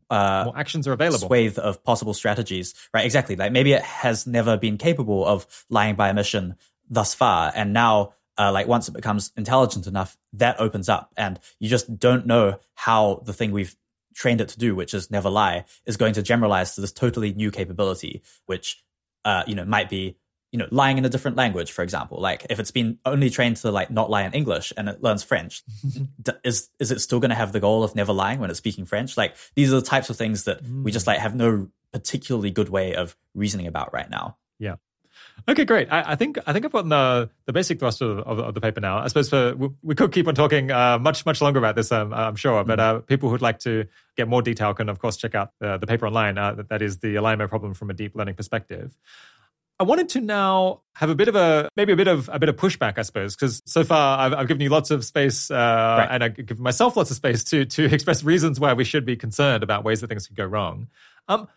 uh, 0.09 0.43
more 0.45 0.57
actions 0.57 0.87
are 0.87 0.93
available. 0.93 1.27
Swathe 1.27 1.57
of 1.57 1.83
possible 1.83 2.13
strategies, 2.13 2.73
right? 2.93 3.05
Exactly. 3.05 3.35
Like 3.35 3.51
maybe 3.51 3.73
it 3.73 3.81
has 3.81 4.27
never 4.27 4.57
been 4.57 4.77
capable 4.77 5.25
of 5.25 5.45
lying 5.69 5.95
by 5.95 6.09
omission 6.09 6.55
thus 6.89 7.13
far, 7.13 7.51
and 7.55 7.73
now, 7.73 8.13
uh, 8.37 8.51
like 8.51 8.67
once 8.67 8.87
it 8.87 8.93
becomes 8.93 9.31
intelligent 9.37 9.87
enough, 9.87 10.17
that 10.33 10.59
opens 10.59 10.89
up, 10.89 11.11
and 11.17 11.39
you 11.59 11.69
just 11.69 11.97
don't 11.97 12.25
know 12.25 12.59
how 12.75 13.21
the 13.25 13.33
thing 13.33 13.51
we've 13.51 13.75
trained 14.13 14.41
it 14.41 14.49
to 14.49 14.59
do, 14.59 14.75
which 14.75 14.93
is 14.93 15.09
never 15.09 15.29
lie, 15.29 15.65
is 15.85 15.97
going 15.97 16.13
to 16.13 16.21
generalize 16.21 16.75
to 16.75 16.81
this 16.81 16.91
totally 16.91 17.33
new 17.33 17.51
capability, 17.51 18.21
which 18.45 18.83
uh, 19.25 19.43
you 19.47 19.55
know 19.55 19.65
might 19.65 19.89
be 19.89 20.17
you 20.51 20.59
know, 20.59 20.67
lying 20.69 20.97
in 20.97 21.05
a 21.05 21.09
different 21.09 21.37
language, 21.37 21.71
for 21.71 21.81
example. 21.81 22.19
Like 22.19 22.45
if 22.49 22.59
it's 22.59 22.71
been 22.71 22.99
only 23.05 23.29
trained 23.29 23.57
to 23.57 23.71
like 23.71 23.89
not 23.89 24.09
lie 24.09 24.23
in 24.23 24.33
English 24.33 24.73
and 24.75 24.89
it 24.89 25.01
learns 25.01 25.23
French, 25.23 25.63
is 26.43 26.69
is 26.79 26.91
it 26.91 26.99
still 26.99 27.19
going 27.19 27.29
to 27.29 27.35
have 27.35 27.53
the 27.53 27.59
goal 27.59 27.83
of 27.83 27.95
never 27.95 28.11
lying 28.11 28.39
when 28.39 28.49
it's 28.49 28.59
speaking 28.59 28.85
French? 28.85 29.15
Like 29.15 29.35
these 29.55 29.71
are 29.71 29.79
the 29.79 29.85
types 29.85 30.09
of 30.09 30.17
things 30.17 30.43
that 30.43 30.63
mm. 30.63 30.83
we 30.83 30.91
just 30.91 31.07
like 31.07 31.19
have 31.19 31.35
no 31.35 31.69
particularly 31.93 32.51
good 32.51 32.69
way 32.69 32.95
of 32.95 33.15
reasoning 33.33 33.67
about 33.67 33.93
right 33.93 34.09
now. 34.09 34.37
Yeah. 34.59 34.75
Okay, 35.47 35.65
great. 35.65 35.91
I, 35.91 36.11
I, 36.11 36.15
think 36.15 36.37
I 36.45 36.53
think 36.53 36.65
I've 36.65 36.71
gotten 36.71 36.89
the 36.89 37.29
the 37.45 37.53
basic 37.53 37.79
thrust 37.79 38.01
of, 38.01 38.19
of, 38.19 38.39
of 38.39 38.53
the 38.53 38.61
paper 38.61 38.79
now. 38.79 38.99
I 38.99 39.07
suppose 39.07 39.29
for 39.29 39.55
we, 39.55 39.69
we 39.81 39.95
could 39.95 40.11
keep 40.11 40.27
on 40.27 40.35
talking 40.35 40.69
uh, 40.69 40.99
much 40.99 41.25
much 41.25 41.41
longer 41.41 41.59
about 41.59 41.75
this. 41.75 41.91
Um, 41.91 42.13
I'm 42.13 42.35
sure, 42.35 42.63
but 42.63 42.77
mm. 42.77 42.81
uh, 42.81 42.99
people 42.99 43.29
who'd 43.29 43.41
like 43.41 43.59
to 43.59 43.87
get 44.17 44.27
more 44.27 44.41
detail 44.41 44.73
can 44.73 44.89
of 44.89 44.99
course 44.99 45.17
check 45.17 45.33
out 45.33 45.51
uh, 45.61 45.77
the 45.77 45.87
paper 45.87 46.05
online. 46.05 46.37
Uh, 46.37 46.53
that, 46.55 46.69
that 46.69 46.81
is 46.81 46.99
the 46.99 47.15
alignment 47.15 47.49
problem 47.49 47.73
from 47.73 47.89
a 47.89 47.93
deep 47.93 48.15
learning 48.15 48.35
perspective. 48.35 48.93
I 49.81 49.83
wanted 49.83 50.09
to 50.09 50.21
now 50.21 50.81
have 50.93 51.09
a 51.09 51.15
bit 51.15 51.27
of 51.27 51.35
a 51.35 51.67
maybe 51.75 51.91
a 51.91 51.95
bit 51.95 52.07
of 52.07 52.29
a 52.31 52.37
bit 52.37 52.49
of 52.49 52.55
pushback, 52.55 52.99
I 52.99 53.01
suppose, 53.01 53.35
because 53.35 53.63
so 53.65 53.83
far 53.83 54.19
I've, 54.19 54.33
I've, 54.35 54.47
given 54.47 54.61
you 54.61 54.69
lots 54.69 54.91
of 54.91 55.03
space, 55.03 55.49
uh, 55.49 55.55
right. 55.55 56.07
and 56.11 56.23
I 56.23 56.27
give 56.27 56.59
myself 56.59 56.95
lots 56.95 57.09
of 57.09 57.15
space 57.17 57.43
to 57.45 57.65
to 57.65 57.85
express 57.91 58.23
reasons 58.23 58.59
why 58.59 58.73
we 58.73 58.83
should 58.83 59.07
be 59.07 59.15
concerned 59.15 59.63
about 59.63 59.83
ways 59.83 60.01
that 60.01 60.07
things 60.07 60.27
could 60.27 60.35
go 60.35 60.45
wrong. 60.45 60.87
Um, 61.27 61.47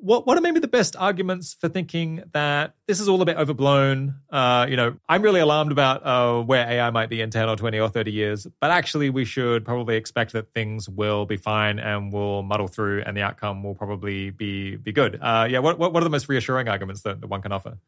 what 0.00 0.26
what 0.26 0.38
are 0.38 0.40
maybe 0.40 0.60
the 0.60 0.68
best 0.68 0.96
arguments 0.96 1.54
for 1.54 1.68
thinking 1.68 2.22
that 2.32 2.74
this 2.86 3.00
is 3.00 3.08
all 3.08 3.20
a 3.22 3.24
bit 3.24 3.36
overblown? 3.36 4.16
Uh, 4.30 4.66
you 4.68 4.76
know, 4.76 4.96
I'm 5.08 5.22
really 5.22 5.40
alarmed 5.40 5.72
about 5.72 6.04
uh, 6.04 6.40
where 6.42 6.66
AI 6.68 6.90
might 6.90 7.08
be 7.08 7.20
in 7.20 7.30
10 7.30 7.48
or 7.48 7.56
20 7.56 7.78
or 7.78 7.88
30 7.88 8.12
years, 8.12 8.46
but 8.60 8.70
actually 8.70 9.10
we 9.10 9.24
should 9.24 9.64
probably 9.64 9.96
expect 9.96 10.32
that 10.32 10.52
things 10.54 10.88
will 10.88 11.26
be 11.26 11.36
fine 11.36 11.78
and 11.78 12.12
we'll 12.12 12.42
muddle 12.42 12.68
through, 12.68 13.02
and 13.04 13.16
the 13.16 13.22
outcome 13.22 13.62
will 13.62 13.74
probably 13.74 14.30
be 14.30 14.76
be 14.76 14.92
good. 14.92 15.18
Uh, 15.20 15.46
yeah, 15.50 15.58
what, 15.58 15.78
what 15.78 15.92
what 15.92 16.02
are 16.02 16.04
the 16.04 16.10
most 16.10 16.28
reassuring 16.28 16.68
arguments 16.68 17.02
that, 17.02 17.20
that 17.20 17.26
one 17.26 17.42
can 17.42 17.52
offer? 17.52 17.78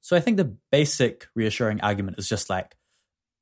So 0.00 0.16
I 0.16 0.20
think 0.20 0.36
the 0.36 0.54
basic 0.70 1.28
reassuring 1.34 1.80
argument 1.80 2.18
is 2.18 2.28
just 2.28 2.50
like 2.50 2.76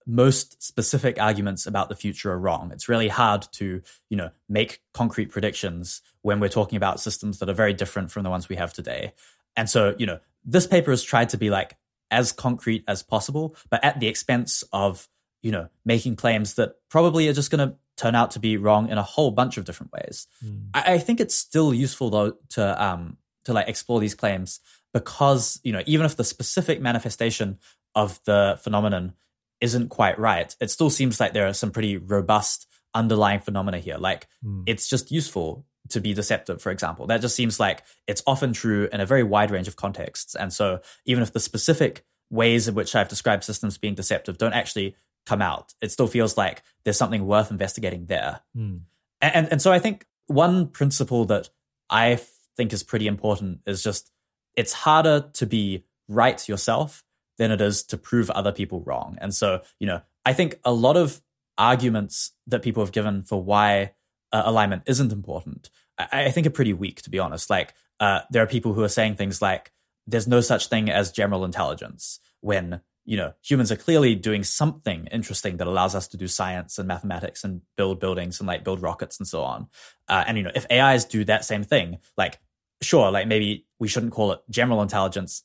most 0.07 0.63
specific 0.63 1.21
arguments 1.21 1.67
about 1.67 1.89
the 1.89 1.97
future 1.97 2.33
are 2.33 2.39
wrong. 2.39 2.71
It's 2.73 2.89
really 2.89 3.09
hard 3.09 3.47
to, 3.53 3.83
you 4.09 4.17
know, 4.17 4.31
make 4.49 4.81
concrete 4.93 5.31
predictions 5.31 6.03
when 6.23 6.41
we're 6.41 6.49
talking 6.49 6.77
about 6.77 7.01
systems 7.01 7.39
that 7.39 7.49
are 7.49 7.55
very 7.55 7.73
different 7.73 8.11
from 8.11 8.23
the 8.23 8.31
ones 8.31 8.49
we 8.49 8.57
have 8.57 8.73
today. 8.73 9.15
And 9.57 9.69
so, 9.69 9.95
you 9.99 10.07
know, 10.07 10.21
this 10.45 10.67
paper 10.67 10.91
has 10.91 11.03
tried 11.03 11.29
to 11.31 11.39
be 11.39 11.51
like 11.51 11.77
as 12.11 12.33
concrete 12.33 12.85
as 12.87 13.03
possible, 13.03 13.57
but 13.71 13.83
at 13.85 14.01
the 14.01 14.09
expense 14.09 14.65
of, 14.73 15.09
you 15.43 15.51
know, 15.51 15.69
making 15.85 16.17
claims 16.17 16.55
that 16.55 16.77
probably 16.89 17.29
are 17.29 17.33
just 17.33 17.51
going 17.51 17.69
to 17.69 17.77
turn 17.97 18.15
out 18.15 18.31
to 18.33 18.41
be 18.41 18.57
wrong 18.57 18.89
in 18.89 18.99
a 18.99 19.03
whole 19.03 19.31
bunch 19.31 19.57
of 19.57 19.65
different 19.65 19.93
ways. 19.93 20.27
Mm. 20.45 20.69
I, 20.75 20.95
I, 20.95 20.99
think 20.99 21.21
it's 21.21 21.35
still 21.35 21.75
useful 21.75 22.11
though 22.11 22.33
to 22.51 22.83
um 22.83 23.19
to 23.45 23.53
like 23.53 23.69
explore 23.69 24.01
these 24.01 24.15
claims 24.15 24.61
because, 24.93 25.61
you 25.63 25.73
know, 25.73 25.83
even 25.87 26.07
if 26.07 26.17
the 26.17 26.25
specific 26.25 26.81
manifestation 26.81 27.59
of 27.95 28.21
the 28.25 28.59
phenomenon 28.63 29.15
isn't 29.63 29.89
quite 29.89 30.19
right, 30.19 30.55
it 30.61 30.71
still 30.71 30.91
seems 30.91 31.21
like 31.21 31.33
there 31.33 31.47
are 31.47 31.55
some 31.55 31.71
pretty 31.71 31.97
robust 31.97 32.67
underlying 32.95 33.41
phenomena 33.41 33.79
here. 33.79 33.97
Like 33.97 34.29
mm. 34.45 34.65
it's 34.67 34.89
just 34.89 35.11
useful 35.11 35.65
to 35.91 36.01
be 36.01 36.13
deceptive, 36.13 36.61
for 36.61 36.71
example. 36.71 37.07
That 37.07 37.21
just 37.21 37.37
seems 37.37 37.59
like 37.59 37.83
it's 38.07 38.23
often 38.27 38.53
true 38.53 38.89
in 38.93 39.01
a 39.01 39.07
very 39.07 39.23
wide 39.23 39.51
range 39.51 39.69
of 39.69 39.77
contexts. 39.77 40.35
And 40.35 40.53
so 40.53 40.81
even 41.07 41.23
if 41.23 41.33
the 41.33 41.41
specific 41.41 42.05
ways 42.29 42.67
in 42.67 42.75
which 42.75 42.95
I've 42.95 43.09
described 43.09 43.45
systems 43.45 43.79
being 43.79 43.95
deceptive 43.95 44.37
don't 44.37 44.53
actually 44.53 44.97
come 45.27 45.41
out, 45.41 45.73
it 45.81 45.93
still 45.93 46.09
feels 46.09 46.37
like 46.37 46.63
there's 46.85 46.99
something 46.99 47.25
worth 47.25 47.51
investigating 47.51 48.07
there. 48.07 48.41
Mm. 48.57 48.81
And, 49.21 49.49
and 49.53 49.63
so 49.63 49.73
I 49.73 49.79
think 49.79 50.07
one 50.27 50.67
principle 50.67 51.25
that 51.27 51.51
I 51.89 52.19
think 52.57 52.73
is 52.73 52.83
pretty 52.83 53.07
important 53.07 53.61
is 53.65 53.83
just 53.83 54.11
it's 54.57 54.73
harder 54.73 55.31
to 55.35 55.47
be 55.47 55.85
right 56.09 56.47
yourself 56.49 57.05
than 57.43 57.51
it 57.51 57.61
is 57.61 57.83
to 57.83 57.97
prove 57.97 58.31
other 58.31 58.53
people 58.53 58.83
wrong. 58.83 59.19
And 59.21 59.35
so, 59.35 59.63
you 59.81 59.87
know, 59.89 60.01
I 60.25 60.33
think 60.33 60.61
a 60.65 60.73
lot 60.73 60.97
of 60.97 61.21
arguments 61.59 62.31
that 62.47 62.63
people 62.63 62.85
have 62.85 62.93
given 62.93 63.25
for 63.25 63.43
why 63.43 63.95
uh, 64.31 64.43
alignment 64.45 64.85
isn't 64.87 65.11
important, 65.11 65.69
I, 65.99 66.27
I, 66.27 66.31
think 66.31 66.47
are 66.47 66.51
pretty 66.51 66.73
weak, 66.73 67.03
to 67.03 67.11
be 67.11 67.19
honest. 67.19 67.51
Like, 67.51 67.75
uh, 67.99 68.21
there 68.31 68.45
are 68.45 68.47
people 68.47 68.75
who 68.75 68.85
are 68.85 68.89
saying 68.89 69.17
things 69.17 69.43
like, 69.43 69.73
there's 70.07 70.29
no 70.29 70.41
such 70.41 70.69
thing 70.69 70.89
as 70.89 71.11
general 71.11 71.45
intelligence 71.45 72.21
when, 72.43 72.81
you 73.05 73.17
know, 73.17 73.33
humans 73.43 73.73
are 73.73 73.77
clearly 73.77 74.15
doing 74.15 74.45
something 74.45 75.09
interesting 75.11 75.57
that 75.57 75.67
allows 75.67 75.97
us 75.97 76.07
to 76.09 76.17
do 76.17 76.29
science 76.29 76.79
and 76.79 76.87
mathematics 76.87 77.43
and 77.43 77.63
build 77.77 77.99
buildings 77.99 78.39
and 78.39 78.47
like 78.47 78.63
build 78.63 78.81
rockets 78.81 79.19
and 79.19 79.27
so 79.27 79.43
on. 79.43 79.67
Uh, 80.07 80.23
and, 80.29 80.39
you 80.39 80.45
know, 80.45 80.53
if 80.55 80.65
AIs 80.71 81.05
do 81.07 81.25
that 81.25 81.45
same 81.45 81.65
thing, 81.65 81.99
like, 82.17 82.39
sure, 82.83 83.11
like 83.11 83.27
maybe 83.27 83.67
we 83.81 83.89
shouldn't 83.89 84.13
call 84.13 84.31
it 84.31 84.41
general 84.49 84.81
intelligence 84.81 85.43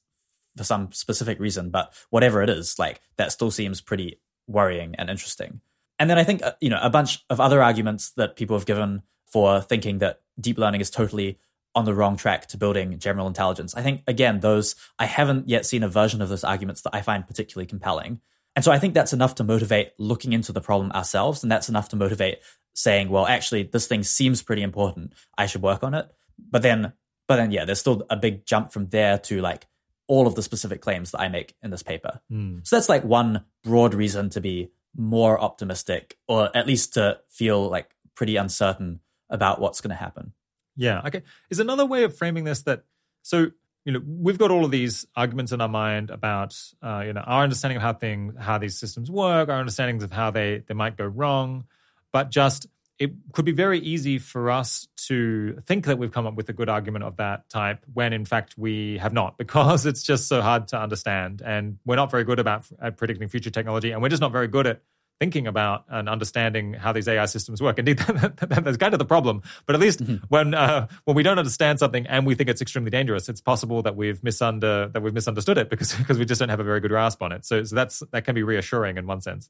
for 0.57 0.63
some 0.63 0.91
specific 0.91 1.39
reason, 1.39 1.69
but 1.69 1.93
whatever 2.09 2.41
it 2.41 2.49
is, 2.49 2.77
like 2.77 3.01
that 3.17 3.31
still 3.31 3.51
seems 3.51 3.81
pretty 3.81 4.19
worrying 4.47 4.95
and 4.95 5.09
interesting. 5.09 5.61
And 5.99 6.09
then 6.09 6.17
I 6.17 6.23
think, 6.23 6.43
uh, 6.43 6.53
you 6.61 6.69
know, 6.69 6.79
a 6.81 6.89
bunch 6.89 7.25
of 7.29 7.39
other 7.39 7.61
arguments 7.61 8.11
that 8.11 8.35
people 8.35 8.57
have 8.57 8.65
given 8.65 9.01
for 9.25 9.61
thinking 9.61 9.99
that 9.99 10.21
deep 10.39 10.57
learning 10.57 10.81
is 10.81 10.89
totally 10.89 11.39
on 11.75 11.85
the 11.85 11.93
wrong 11.93 12.17
track 12.17 12.47
to 12.47 12.57
building 12.57 12.97
general 12.97 13.27
intelligence. 13.27 13.75
I 13.75 13.81
think, 13.81 14.01
again, 14.07 14.39
those, 14.39 14.75
I 14.97 15.05
haven't 15.05 15.47
yet 15.47 15.65
seen 15.65 15.83
a 15.83 15.89
version 15.89 16.21
of 16.21 16.29
those 16.29 16.43
arguments 16.43 16.81
that 16.81 16.95
I 16.95 17.01
find 17.01 17.27
particularly 17.27 17.67
compelling. 17.67 18.19
And 18.55 18.65
so 18.65 18.71
I 18.71 18.79
think 18.79 18.93
that's 18.93 19.13
enough 19.13 19.35
to 19.35 19.43
motivate 19.43 19.91
looking 19.99 20.33
into 20.33 20.51
the 20.51 20.61
problem 20.61 20.91
ourselves. 20.91 21.43
And 21.43 21.51
that's 21.51 21.69
enough 21.69 21.89
to 21.89 21.95
motivate 21.95 22.39
saying, 22.73 23.09
well, 23.09 23.27
actually, 23.27 23.63
this 23.63 23.87
thing 23.87 24.03
seems 24.03 24.41
pretty 24.41 24.63
important. 24.63 25.13
I 25.37 25.45
should 25.45 25.61
work 25.61 25.83
on 25.83 25.93
it. 25.93 26.09
But 26.39 26.61
then, 26.61 26.93
but 27.27 27.35
then, 27.35 27.51
yeah, 27.51 27.65
there's 27.65 27.79
still 27.79 28.05
a 28.09 28.15
big 28.15 28.45
jump 28.45 28.71
from 28.71 28.87
there 28.87 29.17
to 29.19 29.41
like, 29.41 29.67
all 30.07 30.27
of 30.27 30.35
the 30.35 30.43
specific 30.43 30.81
claims 30.81 31.11
that 31.11 31.21
I 31.21 31.27
make 31.27 31.55
in 31.61 31.69
this 31.69 31.83
paper. 31.83 32.21
Mm. 32.31 32.65
So 32.65 32.75
that's 32.75 32.89
like 32.89 33.03
one 33.03 33.43
broad 33.63 33.93
reason 33.93 34.29
to 34.31 34.41
be 34.41 34.71
more 34.95 35.39
optimistic, 35.39 36.17
or 36.27 36.55
at 36.55 36.65
least 36.65 36.93
to 36.95 37.19
feel 37.29 37.69
like 37.69 37.95
pretty 38.15 38.35
uncertain 38.35 39.01
about 39.29 39.59
what's 39.59 39.81
going 39.81 39.89
to 39.89 39.95
happen. 39.95 40.33
Yeah. 40.75 41.01
Okay. 41.05 41.23
Is 41.49 41.59
another 41.59 41.85
way 41.85 42.03
of 42.03 42.17
framing 42.17 42.45
this 42.45 42.63
that 42.63 42.83
so 43.21 43.51
you 43.83 43.93
know 43.93 44.01
we've 44.05 44.37
got 44.37 44.51
all 44.51 44.65
of 44.65 44.71
these 44.71 45.05
arguments 45.15 45.51
in 45.51 45.61
our 45.61 45.69
mind 45.69 46.09
about 46.09 46.59
uh, 46.81 47.03
you 47.05 47.13
know 47.13 47.21
our 47.21 47.43
understanding 47.43 47.77
of 47.77 47.81
how 47.81 47.93
things 47.93 48.35
how 48.37 48.57
these 48.57 48.77
systems 48.77 49.09
work, 49.09 49.49
our 49.49 49.59
understandings 49.59 50.03
of 50.03 50.11
how 50.11 50.31
they 50.31 50.63
they 50.67 50.73
might 50.73 50.97
go 50.97 51.05
wrong, 51.05 51.65
but 52.11 52.29
just 52.29 52.67
it 52.99 53.11
could 53.31 53.45
be 53.45 53.51
very 53.51 53.79
easy 53.79 54.17
for 54.17 54.49
us 54.49 54.87
to 55.07 55.59
think 55.65 55.85
that 55.85 55.97
we've 55.97 56.11
come 56.11 56.25
up 56.25 56.35
with 56.35 56.49
a 56.49 56.53
good 56.53 56.69
argument 56.69 57.05
of 57.05 57.17
that 57.17 57.49
type 57.49 57.85
when 57.93 58.13
in 58.13 58.25
fact 58.25 58.55
we 58.57 58.97
have 58.97 59.13
not 59.13 59.37
because 59.37 59.85
it's 59.85 60.03
just 60.03 60.27
so 60.27 60.41
hard 60.41 60.67
to 60.69 60.79
understand 60.79 61.41
and 61.45 61.77
we're 61.85 61.95
not 61.95 62.11
very 62.11 62.23
good 62.23 62.39
about 62.39 62.65
at 62.81 62.97
predicting 62.97 63.27
future 63.27 63.49
technology 63.49 63.91
and 63.91 64.01
we're 64.01 64.09
just 64.09 64.21
not 64.21 64.31
very 64.31 64.47
good 64.47 64.67
at 64.67 64.81
thinking 65.19 65.47
about 65.47 65.85
and 65.89 66.07
understanding 66.07 66.73
how 66.73 66.91
these 66.91 67.07
AI 67.07 67.25
systems 67.25 67.61
work. 67.61 67.79
Indeed, 67.79 67.97
that's 68.37 68.77
kind 68.77 68.93
of 68.93 68.99
the 68.99 69.05
problem. 69.05 69.41
But 69.65 69.75
at 69.75 69.81
least 69.81 70.03
mm-hmm. 70.03 70.25
when 70.29 70.53
uh, 70.53 70.87
when 71.05 71.15
we 71.15 71.23
don't 71.23 71.39
understand 71.39 71.79
something 71.79 72.05
and 72.07 72.25
we 72.25 72.35
think 72.35 72.49
it's 72.49 72.61
extremely 72.61 72.91
dangerous, 72.91 73.29
it's 73.29 73.41
possible 73.41 73.81
that 73.83 73.95
we've 73.95 74.21
misunder 74.21 74.91
that 74.93 75.01
we've 75.01 75.13
misunderstood 75.13 75.57
it 75.57 75.69
because 75.69 75.93
because 75.97 76.19
we 76.19 76.25
just 76.25 76.39
don't 76.39 76.49
have 76.49 76.59
a 76.59 76.63
very 76.63 76.79
good 76.79 76.89
grasp 76.89 77.21
on 77.21 77.31
it. 77.31 77.45
So, 77.45 77.63
so 77.63 77.75
that's 77.75 78.03
that 78.11 78.25
can 78.25 78.35
be 78.35 78.43
reassuring 78.43 78.97
in 78.97 79.07
one 79.07 79.21
sense. 79.21 79.49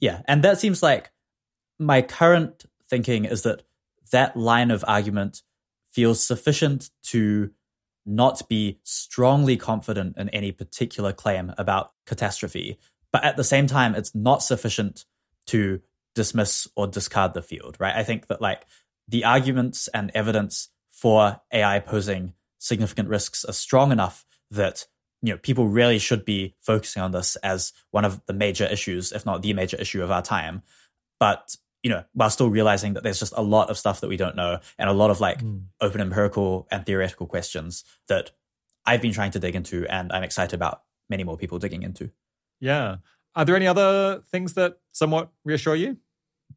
Yeah, 0.00 0.22
and 0.26 0.42
that 0.44 0.58
seems 0.58 0.82
like 0.82 1.12
my 1.78 2.02
current 2.02 2.64
thinking 2.92 3.24
is 3.24 3.42
that 3.42 3.62
that 4.10 4.36
line 4.36 4.70
of 4.70 4.84
argument 4.86 5.40
feels 5.90 6.22
sufficient 6.22 6.90
to 7.02 7.50
not 8.04 8.46
be 8.50 8.80
strongly 8.82 9.56
confident 9.56 10.18
in 10.18 10.28
any 10.28 10.52
particular 10.52 11.10
claim 11.10 11.54
about 11.56 11.92
catastrophe, 12.04 12.78
but 13.10 13.24
at 13.24 13.38
the 13.38 13.44
same 13.44 13.66
time, 13.66 13.94
it's 13.94 14.14
not 14.14 14.42
sufficient 14.42 15.06
to 15.46 15.80
dismiss 16.14 16.68
or 16.76 16.86
discard 16.86 17.32
the 17.32 17.40
field, 17.40 17.78
right? 17.80 17.96
I 17.96 18.02
think 18.02 18.26
that 18.26 18.42
like 18.42 18.66
the 19.08 19.24
arguments 19.24 19.88
and 19.94 20.10
evidence 20.14 20.68
for 20.90 21.40
AI 21.50 21.80
posing 21.80 22.34
significant 22.58 23.08
risks 23.08 23.42
are 23.46 23.54
strong 23.54 23.90
enough 23.90 24.26
that 24.50 24.86
you 25.22 25.32
know 25.32 25.38
people 25.38 25.66
really 25.66 25.98
should 25.98 26.26
be 26.26 26.54
focusing 26.60 27.02
on 27.02 27.12
this 27.12 27.36
as 27.36 27.72
one 27.90 28.04
of 28.04 28.20
the 28.26 28.34
major 28.34 28.66
issues, 28.66 29.12
if 29.12 29.24
not 29.24 29.40
the 29.40 29.54
major 29.54 29.78
issue 29.78 30.02
of 30.02 30.10
our 30.10 30.20
time. 30.22 30.62
But 31.18 31.56
you 31.82 31.90
know, 31.90 32.04
while 32.12 32.30
still 32.30 32.48
realizing 32.48 32.94
that 32.94 33.02
there's 33.02 33.18
just 33.18 33.32
a 33.36 33.42
lot 33.42 33.68
of 33.68 33.76
stuff 33.76 34.00
that 34.00 34.08
we 34.08 34.16
don't 34.16 34.36
know 34.36 34.60
and 34.78 34.88
a 34.88 34.92
lot 34.92 35.10
of 35.10 35.20
like 35.20 35.42
mm. 35.42 35.64
open 35.80 36.00
empirical 36.00 36.66
and 36.70 36.86
theoretical 36.86 37.26
questions 37.26 37.84
that 38.08 38.30
I've 38.86 39.02
been 39.02 39.12
trying 39.12 39.32
to 39.32 39.38
dig 39.38 39.56
into 39.56 39.86
and 39.88 40.12
I'm 40.12 40.22
excited 40.22 40.54
about 40.54 40.82
many 41.10 41.24
more 41.24 41.36
people 41.36 41.58
digging 41.58 41.82
into. 41.82 42.10
Yeah. 42.60 42.96
Are 43.34 43.44
there 43.44 43.56
any 43.56 43.66
other 43.66 44.22
things 44.30 44.54
that 44.54 44.78
somewhat 44.92 45.30
reassure 45.44 45.74
you? 45.74 45.96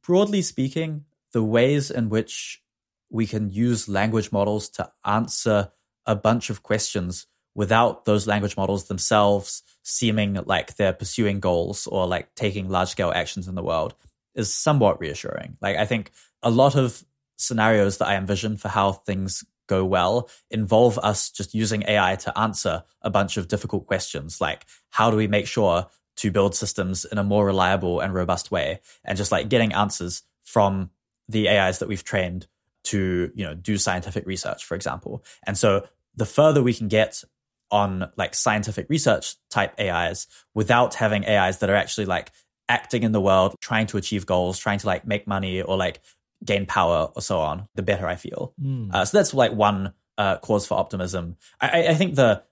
Broadly 0.03 0.41
speaking, 0.41 1.06
the 1.31 1.43
ways 1.43 1.89
in 1.89 2.10
which 2.10 2.61
we 3.10 3.26
can 3.26 3.49
use 3.49 3.89
language 3.89 4.31
models 4.31 4.69
to 4.69 4.91
answer 5.06 5.72
a 6.06 6.15
bunch 6.15 6.49
of 6.49 6.61
questions 6.61 7.27
without 7.56 8.06
those 8.06 8.27
language 8.27 8.57
models 8.57 8.85
themselves 8.85 9.64
seeming 9.81 10.34
like 10.45 10.76
they're 10.76 10.93
pursuing 10.93 11.39
goals 11.39 11.88
or 11.88 12.06
like 12.06 12.35
taking 12.35 12.69
large 12.69 12.89
scale 12.89 13.11
actions 13.15 13.47
in 13.47 13.56
the 13.56 13.64
world 13.64 13.95
is 14.35 14.53
somewhat 14.53 14.99
reassuring. 14.99 15.57
Like, 15.61 15.77
I 15.77 15.85
think 15.85 16.11
a 16.43 16.49
lot 16.49 16.75
of 16.75 17.03
scenarios 17.37 17.97
that 17.97 18.07
I 18.07 18.15
envision 18.15 18.57
for 18.57 18.69
how 18.69 18.91
things 18.91 19.43
go 19.67 19.83
well 19.83 20.29
involve 20.51 20.97
us 20.99 21.29
just 21.29 21.53
using 21.53 21.83
AI 21.87 22.15
to 22.15 22.37
answer 22.37 22.83
a 23.01 23.09
bunch 23.09 23.37
of 23.37 23.47
difficult 23.47 23.87
questions 23.87 24.39
like 24.39 24.65
how 24.91 25.09
do 25.09 25.17
we 25.17 25.27
make 25.27 25.47
sure 25.47 25.87
to 26.17 26.31
build 26.31 26.55
systems 26.55 27.03
in 27.03 27.17
a 27.17 27.23
more 27.23 27.45
reliable 27.45 27.99
and 27.99 28.13
robust 28.13 28.51
way 28.51 28.79
and 29.03 29.17
just 29.17 29.31
like 29.31 29.49
getting 29.49 29.73
answers 29.73 30.23
from 30.43 30.91
the 31.27 31.49
AIs 31.49 31.79
that 31.79 31.89
we've 31.89 32.03
trained 32.03 32.47
to 32.83 33.31
you 33.33 33.43
know 33.43 33.55
do 33.55 33.77
scientific 33.77 34.25
research 34.27 34.63
for 34.63 34.75
example 34.75 35.23
and 35.47 35.57
so 35.57 35.87
the 36.15 36.25
further 36.25 36.61
we 36.61 36.73
can 36.73 36.87
get 36.87 37.23
on 37.71 38.11
like 38.15 38.35
scientific 38.35 38.85
research 38.89 39.35
type 39.49 39.73
AIs 39.79 40.27
without 40.53 40.93
having 40.93 41.25
AIs 41.25 41.57
that 41.59 41.69
are 41.69 41.75
actually 41.75 42.05
like 42.05 42.31
acting 42.67 43.03
in 43.03 43.11
the 43.11 43.21
world 43.21 43.55
trying 43.61 43.87
to 43.87 43.97
achieve 43.97 44.25
goals 44.25 44.57
trying 44.57 44.79
to 44.79 44.87
like 44.87 45.05
make 45.05 45.27
money 45.27 45.61
or 45.61 45.77
like 45.77 46.01
gain 46.43 46.65
power 46.65 47.09
or 47.15 47.21
so 47.21 47.39
on, 47.39 47.67
the 47.75 47.83
better 47.83 48.07
I 48.07 48.15
feel. 48.15 48.53
Mm. 48.61 48.93
Uh, 48.93 49.05
so 49.05 49.17
that's 49.17 49.33
like 49.33 49.51
one 49.51 49.93
uh, 50.17 50.37
cause 50.37 50.67
for 50.67 50.77
optimism. 50.77 51.37
I, 51.59 51.87
I 51.87 51.93
think 51.95 52.15
the 52.15 52.43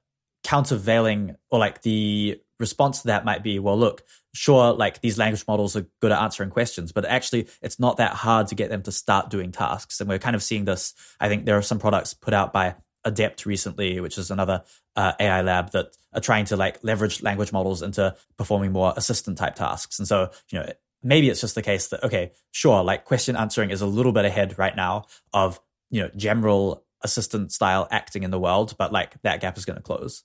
countervailing 0.43 1.35
or 1.49 1.59
like 1.59 1.81
the 1.81 2.39
response 2.59 3.01
to 3.01 3.07
that 3.07 3.25
might 3.25 3.43
be, 3.43 3.59
well, 3.59 3.77
look, 3.77 4.03
sure, 4.33 4.73
like 4.73 5.01
these 5.01 5.17
language 5.17 5.45
models 5.47 5.75
are 5.75 5.85
good 6.01 6.11
at 6.11 6.21
answering 6.21 6.49
questions, 6.49 6.91
but 6.91 7.05
actually 7.05 7.47
it's 7.61 7.79
not 7.79 7.97
that 7.97 8.13
hard 8.13 8.47
to 8.47 8.55
get 8.55 8.69
them 8.69 8.81
to 8.83 8.91
start 8.91 9.29
doing 9.29 9.51
tasks. 9.51 9.99
And 9.99 10.09
we're 10.09 10.19
kind 10.19 10.35
of 10.35 10.43
seeing 10.43 10.65
this. 10.65 10.93
I 11.19 11.27
think 11.27 11.45
there 11.45 11.57
are 11.57 11.61
some 11.61 11.79
products 11.79 12.13
put 12.13 12.33
out 12.33 12.53
by 12.53 12.75
Adept 13.05 13.45
recently, 13.45 13.99
which 13.99 14.17
is 14.17 14.31
another 14.31 14.63
uh, 14.95 15.13
AI 15.19 15.41
lab 15.41 15.71
that 15.71 15.95
are 16.13 16.21
trying 16.21 16.45
to 16.45 16.55
like 16.55 16.83
leverage 16.83 17.21
language 17.21 17.51
models 17.51 17.81
into 17.81 18.15
performing 18.37 18.71
more 18.71 18.93
assistant 18.95 19.37
type 19.37 19.55
tasks. 19.55 19.99
And 19.99 20.07
so, 20.07 20.31
you 20.49 20.59
know, 20.59 20.71
maybe 21.03 21.29
it's 21.29 21.41
just 21.41 21.55
the 21.55 21.61
case 21.61 21.87
that 21.87 22.03
okay, 22.03 22.31
sure, 22.51 22.83
like 22.83 23.05
question 23.05 23.35
answering 23.35 23.69
is 23.69 23.81
a 23.81 23.87
little 23.87 24.11
bit 24.11 24.25
ahead 24.25 24.57
right 24.57 24.75
now 24.75 25.05
of 25.33 25.59
you 25.89 26.01
know 26.01 26.09
general 26.15 26.85
assistant 27.01 27.51
style 27.51 27.87
acting 27.91 28.23
in 28.23 28.31
the 28.31 28.39
world, 28.39 28.75
but 28.77 28.91
like 28.91 29.21
that 29.23 29.41
gap 29.41 29.57
is 29.57 29.65
going 29.65 29.77
to 29.77 29.83
close. 29.83 30.23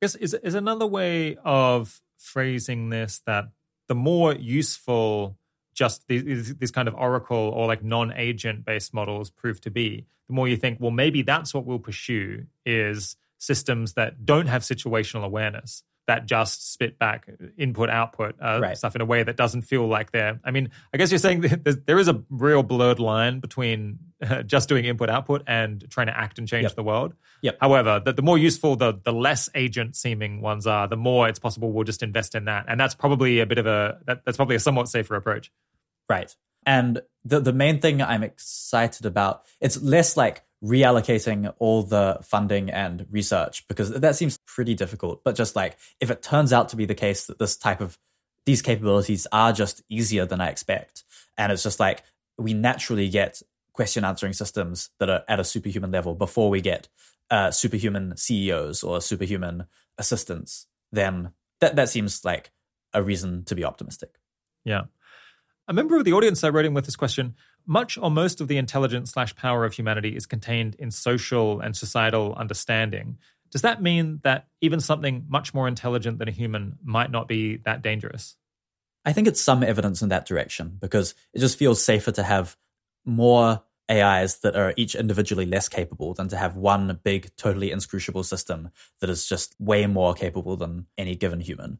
I 0.00 0.06
guess 0.06 0.14
is 0.16 0.34
is 0.34 0.54
another 0.54 0.86
way 0.86 1.36
of 1.44 2.00
phrasing 2.18 2.90
this 2.90 3.20
that 3.26 3.46
the 3.88 3.94
more 3.94 4.34
useful 4.34 5.36
just 5.82 6.06
these, 6.06 6.54
these 6.58 6.70
kind 6.70 6.86
of 6.86 6.94
oracle 6.94 7.36
or 7.36 7.66
like 7.66 7.82
non-agent 7.82 8.64
based 8.64 8.94
models 8.94 9.30
prove 9.30 9.60
to 9.60 9.68
be 9.68 10.06
the 10.28 10.32
more 10.32 10.46
you 10.46 10.56
think 10.56 10.78
well 10.80 10.92
maybe 10.92 11.22
that's 11.22 11.52
what 11.52 11.66
we'll 11.66 11.80
pursue 11.80 12.46
is 12.64 13.16
systems 13.38 13.94
that 13.94 14.24
don't 14.24 14.46
have 14.46 14.62
situational 14.62 15.24
awareness 15.24 15.82
that 16.06 16.26
just 16.26 16.72
spit 16.72 16.98
back 16.98 17.28
input 17.56 17.88
output 17.88 18.34
uh, 18.40 18.58
right. 18.60 18.76
stuff 18.76 18.94
in 18.94 19.00
a 19.00 19.04
way 19.04 19.22
that 19.22 19.36
doesn't 19.36 19.62
feel 19.62 19.86
like 19.86 20.10
they're. 20.10 20.40
I 20.44 20.50
mean, 20.50 20.70
I 20.92 20.96
guess 20.96 21.10
you're 21.12 21.18
saying 21.18 21.40
there 21.86 21.98
is 21.98 22.08
a 22.08 22.22
real 22.28 22.62
blurred 22.62 22.98
line 22.98 23.40
between 23.40 23.98
uh, 24.20 24.42
just 24.54 24.68
doing 24.68 24.84
input 24.84 25.08
output 25.08 25.42
and 25.46 25.88
trying 25.90 26.08
to 26.08 26.16
act 26.16 26.38
and 26.38 26.48
change 26.48 26.64
yep. 26.64 26.74
the 26.74 26.82
world. 26.82 27.14
Yep. 27.42 27.58
However, 27.60 28.00
the, 28.04 28.12
the 28.12 28.22
more 28.22 28.36
useful 28.36 28.76
the 28.76 28.98
the 29.02 29.12
less 29.12 29.48
agent 29.54 29.94
seeming 29.96 30.40
ones 30.40 30.66
are, 30.66 30.88
the 30.88 30.96
more 30.96 31.28
it's 31.28 31.38
possible 31.38 31.72
we'll 31.72 31.84
just 31.84 32.02
invest 32.02 32.34
in 32.34 32.46
that, 32.46 32.64
and 32.68 32.80
that's 32.80 32.94
probably 32.94 33.40
a 33.40 33.46
bit 33.46 33.58
of 33.58 33.66
a 33.66 33.98
that, 34.06 34.24
that's 34.24 34.36
probably 34.36 34.56
a 34.56 34.60
somewhat 34.60 34.88
safer 34.88 35.14
approach. 35.14 35.52
Right. 36.12 36.34
And 36.66 37.02
the 37.24 37.40
the 37.40 37.52
main 37.52 37.80
thing 37.80 38.02
I'm 38.02 38.22
excited 38.22 39.06
about 39.06 39.44
it's 39.60 39.80
less 39.80 40.16
like 40.16 40.44
reallocating 40.62 41.52
all 41.58 41.82
the 41.82 42.18
funding 42.22 42.70
and 42.70 43.06
research 43.10 43.66
because 43.66 43.90
that 43.90 44.16
seems 44.16 44.38
pretty 44.46 44.74
difficult. 44.74 45.24
But 45.24 45.34
just 45.34 45.56
like 45.56 45.76
if 46.00 46.10
it 46.10 46.22
turns 46.22 46.52
out 46.52 46.68
to 46.70 46.76
be 46.76 46.84
the 46.84 46.94
case 46.94 47.26
that 47.26 47.38
this 47.38 47.56
type 47.56 47.80
of 47.80 47.98
these 48.44 48.62
capabilities 48.62 49.26
are 49.32 49.52
just 49.52 49.82
easier 49.88 50.26
than 50.26 50.40
I 50.40 50.48
expect, 50.48 51.04
and 51.36 51.50
it's 51.50 51.62
just 51.62 51.80
like 51.80 52.02
we 52.38 52.54
naturally 52.54 53.08
get 53.08 53.42
question 53.72 54.04
answering 54.04 54.34
systems 54.34 54.90
that 54.98 55.08
are 55.08 55.24
at 55.28 55.40
a 55.40 55.44
superhuman 55.44 55.90
level 55.90 56.14
before 56.14 56.50
we 56.50 56.60
get 56.60 56.88
uh, 57.30 57.50
superhuman 57.50 58.16
CEOs 58.16 58.82
or 58.82 59.00
superhuman 59.00 59.66
assistants, 59.98 60.66
then 60.92 61.32
that 61.60 61.76
that 61.76 61.88
seems 61.88 62.24
like 62.24 62.52
a 62.92 63.02
reason 63.02 63.44
to 63.44 63.54
be 63.54 63.64
optimistic. 63.64 64.10
Yeah. 64.64 64.82
A 65.68 65.72
member 65.72 65.96
of 65.96 66.04
the 66.04 66.12
audience 66.12 66.42
I 66.42 66.48
wrote 66.48 66.64
in 66.64 66.74
with 66.74 66.86
this 66.86 66.96
question 66.96 67.34
much 67.64 67.96
or 67.96 68.10
most 68.10 68.40
of 68.40 68.48
the 68.48 68.56
intelligence 68.56 69.12
slash 69.12 69.36
power 69.36 69.64
of 69.64 69.72
humanity 69.72 70.16
is 70.16 70.26
contained 70.26 70.74
in 70.80 70.90
social 70.90 71.60
and 71.60 71.76
societal 71.76 72.34
understanding. 72.34 73.18
Does 73.52 73.62
that 73.62 73.80
mean 73.80 74.20
that 74.24 74.48
even 74.60 74.80
something 74.80 75.26
much 75.28 75.54
more 75.54 75.68
intelligent 75.68 76.18
than 76.18 76.28
a 76.28 76.32
human 76.32 76.78
might 76.82 77.10
not 77.10 77.28
be 77.28 77.58
that 77.58 77.82
dangerous? 77.82 78.36
I 79.04 79.12
think 79.12 79.28
it's 79.28 79.40
some 79.40 79.62
evidence 79.62 80.02
in 80.02 80.08
that 80.08 80.26
direction 80.26 80.78
because 80.80 81.14
it 81.32 81.38
just 81.38 81.58
feels 81.58 81.84
safer 81.84 82.10
to 82.12 82.22
have 82.22 82.56
more 83.04 83.62
AIs 83.90 84.38
that 84.40 84.56
are 84.56 84.74
each 84.76 84.94
individually 84.94 85.44
less 85.44 85.68
capable 85.68 86.14
than 86.14 86.28
to 86.28 86.36
have 86.36 86.56
one 86.56 86.98
big, 87.02 87.30
totally 87.36 87.70
inscrutable 87.70 88.22
system 88.22 88.70
that 89.00 89.10
is 89.10 89.26
just 89.26 89.54
way 89.60 89.86
more 89.86 90.14
capable 90.14 90.56
than 90.56 90.86
any 90.96 91.14
given 91.14 91.40
human. 91.40 91.78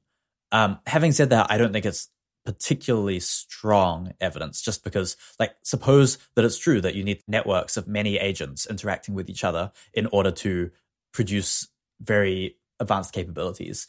Um, 0.50 0.78
having 0.86 1.12
said 1.12 1.30
that, 1.30 1.46
I 1.50 1.58
don't 1.58 1.72
think 1.72 1.86
it's 1.86 2.10
particularly 2.44 3.20
strong 3.20 4.12
evidence 4.20 4.60
just 4.60 4.82
because 4.82 5.16
like 5.38 5.54
suppose 5.62 6.18
that 6.34 6.44
it's 6.44 6.58
true 6.58 6.80
that 6.80 6.94
you 6.94 7.04
need 7.04 7.22
networks 7.28 7.76
of 7.76 7.86
many 7.86 8.18
agents 8.18 8.66
interacting 8.66 9.14
with 9.14 9.30
each 9.30 9.44
other 9.44 9.70
in 9.94 10.06
order 10.06 10.30
to 10.30 10.70
produce 11.12 11.68
very 12.00 12.56
advanced 12.80 13.12
capabilities 13.12 13.86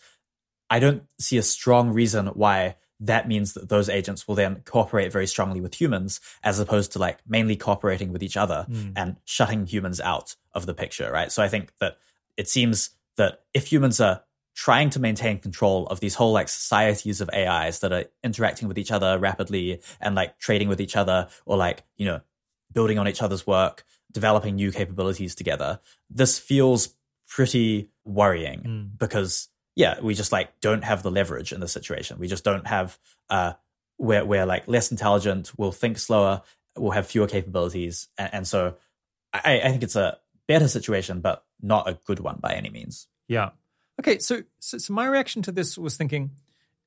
i 0.70 0.80
don't 0.80 1.04
see 1.20 1.38
a 1.38 1.44
strong 1.44 1.90
reason 1.90 2.28
why 2.28 2.76
that 3.00 3.28
means 3.28 3.54
that 3.54 3.70
those 3.70 3.90
agents 3.90 4.28
will 4.28 4.36
then 4.36 4.62
cooperate 4.66 5.12
very 5.12 5.28
strongly 5.28 5.60
with 5.60 5.80
humans 5.80 6.22
as 6.44 6.60
opposed 6.60 6.92
to 6.92 7.00
like 7.00 7.20
mainly 7.28 7.56
cooperating 7.56 8.14
with 8.14 8.22
each 8.22 8.38
other 8.38 8.68
mm. 8.70 8.94
and 8.96 9.18
shutting 9.26 9.66
humans 9.66 10.00
out 10.00 10.36
of 10.54 10.68
the 10.68 10.76
picture 10.76 11.12
right 11.12 11.32
so 11.32 11.42
i 11.42 11.48
think 11.48 11.72
that 11.80 11.98
it 12.38 12.48
seems 12.48 12.92
that 13.18 13.42
if 13.54 13.72
humans 13.72 14.00
are 14.00 14.22
trying 14.56 14.90
to 14.92 15.00
maintain 15.00 15.40
control 15.40 15.88
of 15.88 16.00
these 16.00 16.16
whole 16.16 16.32
like 16.32 16.48
societies 16.48 17.22
of 17.22 17.30
AIs 17.34 17.80
that 17.80 17.92
are 17.92 18.06
interacting 18.24 18.68
with 18.68 18.78
each 18.78 18.92
other 18.92 19.18
rapidly 19.18 19.82
and 20.00 20.16
like 20.16 20.38
trading 20.38 20.68
with 20.68 20.80
each 20.80 20.96
other 20.96 21.28
or 21.46 21.58
like, 21.58 21.84
you 21.98 22.06
know, 22.06 22.22
building 22.72 23.00
on 23.00 23.08
each 23.08 23.22
other's 23.22 23.48
work, 23.48 23.84
developing 24.12 24.56
new 24.56 24.72
capabilities 24.72 25.36
together. 25.36 25.80
This 26.10 26.38
feels 26.38 26.90
pretty 27.28 27.90
worrying 28.06 28.62
mm. 28.62 28.98
because 28.98 29.50
yeah, 29.76 30.00
we 30.02 30.14
just 30.14 30.32
like 30.32 30.60
don't 30.62 30.84
have 30.84 31.02
the 31.02 31.12
leverage 31.12 31.52
in 31.52 31.60
this 31.60 31.72
situation. 31.72 32.20
We 32.20 32.28
just 32.28 32.44
don't 32.44 32.68
have 32.68 33.00
uh 33.30 33.54
we're 33.98 34.26
we're 34.26 34.46
like 34.46 34.68
less 34.68 34.92
intelligent, 34.92 35.52
we'll 35.58 35.72
think 35.72 35.98
slower, 35.98 36.44
we'll 36.78 36.92
have 36.92 37.08
fewer 37.08 37.28
capabilities. 37.28 38.08
And, 38.18 38.30
and 38.34 38.48
so 38.48 38.76
I, 39.34 39.62
I 39.62 39.70
think 39.70 39.82
it's 39.82 39.96
a 39.96 40.18
better 40.48 40.68
situation, 40.68 41.22
but 41.22 41.44
not 41.62 41.90
a 41.90 41.98
good 42.06 42.20
one 42.20 42.38
by 42.40 42.54
any 42.54 42.70
means. 42.70 43.08
Yeah. 43.28 43.52
Okay, 44.00 44.20
so, 44.20 44.44
so, 44.60 44.78
so 44.78 44.94
my 44.94 45.06
reaction 45.06 45.42
to 45.44 45.52
this 45.52 45.78
was 45.78 45.98
thinking, 45.98 46.32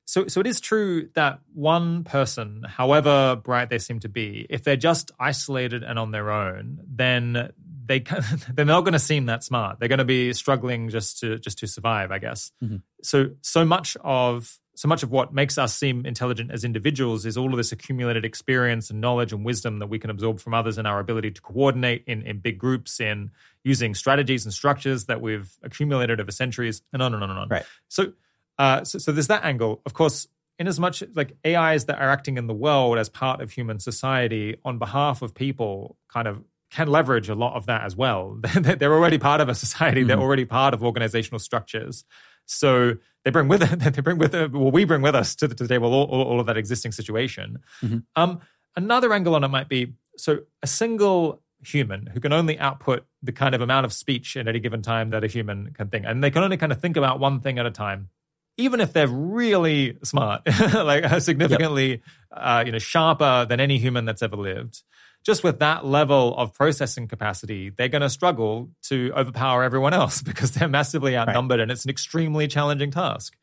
So, 0.05 0.28
so 0.28 0.41
it 0.41 0.47
is 0.47 0.61
true 0.61 1.09
that 1.15 1.41
one 1.53 2.05
person, 2.05 2.65
however 2.66 3.37
bright 3.37 3.70
they 3.70 3.78
seem 3.78 4.01
to 4.01 4.09
be, 4.09 4.47
if 4.49 4.62
they're 4.62 4.77
just 4.77 5.11
isolated 5.19 5.83
and 5.83 5.99
on 5.99 6.12
their 6.12 6.31
own, 6.31 6.81
then 6.87 7.51
they 7.85 8.01
can, 8.01 8.23
they're 8.55 8.65
not 8.65 8.83
going 8.83 8.93
to 8.93 8.99
seem 8.99 9.27
that 9.27 9.43
smart. 9.43 9.78
They're 9.78 9.89
going 9.89 9.99
to 9.99 10.05
be 10.05 10.33
struggling 10.33 10.91
just 10.91 11.20
to 11.20 11.39
just 11.39 11.59
to 11.59 11.66
survive, 11.66 12.11
I 12.12 12.19
guess. 12.19 12.53
Mm-hmm. 12.62 12.77
So, 13.03 13.31
so 13.43 13.65
much 13.65 13.97
of 14.03 14.59
so 14.77 14.89
much 14.89 15.03
of 15.03 15.11
what 15.11 15.32
makes 15.32 15.57
us 15.57 15.74
seem 15.74 16.05
intelligent 16.05 16.51
as 16.51 16.62
individuals 16.62 17.24
is 17.24 17.39
all 17.39 17.51
of 17.51 17.57
this 17.57 17.73
accumulated 17.73 18.27
experience 18.27 18.90
and 18.90 19.01
knowledge 19.01 19.32
and 19.32 19.43
wisdom 19.43 19.78
that 19.78 19.86
we 19.86 19.98
can 19.98 20.11
absorb 20.11 20.39
from 20.39 20.53
others 20.53 20.77
and 20.77 20.86
our 20.86 21.01
ability 21.01 21.31
to 21.31 21.40
coordinate 21.40 22.05
in, 22.07 22.23
in 22.23 22.39
big 22.40 22.59
groups 22.59 23.01
in 23.01 23.31
using 23.65 23.94
strategies 23.94 24.44
and 24.44 24.53
structures 24.53 25.07
that 25.07 25.23
we've 25.23 25.51
accumulated 25.62 26.20
over 26.20 26.31
centuries 26.31 26.82
and 26.93 27.03
on 27.03 27.15
and 27.15 27.24
on 27.24 27.31
and 27.31 27.39
on. 27.39 27.48
Right. 27.48 27.65
So, 27.89 28.12
uh, 28.59 28.85
so, 28.85 28.98
so 28.98 29.12
there's 29.12 29.28
that 29.28 29.44
angle. 29.44 29.81
Of 29.86 29.94
course, 29.94 30.28
in 30.59 30.69
as 30.69 30.78
much 30.78 31.03
like 31.15 31.36
AIs 31.47 31.86
that 31.86 31.98
are 31.98 32.11
acting 32.11 32.36
in 32.36 32.47
the 32.47 32.55
world 32.55 32.98
as 32.98 33.09
part 33.09 33.40
of 33.40 33.51
human 33.51 33.81
society 33.81 34.57
on 34.62 34.78
behalf 34.78 35.23
of 35.23 35.35
people 35.35 35.97
kind 36.12 36.28
of 36.28 36.44
can 36.70 36.89
leverage 36.89 37.31
a 37.31 37.35
lot 37.35 37.55
of 37.55 37.65
that 37.66 37.82
as 37.85 37.97
well. 37.97 38.39
They're 38.61 38.93
already 38.93 39.19
part 39.19 39.40
of 39.40 39.48
a 39.48 39.55
society. 39.55 40.03
Mm-hmm. 40.03 40.09
They're 40.09 40.20
already 40.20 40.44
part 40.44 40.74
of 40.74 40.85
organizational 40.85 41.39
structures. 41.39 42.05
So 42.44 42.94
they 43.27 43.31
bring 43.32 43.48
with 43.48 43.61
it, 43.61 43.81
they 43.94 44.01
bring 44.01 44.19
with 44.19 44.36
it, 44.36 44.53
well, 44.53 44.70
we 44.70 44.85
bring 44.85 45.03
with 45.03 45.16
us 45.16 45.35
to 45.35 45.48
the, 45.48 45.55
to 45.57 45.65
the 45.65 45.69
table 45.69 45.93
all, 45.93 46.05
all, 46.05 46.23
all, 46.23 46.40
of 46.40 46.47
that 46.47 46.57
existing 46.57 46.93
situation. 46.93 47.59
Mm-hmm. 47.82 47.98
Um, 48.15 48.40
another 48.77 49.12
angle 49.12 49.35
on 49.35 49.43
it 49.43 49.48
might 49.48 49.69
be 49.69 49.94
so 50.16 50.39
a 50.62 50.69
single 50.69 51.43
human 51.65 52.07
who 52.07 52.20
can 52.20 52.32
only 52.32 52.57
output 52.57 53.05
the 53.24 53.32
kind 53.32 53.53
of 53.57 53.61
amount 53.61 53.85
of 53.85 53.93
speech 53.93 54.36
at 54.36 54.47
any 54.47 54.61
given 54.61 54.81
time 54.81 55.11
that 55.11 55.24
a 55.24 55.27
human 55.27 55.73
can 55.73 55.89
think, 55.89 56.07
and 56.07 56.23
they 56.23 56.31
can 56.31 56.44
only 56.44 56.57
kind 56.57 56.70
of 56.70 56.81
think 56.81 56.97
about 56.97 57.19
one 57.19 57.40
thing 57.40 57.59
at 57.59 57.66
a 57.66 57.70
time. 57.73 58.11
Even 58.59 58.81
if 58.81 58.93
they're 58.93 59.09
really 59.09 59.98
smart, 60.05 60.43
like 60.74 61.20
significantly, 61.20 61.90
yep. 61.90 62.01
uh, 62.31 62.62
you 62.65 62.70
know, 62.70 62.78
sharper 62.78 63.44
than 63.44 63.59
any 63.59 63.77
human 63.77 64.05
that's 64.05 64.23
ever 64.23 64.36
lived, 64.36 64.82
just 65.27 65.43
with 65.43 65.59
that 65.59 65.85
level 65.85 66.36
of 66.36 66.55
processing 66.55 67.09
capacity, 67.09 67.70
they're 67.70 67.89
going 67.89 68.01
to 68.01 68.09
struggle 68.09 68.70
to 68.85 69.12
overpower 69.16 69.65
everyone 69.65 69.93
else 69.93 70.23
because 70.31 70.53
they're 70.53 70.69
massively 70.69 71.16
outnumbered 71.16 71.59
right. 71.59 71.65
and 71.65 71.73
it's 71.73 71.85
an 71.85 71.90
extremely 71.90 72.47
challenging 72.47 72.93
task. 72.93 73.36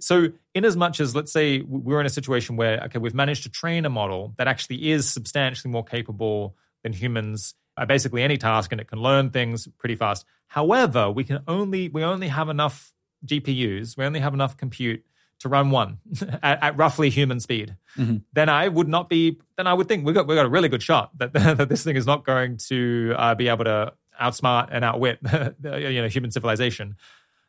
So, 0.00 0.28
in 0.54 0.64
as 0.64 0.76
much 0.76 1.00
as 1.00 1.16
let's 1.16 1.32
say 1.32 1.60
we're 1.62 1.98
in 1.98 2.06
a 2.06 2.10
situation 2.10 2.54
where, 2.54 2.80
okay, 2.84 3.00
we've 3.00 3.14
managed 3.14 3.42
to 3.42 3.48
train 3.48 3.84
a 3.84 3.90
model 3.90 4.32
that 4.38 4.46
actually 4.46 4.92
is 4.92 5.10
substantially 5.10 5.72
more 5.72 5.84
capable 5.84 6.54
than 6.84 6.92
humans 6.92 7.54
at 7.76 7.88
basically 7.88 8.22
any 8.22 8.36
task 8.36 8.70
and 8.70 8.80
it 8.80 8.86
can 8.86 9.00
learn 9.00 9.30
things 9.30 9.66
pretty 9.76 9.96
fast. 9.96 10.24
However, 10.46 11.10
we 11.10 11.24
can 11.24 11.40
only 11.48 11.88
we 11.88 12.04
only 12.04 12.28
have 12.28 12.48
enough 12.48 12.94
GPUs, 13.26 13.96
we 13.96 14.04
only 14.04 14.20
have 14.20 14.34
enough 14.34 14.56
compute 14.56 15.04
to 15.40 15.48
run 15.48 15.70
one 15.70 15.98
at, 16.42 16.62
at 16.62 16.76
roughly 16.76 17.10
human 17.10 17.40
speed, 17.40 17.76
mm-hmm. 17.96 18.18
then 18.32 18.48
I 18.48 18.68
would 18.68 18.88
not 18.88 19.08
be. 19.08 19.40
Then 19.56 19.66
I 19.66 19.74
would 19.74 19.88
think 19.88 20.04
we 20.04 20.12
got 20.12 20.26
we 20.26 20.34
got 20.34 20.46
a 20.46 20.50
really 20.50 20.68
good 20.68 20.82
shot 20.82 21.16
that 21.18 21.32
that 21.32 21.68
this 21.68 21.84
thing 21.84 21.96
is 21.96 22.06
not 22.06 22.24
going 22.24 22.58
to 22.68 23.14
uh, 23.16 23.34
be 23.34 23.48
able 23.48 23.64
to 23.64 23.92
outsmart 24.20 24.68
and 24.72 24.84
outwit 24.84 25.18
you 25.62 26.02
know 26.02 26.08
human 26.08 26.30
civilization. 26.30 26.96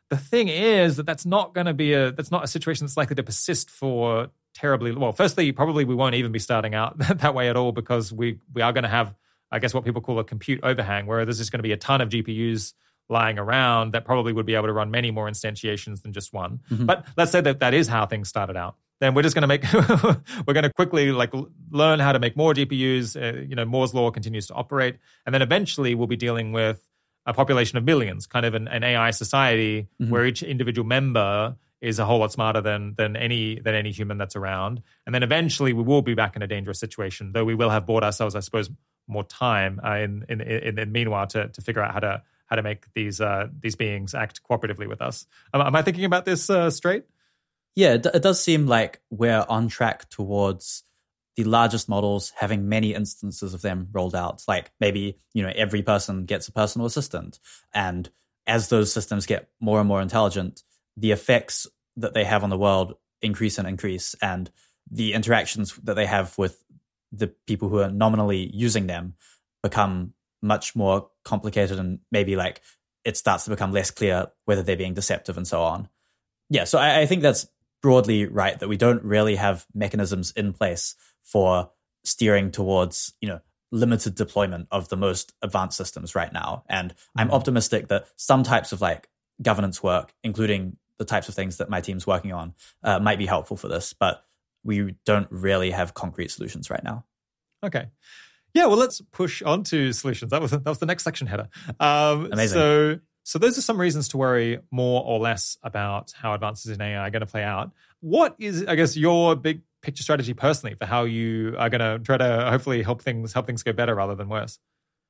The 0.08 0.16
thing 0.16 0.48
is 0.48 0.96
that 0.96 1.06
that's 1.06 1.24
not 1.24 1.54
going 1.54 1.66
to 1.66 1.74
be 1.74 1.92
a 1.92 2.12
that's 2.12 2.30
not 2.30 2.44
a 2.44 2.48
situation 2.48 2.86
that's 2.86 2.96
likely 2.96 3.16
to 3.16 3.22
persist 3.22 3.70
for 3.70 4.28
terribly 4.54 4.92
well. 4.92 5.12
Firstly, 5.12 5.52
probably 5.52 5.84
we 5.84 5.94
won't 5.94 6.14
even 6.14 6.32
be 6.32 6.38
starting 6.38 6.74
out 6.74 6.98
that 6.98 7.34
way 7.34 7.48
at 7.48 7.56
all 7.56 7.72
because 7.72 8.12
we 8.12 8.40
we 8.52 8.62
are 8.62 8.72
going 8.72 8.84
to 8.84 8.90
have 8.90 9.14
I 9.52 9.58
guess 9.58 9.74
what 9.74 9.84
people 9.84 10.00
call 10.00 10.18
a 10.18 10.24
compute 10.24 10.60
overhang, 10.62 11.06
where 11.06 11.24
there's 11.24 11.38
just 11.38 11.50
going 11.50 11.58
to 11.58 11.64
be 11.64 11.72
a 11.72 11.76
ton 11.76 12.00
of 12.00 12.08
GPUs 12.08 12.72
lying 13.10 13.38
around 13.38 13.92
that 13.92 14.04
probably 14.04 14.32
would 14.32 14.46
be 14.46 14.54
able 14.54 14.68
to 14.68 14.72
run 14.72 14.90
many 14.90 15.10
more 15.10 15.28
instantiations 15.28 16.02
than 16.02 16.12
just 16.12 16.32
one. 16.32 16.60
Mm-hmm. 16.70 16.86
But 16.86 17.06
let's 17.16 17.32
say 17.32 17.40
that 17.40 17.60
that 17.60 17.74
is 17.74 17.88
how 17.88 18.06
things 18.06 18.28
started 18.28 18.56
out. 18.56 18.76
Then 19.00 19.14
we're 19.14 19.22
just 19.22 19.34
going 19.34 19.42
to 19.42 19.48
make 19.48 19.72
we're 20.46 20.54
going 20.54 20.64
to 20.64 20.72
quickly 20.72 21.10
like 21.10 21.32
learn 21.70 22.00
how 22.00 22.12
to 22.12 22.18
make 22.18 22.36
more 22.36 22.54
GPUs. 22.54 23.16
Uh, 23.20 23.40
you 23.40 23.56
know, 23.56 23.64
Moore's 23.64 23.94
law 23.94 24.10
continues 24.10 24.46
to 24.48 24.54
operate, 24.54 24.96
and 25.24 25.34
then 25.34 25.42
eventually 25.42 25.94
we'll 25.94 26.06
be 26.06 26.16
dealing 26.16 26.52
with 26.52 26.86
a 27.26 27.32
population 27.32 27.78
of 27.78 27.84
millions, 27.84 28.26
kind 28.26 28.44
of 28.44 28.54
an, 28.54 28.68
an 28.68 28.84
AI 28.84 29.10
society 29.10 29.88
mm-hmm. 30.00 30.10
where 30.10 30.26
each 30.26 30.42
individual 30.42 30.86
member 30.86 31.56
is 31.80 31.98
a 31.98 32.04
whole 32.04 32.18
lot 32.18 32.30
smarter 32.30 32.60
than 32.60 32.94
than 32.94 33.16
any 33.16 33.58
than 33.58 33.74
any 33.74 33.90
human 33.90 34.18
that's 34.18 34.36
around. 34.36 34.82
And 35.06 35.14
then 35.14 35.22
eventually 35.22 35.72
we 35.72 35.82
will 35.82 36.02
be 36.02 36.14
back 36.14 36.36
in 36.36 36.42
a 36.42 36.46
dangerous 36.46 36.78
situation, 36.78 37.32
though 37.32 37.44
we 37.44 37.54
will 37.54 37.70
have 37.70 37.86
bought 37.86 38.04
ourselves, 38.04 38.34
I 38.34 38.40
suppose, 38.40 38.70
more 39.06 39.24
time 39.24 39.80
uh, 39.82 39.96
in, 39.96 40.24
in, 40.28 40.40
in 40.42 40.78
in 40.78 40.92
meanwhile 40.92 41.26
to 41.28 41.48
to 41.48 41.60
figure 41.62 41.82
out 41.82 41.94
how 41.94 42.00
to 42.00 42.22
how 42.50 42.56
to 42.56 42.62
make 42.62 42.92
these 42.94 43.20
uh, 43.20 43.46
these 43.60 43.76
beings 43.76 44.14
act 44.14 44.42
cooperatively 44.42 44.88
with 44.88 45.00
us. 45.00 45.26
Am, 45.54 45.60
am 45.60 45.76
I 45.76 45.82
thinking 45.82 46.04
about 46.04 46.24
this 46.24 46.50
uh, 46.50 46.70
straight? 46.70 47.04
Yeah, 47.76 47.94
it, 47.94 48.06
it 48.06 48.22
does 48.22 48.42
seem 48.42 48.66
like 48.66 49.00
we're 49.10 49.46
on 49.48 49.68
track 49.68 50.10
towards 50.10 50.82
the 51.36 51.44
largest 51.44 51.88
models 51.88 52.32
having 52.36 52.68
many 52.68 52.92
instances 52.92 53.54
of 53.54 53.62
them 53.62 53.88
rolled 53.92 54.16
out. 54.16 54.42
Like 54.48 54.72
maybe 54.80 55.16
you 55.32 55.42
know 55.42 55.52
every 55.54 55.82
person 55.82 56.24
gets 56.24 56.48
a 56.48 56.52
personal 56.52 56.86
assistant, 56.86 57.38
and 57.72 58.10
as 58.46 58.68
those 58.68 58.92
systems 58.92 59.26
get 59.26 59.48
more 59.60 59.78
and 59.78 59.88
more 59.88 60.02
intelligent, 60.02 60.62
the 60.96 61.12
effects 61.12 61.68
that 61.96 62.14
they 62.14 62.24
have 62.24 62.42
on 62.42 62.50
the 62.50 62.58
world 62.58 62.94
increase 63.22 63.58
and 63.58 63.68
increase, 63.68 64.16
and 64.20 64.50
the 64.90 65.12
interactions 65.12 65.76
that 65.76 65.94
they 65.94 66.06
have 66.06 66.36
with 66.36 66.64
the 67.12 67.28
people 67.46 67.68
who 67.68 67.78
are 67.78 67.90
nominally 67.90 68.50
using 68.52 68.86
them 68.86 69.14
become 69.62 70.14
much 70.42 70.74
more 70.74 71.10
complicated 71.24 71.78
and 71.78 72.00
maybe 72.10 72.36
like 72.36 72.60
it 73.04 73.16
starts 73.16 73.44
to 73.44 73.50
become 73.50 73.72
less 73.72 73.90
clear 73.90 74.28
whether 74.44 74.62
they're 74.62 74.76
being 74.76 74.94
deceptive 74.94 75.36
and 75.36 75.46
so 75.46 75.62
on. 75.62 75.88
Yeah, 76.48 76.64
so 76.64 76.78
I, 76.78 77.00
I 77.00 77.06
think 77.06 77.22
that's 77.22 77.46
broadly 77.82 78.26
right 78.26 78.58
that 78.58 78.68
we 78.68 78.76
don't 78.76 79.02
really 79.02 79.36
have 79.36 79.66
mechanisms 79.74 80.32
in 80.32 80.52
place 80.52 80.96
for 81.22 81.70
steering 82.04 82.50
towards, 82.50 83.14
you 83.20 83.28
know, 83.28 83.40
limited 83.72 84.14
deployment 84.14 84.66
of 84.70 84.88
the 84.88 84.96
most 84.96 85.32
advanced 85.42 85.76
systems 85.76 86.14
right 86.14 86.32
now. 86.32 86.64
And 86.68 86.94
I'm 87.16 87.28
mm-hmm. 87.28 87.36
optimistic 87.36 87.88
that 87.88 88.06
some 88.16 88.42
types 88.42 88.72
of 88.72 88.80
like 88.80 89.08
governance 89.40 89.82
work, 89.82 90.12
including 90.24 90.76
the 90.98 91.04
types 91.04 91.28
of 91.28 91.34
things 91.34 91.58
that 91.58 91.70
my 91.70 91.80
team's 91.80 92.06
working 92.06 92.32
on, 92.32 92.54
uh, 92.82 92.98
might 92.98 93.18
be 93.18 93.26
helpful 93.26 93.56
for 93.56 93.68
this. 93.68 93.92
But 93.92 94.24
we 94.64 94.96
don't 95.06 95.28
really 95.30 95.70
have 95.70 95.94
concrete 95.94 96.30
solutions 96.30 96.68
right 96.68 96.82
now. 96.82 97.04
Okay. 97.64 97.86
Yeah, 98.54 98.66
well, 98.66 98.76
let's 98.76 99.00
push 99.12 99.42
on 99.42 99.62
to 99.64 99.92
solutions. 99.92 100.30
That 100.30 100.42
was 100.42 100.50
that 100.50 100.64
was 100.64 100.78
the 100.78 100.86
next 100.86 101.04
section 101.04 101.26
header. 101.26 101.48
Um, 101.78 102.30
Amazing. 102.32 102.54
So, 102.54 103.00
so 103.22 103.38
those 103.38 103.58
are 103.58 103.62
some 103.62 103.80
reasons 103.80 104.08
to 104.08 104.16
worry 104.16 104.60
more 104.70 105.04
or 105.04 105.18
less 105.18 105.56
about 105.62 106.12
how 106.16 106.34
advances 106.34 106.72
in 106.72 106.80
AI 106.80 107.06
are 107.06 107.10
going 107.10 107.20
to 107.20 107.26
play 107.26 107.44
out. 107.44 107.70
What 108.00 108.34
is, 108.38 108.64
I 108.66 108.74
guess, 108.74 108.96
your 108.96 109.36
big 109.36 109.62
picture 109.82 110.02
strategy 110.02 110.34
personally 110.34 110.74
for 110.74 110.86
how 110.86 111.04
you 111.04 111.54
are 111.58 111.70
going 111.70 111.80
to 111.80 112.04
try 112.04 112.16
to 112.16 112.50
hopefully 112.50 112.82
help 112.82 113.02
things 113.02 113.32
help 113.32 113.46
things 113.46 113.62
go 113.62 113.72
better 113.72 113.94
rather 113.94 114.14
than 114.14 114.28
worse? 114.28 114.58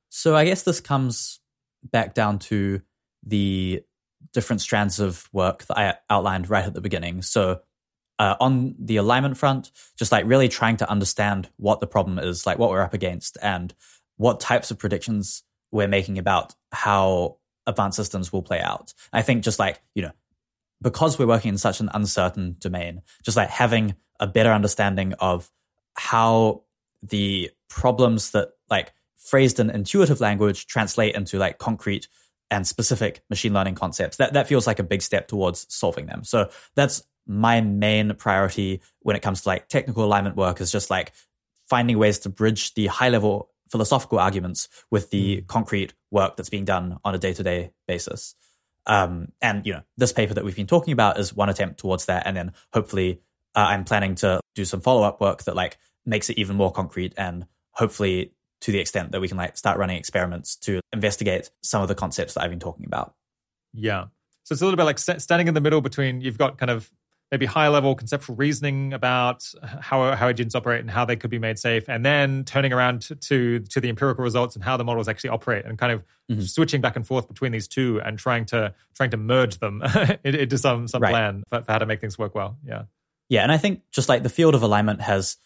So, 0.09 0.35
I 0.35 0.45
guess 0.45 0.63
this 0.63 0.79
comes 0.79 1.39
back 1.83 2.13
down 2.13 2.39
to 2.39 2.81
the 3.23 3.81
different 4.33 4.61
strands 4.61 4.99
of 4.99 5.27
work 5.33 5.65
that 5.65 5.77
I 5.77 5.95
outlined 6.09 6.49
right 6.49 6.65
at 6.65 6.73
the 6.73 6.81
beginning. 6.81 7.21
So, 7.21 7.61
uh, 8.21 8.35
on 8.39 8.75
the 8.77 8.97
alignment 8.97 9.35
front, 9.35 9.71
just 9.97 10.11
like 10.11 10.27
really 10.27 10.47
trying 10.47 10.77
to 10.77 10.87
understand 10.87 11.49
what 11.57 11.79
the 11.79 11.87
problem 11.87 12.19
is, 12.19 12.45
like 12.45 12.59
what 12.59 12.69
we're 12.69 12.83
up 12.83 12.93
against, 12.93 13.35
and 13.41 13.73
what 14.17 14.39
types 14.39 14.69
of 14.69 14.77
predictions 14.77 15.41
we're 15.71 15.87
making 15.87 16.19
about 16.19 16.53
how 16.71 17.37
advanced 17.65 17.95
systems 17.95 18.31
will 18.31 18.43
play 18.43 18.61
out. 18.61 18.93
I 19.11 19.23
think 19.23 19.43
just 19.43 19.57
like, 19.57 19.81
you 19.95 20.03
know, 20.03 20.11
because 20.83 21.17
we're 21.17 21.25
working 21.25 21.49
in 21.49 21.57
such 21.57 21.79
an 21.79 21.89
uncertain 21.95 22.57
domain, 22.59 23.01
just 23.23 23.37
like 23.37 23.49
having 23.49 23.95
a 24.19 24.27
better 24.27 24.51
understanding 24.51 25.13
of 25.13 25.49
how 25.95 26.61
the 27.01 27.49
problems 27.71 28.29
that 28.31 28.49
like 28.69 28.93
phrased 29.17 29.59
in 29.59 29.71
intuitive 29.71 30.21
language 30.21 30.67
translate 30.67 31.15
into 31.15 31.39
like 31.39 31.57
concrete 31.57 32.07
and 32.51 32.67
specific 32.67 33.23
machine 33.31 33.53
learning 33.53 33.73
concepts. 33.73 34.17
That 34.17 34.33
that 34.33 34.47
feels 34.47 34.67
like 34.67 34.77
a 34.77 34.83
big 34.83 35.01
step 35.01 35.27
towards 35.27 35.65
solving 35.73 36.05
them. 36.05 36.23
So 36.23 36.51
that's 36.75 37.01
my 37.31 37.61
main 37.61 38.13
priority 38.15 38.81
when 38.99 39.15
it 39.15 39.21
comes 39.21 39.41
to 39.41 39.49
like 39.49 39.69
technical 39.69 40.03
alignment 40.03 40.35
work 40.35 40.59
is 40.59 40.69
just 40.69 40.89
like 40.89 41.13
finding 41.69 41.97
ways 41.97 42.19
to 42.19 42.29
bridge 42.29 42.73
the 42.73 42.87
high 42.87 43.07
level 43.07 43.49
philosophical 43.71 44.19
arguments 44.19 44.67
with 44.91 45.09
the 45.11 45.37
mm. 45.37 45.47
concrete 45.47 45.93
work 46.11 46.35
that's 46.35 46.49
being 46.49 46.65
done 46.65 46.97
on 47.05 47.15
a 47.15 47.17
day 47.17 47.31
to 47.31 47.41
day 47.41 47.71
basis. 47.87 48.35
Um, 48.85 49.31
and 49.41 49.65
you 49.65 49.71
know, 49.71 49.81
this 49.95 50.11
paper 50.11 50.33
that 50.33 50.43
we've 50.43 50.57
been 50.57 50.67
talking 50.67 50.91
about 50.91 51.17
is 51.17 51.33
one 51.33 51.47
attempt 51.47 51.79
towards 51.79 52.07
that, 52.07 52.27
and 52.27 52.35
then 52.35 52.51
hopefully, 52.73 53.21
uh, 53.55 53.59
I'm 53.69 53.85
planning 53.85 54.15
to 54.15 54.41
do 54.55 54.65
some 54.65 54.81
follow 54.81 55.03
up 55.03 55.21
work 55.21 55.43
that 55.43 55.55
like 55.55 55.77
makes 56.05 56.29
it 56.29 56.37
even 56.37 56.57
more 56.57 56.71
concrete, 56.71 57.13
and 57.15 57.45
hopefully 57.71 58.33
to 58.61 58.71
the 58.73 58.79
extent 58.79 59.13
that 59.13 59.21
we 59.21 59.29
can 59.29 59.37
like 59.37 59.55
start 59.55 59.77
running 59.77 59.97
experiments 59.97 60.55
to 60.55 60.81
investigate 60.91 61.49
some 61.61 61.81
of 61.81 61.87
the 61.87 61.95
concepts 61.95 62.33
that 62.33 62.43
I've 62.43 62.49
been 62.49 62.59
talking 62.59 62.85
about. 62.85 63.13
Yeah. 63.73 64.05
So 64.43 64.53
it's 64.53 64.61
a 64.61 64.65
little 64.65 64.77
bit 64.77 64.83
like 64.83 64.99
standing 64.99 65.47
in 65.47 65.53
the 65.53 65.61
middle 65.61 65.81
between 65.81 66.19
you've 66.19 66.37
got 66.37 66.57
kind 66.57 66.69
of 66.69 66.91
maybe 67.31 67.45
high 67.45 67.69
level 67.69 67.95
conceptual 67.95 68.35
reasoning 68.35 68.93
about 68.93 69.49
how 69.63 70.15
how 70.15 70.27
agents 70.27 70.53
operate 70.53 70.81
and 70.81 70.91
how 70.91 71.05
they 71.05 71.15
could 71.15 71.29
be 71.29 71.39
made 71.39 71.57
safe, 71.57 71.87
and 71.87 72.05
then 72.05 72.43
turning 72.43 72.73
around 72.73 73.01
to 73.01 73.15
to, 73.15 73.59
to 73.59 73.79
the 73.79 73.89
empirical 73.89 74.23
results 74.23 74.55
and 74.55 74.63
how 74.63 74.77
the 74.77 74.83
models 74.83 75.07
actually 75.07 75.29
operate, 75.29 75.65
and 75.65 75.77
kind 75.77 75.93
of 75.93 76.03
mm-hmm. 76.29 76.41
switching 76.41 76.81
back 76.81 76.95
and 76.95 77.07
forth 77.07 77.27
between 77.27 77.51
these 77.51 77.67
two 77.67 78.01
and 78.01 78.19
trying 78.19 78.45
to 78.45 78.73
trying 78.95 79.11
to 79.11 79.17
merge 79.17 79.59
them 79.59 79.81
into 80.23 80.57
some 80.57 80.87
some 80.87 81.01
right. 81.01 81.11
plan 81.11 81.43
for, 81.47 81.61
for, 81.63 81.71
how 81.71 81.77
to 81.79 81.85
make 81.85 82.01
things 82.01 82.17
work 82.17 82.35
well. 82.35 82.57
Yeah. 82.65 82.83
Yeah, 83.29 83.43
and 83.43 83.51
I 83.51 83.57
think 83.57 83.83
just 83.91 84.09
like 84.09 84.23
the 84.23 84.29
field 84.29 84.55
of 84.55 84.61
alignment 84.61 84.99
has 85.01 85.37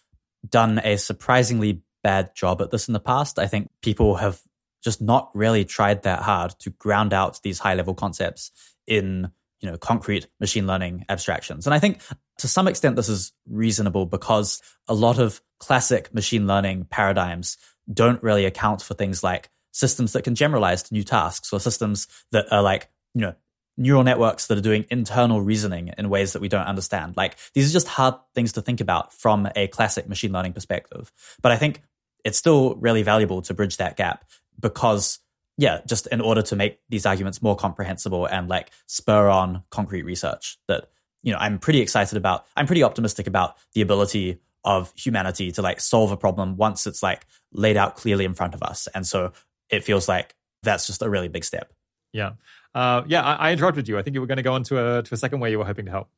done 0.50 0.82
a 0.84 0.98
surprisingly 0.98 1.84
bad 2.02 2.34
job 2.36 2.62
at 2.62 2.72
this 2.72 2.88
in 2.88 2.94
the 2.94 3.00
past. 3.00 3.38
I 3.38 3.46
think 3.46 3.70
people 3.82 4.16
have 4.16 4.42
just 4.84 5.02
not 5.02 5.30
really 5.36 5.66
tried 5.66 6.04
that 6.04 6.24
hard 6.24 6.58
to 6.60 6.72
ground 6.72 7.14
out 7.14 7.42
these 7.44 7.60
high 7.60 7.76
level 7.76 7.94
concepts 7.94 8.52
in 8.88 9.32
you 9.66 9.72
know 9.72 9.78
concrete 9.78 10.28
machine 10.40 10.68
learning 10.68 11.06
abstractions. 11.10 11.66
And 11.66 11.74
i 11.74 11.80
think 11.80 12.00
to 12.38 12.48
some 12.48 12.68
extent 12.68 12.96
this 12.96 13.10
is 13.10 13.34
reasonable 13.50 14.06
because 14.06 14.62
a 14.88 14.94
lot 14.94 15.18
of 15.18 15.42
classic 15.60 16.14
machine 16.14 16.46
learning 16.46 16.86
paradigms 16.92 17.58
don't 17.92 18.22
really 18.22 18.46
account 18.46 18.84
for 18.84 18.94
things 18.94 19.24
like 19.24 19.50
systems 19.72 20.14
that 20.14 20.24
can 20.24 20.36
generalize 20.36 20.84
to 20.84 20.94
new 20.94 21.04
tasks 21.04 21.52
or 21.52 21.60
systems 21.60 22.08
that 22.32 22.46
are 22.52 22.62
like 22.62 22.90
you 23.16 23.22
know 23.22 23.34
neural 23.76 24.04
networks 24.04 24.48
that 24.48 24.58
are 24.58 24.62
doing 24.62 24.86
internal 24.92 25.42
reasoning 25.42 25.92
in 25.98 26.10
ways 26.10 26.32
that 26.32 26.42
we 26.42 26.48
don't 26.48 26.66
understand. 26.68 27.18
Like 27.18 27.36
these 27.54 27.70
are 27.70 27.74
just 27.74 27.88
hard 27.88 28.16
things 28.34 28.54
to 28.54 28.62
think 28.62 28.80
about 28.80 29.14
from 29.14 29.50
a 29.56 29.68
classic 29.68 30.08
machine 30.08 30.32
learning 30.32 30.54
perspective. 30.54 31.12
But 31.42 31.52
i 31.52 31.58
think 31.58 31.82
it's 32.24 32.38
still 32.38 32.76
really 32.76 33.04
valuable 33.04 33.42
to 33.44 33.54
bridge 33.54 33.78
that 33.78 33.98
gap 33.98 34.26
because 34.60 35.20
yeah, 35.58 35.82
just 35.88 36.08
in 36.08 36.22
order 36.22 36.42
to 36.42 36.56
make 36.56 36.80
these 36.90 37.06
arguments 37.06 37.42
more 37.42 37.56
comprehensible 37.56 38.26
and 38.26 38.50
like 38.50 38.72
spur 38.88 39.30
on 39.30 39.64
concrete 39.70 40.04
research 40.04 40.58
that, 40.68 40.90
you 41.24 41.32
know, 41.32 41.38
I'm 41.40 41.60
pretty 41.60 41.80
excited 41.80 42.18
about. 42.18 42.46
I'm 42.56 42.68
pretty 42.68 42.84
optimistic 42.84 43.28
about 43.28 43.56
the 43.74 43.82
ability 43.82 44.40
of 44.64 44.92
humanity 44.96 45.52
to 45.54 45.62
like 45.62 45.80
solve 45.80 46.12
a 46.12 46.18
problem 46.18 46.58
once 46.58 46.88
it's 46.88 47.02
like 47.02 47.26
laid 47.52 47.78
out 47.78 47.96
clearly 47.96 48.26
in 48.26 48.34
front 48.34 48.54
of 48.54 48.64
us. 48.64 48.88
And 48.94 49.06
so 49.06 49.32
it 49.70 49.84
feels 49.84 50.10
like 50.10 50.36
that's 50.64 50.88
just 50.88 51.02
a 51.02 51.10
really 51.10 51.28
big 51.28 51.46
step. 51.46 51.72
Yeah. 52.12 52.32
Uh, 52.74 53.04
yeah, 53.08 53.22
I, 53.22 53.50
I 53.50 53.52
interrupted 53.54 53.88
you. 53.88 53.98
I 53.98 54.02
think 54.02 54.16
you 54.16 54.22
were 54.22 54.28
going 54.28 54.38
to 54.38 54.44
go 54.44 54.54
on 54.54 54.64
to 54.64 54.98
a, 54.98 55.04
to 55.04 55.14
a 55.14 55.18
second 55.18 55.40
way 55.40 55.52
you 55.52 55.60
were 55.60 55.66
hoping 55.66 55.86
to 55.86 55.92
help. 55.92 56.10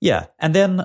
Yeah. 0.00 0.26
And 0.38 0.54
then 0.54 0.84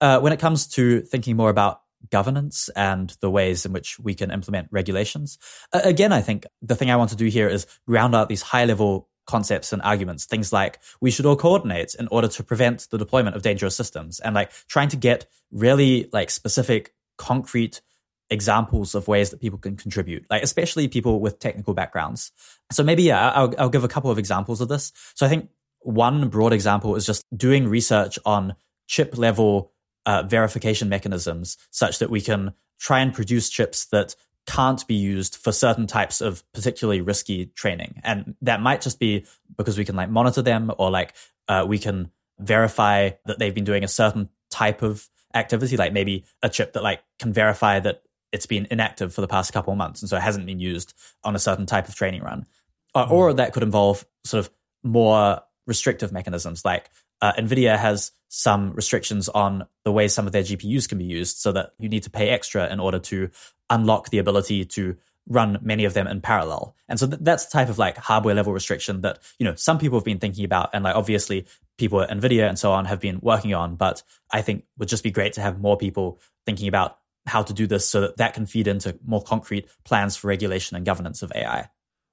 uh, 0.00 0.20
when 0.20 0.32
it 0.32 0.38
comes 0.38 0.66
to 0.68 1.00
thinking 1.02 1.36
more 1.36 1.50
about 1.50 1.82
governance 2.10 2.70
and 2.74 3.16
the 3.20 3.30
ways 3.30 3.66
in 3.66 3.72
which 3.72 3.98
we 3.98 4.14
can 4.14 4.30
implement 4.30 4.68
regulations. 4.70 5.38
Again, 5.72 6.12
I 6.12 6.22
think 6.22 6.46
the 6.62 6.76
thing 6.76 6.90
I 6.90 6.96
want 6.96 7.10
to 7.10 7.16
do 7.16 7.26
here 7.26 7.48
is 7.48 7.66
ground 7.86 8.14
out 8.14 8.28
these 8.28 8.42
high 8.42 8.64
level 8.64 9.08
concepts 9.26 9.72
and 9.72 9.80
arguments, 9.82 10.24
things 10.24 10.52
like 10.52 10.80
we 11.00 11.10
should 11.10 11.26
all 11.26 11.36
coordinate 11.36 11.94
in 11.94 12.08
order 12.08 12.26
to 12.26 12.42
prevent 12.42 12.88
the 12.90 12.98
deployment 12.98 13.36
of 13.36 13.42
dangerous 13.42 13.76
systems 13.76 14.18
and 14.20 14.34
like 14.34 14.50
trying 14.66 14.88
to 14.88 14.96
get 14.96 15.26
really 15.52 16.08
like 16.12 16.30
specific, 16.30 16.94
concrete 17.16 17.80
examples 18.30 18.94
of 18.94 19.08
ways 19.08 19.30
that 19.30 19.40
people 19.40 19.58
can 19.58 19.76
contribute, 19.76 20.24
like 20.30 20.42
especially 20.42 20.88
people 20.88 21.20
with 21.20 21.38
technical 21.38 21.74
backgrounds. 21.74 22.32
So 22.72 22.82
maybe, 22.82 23.02
yeah, 23.02 23.30
I'll, 23.30 23.54
I'll 23.58 23.68
give 23.68 23.84
a 23.84 23.88
couple 23.88 24.10
of 24.10 24.18
examples 24.18 24.60
of 24.60 24.68
this. 24.68 24.92
So 25.14 25.26
I 25.26 25.28
think 25.28 25.50
one 25.80 26.28
broad 26.28 26.52
example 26.52 26.96
is 26.96 27.06
just 27.06 27.24
doing 27.36 27.68
research 27.68 28.18
on 28.24 28.54
chip 28.86 29.18
level 29.18 29.72
uh, 30.10 30.24
verification 30.24 30.88
mechanisms 30.88 31.56
such 31.70 32.00
that 32.00 32.10
we 32.10 32.20
can 32.20 32.52
try 32.80 32.98
and 32.98 33.14
produce 33.14 33.48
chips 33.48 33.86
that 33.86 34.16
can't 34.44 34.84
be 34.88 34.96
used 34.96 35.36
for 35.36 35.52
certain 35.52 35.86
types 35.86 36.20
of 36.20 36.42
particularly 36.52 37.00
risky 37.00 37.46
training. 37.46 38.00
And 38.02 38.34
that 38.42 38.60
might 38.60 38.80
just 38.80 38.98
be 38.98 39.24
because 39.56 39.78
we 39.78 39.84
can 39.84 39.94
like 39.94 40.10
monitor 40.10 40.42
them 40.42 40.72
or 40.78 40.90
like 40.90 41.14
uh, 41.46 41.64
we 41.68 41.78
can 41.78 42.10
verify 42.40 43.10
that 43.26 43.38
they've 43.38 43.54
been 43.54 43.62
doing 43.62 43.84
a 43.84 43.88
certain 43.88 44.28
type 44.50 44.82
of 44.82 45.08
activity, 45.32 45.76
like 45.76 45.92
maybe 45.92 46.24
a 46.42 46.48
chip 46.48 46.72
that 46.72 46.82
like 46.82 47.04
can 47.20 47.32
verify 47.32 47.78
that 47.78 48.02
it's 48.32 48.46
been 48.46 48.66
inactive 48.68 49.14
for 49.14 49.20
the 49.20 49.28
past 49.28 49.52
couple 49.52 49.72
of 49.72 49.78
months 49.78 50.02
and 50.02 50.08
so 50.08 50.16
it 50.16 50.22
hasn't 50.22 50.46
been 50.46 50.58
used 50.58 50.92
on 51.22 51.36
a 51.36 51.38
certain 51.38 51.66
type 51.66 51.86
of 51.86 51.94
training 51.94 52.22
run. 52.22 52.46
mm. 52.96 53.10
Or 53.12 53.32
that 53.32 53.52
could 53.52 53.62
involve 53.62 54.04
sort 54.24 54.44
of 54.44 54.50
more 54.82 55.40
restrictive 55.68 56.10
mechanisms 56.10 56.64
like 56.64 56.90
uh, 57.20 57.32
NVIDIA 57.38 57.78
has 57.78 58.12
some 58.28 58.72
restrictions 58.72 59.28
on 59.28 59.66
the 59.84 59.92
way 59.92 60.08
some 60.08 60.26
of 60.26 60.32
their 60.32 60.42
GPUs 60.42 60.88
can 60.88 60.98
be 60.98 61.04
used 61.04 61.38
so 61.38 61.52
that 61.52 61.72
you 61.78 61.88
need 61.88 62.04
to 62.04 62.10
pay 62.10 62.28
extra 62.28 62.70
in 62.72 62.78
order 62.78 62.98
to 62.98 63.28
unlock 63.68 64.10
the 64.10 64.18
ability 64.18 64.64
to 64.64 64.96
run 65.28 65.58
many 65.62 65.84
of 65.84 65.94
them 65.94 66.06
in 66.06 66.20
parallel. 66.20 66.74
And 66.88 66.98
so 66.98 67.06
th- 67.06 67.20
that's 67.22 67.46
the 67.46 67.52
type 67.52 67.68
of 67.68 67.78
like 67.78 67.96
hardware 67.96 68.34
level 68.34 68.52
restriction 68.52 69.00
that, 69.02 69.18
you 69.38 69.44
know, 69.44 69.54
some 69.54 69.78
people 69.78 69.98
have 69.98 70.04
been 70.04 70.18
thinking 70.18 70.44
about 70.44 70.70
and 70.72 70.84
like 70.84 70.96
obviously 70.96 71.46
people 71.78 72.00
at 72.00 72.10
NVIDIA 72.10 72.48
and 72.48 72.58
so 72.58 72.72
on 72.72 72.84
have 72.84 73.00
been 73.00 73.20
working 73.20 73.54
on, 73.54 73.76
but 73.76 74.02
I 74.30 74.42
think 74.42 74.64
would 74.78 74.88
just 74.88 75.04
be 75.04 75.10
great 75.10 75.34
to 75.34 75.40
have 75.40 75.60
more 75.60 75.76
people 75.76 76.20
thinking 76.46 76.68
about 76.68 76.98
how 77.26 77.42
to 77.42 77.52
do 77.52 77.66
this 77.66 77.88
so 77.88 78.00
that 78.02 78.16
that 78.16 78.34
can 78.34 78.46
feed 78.46 78.66
into 78.66 78.98
more 79.04 79.22
concrete 79.22 79.68
plans 79.84 80.16
for 80.16 80.28
regulation 80.28 80.76
and 80.76 80.86
governance 80.86 81.22
of 81.22 81.32
AI. 81.34 81.68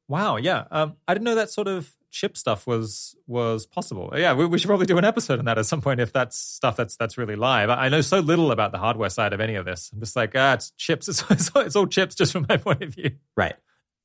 Wow, 0.08 0.38
yeah. 0.38 0.66
Um, 0.72 0.96
I 1.08 1.14
didn't 1.14 1.26
know 1.26 1.36
that 1.36 1.50
sort 1.50 1.68
of 1.68 1.94
chip 2.12 2.38
stuff 2.38 2.66
was 2.66 3.16
was 3.28 3.66
possible. 3.66 4.14
Yeah, 4.16 4.34
we, 4.34 4.46
we, 4.46 4.58
should 4.58 4.68
probably 4.68 4.86
do 4.86 4.98
an 4.98 5.06
episode 5.06 5.40
on 5.40 5.46
that 5.46 5.58
at 5.58 5.66
some 5.66 5.82
point 5.82 6.00
if 6.00 6.14
that's 6.14 6.38
stuff 6.38 6.76
that's 6.76 6.96
that's 6.96 7.18
really 7.18 7.36
live. 7.36 7.70
I 7.70 7.90
know 7.90 8.02
so 8.02 8.20
little 8.20 8.52
about 8.52 8.72
the 8.72 8.78
hardware 8.78 9.10
side 9.10 9.34
of 9.34 9.42
any 9.42 9.56
of 9.56 9.66
this. 9.66 9.90
I'm 9.94 10.00
just 10.00 10.16
like, 10.16 10.32
ah, 10.36 10.54
it's 10.54 10.72
chips. 10.72 11.08
It's, 11.18 11.24
it's, 11.30 11.52
it's 11.56 11.76
all 11.76 11.88
chips, 11.88 12.16
just 12.16 12.32
from 12.32 12.46
my 12.50 12.58
point 12.68 12.84
of 12.84 12.94
view. 12.94 13.12
Right. 13.36 13.56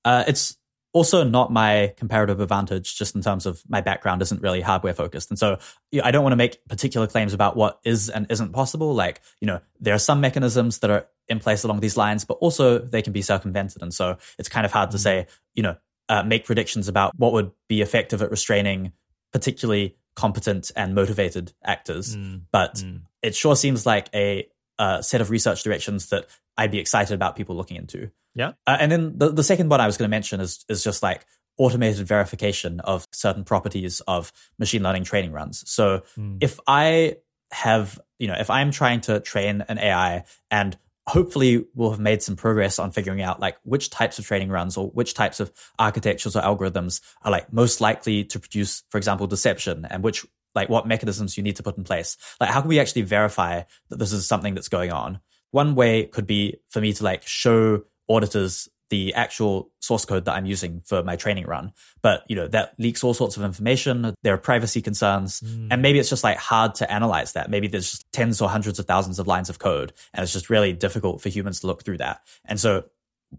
Uh, 0.05 0.25
it's 0.27 0.57
also 0.93 1.25
not 1.25 1.51
my 1.51 1.95
comparative 1.97 2.41
advantage, 2.41 2.97
just 2.97 3.15
in 3.15 3.23
terms 3.23 3.47
of 3.47 3.63
my 3.69 3.81
background 3.81 4.21
isn't 4.23 4.43
really 4.43 4.61
hardware 4.61 4.95
focused, 4.95 5.31
and 5.31 5.39
so 5.39 5.59
I 6.03 6.11
don't 6.11 6.23
want 6.23 6.33
to 6.33 6.37
make 6.37 6.67
particular 6.69 7.07
claims 7.07 7.33
about 7.33 7.57
what 7.57 7.81
is 7.85 8.11
and 8.11 8.27
isn't 8.31 8.53
possible. 8.53 8.95
Like, 8.95 9.23
you 9.41 9.47
know, 9.47 9.61
there 9.81 9.95
are 9.95 9.99
some 9.99 10.21
mechanisms 10.21 10.81
that 10.81 10.91
are 10.91 11.07
in 11.29 11.41
place 11.41 11.65
along 11.65 11.81
these 11.81 11.97
lines, 11.97 12.25
but 12.25 12.35
also 12.35 12.79
they 12.79 13.03
can 13.03 13.13
be 13.13 13.23
circumvented, 13.23 13.83
and 13.83 13.95
so 13.95 14.19
it's 14.39 14.49
kind 14.49 14.67
of 14.67 14.73
hard 14.73 14.91
to 14.91 14.99
mm. 14.99 15.01
say, 15.01 15.27
you 15.55 15.63
know, 15.63 15.77
uh, 16.13 16.23
make 16.23 16.45
predictions 16.45 16.89
about 16.89 17.19
what 17.19 17.33
would 17.33 17.53
be 17.69 17.81
effective 17.81 18.21
at 18.21 18.31
restraining 18.31 18.93
particularly 19.33 19.97
competent 20.15 20.71
and 20.77 20.95
motivated 20.95 21.55
actors. 21.65 22.15
Mm. 22.15 22.43
But 22.53 22.75
mm. 22.75 23.01
it 23.23 23.35
sure 23.35 23.57
seems 23.57 23.87
like 23.87 24.11
a, 24.15 24.47
a, 24.79 25.03
set 25.03 25.23
of 25.23 25.31
research 25.31 25.63
directions 25.63 26.11
that 26.11 26.27
I'd 26.59 26.71
be 26.71 26.79
excited 26.79 27.15
about 27.15 27.35
people 27.35 27.57
looking 27.57 27.79
into. 27.79 28.11
Yeah. 28.35 28.53
Uh, 28.67 28.77
and 28.79 28.93
then 28.93 29.17
the, 29.17 29.31
the 29.31 29.43
second 29.43 29.71
one 29.71 29.81
I 29.81 29.87
was 29.87 29.97
going 29.97 30.05
to 30.05 30.11
mention 30.11 30.41
is 30.41 30.67
is 30.69 30.85
just 30.85 31.03
like 31.03 31.25
automated 31.57 32.07
verification 32.07 32.81
of 32.81 33.09
certain 33.11 33.45
properties 33.45 34.01
of 34.07 34.33
machine 34.59 34.83
learning 34.83 35.05
training 35.05 35.33
runs. 35.33 35.67
So 35.71 36.03
mm. 36.19 36.37
if 36.43 36.61
I 36.67 37.17
have, 37.53 37.99
you 38.19 38.27
know, 38.27 38.37
if 38.39 38.51
I'm 38.51 38.71
trying 38.71 39.01
to 39.03 39.21
train 39.21 39.65
an 39.67 39.79
AI 39.79 40.25
and 40.51 40.77
hopefully 41.09 41.65
we'll 41.75 41.91
have 41.91 42.01
made 42.01 42.23
some 42.23 42.37
progress 42.37 42.79
on 42.79 42.93
figuring 42.93 43.21
out 43.21 43.41
like 43.41 43.57
which 43.65 43.91
types 43.91 44.19
of 44.19 44.27
training 44.27 44.51
runs 44.51 44.77
or 44.77 44.89
which 44.91 45.15
types 45.15 45.41
of 45.41 45.53
architectures 45.79 46.37
or 46.37 46.43
algorithms 46.43 47.01
are 47.23 47.33
like 47.33 47.53
most 47.53 47.81
likely 47.81 48.25
to 48.25 48.39
produce, 48.39 48.85
for 48.89 48.99
example, 48.99 49.27
deception 49.27 49.85
and 49.91 50.03
which 50.03 50.25
like 50.55 50.69
what 50.69 50.87
mechanisms 50.87 51.37
you 51.37 51.43
need 51.43 51.57
to 51.57 51.63
put 51.63 51.77
in 51.77 51.85
place. 51.85 52.17
Like 52.41 52.51
how 52.51 52.61
can 52.61 52.69
we 52.69 52.79
actually 52.79 53.03
verify 53.03 53.63
that 53.89 53.99
this 53.99 54.13
is 54.13 54.27
something 54.27 54.55
that's 54.55 54.69
going 54.69 54.93
on? 54.93 55.21
One 55.51 55.75
way 55.75 56.05
could 56.07 56.27
be 56.27 56.59
for 56.69 56.81
me 56.81 56.93
to 56.93 57.05
like 57.05 57.27
show 57.27 57.83
auditors 58.09 58.69
the 58.93 59.15
actual 59.15 59.73
source 59.81 60.05
code 60.05 60.27
that 60.27 60.35
I'm 60.35 60.45
using 60.45 60.83
for 60.85 61.03
my 61.03 61.17
training 61.17 61.47
run. 61.47 61.73
But, 62.03 62.25
you 62.29 62.37
know, 62.37 62.47
that 62.49 62.75
leaks 62.79 63.03
all 63.03 63.15
sorts 63.15 63.39
of 63.39 63.43
information. 63.43 64.15
There 64.23 64.35
are 64.35 64.39
privacy 64.39 64.83
concerns. 64.83 65.41
Mm. 65.41 65.69
And 65.71 65.81
maybe 65.81 65.99
it's 65.99 66.11
just 66.11 66.23
like 66.23 66.37
hard 66.37 66.75
to 66.75 66.93
analyze 66.93 67.33
that. 67.33 67.49
Maybe 67.49 67.69
there's 67.69 67.91
just 67.91 68.13
tens 68.13 68.43
or 68.43 68.51
hundreds 68.51 68.79
of 68.79 68.85
thousands 68.85 69.19
of 69.19 69.27
lines 69.27 69.49
of 69.49 69.59
code. 69.59 69.95
And 70.13 70.23
it's 70.23 70.35
just 70.35 70.51
really 70.51 70.75
difficult 70.75 71.23
for 71.23 71.31
humans 71.31 71.61
to 71.61 71.69
look 71.69 71.85
through 71.85 71.99
that. 71.99 72.21
And 72.45 72.61
so 72.61 72.85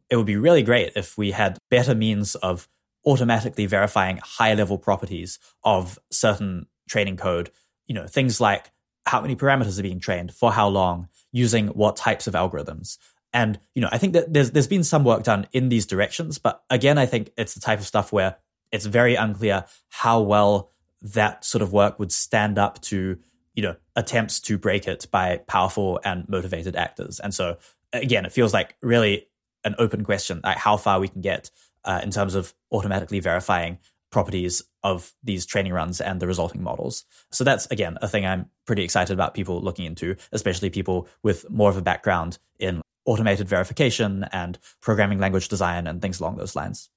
it 0.10 0.16
would 0.16 0.26
be 0.26 0.38
really 0.38 0.64
great 0.64 0.94
if 0.96 1.20
we 1.20 1.30
had 1.30 1.60
better 1.70 1.94
means 1.94 2.34
of 2.34 2.68
automatically 3.06 3.68
verifying 3.68 4.20
high 4.24 4.56
level 4.56 4.80
properties 4.80 5.38
of 5.64 6.00
certain 6.12 6.66
training 6.90 7.18
code. 7.18 7.52
You 7.86 7.94
know, 7.94 8.08
things 8.08 8.42
like 8.42 8.72
how 9.06 9.22
many 9.22 9.36
parameters 9.36 9.78
are 9.78 9.84
being 9.84 10.00
trained, 10.00 10.34
for 10.34 10.52
how 10.52 10.68
long, 10.68 11.10
using 11.32 11.68
what 11.68 11.96
types 11.96 12.26
of 12.26 12.34
algorithms. 12.34 12.98
And, 13.34 13.60
you 13.74 13.82
know, 13.82 13.90
I 13.92 13.98
think 13.98 14.14
that 14.14 14.32
there's 14.32 14.52
there's 14.52 14.68
been 14.68 14.84
some 14.84 15.04
work 15.04 15.24
done 15.24 15.48
in 15.52 15.70
these 15.70 15.86
directions, 15.86 16.38
but 16.38 16.64
again, 16.70 16.98
I 16.98 17.08
think 17.08 17.32
it's 17.36 17.56
the 17.56 17.60
type 17.60 17.80
of 17.80 17.86
stuff 17.86 18.14
where 18.14 18.38
it's 18.72 18.86
very 18.86 19.16
unclear 19.16 19.66
how 19.90 20.22
well 20.22 20.70
that 21.02 21.44
sort 21.44 21.62
of 21.62 21.74
work 21.74 22.00
would 22.00 22.12
stand 22.12 22.58
up 22.58 22.80
to, 22.82 23.18
you 23.56 23.64
know, 23.64 23.76
attempts 23.96 24.40
to 24.42 24.58
break 24.58 24.88
it 24.88 25.08
by 25.12 25.38
powerful 25.48 26.00
and 26.04 26.30
motivated 26.30 26.76
actors. 26.76 27.20
And 27.20 27.34
so 27.34 27.58
again, 27.92 28.26
it 28.26 28.32
feels 28.32 28.54
like 28.54 28.76
really 28.82 29.28
an 29.64 29.76
open 29.80 30.04
question, 30.04 30.42
like 30.44 30.58
how 30.58 30.78
far 30.78 31.00
we 31.00 31.08
can 31.08 31.22
get 31.22 31.50
uh, 31.86 32.02
in 32.04 32.12
terms 32.12 32.36
of 32.36 32.54
automatically 32.72 33.20
verifying 33.20 33.80
properties 34.12 34.64
of 34.84 35.14
these 35.24 35.46
training 35.46 35.74
runs 35.74 36.00
and 36.00 36.20
the 36.20 36.28
resulting 36.28 36.62
models. 36.62 37.06
So 37.32 37.44
that's 37.44 37.66
again 37.68 37.98
a 38.02 38.08
thing 38.08 38.26
I'm 38.26 38.50
pretty 38.66 38.84
excited 38.84 39.14
about 39.14 39.34
people 39.34 39.60
looking 39.60 39.86
into, 39.86 40.16
especially 40.32 40.70
people 40.70 41.08
with 41.24 41.50
more 41.50 41.70
of 41.70 41.78
a 41.78 41.82
background 41.82 42.38
in 42.60 42.82
automated 43.06 43.48
verification 43.48 44.26
and 44.32 44.58
programming 44.82 45.20
language 45.20 45.50
design 45.50 45.88
and 45.88 46.02
things 46.02 46.20
along 46.20 46.38
those 46.38 46.56
lines. 46.56 46.90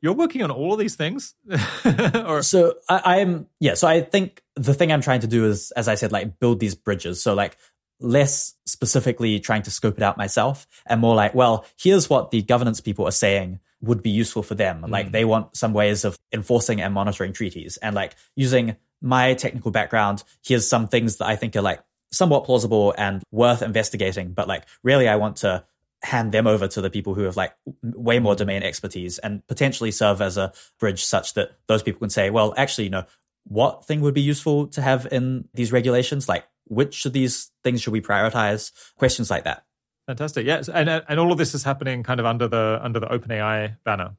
You're 0.00 0.14
working 0.14 0.42
on 0.42 0.50
all 0.50 0.72
of 0.72 0.78
these 0.78 0.96
things? 0.96 1.34
or- 2.24 2.42
so 2.42 2.74
I, 2.88 3.18
am, 3.18 3.48
yeah. 3.60 3.74
So 3.74 3.86
I 3.86 4.00
think 4.00 4.42
the 4.56 4.72
thing 4.72 4.92
I'm 4.92 5.00
trying 5.00 5.20
to 5.20 5.26
do 5.26 5.46
is, 5.46 5.72
as 5.72 5.88
I 5.88 5.96
said, 5.96 6.12
like 6.12 6.38
build 6.38 6.60
these 6.60 6.74
bridges. 6.74 7.22
So 7.22 7.34
like 7.34 7.56
less 8.00 8.54
specifically 8.66 9.40
trying 9.40 9.62
to 9.62 9.70
scope 9.70 9.96
it 9.96 10.02
out 10.02 10.16
myself 10.16 10.66
and 10.86 11.00
more 11.00 11.14
like, 11.14 11.34
well, 11.34 11.66
here's 11.78 12.08
what 12.08 12.30
the 12.30 12.42
governance 12.42 12.80
people 12.80 13.06
are 13.06 13.12
saying 13.12 13.60
would 13.80 14.02
be 14.02 14.10
useful 14.10 14.42
for 14.42 14.54
them. 14.54 14.82
Mm. 14.82 14.90
Like 14.90 15.12
they 15.12 15.24
want 15.24 15.56
some 15.56 15.72
ways 15.72 16.04
of 16.04 16.18
enforcing 16.32 16.80
and 16.80 16.94
monitoring 16.94 17.32
treaties 17.32 17.76
and 17.78 17.94
like 17.94 18.14
using 18.36 18.76
my 19.00 19.34
technical 19.34 19.70
background. 19.70 20.24
Here's 20.42 20.66
some 20.66 20.88
things 20.88 21.16
that 21.16 21.26
I 21.26 21.36
think 21.36 21.54
are 21.56 21.62
like 21.62 21.82
somewhat 22.14 22.44
plausible 22.44 22.94
and 22.96 23.22
worth 23.30 23.62
investigating, 23.62 24.32
but 24.32 24.48
like 24.48 24.64
really 24.82 25.08
I 25.08 25.16
want 25.16 25.36
to 25.38 25.64
hand 26.04 26.32
them 26.32 26.46
over 26.46 26.68
to 26.68 26.80
the 26.80 26.90
people 26.90 27.14
who 27.14 27.22
have 27.22 27.36
like 27.36 27.54
way 27.82 28.18
more 28.18 28.34
mm. 28.34 28.38
domain 28.38 28.62
expertise 28.62 29.18
and 29.18 29.46
potentially 29.46 29.90
serve 29.90 30.20
as 30.20 30.36
a 30.36 30.52
bridge 30.78 31.04
such 31.04 31.34
that 31.34 31.52
those 31.66 31.82
people 31.82 31.98
can 32.00 32.10
say, 32.10 32.30
well, 32.30 32.52
actually, 32.56 32.84
you 32.84 32.90
know, 32.90 33.04
what 33.44 33.84
thing 33.84 34.00
would 34.00 34.14
be 34.14 34.20
useful 34.20 34.66
to 34.68 34.82
have 34.82 35.06
in 35.10 35.48
these 35.54 35.72
regulations? 35.72 36.28
Like, 36.28 36.44
which 36.66 37.04
of 37.04 37.12
these 37.12 37.50
things 37.62 37.82
should 37.82 37.92
we 37.92 38.00
prioritize? 38.00 38.72
Questions 38.96 39.30
like 39.30 39.44
that. 39.44 39.64
Fantastic. 40.06 40.46
Yes, 40.46 40.68
and 40.68 40.88
uh, 40.88 41.00
and 41.08 41.18
all 41.18 41.32
of 41.32 41.38
this 41.38 41.54
is 41.54 41.64
happening 41.64 42.02
kind 42.02 42.20
of 42.20 42.26
under 42.26 42.46
the 42.48 42.78
under 42.82 43.00
the 43.00 43.06
OpenAI 43.06 43.76
banner. 43.84 44.16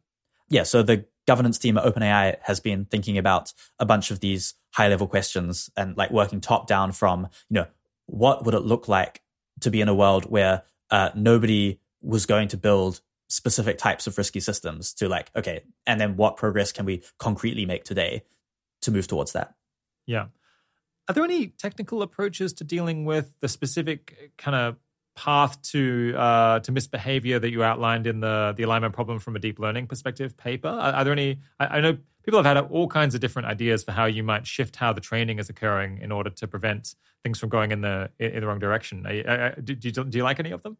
Yeah. 0.50 0.64
So 0.64 0.84
the 0.84 1.06
governance 1.28 1.58
team 1.58 1.78
at 1.78 1.84
OpenAI 1.84 2.38
has 2.44 2.60
been 2.60 2.86
thinking 2.86 3.18
about 3.18 3.54
a 3.80 3.86
bunch 3.86 4.12
of 4.12 4.20
these 4.20 4.56
high 4.74 4.88
level 4.88 5.08
questions 5.08 5.70
and 5.78 5.96
like 5.98 6.12
working 6.12 6.42
top 6.42 6.68
down 6.68 6.92
from 6.92 7.28
you 7.50 7.56
know 7.56 7.68
what 8.07 8.45
would 8.45 8.53
it 8.53 8.61
look 8.61 8.88
like 8.88 9.22
to 9.61 9.72
be 9.72 9.82
in 9.82 9.88
a 9.88 9.95
world 9.95 10.26
where 10.26 10.64
uh, 10.91 11.10
nobody 11.15 11.80
was 12.02 12.26
going 12.26 12.48
to 12.49 12.57
build 12.57 13.02
specific 13.27 13.77
types 13.77 14.06
of 14.06 14.18
risky 14.18 14.40
systems 14.40 14.94
to 14.94 15.10
like 15.10 15.32
okay 15.36 15.61
and 15.88 15.99
then 15.99 16.15
what 16.15 16.38
progress 16.38 16.72
can 16.72 16.86
we 16.86 17.02
concretely 17.18 17.65
make 17.65 17.84
today 17.84 18.22
to 18.82 18.91
move 18.91 19.07
towards 19.07 19.34
that? 19.34 19.56
Yeah. 20.06 20.27
Are 21.07 21.14
there 21.14 21.23
any 21.23 21.48
technical 21.48 22.02
approaches 22.02 22.53
to 22.53 22.64
dealing 22.64 23.06
with 23.06 23.34
the 23.40 23.48
specific 23.48 24.34
kind 24.38 24.56
of 24.56 24.77
path 25.16 25.62
to 25.62 26.14
uh, 26.16 26.60
to 26.60 26.72
misbehavior 26.72 27.40
that 27.40 27.50
you 27.50 27.64
outlined 27.64 28.08
in 28.08 28.20
the 28.20 28.54
the 28.56 28.64
alignment 28.64 28.94
problem 28.94 29.20
from 29.20 29.36
a 29.36 29.40
deep 29.40 29.60
learning 29.60 29.88
perspective 29.88 30.36
paper? 30.38 30.68
Are, 30.68 30.94
are 30.94 31.04
there 31.04 31.14
any? 31.14 31.40
I, 31.60 31.78
I, 31.78 31.82
know 31.82 31.98
people 32.24 32.42
have 32.42 32.46
had 32.46 32.58
all 32.70 32.88
kinds 32.88 33.16
of 33.16 33.22
different 33.22 33.48
ideas 33.48 33.84
for 33.84 33.92
how 33.92 34.06
you 34.06 34.24
might 34.24 34.46
shift 34.46 34.76
how 34.76 34.94
the 34.94 35.02
training 35.02 35.40
is 35.40 35.50
occurring 35.50 36.00
in 36.00 36.12
order 36.12 36.30
to 36.30 36.48
prevent 36.48 36.96
things 37.24 37.40
from 37.40 37.50
going 37.50 37.72
in 37.72 37.82
the 37.82 38.10
in 38.20 38.42
the 38.42 38.48
wrong 38.48 38.60
direction. 38.60 39.04
Do, 39.04 39.76
do, 39.76 39.88
you, 39.88 40.04
do 40.04 40.18
you 40.18 40.24
like 40.24 40.40
any 40.40 40.52
of 40.52 40.64
them? 40.64 40.78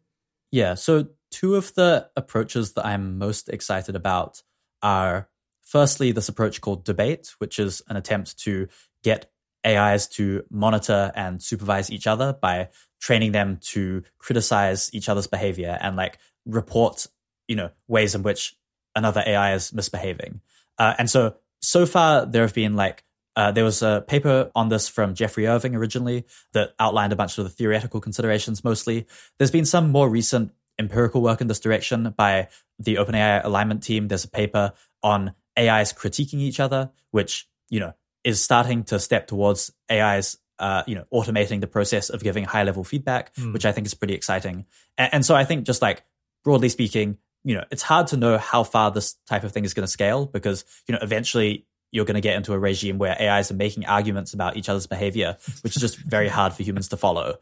Yeah. 0.52 0.74
So 0.74 1.08
two 1.30 1.56
of 1.56 1.74
the 1.74 2.08
approaches 2.16 2.72
that 2.74 2.86
I'm 2.86 3.18
most 3.18 3.48
excited 3.48 3.96
about 3.96 4.42
are 4.82 5.28
firstly 5.62 6.12
this 6.12 6.28
approach 6.28 6.60
called 6.60 6.84
debate, 6.84 7.34
which 7.38 7.58
is 7.58 7.82
an 7.88 7.96
attempt 7.96 8.38
to 8.40 8.68
get 9.02 9.30
AIs 9.66 10.06
to 10.06 10.44
monitor 10.50 11.10
and 11.14 11.42
supervise 11.42 11.90
each 11.90 12.06
other 12.06 12.32
by 12.32 12.68
training 13.00 13.32
them 13.32 13.58
to 13.60 14.02
criticize 14.18 14.90
each 14.92 15.08
other's 15.08 15.26
behavior 15.26 15.78
and 15.80 15.96
like 15.96 16.18
report, 16.44 17.06
you 17.48 17.56
know, 17.56 17.70
ways 17.88 18.14
in 18.14 18.22
which 18.22 18.56
another 18.94 19.22
AI 19.26 19.54
is 19.54 19.72
misbehaving. 19.72 20.40
Uh, 20.78 20.94
and 20.98 21.10
so, 21.10 21.36
so 21.60 21.86
far 21.86 22.26
there 22.26 22.42
have 22.42 22.54
been 22.54 22.76
like, 22.76 23.04
uh, 23.34 23.50
there 23.52 23.64
was 23.64 23.82
a 23.82 24.02
paper 24.08 24.50
on 24.54 24.70
this 24.70 24.88
from 24.88 25.14
Geoffrey 25.14 25.46
Irving 25.46 25.76
originally 25.76 26.24
that 26.52 26.74
outlined 26.78 27.12
a 27.12 27.16
bunch 27.16 27.36
of 27.36 27.44
the 27.44 27.50
theoretical 27.50 28.00
considerations 28.00 28.64
mostly. 28.64 29.06
There's 29.38 29.50
been 29.50 29.66
some 29.66 29.90
more 29.90 30.08
recent 30.08 30.52
empirical 30.78 31.20
work 31.20 31.40
in 31.40 31.46
this 31.46 31.60
direction 31.60 32.14
by 32.16 32.48
the 32.78 32.96
OpenAI 32.96 33.44
alignment 33.44 33.82
team. 33.82 34.08
There's 34.08 34.24
a 34.24 34.28
paper 34.28 34.72
on 35.02 35.34
AIs 35.58 35.92
critiquing 35.92 36.40
each 36.40 36.60
other, 36.60 36.90
which, 37.10 37.48
you 37.68 37.80
know, 37.80 37.94
is 38.24 38.42
starting 38.42 38.84
to 38.84 38.98
step 38.98 39.26
towards 39.26 39.70
AI's 39.90 40.38
uh, 40.58 40.82
you 40.86 40.94
know, 40.94 41.04
automating 41.12 41.60
the 41.60 41.66
process 41.66 42.08
of 42.08 42.22
giving 42.22 42.44
high 42.44 42.62
level 42.62 42.84
feedback, 42.84 43.34
mm. 43.34 43.52
which 43.52 43.66
I 43.66 43.72
think 43.72 43.86
is 43.86 43.94
pretty 43.94 44.14
exciting. 44.14 44.66
And, 44.96 45.14
and, 45.14 45.26
so 45.26 45.34
I 45.34 45.44
think 45.44 45.64
just 45.64 45.82
like 45.82 46.04
broadly 46.44 46.68
speaking, 46.68 47.18
you 47.44 47.54
know, 47.54 47.64
it's 47.70 47.82
hard 47.82 48.06
to 48.08 48.16
know 48.16 48.38
how 48.38 48.64
far 48.64 48.90
this 48.90 49.14
type 49.28 49.44
of 49.44 49.52
thing 49.52 49.64
is 49.64 49.74
going 49.74 49.84
to 49.84 49.90
scale 49.90 50.26
because, 50.26 50.64
you 50.88 50.92
know, 50.92 50.98
eventually 51.02 51.66
you're 51.92 52.04
going 52.04 52.14
to 52.16 52.20
get 52.20 52.36
into 52.36 52.52
a 52.52 52.58
regime 52.58 52.98
where 52.98 53.20
AIs 53.20 53.50
are 53.50 53.54
making 53.54 53.86
arguments 53.86 54.34
about 54.34 54.56
each 54.56 54.68
other's 54.68 54.86
behavior, 54.86 55.36
which 55.62 55.76
is 55.76 55.80
just 55.80 55.98
very 55.98 56.28
hard 56.28 56.52
for 56.52 56.62
humans 56.62 56.88
to 56.88 56.96
follow. 56.96 57.36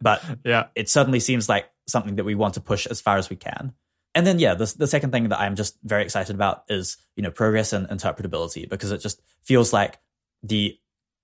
But 0.00 0.22
yeah, 0.44 0.66
it 0.74 0.88
certainly 0.88 1.20
seems 1.20 1.48
like 1.48 1.70
something 1.86 2.16
that 2.16 2.24
we 2.24 2.34
want 2.34 2.54
to 2.54 2.60
push 2.60 2.86
as 2.86 3.00
far 3.00 3.16
as 3.16 3.30
we 3.30 3.36
can. 3.36 3.72
And 4.14 4.26
then, 4.26 4.38
yeah, 4.38 4.54
the, 4.54 4.72
the 4.78 4.86
second 4.86 5.10
thing 5.12 5.28
that 5.28 5.40
I'm 5.40 5.56
just 5.56 5.76
very 5.84 6.02
excited 6.02 6.34
about 6.34 6.64
is, 6.68 6.96
you 7.16 7.22
know, 7.22 7.30
progress 7.30 7.72
and 7.72 7.86
interpretability 7.88 8.68
because 8.68 8.90
it 8.90 8.98
just 8.98 9.20
feels 9.42 9.72
like 9.72 9.98
the 10.42 10.78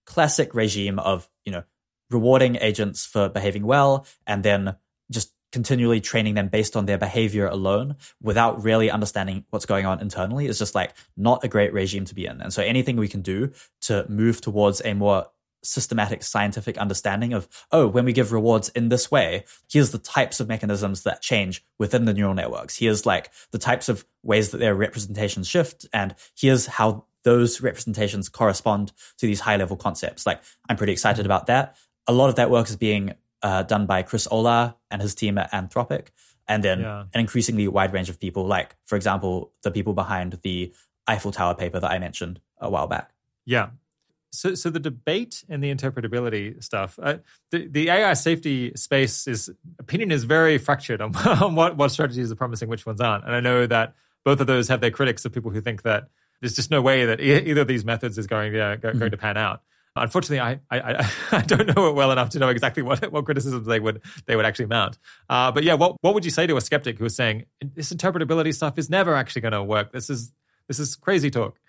classic 0.06 0.54
regime 0.54 0.98
of, 0.98 1.28
you 1.44 1.52
know, 1.52 1.64
rewarding 2.10 2.56
agents 2.56 3.06
for 3.06 3.28
behaving 3.28 3.64
well 3.64 4.06
and 4.26 4.42
then 4.42 4.76
just 5.10 5.32
continually 5.50 6.00
training 6.00 6.34
them 6.34 6.48
based 6.48 6.76
on 6.76 6.86
their 6.86 6.98
behavior 6.98 7.46
alone 7.46 7.96
without 8.22 8.62
really 8.62 8.90
understanding 8.90 9.44
what's 9.50 9.66
going 9.66 9.84
on 9.84 10.00
internally 10.00 10.46
is 10.46 10.58
just 10.58 10.74
like 10.74 10.94
not 11.16 11.44
a 11.44 11.48
great 11.48 11.72
regime 11.72 12.04
to 12.06 12.14
be 12.14 12.26
in. 12.26 12.40
And 12.40 12.52
so 12.52 12.62
anything 12.62 12.96
we 12.96 13.08
can 13.08 13.20
do 13.20 13.52
to 13.82 14.06
move 14.08 14.40
towards 14.40 14.80
a 14.84 14.94
more 14.94 15.26
systematic 15.64 16.22
scientific 16.22 16.76
understanding 16.78 17.32
of, 17.32 17.48
oh, 17.70 17.86
when 17.86 18.04
we 18.04 18.12
give 18.12 18.32
rewards 18.32 18.68
in 18.70 18.88
this 18.88 19.10
way, 19.10 19.44
here's 19.70 19.90
the 19.90 19.98
types 19.98 20.40
of 20.40 20.48
mechanisms 20.48 21.02
that 21.04 21.22
change 21.22 21.64
within 21.78 22.04
the 22.04 22.14
neural 22.14 22.34
networks. 22.34 22.78
Here's 22.78 23.06
like 23.06 23.30
the 23.52 23.58
types 23.58 23.88
of 23.88 24.04
ways 24.22 24.50
that 24.50 24.58
their 24.58 24.74
representations 24.74 25.46
shift. 25.46 25.86
And 25.92 26.14
here's 26.36 26.66
how 26.66 27.04
those 27.24 27.60
representations 27.60 28.28
correspond 28.28 28.92
to 29.18 29.26
these 29.26 29.40
high 29.40 29.56
level 29.56 29.76
concepts. 29.76 30.26
Like, 30.26 30.40
I'm 30.68 30.76
pretty 30.76 30.92
excited 30.92 31.26
about 31.26 31.46
that. 31.46 31.76
A 32.06 32.12
lot 32.12 32.28
of 32.28 32.36
that 32.36 32.50
work 32.50 32.68
is 32.68 32.76
being 32.76 33.14
uh, 33.42 33.62
done 33.62 33.86
by 33.86 34.02
Chris 34.02 34.26
Olah 34.28 34.74
and 34.90 35.02
his 35.02 35.14
team 35.14 35.38
at 35.38 35.50
Anthropic, 35.52 36.08
and 36.48 36.62
then 36.62 36.80
yeah. 36.80 37.04
an 37.12 37.20
increasingly 37.20 37.68
wide 37.68 37.92
range 37.92 38.08
of 38.08 38.20
people, 38.20 38.46
like, 38.46 38.76
for 38.84 38.96
example, 38.96 39.52
the 39.62 39.70
people 39.70 39.94
behind 39.94 40.38
the 40.42 40.72
Eiffel 41.06 41.32
Tower 41.32 41.54
paper 41.54 41.80
that 41.80 41.90
I 41.90 41.98
mentioned 41.98 42.40
a 42.58 42.70
while 42.70 42.86
back. 42.86 43.12
Yeah. 43.44 43.70
So, 44.34 44.54
so 44.54 44.70
the 44.70 44.80
debate 44.80 45.44
and 45.48 45.62
the 45.62 45.74
interpretability 45.74 46.62
stuff, 46.64 46.98
uh, 47.02 47.18
the, 47.50 47.66
the 47.66 47.90
AI 47.90 48.14
safety 48.14 48.72
space 48.76 49.26
is 49.26 49.50
opinion 49.78 50.10
is 50.10 50.24
very 50.24 50.56
fractured 50.56 51.02
on, 51.02 51.14
on 51.16 51.54
what, 51.54 51.76
what 51.76 51.90
strategies 51.90 52.32
are 52.32 52.36
promising, 52.36 52.68
which 52.68 52.86
ones 52.86 53.00
aren't. 53.00 53.24
And 53.24 53.34
I 53.34 53.40
know 53.40 53.66
that 53.66 53.94
both 54.24 54.40
of 54.40 54.46
those 54.46 54.68
have 54.68 54.80
their 54.80 54.90
critics 54.90 55.24
of 55.24 55.32
people 55.32 55.50
who 55.50 55.60
think 55.60 55.82
that 55.82 56.08
there's 56.42 56.54
just 56.54 56.70
no 56.70 56.82
way 56.82 57.06
that 57.06 57.20
either 57.20 57.62
of 57.62 57.68
these 57.68 57.84
methods 57.84 58.18
is 58.18 58.26
going, 58.26 58.54
uh, 58.54 58.76
going 58.76 58.96
mm-hmm. 58.96 59.08
to 59.08 59.16
pan 59.16 59.36
out. 59.36 59.62
Unfortunately, 59.94 60.40
I, 60.40 60.60
I 60.70 61.10
I 61.32 61.42
don't 61.42 61.74
know 61.74 61.88
it 61.88 61.94
well 61.94 62.10
enough 62.10 62.30
to 62.30 62.38
know 62.38 62.48
exactly 62.48 62.82
what 62.82 63.12
what 63.12 63.24
criticisms 63.24 63.66
they 63.66 63.78
would 63.78 64.02
they 64.26 64.36
would 64.36 64.44
actually 64.44 64.66
mount. 64.66 64.98
Uh, 65.28 65.52
but 65.52 65.64
yeah, 65.64 65.74
what 65.74 65.96
what 66.00 66.14
would 66.14 66.24
you 66.24 66.30
say 66.30 66.46
to 66.46 66.56
a 66.56 66.60
skeptic 66.60 66.98
who 66.98 67.04
is 67.04 67.14
saying 67.14 67.44
this 67.74 67.92
interpretability 67.92 68.54
stuff 68.54 68.78
is 68.78 68.90
never 68.90 69.14
actually 69.14 69.42
going 69.42 69.52
to 69.52 69.62
work? 69.62 69.92
This 69.92 70.10
is 70.10 70.32
this 70.66 70.78
is 70.78 70.96
crazy 70.96 71.30
talk. 71.30 71.60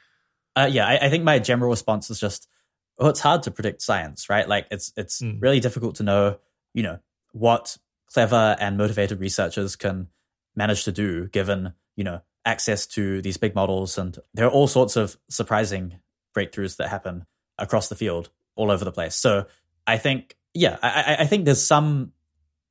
Uh, 0.56 0.70
yeah, 0.72 0.88
I, 0.88 1.08
I, 1.08 1.10
think 1.10 1.24
my 1.24 1.40
general 1.40 1.72
response 1.72 2.12
is 2.12 2.20
just, 2.20 2.48
well, 3.00 3.10
it's 3.10 3.22
hard 3.22 3.42
to 3.44 3.52
predict 3.52 3.82
science, 3.82 4.30
right? 4.30 4.48
Like 4.48 4.68
it's 4.72 4.94
it's 4.96 5.22
mm. 5.22 5.42
really 5.42 5.60
difficult 5.60 5.96
to 5.96 6.04
know, 6.04 6.38
you 6.74 6.84
know, 6.84 7.00
what 7.32 7.78
clever 8.06 8.56
and 8.60 8.78
motivated 8.78 9.20
researchers 9.20 9.76
can 9.76 10.08
manage 10.56 10.84
to 10.84 10.92
do 10.92 11.28
given 11.28 11.74
you 11.96 12.04
know 12.04 12.22
access 12.46 12.88
to 12.88 13.22
these 13.22 13.38
big 13.38 13.56
models. 13.56 13.98
And 13.98 14.18
there 14.34 14.46
are 14.46 14.52
all 14.52 14.68
sorts 14.68 14.96
of 14.96 15.18
surprising 15.30 16.00
breakthroughs 16.36 16.78
that 16.78 16.90
happen 16.90 17.26
across 17.58 17.90
the 17.90 17.96
field 17.96 18.30
all 18.56 18.72
over 18.72 18.84
the 18.84 18.92
place. 18.92 19.16
So 19.16 19.46
I 19.88 19.98
think, 19.98 20.36
yeah, 20.54 20.78
I, 20.82 21.18
I 21.20 21.26
think 21.26 21.46
there's 21.46 21.62
some, 21.62 22.12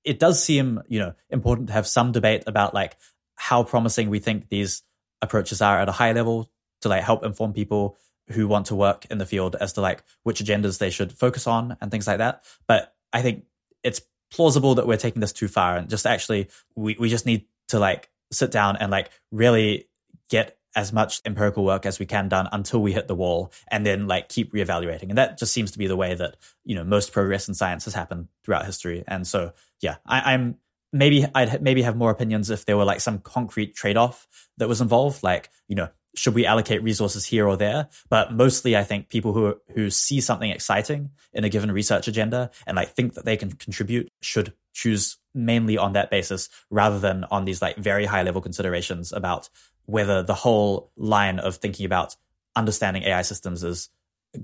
it 0.05 0.19
does 0.19 0.43
seem, 0.43 0.83
you 0.89 0.99
know, 0.99 1.15
important 1.31 1.69
to 1.69 1.73
have 1.73 1.87
some 1.87 2.13
debate 2.13 2.45
about 2.47 2.75
like 2.75 2.97
how 3.35 3.63
promising 3.63 4.11
we 4.11 4.19
think 4.19 4.49
these 4.49 4.83
approaches 5.21 5.63
are 5.63 5.79
at 5.79 5.89
a 5.89 5.93
high 5.93 6.13
level 6.13 6.51
to 6.83 6.89
like 6.89 7.03
help 7.03 7.25
inform 7.25 7.53
people 7.53 7.97
who 8.31 8.47
want 8.47 8.67
to 8.67 8.75
work 8.75 9.07
in 9.11 9.19
the 9.19 9.27
field 9.27 9.57
as 9.61 9.73
to 9.75 9.81
like 9.81 10.03
which 10.23 10.43
agendas 10.43 10.79
they 10.79 10.91
should 10.91 11.13
focus 11.13 11.47
on 11.47 11.77
and 11.81 11.91
things 11.91 12.07
like 12.07 12.19
that. 12.19 12.45
But 12.67 12.95
I 13.13 13.23
think 13.23 13.45
it's 13.83 14.01
plausible 14.31 14.77
that 14.77 14.87
we're 14.87 14.97
taking 14.97 15.21
this 15.21 15.33
too 15.33 15.49
far 15.49 15.77
and 15.77 15.89
just 15.89 16.07
actually 16.07 16.49
we, 16.75 16.97
we 16.99 17.09
just 17.09 17.27
need 17.27 17.47
to 17.69 17.79
like 17.79 18.09
sit 18.33 18.51
down 18.51 18.77
and 18.77 18.91
like 18.91 19.11
really 19.31 19.89
get 20.29 20.59
as 20.75 20.93
much 20.93 21.21
empirical 21.25 21.65
work 21.65 21.85
as 21.85 21.99
we 21.99 22.07
can 22.07 22.29
done 22.29 22.49
until 22.53 22.81
we 22.81 22.93
hit 22.93 23.07
the 23.09 23.15
wall 23.15 23.53
and 23.69 23.85
then 23.85 24.07
like 24.07 24.29
keep 24.29 24.53
reevaluating. 24.53 25.11
And 25.11 25.19
that 25.19 25.39
just 25.39 25.53
seems 25.53 25.71
to 25.73 25.79
be 25.79 25.87
the 25.87 25.97
way 25.97 26.15
that, 26.15 26.37
you 26.65 26.75
know, 26.75 26.85
most 26.85 27.13
progress 27.13 27.49
in 27.49 27.55
science 27.55 27.85
has 27.85 27.95
happened 27.95 28.29
throughout 28.45 28.65
history. 28.65 29.05
And 29.07 29.27
so, 29.27 29.53
yeah, 29.81 29.97
I, 30.07 30.33
am 30.33 30.57
maybe 30.93 31.27
I'd 31.35 31.63
maybe 31.63 31.83
have 31.83 31.97
more 31.97 32.11
opinions 32.11 32.51
if 32.51 32.65
there 32.65 32.77
were 32.77 32.85
like 32.85 33.01
some 33.01 33.19
concrete 33.19 33.75
trade 33.75 33.97
off 33.97 34.27
that 34.57 34.69
was 34.69 34.81
involved. 34.81 35.23
Like, 35.23 35.51
you 35.69 35.77
know, 35.77 35.89
should 36.15 36.35
we 36.35 36.47
allocate 36.47 36.83
resources 36.83 37.27
here 37.27 37.47
or 37.47 37.57
there? 37.57 37.89
But 38.09 38.33
mostly 38.33 38.77
I 38.77 38.85
think 38.85 39.09
people 39.09 39.33
who, 39.33 39.57
who 39.75 39.91
see 39.91 40.21
something 40.21 40.51
exciting 40.51 41.11
in 41.33 41.45
a 41.45 41.49
given 41.49 41.73
research 41.73 42.09
agenda 42.09 42.51
and 42.67 42.77
like 42.77 42.91
think 42.91 43.15
that 43.15 43.25
they 43.25 43.37
can 43.37 43.53
contribute 43.53 44.09
should 44.21 44.55
choose 44.73 45.19
mainly 45.35 45.79
on 45.79 45.93
that 45.95 46.11
basis 46.11 46.49
rather 46.71 46.99
than 46.99 47.25
on 47.25 47.45
these 47.45 47.63
like 47.63 47.77
very 47.77 48.05
high 48.05 48.23
level 48.23 48.41
considerations 48.41 49.13
about 49.13 49.49
whether 49.87 50.23
the 50.23 50.35
whole 50.35 50.91
line 50.97 51.39
of 51.39 51.57
thinking 51.57 51.87
about 51.87 52.17
understanding 52.55 53.03
AI 53.03 53.23
systems 53.23 53.65
is 53.65 53.89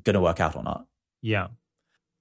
going 0.05 0.15
to 0.15 0.21
work 0.21 0.41
out 0.41 0.57
or 0.57 0.63
not. 0.63 0.87
Yeah. 1.21 1.49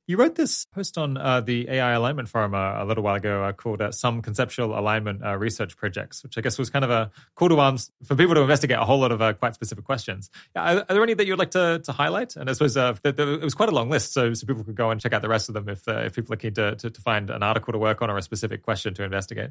You 0.09 0.15
wrote 0.15 0.35
this 0.35 0.63
post 0.63 0.97
on 0.97 1.17
uh, 1.17 1.41
the 1.41 1.69
AI 1.69 1.91
alignment 1.91 2.29
forum 2.29 2.53
uh, 2.53 2.81
a 2.81 2.85
little 2.85 3.03
while 3.03 3.15
ago 3.15 3.43
uh, 3.43 3.51
called 3.51 3.81
uh, 3.81 3.91
Some 3.91 4.21
Conceptual 4.21 4.79
Alignment 4.79 5.21
uh, 5.21 5.35
Research 5.35 5.75
Projects, 5.75 6.23
which 6.23 6.37
I 6.37 6.41
guess 6.41 6.57
was 6.57 6.69
kind 6.69 6.85
of 6.85 6.91
a 6.91 7.11
call 7.35 7.49
to 7.49 7.59
arms 7.59 7.91
for 8.05 8.15
people 8.15 8.33
to 8.35 8.39
investigate 8.39 8.77
a 8.77 8.85
whole 8.85 8.99
lot 8.99 9.11
of 9.11 9.21
uh, 9.21 9.33
quite 9.33 9.53
specific 9.53 9.83
questions. 9.83 10.29
Are, 10.55 10.77
are, 10.77 10.85
there 10.87 11.03
any 11.03 11.13
that 11.13 11.27
you'd 11.27 11.37
like 11.37 11.51
to, 11.51 11.81
to 11.83 11.91
highlight? 11.91 12.37
And 12.37 12.49
I 12.49 12.53
suppose 12.53 12.75
the, 12.75 12.97
the, 13.03 13.33
it 13.33 13.43
was 13.43 13.53
quite 13.53 13.67
a 13.67 13.73
long 13.73 13.89
list, 13.89 14.13
so, 14.13 14.33
so 14.33 14.47
people 14.47 14.63
could 14.63 14.75
go 14.75 14.91
and 14.91 15.01
check 15.01 15.11
out 15.11 15.21
the 15.21 15.27
rest 15.27 15.49
of 15.49 15.55
them 15.55 15.67
if, 15.67 15.85
if 15.85 16.15
people 16.15 16.33
are 16.33 16.37
keen 16.37 16.53
to, 16.53 16.77
to, 16.77 16.89
to 16.89 17.01
find 17.01 17.29
an 17.29 17.43
article 17.43 17.73
to 17.73 17.77
work 17.77 18.01
on 18.01 18.09
or 18.09 18.17
a 18.17 18.21
specific 18.21 18.63
question 18.63 18.93
to 18.93 19.03
investigate. 19.03 19.49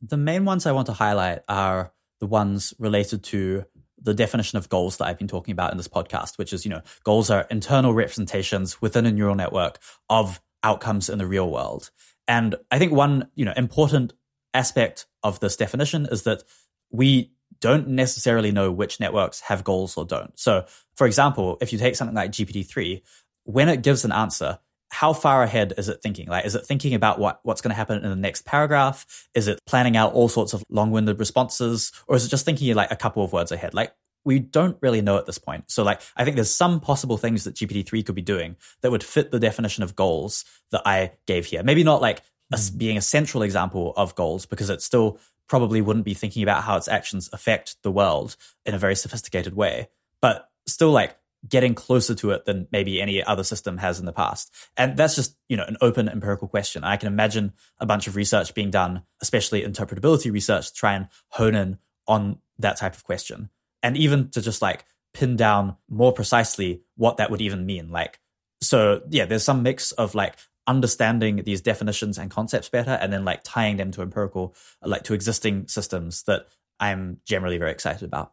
The 0.00 0.16
main 0.16 0.44
ones 0.44 0.66
I 0.66 0.72
want 0.72 0.86
to 0.86 0.92
highlight 0.92 1.40
are 1.48 1.92
the 2.20 2.28
ones 2.28 2.74
related 2.78 3.24
to 3.24 3.64
the 4.02 4.14
definition 4.14 4.58
of 4.58 4.68
goals 4.68 4.96
that 4.96 5.06
I've 5.06 5.18
been 5.18 5.28
talking 5.28 5.52
about 5.52 5.70
in 5.72 5.76
this 5.76 5.88
podcast, 5.88 6.38
which 6.38 6.52
is, 6.52 6.64
you 6.64 6.70
know, 6.70 6.82
goals 7.04 7.30
are 7.30 7.46
internal 7.50 7.92
representations 7.92 8.80
within 8.80 9.06
a 9.06 9.12
neural 9.12 9.34
network 9.34 9.78
of 10.08 10.40
outcomes 10.62 11.08
in 11.08 11.18
the 11.18 11.26
real 11.26 11.50
world. 11.50 11.90
And 12.26 12.54
I 12.70 12.78
think 12.78 12.92
one, 12.92 13.28
you 13.34 13.44
know, 13.44 13.52
important 13.56 14.12
aspect 14.54 15.06
of 15.22 15.40
this 15.40 15.56
definition 15.56 16.06
is 16.10 16.22
that 16.24 16.42
we 16.90 17.32
don't 17.60 17.88
necessarily 17.88 18.52
know 18.52 18.70
which 18.72 19.00
networks 19.00 19.40
have 19.42 19.64
goals 19.64 19.96
or 19.96 20.04
don't. 20.04 20.38
So, 20.38 20.64
for 20.94 21.06
example, 21.06 21.58
if 21.60 21.72
you 21.72 21.78
take 21.78 21.96
something 21.96 22.16
like 22.16 22.32
GPT-3, 22.32 23.02
when 23.44 23.68
it 23.68 23.82
gives 23.82 24.04
an 24.04 24.12
answer, 24.12 24.58
how 24.90 25.12
far 25.12 25.42
ahead 25.42 25.72
is 25.78 25.88
it 25.88 26.02
thinking? 26.02 26.28
Like, 26.28 26.44
is 26.44 26.54
it 26.54 26.66
thinking 26.66 26.94
about 26.94 27.18
what, 27.18 27.40
what's 27.42 27.60
going 27.60 27.70
to 27.70 27.76
happen 27.76 28.02
in 28.02 28.10
the 28.10 28.16
next 28.16 28.44
paragraph? 28.44 29.28
Is 29.34 29.48
it 29.48 29.60
planning 29.66 29.96
out 29.96 30.12
all 30.12 30.28
sorts 30.28 30.52
of 30.52 30.64
long-winded 30.68 31.18
responses? 31.18 31.92
Or 32.06 32.16
is 32.16 32.24
it 32.24 32.28
just 32.28 32.44
thinking 32.44 32.74
like 32.74 32.90
a 32.90 32.96
couple 32.96 33.24
of 33.24 33.32
words 33.32 33.52
ahead? 33.52 33.72
Like, 33.72 33.92
we 34.24 34.38
don't 34.38 34.76
really 34.82 35.00
know 35.00 35.16
at 35.16 35.26
this 35.26 35.38
point. 35.38 35.64
So 35.70 35.82
like, 35.82 36.02
I 36.16 36.24
think 36.24 36.36
there's 36.36 36.54
some 36.54 36.80
possible 36.80 37.16
things 37.16 37.44
that 37.44 37.54
GPT-3 37.54 38.04
could 38.04 38.14
be 38.14 38.22
doing 38.22 38.56
that 38.82 38.90
would 38.90 39.04
fit 39.04 39.30
the 39.30 39.40
definition 39.40 39.82
of 39.82 39.96
goals 39.96 40.44
that 40.72 40.82
I 40.84 41.12
gave 41.26 41.46
here. 41.46 41.62
Maybe 41.62 41.84
not 41.84 42.02
like 42.02 42.22
mm. 42.52 42.78
being 42.78 42.98
a 42.98 43.02
central 43.02 43.42
example 43.42 43.94
of 43.96 44.14
goals 44.14 44.44
because 44.44 44.70
it 44.70 44.82
still 44.82 45.18
probably 45.48 45.80
wouldn't 45.80 46.04
be 46.04 46.14
thinking 46.14 46.42
about 46.42 46.64
how 46.64 46.76
its 46.76 46.86
actions 46.86 47.30
affect 47.32 47.76
the 47.82 47.90
world 47.90 48.36
in 48.66 48.74
a 48.74 48.78
very 48.78 48.94
sophisticated 48.94 49.54
way, 49.54 49.88
but 50.20 50.48
still 50.66 50.90
like 50.90 51.16
getting 51.48 51.74
closer 51.74 52.14
to 52.14 52.30
it 52.32 52.44
than 52.44 52.68
maybe 52.70 53.00
any 53.00 53.22
other 53.22 53.44
system 53.44 53.78
has 53.78 53.98
in 53.98 54.06
the 54.06 54.12
past. 54.12 54.52
And 54.76 54.96
that's 54.96 55.16
just, 55.16 55.36
you 55.48 55.56
know, 55.56 55.64
an 55.64 55.76
open 55.80 56.08
empirical 56.08 56.48
question. 56.48 56.84
I 56.84 56.96
can 56.96 57.06
imagine 57.06 57.52
a 57.78 57.86
bunch 57.86 58.06
of 58.06 58.16
research 58.16 58.54
being 58.54 58.70
done, 58.70 59.02
especially 59.22 59.62
interpretability 59.62 60.30
research, 60.30 60.68
to 60.68 60.74
try 60.74 60.94
and 60.94 61.08
hone 61.30 61.54
in 61.54 61.78
on 62.06 62.38
that 62.58 62.76
type 62.76 62.94
of 62.94 63.04
question. 63.04 63.48
And 63.82 63.96
even 63.96 64.28
to 64.30 64.42
just 64.42 64.60
like 64.60 64.84
pin 65.14 65.36
down 65.36 65.76
more 65.88 66.12
precisely 66.12 66.82
what 66.96 67.16
that 67.16 67.30
would 67.30 67.40
even 67.40 67.66
mean. 67.66 67.90
Like, 67.90 68.20
so 68.60 69.02
yeah, 69.08 69.24
there's 69.24 69.44
some 69.44 69.62
mix 69.62 69.92
of 69.92 70.14
like 70.14 70.36
understanding 70.66 71.42
these 71.44 71.62
definitions 71.62 72.18
and 72.18 72.30
concepts 72.30 72.68
better 72.68 72.92
and 72.92 73.12
then 73.12 73.24
like 73.24 73.40
tying 73.42 73.78
them 73.78 73.90
to 73.92 74.02
empirical, 74.02 74.54
like 74.84 75.04
to 75.04 75.14
existing 75.14 75.66
systems 75.68 76.22
that 76.24 76.46
I'm 76.78 77.18
generally 77.24 77.58
very 77.58 77.72
excited 77.72 78.04
about. 78.04 78.32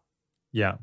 Yeah. 0.52 0.76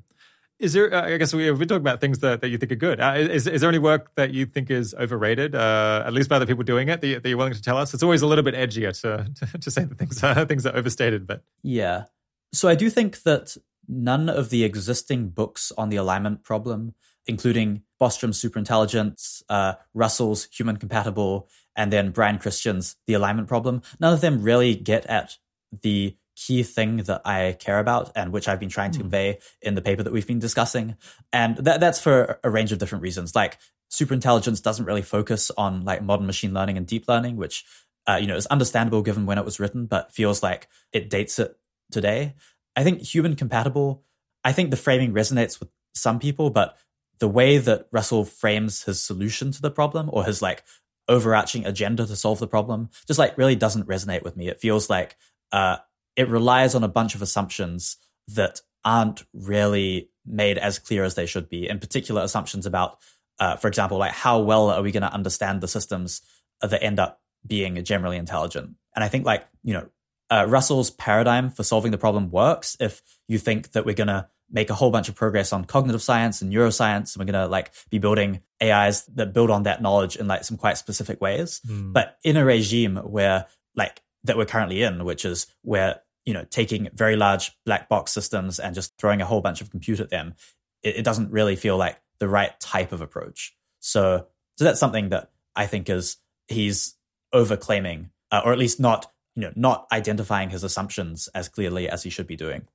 Is 0.61 0.73
there? 0.73 0.93
Uh, 0.93 1.15
I 1.15 1.17
guess 1.17 1.35
we, 1.35 1.47
have 1.47 1.59
been 1.59 1.69
talking 1.69 1.83
about 1.83 2.01
things 2.01 2.21
that, 2.21 2.41
that 2.41 2.49
you 2.49 2.59
think 2.59 2.71
are 2.71 2.77
good. 2.77 3.01
Uh, 3.01 3.15
is 3.17 3.47
is 3.47 3.61
there 3.61 3.69
any 3.69 3.79
work 3.79 4.15
that 4.15 4.33
you 4.33 4.47
think 4.47 4.71
is 4.71 4.95
overrated, 4.95 5.55
uh, 5.55 6.05
at 6.07 6.13
least 6.13 6.29
by 6.29 6.39
the 6.39 6.47
people 6.47 6.63
doing 6.63 6.89
it, 6.89 7.01
that, 7.01 7.23
that, 7.23 7.29
you're 7.29 7.39
willing 7.39 7.55
to 7.55 7.63
tell 7.63 7.77
us? 7.77 7.93
It's 7.93 8.03
always 8.03 8.23
a 8.23 8.27
little 8.27 8.45
bit 8.45 8.55
edgier 8.55 8.99
to 9.03 9.47
to, 9.47 9.59
to 9.59 9.71
say 9.71 9.85
that 9.85 9.99
things 9.99 10.23
are, 10.23 10.45
things 10.47 10.65
are 10.65 10.75
overstated, 10.77 11.27
but 11.27 11.43
yeah. 11.63 12.05
So 12.53 12.69
I 12.69 12.77
do 12.77 12.89
think 12.89 13.23
that 13.23 13.57
none 13.89 14.29
of 14.29 14.51
the 14.51 14.65
existing 14.65 15.31
books 15.31 15.73
on 15.77 15.89
the 15.89 15.97
alignment 15.97 16.45
problem, 16.45 16.95
including 17.27 17.83
Bostrom's 17.99 18.41
Superintelligence, 18.41 19.43
uh, 19.49 19.75
Russell's 19.93 20.49
Human 20.57 20.77
Compatible, 20.77 21.49
and 21.77 21.93
then 21.93 22.11
Brian 22.11 22.39
Christian's 22.39 22.97
The 23.07 23.15
Alignment 23.15 23.49
Problem, 23.49 23.83
none 23.99 24.13
of 24.13 24.21
them 24.21 24.43
really 24.43 24.75
get 24.75 25.05
at 25.07 25.37
the 25.83 26.17
key 26.37 26.63
thing 26.63 26.99
that 26.99 27.23
I 27.25 27.57
care 27.59 27.79
about 27.79 28.13
and 28.15 28.33
which 28.33 28.49
I've 28.49 28.61
been 28.61 28.69
trying 28.69 28.91
to 28.93 28.99
mm. 28.99 29.03
convey 29.03 29.39
in 29.63 29.75
the 29.75 29.83
paper 29.83 30.03
that 30.03 30.13
we've 30.13 30.27
been 30.27 30.39
discussing. 30.39 30.97
And 31.33 31.57
that, 31.59 31.81
that's 31.81 32.01
for 32.01 32.39
a 32.43 32.51
range 32.51 32.73
of 32.73 32.79
different 32.79 33.03
reasons. 33.03 33.35
Like 33.35 33.59
superintelligence 33.91 34.63
doesn't 34.63 34.85
really 34.87 35.03
focus 35.03 35.51
on 35.57 35.85
like 35.85 36.03
modern 36.03 36.27
machine 36.27 36.53
learning 36.53 36.77
and 36.77 36.87
deep 36.87 37.07
learning, 37.09 37.37
which, 37.37 37.65
uh, 38.09 38.19
you 38.21 38.27
know, 38.27 38.37
is 38.37 38.47
understandable 38.47 39.03
given 39.03 39.27
when 39.27 39.39
it 39.39 39.45
was 39.45 39.61
written, 39.61 39.87
but 39.87 40.13
feels 40.13 40.43
like 40.43 40.69
it 40.93 41.09
dates 41.09 41.39
it 41.39 41.57
today. 41.91 42.35
I 42.77 42.83
think 42.83 43.03
human 43.03 43.37
compatible, 43.37 44.03
I 44.43 44.53
think 44.53 44.71
the 44.71 44.77
framing 44.77 45.13
resonates 45.13 45.61
with 45.61 45.69
some 45.95 46.19
people, 46.19 46.51
but 46.51 46.77
the 47.21 47.29
way 47.29 47.59
that 47.59 47.87
Russell 47.93 48.25
frames 48.25 48.83
his 48.83 49.01
solution 49.01 49.53
to 49.53 49.63
the 49.63 49.71
problem 49.71 50.11
or 50.13 50.25
his 50.25 50.43
like 50.43 50.65
overarching 51.09 51.65
agenda 51.65 52.07
to 52.07 52.17
solve 52.17 52.41
the 52.41 52.49
problem 52.49 52.89
just 53.07 53.19
like 53.19 53.39
really 53.39 53.55
doesn't 53.55 53.87
resonate 53.87 54.23
with 54.23 54.37
me. 54.37 54.49
It 54.49 54.61
feels 54.61 54.91
like, 54.91 55.17
uh, 55.53 55.77
it 56.17 56.29
relies 56.29 56.75
on 56.75 56.85
a 56.85 56.89
bunch 56.89 57.15
of 57.15 57.23
assumptions 57.23 57.97
that 58.29 58.61
aren't 58.85 59.25
really 59.33 60.11
made 60.27 60.59
as 60.59 60.79
clear 60.79 61.05
as 61.05 61.15
they 61.15 61.27
should 61.27 61.49
be. 61.49 61.69
In 61.69 61.79
particular, 61.79 62.23
assumptions 62.23 62.67
about, 62.67 62.99
uh, 63.39 63.57
for 63.57 63.69
example, 63.69 63.99
like 63.99 64.13
how 64.13 64.41
well 64.41 64.71
are 64.71 64.83
we 64.83 64.93
going 64.93 65.03
to 65.03 65.13
understand 65.13 65.61
the 65.61 65.69
systems 65.69 66.23
that 66.61 66.83
end 66.83 66.99
up 66.99 67.21
being 67.47 67.83
generally 67.85 68.17
intelligent? 68.17 68.77
And 68.95 69.05
I 69.05 69.09
think 69.09 69.27
like, 69.27 69.47
you 69.63 69.75
know, 69.75 69.89
uh, 70.31 70.47
Russell's 70.49 70.91
paradigm 70.91 71.51
for 71.51 71.63
solving 71.63 71.91
the 71.93 71.99
problem 71.99 72.31
works 72.31 72.77
if 72.81 73.03
you 73.29 73.39
think 73.39 73.73
that 73.73 73.85
we're 73.85 73.95
going 73.95 74.09
to 74.09 74.29
make 74.51 74.71
a 74.71 74.75
whole 74.75 74.91
bunch 74.91 75.09
of 75.09 75.15
progress 75.15 75.53
on 75.53 75.65
cognitive 75.65 76.03
science 76.03 76.41
and 76.41 76.53
neuroscience 76.53 77.15
and 77.15 77.21
we're 77.21 77.33
going 77.33 77.45
to 77.45 77.51
like 77.51 77.73
be 77.91 77.99
building 77.99 78.41
AIs 78.63 79.05
that 79.07 79.33
build 79.33 79.51
on 79.51 79.65
that 79.65 79.83
knowledge 79.83 80.17
in 80.17 80.27
like 80.27 80.45
some 80.45 80.57
quite 80.57 80.79
specific 80.79 81.21
ways. 81.21 81.61
Mm. 81.67 81.93
But 81.93 82.19
in 82.25 82.37
a 82.37 82.45
regime 82.45 82.97
where 82.97 83.47
like 83.75 84.01
that 84.25 84.37
we're 84.37 84.47
currently 84.47 84.83
in, 84.83 85.05
which 85.05 85.25
is 85.25 85.47
where 85.63 86.01
you 86.25 86.33
know, 86.33 86.45
taking 86.51 86.89
very 86.95 87.17
large 87.17 87.53
black 87.67 87.89
box 87.89 88.13
systems 88.13 88.59
and 88.59 88.75
just 88.75 88.97
throwing 88.99 89.21
a 89.21 89.27
whole 89.27 89.41
bunch 89.41 89.61
of 89.61 89.71
compute 89.71 90.01
at 90.01 90.11
them, 90.11 90.35
it, 90.83 90.97
it 90.97 91.05
doesn't 91.05 91.31
really 91.31 91.57
feel 91.57 91.77
like 91.77 92.01
the 92.19 92.29
right 92.29 92.59
type 92.61 92.93
of 92.93 93.01
approach. 93.01 93.55
So, 93.81 94.27
so 94.57 94.65
that's 94.65 94.81
something 94.81 95.11
that 95.11 95.31
I 95.55 95.67
think 95.67 95.91
is 95.91 96.17
he's 96.49 96.97
overclaiming, 97.35 98.11
uh, 98.31 98.43
or 98.45 98.53
at 98.53 98.59
least 98.59 98.81
not, 98.81 99.13
you 99.35 99.43
know, 99.43 99.53
not 99.55 99.87
identifying 99.93 100.51
his 100.51 100.65
assumptions 100.65 101.29
as 101.35 101.49
clearly 101.49 101.89
as 101.89 102.03
he 102.03 102.11
should 102.11 102.27
be 102.27 102.37
doing. 102.37 102.67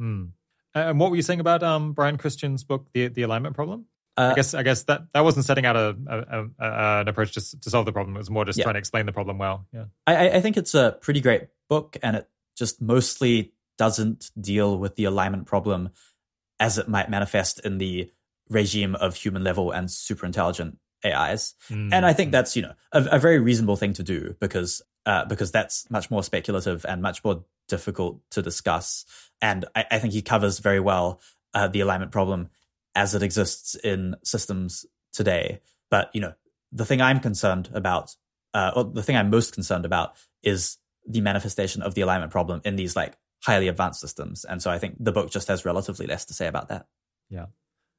Mm. 0.00 0.32
And 0.74 1.00
what 1.00 1.10
were 1.10 1.16
you 1.16 1.22
saying 1.22 1.40
about 1.40 1.62
um, 1.62 1.92
Brian 1.92 2.18
Christian's 2.18 2.62
book, 2.62 2.88
The 2.92 3.08
The 3.08 3.22
Alignment 3.22 3.54
Problem? 3.54 3.86
Uh, 4.18 4.32
I 4.32 4.34
guess 4.34 4.52
I 4.52 4.62
guess 4.64 4.82
that 4.84 5.12
that 5.12 5.22
wasn't 5.22 5.46
setting 5.46 5.64
out 5.64 5.76
a, 5.76 5.96
a, 6.08 6.44
a 6.58 7.00
an 7.00 7.08
approach 7.08 7.32
to, 7.34 7.60
to 7.60 7.70
solve 7.70 7.86
the 7.86 7.92
problem. 7.92 8.16
It 8.16 8.18
was 8.18 8.30
more 8.30 8.44
just 8.44 8.58
yeah. 8.58 8.64
trying 8.64 8.74
to 8.74 8.80
explain 8.80 9.06
the 9.06 9.12
problem 9.12 9.38
well. 9.38 9.66
Yeah, 9.72 9.84
I, 10.06 10.30
I 10.30 10.40
think 10.40 10.56
it's 10.56 10.74
a 10.74 10.98
pretty 11.00 11.20
great 11.20 11.48
book, 11.68 11.96
and 12.02 12.16
it 12.16 12.28
just 12.56 12.82
mostly 12.82 13.52
doesn't 13.76 14.32
deal 14.38 14.76
with 14.76 14.96
the 14.96 15.04
alignment 15.04 15.46
problem 15.46 15.90
as 16.58 16.78
it 16.78 16.88
might 16.88 17.08
manifest 17.08 17.60
in 17.64 17.78
the 17.78 18.10
regime 18.50 18.96
of 18.96 19.14
human 19.14 19.44
level 19.44 19.70
and 19.70 19.90
super 19.90 20.26
intelligent 20.26 20.78
AIs. 21.04 21.54
Mm. 21.70 21.92
And 21.92 22.04
I 22.04 22.12
think 22.12 22.32
that's, 22.32 22.56
you 22.56 22.62
know, 22.62 22.72
a, 22.92 23.04
a, 23.12 23.18
very 23.18 23.38
reasonable 23.38 23.76
thing 23.76 23.92
to 23.92 24.02
do 24.02 24.34
because, 24.40 24.82
uh, 25.06 25.24
because 25.26 25.52
that's 25.52 25.88
much 25.90 26.10
more 26.10 26.24
speculative 26.24 26.84
and 26.88 27.00
much 27.00 27.22
more 27.22 27.44
difficult 27.68 28.20
to 28.30 28.42
discuss. 28.42 29.04
And 29.40 29.64
I, 29.76 29.84
I 29.92 29.98
think 30.00 30.12
he 30.12 30.22
covers 30.22 30.58
very 30.58 30.80
well 30.80 31.20
uh, 31.54 31.68
the 31.68 31.80
alignment 31.80 32.10
problem 32.10 32.50
as 32.98 33.14
it 33.14 33.22
exists 33.22 33.76
in 33.76 34.16
systems 34.24 34.84
today. 35.12 35.60
But, 35.88 36.10
you 36.14 36.20
know, 36.20 36.32
the 36.72 36.84
thing 36.84 37.00
I'm 37.00 37.20
concerned 37.20 37.70
about, 37.72 38.16
uh, 38.52 38.72
or 38.74 38.82
the 38.82 39.04
thing 39.04 39.16
I'm 39.16 39.30
most 39.30 39.54
concerned 39.54 39.84
about 39.84 40.16
is 40.42 40.78
the 41.06 41.20
manifestation 41.20 41.80
of 41.80 41.94
the 41.94 42.00
alignment 42.00 42.32
problem 42.32 42.60
in 42.64 42.74
these 42.74 42.96
like 42.96 43.16
highly 43.44 43.68
advanced 43.68 44.00
systems. 44.00 44.44
And 44.44 44.60
so 44.60 44.68
I 44.68 44.80
think 44.80 44.96
the 44.98 45.12
book 45.12 45.30
just 45.30 45.46
has 45.46 45.64
relatively 45.64 46.08
less 46.08 46.24
to 46.24 46.34
say 46.34 46.48
about 46.48 46.70
that. 46.70 46.86
Yeah. 47.30 47.46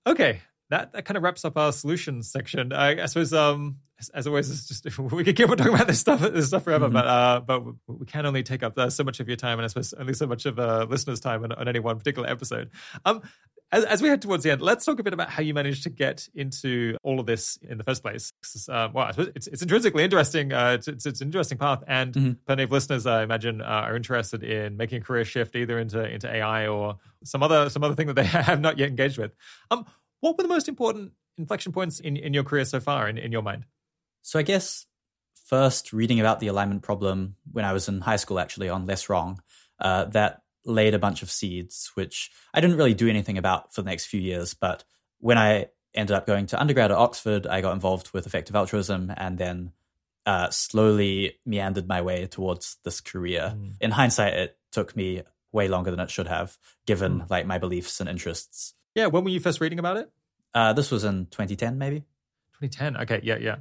Okay. 0.06 0.42
That, 0.70 0.92
that 0.92 1.06
kind 1.06 1.16
of 1.16 1.24
wraps 1.24 1.46
up 1.46 1.58
our 1.58 1.72
solutions 1.72 2.30
section. 2.30 2.74
I, 2.74 3.02
I 3.02 3.06
suppose, 3.06 3.32
um, 3.34 3.78
as, 4.02 4.10
as, 4.10 4.28
always, 4.28 4.52
it's 4.52 4.68
just 4.68 5.00
we 5.00 5.24
could 5.24 5.38
keep 5.38 5.50
on 5.50 5.56
talking 5.56 5.74
about 5.74 5.88
this 5.88 6.00
stuff, 6.00 6.20
this 6.20 6.48
stuff 6.48 6.66
forever, 6.66 6.86
mm-hmm. 6.86 6.94
but 6.94 7.08
uh, 7.08 7.40
but 7.40 7.64
we 7.88 8.06
can 8.06 8.26
only 8.28 8.44
take 8.44 8.62
up 8.62 8.78
uh, 8.78 8.90
so 8.90 9.04
much 9.04 9.20
of 9.20 9.28
your 9.28 9.36
time, 9.36 9.58
and 9.58 9.64
I 9.66 9.68
suppose 9.68 9.94
only 9.94 10.14
so 10.14 10.28
much 10.28 10.46
of 10.46 10.60
uh, 10.60 10.86
listeners' 10.88 11.20
time 11.20 11.44
on, 11.44 11.54
on 11.54 11.68
any 11.68 11.80
one 11.80 11.98
particular 11.98 12.30
episode. 12.30 12.70
Um, 13.04 13.24
as, 13.72 13.86
as, 13.86 14.02
we 14.02 14.10
head 14.10 14.22
towards 14.22 14.44
the 14.44 14.52
end, 14.52 14.62
let's 14.62 14.84
talk 14.86 15.00
a 15.00 15.04
bit 15.04 15.14
about 15.14 15.30
how 15.30 15.44
you 15.44 15.54
managed 15.54 15.84
to 15.84 15.90
get 15.90 16.28
into 16.34 16.98
all 17.04 17.20
of 17.20 17.26
this 17.26 17.58
in 17.62 17.78
the 17.78 17.84
first 17.84 18.02
place. 18.02 18.34
Uh, 18.68 18.90
well, 18.94 19.12
it's, 19.36 19.48
it's 19.48 19.62
intrinsically 19.62 20.04
interesting. 20.04 20.52
Uh, 20.52 20.72
it's, 20.72 20.88
it's, 20.88 21.06
it's, 21.06 21.22
an 21.22 21.28
interesting 21.28 21.58
path, 21.58 21.84
and 21.88 22.14
mm-hmm. 22.14 22.32
plenty 22.46 22.64
of 22.64 22.72
listeners, 22.72 23.06
I 23.06 23.24
imagine, 23.24 23.62
uh, 23.62 23.66
are 23.66 23.96
interested 23.96 24.44
in 24.44 24.78
making 24.78 25.02
a 25.02 25.06
career 25.06 25.26
shift 25.26 25.56
either 25.56 25.78
into 25.80 26.04
into 26.04 26.34
AI 26.34 26.68
or 26.68 26.98
some 27.24 27.44
other 27.44 27.70
some 27.70 27.84
other 27.84 27.96
thing 27.96 28.08
that 28.08 28.16
they 28.16 28.24
have 28.26 28.60
not 28.60 28.78
yet 28.78 28.90
engaged 28.90 29.18
with. 29.18 29.32
Um, 29.70 29.86
what 30.22 30.38
were 30.38 30.44
the 30.44 30.50
most 30.50 30.68
important 30.68 31.14
inflection 31.38 31.72
points 31.72 32.00
in, 32.00 32.18
in 32.18 32.34
your 32.34 32.44
career 32.44 32.66
so 32.66 32.80
far, 32.80 33.08
in, 33.08 33.18
in 33.18 33.32
your 33.32 33.42
mind? 33.42 33.66
So 34.22 34.40
I 34.40 34.42
guess 34.42 34.86
first 35.46 35.94
reading 35.94 36.20
about 36.20 36.40
the 36.40 36.48
alignment 36.48 36.82
problem 36.82 37.36
when 37.52 37.66
I 37.66 37.74
was 37.74 37.88
in 37.88 38.02
high 38.02 38.18
school, 38.18 38.40
actually 38.40 38.70
on 38.70 38.86
Less 38.86 39.10
Wrong, 39.10 39.42
uh, 39.80 40.06
that 40.06 40.42
laid 40.70 40.94
a 40.94 41.00
bunch 41.00 41.22
of 41.22 41.32
seeds, 41.32 41.92
which 41.96 42.32
I 42.54 42.62
didn't 42.62 42.78
really 42.78 42.94
do 42.94 43.10
anything 43.10 43.38
about 43.38 43.74
for 43.74 43.82
the 43.82 43.90
next 43.90 44.06
few 44.06 44.22
years. 44.22 44.54
But 44.54 44.84
when 45.20 45.38
I 45.38 45.68
ended 45.94 46.16
up 46.16 46.26
going 46.26 46.46
to 46.48 46.60
undergrad 46.60 46.92
at 46.92 46.98
Oxford. 46.98 47.48
I 47.48 47.62
got 47.62 47.74
involved 47.74 48.12
with 48.14 48.26
effective 48.26 48.56
altruism 48.56 49.12
and 49.18 49.38
then 49.38 49.72
uh, 50.26 50.50
slowly 50.50 51.40
meandered 51.46 51.88
my 51.88 52.02
way 52.02 52.28
towards 52.28 52.78
this 52.84 53.02
career. 53.02 53.56
Mm. 53.56 53.74
In 53.82 53.92
hindsight, 53.92 54.34
it 54.34 54.58
took 54.72 54.96
me 54.96 55.24
way 55.52 55.68
longer 55.68 55.92
than 55.92 56.00
it 56.00 56.12
should 56.12 56.28
have, 56.28 56.58
given 56.86 57.22
mm. 57.22 57.30
like 57.30 57.46
my 57.46 57.58
beliefs 57.58 58.00
and 58.00 58.10
interests. 58.10 58.76
Yeah, 58.96 59.08
when 59.08 59.24
were 59.24 59.30
you 59.30 59.40
first 59.40 59.62
reading 59.62 59.80
about 59.80 59.98
it? 59.98 60.12
Uh, 60.54 60.74
this 60.74 60.92
was 60.92 61.04
in 61.04 61.26
2010, 61.28 61.78
maybe. 61.78 62.00
2010. 62.60 62.98
Okay, 62.98 63.22
yeah, 63.24 63.38
yeah. 63.38 63.58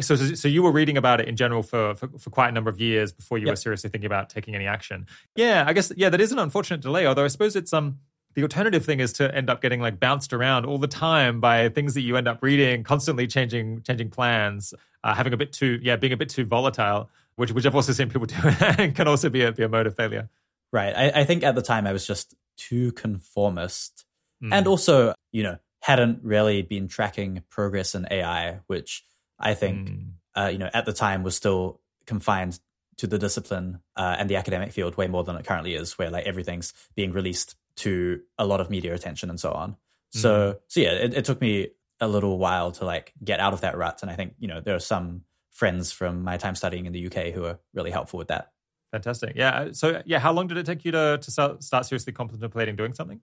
So, 0.00 0.16
so 0.16 0.48
you 0.48 0.62
were 0.62 0.72
reading 0.72 0.96
about 0.96 1.20
it 1.20 1.28
in 1.28 1.36
general 1.36 1.62
for, 1.62 1.94
for, 1.94 2.08
for 2.18 2.30
quite 2.30 2.48
a 2.48 2.52
number 2.52 2.70
of 2.70 2.80
years 2.80 3.12
before 3.12 3.38
you 3.38 3.46
yep. 3.46 3.52
were 3.52 3.56
seriously 3.56 3.90
thinking 3.90 4.06
about 4.06 4.30
taking 4.30 4.54
any 4.54 4.66
action. 4.66 5.06
Yeah, 5.36 5.64
I 5.66 5.72
guess 5.72 5.92
yeah, 5.96 6.08
that 6.08 6.20
is 6.20 6.32
an 6.32 6.38
unfortunate 6.38 6.80
delay. 6.80 7.06
Although 7.06 7.24
I 7.24 7.28
suppose 7.28 7.56
it's 7.56 7.72
um 7.72 7.98
the 8.34 8.42
alternative 8.42 8.84
thing 8.84 9.00
is 9.00 9.12
to 9.14 9.34
end 9.34 9.50
up 9.50 9.60
getting 9.60 9.80
like 9.80 10.00
bounced 10.00 10.32
around 10.32 10.64
all 10.64 10.78
the 10.78 10.88
time 10.88 11.40
by 11.40 11.68
things 11.68 11.94
that 11.94 12.00
you 12.00 12.16
end 12.16 12.28
up 12.28 12.42
reading, 12.42 12.82
constantly 12.84 13.26
changing 13.26 13.82
changing 13.82 14.10
plans, 14.10 14.72
uh, 15.04 15.14
having 15.14 15.32
a 15.32 15.36
bit 15.36 15.52
too 15.52 15.78
yeah, 15.82 15.96
being 15.96 16.12
a 16.12 16.16
bit 16.16 16.28
too 16.28 16.44
volatile, 16.44 17.10
which 17.36 17.52
which 17.52 17.66
I've 17.66 17.74
also 17.74 17.92
seen 17.92 18.08
people 18.08 18.26
do 18.26 18.36
and 18.78 18.94
can 18.94 19.08
also 19.08 19.28
be 19.28 19.42
a 19.42 19.52
be 19.52 19.62
a 19.62 19.68
mode 19.68 19.86
of 19.86 19.96
failure. 19.96 20.28
Right. 20.72 20.94
I, 20.96 21.20
I 21.20 21.24
think 21.24 21.42
at 21.42 21.54
the 21.54 21.62
time 21.62 21.86
I 21.86 21.92
was 21.92 22.06
just 22.06 22.34
too 22.56 22.92
conformist, 22.92 24.04
mm. 24.42 24.52
and 24.52 24.66
also 24.66 25.14
you 25.32 25.42
know 25.42 25.58
hadn't 25.80 26.20
really 26.22 26.62
been 26.62 26.88
tracking 26.88 27.42
progress 27.50 27.94
in 27.94 28.06
AI, 28.10 28.60
which 28.68 29.04
I 29.38 29.54
think 29.54 29.90
mm. 29.90 30.08
uh, 30.34 30.48
you 30.52 30.58
know 30.58 30.70
at 30.72 30.86
the 30.86 30.92
time 30.92 31.22
was 31.22 31.36
still 31.36 31.80
confined 32.06 32.58
to 32.98 33.06
the 33.06 33.18
discipline 33.18 33.80
uh, 33.96 34.16
and 34.18 34.28
the 34.28 34.36
academic 34.36 34.72
field 34.72 34.96
way 34.96 35.08
more 35.08 35.24
than 35.24 35.36
it 35.36 35.46
currently 35.46 35.74
is, 35.74 35.98
where 35.98 36.10
like 36.10 36.26
everything's 36.26 36.72
being 36.94 37.12
released 37.12 37.56
to 37.76 38.20
a 38.38 38.46
lot 38.46 38.60
of 38.60 38.70
media 38.70 38.94
attention 38.94 39.30
and 39.30 39.40
so 39.40 39.50
on. 39.52 39.76
So, 40.10 40.52
mm. 40.52 40.58
so 40.68 40.80
yeah, 40.80 40.92
it, 40.92 41.14
it, 41.14 41.24
took 41.24 41.40
me 41.40 41.68
a 42.00 42.06
little 42.06 42.38
while 42.38 42.70
to 42.72 42.84
like 42.84 43.12
get 43.24 43.40
out 43.40 43.54
of 43.54 43.62
that 43.62 43.76
rut. 43.76 44.00
And 44.02 44.10
I 44.10 44.14
think, 44.14 44.34
you 44.38 44.48
know, 44.48 44.60
there 44.60 44.74
are 44.74 44.80
some 44.80 45.22
friends 45.50 45.90
from 45.90 46.22
my 46.22 46.36
time 46.36 46.54
studying 46.54 46.86
in 46.86 46.92
the 46.92 47.06
UK 47.06 47.32
who 47.32 47.44
are 47.44 47.58
really 47.72 47.90
helpful 47.90 48.18
with 48.18 48.28
that. 48.28 48.52
Fantastic. 48.90 49.32
Yeah. 49.36 49.68
So, 49.72 50.02
yeah, 50.04 50.18
how 50.18 50.32
long 50.32 50.48
did 50.48 50.58
it 50.58 50.66
take 50.66 50.84
you 50.84 50.92
to, 50.92 51.18
to 51.20 51.30
start, 51.30 51.62
start 51.62 51.86
seriously 51.86 52.12
contemplating 52.12 52.76
doing 52.76 52.92
something? 52.92 53.20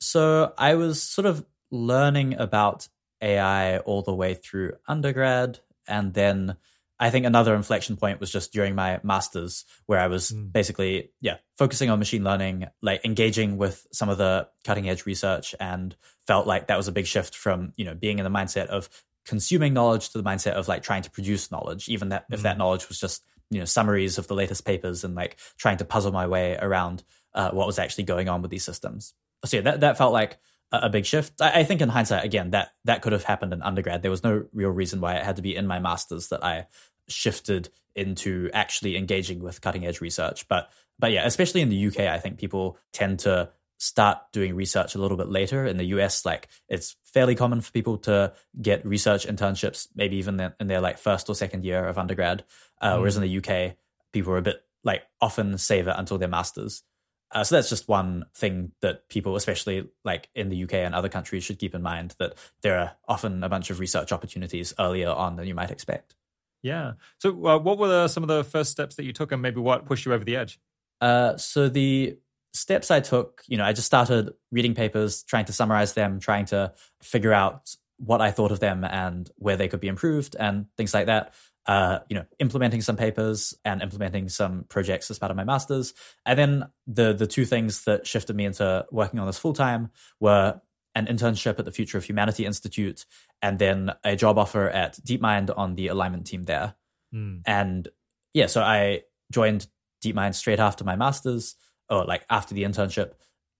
So, 0.00 0.52
I 0.58 0.74
was 0.74 1.02
sort 1.02 1.24
of 1.24 1.46
learning 1.70 2.34
about 2.34 2.88
AI 3.22 3.78
all 3.78 4.02
the 4.02 4.14
way 4.14 4.34
through 4.34 4.74
undergrad. 4.86 5.60
And 5.88 6.12
then 6.12 6.56
I 7.02 7.10
think 7.10 7.26
another 7.26 7.54
inflection 7.54 7.96
point 7.96 8.20
was 8.20 8.30
just 8.30 8.52
during 8.52 8.74
my 8.74 9.00
masters, 9.02 9.64
where 9.86 9.98
I 9.98 10.06
was 10.06 10.30
mm. 10.30 10.52
basically, 10.52 11.10
yeah, 11.20 11.38
focusing 11.56 11.90
on 11.90 11.98
machine 11.98 12.22
learning, 12.22 12.68
like 12.80 13.04
engaging 13.04 13.56
with 13.58 13.86
some 13.92 14.08
of 14.08 14.18
the 14.18 14.48
cutting 14.64 14.88
edge 14.88 15.04
research, 15.04 15.54
and 15.58 15.96
felt 16.26 16.46
like 16.46 16.68
that 16.68 16.76
was 16.76 16.86
a 16.88 16.92
big 16.92 17.06
shift 17.06 17.34
from 17.34 17.72
you 17.76 17.84
know 17.84 17.94
being 17.94 18.18
in 18.18 18.24
the 18.24 18.30
mindset 18.30 18.66
of 18.66 18.88
consuming 19.24 19.72
knowledge 19.72 20.10
to 20.10 20.18
the 20.18 20.24
mindset 20.24 20.52
of 20.52 20.68
like 20.68 20.82
trying 20.82 21.02
to 21.02 21.10
produce 21.10 21.50
knowledge, 21.50 21.88
even 21.88 22.10
that 22.10 22.30
mm. 22.30 22.34
if 22.34 22.42
that 22.42 22.54
hmm. 22.54 22.60
knowledge 22.60 22.88
was 22.88 23.00
just 23.00 23.24
you 23.50 23.58
know 23.58 23.64
summaries 23.64 24.16
of 24.16 24.28
the 24.28 24.34
latest 24.34 24.64
papers 24.64 25.02
and 25.02 25.16
like 25.16 25.36
trying 25.58 25.78
to 25.78 25.84
puzzle 25.84 26.12
my 26.12 26.28
way 26.28 26.56
around 26.60 27.02
uh, 27.34 27.50
what 27.50 27.66
was 27.66 27.78
actually 27.80 28.04
going 28.04 28.28
on 28.28 28.42
with 28.42 28.50
these 28.50 28.64
systems. 28.64 29.14
So 29.44 29.56
yeah, 29.56 29.62
that 29.64 29.80
that 29.80 29.98
felt 29.98 30.12
like 30.12 30.38
a 30.72 30.88
big 30.88 31.04
shift. 31.04 31.40
I, 31.40 31.60
I, 31.60 31.64
think 31.64 31.80
in 31.80 31.88
hindsight, 31.88 32.24
again, 32.24 32.50
that 32.50 32.72
that 32.84 33.02
could 33.02 33.12
have 33.12 33.24
happened 33.24 33.52
in 33.52 33.62
undergrad. 33.62 34.02
There 34.02 34.10
was 34.10 34.24
no 34.24 34.44
real 34.52 34.70
reason 34.70 35.00
why 35.00 35.14
it 35.14 35.24
had 35.24 35.36
to 35.36 35.42
be 35.42 35.54
in 35.54 35.66
my 35.66 35.78
masters 35.78 36.28
that 36.28 36.44
I 36.44 36.66
shifted 37.08 37.68
into 37.94 38.50
actually 38.54 38.96
engaging 38.96 39.42
with 39.42 39.60
cutting 39.60 39.86
edge 39.86 40.00
research. 40.00 40.48
But 40.48 40.70
but 40.98 41.12
yeah, 41.12 41.26
especially 41.26 41.60
in 41.60 41.68
the 41.68 41.86
UK, 41.88 42.00
I 42.00 42.18
think 42.18 42.38
people 42.38 42.78
tend 42.92 43.20
to 43.20 43.50
start 43.78 44.18
doing 44.32 44.54
research 44.54 44.94
a 44.94 44.98
little 44.98 45.16
bit 45.16 45.28
later. 45.28 45.66
In 45.66 45.76
the 45.76 45.86
US, 45.86 46.24
like 46.24 46.48
it's 46.68 46.96
fairly 47.04 47.34
common 47.34 47.60
for 47.60 47.72
people 47.72 47.98
to 47.98 48.32
get 48.60 48.86
research 48.86 49.26
internships, 49.26 49.88
maybe 49.94 50.16
even 50.16 50.52
in 50.60 50.68
their 50.68 50.80
like 50.80 50.98
first 50.98 51.28
or 51.28 51.34
second 51.34 51.64
year 51.64 51.86
of 51.86 51.98
undergrad. 51.98 52.44
Uh, 52.80 52.94
mm. 52.94 52.98
Whereas 52.98 53.16
in 53.16 53.22
the 53.22 53.38
UK, 53.38 53.76
people 54.12 54.32
are 54.32 54.38
a 54.38 54.42
bit 54.42 54.64
like 54.84 55.02
often 55.20 55.58
save 55.58 55.88
it 55.88 55.94
until 55.96 56.18
their 56.18 56.28
masters. 56.28 56.82
Uh, 57.32 57.42
so 57.42 57.54
that's 57.54 57.70
just 57.70 57.88
one 57.88 58.26
thing 58.34 58.72
that 58.82 59.08
people, 59.08 59.36
especially 59.36 59.88
like 60.04 60.28
in 60.34 60.50
the 60.50 60.64
UK 60.64 60.74
and 60.74 60.94
other 60.94 61.08
countries, 61.08 61.42
should 61.42 61.58
keep 61.58 61.74
in 61.74 61.82
mind 61.82 62.14
that 62.18 62.34
there 62.62 62.78
are 62.78 62.92
often 63.08 63.42
a 63.42 63.48
bunch 63.48 63.70
of 63.70 63.80
research 63.80 64.12
opportunities 64.12 64.74
earlier 64.78 65.08
on 65.08 65.36
than 65.36 65.46
you 65.46 65.54
might 65.54 65.70
expect. 65.70 66.14
Yeah. 66.62 66.92
So, 67.18 67.30
uh, 67.46 67.58
what 67.58 67.78
were 67.78 67.88
the, 67.88 68.08
some 68.08 68.22
of 68.22 68.28
the 68.28 68.44
first 68.44 68.70
steps 68.70 68.96
that 68.96 69.04
you 69.04 69.12
took, 69.12 69.32
and 69.32 69.40
maybe 69.40 69.60
what 69.60 69.86
pushed 69.86 70.04
you 70.04 70.12
over 70.12 70.24
the 70.24 70.36
edge? 70.36 70.60
Uh, 71.00 71.36
so 71.36 71.68
the 71.68 72.18
steps 72.52 72.90
I 72.90 73.00
took, 73.00 73.42
you 73.48 73.56
know, 73.56 73.64
I 73.64 73.72
just 73.72 73.86
started 73.86 74.32
reading 74.50 74.74
papers, 74.74 75.22
trying 75.24 75.46
to 75.46 75.52
summarize 75.52 75.94
them, 75.94 76.20
trying 76.20 76.44
to 76.46 76.72
figure 77.02 77.32
out 77.32 77.74
what 77.96 78.20
I 78.20 78.30
thought 78.30 78.52
of 78.52 78.60
them 78.60 78.84
and 78.84 79.30
where 79.36 79.56
they 79.56 79.68
could 79.68 79.80
be 79.80 79.88
improved, 79.88 80.36
and 80.38 80.66
things 80.76 80.92
like 80.92 81.06
that 81.06 81.34
uh, 81.66 82.00
you 82.08 82.16
know, 82.16 82.24
implementing 82.38 82.82
some 82.82 82.96
papers 82.96 83.54
and 83.64 83.82
implementing 83.82 84.28
some 84.28 84.64
projects 84.68 85.10
as 85.10 85.18
part 85.18 85.30
of 85.30 85.36
my 85.36 85.44
masters. 85.44 85.94
And 86.26 86.38
then 86.38 86.64
the 86.86 87.12
the 87.12 87.26
two 87.26 87.44
things 87.44 87.84
that 87.84 88.06
shifted 88.06 88.34
me 88.34 88.44
into 88.44 88.84
working 88.90 89.20
on 89.20 89.26
this 89.26 89.38
full 89.38 89.52
time 89.52 89.90
were 90.18 90.60
an 90.94 91.06
internship 91.06 91.58
at 91.58 91.64
the 91.64 91.70
Future 91.70 91.98
of 91.98 92.04
Humanity 92.04 92.44
Institute 92.44 93.06
and 93.40 93.58
then 93.58 93.92
a 94.04 94.14
job 94.14 94.38
offer 94.38 94.68
at 94.68 94.98
DeepMind 95.04 95.50
on 95.56 95.74
the 95.74 95.88
alignment 95.88 96.26
team 96.26 96.44
there. 96.44 96.74
Mm. 97.14 97.42
And 97.46 97.88
yeah, 98.34 98.46
so 98.46 98.62
I 98.62 99.02
joined 99.30 99.66
DeepMind 100.04 100.34
straight 100.34 100.60
after 100.60 100.84
my 100.84 100.96
masters, 100.96 101.56
or 101.88 102.04
like 102.04 102.24
after 102.30 102.54
the 102.54 102.64
internship, 102.64 103.12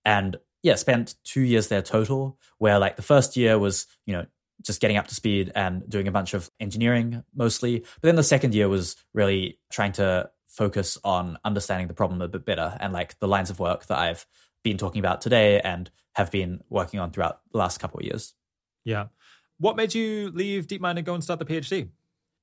and 0.05 0.37
yeah, 0.61 0.75
spent 0.75 1.15
two 1.23 1.41
years 1.41 1.67
there 1.67 1.81
total. 1.81 2.37
Where 2.57 2.79
like 2.79 2.95
the 2.95 3.01
first 3.01 3.35
year 3.37 3.59
was 3.59 3.87
you 4.05 4.13
know 4.13 4.25
just 4.61 4.81
getting 4.81 4.97
up 4.97 5.07
to 5.07 5.15
speed 5.15 5.51
and 5.55 5.87
doing 5.89 6.07
a 6.07 6.11
bunch 6.11 6.33
of 6.33 6.49
engineering 6.59 7.23
mostly. 7.35 7.79
But 7.79 8.03
then 8.03 8.15
the 8.15 8.23
second 8.23 8.53
year 8.53 8.69
was 8.69 8.95
really 9.13 9.59
trying 9.71 9.93
to 9.93 10.29
focus 10.47 10.97
on 11.03 11.37
understanding 11.43 11.87
the 11.87 11.93
problem 11.93 12.21
a 12.21 12.27
bit 12.27 12.45
better 12.45 12.77
and 12.79 12.93
like 12.93 13.17
the 13.19 13.27
lines 13.27 13.49
of 13.49 13.59
work 13.59 13.87
that 13.87 13.97
I've 13.97 14.25
been 14.63 14.77
talking 14.77 14.99
about 14.99 15.21
today 15.21 15.59
and 15.59 15.89
have 16.15 16.31
been 16.31 16.61
working 16.69 16.99
on 16.99 17.11
throughout 17.11 17.41
the 17.51 17.57
last 17.57 17.79
couple 17.79 17.99
of 17.99 18.05
years. 18.05 18.35
Yeah. 18.85 19.07
What 19.57 19.75
made 19.75 19.95
you 19.95 20.29
leave 20.31 20.67
DeepMind 20.67 20.97
and 20.97 21.05
go 21.05 21.13
and 21.13 21.23
start 21.23 21.39
the 21.39 21.45
PhD? 21.45 21.89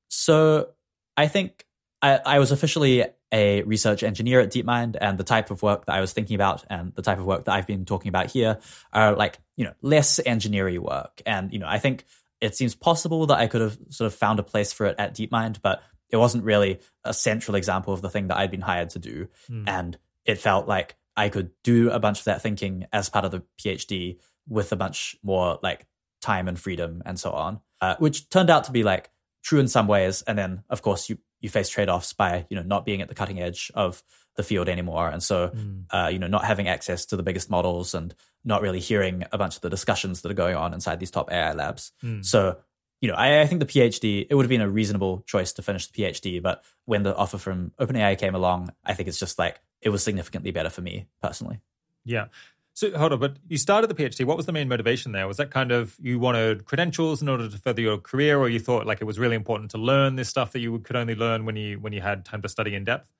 So 0.08 0.70
I 1.16 1.28
think 1.28 1.64
I, 2.02 2.20
I 2.24 2.38
was 2.38 2.50
officially 2.50 3.04
a 3.32 3.62
research 3.62 4.02
engineer 4.02 4.40
at 4.40 4.50
DeepMind, 4.50 4.96
and 5.00 5.16
the 5.16 5.24
type 5.24 5.50
of 5.50 5.62
work 5.62 5.86
that 5.86 5.94
I 5.94 6.00
was 6.00 6.12
thinking 6.12 6.34
about 6.34 6.64
and 6.68 6.92
the 6.94 7.02
type 7.02 7.18
of 7.18 7.26
work 7.26 7.44
that 7.44 7.52
I've 7.52 7.66
been 7.66 7.84
talking 7.84 8.08
about 8.08 8.30
here 8.30 8.58
are 8.92 9.14
like, 9.14 9.38
you 9.60 9.66
know, 9.66 9.74
less 9.82 10.18
engineering 10.24 10.82
work. 10.82 11.20
And, 11.26 11.52
you 11.52 11.58
know, 11.58 11.66
I 11.68 11.78
think 11.78 12.06
it 12.40 12.56
seems 12.56 12.74
possible 12.74 13.26
that 13.26 13.38
I 13.38 13.46
could 13.46 13.60
have 13.60 13.78
sort 13.90 14.06
of 14.06 14.14
found 14.14 14.38
a 14.38 14.42
place 14.42 14.72
for 14.72 14.86
it 14.86 14.96
at 14.98 15.14
DeepMind, 15.14 15.60
but 15.60 15.82
it 16.08 16.16
wasn't 16.16 16.44
really 16.44 16.80
a 17.04 17.12
central 17.12 17.56
example 17.56 17.92
of 17.92 18.00
the 18.00 18.08
thing 18.08 18.28
that 18.28 18.38
I'd 18.38 18.50
been 18.50 18.62
hired 18.62 18.88
to 18.90 18.98
do. 18.98 19.28
Mm. 19.50 19.68
And 19.68 19.98
it 20.24 20.38
felt 20.38 20.66
like 20.66 20.96
I 21.14 21.28
could 21.28 21.50
do 21.62 21.90
a 21.90 21.98
bunch 21.98 22.20
of 22.20 22.24
that 22.24 22.40
thinking 22.40 22.86
as 22.90 23.10
part 23.10 23.26
of 23.26 23.32
the 23.32 23.42
PhD 23.62 24.16
with 24.48 24.72
a 24.72 24.76
bunch 24.76 25.14
more 25.22 25.58
like 25.62 25.86
time 26.22 26.48
and 26.48 26.58
freedom 26.58 27.02
and 27.04 27.20
so 27.20 27.30
on, 27.32 27.60
uh, 27.82 27.96
which 27.98 28.30
turned 28.30 28.48
out 28.48 28.64
to 28.64 28.72
be 28.72 28.82
like 28.82 29.10
true 29.44 29.60
in 29.60 29.68
some 29.68 29.86
ways. 29.86 30.22
And 30.22 30.38
then, 30.38 30.64
of 30.70 30.80
course, 30.80 31.10
you 31.10 31.18
you 31.40 31.48
face 31.48 31.68
trade-offs 31.68 32.12
by 32.12 32.46
you 32.48 32.56
know 32.56 32.62
not 32.62 32.84
being 32.84 33.00
at 33.00 33.08
the 33.08 33.14
cutting 33.14 33.40
edge 33.40 33.70
of 33.74 34.02
the 34.36 34.42
field 34.42 34.68
anymore 34.68 35.08
and 35.08 35.22
so 35.22 35.48
mm. 35.48 35.84
uh, 35.90 36.08
you 36.08 36.18
know 36.18 36.26
not 36.26 36.44
having 36.44 36.68
access 36.68 37.06
to 37.06 37.16
the 37.16 37.22
biggest 37.22 37.50
models 37.50 37.94
and 37.94 38.14
not 38.44 38.62
really 38.62 38.80
hearing 38.80 39.24
a 39.32 39.38
bunch 39.38 39.56
of 39.56 39.62
the 39.62 39.70
discussions 39.70 40.22
that 40.22 40.30
are 40.30 40.34
going 40.34 40.56
on 40.56 40.72
inside 40.72 41.00
these 41.00 41.10
top 41.10 41.30
ai 41.32 41.52
labs 41.52 41.92
mm. 42.02 42.24
so 42.24 42.56
you 43.00 43.08
know 43.08 43.14
I, 43.14 43.40
I, 43.40 43.46
think 43.46 43.60
the 43.60 43.66
phd 43.66 44.26
it 44.30 44.34
would 44.34 44.44
have 44.44 44.50
been 44.50 44.60
a 44.60 44.68
reasonable 44.68 45.22
choice 45.26 45.52
to 45.54 45.62
finish 45.62 45.86
the 45.88 46.02
phd 46.02 46.42
but 46.42 46.64
when 46.84 47.02
the 47.02 47.14
offer 47.14 47.38
from 47.38 47.72
openai 47.80 48.18
came 48.18 48.34
along 48.34 48.70
i 48.84 48.94
think 48.94 49.08
it's 49.08 49.18
just 49.18 49.38
like 49.38 49.60
it 49.82 49.88
was 49.88 50.02
significantly 50.02 50.52
better 50.52 50.70
for 50.70 50.80
me 50.80 51.06
personally 51.20 51.58
yeah 52.04 52.26
so 52.74 52.96
hold 52.96 53.12
on, 53.12 53.18
but 53.18 53.36
you 53.48 53.58
started 53.58 53.88
the 53.88 53.94
PhD. 53.94 54.24
What 54.24 54.36
was 54.36 54.46
the 54.46 54.52
main 54.52 54.68
motivation 54.68 55.12
there? 55.12 55.26
Was 55.26 55.36
that 55.38 55.50
kind 55.50 55.72
of 55.72 55.96
you 56.00 56.18
wanted 56.18 56.64
credentials 56.64 57.20
in 57.20 57.28
order 57.28 57.48
to 57.48 57.58
further 57.58 57.82
your 57.82 57.98
career, 57.98 58.38
or 58.38 58.48
you 58.48 58.60
thought 58.60 58.86
like 58.86 59.00
it 59.00 59.04
was 59.04 59.18
really 59.18 59.36
important 59.36 59.70
to 59.72 59.78
learn 59.78 60.16
this 60.16 60.28
stuff 60.28 60.52
that 60.52 60.60
you 60.60 60.78
could 60.78 60.96
only 60.96 61.14
learn 61.14 61.44
when 61.44 61.56
you 61.56 61.78
when 61.78 61.92
you 61.92 62.00
had 62.00 62.24
time 62.24 62.42
to 62.42 62.48
study 62.48 62.74
in 62.74 62.84
depth? 62.84 63.12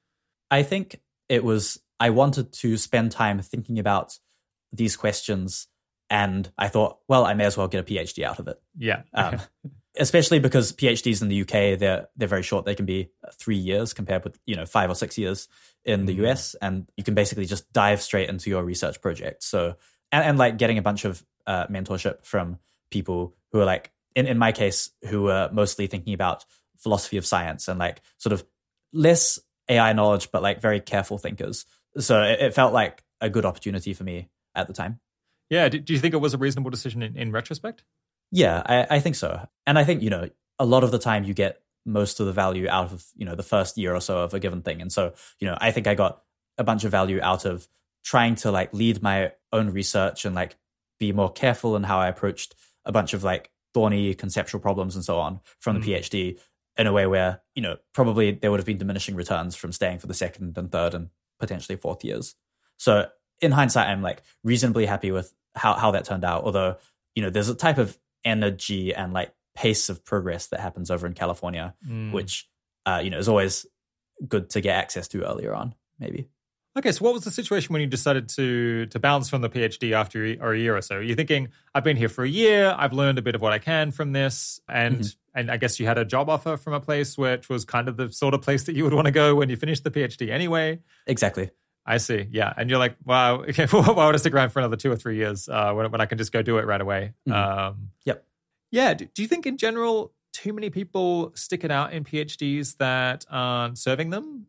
I 0.51 0.63
think 0.63 1.01
it 1.29 1.45
was 1.45 1.81
I 1.99 2.11
wanted 2.11 2.53
to 2.55 2.77
spend 2.77 3.13
time 3.13 3.41
thinking 3.41 3.79
about 3.79 4.19
these 4.73 4.97
questions, 4.97 5.67
and 6.09 6.51
I 6.57 6.69
thought, 6.69 6.99
well, 7.09 7.25
I 7.25 7.35
may 7.35 7.45
as 7.45 7.57
well 7.57 7.69
get 7.69 7.81
a 7.81 7.83
PhD 7.83 8.25
out 8.25 8.39
of 8.39 8.49
it. 8.49 8.61
Yeah. 8.79 9.03
um, 9.15 9.41
especially 10.01 10.41
because 10.41 10.73
PhDs 10.73 11.23
in 11.23 11.29
the 11.29 11.43
UK 11.43 11.79
they're 11.79 12.09
they're 12.17 12.29
very 12.29 12.43
short. 12.43 12.65
They 12.65 12.75
can 12.75 12.87
be 12.87 13.11
three 13.35 13.57
years 13.57 13.93
compared 13.93 14.25
with 14.25 14.39
you 14.47 14.57
know 14.57 14.67
five 14.67 14.91
or 14.91 14.95
six 14.95 15.17
years 15.17 15.49
in 15.85 16.07
the 16.07 16.15
mm-hmm. 16.15 16.27
US, 16.27 16.57
and 16.61 16.89
you 16.97 17.05
can 17.05 17.15
basically 17.15 17.47
just 17.47 17.73
dive 17.73 18.03
straight 18.03 18.29
into 18.29 18.51
your 18.51 18.65
research 18.65 19.01
project. 19.01 19.43
So, 19.43 19.77
and, 20.11 20.25
and 20.25 20.39
like 20.39 20.59
getting 20.59 20.79
a 20.79 20.83
bunch 20.83 21.05
of 21.05 21.25
uh, 21.47 21.67
mentorship 21.67 22.25
from 22.25 22.59
people 22.91 23.35
who 23.53 23.61
are 23.61 23.65
like, 23.65 23.93
in, 24.15 24.27
in 24.27 24.39
my 24.39 24.53
case, 24.53 24.91
who 25.09 25.29
are 25.29 25.51
mostly 25.53 25.87
thinking 25.87 26.15
about 26.15 26.45
philosophy 26.79 27.17
of 27.17 27.27
science 27.27 27.69
and 27.69 27.79
like 27.79 28.01
sort 28.19 28.33
of 28.33 28.45
less 28.93 29.39
AI 29.69 29.93
knowledge, 29.93 30.31
but 30.33 30.43
like 30.43 30.61
very 30.61 30.81
careful 30.81 31.19
thinkers. 31.19 31.65
So 31.99 32.23
it, 32.23 32.41
it 32.41 32.55
felt 32.55 32.73
like 32.73 33.03
a 33.21 33.31
good 33.31 33.45
opportunity 33.45 33.95
for 33.95 34.05
me 34.05 34.29
at 34.55 34.67
the 34.67 34.73
time. 34.73 35.01
Yeah. 35.49 35.69
Do, 35.69 35.79
do, 35.79 35.93
you 35.93 35.99
think 35.99 36.15
it 36.15 36.19
was 36.19 36.35
a 36.35 36.39
reasonable 36.39 36.71
decision 36.71 37.03
in, 37.03 37.17
in 37.17 37.33
retrospect? 37.33 37.85
Yeah, 38.31 38.63
I, 38.65 38.97
I 38.97 39.01
think 39.01 39.17
so. 39.17 39.49
And 39.67 39.79
I 39.79 39.85
think, 39.85 40.03
you 40.03 40.11
know, 40.11 40.29
a 40.59 40.65
lot 40.65 40.85
of 40.85 40.91
the 40.91 40.99
time 40.99 41.25
you 41.25 41.35
get 41.35 41.61
most 41.85 42.21
of 42.21 42.27
the 42.27 42.33
value 42.33 42.69
out 42.69 42.93
of, 42.93 43.05
you 43.17 43.25
know, 43.25 43.35
the 43.35 43.43
first 43.43 43.77
year 43.79 43.95
or 43.95 44.01
so 44.01 44.19
of 44.19 44.35
a 44.35 44.41
given 44.41 44.63
thing. 44.63 44.81
And 44.81 44.93
so, 44.93 45.15
you 45.39 45.47
know, 45.47 45.57
I 45.61 45.71
think 45.71 45.87
I 45.87 45.95
got 45.95 46.23
a 46.59 46.65
bunch 46.65 46.85
of 46.85 46.91
value 46.91 47.21
out 47.23 47.45
of 47.45 47.67
trying 48.05 48.35
to 48.37 48.51
like 48.51 48.73
lead 48.73 49.03
my 49.03 49.33
own 49.53 49.71
research 49.71 50.25
and 50.25 50.35
like 50.35 50.57
be 50.99 51.13
more 51.13 51.33
careful 51.33 51.77
in 51.77 51.83
how 51.83 51.99
I 51.99 52.09
approached 52.09 52.55
a 52.85 52.93
bunch 52.93 53.15
of 53.15 53.25
like 53.25 53.51
thorny 53.73 54.15
conceptual 54.15 54.61
problems 54.61 54.95
and 54.95 55.05
so 55.05 55.19
on 55.19 55.41
from 55.59 55.81
the 55.81 55.87
mm. 55.87 55.99
PhD 55.99 56.39
in 56.77 56.87
a 56.87 56.93
way 56.93 57.07
where, 57.07 57.41
you 57.55 57.63
know, 57.63 57.77
probably 57.93 58.33
there 58.33 58.51
would 58.51 58.61
have 58.61 58.67
been 58.67 58.79
diminishing 58.79 59.15
returns 59.15 59.57
from 59.57 59.73
staying 59.73 59.99
for 59.99 60.07
the 60.07 60.15
second 60.15 60.57
and 60.57 60.71
third 60.71 60.95
and 60.95 61.09
potentially 61.39 61.77
fourth 61.77 62.05
years. 62.05 62.35
So 62.77 63.09
in 63.41 63.53
hindsight, 63.53 63.89
I'm 63.89 64.03
like 64.03 64.23
reasonably 64.45 64.87
happy 64.87 65.11
with 65.11 65.35
how, 65.55 65.75
how 65.75 65.91
that 65.93 66.05
turned 66.05 66.25
out. 66.25 66.45
Although, 66.45 66.77
you 67.15 67.23
know, 67.23 67.31
there's 67.31 67.49
a 67.49 67.55
type 67.55 67.79
of 67.79 67.99
energy 68.25 68.95
and 68.95 69.13
like 69.13 69.33
pace 69.55 69.89
of 69.89 70.05
progress 70.05 70.49
that 70.49 70.61
happens 70.61 70.91
over 70.91 71.07
in 71.07 71.15
California, 71.15 71.75
mm. 71.87 72.13
which, 72.13 72.49
uh, 72.87 73.01
you 73.03 73.11
know, 73.11 73.19
is 73.19 73.29
always 73.29 73.67
good 74.27 74.51
to 74.51 74.61
get 74.61 74.77
access 74.77 75.09
to 75.09 75.23
earlier 75.25 75.55
on, 75.55 75.75
maybe. 75.99 76.29
Okay, 76.79 76.93
so 76.93 77.05
what 77.05 77.15
was 77.15 77.25
the 77.25 77.33
situation 77.33 77.73
when 77.73 77.83
you 77.83 77.89
decided 77.89 78.29
to 78.31 78.87
to 78.87 79.01
bounce 79.01 79.29
from 79.29 79.43
the 79.43 79.49
PhD 79.49 79.93
after 79.93 80.37
or 80.41 80.55
a 80.55 80.59
year 80.59 80.77
or 80.77 80.83
so? 80.83 81.01
You're 81.01 81.17
thinking, 81.17 81.49
I've 81.75 81.83
been 81.83 81.97
here 81.97 82.09
for 82.09 82.23
a 82.23 82.29
year, 82.29 82.75
I've 82.79 82.93
learned 82.93 83.19
a 83.19 83.23
bit 83.23 83.35
of 83.35 83.41
what 83.41 83.53
I 83.53 83.59
can 83.59 83.91
from 83.91 84.13
this, 84.13 84.61
and 84.69 85.01
mm-hmm. 85.01 85.39
and 85.39 85.51
I 85.51 85.57
guess 85.57 85.81
you 85.81 85.87
had 85.87 85.99
a 85.99 86.05
job 86.05 86.31
offer 86.31 86.57
from 86.57 86.75
a 86.75 86.81
place 86.81 87.19
which 87.19 87.49
was 87.49 87.65
kind 87.65 87.89
of 87.89 87.97
the 87.97 88.13
sort 88.13 88.35
of 88.35 88.43
place 88.43 88.65
that 88.65 88.77
you 88.77 88.85
would 88.85 88.95
want 88.95 89.07
to 89.07 89.13
go 89.13 89.35
when 89.35 89.49
you 89.49 89.57
finished 89.57 89.83
the 89.83 89.91
PhD 89.91 90.31
anyway. 90.31 90.79
Exactly. 91.09 91.51
I 91.87 91.97
see. 91.99 92.27
Yeah, 92.31 92.53
and 92.57 92.71
you're 92.71 92.79
like, 92.79 92.97
wow, 93.05 93.43
okay, 93.49 93.67
why 93.67 94.07
would 94.07 94.15
I 94.15 94.19
stick 94.19 94.35
around 94.35 94.51
for 94.51 94.61
another 94.61 94.77
two 94.77 94.91
or 94.91 94.97
three 94.97 95.17
years 95.17 95.49
uh, 95.49 95.73
when 95.73 95.91
when 95.91 96.01
I 96.01 96.07
can 96.07 96.19
just 96.19 96.33
go 96.33 96.43
do 96.43 96.59
it 96.59 96.67
right 96.67 96.81
away? 96.81 97.15
Mm-hmm. 97.29 97.33
Um, 97.33 97.91
yep. 98.05 98.25
Yeah. 98.71 98.95
Do, 98.95 99.07
do 99.07 99.23
you 99.23 99.29
think 99.29 99.47
in 99.47 99.57
general 99.57 100.13
too 100.33 100.53
many 100.53 100.71
people 100.71 101.33
stick 101.35 101.65
it 101.65 101.71
out 101.71 101.93
in 101.93 102.05
PhDs 102.05 102.77
that 102.79 103.25
aren't 103.31 103.79
serving 103.79 104.11
them? 104.11 104.47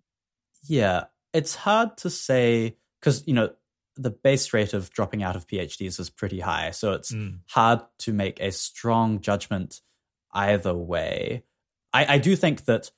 Yeah, 0.63 1.05
it's 1.33 1.55
hard 1.55 1.97
to 1.97 2.09
say 2.09 2.77
because 2.99 3.27
you 3.27 3.33
know 3.33 3.49
the 3.95 4.11
base 4.11 4.53
rate 4.53 4.73
of 4.73 4.89
dropping 4.91 5.23
out 5.23 5.35
of 5.35 5.47
PhDs 5.47 5.99
is 5.99 6.09
pretty 6.09 6.39
high, 6.39 6.71
so 6.71 6.93
it's 6.93 7.11
mm. 7.11 7.39
hard 7.47 7.81
to 7.99 8.13
make 8.13 8.39
a 8.39 8.51
strong 8.51 9.19
judgment 9.21 9.81
either 10.33 10.73
way. 10.73 11.43
I, 11.93 12.15
I 12.15 12.17
do 12.19 12.35
think 12.35 12.65
that 12.65 12.91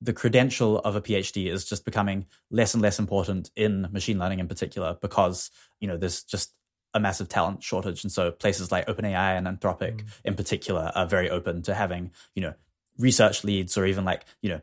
the 0.00 0.12
credential 0.12 0.78
of 0.78 0.96
a 0.96 1.00
PhD 1.00 1.50
is 1.50 1.64
just 1.64 1.84
becoming 1.84 2.26
less 2.50 2.74
and 2.74 2.82
less 2.82 2.98
important 2.98 3.50
in 3.56 3.88
machine 3.92 4.18
learning 4.18 4.38
in 4.38 4.48
particular 4.48 4.96
because 5.00 5.50
you 5.80 5.88
know 5.88 5.96
there's 5.96 6.22
just 6.22 6.54
a 6.94 7.00
massive 7.00 7.28
talent 7.28 7.62
shortage, 7.62 8.04
and 8.04 8.12
so 8.12 8.30
places 8.30 8.72
like 8.72 8.86
OpenAI 8.86 9.36
and 9.36 9.46
Anthropic 9.46 9.96
mm. 9.96 10.06
in 10.24 10.34
particular 10.34 10.92
are 10.94 11.06
very 11.06 11.28
open 11.28 11.62
to 11.62 11.74
having 11.74 12.12
you 12.34 12.42
know 12.42 12.54
research 12.98 13.44
leads 13.44 13.76
or 13.76 13.86
even 13.86 14.04
like 14.04 14.24
you 14.40 14.50
know 14.50 14.60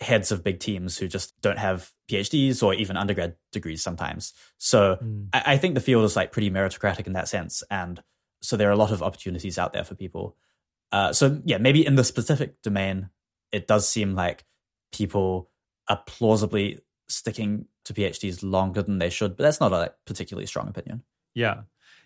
heads 0.00 0.30
of 0.30 0.44
big 0.44 0.60
teams 0.60 0.98
who 0.98 1.08
just 1.08 1.40
don't 1.40 1.58
have 1.58 1.90
PhDs 2.08 2.62
or 2.62 2.74
even 2.74 2.96
undergrad 2.96 3.34
degrees 3.50 3.82
sometimes. 3.82 4.34
So 4.58 4.98
mm. 5.02 5.28
I, 5.32 5.54
I, 5.54 5.56
think 5.56 5.74
the 5.74 5.80
field 5.80 6.04
is 6.04 6.16
like 6.16 6.32
pretty 6.32 6.50
meritocratic 6.50 7.06
in 7.06 7.14
that 7.14 7.28
sense. 7.28 7.62
And 7.70 8.02
so 8.42 8.58
there 8.58 8.68
are 8.68 8.72
a 8.72 8.76
lot 8.76 8.90
of 8.90 9.02
opportunities 9.02 9.58
out 9.58 9.72
there 9.72 9.84
for 9.84 9.94
people. 9.94 10.36
Uh, 10.92 11.14
so 11.14 11.40
yeah, 11.44 11.56
maybe 11.56 11.84
in 11.84 11.94
the 11.94 12.04
specific 12.04 12.60
domain, 12.60 13.08
it 13.52 13.66
does 13.66 13.88
seem 13.88 14.14
like 14.14 14.44
people 14.92 15.50
are 15.88 16.02
plausibly 16.06 16.80
sticking 17.08 17.66
to 17.84 17.94
PhDs 17.94 18.42
longer 18.42 18.82
than 18.82 18.98
they 18.98 19.10
should, 19.10 19.36
but 19.36 19.44
that's 19.44 19.60
not 19.60 19.72
a 19.72 19.92
particularly 20.06 20.46
strong 20.46 20.68
opinion. 20.68 21.02
Yeah. 21.34 21.62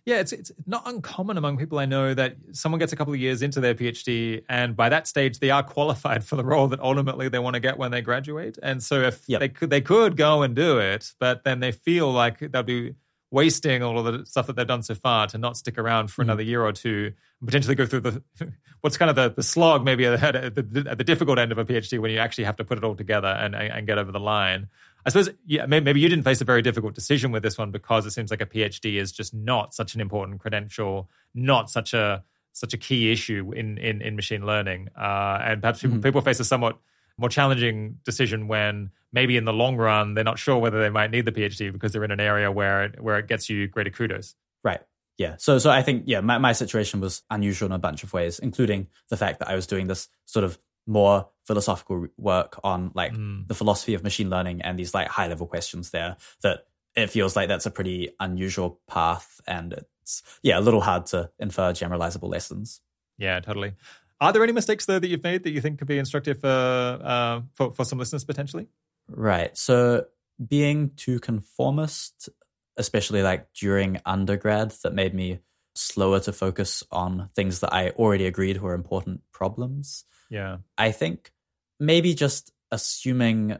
Yeah, 0.06 0.16
it's 0.16 0.32
it's 0.32 0.50
not 0.66 0.82
uncommon 0.86 1.36
among 1.36 1.58
people 1.58 1.78
I 1.78 1.84
know 1.84 2.14
that 2.14 2.36
someone 2.52 2.78
gets 2.78 2.92
a 2.92 2.96
couple 2.96 3.12
of 3.12 3.20
years 3.20 3.42
into 3.42 3.60
their 3.60 3.74
PhD, 3.74 4.42
and 4.48 4.74
by 4.74 4.88
that 4.88 5.06
stage 5.06 5.40
they 5.40 5.50
are 5.50 5.62
qualified 5.62 6.24
for 6.24 6.36
the 6.36 6.44
role 6.44 6.68
that 6.68 6.80
ultimately 6.80 7.28
they 7.28 7.38
want 7.38 7.54
to 7.54 7.60
get 7.60 7.76
when 7.76 7.90
they 7.90 8.00
graduate. 8.00 8.58
And 8.62 8.82
so 8.82 9.02
if 9.02 9.22
yep. 9.28 9.40
they 9.40 9.50
could 9.50 9.68
they 9.68 9.82
could 9.82 10.16
go 10.16 10.42
and 10.42 10.56
do 10.56 10.78
it, 10.78 11.12
but 11.20 11.44
then 11.44 11.60
they 11.60 11.70
feel 11.70 12.10
like 12.10 12.38
they'll 12.38 12.62
be 12.62 12.94
wasting 13.30 13.82
all 13.82 13.98
of 13.98 14.04
the 14.04 14.26
stuff 14.26 14.46
that 14.46 14.56
they've 14.56 14.66
done 14.66 14.82
so 14.82 14.94
far 14.94 15.26
to 15.28 15.38
not 15.38 15.56
stick 15.56 15.78
around 15.78 16.10
for 16.10 16.22
mm-hmm. 16.22 16.30
another 16.30 16.42
year 16.42 16.62
or 16.62 16.72
two, 16.72 17.12
potentially 17.44 17.74
go 17.74 17.86
through 17.86 18.00
the 18.00 18.22
what's 18.80 18.96
kind 18.96 19.10
of 19.10 19.16
the, 19.16 19.30
the 19.30 19.42
slog 19.42 19.84
maybe 19.84 20.06
at 20.06 20.20
the, 20.20 20.44
at 20.44 20.54
the, 20.54 20.86
at 20.90 20.98
the 20.98 21.04
difficult 21.04 21.38
end 21.38 21.52
of 21.52 21.58
a 21.58 21.64
PhD 21.64 21.98
when 21.98 22.10
you 22.10 22.18
actually 22.18 22.44
have 22.44 22.56
to 22.56 22.64
put 22.64 22.78
it 22.78 22.84
all 22.84 22.96
together 22.96 23.28
and, 23.28 23.54
and 23.54 23.86
get 23.86 23.98
over 23.98 24.10
the 24.10 24.20
line. 24.20 24.68
I 25.04 25.10
suppose, 25.10 25.30
yeah, 25.46 25.64
maybe 25.64 25.98
you 25.98 26.08
didn't 26.10 26.24
face 26.24 26.42
a 26.42 26.44
very 26.44 26.60
difficult 26.60 26.94
decision 26.94 27.32
with 27.32 27.42
this 27.42 27.56
one 27.56 27.70
because 27.70 28.04
it 28.04 28.10
seems 28.10 28.30
like 28.30 28.42
a 28.42 28.46
PhD 28.46 29.00
is 29.00 29.12
just 29.12 29.32
not 29.32 29.72
such 29.72 29.94
an 29.94 30.00
important 30.00 30.40
credential, 30.40 31.08
not 31.34 31.70
such 31.70 31.94
a 31.94 32.22
such 32.52 32.74
a 32.74 32.76
key 32.76 33.10
issue 33.10 33.52
in 33.56 33.78
in, 33.78 34.02
in 34.02 34.14
machine 34.14 34.44
learning, 34.44 34.88
uh, 34.98 35.40
and 35.42 35.62
perhaps 35.62 35.80
people, 35.80 35.96
mm-hmm. 35.96 36.02
people 36.02 36.20
face 36.20 36.38
a 36.38 36.44
somewhat 36.44 36.78
more 37.20 37.28
challenging 37.28 37.98
decision 38.04 38.48
when 38.48 38.90
maybe 39.12 39.36
in 39.36 39.44
the 39.44 39.52
long 39.52 39.76
run 39.76 40.14
they're 40.14 40.24
not 40.24 40.38
sure 40.38 40.58
whether 40.58 40.80
they 40.80 40.90
might 40.90 41.10
need 41.10 41.24
the 41.24 41.32
PhD 41.32 41.72
because 41.72 41.92
they're 41.92 42.04
in 42.04 42.10
an 42.10 42.20
area 42.20 42.50
where 42.50 42.84
it, 42.84 43.00
where 43.00 43.18
it 43.18 43.28
gets 43.28 43.48
you 43.48 43.68
greater 43.68 43.90
kudos. 43.90 44.34
Right. 44.64 44.80
Yeah. 45.18 45.36
So 45.38 45.58
so 45.58 45.70
I 45.70 45.82
think 45.82 46.04
yeah, 46.06 46.20
my, 46.20 46.38
my 46.38 46.52
situation 46.52 47.00
was 47.00 47.22
unusual 47.30 47.66
in 47.66 47.72
a 47.72 47.78
bunch 47.78 48.02
of 48.02 48.12
ways, 48.12 48.38
including 48.38 48.88
the 49.10 49.16
fact 49.16 49.40
that 49.40 49.48
I 49.48 49.54
was 49.54 49.66
doing 49.66 49.86
this 49.86 50.08
sort 50.24 50.44
of 50.44 50.58
more 50.86 51.28
philosophical 51.46 52.06
work 52.16 52.58
on 52.64 52.90
like 52.94 53.12
mm. 53.12 53.46
the 53.46 53.54
philosophy 53.54 53.94
of 53.94 54.02
machine 54.02 54.30
learning 54.30 54.62
and 54.62 54.78
these 54.78 54.94
like 54.94 55.08
high 55.08 55.28
level 55.28 55.46
questions 55.46 55.90
there 55.90 56.16
that 56.42 56.66
it 56.96 57.08
feels 57.08 57.36
like 57.36 57.48
that's 57.48 57.66
a 57.66 57.70
pretty 57.70 58.10
unusual 58.18 58.80
path 58.88 59.40
and 59.46 59.84
it's 60.02 60.22
yeah 60.42 60.58
a 60.58 60.60
little 60.60 60.80
hard 60.80 61.06
to 61.06 61.30
infer 61.38 61.72
generalizable 61.72 62.30
lessons 62.30 62.80
yeah 63.18 63.40
totally 63.40 63.72
are 64.20 64.32
there 64.32 64.42
any 64.42 64.52
mistakes 64.52 64.86
though 64.86 64.98
that 64.98 65.08
you've 65.08 65.22
made 65.22 65.44
that 65.44 65.50
you 65.50 65.60
think 65.60 65.78
could 65.78 65.88
be 65.88 65.98
instructive 65.98 66.40
for 66.40 66.48
uh, 66.48 67.40
for, 67.54 67.72
for 67.72 67.84
some 67.84 67.98
listeners 67.98 68.24
potentially? 68.24 68.68
Right. 69.08 69.56
So 69.56 70.06
being 70.46 70.92
too 70.96 71.20
conformist 71.20 72.28
especially 72.76 73.22
like 73.22 73.52
during 73.52 74.00
undergrad 74.06 74.70
that 74.82 74.94
made 74.94 75.14
me 75.14 75.40
slower 75.74 76.18
to 76.18 76.32
focus 76.32 76.82
on 76.90 77.28
things 77.36 77.60
that 77.60 77.72
i 77.72 77.90
already 77.90 78.26
agreed 78.26 78.60
were 78.60 78.74
important 78.74 79.20
problems. 79.32 80.04
Yeah. 80.30 80.58
I 80.78 80.92
think 80.92 81.30
maybe 81.78 82.14
just 82.14 82.52
assuming, 82.70 83.58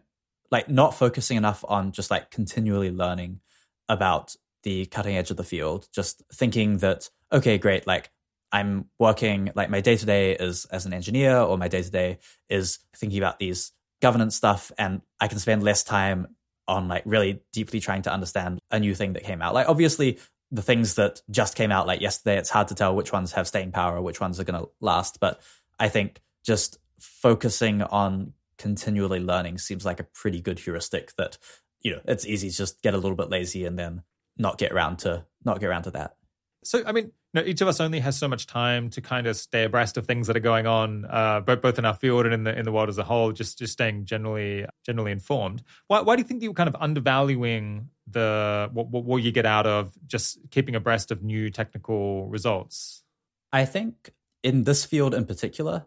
like, 0.51 0.69
not 0.69 0.95
focusing 0.95 1.37
enough 1.37 1.65
on 1.69 1.93
just 1.93 2.11
like 2.11 2.31
continually 2.31 2.91
learning 2.91 3.41
about 3.89 4.37
the 4.63 4.87
cutting 4.87 5.17
edge 5.17 5.31
of 5.31 5.37
the 5.37 5.45
field, 5.45 5.89
just 5.93 6.23
thinking 6.33 6.79
that, 6.79 7.11
okay, 7.33 7.59
great, 7.59 7.87
like, 7.87 8.11
I'm 8.53 8.87
working, 8.99 9.51
like, 9.55 9.71
my 9.71 9.81
day 9.81 9.97
to 9.97 10.07
day 10.07 10.33
is 10.33 10.65
as 10.67 10.87
an 10.87 10.93
engineer, 10.93 11.39
or 11.39 11.57
my 11.57 11.69
day 11.69 11.83
to 11.83 11.91
day 11.91 12.19
is 12.49 12.79
thinking 12.97 13.19
about 13.19 13.39
these 13.39 13.73
governance 14.01 14.35
stuff, 14.37 14.73
and 14.79 15.03
I 15.21 15.29
can 15.29 15.39
spend 15.39 15.63
less 15.63 15.85
time 15.85 16.35
on 16.67 16.87
like 16.87 17.03
really 17.05 17.43
deeply 17.53 17.81
trying 17.81 18.03
to 18.03 18.13
understand 18.13 18.61
a 18.71 18.79
new 18.79 18.95
thing 18.95 19.15
that 19.15 19.25
came 19.25 19.43
out. 19.43 19.55
Like, 19.55 19.69
obviously, 19.69 20.19
the 20.51 20.63
things 20.63 20.95
that 20.95 21.21
just 21.31 21.55
came 21.55 21.71
out 21.71 21.87
like 21.87 22.01
yesterday, 22.01 22.39
it's 22.39 22.51
hard 22.51 22.69
to 22.69 22.75
tell 22.75 22.95
which 22.95 23.13
ones 23.13 23.33
have 23.33 23.47
staying 23.47 23.73
power 23.73 23.97
or 23.97 24.03
which 24.03 24.21
ones 24.21 24.41
are 24.41 24.45
going 24.45 24.61
to 24.61 24.69
last. 24.81 25.19
But 25.21 25.41
I 25.79 25.89
think 25.89 26.21
just 26.45 26.79
focusing 26.99 27.83
on 27.83 28.33
continually 28.59 29.21
learning 29.21 29.59
seems 29.59 29.85
like 29.85 30.01
a 30.01 30.05
pretty 30.05 30.41
good 30.41 30.59
heuristic 30.59 31.15
that 31.17 31.39
you 31.81 31.93
know 31.93 32.01
it's 32.05 32.27
easy 32.27 32.51
to 32.51 32.57
just 32.57 32.83
get 32.83 32.93
a 32.93 32.99
little 32.99 33.17
bit 33.17 33.31
lazy 33.31 33.65
and 33.65 33.79
then 33.79 34.03
not 34.37 34.59
get 34.59 34.71
around 34.71 34.99
to 34.99 35.25
not 35.45 35.61
get 35.61 35.71
around 35.71 35.85
to 35.85 35.91
that 35.91 36.17
so 36.63 36.83
i 36.87 36.93
mean 36.93 37.11
you 37.33 37.41
know, 37.41 37.47
each 37.47 37.61
of 37.61 37.69
us 37.69 37.79
only 37.81 38.01
has 38.01 38.17
so 38.17 38.27
much 38.27 38.47
time 38.47 38.91
to 38.91 39.01
kind 39.01 39.29
of 39.29 39.37
stay 39.37 39.63
abreast 39.63 39.97
of 39.97 40.05
things 40.05 40.27
that 40.27 40.37
are 40.37 40.41
going 40.41 40.67
on 40.67 41.05
uh, 41.09 41.41
both, 41.41 41.61
both 41.61 41.79
in 41.79 41.85
our 41.85 41.95
field 41.95 42.25
and 42.25 42.35
in 42.35 42.43
the 42.43 42.59
in 42.59 42.65
the 42.65 42.73
world 42.73 42.89
as 42.89 42.99
a 42.99 43.05
whole 43.05 43.31
just 43.31 43.59
just 43.59 43.73
staying 43.73 44.05
generally 44.05 44.67
generally 44.85 45.13
informed. 45.13 45.63
Why, 45.87 46.01
why 46.01 46.17
do 46.17 46.23
you 46.23 46.27
think 46.27 46.43
you're 46.43 46.55
kind 46.55 46.69
of 46.69 46.75
undervaluing 46.81 47.91
the 48.09 48.69
what, 48.73 48.89
what, 48.89 49.05
what 49.05 49.23
you 49.23 49.31
get 49.31 49.47
out 49.47 49.67
of 49.67 49.93
just 50.09 50.39
keeping 50.51 50.75
abreast 50.75 51.13
of 51.13 51.23
new 51.23 51.51
technical 51.51 52.27
results? 52.27 53.05
I 53.53 53.65
think 53.65 54.11
in 54.43 54.65
this 54.65 54.85
field 54.85 55.15
in 55.15 55.25
particular 55.25 55.87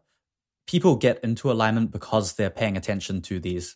people 0.66 0.95
get 0.95 1.22
into 1.26 1.52
alignment 1.52 1.92
because 1.92 2.34
they're 2.34 2.50
paying 2.50 2.77
attention 2.77 3.22
to 3.24 3.38
these 3.38 3.76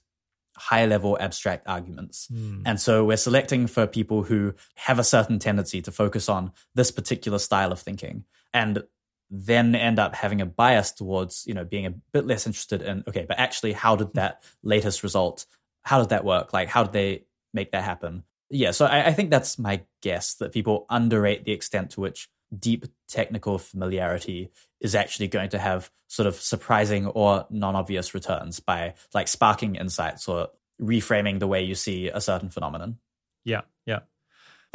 high 0.58 0.86
level 0.86 1.18
abstract 1.19 1.68
arguments. 1.68 2.27
Mm. 2.32 2.64
And 2.66 2.80
so 2.80 3.06
we're 3.06 3.18
selecting 3.18 3.68
for 3.68 3.88
people 3.88 4.24
who 4.24 4.53
have 4.76 5.00
a 5.00 5.03
certain 5.03 5.40
tendency 5.40 5.82
to 5.84 5.92
focus 5.92 6.27
on 6.27 6.52
this 6.76 6.92
particular 6.92 7.40
style 7.40 7.72
of 7.72 7.80
thinking 7.80 8.26
and 8.53 8.84
then 9.30 9.76
end 9.76 10.00
up 10.00 10.16
having 10.16 10.42
a 10.42 10.45
bias 10.45 10.92
towards, 10.92 11.45
you 11.45 11.53
know, 11.53 11.66
being 11.66 11.86
a 11.86 11.94
bit 12.14 12.26
less 12.26 12.48
interested 12.48 12.82
in, 12.82 13.03
okay, 13.08 13.26
but 13.27 13.40
actually 13.40 13.74
how 13.74 13.95
did 13.95 14.14
that 14.14 14.44
latest 14.64 15.03
result, 15.03 15.45
how 15.84 16.00
did 16.00 16.10
that 16.10 16.26
work? 16.26 16.53
Like, 16.53 16.69
how 16.69 16.84
did 16.84 16.94
they 16.94 17.26
make 17.53 17.72
that 17.72 17.84
happen? 17.84 18.24
Yeah. 18.50 18.72
So 18.72 18.86
I, 18.86 19.08
I 19.08 19.14
think 19.14 19.30
that's 19.30 19.60
my 19.60 19.84
guess 20.02 20.36
that 20.36 20.53
people 20.53 20.86
underrate 20.90 21.45
the 21.45 21.52
extent 21.52 21.92
to 21.92 22.02
which 22.02 22.30
deep 22.58 22.86
technical 23.10 23.58
familiarity 23.58 24.52
is 24.80 24.95
actually 24.95 25.27
going 25.27 25.49
to 25.49 25.59
have 25.59 25.89
sort 26.07 26.27
of 26.27 26.35
surprising 26.35 27.07
or 27.07 27.45
non-obvious 27.49 28.14
returns 28.14 28.59
by 28.59 28.93
like 29.14 29.27
sparking 29.27 29.75
insights 29.75 30.27
or 30.27 30.49
reframing 30.81 31.39
the 31.39 31.47
way 31.47 31.64
you 31.64 31.75
see 31.75 32.07
a 32.09 32.22
certain 32.22 32.49
phenomenon. 32.49 32.97
Yeah, 33.43 33.61
yeah. 33.85 33.99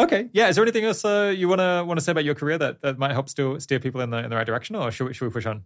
Okay, 0.01 0.29
yeah. 0.33 0.49
Is 0.49 0.57
there 0.57 0.65
anything 0.65 0.85
else 0.85 1.05
uh, 1.05 1.33
you 1.37 1.49
want 1.49 1.61
to 1.61 1.85
want 1.87 1.99
to 1.99 2.05
say 2.05 2.13
about 2.13 2.25
your 2.25 2.35
career 2.35 2.59
that, 2.59 2.81
that 2.81 2.99
might 2.99 3.13
help 3.13 3.29
still 3.29 3.61
steer 3.61 3.79
people 3.79 4.01
in 4.01 4.11
the 4.11 4.19
in 4.19 4.31
the 4.31 4.37
right 4.37 4.47
direction, 4.47 4.75
or 4.75 4.91
should 4.91 5.09
we, 5.09 5.15
should 5.15 5.27
we 5.27 5.33
push 5.33 5.47
on? 5.47 5.65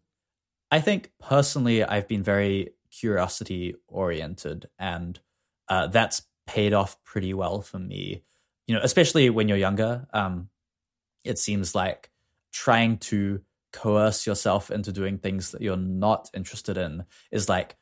I 0.71 0.81
think 0.81 1.13
personally, 1.21 1.85
I've 1.85 2.09
been 2.09 2.23
very 2.23 2.71
curiosity 2.91 3.77
oriented, 3.89 4.69
and 4.79 5.19
uh, 5.69 5.87
that's 5.87 6.23
paid 6.47 6.73
off 6.73 7.03
pretty 7.05 7.33
well 7.33 7.63
for 7.63 7.79
me. 7.79 8.25
You 8.67 8.75
know, 8.75 8.81
especially 8.83 9.31
when 9.31 9.49
you're 9.49 9.59
younger. 9.59 10.07
Um, 10.13 10.51
it 11.25 11.39
seems 11.39 11.75
like 11.75 12.11
trying 12.53 12.99
to 12.99 13.41
coerce 13.73 14.27
yourself 14.27 14.71
into 14.71 14.93
doing 14.93 15.19
things 15.19 15.51
that 15.53 15.63
you're 15.63 15.77
not 15.77 16.31
interested 16.35 16.77
in 16.77 17.05
is 17.31 17.49
like 17.49 17.77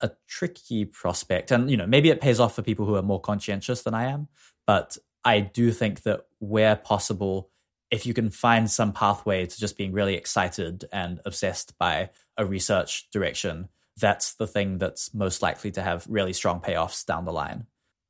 a 0.00 0.10
tricky 0.28 0.84
prospect. 0.84 1.50
And, 1.50 1.70
you 1.70 1.76
know, 1.76 1.86
maybe 1.86 2.10
it 2.10 2.20
pays 2.20 2.40
off 2.40 2.54
for 2.54 2.62
people 2.62 2.86
who 2.86 2.96
are 2.96 3.02
more 3.02 3.20
conscientious 3.20 3.82
than 3.82 3.94
I 3.94 4.04
am. 4.04 4.28
But 4.66 4.98
I 5.24 5.40
do 5.40 5.70
think 5.72 6.02
that 6.02 6.26
where 6.38 6.76
possible, 6.76 7.50
if 7.90 8.06
you 8.06 8.14
can 8.14 8.30
find 8.30 8.70
some 8.70 8.92
pathway 8.92 9.46
to 9.46 9.60
just 9.60 9.76
being 9.76 9.92
really 9.92 10.14
excited 10.14 10.84
and 10.92 11.20
obsessed 11.24 11.78
by 11.78 12.10
a 12.36 12.44
research 12.44 13.08
direction, 13.10 13.68
that's 13.96 14.34
the 14.34 14.46
thing 14.46 14.78
that's 14.78 15.14
most 15.14 15.42
likely 15.42 15.70
to 15.72 15.82
have 15.82 16.06
really 16.08 16.32
strong 16.32 16.60
payoffs 16.60 17.06
down 17.06 17.24
the 17.24 17.32
line. 17.32 17.66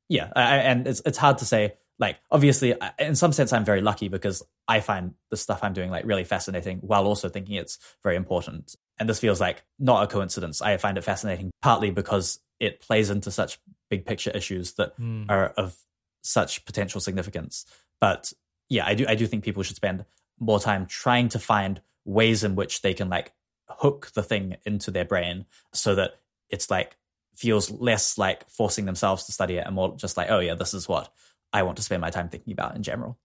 Yeah. 0.09 0.31
I, 0.35 0.57
and 0.57 0.87
it's, 0.87 1.01
it's 1.05 1.17
hard 1.17 1.37
to 1.39 1.45
say 1.45 1.75
like 1.99 2.17
obviously 2.29 2.73
in 2.99 3.15
some 3.15 3.31
sense 3.31 3.53
i'm 3.53 3.63
very 3.63 3.81
lucky 3.81 4.09
because 4.09 4.43
i 4.67 4.79
find 4.79 5.13
the 5.29 5.37
stuff 5.37 5.63
i'm 5.63 5.73
doing 5.73 5.89
like 5.89 6.05
really 6.05 6.25
fascinating 6.25 6.79
while 6.79 7.05
also 7.05 7.29
thinking 7.29 7.55
it's 7.55 7.79
very 8.03 8.15
important. 8.15 8.75
And 8.97 9.09
this 9.09 9.19
feels 9.19 9.41
like 9.41 9.63
not 9.77 10.03
a 10.03 10.07
coincidence. 10.07 10.61
I 10.61 10.77
find 10.77 10.97
it 10.97 11.03
fascinating 11.03 11.51
partly 11.61 11.91
because 11.91 12.39
it 12.61 12.79
plays 12.79 13.09
into 13.09 13.29
such 13.29 13.59
big 13.89 14.05
picture 14.05 14.31
issues 14.31 14.73
that 14.75 14.97
mm. 14.97 15.25
are 15.29 15.47
of 15.57 15.75
such 16.21 16.63
potential 16.63 17.01
significance. 17.01 17.65
But 17.99 18.31
yeah 18.69 18.85
i 18.85 18.93
do 18.93 19.05
i 19.07 19.15
do 19.15 19.27
think 19.27 19.43
people 19.43 19.63
should 19.63 19.75
spend 19.75 20.05
more 20.39 20.59
time 20.59 20.85
trying 20.85 21.29
to 21.29 21.39
find 21.39 21.81
ways 22.03 22.43
in 22.43 22.55
which 22.55 22.81
they 22.81 22.93
can 22.93 23.09
like 23.09 23.33
hook 23.67 24.11
the 24.13 24.23
thing 24.23 24.55
into 24.65 24.91
their 24.91 25.05
brain 25.05 25.45
so 25.73 25.95
that 25.95 26.19
it's 26.49 26.69
like 26.69 26.97
feels 27.33 27.69
less 27.71 28.17
like 28.17 28.47
forcing 28.49 28.85
themselves 28.85 29.25
to 29.25 29.31
study 29.31 29.55
it 29.55 29.65
and 29.65 29.75
more 29.75 29.95
just 29.97 30.17
like 30.17 30.29
oh 30.29 30.39
yeah 30.39 30.55
this 30.55 30.73
is 30.73 30.87
what 30.87 31.11
I 31.55 31.63
want 31.63 31.77
to 31.77 31.83
spend 31.83 32.01
my 32.01 32.09
time 32.09 32.27
thinking 32.27 32.51
about 32.51 32.75
in 32.75 32.83
general. 32.83 33.17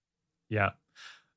Yeah. 0.49 0.71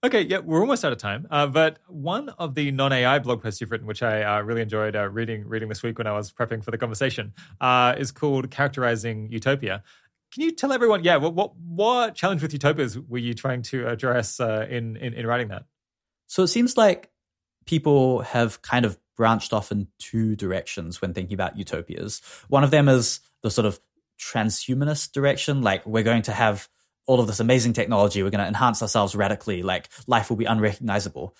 Okay, 0.03 0.22
yeah, 0.22 0.39
we're 0.39 0.61
almost 0.61 0.85
out 0.85 0.91
of 0.91 0.99
time. 0.99 1.25
Uh, 1.31 1.47
but 1.47 1.80
one 1.88 2.30
of 2.30 2.53
the 2.53 2.69
non-AI 2.72 3.17
blog 3.19 3.41
posts 3.41 3.61
you've 3.61 3.72
written, 3.72 3.88
which 3.88 4.03
I 4.03 4.22
uh, 4.22 4.41
really 4.41 4.61
enjoyed 4.61 4.95
uh, 4.95 5.09
reading 5.09 5.47
reading 5.47 5.69
this 5.69 5.81
week 5.81 5.97
when 5.97 6.05
I 6.05 6.11
was 6.11 6.31
prepping 6.31 6.63
for 6.63 6.69
the 6.69 6.77
conversation, 6.77 7.33
uh, 7.59 7.95
is 7.97 8.11
called 8.11 8.51
"Characterizing 8.51 9.31
Utopia." 9.31 9.81
Can 10.31 10.43
you 10.43 10.51
tell 10.51 10.72
everyone, 10.72 11.03
yeah, 11.03 11.15
what 11.15 11.33
what, 11.33 11.55
what 11.55 12.13
challenge 12.13 12.43
with 12.43 12.53
utopias 12.53 12.99
were 12.99 13.17
you 13.17 13.33
trying 13.33 13.63
to 13.63 13.88
address 13.88 14.39
uh, 14.39 14.67
in, 14.69 14.97
in 14.97 15.13
in 15.13 15.25
writing 15.25 15.47
that? 15.47 15.63
So 16.27 16.43
it 16.43 16.49
seems 16.49 16.77
like 16.77 17.09
people 17.65 18.22
have 18.22 18.61
kind 18.61 18.85
of 18.85 18.99
branched 19.17 19.51
off 19.51 19.72
in 19.72 19.88
two 19.97 20.35
directions 20.35 21.01
when 21.01 21.13
thinking 21.13 21.33
about 21.33 21.57
utopias. 21.57 22.22
One 22.49 22.63
of 22.63 22.69
them 22.69 22.88
is 22.88 23.19
the 23.41 23.49
sort 23.49 23.65
of 23.65 23.80
transhumanist 24.19 25.11
direction, 25.11 25.61
like 25.61 25.85
we're 25.88 26.03
going 26.03 26.23
to 26.23 26.31
have 26.31 26.69
all 27.06 27.19
of 27.19 27.27
this 27.27 27.40
amazing 27.40 27.73
technology. 27.73 28.23
We're 28.23 28.30
going 28.30 28.43
to 28.43 28.48
enhance 28.48 28.82
ourselves 28.82 29.15
radically. 29.15 29.64
Like 29.64 29.90
life 30.07 30.30
will 30.30 30.38
be 30.38 30.45
unrecognizable. 30.45 31.35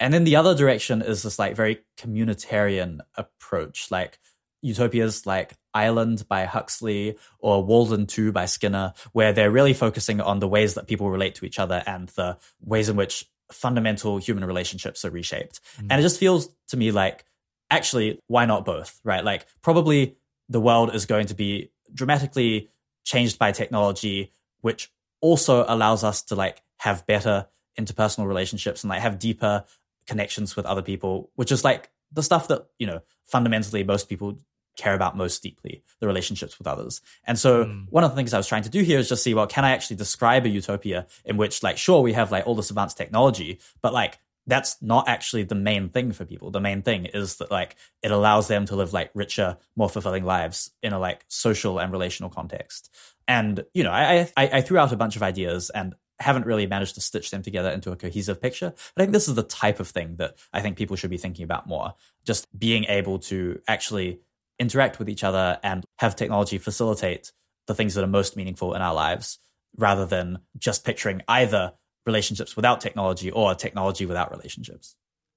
And 0.00 0.14
then 0.14 0.24
the 0.24 0.36
other 0.36 0.54
direction 0.54 1.02
is 1.02 1.22
this 1.22 1.38
like 1.38 1.56
very 1.56 1.80
communitarian 1.96 3.00
approach, 3.16 3.90
like 3.90 4.18
utopias 4.62 5.26
like 5.26 5.54
Island 5.74 6.26
by 6.28 6.44
Huxley 6.44 7.16
or 7.38 7.64
Walden 7.64 8.06
2 8.06 8.32
by 8.32 8.46
Skinner, 8.46 8.92
where 9.12 9.32
they're 9.32 9.50
really 9.50 9.74
focusing 9.74 10.20
on 10.20 10.38
the 10.38 10.48
ways 10.48 10.74
that 10.74 10.86
people 10.86 11.10
relate 11.10 11.36
to 11.36 11.46
each 11.46 11.58
other 11.58 11.82
and 11.86 12.08
the 12.10 12.38
ways 12.60 12.88
in 12.88 12.96
which 12.96 13.24
fundamental 13.50 14.18
human 14.18 14.44
relationships 14.44 15.04
are 15.04 15.10
reshaped. 15.10 15.60
Mm. 15.78 15.86
And 15.90 16.00
it 16.00 16.02
just 16.02 16.20
feels 16.20 16.48
to 16.68 16.76
me 16.76 16.90
like, 16.92 17.24
actually, 17.70 18.20
why 18.26 18.46
not 18.46 18.64
both, 18.64 19.00
right? 19.04 19.24
Like, 19.24 19.46
probably 19.62 20.16
the 20.48 20.60
world 20.60 20.94
is 20.94 21.06
going 21.06 21.26
to 21.26 21.34
be 21.34 21.70
dramatically 21.92 22.68
changed 23.04 23.38
by 23.38 23.52
technology, 23.52 24.32
which 24.60 24.90
also 25.20 25.64
allows 25.68 26.04
us 26.04 26.22
to 26.22 26.34
like 26.34 26.62
have 26.78 27.06
better 27.06 27.46
interpersonal 27.78 28.26
relationships 28.26 28.82
and 28.82 28.90
like 28.90 29.00
have 29.00 29.18
deeper 29.18 29.64
connections 30.06 30.56
with 30.56 30.66
other 30.66 30.82
people, 30.82 31.30
which 31.36 31.52
is 31.52 31.64
like 31.64 31.90
the 32.12 32.22
stuff 32.22 32.48
that, 32.48 32.66
you 32.78 32.86
know, 32.86 33.00
fundamentally 33.24 33.84
most 33.84 34.08
people 34.08 34.38
care 34.76 34.94
about 34.94 35.16
most 35.16 35.42
deeply, 35.42 35.82
the 36.00 36.06
relationships 36.06 36.58
with 36.58 36.66
others. 36.66 37.00
And 37.24 37.38
so 37.38 37.64
mm. 37.64 37.86
one 37.90 38.04
of 38.04 38.10
the 38.10 38.16
things 38.16 38.32
I 38.32 38.38
was 38.38 38.46
trying 38.46 38.62
to 38.62 38.70
do 38.70 38.82
here 38.82 38.98
is 38.98 39.08
just 39.08 39.22
see, 39.22 39.34
well, 39.34 39.46
can 39.46 39.64
I 39.64 39.72
actually 39.72 39.96
describe 39.96 40.46
a 40.46 40.48
utopia 40.48 41.06
in 41.24 41.36
which 41.36 41.62
like, 41.62 41.76
sure, 41.76 42.00
we 42.00 42.12
have 42.12 42.30
like 42.30 42.46
all 42.46 42.54
this 42.54 42.70
advanced 42.70 42.96
technology, 42.96 43.58
but 43.82 43.92
like 43.92 44.18
that's 44.48 44.80
not 44.80 45.08
actually 45.08 45.44
the 45.44 45.54
main 45.54 45.90
thing 45.90 46.12
for 46.12 46.24
people. 46.24 46.50
The 46.50 46.60
main 46.60 46.82
thing 46.82 47.04
is 47.04 47.36
that 47.36 47.50
like 47.50 47.76
it 48.02 48.10
allows 48.10 48.48
them 48.48 48.64
to 48.66 48.76
live 48.76 48.92
like 48.92 49.10
richer, 49.14 49.58
more 49.76 49.90
fulfilling 49.90 50.24
lives 50.24 50.70
in 50.82 50.92
a 50.92 50.98
like 50.98 51.24
social 51.28 51.78
and 51.78 51.92
relational 51.92 52.30
context. 52.30 52.92
And, 53.28 53.64
you 53.74 53.84
know, 53.84 53.92
I, 53.92 54.30
I, 54.36 54.48
I 54.54 54.60
threw 54.62 54.78
out 54.78 54.90
a 54.90 54.96
bunch 54.96 55.16
of 55.16 55.22
ideas 55.22 55.70
and 55.70 55.94
haven't 56.18 56.46
really 56.46 56.66
managed 56.66 56.94
to 56.94 57.00
stitch 57.00 57.30
them 57.30 57.42
together 57.42 57.70
into 57.70 57.92
a 57.92 57.96
cohesive 57.96 58.40
picture. 58.40 58.72
But 58.94 59.02
I 59.02 59.04
think 59.04 59.12
this 59.12 59.28
is 59.28 59.34
the 59.34 59.42
type 59.42 59.80
of 59.80 59.88
thing 59.88 60.16
that 60.16 60.36
I 60.52 60.62
think 60.62 60.78
people 60.78 60.96
should 60.96 61.10
be 61.10 61.18
thinking 61.18 61.44
about 61.44 61.68
more. 61.68 61.92
Just 62.24 62.46
being 62.58 62.84
able 62.84 63.18
to 63.20 63.60
actually 63.68 64.20
interact 64.58 64.98
with 64.98 65.10
each 65.10 65.22
other 65.22 65.60
and 65.62 65.84
have 65.98 66.16
technology 66.16 66.58
facilitate 66.58 67.32
the 67.66 67.74
things 67.74 67.94
that 67.94 68.02
are 68.02 68.08
most 68.08 68.34
meaningful 68.34 68.74
in 68.74 68.80
our 68.80 68.94
lives 68.94 69.38
rather 69.76 70.06
than 70.06 70.38
just 70.56 70.84
picturing 70.84 71.22
either 71.28 71.74
relationships 72.08 72.56
without 72.56 72.80
technology 72.80 73.30
or 73.30 73.54
technology 73.54 74.04
without 74.06 74.32
relationships. 74.32 74.96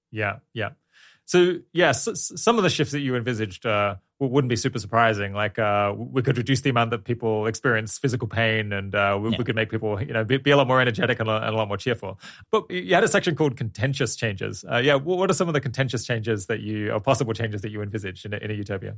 Yeah, 0.10 0.40
yeah. 0.54 0.70
So, 1.26 1.60
yes, 1.72 2.08
yeah, 2.08 2.14
some 2.16 2.58
of 2.58 2.64
the 2.64 2.70
shifts 2.70 2.92
that 2.94 3.00
you 3.00 3.16
envisaged 3.16 3.66
uh, 3.66 3.96
wouldn't 4.20 4.50
be 4.50 4.56
super 4.56 4.80
surprising. 4.80 5.34
Like, 5.34 5.58
uh, 5.60 5.94
we 5.96 6.22
could 6.22 6.38
reduce 6.38 6.62
the 6.62 6.72
amount 6.72 6.92
that 6.92 7.04
people 7.06 7.46
experience 7.46 7.98
physical 7.98 8.28
pain, 8.28 8.74
and 8.74 8.94
uh, 8.94 9.18
we, 9.22 9.30
yeah. 9.30 9.38
we, 9.38 9.44
could 9.44 9.56
make 9.56 9.70
people, 9.70 10.02
you 10.02 10.14
know, 10.14 10.24
be, 10.24 10.38
be 10.38 10.52
a 10.52 10.58
lot 10.58 10.68
more 10.68 10.82
energetic 10.82 11.20
and 11.20 11.30
a, 11.30 11.36
and 11.38 11.54
a, 11.54 11.58
lot 11.58 11.68
more 11.68 11.78
cheerful. 11.78 12.20
But 12.52 12.70
you 12.70 12.94
had 12.94 13.04
a 13.04 13.08
section 13.08 13.36
called 13.36 13.56
contentious 13.56 14.16
changes. 14.16 14.66
Uh, 14.70 14.78
yeah, 14.78 14.96
what 14.96 15.30
are 15.30 15.34
some 15.34 15.48
of 15.48 15.54
the 15.54 15.62
contentious 15.62 16.06
changes 16.06 16.48
that 16.48 16.60
you, 16.60 16.92
or 16.92 17.00
possible 17.00 17.34
changes 17.34 17.62
that 17.62 17.70
you 17.70 17.82
envisaged 17.82 18.26
in 18.26 18.34
a, 18.34 18.38
in 18.38 18.52
a 18.52 18.54
utopia? 18.54 18.98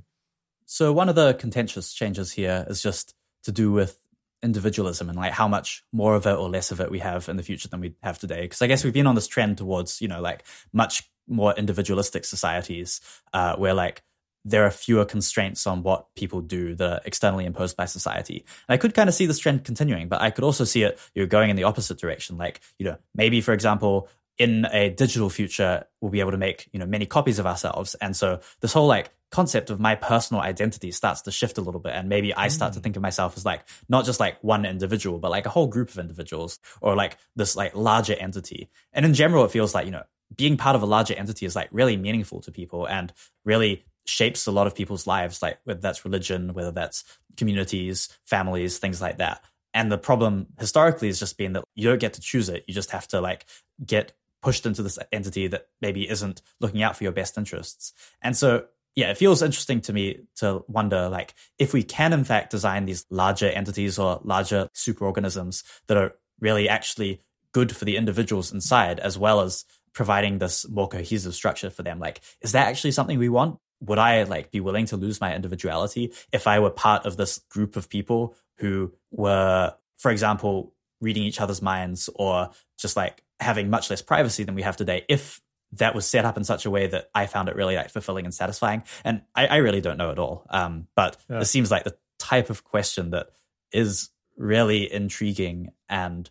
So, 0.66 0.92
one 0.92 1.10
of 1.10 1.16
the 1.16 1.34
contentious 1.36 1.94
changes 1.94 2.32
here 2.32 2.66
is 2.68 2.82
just 2.82 3.14
to 3.44 3.52
do 3.52 3.72
with 3.72 4.00
individualism 4.44 5.10
and 5.10 5.18
like 5.18 5.32
how 5.32 5.48
much 5.48 5.84
more 5.92 6.16
of 6.16 6.28
it 6.28 6.36
or 6.36 6.50
less 6.50 6.72
of 6.72 6.80
it 6.80 6.92
we 6.92 7.00
have 7.00 7.30
in 7.30 7.38
the 7.38 7.44
future 7.44 7.68
than 7.68 7.80
we 7.80 7.96
have 8.04 8.20
today. 8.20 8.42
Because 8.42 8.62
I 8.62 8.68
guess 8.68 8.84
we've 8.84 8.94
been 8.94 9.08
on 9.08 9.16
this 9.16 9.28
trend 9.28 9.58
towards, 9.58 10.02
you 10.02 10.08
know, 10.08 10.22
like 10.22 10.44
much 10.72 11.10
more 11.28 11.54
individualistic 11.54 12.26
societies 12.26 13.00
uh, 13.34 13.56
where 13.56 13.74
like 13.74 14.04
there 14.46 14.66
are 14.66 14.72
fewer 14.72 15.06
constraints 15.06 15.66
on 15.66 15.84
what 15.84 16.14
people 16.16 16.42
do 16.42 16.76
that 16.76 16.92
are 16.92 17.02
externally 17.06 17.46
imposed 17.46 17.78
by 17.78 17.86
society. 17.86 18.46
And 18.68 18.74
I 18.74 18.78
could 18.78 18.94
kind 18.94 19.08
of 19.08 19.16
see 19.16 19.26
this 19.26 19.40
trend 19.40 19.64
continuing, 19.64 20.10
but 20.10 20.22
I 20.22 20.32
could 20.32 20.44
also 20.44 20.66
see 20.66 20.84
it 20.84 21.00
you 21.16 21.24
know, 21.24 21.28
going 21.28 21.50
in 21.50 21.56
the 21.56 21.64
opposite 21.64 21.98
direction. 21.98 22.38
Like, 22.38 22.60
you 22.78 22.86
know, 22.86 22.98
maybe, 23.16 23.40
for 23.40 23.54
example, 23.54 24.10
in 24.38 24.68
a 24.72 24.90
digital 24.90 25.30
future, 25.30 25.86
we'll 26.02 26.12
be 26.12 26.20
able 26.20 26.32
to 26.32 26.38
make, 26.38 26.68
you 26.74 26.80
know, 26.80 26.86
many 26.86 27.06
copies 27.06 27.40
of 27.40 27.46
ourselves. 27.46 27.96
And 27.96 28.16
so 28.16 28.42
this 28.62 28.74
whole 28.74 28.88
like 28.88 29.12
concept 29.34 29.72
of 29.72 29.80
my 29.80 29.96
personal 29.96 30.44
identity 30.44 30.92
starts 30.92 31.24
to 31.24 31.32
shift 31.32 31.58
a 31.58 31.62
little 31.62 31.82
bit. 31.82 31.94
And 31.94 32.08
maybe 32.08 32.34
I 32.36 32.50
start 32.50 32.72
mm. 32.72 32.76
to 32.76 32.82
think 32.82 32.96
of 32.96 33.02
myself 33.02 33.36
as 33.36 33.44
like, 33.44 33.68
not 33.90 34.06
just 34.06 34.20
like 34.20 34.38
one 34.44 34.64
individual, 34.64 35.18
but 35.18 35.32
like 35.32 35.48
a 35.48 35.50
whole 35.50 35.66
group 35.66 35.90
of 35.90 35.98
individuals 35.98 36.60
or 36.82 36.96
like 36.96 37.18
this 37.36 37.56
like 37.56 37.76
larger 37.76 38.14
entity. 38.14 38.70
And 38.94 39.06
in 39.06 39.16
general, 39.16 39.44
it 39.44 39.52
feels 39.52 39.74
like, 39.74 39.88
you 39.88 39.92
know, 39.92 40.04
being 40.36 40.56
part 40.56 40.76
of 40.76 40.84
a 40.84 40.86
larger 40.86 41.16
entity 41.16 41.48
is 41.48 41.56
like 41.56 41.70
really 41.72 41.98
meaningful 41.98 42.42
to 42.42 42.52
people 42.52 42.86
and 42.86 43.12
really 43.44 43.84
shapes 44.06 44.46
a 44.46 44.52
lot 44.52 44.68
of 44.68 44.76
people's 44.76 45.08
lives, 45.08 45.42
like 45.42 45.58
whether 45.64 45.80
that's 45.80 46.06
religion, 46.06 46.54
whether 46.54 46.72
that's 46.72 47.04
communities, 47.36 48.10
families, 48.26 48.78
things 48.78 49.02
like 49.02 49.18
that. 49.18 49.44
And 49.74 49.92
the 49.92 49.98
problem 49.98 50.46
historically 50.60 51.08
has 51.08 51.20
just 51.20 51.40
been 51.40 51.54
that 51.54 51.64
you 51.74 51.90
don't 51.90 52.00
get 52.00 52.14
to 52.14 52.22
choose 52.22 52.50
it. 52.50 52.66
You 52.68 52.74
just 52.76 52.92
have 52.92 53.08
to 53.08 53.20
like 53.20 53.46
get 53.84 54.14
pushed 54.44 54.68
into 54.68 54.84
this 54.84 55.00
entity 55.12 55.48
that 55.48 55.68
maybe 55.82 56.08
isn't 56.08 56.44
looking 56.60 56.84
out 56.84 56.96
for 56.96 57.04
your 57.04 57.14
best 57.14 57.38
interests. 57.38 57.94
And 58.22 58.38
so, 58.38 58.66
yeah, 58.96 59.10
it 59.10 59.18
feels 59.18 59.42
interesting 59.42 59.82
to 59.82 59.94
me 59.94 60.20
to 60.38 60.64
wonder 60.68 61.10
like 61.10 61.34
if 61.58 61.74
we 61.74 61.84
can 61.84 62.14
in 62.14 62.24
fact 62.24 62.52
design 62.52 62.86
these 62.86 63.06
larger 63.10 63.48
entities 63.48 63.98
or 63.98 64.20
larger 64.24 64.70
superorganisms 64.76 65.64
that 65.88 65.98
are 65.98 66.14
really 66.40 66.70
actually 66.70 67.22
good 67.54 67.76
for 67.76 67.86
the 67.86 67.98
individuals 67.98 68.52
inside 68.52 69.00
as 69.00 69.18
well 69.18 69.42
as 69.42 69.66
providing 69.94 70.40
this 70.40 70.68
more 70.70 70.88
cohesive 70.88 71.36
structure 71.36 71.70
for 71.70 71.84
them 71.84 72.00
like 72.00 72.20
is 72.42 72.54
that 72.54 72.68
actually 72.68 72.92
something 72.92 73.20
we 73.20 73.30
want 73.30 73.60
would 73.84 74.00
I 74.00 74.24
like 74.24 74.52
be 74.52 74.62
willing 74.62 74.86
to 74.88 74.98
lose 74.98 75.20
my 75.20 75.36
individuality 75.36 76.14
if 76.32 76.48
I 76.48 76.60
were 76.60 76.70
part 76.70 77.06
of 77.06 77.18
this 77.18 77.40
group 77.50 77.76
of 77.76 77.90
people 77.90 78.36
who 78.58 78.94
were, 79.12 79.74
for 79.98 80.12
example, 80.12 80.74
reading 81.02 81.24
each 81.24 81.42
other's 81.42 81.62
minds 81.62 82.10
or 82.16 82.50
just 82.78 82.96
like 82.96 83.24
having 83.40 83.70
much 83.70 83.90
less 83.90 84.02
privacy 84.02 84.44
than 84.44 84.56
we 84.56 84.62
have 84.62 84.78
today? 84.78 85.04
If 85.10 85.42
that 85.74 85.96
was 85.96 86.06
set 86.06 86.26
up 86.26 86.38
in 86.38 86.44
such 86.44 86.66
a 86.66 86.70
way 86.70 86.88
that 86.88 87.10
I 87.14 87.26
found 87.26 87.50
it 87.50 87.56
really 87.56 87.76
like 87.76 87.90
fulfilling 87.90 88.26
and 88.26 88.34
satisfying. 88.34 88.84
And 89.04 89.24
I, 89.36 89.48
I 89.48 89.56
really 89.58 89.82
don't 89.82 89.98
know 89.98 90.12
at 90.12 90.20
all. 90.20 90.46
Um, 90.50 90.88
but 90.96 91.18
yeah. 91.30 91.40
it 91.40 91.46
seems 91.46 91.72
like 91.72 91.84
the 91.84 91.98
type 92.20 92.50
of 92.50 92.64
question 92.64 93.12
that 93.12 93.30
is 93.72 94.10
really 94.38 94.92
intriguing 94.92 95.72
and 95.90 96.30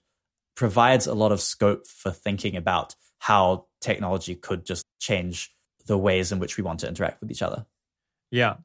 provides 0.54 1.06
a 1.06 1.14
lot 1.14 1.32
of 1.32 1.40
scope 1.40 1.86
for 1.86 2.10
thinking 2.10 2.56
about 2.56 2.94
how 3.18 3.66
technology 3.80 4.34
could 4.34 4.64
just 4.64 4.86
change 5.00 5.54
the 5.86 5.98
ways 5.98 6.32
in 6.32 6.38
which 6.38 6.56
we 6.56 6.62
want 6.62 6.80
to 6.80 6.88
interact 6.88 7.20
with 7.20 7.30
each 7.30 7.42
other. 7.42 7.66
Yeah. 8.30 8.56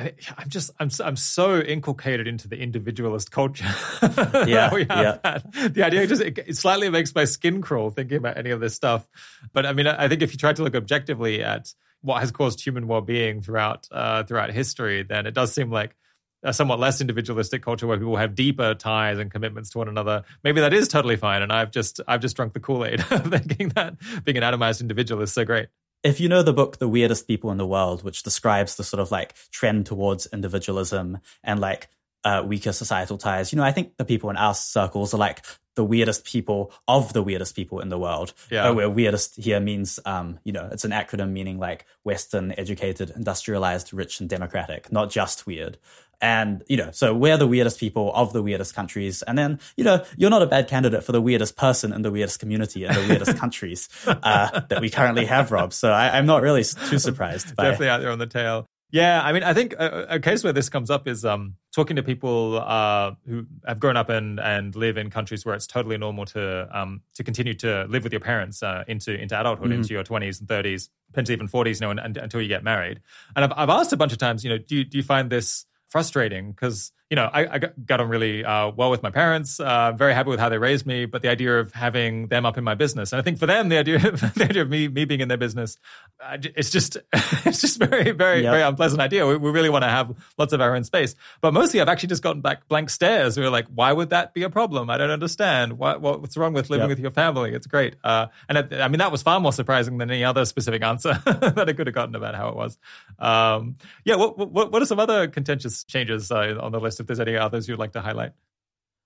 I, 0.00 0.42
am 0.42 0.48
just 0.48 0.70
I'm 0.78 0.90
I'm 1.04 1.16
so 1.16 1.60
inculcated 1.60 2.26
into 2.26 2.48
the 2.48 2.56
individualist 2.56 3.30
culture. 3.30 3.64
yeah, 4.02 4.74
yeah. 4.74 5.18
That. 5.22 5.74
The 5.74 5.82
idea 5.82 6.06
just 6.06 6.22
it, 6.22 6.38
it, 6.38 6.56
slightly 6.56 6.88
makes 6.88 7.14
my 7.14 7.24
skin 7.24 7.60
crawl 7.60 7.90
thinking 7.90 8.16
about 8.16 8.36
any 8.36 8.50
of 8.50 8.60
this 8.60 8.74
stuff. 8.74 9.08
But 9.52 9.66
I 9.66 9.72
mean, 9.72 9.86
I 9.86 10.08
think 10.08 10.22
if 10.22 10.32
you 10.32 10.38
try 10.38 10.52
to 10.52 10.62
look 10.62 10.74
objectively 10.74 11.42
at 11.42 11.74
what 12.02 12.20
has 12.20 12.30
caused 12.30 12.62
human 12.64 12.86
well-being 12.88 13.42
throughout 13.42 13.88
uh, 13.90 14.24
throughout 14.24 14.50
history, 14.50 15.02
then 15.02 15.26
it 15.26 15.34
does 15.34 15.52
seem 15.52 15.70
like 15.70 15.96
a 16.42 16.52
somewhat 16.52 16.78
less 16.78 17.00
individualistic 17.00 17.62
culture 17.62 17.86
where 17.86 17.98
people 17.98 18.16
have 18.16 18.34
deeper 18.34 18.74
ties 18.74 19.18
and 19.18 19.30
commitments 19.30 19.70
to 19.70 19.78
one 19.78 19.88
another. 19.88 20.24
Maybe 20.42 20.60
that 20.62 20.72
is 20.72 20.88
totally 20.88 21.16
fine, 21.16 21.42
and 21.42 21.52
I've 21.52 21.70
just 21.70 22.00
I've 22.08 22.20
just 22.20 22.36
drunk 22.36 22.54
the 22.54 22.60
Kool 22.60 22.84
Aid 22.84 23.00
of 23.10 23.26
thinking 23.30 23.68
that 23.70 23.96
being 24.24 24.38
an 24.38 24.42
atomized 24.42 24.80
individual 24.80 25.22
is 25.22 25.32
so 25.32 25.44
great 25.44 25.68
if 26.02 26.20
you 26.20 26.28
know 26.28 26.42
the 26.42 26.52
book 26.52 26.78
The 26.78 26.88
Weirdest 26.88 27.26
People 27.26 27.50
in 27.50 27.58
the 27.58 27.66
World, 27.66 28.02
which 28.02 28.22
describes 28.22 28.76
the 28.76 28.84
sort 28.84 29.00
of 29.00 29.10
like 29.10 29.34
trend 29.50 29.86
towards 29.86 30.26
individualism 30.32 31.18
and 31.42 31.60
like 31.60 31.88
uh, 32.24 32.42
weaker 32.46 32.72
societal 32.72 33.18
ties, 33.18 33.52
you 33.52 33.56
know, 33.56 33.64
I 33.64 33.72
think 33.72 33.96
the 33.96 34.04
people 34.04 34.30
in 34.30 34.36
our 34.36 34.54
circles 34.54 35.14
are 35.14 35.18
like 35.18 35.44
the 35.76 35.84
weirdest 35.84 36.24
people 36.24 36.72
of 36.88 37.12
the 37.12 37.22
weirdest 37.22 37.54
people 37.54 37.80
in 37.80 37.88
the 37.88 37.98
world. 37.98 38.34
Yeah. 38.50 38.68
Uh, 38.68 38.74
where 38.74 38.90
weirdest 38.90 39.36
here 39.36 39.60
means, 39.60 40.00
um, 40.04 40.38
you 40.44 40.52
know, 40.52 40.68
it's 40.72 40.84
an 40.84 40.90
acronym 40.90 41.30
meaning 41.30 41.58
like 41.58 41.86
Western, 42.04 42.52
educated, 42.58 43.10
industrialized, 43.14 43.92
rich, 43.92 44.20
and 44.20 44.28
democratic, 44.28 44.90
not 44.92 45.10
just 45.10 45.46
weird. 45.46 45.78
And, 46.20 46.62
you 46.68 46.76
know, 46.76 46.90
so 46.92 47.14
we're 47.14 47.36
the 47.36 47.46
weirdest 47.46 47.80
people 47.80 48.12
of 48.14 48.32
the 48.32 48.42
weirdest 48.42 48.74
countries. 48.74 49.22
And 49.22 49.38
then, 49.38 49.58
you 49.76 49.84
know, 49.84 50.04
you're 50.16 50.30
not 50.30 50.42
a 50.42 50.46
bad 50.46 50.68
candidate 50.68 51.02
for 51.02 51.12
the 51.12 51.20
weirdest 51.20 51.56
person 51.56 51.92
in 51.92 52.02
the 52.02 52.10
weirdest 52.10 52.40
community 52.40 52.84
in 52.84 52.92
the 52.92 53.06
weirdest 53.08 53.36
countries 53.38 53.88
uh, 54.06 54.60
that 54.68 54.80
we 54.80 54.90
currently 54.90 55.24
have, 55.24 55.50
Rob. 55.50 55.72
So 55.72 55.90
I, 55.90 56.18
am 56.18 56.26
not 56.26 56.42
really 56.42 56.64
too 56.64 56.98
surprised. 56.98 57.56
By... 57.56 57.64
Definitely 57.64 57.88
out 57.88 58.00
there 58.00 58.10
on 58.10 58.18
the 58.18 58.26
tail. 58.26 58.66
Yeah, 58.92 59.22
I 59.22 59.32
mean, 59.32 59.44
I 59.44 59.54
think 59.54 59.74
a, 59.74 60.06
a, 60.10 60.20
case 60.20 60.42
where 60.42 60.52
this 60.52 60.68
comes 60.68 60.90
up 60.90 61.06
is 61.06 61.24
um, 61.24 61.54
talking 61.72 61.94
to 61.94 62.02
people 62.02 62.58
uh, 62.58 63.12
who 63.24 63.46
have 63.64 63.78
grown 63.78 63.96
up 63.96 64.08
and 64.08 64.40
and 64.40 64.74
live 64.74 64.96
in 64.96 65.10
countries 65.10 65.46
where 65.46 65.54
it's 65.54 65.68
totally 65.68 65.96
normal 65.96 66.24
to 66.26 66.68
um, 66.76 67.02
to 67.14 67.22
continue 67.22 67.54
to 67.54 67.86
live 67.88 68.02
with 68.02 68.12
your 68.12 68.20
parents 68.20 68.64
uh, 68.64 68.82
into 68.88 69.14
into 69.14 69.38
adulthood, 69.38 69.68
mm-hmm. 69.68 69.80
into 69.80 69.94
your 69.94 70.02
twenties 70.02 70.40
and 70.40 70.48
thirties, 70.48 70.90
potentially 71.08 71.34
even 71.34 71.46
forties, 71.46 71.80
you 71.80 71.86
know, 71.86 71.92
and, 71.92 72.00
and, 72.00 72.16
until 72.16 72.40
you 72.40 72.48
get 72.48 72.64
married. 72.64 73.00
And 73.36 73.44
I've 73.44 73.52
I've 73.56 73.70
asked 73.70 73.92
a 73.92 73.96
bunch 73.96 74.10
of 74.10 74.18
times, 74.18 74.42
you 74.42 74.50
know, 74.50 74.58
do 74.58 74.78
you, 74.78 74.84
do 74.84 74.98
you 74.98 75.04
find 75.04 75.30
this 75.30 75.66
frustrating 75.90 76.52
because 76.52 76.92
you 77.10 77.16
know 77.16 77.28
I, 77.32 77.56
I, 77.56 77.58
got 77.58 78.00
on 78.00 78.08
really 78.08 78.44
uh, 78.44 78.70
well 78.70 78.88
with 78.88 79.02
my 79.02 79.10
parents. 79.10 79.58
Uh, 79.58 79.90
very 79.92 80.14
happy 80.14 80.30
with 80.30 80.38
how 80.38 80.48
they 80.48 80.58
raised 80.58 80.86
me, 80.86 81.06
but 81.06 81.22
the 81.22 81.28
idea 81.28 81.58
of 81.58 81.72
having 81.72 82.28
them 82.28 82.46
up 82.46 82.56
in 82.56 82.62
my 82.62 82.76
business, 82.76 83.12
and 83.12 83.18
I 83.18 83.22
think 83.22 83.38
for 83.38 83.46
them 83.46 83.68
the 83.68 83.78
idea 83.78 83.96
of, 83.96 84.20
the 84.34 84.46
idea 84.48 84.62
of 84.62 84.70
me 84.70 84.86
me 84.86 85.04
being 85.04 85.20
in 85.20 85.26
their 85.26 85.36
business, 85.36 85.76
uh, 86.24 86.38
it's 86.40 86.70
just 86.70 86.96
it's 87.12 87.60
just 87.60 87.78
very 87.80 88.12
very 88.12 88.42
yep. 88.42 88.52
very 88.52 88.62
unpleasant 88.62 89.02
idea. 89.02 89.26
We, 89.26 89.36
we 89.36 89.50
really 89.50 89.68
want 89.68 89.82
to 89.82 89.88
have 89.88 90.14
lots 90.38 90.52
of 90.52 90.60
our 90.60 90.76
own 90.76 90.84
space, 90.84 91.16
but 91.40 91.52
mostly 91.52 91.80
I've 91.80 91.88
actually 91.88 92.10
just 92.10 92.22
gotten 92.22 92.42
back 92.42 92.68
blank 92.68 92.90
stares. 92.90 93.36
We 93.36 93.44
are 93.44 93.50
like, 93.50 93.66
why 93.74 93.92
would 93.92 94.10
that 94.10 94.32
be 94.32 94.44
a 94.44 94.50
problem? 94.50 94.88
I 94.88 94.96
don't 94.96 95.10
understand. 95.10 95.78
What, 95.78 96.00
what's 96.00 96.36
wrong 96.36 96.52
with 96.52 96.70
living 96.70 96.84
yep. 96.84 96.90
with 96.90 97.00
your 97.00 97.10
family? 97.10 97.52
It's 97.52 97.66
great, 97.66 97.96
uh, 98.04 98.28
and 98.48 98.56
it, 98.56 98.72
I 98.74 98.86
mean 98.86 98.98
that 98.98 99.10
was 99.10 99.22
far 99.22 99.40
more 99.40 99.52
surprising 99.52 99.98
than 99.98 100.12
any 100.12 100.24
other 100.24 100.44
specific 100.44 100.84
answer 100.84 101.14
that 101.24 101.68
I 101.68 101.72
could 101.72 101.88
have 101.88 101.94
gotten 101.94 102.14
about 102.14 102.36
how 102.36 102.50
it 102.50 102.56
was. 102.56 102.78
Um, 103.18 103.78
yeah, 104.04 104.14
what, 104.14 104.38
what 104.38 104.70
what 104.70 104.80
are 104.80 104.86
some 104.86 105.00
other 105.00 105.26
contentious 105.26 105.82
changes 105.82 106.30
uh, 106.30 106.56
on 106.60 106.70
the 106.70 106.78
list 106.78 106.99
if 107.00 107.06
there's 107.06 107.20
any 107.20 107.36
others 107.36 107.68
you'd 107.68 107.78
like 107.78 107.92
to 107.92 108.00
highlight. 108.00 108.32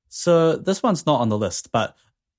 So 0.08 0.56
this 0.56 0.82
one's 0.82 1.06
not 1.06 1.20
on 1.20 1.28
the 1.28 1.38
list, 1.38 1.72
but 1.72 1.96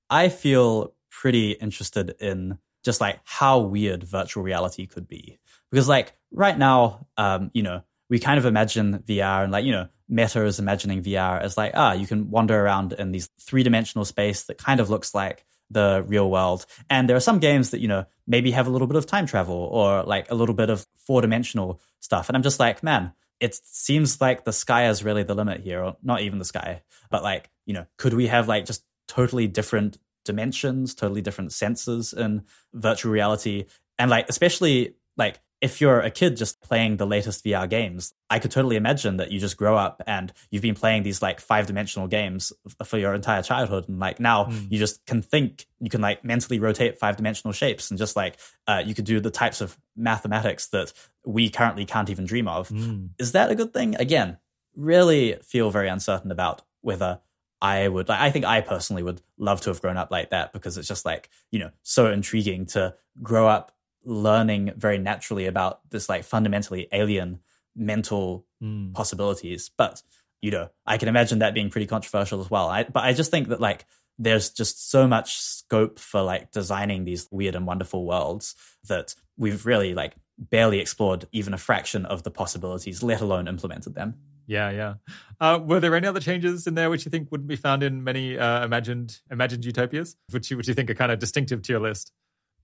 I 0.09 0.30
feel 0.30 0.93
pretty 1.09 1.51
interested 1.51 2.16
in 2.19 2.59
just 2.84 3.01
like 3.01 3.19
how 3.24 3.59
weird 3.59 4.03
virtual 4.03 4.43
reality 4.43 4.85
could 4.85 5.08
be. 5.08 5.40
Because 5.72 5.90
like 5.90 6.14
right 6.32 6.58
now, 6.58 7.08
um, 7.17 7.50
you 7.53 7.64
know, 7.64 7.84
we 8.09 8.19
kind 8.19 8.38
of 8.38 8.45
imagine 8.45 9.00
VR 9.00 9.43
and 9.43 9.51
like, 9.51 9.66
you 9.66 9.72
know, 9.72 9.88
Meta 10.08 10.45
is 10.45 10.59
imagining 10.59 11.01
VR 11.01 11.42
as 11.42 11.58
like, 11.58 11.72
ah, 11.74 11.93
you 11.93 12.06
can 12.06 12.30
wander 12.30 12.58
around 12.64 12.93
in 12.93 13.11
these 13.11 13.30
three 13.42 13.64
dimensional 13.64 14.06
space 14.06 14.43
that 14.43 14.59
kind 14.59 14.80
of 14.80 14.90
looks 14.90 15.16
like 15.16 15.45
the 15.72 16.03
real 16.08 16.30
world. 16.30 16.66
And 16.90 17.09
there 17.09 17.17
are 17.17 17.22
some 17.22 17.40
games 17.40 17.72
that, 17.72 17.80
you 17.80 17.88
know, 17.88 18.06
maybe 18.27 18.51
have 18.51 18.67
a 18.67 18.69
little 18.69 18.88
bit 18.88 18.98
of 18.98 19.08
time 19.08 19.25
travel 19.25 19.56
or 19.56 20.03
like 20.03 20.30
a 20.30 20.35
little 20.35 20.53
bit 20.53 20.69
of 20.69 20.85
four 20.95 21.22
dimensional 21.22 21.82
stuff. 22.00 22.30
And 22.30 22.38
I'm 22.38 22.43
just 22.43 22.59
like, 22.59 22.84
man, 22.84 23.14
it 23.39 23.55
seems 23.55 24.22
like 24.22 24.45
the 24.45 24.53
sky 24.53 24.89
is 24.89 25.03
really 25.03 25.23
the 25.23 25.35
limit 25.35 25.61
here, 25.61 25.83
or 25.83 25.97
not 26.03 26.22
even 26.22 26.39
the 26.39 26.45
sky, 26.45 26.81
but 27.09 27.23
like, 27.23 27.49
you 27.65 27.73
know, 27.73 27.85
could 27.97 28.14
we 28.14 28.27
have 28.27 28.47
like 28.47 28.65
just 28.65 28.83
totally 29.07 29.47
different 29.47 29.97
dimensions, 30.23 30.95
totally 30.95 31.22
different 31.22 31.51
senses 31.51 32.14
in 32.14 32.43
virtual 32.73 33.11
reality? 33.11 33.65
And 33.99 34.09
like, 34.09 34.27
especially 34.30 34.95
like 35.17 35.39
if 35.61 35.80
you're 35.80 36.01
a 36.01 36.11
kid 36.11 36.35
just 36.35 36.61
playing 36.61 36.97
the 36.97 37.07
latest 37.07 37.43
VR 37.43 37.67
games, 37.69 38.14
I 38.30 38.39
could 38.39 38.51
totally 38.51 38.75
imagine 38.75 39.17
that 39.17 39.31
you 39.31 39.39
just 39.39 39.57
grow 39.57 39.77
up 39.77 40.01
and 40.05 40.31
you've 40.51 40.61
been 40.61 40.75
playing 40.75 41.03
these 41.03 41.22
like 41.22 41.39
five 41.39 41.65
dimensional 41.65 42.07
games 42.07 42.51
for 42.83 42.97
your 42.97 43.14
entire 43.14 43.41
childhood. 43.41 43.88
And 43.88 43.97
like 43.97 44.19
now 44.19 44.45
mm. 44.45 44.69
you 44.69 44.77
just 44.77 45.05
can 45.05 45.22
think, 45.22 45.65
you 45.80 45.89
can 45.89 46.01
like 46.01 46.23
mentally 46.23 46.59
rotate 46.59 46.99
five 46.99 47.15
dimensional 47.15 47.53
shapes 47.53 47.89
and 47.89 47.97
just 47.97 48.15
like 48.15 48.38
uh, 48.67 48.83
you 48.85 48.93
could 48.93 49.05
do 49.05 49.19
the 49.19 49.31
types 49.31 49.61
of 49.61 49.77
mathematics 49.95 50.67
that 50.67 50.91
we 51.25 51.49
currently 51.49 51.85
can't 51.85 52.09
even 52.09 52.25
dream 52.25 52.47
of. 52.47 52.69
Mm. 52.69 53.09
Is 53.19 53.31
that 53.33 53.51
a 53.51 53.55
good 53.55 53.73
thing? 53.73 53.95
Again, 53.95 54.37
really 54.75 55.37
feel 55.43 55.71
very 55.71 55.87
uncertain 55.87 56.31
about 56.31 56.61
whether 56.81 57.19
I 57.61 57.87
would 57.87 58.09
I 58.09 58.29
think 58.31 58.45
I 58.45 58.61
personally 58.61 59.01
would 59.01 59.21
love 59.37 59.61
to 59.61 59.69
have 59.69 59.81
grown 59.81 59.97
up 59.97 60.11
like 60.11 60.29
that 60.29 60.53
because 60.53 60.77
it's 60.77 60.87
just 60.87 61.05
like, 61.05 61.29
you 61.51 61.59
know, 61.59 61.71
so 61.83 62.11
intriguing 62.11 62.65
to 62.67 62.95
grow 63.23 63.47
up 63.47 63.71
learning 64.03 64.73
very 64.77 64.97
naturally 64.97 65.47
about 65.47 65.79
this 65.89 66.07
like 66.09 66.23
fundamentally 66.23 66.87
alien 66.91 67.39
mental 67.75 68.45
mm. 68.61 68.93
possibilities. 68.93 69.71
But 69.75 70.01
you 70.41 70.51
know, 70.51 70.69
I 70.85 70.97
can 70.97 71.07
imagine 71.07 71.39
that 71.39 71.55
being 71.55 71.71
pretty 71.71 71.87
controversial 71.87 72.39
as 72.39 72.51
well. 72.51 72.67
I, 72.67 72.83
but 72.83 73.03
I 73.03 73.13
just 73.13 73.31
think 73.31 73.47
that 73.47 73.59
like 73.59 73.85
there's 74.19 74.51
just 74.51 74.89
so 74.91 75.07
much 75.07 75.37
scope 75.37 75.97
for 75.97 76.21
like 76.21 76.51
designing 76.51 77.03
these 77.03 77.27
weird 77.31 77.55
and 77.55 77.65
wonderful 77.65 78.05
worlds 78.05 78.55
that 78.87 79.15
we've 79.37 79.65
really 79.65 79.93
like 79.93 80.15
barely 80.38 80.80
explored 80.80 81.27
even 81.31 81.53
a 81.53 81.57
fraction 81.57 82.05
of 82.05 82.23
the 82.23 82.31
possibilities, 82.31 83.01
let 83.01 83.22
alone 83.22 83.47
implemented 83.47 83.95
them. 83.95 84.15
Yeah, 84.47 84.69
yeah. 84.69 84.93
Uh, 85.39 85.59
were 85.64 85.80
there 85.80 85.95
any 85.95 86.07
other 86.07 86.19
changes 86.19 86.67
in 86.67 86.75
there 86.75 86.89
which 86.89 87.05
you 87.05 87.09
think 87.09 87.31
wouldn't 87.31 87.47
be 87.47 87.55
found 87.55 87.83
in 87.83 88.03
many 88.03 88.38
uh, 88.38 88.64
imagined 88.64 89.19
imagined 89.31 89.65
utopias, 89.65 90.15
which 90.30 90.51
you, 90.51 90.57
which 90.57 90.67
you 90.67 90.73
think 90.73 90.89
are 90.89 90.95
kind 90.95 91.11
of 91.11 91.19
distinctive 91.19 91.61
to 91.64 91.73
your 91.73 91.81
list? 91.81 92.11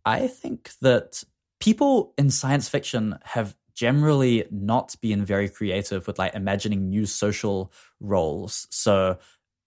I 0.06 0.27
think 0.27 0.72
that 0.82 1.24
people 1.59 2.14
in 2.17 2.30
science 2.30 2.69
fiction 2.69 3.17
have 3.24 3.56
generally 3.74 4.45
not 4.51 4.95
been 5.01 5.24
very 5.25 5.50
creative 5.50 6.06
with 6.06 6.19
like 6.19 6.35
imagining 6.35 6.90
new 6.90 7.06
social 7.06 7.72
roles. 8.00 8.67
So, 8.69 9.17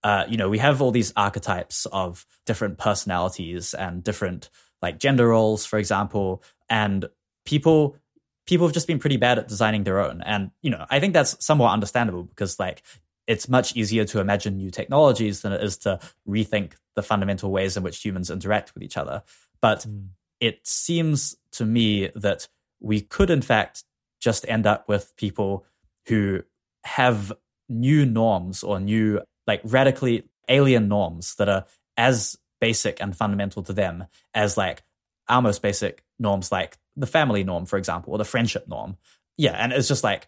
uh, 0.03 0.25
you 0.29 0.37
know, 0.37 0.49
we 0.49 0.59
have 0.59 0.81
all 0.81 0.91
these 0.91 1.11
archetypes 1.15 1.85
of 1.87 2.25
different 2.45 2.77
personalities 2.77 3.73
and 3.73 4.03
different 4.03 4.49
like 4.81 4.99
gender 4.99 5.29
roles, 5.29 5.65
for 5.65 5.79
example, 5.79 6.43
and 6.69 7.05
people 7.45 7.97
people 8.45 8.67
have 8.67 8.73
just 8.73 8.87
been 8.87 8.99
pretty 8.99 9.17
bad 9.17 9.39
at 9.39 9.47
designing 9.47 9.83
their 9.83 9.99
own. 9.99 10.21
And 10.21 10.51
you 10.61 10.69
know, 10.69 10.85
I 10.89 10.99
think 10.99 11.13
that's 11.13 11.43
somewhat 11.43 11.71
understandable 11.71 12.23
because 12.23 12.59
like 12.59 12.83
it's 13.27 13.49
much 13.49 13.75
easier 13.75 14.05
to 14.05 14.19
imagine 14.19 14.57
new 14.57 14.69
technologies 14.69 15.41
than 15.41 15.51
it 15.51 15.63
is 15.63 15.77
to 15.79 15.99
rethink 16.27 16.73
the 16.95 17.01
fundamental 17.01 17.51
ways 17.51 17.75
in 17.75 17.83
which 17.83 18.03
humans 18.03 18.29
interact 18.29 18.73
with 18.73 18.83
each 18.83 18.97
other. 18.97 19.23
But 19.61 19.79
mm 19.87 20.09
it 20.39 20.65
seems 20.67 21.35
to 21.53 21.65
me 21.65 22.09
that 22.15 22.47
we 22.79 23.01
could, 23.01 23.29
in 23.29 23.41
fact, 23.41 23.83
just 24.19 24.47
end 24.47 24.67
up 24.67 24.87
with 24.87 25.15
people 25.17 25.65
who 26.07 26.43
have 26.83 27.31
new 27.69 28.05
norms 28.05 28.63
or 28.63 28.79
new, 28.79 29.21
like 29.47 29.61
radically 29.63 30.23
alien 30.47 30.87
norms 30.87 31.35
that 31.35 31.49
are 31.49 31.65
as 31.97 32.37
basic 32.59 33.01
and 33.01 33.15
fundamental 33.15 33.63
to 33.63 33.73
them 33.73 34.05
as 34.33 34.57
like 34.57 34.83
our 35.27 35.41
most 35.41 35.61
basic 35.61 36.03
norms, 36.19 36.51
like 36.51 36.77
the 36.95 37.07
family 37.07 37.43
norm, 37.43 37.65
for 37.65 37.77
example, 37.77 38.13
or 38.13 38.17
the 38.17 38.25
friendship 38.25 38.67
norm. 38.67 38.97
Yeah. 39.37 39.51
And 39.51 39.73
it's 39.73 39.87
just 39.87 40.03
like, 40.03 40.27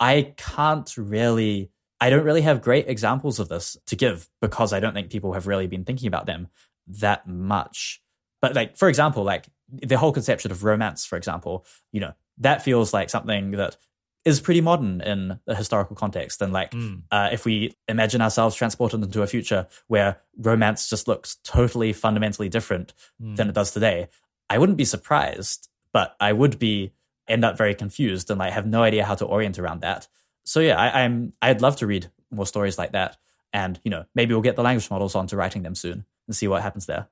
I 0.00 0.34
can't 0.36 0.96
really, 0.96 1.70
I 2.00 2.10
don't 2.10 2.24
really 2.24 2.42
have 2.42 2.62
great 2.62 2.88
examples 2.88 3.38
of 3.40 3.48
this 3.48 3.76
to 3.86 3.96
give 3.96 4.28
because 4.40 4.72
I 4.72 4.80
don't 4.80 4.94
think 4.94 5.10
people 5.10 5.32
have 5.32 5.46
really 5.46 5.66
been 5.66 5.84
thinking 5.84 6.06
about 6.06 6.26
them 6.26 6.48
that 6.86 7.26
much. 7.26 8.00
But 8.40 8.54
like, 8.54 8.76
for 8.76 8.88
example, 8.88 9.24
like 9.24 9.48
the 9.68 9.98
whole 9.98 10.12
conception 10.12 10.52
of 10.52 10.62
romance, 10.62 11.04
for 11.04 11.16
example, 11.16 11.66
you 11.92 12.00
know, 12.00 12.12
that 12.38 12.62
feels 12.62 12.94
like 12.94 13.10
something 13.10 13.52
that 13.52 13.76
is 14.24 14.40
pretty 14.40 14.60
modern 14.60 15.00
in 15.00 15.40
a 15.46 15.54
historical 15.54 15.96
context. 15.96 16.42
And 16.42 16.52
like, 16.52 16.72
mm. 16.72 17.02
uh, 17.10 17.30
if 17.32 17.44
we 17.44 17.76
imagine 17.88 18.20
ourselves 18.20 18.54
transported 18.54 19.02
into 19.02 19.22
a 19.22 19.26
future 19.26 19.66
where 19.86 20.20
romance 20.36 20.88
just 20.88 21.08
looks 21.08 21.36
totally 21.44 21.92
fundamentally 21.92 22.48
different 22.48 22.94
mm. 23.20 23.36
than 23.36 23.48
it 23.48 23.54
does 23.54 23.72
today, 23.72 24.08
I 24.50 24.58
wouldn't 24.58 24.78
be 24.78 24.84
surprised, 24.84 25.67
but 25.92 26.16
I 26.20 26.32
would 26.32 26.58
be 26.58 26.92
end 27.26 27.44
up 27.44 27.56
very 27.58 27.74
confused 27.74 28.30
and 28.30 28.38
like 28.38 28.52
have 28.52 28.66
no 28.66 28.82
idea 28.82 29.04
how 29.04 29.14
to 29.14 29.24
orient 29.24 29.58
around 29.58 29.80
that. 29.82 30.08
So 30.44 30.60
yeah, 30.60 30.78
I, 30.78 31.02
I'm 31.02 31.32
I'd 31.42 31.60
love 31.60 31.76
to 31.76 31.86
read 31.86 32.10
more 32.30 32.46
stories 32.46 32.78
like 32.78 32.92
that, 32.92 33.16
and 33.52 33.78
you 33.84 33.90
know 33.90 34.06
maybe 34.14 34.34
we'll 34.34 34.42
get 34.42 34.56
the 34.56 34.62
language 34.62 34.90
models 34.90 35.14
onto 35.14 35.36
writing 35.36 35.62
them 35.62 35.74
soon. 35.74 36.04
and 36.26 36.36
see 36.36 36.48
what 36.48 36.62
happens 36.62 36.86
there. 36.86 37.08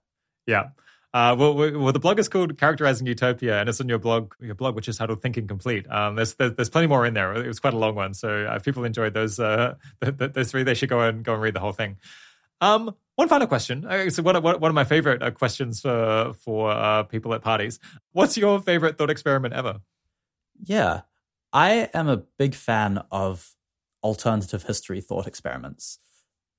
Yeah. 0.46 0.68
Uh, 1.14 1.34
well, 1.34 1.55
well, 1.55 1.92
the 1.92 1.98
blog 1.98 2.18
is 2.18 2.28
called 2.28 2.58
Characterizing 2.58 3.06
Utopia, 3.06 3.58
and 3.58 3.70
it's 3.70 3.80
on 3.80 3.88
your 3.88 3.98
blog, 3.98 4.34
your 4.38 4.55
blog, 4.55 4.74
which 4.74 4.86
is 4.86 4.98
titled 4.98 5.22
Thinking 5.22 5.46
Complete. 5.46 5.90
Um, 5.90 6.14
there's, 6.14 6.34
there's, 6.34 6.52
there's 6.52 6.68
plenty 6.68 6.88
more 6.88 7.06
in 7.06 7.14
there. 7.14 7.32
It 7.32 7.46
was 7.46 7.58
quite 7.58 7.72
a 7.72 7.78
long 7.78 7.94
one, 7.94 8.12
so 8.12 8.46
uh, 8.46 8.56
if 8.56 8.64
people 8.64 8.84
enjoyed 8.84 9.14
those 9.14 9.40
uh, 9.40 9.76
those 10.00 10.50
three, 10.50 10.62
they 10.62 10.74
should 10.74 10.90
go 10.90 11.00
and 11.00 11.24
go 11.24 11.32
and 11.32 11.40
read 11.40 11.55
the 11.55 11.60
whole 11.60 11.72
thing. 11.72 11.96
Um, 12.60 12.94
one 13.17 13.28
final 13.28 13.47
question. 13.47 13.85
Uh, 13.85 14.09
so 14.11 14.23
one, 14.23 14.41
one 14.43 14.62
of 14.65 14.75
my 14.75 14.85
favorite 14.85 15.23
uh, 15.23 15.31
questions 15.31 15.81
for 15.81 16.35
for 16.35 16.70
uh, 16.70 17.03
people 17.03 17.35
at 17.35 17.43
parties. 17.43 17.78
What's 18.12 18.36
your 18.36 18.61
favorite 18.61 18.97
thought 18.97 19.11
experiment 19.11 19.55
ever? 19.55 19.81
Yeah, 20.62 21.03
I 21.53 21.91
am 21.93 22.09
a 22.09 22.19
big 22.39 22.55
fan 22.55 23.03
of 23.11 23.55
alternative 24.03 24.62
history 24.62 25.01
thought 25.01 25.27
experiments. 25.27 25.99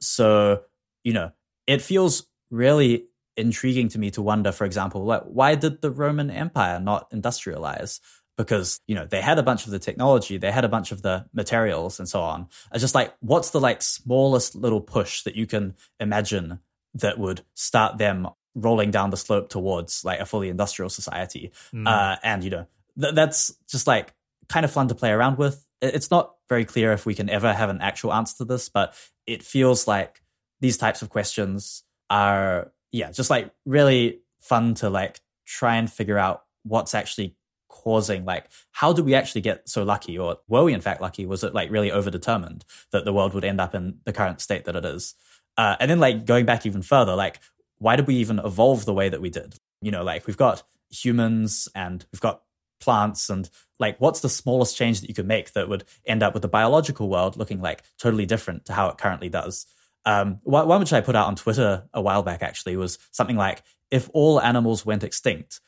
So 0.01 0.63
you 1.03 1.13
know, 1.13 1.31
it 1.67 1.81
feels 1.81 2.27
really 2.49 3.05
intriguing 3.37 3.87
to 3.89 3.99
me 3.99 4.09
to 4.11 4.21
wonder, 4.21 4.51
for 4.51 4.65
example, 4.65 5.05
like 5.05 5.23
why 5.23 5.55
did 5.55 5.81
the 5.81 5.91
Roman 5.91 6.31
Empire 6.31 6.79
not 6.79 7.09
industrialize? 7.11 7.99
Because, 8.37 8.79
you 8.87 8.93
know, 8.93 9.05
they 9.05 9.21
had 9.21 9.39
a 9.39 9.43
bunch 9.43 9.65
of 9.65 9.71
the 9.71 9.79
technology, 9.79 10.37
they 10.37 10.51
had 10.51 10.63
a 10.63 10.69
bunch 10.69 10.91
of 10.91 11.01
the 11.01 11.25
materials 11.33 11.99
and 11.99 12.07
so 12.07 12.21
on. 12.21 12.47
It's 12.71 12.81
just 12.81 12.95
like, 12.95 13.13
what's 13.19 13.49
the 13.49 13.59
like 13.59 13.81
smallest 13.81 14.55
little 14.55 14.81
push 14.81 15.23
that 15.23 15.35
you 15.35 15.47
can 15.47 15.75
imagine 15.99 16.59
that 16.93 17.17
would 17.17 17.41
start 17.55 17.97
them 17.97 18.27
rolling 18.53 18.91
down 18.91 19.09
the 19.09 19.17
slope 19.17 19.49
towards 19.49 20.05
like 20.05 20.19
a 20.19 20.25
fully 20.25 20.49
industrial 20.49 20.89
society? 20.89 21.51
Mm. 21.73 21.87
Uh, 21.87 22.17
and, 22.23 22.43
you 22.43 22.51
know, 22.51 22.67
th- 23.01 23.15
that's 23.15 23.53
just 23.67 23.87
like 23.87 24.13
kind 24.49 24.65
of 24.65 24.71
fun 24.71 24.87
to 24.89 24.95
play 24.95 25.09
around 25.09 25.39
with. 25.39 25.65
It's 25.81 26.11
not 26.11 26.35
very 26.47 26.65
clear 26.65 26.93
if 26.93 27.05
we 27.05 27.15
can 27.15 27.29
ever 27.29 27.53
have 27.53 27.69
an 27.69 27.81
actual 27.81 28.13
answer 28.13 28.37
to 28.37 28.45
this, 28.45 28.69
but 28.69 28.95
it 29.25 29.41
feels 29.41 29.87
like 29.87 30.21
these 30.61 30.77
types 30.77 31.01
of 31.01 31.09
questions 31.09 31.83
are 32.09 32.71
yeah, 32.91 33.11
just 33.11 33.29
like 33.29 33.51
really 33.65 34.21
fun 34.39 34.73
to 34.75 34.89
like 34.89 35.19
try 35.45 35.75
and 35.75 35.91
figure 35.91 36.17
out 36.17 36.43
what's 36.63 36.95
actually 36.95 37.35
causing 37.67 38.25
like 38.25 38.47
how 38.71 38.93
do 38.93 39.03
we 39.03 39.15
actually 39.15 39.41
get 39.41 39.67
so 39.67 39.83
lucky? 39.83 40.17
Or 40.17 40.37
were 40.47 40.63
we 40.63 40.73
in 40.73 40.81
fact 40.81 41.01
lucky? 41.01 41.25
Was 41.25 41.43
it 41.43 41.53
like 41.53 41.71
really 41.71 41.89
overdetermined 41.89 42.63
that 42.91 43.05
the 43.05 43.13
world 43.13 43.33
would 43.33 43.45
end 43.45 43.61
up 43.61 43.75
in 43.75 43.99
the 44.05 44.13
current 44.13 44.41
state 44.41 44.65
that 44.65 44.75
it 44.75 44.85
is? 44.85 45.15
Uh, 45.57 45.75
and 45.79 45.89
then 45.89 45.99
like 45.99 46.25
going 46.25 46.45
back 46.45 46.65
even 46.65 46.81
further 46.81 47.15
like 47.15 47.39
why 47.79 47.95
did 47.95 48.07
we 48.07 48.15
even 48.15 48.39
evolve 48.39 48.85
the 48.85 48.93
way 48.93 49.09
that 49.09 49.21
we 49.21 49.29
did? 49.29 49.55
You 49.81 49.91
know 49.91 50.03
like 50.03 50.27
we've 50.27 50.37
got 50.37 50.63
humans 50.89 51.67
and 51.75 52.05
we've 52.11 52.21
got 52.21 52.41
plants 52.79 53.29
and 53.29 53.49
like 53.79 53.99
what's 53.99 54.19
the 54.21 54.29
smallest 54.29 54.77
change 54.77 55.01
that 55.01 55.09
you 55.09 55.15
could 55.15 55.27
make 55.27 55.53
that 55.53 55.67
would 55.67 55.83
end 56.05 56.23
up 56.23 56.33
with 56.33 56.41
the 56.41 56.47
biological 56.47 57.09
world 57.09 57.35
looking 57.35 57.61
like 57.61 57.83
totally 57.97 58.25
different 58.25 58.65
to 58.65 58.73
how 58.73 58.87
it 58.89 58.97
currently 58.97 59.29
does? 59.29 59.65
Um, 60.07 60.39
one 60.43 60.79
which 60.79 60.93
I 60.93 61.01
put 61.01 61.17
out 61.17 61.27
on 61.27 61.35
Twitter 61.35 61.83
a 61.93 62.01
while 62.01 62.23
back 62.23 62.41
actually 62.41 62.77
was 62.77 62.97
something 63.11 63.35
like, 63.35 63.61
if 63.91 64.09
all 64.13 64.39
animals 64.39 64.85
went 64.85 65.03
extinct, 65.03 65.59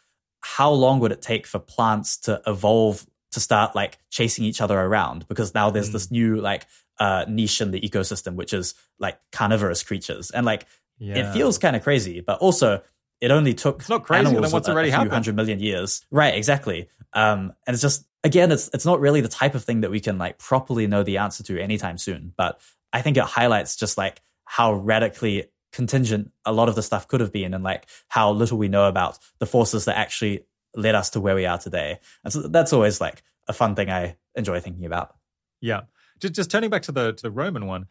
how 0.42 0.72
long 0.72 1.00
would 1.00 1.12
it 1.12 1.22
take 1.22 1.46
for 1.46 1.60
plants 1.60 2.18
to 2.18 2.42
evolve 2.48 3.06
to 3.32 3.40
start 3.40 3.76
like 3.76 3.98
chasing 4.10 4.46
each 4.46 4.62
other 4.62 4.80
around? 4.80 5.28
Because 5.28 5.54
now 5.54 5.70
there's 5.70 5.90
mm. 5.90 5.94
this 5.94 6.12
new 6.12 6.38
like 6.38 6.66
uh, 7.00 7.26
niche 7.28 7.62
in 7.62 7.72
the 7.72 7.82
ecosystem, 7.82 8.36
which 8.36 8.54
is 8.54 8.74
like 9.00 9.20
carnivorous 9.32 9.84
creatures, 9.84 10.32
and 10.32 10.46
like 10.46 10.66
yeah. 10.98 11.18
it 11.18 11.34
feels 11.34 11.58
kind 11.58 11.76
of 11.76 11.84
crazy, 11.84 12.22
but 12.22 12.40
also 12.40 12.82
it 13.22 13.32
only 13.32 13.54
took 13.54 13.80
it's 13.80 13.90
not 13.90 14.04
crazy 14.04 14.28
animals 14.28 14.54
what's 14.54 14.70
already 14.70 14.90
a, 14.90 14.92
few 14.92 14.98
happened. 14.98 15.14
hundred 15.14 15.36
million 15.36 15.60
years, 15.60 16.06
right? 16.12 16.36
Exactly, 16.36 16.90
um, 17.14 17.54
and 17.66 17.74
it's 17.74 17.82
just 17.82 18.06
again, 18.24 18.52
it's 18.52 18.70
it's 18.74 18.86
not 18.86 19.00
really 19.00 19.22
the 19.22 19.30
type 19.30 19.56
of 19.56 19.64
thing 19.64 19.82
that 19.82 19.92
we 19.92 20.00
can 20.00 20.18
like 20.18 20.38
properly 20.38 20.88
know 20.88 21.04
the 21.04 21.18
answer 21.18 21.44
to 21.44 21.62
anytime 21.62 21.98
soon, 21.98 22.34
but 22.36 22.60
I 22.92 23.02
think 23.02 23.18
it 23.18 23.24
highlights 23.24 23.76
just 23.76 23.98
like 23.98 24.22
how 24.46 24.74
radically 24.74 25.46
contingent 25.72 26.32
a 26.46 26.52
lot 26.52 26.70
of 26.70 26.76
the 26.76 26.84
stuff 26.84 27.08
could 27.08 27.20
have 27.20 27.32
been 27.32 27.54
and 27.54 27.64
like 27.64 27.88
how 28.08 28.32
little 28.32 28.58
we 28.58 28.68
know 28.68 28.88
about 28.88 29.20
the 29.40 29.46
forces 29.46 29.86
that 29.86 29.98
actually 29.98 30.46
led 30.76 30.96
us 30.96 31.12
to 31.12 31.20
where 31.20 31.36
we 31.36 31.46
are 31.46 31.58
today. 31.58 32.00
And 32.24 32.34
so 32.34 32.48
that's 32.48 32.74
always 32.74 33.00
like 33.02 33.24
a 33.48 33.54
fun 33.54 33.76
thing 33.76 33.90
I 33.90 34.18
enjoy 34.36 34.60
thinking 34.60 34.86
about. 34.86 35.16
Yeah. 35.62 35.82
Just, 36.20 36.34
just 36.34 36.52
turning 36.52 36.70
back 36.70 36.82
to 36.84 36.92
the 36.92 37.14
to 37.14 37.24
the 37.24 37.32
Roman 37.32 37.66
one, 37.66 37.88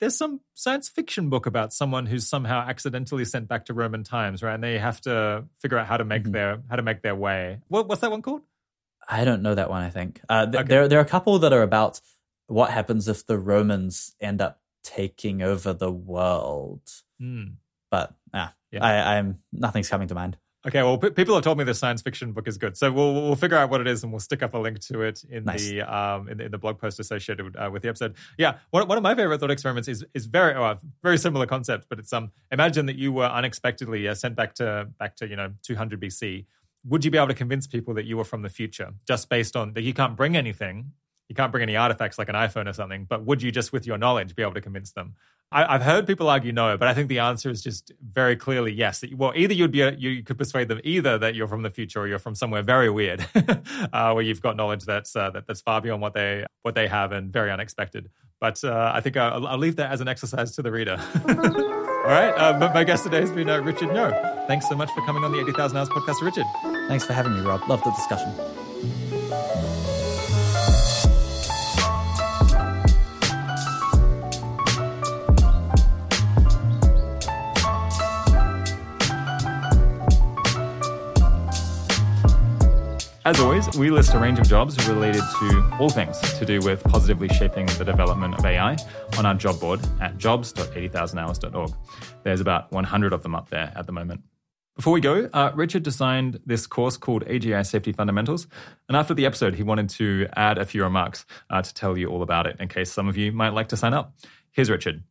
there's 0.00 0.16
some 0.16 0.40
science 0.54 0.88
fiction 0.88 1.28
book 1.30 1.46
about 1.46 1.72
someone 1.72 2.06
who's 2.06 2.26
somehow 2.26 2.60
accidentally 2.60 3.24
sent 3.24 3.46
back 3.46 3.66
to 3.66 3.74
Roman 3.74 4.02
times, 4.02 4.42
right? 4.42 4.54
And 4.54 4.64
they 4.64 4.78
have 4.78 5.00
to 5.02 5.44
figure 5.58 5.78
out 5.78 5.86
how 5.86 5.96
to 5.96 6.04
make 6.04 6.24
mm-hmm. 6.24 6.32
their 6.32 6.62
how 6.68 6.76
to 6.76 6.82
make 6.82 7.02
their 7.02 7.14
way. 7.14 7.60
What, 7.68 7.88
what's 7.88 8.00
that 8.00 8.10
one 8.10 8.22
called? 8.22 8.42
I 9.08 9.24
don't 9.24 9.42
know 9.42 9.54
that 9.54 9.70
one. 9.70 9.82
I 9.82 9.90
think 9.90 10.20
uh, 10.28 10.46
th- 10.46 10.56
okay. 10.56 10.68
there 10.68 10.88
there 10.88 10.98
are 10.98 11.02
a 11.02 11.08
couple 11.08 11.38
that 11.38 11.52
are 11.52 11.62
about 11.62 12.00
what 12.48 12.70
happens 12.70 13.06
if 13.06 13.24
the 13.26 13.38
Romans 13.38 14.16
end 14.20 14.40
up 14.40 14.60
taking 14.82 15.42
over 15.42 15.72
the 15.72 15.92
world. 15.92 16.82
Mm. 17.20 17.54
But 17.90 18.14
ah, 18.34 18.54
yeah, 18.70 18.84
I, 18.84 19.16
I'm 19.16 19.38
nothing's 19.52 19.88
coming 19.88 20.08
to 20.08 20.14
mind. 20.14 20.36
Okay, 20.66 20.82
well, 20.82 20.98
p- 20.98 21.10
people 21.10 21.34
have 21.36 21.44
told 21.44 21.56
me 21.56 21.62
the 21.62 21.72
science 21.72 22.02
fiction 22.02 22.32
book 22.32 22.48
is 22.48 22.58
good, 22.58 22.76
so 22.76 22.90
we'll 22.90 23.14
we'll 23.14 23.36
figure 23.36 23.56
out 23.56 23.70
what 23.70 23.80
it 23.80 23.86
is, 23.86 24.02
and 24.02 24.12
we'll 24.12 24.20
stick 24.20 24.42
up 24.42 24.54
a 24.54 24.58
link 24.58 24.80
to 24.80 25.02
it 25.02 25.22
in 25.30 25.44
nice. 25.44 25.68
the 25.68 25.82
um 25.82 26.28
in 26.28 26.38
the, 26.38 26.44
in 26.46 26.50
the 26.50 26.58
blog 26.58 26.78
post 26.78 26.98
associated 26.98 27.44
with, 27.44 27.56
uh, 27.56 27.70
with 27.72 27.82
the 27.82 27.88
episode. 27.88 28.16
Yeah, 28.36 28.58
one, 28.70 28.88
one 28.88 28.98
of 28.98 29.02
my 29.02 29.14
favorite 29.14 29.38
thought 29.38 29.52
experiments 29.52 29.88
is 29.88 30.04
is 30.14 30.26
very 30.26 30.54
oh, 30.54 30.76
very 31.02 31.16
similar 31.16 31.46
concept, 31.46 31.86
but 31.88 32.00
it's 32.00 32.12
um 32.12 32.32
imagine 32.50 32.86
that 32.86 32.96
you 32.96 33.12
were 33.12 33.26
unexpectedly 33.26 34.08
uh, 34.08 34.14
sent 34.14 34.34
back 34.34 34.54
to 34.54 34.88
back 34.98 35.14
to 35.16 35.28
you 35.28 35.36
know 35.36 35.52
200 35.62 36.00
BC. 36.00 36.44
Would 36.84 37.04
you 37.04 37.10
be 37.10 37.18
able 37.18 37.28
to 37.28 37.34
convince 37.34 37.66
people 37.66 37.94
that 37.94 38.04
you 38.04 38.16
were 38.16 38.24
from 38.24 38.42
the 38.42 38.48
future 38.48 38.94
just 39.06 39.28
based 39.28 39.56
on 39.56 39.74
that 39.74 39.82
you 39.82 39.94
can't 39.94 40.16
bring 40.16 40.36
anything 40.36 40.92
you 41.28 41.34
can't 41.34 41.52
bring 41.52 41.62
any 41.62 41.76
artifacts 41.76 42.18
like 42.18 42.28
an 42.28 42.34
iPhone 42.34 42.68
or 42.68 42.72
something, 42.72 43.04
but 43.04 43.24
would 43.24 43.42
you 43.42 43.52
just 43.52 43.72
with 43.72 43.86
your 43.86 43.98
knowledge 43.98 44.34
be 44.34 44.42
able 44.42 44.54
to 44.54 44.60
convince 44.60 44.92
them? 44.92 45.14
I, 45.50 45.72
have 45.72 45.82
heard 45.82 46.06
people 46.06 46.28
argue 46.28 46.52
no, 46.52 46.76
but 46.76 46.88
I 46.88 46.94
think 46.94 47.08
the 47.08 47.20
answer 47.20 47.48
is 47.48 47.62
just 47.62 47.92
very 48.06 48.36
clearly 48.36 48.72
yes. 48.72 49.02
Well, 49.14 49.32
either 49.34 49.54
you'd 49.54 49.70
be 49.70 49.80
a, 49.80 49.92
you 49.92 50.22
could 50.22 50.36
persuade 50.36 50.68
them 50.68 50.80
either 50.84 51.16
that 51.18 51.34
you're 51.34 51.48
from 51.48 51.62
the 51.62 51.70
future 51.70 52.00
or 52.00 52.06
you're 52.06 52.18
from 52.18 52.34
somewhere 52.34 52.62
very 52.62 52.90
weird, 52.90 53.26
uh, 53.92 54.12
where 54.12 54.22
you've 54.22 54.42
got 54.42 54.56
knowledge 54.56 54.84
that's 54.84 55.16
uh, 55.16 55.30
that, 55.30 55.46
that's 55.46 55.62
far 55.62 55.80
beyond 55.80 56.02
what 56.02 56.12
they 56.12 56.44
what 56.62 56.74
they 56.74 56.86
have 56.86 57.12
and 57.12 57.32
very 57.32 57.50
unexpected. 57.50 58.10
But 58.40 58.62
uh, 58.62 58.92
I 58.94 59.00
think 59.00 59.16
I'll, 59.16 59.46
I'll, 59.46 59.58
leave 59.58 59.76
that 59.76 59.90
as 59.90 60.00
an 60.00 60.08
exercise 60.08 60.52
to 60.52 60.62
the 60.62 60.70
reader. 60.70 60.98
All 61.28 62.14
right, 62.14 62.30
uh, 62.32 62.70
my 62.72 62.84
guest 62.84 63.04
today 63.04 63.20
has 63.20 63.30
been 63.30 63.48
uh, 63.48 63.60
Richard 63.60 63.88
Ngo. 63.88 64.46
Thanks 64.46 64.68
so 64.68 64.76
much 64.76 64.90
for 64.92 65.04
coming 65.04 65.24
on 65.24 65.32
the 65.32 65.40
80,000 65.40 65.76
Hours 65.76 65.88
podcast, 65.88 66.22
Richard. 66.22 66.46
Thanks 66.88 67.04
for 67.04 67.14
having 67.14 67.34
me, 67.34 67.40
Rob. 67.40 67.68
Love 67.68 67.82
the 67.84 67.90
discussion. 67.90 68.57
As 83.28 83.40
always, 83.40 83.68
we 83.76 83.90
list 83.90 84.14
a 84.14 84.18
range 84.18 84.38
of 84.38 84.48
jobs 84.48 84.88
related 84.88 85.20
to 85.20 85.76
all 85.78 85.90
things 85.90 86.18
to 86.38 86.46
do 86.46 86.60
with 86.60 86.82
positively 86.84 87.28
shaping 87.28 87.66
the 87.66 87.84
development 87.84 88.34
of 88.34 88.42
AI 88.42 88.74
on 89.18 89.26
our 89.26 89.34
job 89.34 89.60
board 89.60 89.80
at 90.00 90.16
jobs.80000hours.org. 90.16 91.74
There's 92.22 92.40
about 92.40 92.72
100 92.72 93.12
of 93.12 93.22
them 93.22 93.34
up 93.34 93.50
there 93.50 93.70
at 93.76 93.84
the 93.84 93.92
moment. 93.92 94.22
Before 94.76 94.94
we 94.94 95.02
go, 95.02 95.28
uh, 95.34 95.52
Richard 95.54 95.82
designed 95.82 96.40
this 96.46 96.66
course 96.66 96.96
called 96.96 97.22
AGI 97.26 97.66
Safety 97.66 97.92
Fundamentals. 97.92 98.46
And 98.88 98.96
after 98.96 99.12
the 99.12 99.26
episode, 99.26 99.56
he 99.56 99.62
wanted 99.62 99.90
to 99.90 100.26
add 100.34 100.56
a 100.56 100.64
few 100.64 100.82
remarks 100.82 101.26
uh, 101.50 101.60
to 101.60 101.74
tell 101.74 101.98
you 101.98 102.06
all 102.06 102.22
about 102.22 102.46
it 102.46 102.56
in 102.58 102.68
case 102.68 102.90
some 102.90 103.08
of 103.08 103.18
you 103.18 103.30
might 103.30 103.52
like 103.52 103.68
to 103.68 103.76
sign 103.76 103.92
up. 103.92 104.14
Here's 104.52 104.70
Richard. 104.70 105.04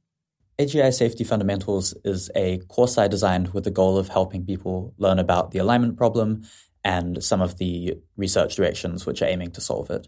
AGI 0.59 0.91
Safety 0.91 1.23
Fundamentals 1.23 1.93
is 2.03 2.31
a 2.33 2.57
course 2.67 2.97
I 2.97 3.07
designed 3.07 3.53
with 3.53 3.63
the 3.63 3.69
goal 3.69 3.99
of 3.99 4.07
helping 4.07 4.43
people 4.43 4.95
learn 4.97 5.19
about 5.19 5.51
the 5.51 5.59
alignment 5.59 5.97
problem 5.97 6.45
and 6.87 7.21
some 7.21 7.41
of 7.41 7.57
the 7.57 7.97
research 8.15 8.55
directions 8.55 9.05
which 9.05 9.21
are 9.21 9.27
aiming 9.27 9.51
to 9.51 9.59
solve 9.59 9.89
it. 9.89 10.07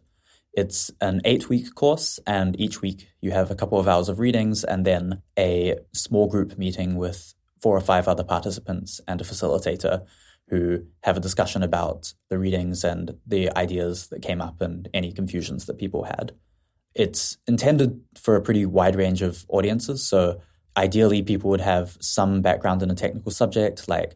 It's 0.54 0.90
an 1.02 1.20
eight 1.26 1.50
week 1.50 1.76
course, 1.76 2.22
and 2.26 2.58
each 2.58 2.82
week 2.82 3.10
you 3.20 3.32
have 3.32 3.52
a 3.52 3.56
couple 3.56 3.78
of 3.78 3.88
hours 3.90 4.08
of 4.08 4.18
readings 4.18 4.64
and 4.64 4.86
then 4.86 5.22
a 5.38 5.76
small 5.94 6.28
group 6.28 6.58
meeting 6.58 6.96
with 6.96 7.34
four 7.62 7.76
or 7.76 7.82
five 7.82 8.08
other 8.08 8.24
participants 8.24 9.02
and 9.10 9.20
a 9.20 9.26
facilitator 9.26 10.06
who 10.48 10.86
have 11.04 11.18
a 11.18 11.20
discussion 11.28 11.64
about 11.64 12.14
the 12.30 12.40
readings 12.40 12.86
and 12.86 13.18
the 13.28 13.52
ideas 13.58 14.08
that 14.08 14.22
came 14.22 14.42
up 14.42 14.62
and 14.62 14.88
any 14.94 15.12
confusions 15.12 15.66
that 15.66 15.78
people 15.78 16.06
had. 16.06 16.32
It's 16.96 17.38
intended 17.46 18.00
for 18.18 18.38
a 18.38 18.42
pretty 18.42 18.66
wide 18.66 18.96
range 18.96 19.22
of 19.22 19.46
audiences. 19.50 20.02
So, 20.02 20.40
ideally, 20.78 21.24
people 21.24 21.50
would 21.50 21.62
have 21.62 21.98
some 22.00 22.42
background 22.42 22.82
in 22.82 22.90
a 22.90 22.96
technical 22.96 23.34
subject 23.34 23.90
like 23.90 24.16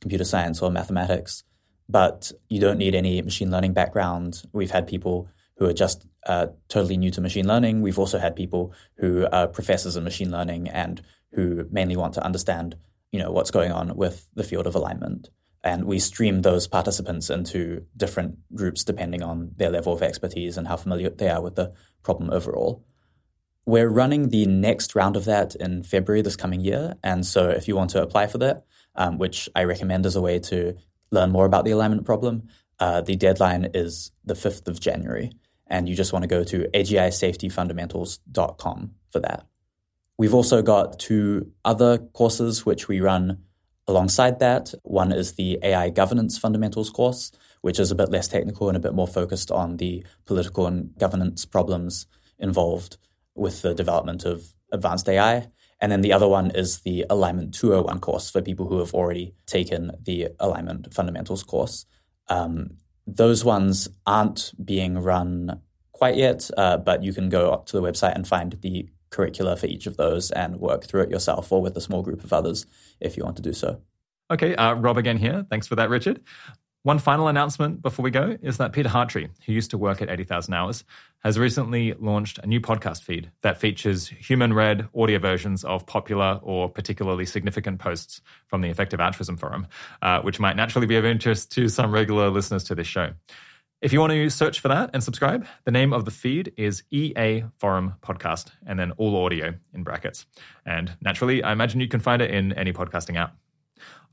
computer 0.00 0.24
science 0.24 0.62
or 0.62 0.70
mathematics, 0.70 1.44
but 1.88 2.32
you 2.48 2.60
don't 2.60 2.78
need 2.78 2.94
any 2.94 3.22
machine 3.22 3.50
learning 3.50 3.72
background. 3.72 4.42
We've 4.52 4.70
had 4.70 4.86
people 4.86 5.28
who 5.56 5.66
are 5.66 5.72
just 5.74 6.06
uh, 6.26 6.48
totally 6.68 6.96
new 6.96 7.10
to 7.10 7.20
machine 7.20 7.46
learning. 7.46 7.82
We've 7.82 7.98
also 7.98 8.18
had 8.18 8.36
people 8.36 8.72
who 8.96 9.26
are 9.32 9.48
professors 9.48 9.96
in 9.96 10.04
machine 10.04 10.30
learning 10.30 10.68
and 10.68 11.02
who 11.32 11.66
mainly 11.70 11.96
want 11.96 12.14
to 12.14 12.24
understand, 12.24 12.76
you 13.10 13.18
know, 13.18 13.32
what's 13.32 13.50
going 13.50 13.72
on 13.72 13.96
with 13.96 14.28
the 14.34 14.44
field 14.44 14.66
of 14.66 14.74
alignment. 14.74 15.30
And 15.64 15.84
we 15.84 15.98
stream 15.98 16.42
those 16.42 16.68
participants 16.68 17.30
into 17.30 17.84
different 17.96 18.38
groups 18.54 18.84
depending 18.84 19.22
on 19.22 19.52
their 19.56 19.70
level 19.70 19.92
of 19.92 20.02
expertise 20.02 20.56
and 20.56 20.68
how 20.68 20.76
familiar 20.76 21.10
they 21.10 21.28
are 21.28 21.42
with 21.42 21.56
the 21.56 21.72
problem 22.02 22.30
overall. 22.30 22.84
We're 23.66 23.88
running 23.90 24.28
the 24.28 24.46
next 24.46 24.94
round 24.94 25.16
of 25.16 25.24
that 25.26 25.54
in 25.56 25.82
February 25.82 26.22
this 26.22 26.36
coming 26.36 26.60
year. 26.60 26.94
And 27.02 27.26
so 27.26 27.50
if 27.50 27.68
you 27.68 27.76
want 27.76 27.90
to 27.90 28.02
apply 28.02 28.28
for 28.28 28.38
that, 28.38 28.64
um, 28.94 29.18
which 29.18 29.48
I 29.54 29.64
recommend 29.64 30.06
as 30.06 30.16
a 30.16 30.22
way 30.22 30.38
to 30.38 30.76
learn 31.10 31.30
more 31.30 31.46
about 31.46 31.64
the 31.64 31.70
alignment 31.70 32.04
problem, 32.04 32.48
uh, 32.80 33.00
the 33.00 33.16
deadline 33.16 33.70
is 33.74 34.12
the 34.24 34.34
5th 34.34 34.68
of 34.68 34.78
January. 34.80 35.32
And 35.66 35.88
you 35.88 35.94
just 35.94 36.12
want 36.12 36.22
to 36.22 36.28
go 36.28 36.44
to 36.44 36.68
agisafetyfundamentals.com 36.74 38.94
for 39.10 39.20
that. 39.20 39.46
We've 40.16 40.34
also 40.34 40.62
got 40.62 40.98
two 40.98 41.52
other 41.64 41.98
courses 41.98 42.66
which 42.66 42.88
we 42.88 43.00
run 43.00 43.44
alongside 43.86 44.40
that. 44.40 44.74
One 44.82 45.12
is 45.12 45.34
the 45.34 45.58
AI 45.62 45.90
Governance 45.90 46.38
Fundamentals 46.38 46.90
course, 46.90 47.30
which 47.60 47.78
is 47.78 47.90
a 47.90 47.94
bit 47.94 48.10
less 48.10 48.28
technical 48.28 48.68
and 48.68 48.76
a 48.76 48.80
bit 48.80 48.94
more 48.94 49.06
focused 49.06 49.50
on 49.50 49.76
the 49.76 50.04
political 50.26 50.66
and 50.66 50.96
governance 50.98 51.44
problems 51.44 52.06
involved 52.38 52.96
with 53.34 53.62
the 53.62 53.74
development 53.74 54.24
of 54.24 54.54
advanced 54.72 55.08
AI. 55.08 55.48
And 55.80 55.92
then 55.92 56.00
the 56.00 56.12
other 56.12 56.26
one 56.26 56.50
is 56.50 56.80
the 56.80 57.06
Alignment 57.08 57.54
201 57.54 58.00
course 58.00 58.30
for 58.30 58.42
people 58.42 58.66
who 58.68 58.78
have 58.78 58.94
already 58.94 59.34
taken 59.46 59.92
the 60.02 60.28
Alignment 60.40 60.92
Fundamentals 60.92 61.42
course. 61.42 61.86
Um, 62.28 62.78
those 63.06 63.44
ones 63.44 63.88
aren't 64.06 64.52
being 64.62 64.98
run 64.98 65.60
quite 65.92 66.16
yet, 66.16 66.50
uh, 66.56 66.76
but 66.76 67.02
you 67.02 67.12
can 67.12 67.28
go 67.28 67.50
up 67.52 67.66
to 67.66 67.80
the 67.80 67.82
website 67.82 68.14
and 68.14 68.26
find 68.26 68.58
the 68.60 68.88
curricula 69.10 69.56
for 69.56 69.66
each 69.66 69.86
of 69.86 69.96
those 69.96 70.30
and 70.30 70.60
work 70.60 70.84
through 70.84 71.02
it 71.02 71.10
yourself 71.10 71.50
or 71.50 71.62
with 71.62 71.76
a 71.76 71.80
small 71.80 72.02
group 72.02 72.22
of 72.24 72.32
others 72.32 72.66
if 73.00 73.16
you 73.16 73.24
want 73.24 73.36
to 73.36 73.42
do 73.42 73.52
so. 73.52 73.80
Okay, 74.30 74.54
uh, 74.56 74.74
Rob 74.74 74.98
again 74.98 75.16
here. 75.16 75.46
Thanks 75.48 75.66
for 75.66 75.76
that, 75.76 75.88
Richard. 75.88 76.20
One 76.84 77.00
final 77.00 77.26
announcement 77.26 77.82
before 77.82 78.04
we 78.04 78.10
go 78.12 78.36
is 78.40 78.58
that 78.58 78.72
Peter 78.72 78.88
Hartree, 78.88 79.30
who 79.44 79.52
used 79.52 79.70
to 79.72 79.78
work 79.78 80.00
at 80.00 80.08
80,000 80.08 80.54
Hours, 80.54 80.84
has 81.24 81.36
recently 81.36 81.92
launched 81.94 82.38
a 82.38 82.46
new 82.46 82.60
podcast 82.60 83.02
feed 83.02 83.32
that 83.42 83.60
features 83.60 84.06
human 84.06 84.52
read 84.52 84.88
audio 84.96 85.18
versions 85.18 85.64
of 85.64 85.86
popular 85.86 86.38
or 86.40 86.68
particularly 86.68 87.26
significant 87.26 87.80
posts 87.80 88.20
from 88.46 88.60
the 88.60 88.68
Effective 88.68 89.00
Altruism 89.00 89.36
Forum, 89.36 89.66
uh, 90.02 90.20
which 90.20 90.38
might 90.38 90.54
naturally 90.54 90.86
be 90.86 90.96
of 90.96 91.04
interest 91.04 91.50
to 91.52 91.68
some 91.68 91.90
regular 91.90 92.30
listeners 92.30 92.62
to 92.64 92.76
this 92.76 92.86
show. 92.86 93.10
If 93.82 93.92
you 93.92 94.00
want 94.00 94.12
to 94.12 94.30
search 94.30 94.60
for 94.60 94.68
that 94.68 94.90
and 94.92 95.02
subscribe, 95.02 95.46
the 95.64 95.70
name 95.72 95.92
of 95.92 96.04
the 96.04 96.10
feed 96.12 96.52
is 96.56 96.84
EA 96.90 97.44
Forum 97.58 97.94
Podcast, 98.02 98.50
and 98.66 98.78
then 98.78 98.92
all 98.92 99.24
audio 99.24 99.54
in 99.74 99.82
brackets. 99.82 100.26
And 100.64 100.96
naturally, 101.00 101.42
I 101.42 101.52
imagine 101.52 101.80
you 101.80 101.88
can 101.88 102.00
find 102.00 102.22
it 102.22 102.30
in 102.30 102.52
any 102.52 102.72
podcasting 102.72 103.16
app. 103.16 103.36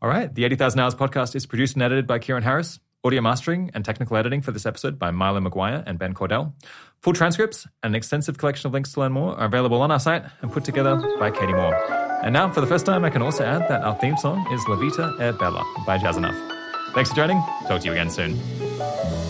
All 0.01 0.09
right. 0.09 0.33
The 0.33 0.45
80,000 0.45 0.79
Hours 0.79 0.95
podcast 0.95 1.35
is 1.35 1.45
produced 1.45 1.75
and 1.75 1.83
edited 1.83 2.07
by 2.07 2.19
Keiran 2.19 2.43
Harris. 2.43 2.79
Audio 3.03 3.21
mastering 3.21 3.69
and 3.75 3.85
technical 3.85 4.17
editing 4.17 4.41
for 4.41 4.51
this 4.51 4.65
episode 4.65 4.97
by 4.97 5.11
Milo 5.11 5.39
McGuire 5.39 5.83
and 5.85 5.99
Ben 5.99 6.15
Cordell. 6.15 6.53
Full 7.03 7.13
transcripts 7.13 7.65
and 7.83 7.91
an 7.91 7.95
extensive 7.95 8.39
collection 8.39 8.67
of 8.67 8.73
links 8.73 8.93
to 8.93 8.99
learn 8.99 9.11
more 9.11 9.35
are 9.39 9.45
available 9.45 9.79
on 9.83 9.91
our 9.91 9.99
site 9.99 10.23
and 10.41 10.51
put 10.51 10.63
together 10.65 10.95
by 11.19 11.29
Katy 11.29 11.53
Moore. 11.53 11.75
And 12.23 12.33
now, 12.33 12.49
for 12.51 12.61
the 12.61 12.67
first 12.67 12.83
time, 12.83 13.05
I 13.05 13.11
can 13.11 13.21
also 13.21 13.45
add 13.45 13.69
that 13.69 13.83
our 13.83 13.93
theme 13.99 14.17
song 14.17 14.51
is 14.51 14.67
La 14.67 14.75
Vita 14.75 15.13
e 15.19 15.37
Bella 15.37 15.63
by 15.85 15.99
Jazzinuf. 15.99 16.35
Thanks 16.95 17.11
for 17.11 17.15
joining. 17.15 17.37
Talk 17.67 17.81
to 17.81 17.85
you 17.85 17.91
again 17.91 18.09
soon. 18.09 19.24